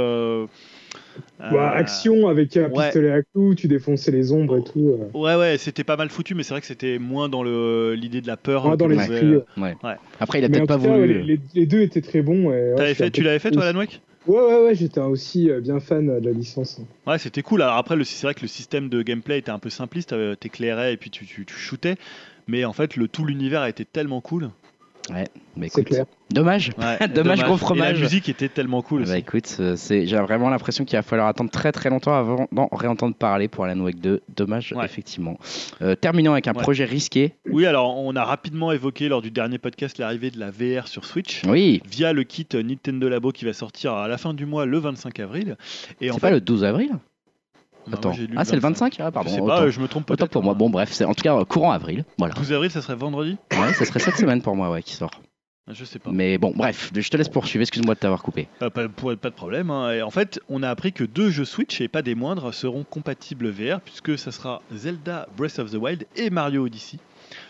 Euh, 1.41 1.55
euh, 1.55 1.69
action 1.71 2.29
avec 2.29 2.57
un 2.57 2.69
ouais. 2.69 2.85
pistolet 2.87 3.11
à 3.11 3.23
clous, 3.23 3.55
tu 3.55 3.69
défonçais 3.69 4.11
les 4.11 4.33
ombres 4.33 4.59
et 4.59 4.65
tout. 4.65 4.91
euh. 4.91 5.19
Ouais, 5.19 5.35
ouais, 5.37 5.59
c'était 5.59 5.85
pas 5.85 5.97
mal 5.97 6.09
foutu, 6.09 6.35
mais 6.35 6.43
c'est 6.43 6.55
vrai 6.55 6.61
que 6.61 6.67
c'était 6.67 6.99
moins 6.99 7.29
dans 7.29 7.43
le 7.43 7.95
l'idée 7.95 8.21
de 8.21 8.27
la 8.27 8.37
peur. 8.37 8.67
Ouais, 8.67 8.77
dans 8.77 8.87
que 8.87 8.93
l'esprit, 8.93 9.37
ouais. 9.37 9.77
Ouais. 9.83 9.97
Après, 10.21 10.39
il 10.39 10.45
a 10.45 10.49
peut-être 10.49 10.67
pas 10.67 10.79
cas, 10.79 10.97
voulu. 10.99 11.23
les, 11.23 11.41
les 11.55 11.67
deux 11.67 11.81
étaient 11.81 12.01
très 12.01 12.23
bons. 12.23 12.51
fait, 12.95 13.11
tu 13.11 13.23
l'avais 13.23 13.39
fait 13.39 13.51
toi, 13.51 13.65
Alan 13.65 13.79
Wake? 13.79 14.01
Ouais, 14.27 14.39
ouais, 14.39 14.65
ouais, 14.67 14.75
j'étais 14.77 15.01
aussi 15.01 15.51
euh, 15.51 15.61
bien 15.61 15.81
fan 15.81 16.21
de 16.21 16.25
la 16.25 16.33
licence. 16.33 16.81
Ouais, 17.07 17.19
c'était 17.19 17.43
cool. 17.43 17.63
Alors 17.63 17.77
après, 17.77 17.97
le- 17.97 18.05
c'est 18.05 18.25
vrai 18.25 18.35
que 18.35 18.43
le 18.43 18.47
système 18.49 18.89
de 18.89 19.03
gameplay 19.03 19.39
était 19.39 19.51
un 19.51 19.59
peu 19.59 19.69
simpliste. 19.71 20.15
T'éclairais 20.39 20.95
et 20.95 20.97
puis 20.97 21.11
tu, 21.11 21.27
tu, 21.27 21.45
tu 21.45 21.55
shootais. 21.55 21.97
Mais 22.47 22.65
en 22.65 22.73
fait, 22.73 22.97
le 22.97 23.09
tout 23.09 23.25
l'univers 23.25 23.65
était 23.67 23.85
tellement 23.85 24.21
cool. 24.21 24.51
Mais 25.11 25.25
C'est 25.69 25.81
écoute, 25.81 25.85
clair. 25.93 26.05
Dommage. 26.31 26.71
Ouais, 26.79 27.09
Dommage, 27.15 27.43
gros 27.43 27.57
Et 27.57 27.59
fromage. 27.59 27.95
la 27.99 28.05
musique 28.05 28.29
était 28.29 28.49
tellement 28.49 28.83
cool. 28.83 29.05
Bah 29.05 29.19
écoute, 29.19 29.57
euh, 29.61 29.75
c'est, 29.77 30.07
j'ai 30.07 30.17
vraiment 30.17 30.49
l'impression 30.49 30.85
qu'il 30.85 30.97
va 30.97 31.03
falloir 31.03 31.27
attendre 31.29 31.51
très 31.51 31.73
très 31.73 31.91
longtemps 31.91 32.15
avant 32.15 32.47
d'en 32.53 32.69
réentendre 32.73 33.15
parler 33.15 33.49
pour 33.49 33.65
Alan 33.65 33.81
Wake 33.81 34.01
2. 34.01 34.23
Dommage, 34.35 34.73
Ouais. 34.77 34.85
effectivement. 34.85 35.39
Euh, 35.83 35.95
terminons 35.95 36.33
avec 36.33 36.47
un 36.49 36.53
Ouais. 36.55 36.63
projet 36.63 36.85
risqué. 36.85 37.35
Oui, 37.51 37.67
alors 37.67 37.99
on 37.99 38.15
a 38.17 38.25
rapidement 38.25 38.73
évoqué 38.73 39.09
lors 39.09 39.21
du 39.23 39.31
dernier 39.31 39.59
podcast 39.59 39.99
l'arrivée 39.99 40.31
de 40.31 40.39
la 40.39 40.51
VR 40.51 40.87
sur 40.89 41.05
Switch. 41.05 41.43
Oui, 41.47 41.83
Via 41.91 42.13
le 42.13 42.23
kit 42.23 42.47
Nintendo 42.55 43.09
Labo 43.09 43.33
qui 43.33 43.45
va 43.45 43.53
sortir 43.53 43.93
à 43.95 44.09
la 44.09 44.19
fin 44.19 44.33
du 44.35 44.47
mois 44.47 44.67
le 44.67 44.79
25 44.79 45.19
avril. 45.21 45.57
Et 46.01 46.11
en 46.11 46.15
c'est 46.15 46.21
fait, 46.21 46.27
pas 46.29 46.31
le 46.31 46.41
12 46.41 46.65
avril? 46.65 46.91
bah, 46.93 46.99
Attends. 47.93 48.13
Ah, 48.37 48.45
c'est 48.45 48.55
le 48.55 48.61
25 48.61 48.97
Ah, 49.01 49.11
pardon. 49.11 49.31
Je 49.31 49.35
sais 49.37 49.41
autant, 49.41 49.57
pas, 49.57 49.71
je 49.71 49.81
me 49.81 49.89
trompe 49.89 50.11
autant 50.11 50.17
peut-être. 50.25 50.33
pour 50.33 50.43
moi. 50.43 50.55
Bon, 50.55 50.69
bref, 50.71 50.91
c'est 50.93 51.05
en 51.05 51.15
tout 51.15 51.23
cas 51.23 51.37
euh, 51.37 51.45
courant 51.45 51.73
avril. 51.73 52.05
Voilà. 52.19 52.35
12 52.35 52.53
avril, 52.53 52.71
ça 52.71 52.83
serait 52.83 52.95
vendredi? 52.95 53.37
Ouais, 53.53 53.73
ça 53.73 53.85
serait 53.85 53.99
cette 54.01 54.17
semaine 54.17 54.43
pour 54.43 54.55
moi, 54.57 54.71
ouais, 54.71 54.83
qui 54.83 54.95
sort. 54.95 55.11
Je 55.71 55.85
sais 55.85 55.99
pas. 56.01 56.11
Mais 56.13 56.39
bon, 56.39 56.53
bref, 56.55 56.91
je 56.95 57.09
te 57.09 57.17
laisse 57.17 57.29
poursuivre. 57.29 57.63
Excuse-moi 57.63 57.95
de 57.95 58.01
t'avoir 58.01 58.23
coupé. 58.23 58.49
Euh, 58.63 58.69
pas, 58.71 58.89
pas 58.89 59.31
de 59.31 59.35
problème. 59.35 59.71
hein. 59.71 59.93
Et 59.93 60.03
en 60.03 60.11
fait, 60.11 60.41
on 60.49 60.63
a 60.63 60.69
appris 60.69 60.93
que 60.93 61.05
deux 61.05 61.31
jeux 61.31 61.45
Switch, 61.45 61.81
et 61.81 61.87
pas 61.89 62.03
des 62.03 62.15
moindres, 62.17 62.53
seront 62.53 62.83
compatibles 62.85 63.49
VR, 63.49 63.81
puisque 63.81 64.19
ça 64.19 64.33
sera 64.33 64.61
Zelda 64.75 65.29
Breath 65.37 65.59
of 65.61 65.71
the 65.71 65.77
Wild 65.77 66.05
et 66.17 66.31
Mario 66.31 66.67
Odyssey. 66.67 66.99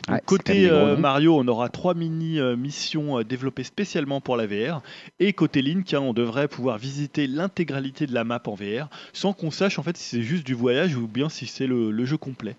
Donc, 0.09 0.17
Ouais, 0.17 0.23
côté 0.25 0.71
euh. 0.71 0.97
Mario, 0.97 1.39
on 1.39 1.47
aura 1.49 1.69
trois 1.69 1.95
mini-missions 1.95 3.19
euh, 3.19 3.25
développées 3.25 3.65
spécialement 3.65 4.21
pour 4.21 4.37
la 4.37 4.47
VR. 4.47 4.83
Et 5.21 5.33
côté 5.33 5.63
Link, 5.63 5.93
hein, 5.95 6.01
on 6.01 6.13
devrait 6.13 6.49
pouvoir 6.49 6.79
visiter 6.79 7.27
l'intégralité 7.27 8.07
de 8.07 8.15
la 8.15 8.25
map 8.25 8.43
en 8.47 8.55
VR, 8.55 8.89
sans 9.13 9.33
qu'on 9.33 9.51
sache 9.51 9.79
en 9.79 9.83
fait 9.83 9.97
si 9.97 10.17
c'est 10.17 10.23
juste 10.23 10.45
du 10.45 10.55
voyage 10.55 10.97
ou 10.97 11.07
bien 11.07 11.29
si 11.29 11.47
c'est 11.47 11.67
le, 11.67 11.91
le 11.91 12.05
jeu 12.05 12.17
complet. 12.17 12.57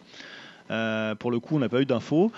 Euh, 0.72 1.16
pour 1.16 1.32
le 1.32 1.40
coup, 1.40 1.56
on 1.56 1.60
n'a 1.60 1.70
pas 1.70 1.82
eu 1.82 1.86
d'infos. 1.86 2.32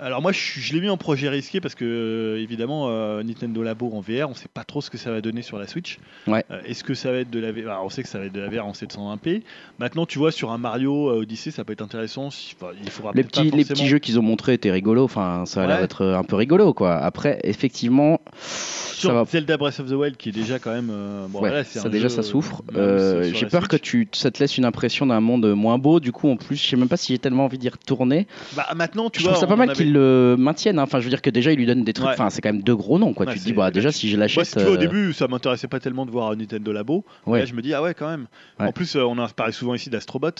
Alors 0.00 0.22
moi, 0.22 0.32
je, 0.32 0.72
l'ai 0.72 0.80
mis 0.80 0.88
en 0.88 0.96
projet 0.96 1.28
risqué 1.28 1.60
parce 1.60 1.74
que 1.74 1.84
euh, 1.84 2.42
évidemment, 2.42 2.86
euh, 2.88 3.22
Nintendo 3.22 3.62
Labo 3.62 3.90
en 3.92 4.00
VR, 4.00 4.28
on 4.30 4.34
sait 4.34 4.48
pas 4.52 4.64
trop 4.64 4.80
ce 4.80 4.88
que 4.88 4.96
ça 4.96 5.10
va 5.10 5.20
donner 5.20 5.42
sur 5.42 5.58
la 5.58 5.66
Switch. 5.66 5.98
Ouais. 6.26 6.44
Euh, 6.50 6.60
Est-ce 6.64 6.82
que 6.82 6.94
ça 6.94 7.12
va 7.12 7.18
être 7.18 7.30
de 7.30 7.38
la 7.38 7.52
VR 7.52 7.70
Alors, 7.72 7.84
On 7.84 7.90
sait 7.90 8.02
que 8.02 8.08
ça 8.08 8.18
va 8.18 8.24
être 8.24 8.32
de 8.32 8.40
la 8.40 8.48
VR 8.48 8.66
en 8.66 8.72
720p. 8.72 9.42
Maintenant, 9.78 10.06
tu 10.06 10.18
vois, 10.18 10.32
sur 10.32 10.50
un 10.50 10.56
Mario 10.56 11.10
Odyssey, 11.10 11.50
ça 11.50 11.64
peut 11.64 11.74
être 11.74 11.82
intéressant. 11.82 12.26
enfin, 12.28 12.68
il 12.82 12.88
faudra 12.90 13.12
Les 13.14 13.22
pas 13.22 13.28
petits, 13.28 13.50
les 13.50 13.64
petits 13.66 13.86
jeux 13.86 13.98
qu'ils 13.98 14.18
ont 14.18 14.22
montrés 14.22 14.54
étaient 14.54 14.70
rigolos. 14.70 15.04
Enfin, 15.04 15.44
ça 15.46 15.62
a 15.62 15.66
l'air 15.66 15.76
Ouais. 15.76 15.82
d'être 15.82 16.04
un 16.06 16.24
peu 16.24 16.36
rigolo, 16.36 16.72
quoi. 16.72 16.96
Après, 16.96 17.38
effectivement, 17.44 18.20
sur 18.40 19.10
ça 19.10 19.14
va. 19.14 19.24
Zelda 19.26 19.58
Breath 19.58 19.80
of 19.80 19.88
the 19.90 19.92
Wild, 19.92 20.16
qui 20.16 20.30
est 20.30 20.32
déjà 20.32 20.58
quand 20.58 20.72
même. 20.72 20.90
bon, 21.28 21.40
Ouais, 21.40 21.64
ça 21.64 21.88
déjà 21.90 22.04
jeu, 22.04 22.08
ça 22.08 22.22
souffre. 22.22 22.62
j'ai 22.74 23.46
peur 23.46 23.68
que 23.68 23.76
tu, 23.76 24.08
ça 24.12 24.30
te 24.30 24.40
laisse 24.40 24.56
une 24.56 24.64
impression 24.64 25.04
d'un 25.06 25.20
monde 25.20 25.46
moins 25.54 25.78
beau. 25.78 26.00
Du 26.00 26.12
coup, 26.12 26.30
en 26.30 26.36
plus, 26.36 26.56
je 26.56 26.66
sais 26.66 26.76
même 26.76 26.88
pas 26.88 26.96
si 26.96 27.12
j'ai 27.12 27.18
tellement 27.18 27.44
envie 27.44 27.58
d'y 27.58 27.68
retourner. 27.68 28.26
Bah, 28.56 28.66
maintenant, 28.74 29.10
tu 29.10 29.20
je 29.20 29.28
vois, 29.28 29.36
ça 29.36 29.46
pas 29.46 29.56
mal 29.56 29.72
qu'ils 29.82 29.92
le 29.92 30.36
maintiennent. 30.38 30.78
hein. 30.78 30.82
Enfin, 30.82 31.00
je 31.00 31.04
veux 31.04 31.10
dire 31.10 31.22
que 31.22 31.30
déjà, 31.30 31.52
ils 31.52 31.58
lui 31.58 31.66
donnent 31.66 31.84
des 31.84 31.92
trucs. 31.92 32.06
Ouais. 32.06 32.12
Enfin, 32.12 32.30
c'est 32.30 32.40
quand 32.40 32.52
même 32.52 32.62
deux 32.62 32.76
gros 32.76 32.98
noms, 32.98 33.12
quoi. 33.14 33.26
Ouais, 33.26 33.32
tu 33.32 33.38
te 33.40 33.44
dis, 33.44 33.52
bah, 33.52 33.70
déjà, 33.70 33.92
si 33.92 34.08
je 34.08 34.16
l'achète. 34.16 34.44
si 34.44 34.58
au 34.58 34.74
euh, 34.74 34.76
début, 34.76 35.12
ça 35.12 35.28
m'intéressait 35.28 35.68
pas 35.68 35.80
tellement 35.80 36.06
de 36.06 36.10
voir 36.10 36.36
Nintendo 36.36 36.72
Labo. 36.72 37.04
ouais. 37.26 37.40
Là, 37.40 37.44
je 37.44 37.54
me 37.54 37.62
dis, 37.62 37.74
ah 37.74 37.82
ouais, 37.82 37.94
quand 37.94 38.08
même. 38.08 38.26
En 38.58 38.72
plus, 38.72 38.96
euh, 38.96 39.02
on 39.04 39.18
en 39.18 39.28
parlé 39.28 39.52
souvent 39.52 39.74
ici 39.74 39.90
d'Astrobot, 39.90 40.30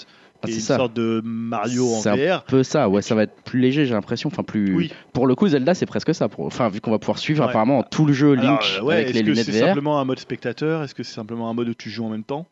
Ah, 0.45 0.47
c'est 0.49 0.55
une 0.55 0.61
ça. 0.61 0.77
sorte 0.77 0.95
de 0.95 1.21
Mario 1.25 1.87
en 1.95 2.01
C'est 2.01 2.09
un 2.09 2.17
VR. 2.17 2.45
peu 2.45 2.63
ça, 2.63 2.89
ouais, 2.89 3.03
ça 3.03 3.15
va 3.15 3.23
être 3.25 3.35
plus 3.45 3.61
léger, 3.61 3.87
j'ai 3.87 3.95
l'impression. 3.95 4.29
Enfin, 4.33 4.43
plus. 4.43 4.75
Oui. 4.75 4.93
Pour 5.13 5.27
le 5.27 5.35
coup, 5.35 5.47
Zelda, 5.49 5.75
c'est 5.75 5.87
presque 5.87 6.15
ça. 6.15 6.29
Pour... 6.29 6.47
Enfin, 6.47 6.69
vu 6.69 6.81
qu'on 6.81 6.91
va 6.91 6.99
pouvoir 6.99 7.19
suivre 7.19 7.43
Ouais. 7.45 7.49
apparemment 7.51 7.83
tout 7.83 8.05
le 8.07 8.13
jeu 8.13 8.35
Link 8.35 8.45
Alors, 8.45 8.61
euh, 8.79 8.83
ouais, 8.83 8.95
avec 8.97 9.07
est-ce 9.09 9.15
les 9.15 9.21
que 9.23 9.27
lunettes 9.27 9.45
c'est 9.47 9.53
VR. 9.61 9.67
simplement 9.69 10.01
un 10.01 10.05
mode 10.05 10.19
spectateur? 10.19 10.83
Est-ce 10.83 10.95
que 10.95 11.03
c'est 11.03 11.15
simplement 11.15 11.49
un 11.51 11.55
mode 11.55 11.69
où 11.69 11.75
tu 11.75 11.91
joues 11.91 12.05
en 12.05 12.09
même 12.11 12.25
temps? 12.25 12.47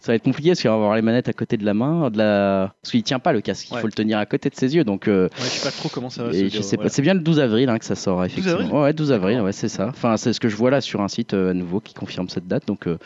Ça 0.00 0.12
va 0.12 0.14
être 0.14 0.22
compliqué 0.22 0.50
parce 0.50 0.60
qu'il 0.60 0.70
va 0.70 0.76
avoir 0.76 0.94
les 0.94 1.02
manettes 1.02 1.28
à 1.28 1.32
côté 1.32 1.56
de 1.56 1.64
la 1.64 1.74
main, 1.74 2.10
de 2.10 2.18
la... 2.18 2.72
parce 2.82 2.92
qu'il 2.92 3.02
tient 3.02 3.18
pas 3.18 3.32
le 3.32 3.40
casque, 3.40 3.68
il 3.70 3.74
Ouais. 3.74 3.80
faut 3.80 3.86
le 3.86 3.92
tenir 3.92 4.18
à 4.18 4.26
côté 4.26 4.48
de 4.48 4.54
ses 4.54 4.74
yeux. 4.76 4.84
Donc, 4.84 5.08
euh, 5.08 5.24
Ouais, 5.24 5.30
je 5.38 5.42
sais 5.44 5.64
pas 5.68 5.72
trop 5.72 5.88
comment 5.88 6.10
ça 6.10 6.22
va 6.24 6.32
se 6.32 6.48
je 6.48 6.62
sais 6.62 6.76
pas, 6.76 6.88
c'est 6.88 7.02
bien 7.02 7.14
le 7.14 7.20
12 7.20 7.40
avril 7.40 7.68
hein, 7.68 7.78
que 7.78 7.84
ça 7.84 7.94
sort 7.96 8.24
effectivement. 8.24 8.58
avril? 8.60 8.72
Ouais, 8.72 8.92
12 8.92 9.12
avril, 9.12 9.40
ouais, 9.40 9.52
c'est 9.52 9.68
ça. 9.68 9.88
Enfin, 9.88 10.16
c'est 10.16 10.32
ce 10.32 10.40
que 10.40 10.48
je 10.48 10.56
vois 10.56 10.70
là 10.70 10.80
sur 10.80 11.00
un 11.00 11.08
site 11.08 11.34
euh, 11.34 11.50
à 11.50 11.54
nouveau 11.54 11.80
qui 11.80 11.94
confirme 11.94 12.28
cette 12.28 12.46
date. 12.46 12.66
Donc, 12.66 12.86
euh, 12.86 12.98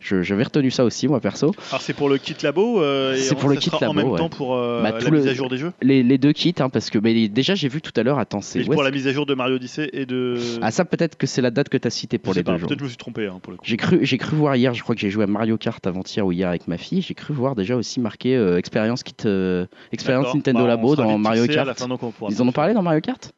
je 0.00 0.22
j'avais 0.22 0.42
retenu 0.44 0.70
ça 0.70 0.84
aussi 0.84 1.08
moi 1.08 1.20
perso. 1.20 1.54
Alors, 1.70 1.80
c'est 1.80 1.94
pour 1.94 2.08
le 2.08 2.18
kit 2.18 2.34
labo 2.42 2.82
euh, 2.82 3.16
C'est 3.16 3.34
pour 3.34 3.48
le 3.54 3.60
ça 3.60 3.64
kit 3.64 3.70
sera 3.70 3.88
en 3.90 3.92
labo, 3.94 3.94
même 4.06 4.10
ouais. 4.12 4.18
temps 4.18 4.28
pour 4.28 4.54
euh, 4.54 4.82
Bah, 4.82 4.92
la 4.92 4.98
le- 5.10 5.10
mise 5.18 5.26
à 5.28 5.34
jour 5.34 5.48
des 5.48 5.56
jeux 5.58 5.72
Les, 5.82 6.02
les 6.02 6.18
deux 6.18 6.32
kits, 6.32 6.54
hein, 6.58 6.68
parce 6.68 6.90
que 6.90 6.98
mais 6.98 7.28
déjà 7.28 7.54
j'ai 7.54 7.68
vu 7.68 7.80
tout 7.80 7.92
à 7.96 8.02
l'heure. 8.02 8.18
Attends, 8.18 8.40
c'est 8.40 8.62
pour 8.64 8.82
la 8.82 8.90
mise 8.90 9.06
à 9.06 9.12
jour 9.12 9.26
de 9.26 9.34
Mario 9.34 9.56
Odyssey 9.56 9.90
et 9.92 10.06
de. 10.06 10.36
Ah 10.62 10.70
ça 10.70 10.84
peut-être 10.84 11.16
que 11.16 11.26
c'est 11.26 11.42
la 11.42 11.50
date 11.50 11.68
que 11.68 11.76
tu 11.76 11.86
as 11.86 11.90
citée 11.90 12.18
pour 12.18 12.32
Je 12.32 12.38
les 12.40 12.44
deux. 12.44 12.56
Peut-être 12.56 12.78
je 12.78 12.84
me 12.84 12.88
suis 12.88 12.96
trompé 12.98 13.26
hein, 13.26 13.38
pour 13.42 13.52
le 13.52 13.56
coup. 13.58 13.64
J'ai 13.66 13.76
cru, 13.76 14.36
voir 14.36 14.56
hier, 14.56 14.74
je 14.74 14.82
crois 14.82 14.94
que 14.94 15.00
j'ai 15.00 15.10
joué 15.10 15.24
à 15.24 15.26
Mario 15.26 15.56
Kart 15.56 15.84
avant-hier 15.86 16.26
ou 16.26 16.32
hier 16.32 16.48
avec 16.48 16.68
ma 16.68 16.76
fille, 16.78 17.02
j'ai 17.02 17.14
cru 17.14 17.34
voir 17.34 17.54
déjà 17.54 17.76
aussi 17.76 18.00
marqué 18.00 18.34
euh, 18.36 18.56
expérience 18.58 19.02
kit, 19.02 19.14
euh, 19.26 19.66
expérience. 19.92 20.34
Nintendo 20.34 20.60
Bah, 20.60 20.66
Labo 20.68 20.96
dans 20.96 21.18
Mario 21.18 21.46
Kart. 21.46 21.82
Ils 22.30 22.42
en 22.42 22.48
ont 22.48 22.52
parlé 22.52 22.74
dans 22.74 22.82
Mario 22.82 23.00
Kart? 23.00 23.32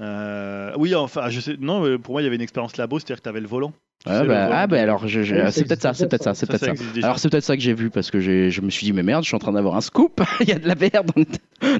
Euh, 0.00 0.72
oui, 0.76 0.94
enfin, 0.94 1.28
je 1.30 1.40
sais. 1.40 1.56
Non, 1.58 1.98
pour 1.98 2.14
moi, 2.14 2.22
il 2.22 2.24
y 2.24 2.26
avait 2.26 2.36
une 2.36 2.42
expérience 2.42 2.76
labo, 2.76 2.98
c'est-à-dire 2.98 3.16
que 3.16 3.22
tu 3.22 3.28
avais 3.28 3.40
le 3.40 3.48
volant. 3.48 3.72
Ah 4.08 4.18
sais, 4.18 4.22
le 4.22 4.28
bah, 4.28 4.48
ah 4.52 4.66
bah 4.68 4.80
alors 4.80 5.08
je- 5.08 5.22
je- 5.22 5.34
Ouais, 5.34 5.44
ça 5.46 5.50
c'est 5.52 5.64
peut-être 5.64 5.80
ça, 5.82 5.94
c'est 5.94 6.06
peut-être 6.06 6.22
ça, 6.22 6.34
c'est 6.34 6.46
Ça, 6.46 6.58
peut-être 6.58 6.76
ça. 6.78 7.02
Alors 7.02 7.18
c'est 7.18 7.28
peut-être 7.28 7.42
ça 7.44 7.56
que 7.56 7.62
j'ai 7.62 7.72
vu 7.74 7.90
parce 7.90 8.10
que 8.12 8.20
j'ai- 8.20 8.50
je 8.50 8.60
me 8.60 8.70
suis 8.70 8.84
dit 8.84 8.92
mais 8.92 9.02
merde, 9.02 9.24
je 9.24 9.28
suis 9.28 9.34
en 9.34 9.40
train 9.40 9.52
d'avoir 9.52 9.74
un 9.74 9.80
scoop, 9.80 10.20
il 10.40 10.48
y 10.48 10.52
a 10.52 10.58
de 10.60 10.68
la 10.68 10.74
VR 10.74 11.02
dans 11.02 11.14
le... 11.16 11.24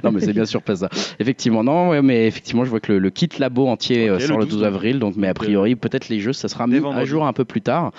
Non 0.02 0.10
mais 0.10 0.20
c'est 0.20 0.32
bien 0.32 0.46
sûr 0.46 0.60
pas 0.62 0.74
ça. 0.76 0.88
Effectivement 1.20 1.62
non, 1.62 1.90
ouais, 1.90 2.02
mais 2.02 2.26
effectivement 2.26 2.64
je 2.64 2.70
vois 2.70 2.80
que 2.80 2.90
le, 2.90 2.98
le 2.98 3.10
kit 3.10 3.28
labo 3.38 3.68
entier 3.68 4.08
euh, 4.08 4.18
sort 4.18 4.38
le 4.38 4.44
le 4.44 4.48
12 4.50 4.54
12, 4.58 4.64
avril, 4.64 4.98
donc 4.98 5.14
mais 5.16 5.28
a 5.28 5.34
priori 5.34 5.76
peut-être 5.76 6.08
les 6.08 6.18
jeux 6.18 6.32
ça 6.32 6.48
sera 6.48 6.66
mis 6.66 6.78
à 6.78 7.04
jour 7.04 7.26
un 7.26 7.32
peu 7.32 7.44
plus 7.44 7.60
tard. 7.60 7.92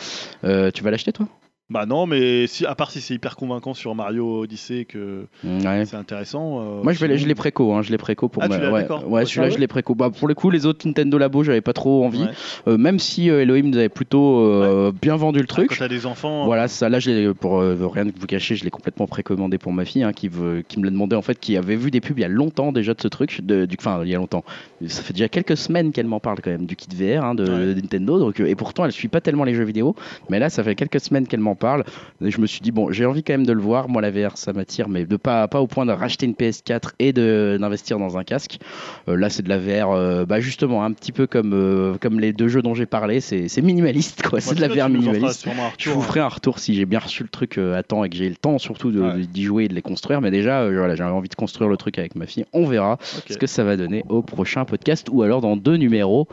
Euh, 0.43 0.71
tu 0.71 0.83
vas 0.83 0.91
l'acheter 0.91 1.13
toi? 1.13 1.27
Bah 1.69 1.85
non, 1.85 2.05
mais 2.05 2.47
si, 2.47 2.65
à 2.65 2.75
part 2.75 2.91
si 2.91 3.01
c'est 3.01 3.13
hyper 3.13 3.35
convaincant 3.35 3.73
sur 3.73 3.93
Mario 3.93 4.39
Odyssey 4.43 4.85
que 4.85 5.25
Ouais. 5.43 5.83
c'est 5.85 5.97
intéressant. 5.97 6.61
euh, 6.61 6.81
Moi 6.81 6.93
je 6.93 6.99
vais 6.99 7.09
les- 7.09 7.17
je 7.17 7.27
préco, 7.33 7.73
hein, 7.73 7.81
je 7.81 7.91
l'ai 7.91 7.97
préco 7.97 8.29
pour 8.29 8.41
Ah, 8.41 8.47
ma- 8.47 8.55
ouais, 8.55 9.25
celui-là 9.25 9.47
Ah 9.47 9.49
je 9.49 9.57
l'ai 9.57 9.67
préco. 9.67 9.93
Bah, 9.93 10.09
pour 10.09 10.29
le 10.29 10.33
coup 10.33 10.49
les 10.49 10.65
autres 10.65 10.87
Nintendo 10.87 11.17
Labo 11.17 11.43
j'avais 11.43 11.59
pas 11.59 11.73
trop 11.73 12.05
envie, 12.05 12.21
Ouais. 12.23 12.29
Euh, 12.69 12.77
même 12.77 12.99
si 12.99 13.29
euh, 13.29 13.41
Elohim 13.41 13.69
nous 13.69 13.77
avait 13.77 13.89
plutôt 13.89 14.91
bien 15.01 15.17
vendu 15.17 15.39
le 15.39 15.45
Ah, 15.45 15.53
truc. 15.53 15.69
Quand 15.71 15.75
t'as 15.79 15.87
des 15.89 16.05
enfants. 16.05 16.45
Voilà, 16.45 16.69
ça 16.69 16.87
là, 16.87 16.99
je 16.99 17.11
l'ai- 17.11 17.33
pour 17.33 17.59
rien 17.59 18.09
que 18.09 18.17
vous 18.17 18.27
cacher, 18.27 18.55
je 18.55 18.63
l'ai 18.63 18.69
complètement 18.71 19.05
précommandé 19.07 19.57
pour 19.57 19.73
ma 19.73 19.83
fille, 19.83 20.03
hein, 20.03 20.13
qui, 20.13 20.29
veut, 20.29 20.63
qui 20.65 20.79
me 20.79 20.85
l'a 20.85 20.91
demandé 20.91 21.17
en 21.17 21.21
fait, 21.21 21.37
qui 21.37 21.57
avait 21.57 21.75
vu 21.75 21.91
des 21.91 21.99
pubs 21.99 22.17
il 22.17 22.21
y 22.21 22.25
a 22.25 22.29
longtemps 22.29 22.71
déjà 22.71 22.93
de 22.93 23.01
ce 23.01 23.09
truc, 23.09 23.41
de, 23.43 23.65
du, 23.65 23.75
enfin 23.77 23.99
il 24.05 24.09
y 24.09 24.15
a 24.15 24.17
longtemps. 24.17 24.45
Ça 24.87 25.01
fait 25.01 25.11
déjà 25.11 25.27
quelques 25.27 25.57
semaines 25.57 25.91
qu'elle 25.91 26.07
m'en 26.07 26.21
parle 26.21 26.37
quand 26.41 26.49
même 26.51 26.65
du 26.65 26.77
kit 26.77 26.87
VR 26.95 27.25
hein, 27.25 27.35
de, 27.35 27.73
Nintendo, 27.73 28.19
donc, 28.19 28.39
et 28.39 28.55
pourtant 28.55 28.85
elle 28.85 28.93
suit 28.93 29.09
pas 29.09 29.19
tellement 29.19 29.43
les 29.43 29.53
jeux 29.53 29.65
vidéo, 29.65 29.95
mais 30.29 30.39
là 30.39 30.49
ça 30.49 30.63
fait 30.63 30.75
quelques 30.75 31.01
semaines 31.01 31.27
qu'elle 31.27 31.41
m'en 31.41 31.55
parle. 31.57 31.83
Et 32.23 32.31
je 32.31 32.39
me 32.39 32.47
suis 32.47 32.61
dit 32.61 32.71
bon, 32.71 32.91
j'ai 32.91 33.05
envie 33.05 33.23
quand 33.23 33.33
même 33.33 33.45
de 33.45 33.53
le 33.53 33.61
voir. 33.61 33.89
Moi 33.89 34.01
la 34.01 34.11
VR 34.11 34.37
ça 34.37 34.53
m'attire, 34.53 34.89
mais 34.89 35.05
de 35.05 35.17
pas 35.17 35.47
pas 35.47 35.61
au 35.61 35.67
point 35.67 35.85
de 35.85 35.91
racheter 35.91 36.25
une 36.25 36.33
PS4 36.33 36.91
et 36.99 37.13
d'investir 37.13 37.99
dans 37.99 38.17
un 38.17 38.23
casque. 38.23 38.59
Euh, 39.07 39.15
là 39.17 39.29
c'est 39.29 39.43
de 39.43 39.49
la 39.49 39.57
VR, 39.57 39.91
euh, 39.91 40.25
bah 40.25 40.39
justement 40.39 40.83
un 40.83 40.91
petit 40.91 41.11
peu 41.11 41.27
comme 41.27 41.53
euh, 41.53 41.95
comme 42.01 42.19
les 42.19 42.33
deux 42.33 42.47
jeux 42.47 42.61
dont 42.61 42.73
j'ai 42.73 42.85
parlé, 42.85 43.19
c'est 43.21 43.61
minimaliste 43.61 44.21
quoi, 44.27 44.39
c'est 44.39 44.55
de 44.55 44.61
la 44.61 44.67
VR 44.67 44.89
minimaliste. 44.89 45.47
Je 45.77 45.89
vous 45.89 46.01
ferai 46.01 46.19
un 46.19 46.27
retour 46.27 46.59
si 46.59 46.73
j'ai 46.75 46.85
bien 46.85 46.99
reçu 46.99 47.23
le 47.23 47.29
truc 47.29 47.57
à 47.57 47.83
temps 47.83 48.03
et 48.03 48.09
que 48.09 48.15
j'ai 48.15 48.29
le 48.29 48.35
temps 48.35 48.57
surtout 48.57 48.91
Ouais. 48.97 49.25
d'y 49.25 49.43
jouer 49.43 49.65
et 49.65 49.67
de 49.67 49.73
les 49.75 49.81
construire. 49.81 50.21
Mais 50.21 50.31
déjà, 50.31 50.63
voilà, 50.69 50.95
j'avais 50.95 51.11
envie 51.11 51.29
de 51.29 51.35
construire 51.35 51.69
le 51.69 51.77
truc 51.77 51.99
avec 51.99 52.15
ma 52.15 52.25
fille. 52.25 52.45
On 52.53 52.65
verra 52.65 52.97
ce 53.01 53.37
que 53.37 53.47
ça 53.47 53.63
va 53.63 53.77
donner 53.77 54.03
au 54.09 54.21
prochain 54.21 54.65
podcast 54.65 55.07
ou 55.11 55.21
alors 55.23 55.41
dans 55.41 55.55
deux 55.55 55.75
numéros. 55.77 56.27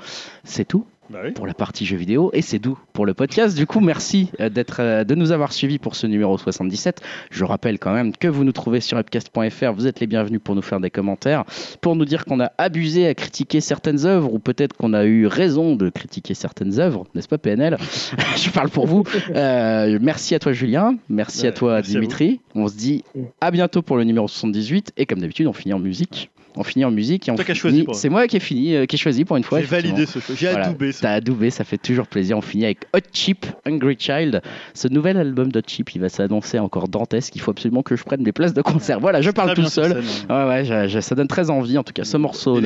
C'est 0.44 0.65
tout 0.67 0.86
Bah 1.10 1.20
oui. 1.23 1.33
pour 1.33 1.47
la 1.47 1.52
partie 1.52 1.84
jeux 1.84 1.97
vidéo 1.97 2.31
et 2.33 2.41
c'est 2.41 2.58
doux 2.58 2.78
pour 2.92 3.05
le 3.05 3.12
podcast. 3.12 3.57
Du 3.57 3.66
coup, 3.66 3.81
merci 3.81 4.31
euh, 4.41 4.49
d'être, 4.49 4.81
euh, 4.81 5.05
de 5.05 5.15
nous 5.15 5.33
avoir 5.33 5.52
suivis 5.52 5.78
pour 5.78 5.97
ce 5.97 6.07
numéro 6.07 6.39
77. 6.39 7.02
Je 7.31 7.44
rappelle 7.44 7.78
quand 7.78 7.92
même 7.92 8.16
que 8.16 8.28
vous 8.28 8.44
nous 8.44 8.52
trouvez 8.52 8.81
sur 8.81 8.97
upcast.fr. 8.97 9.73
Vous 9.74 9.86
êtes 9.86 10.00
les 10.00 10.07
bienvenus 10.07 10.41
pour 10.42 10.55
nous 10.55 10.62
faire 10.62 10.81
des 10.81 10.91
commentaires, 10.91 11.44
pour 11.81 11.94
nous 11.94 12.05
dire 12.05 12.24
qu'on 12.24 12.41
a 12.41 12.52
abusé 12.57 13.07
à 13.07 13.15
critiquer 13.15 13.60
certaines 13.60 14.07
œuvres 14.07 14.33
ou 14.33 14.39
peut-être 14.39 14.74
qu'on 14.74 14.94
a 14.94 15.05
eu 15.05 15.26
raison 15.26 15.76
de 15.76 15.91
critiquer 15.91 16.34
certaines 16.34 16.81
œuvres, 16.81 17.07
n'est-ce 17.15 17.28
pas 17.28 17.39
PNL 17.39 17.76
Je 18.36 18.50
parle 18.50 18.70
pour 18.70 18.86
vous. 18.86 19.05
Euh, 19.34 19.99
merci 20.00 20.34
à 20.34 20.39
toi 20.39 20.52
Julien, 20.52 20.97
merci 21.08 21.47
à 21.47 21.52
toi 21.52 21.74
merci 21.74 21.91
à 21.91 22.00
Dimitri. 22.00 22.41
On 22.55 22.68
se 22.68 22.76
dit 22.76 23.05
à 23.41 23.50
bientôt 23.50 23.83
pour 23.83 23.97
le 23.97 24.05
numéro 24.05 24.26
78 24.26 24.92
et 24.97 25.07
comme 25.07 25.20
d'habitude, 25.20 25.47
on 25.47 25.52
finit 25.52 25.74
en 25.74 25.78
musique. 25.78 26.31
On 26.57 26.62
finit 26.65 26.84
en 26.84 26.91
musique 26.91 27.28
et 27.28 27.31
on 27.33 27.36
finit- 27.36 27.84
C'est 27.94 28.08
moi 28.08 28.26
qui 28.28 28.36
ai 28.36 28.41
fini, 28.41 28.74
euh, 28.76 28.86
qui 28.86 28.97
ai 28.97 28.99
choisi 28.99 29.24
pour 29.24 29.36
une 29.36 29.42
fois. 29.44 29.60
J'ai 29.60 29.66
validé 29.66 30.07
ce 30.07 30.18
choix. 30.20 30.34
J'ai 30.39 30.49
Voilà, 30.50 30.66
adoubé 30.68 30.92
ce 30.92 31.02
T'as 31.02 31.12
adoubé, 31.12 31.50
ça 31.50 31.65
fait 31.65 31.78
toujours 31.78 32.07
plaisir. 32.07 32.39
On 32.39 32.41
finit 32.41 32.65
avec 32.65 32.78
Hot 32.94 33.00
Chip, 33.12 33.47
Hungry 33.66 33.97
Child. 33.99 34.41
Ce 34.73 34.86
nouvel 34.89 35.16
album 35.16 35.50
d'Hot 35.50 35.62
Chip, 35.66 35.94
il 35.94 36.00
va 36.00 36.08
s'annoncer 36.08 36.58
encore 36.58 36.89
dantesque. 36.89 37.34
Il 37.34 37.41
faut 37.41 37.50
absolument 37.50 37.83
que 37.83 37.97
je 37.97 38.05
prenne 38.05 38.23
des 38.23 38.33
places 38.33 38.55
de 38.55 38.62
concert. 38.62 39.00
Voilà, 39.00 39.20
je 39.20 39.31
parle 39.31 39.55
tout 39.55 39.65
seul. 39.66 40.02
scène, 40.05 40.26
Ouais, 40.31 40.65
ouais, 40.66 41.00
ça 41.00 41.15
donne 41.15 41.28
très 41.28 41.50
envie. 41.50 41.76
En 41.78 41.83
tout 41.83 41.92
cas, 41.92 42.05
ce 42.05 42.16
morceau, 42.16 42.60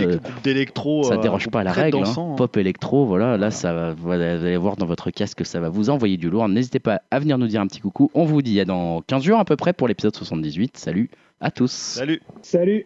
d'électro. 0.44 1.02
ça 1.04 1.14
euh, 1.14 1.18
déroge 1.22 1.48
pas 1.48 1.60
à 1.60 1.64
la 1.64 1.72
règle. 1.72 1.96
hein. 1.96 2.00
dansant, 2.00 2.32
hein. 2.32 2.36
Pop 2.36 2.56
électro, 2.56 3.06
voilà. 3.06 3.36
Là, 3.36 3.50
ça 3.50 3.72
va, 3.72 3.92
vous 3.94 4.10
allez 4.10 4.56
voir 4.56 4.76
dans 4.76 4.86
votre 4.86 5.10
casque, 5.10 5.44
ça 5.46 5.60
va 5.60 5.68
vous 5.68 5.90
envoyer 5.90 6.16
du 6.16 6.30
lourd. 6.30 6.48
N'hésitez 6.48 6.78
pas 6.78 7.00
à 7.10 7.18
venir 7.18 7.38
nous 7.38 7.46
dire 7.46 7.60
un 7.60 7.66
petit 7.66 7.80
coucou. 7.80 8.10
On 8.14 8.24
vous 8.24 8.42
dit 8.42 8.60
à 8.60 8.64
dans 8.64 9.00
15 9.02 9.22
jours 9.22 9.38
à 9.38 9.44
peu 9.44 9.56
près 9.56 9.72
pour 9.72 9.88
l'épisode 9.88 10.14
78. 10.14 10.76
Salut 10.76 11.08
à 11.40 11.50
tous. 11.50 11.70
Salut. 11.70 12.20
Salut 12.42 12.84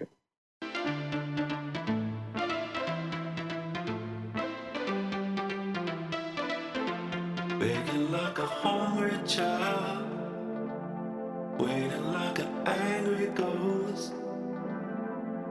waiting 11.63 12.13
like 12.13 12.39
an 12.41 12.49
angry 12.67 13.27
ghost. 13.29 14.13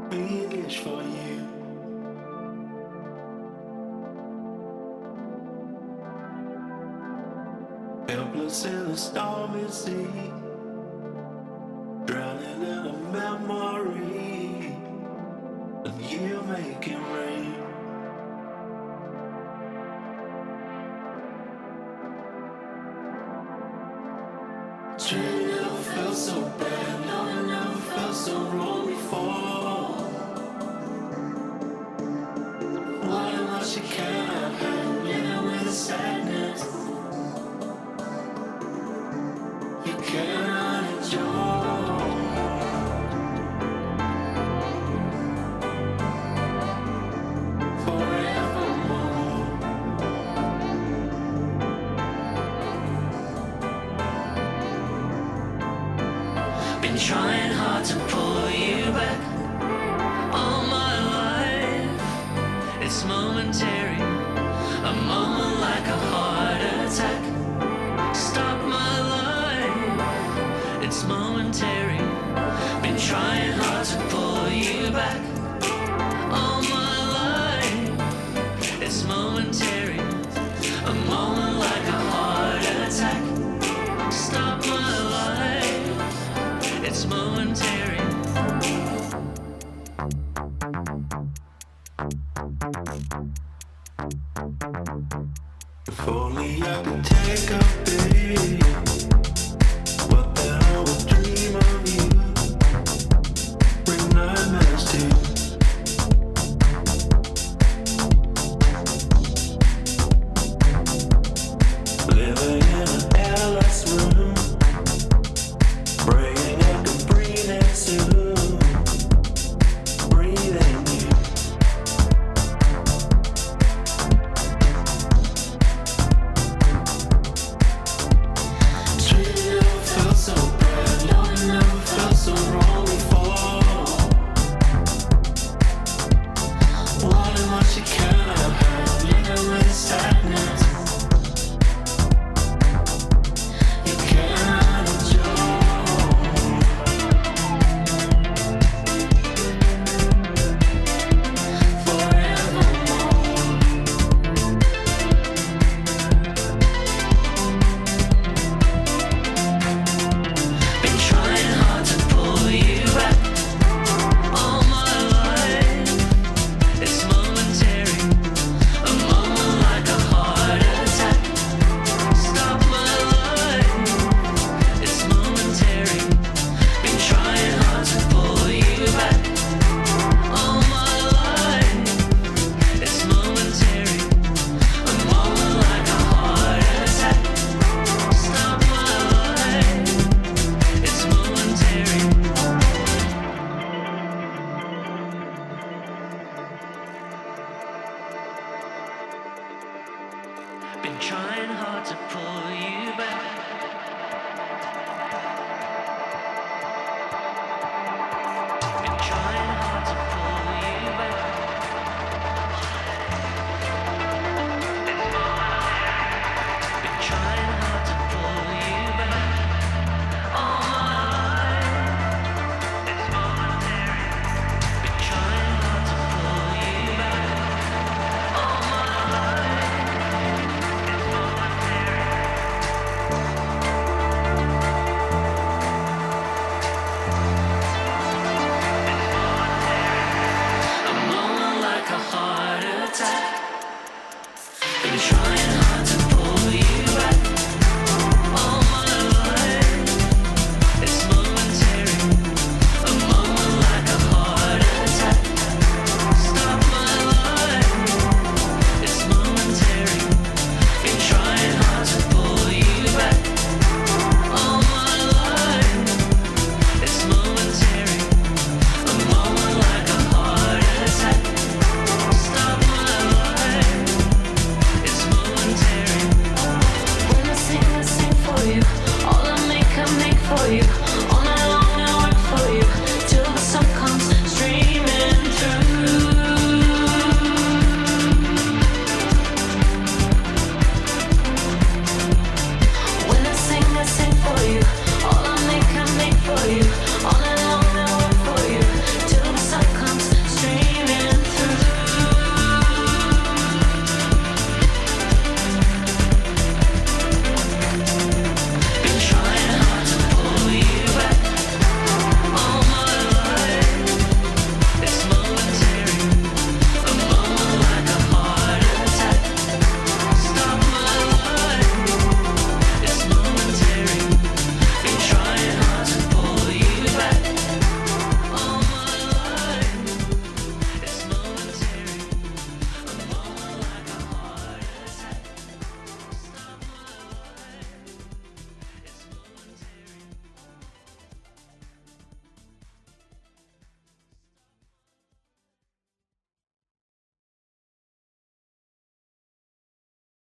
Being 0.09 0.69
for 0.69 1.01
you. 1.01 1.47
Helpless 8.09 8.65
in 8.65 8.75
a 8.75 8.97
stormy 8.97 9.69
sea, 9.69 10.31
drowning 12.05 12.61
in 12.61 12.87
a 12.87 12.97
memory, 13.13 14.75
and 15.85 16.01
you 16.11 16.41
make 16.49 16.87
it 16.87 16.99
rain. 17.13 17.30
So 26.15 26.41
bad, 26.59 27.05
no, 27.05 27.21
I 27.21 27.41
never 27.43 27.79
felt 27.79 28.15
so 28.15 28.37
wrong 28.51 28.87
before. 28.87 29.95
Wondering 33.07 33.47
what 33.47 33.65
she 33.65 33.79
cannot 33.79 34.20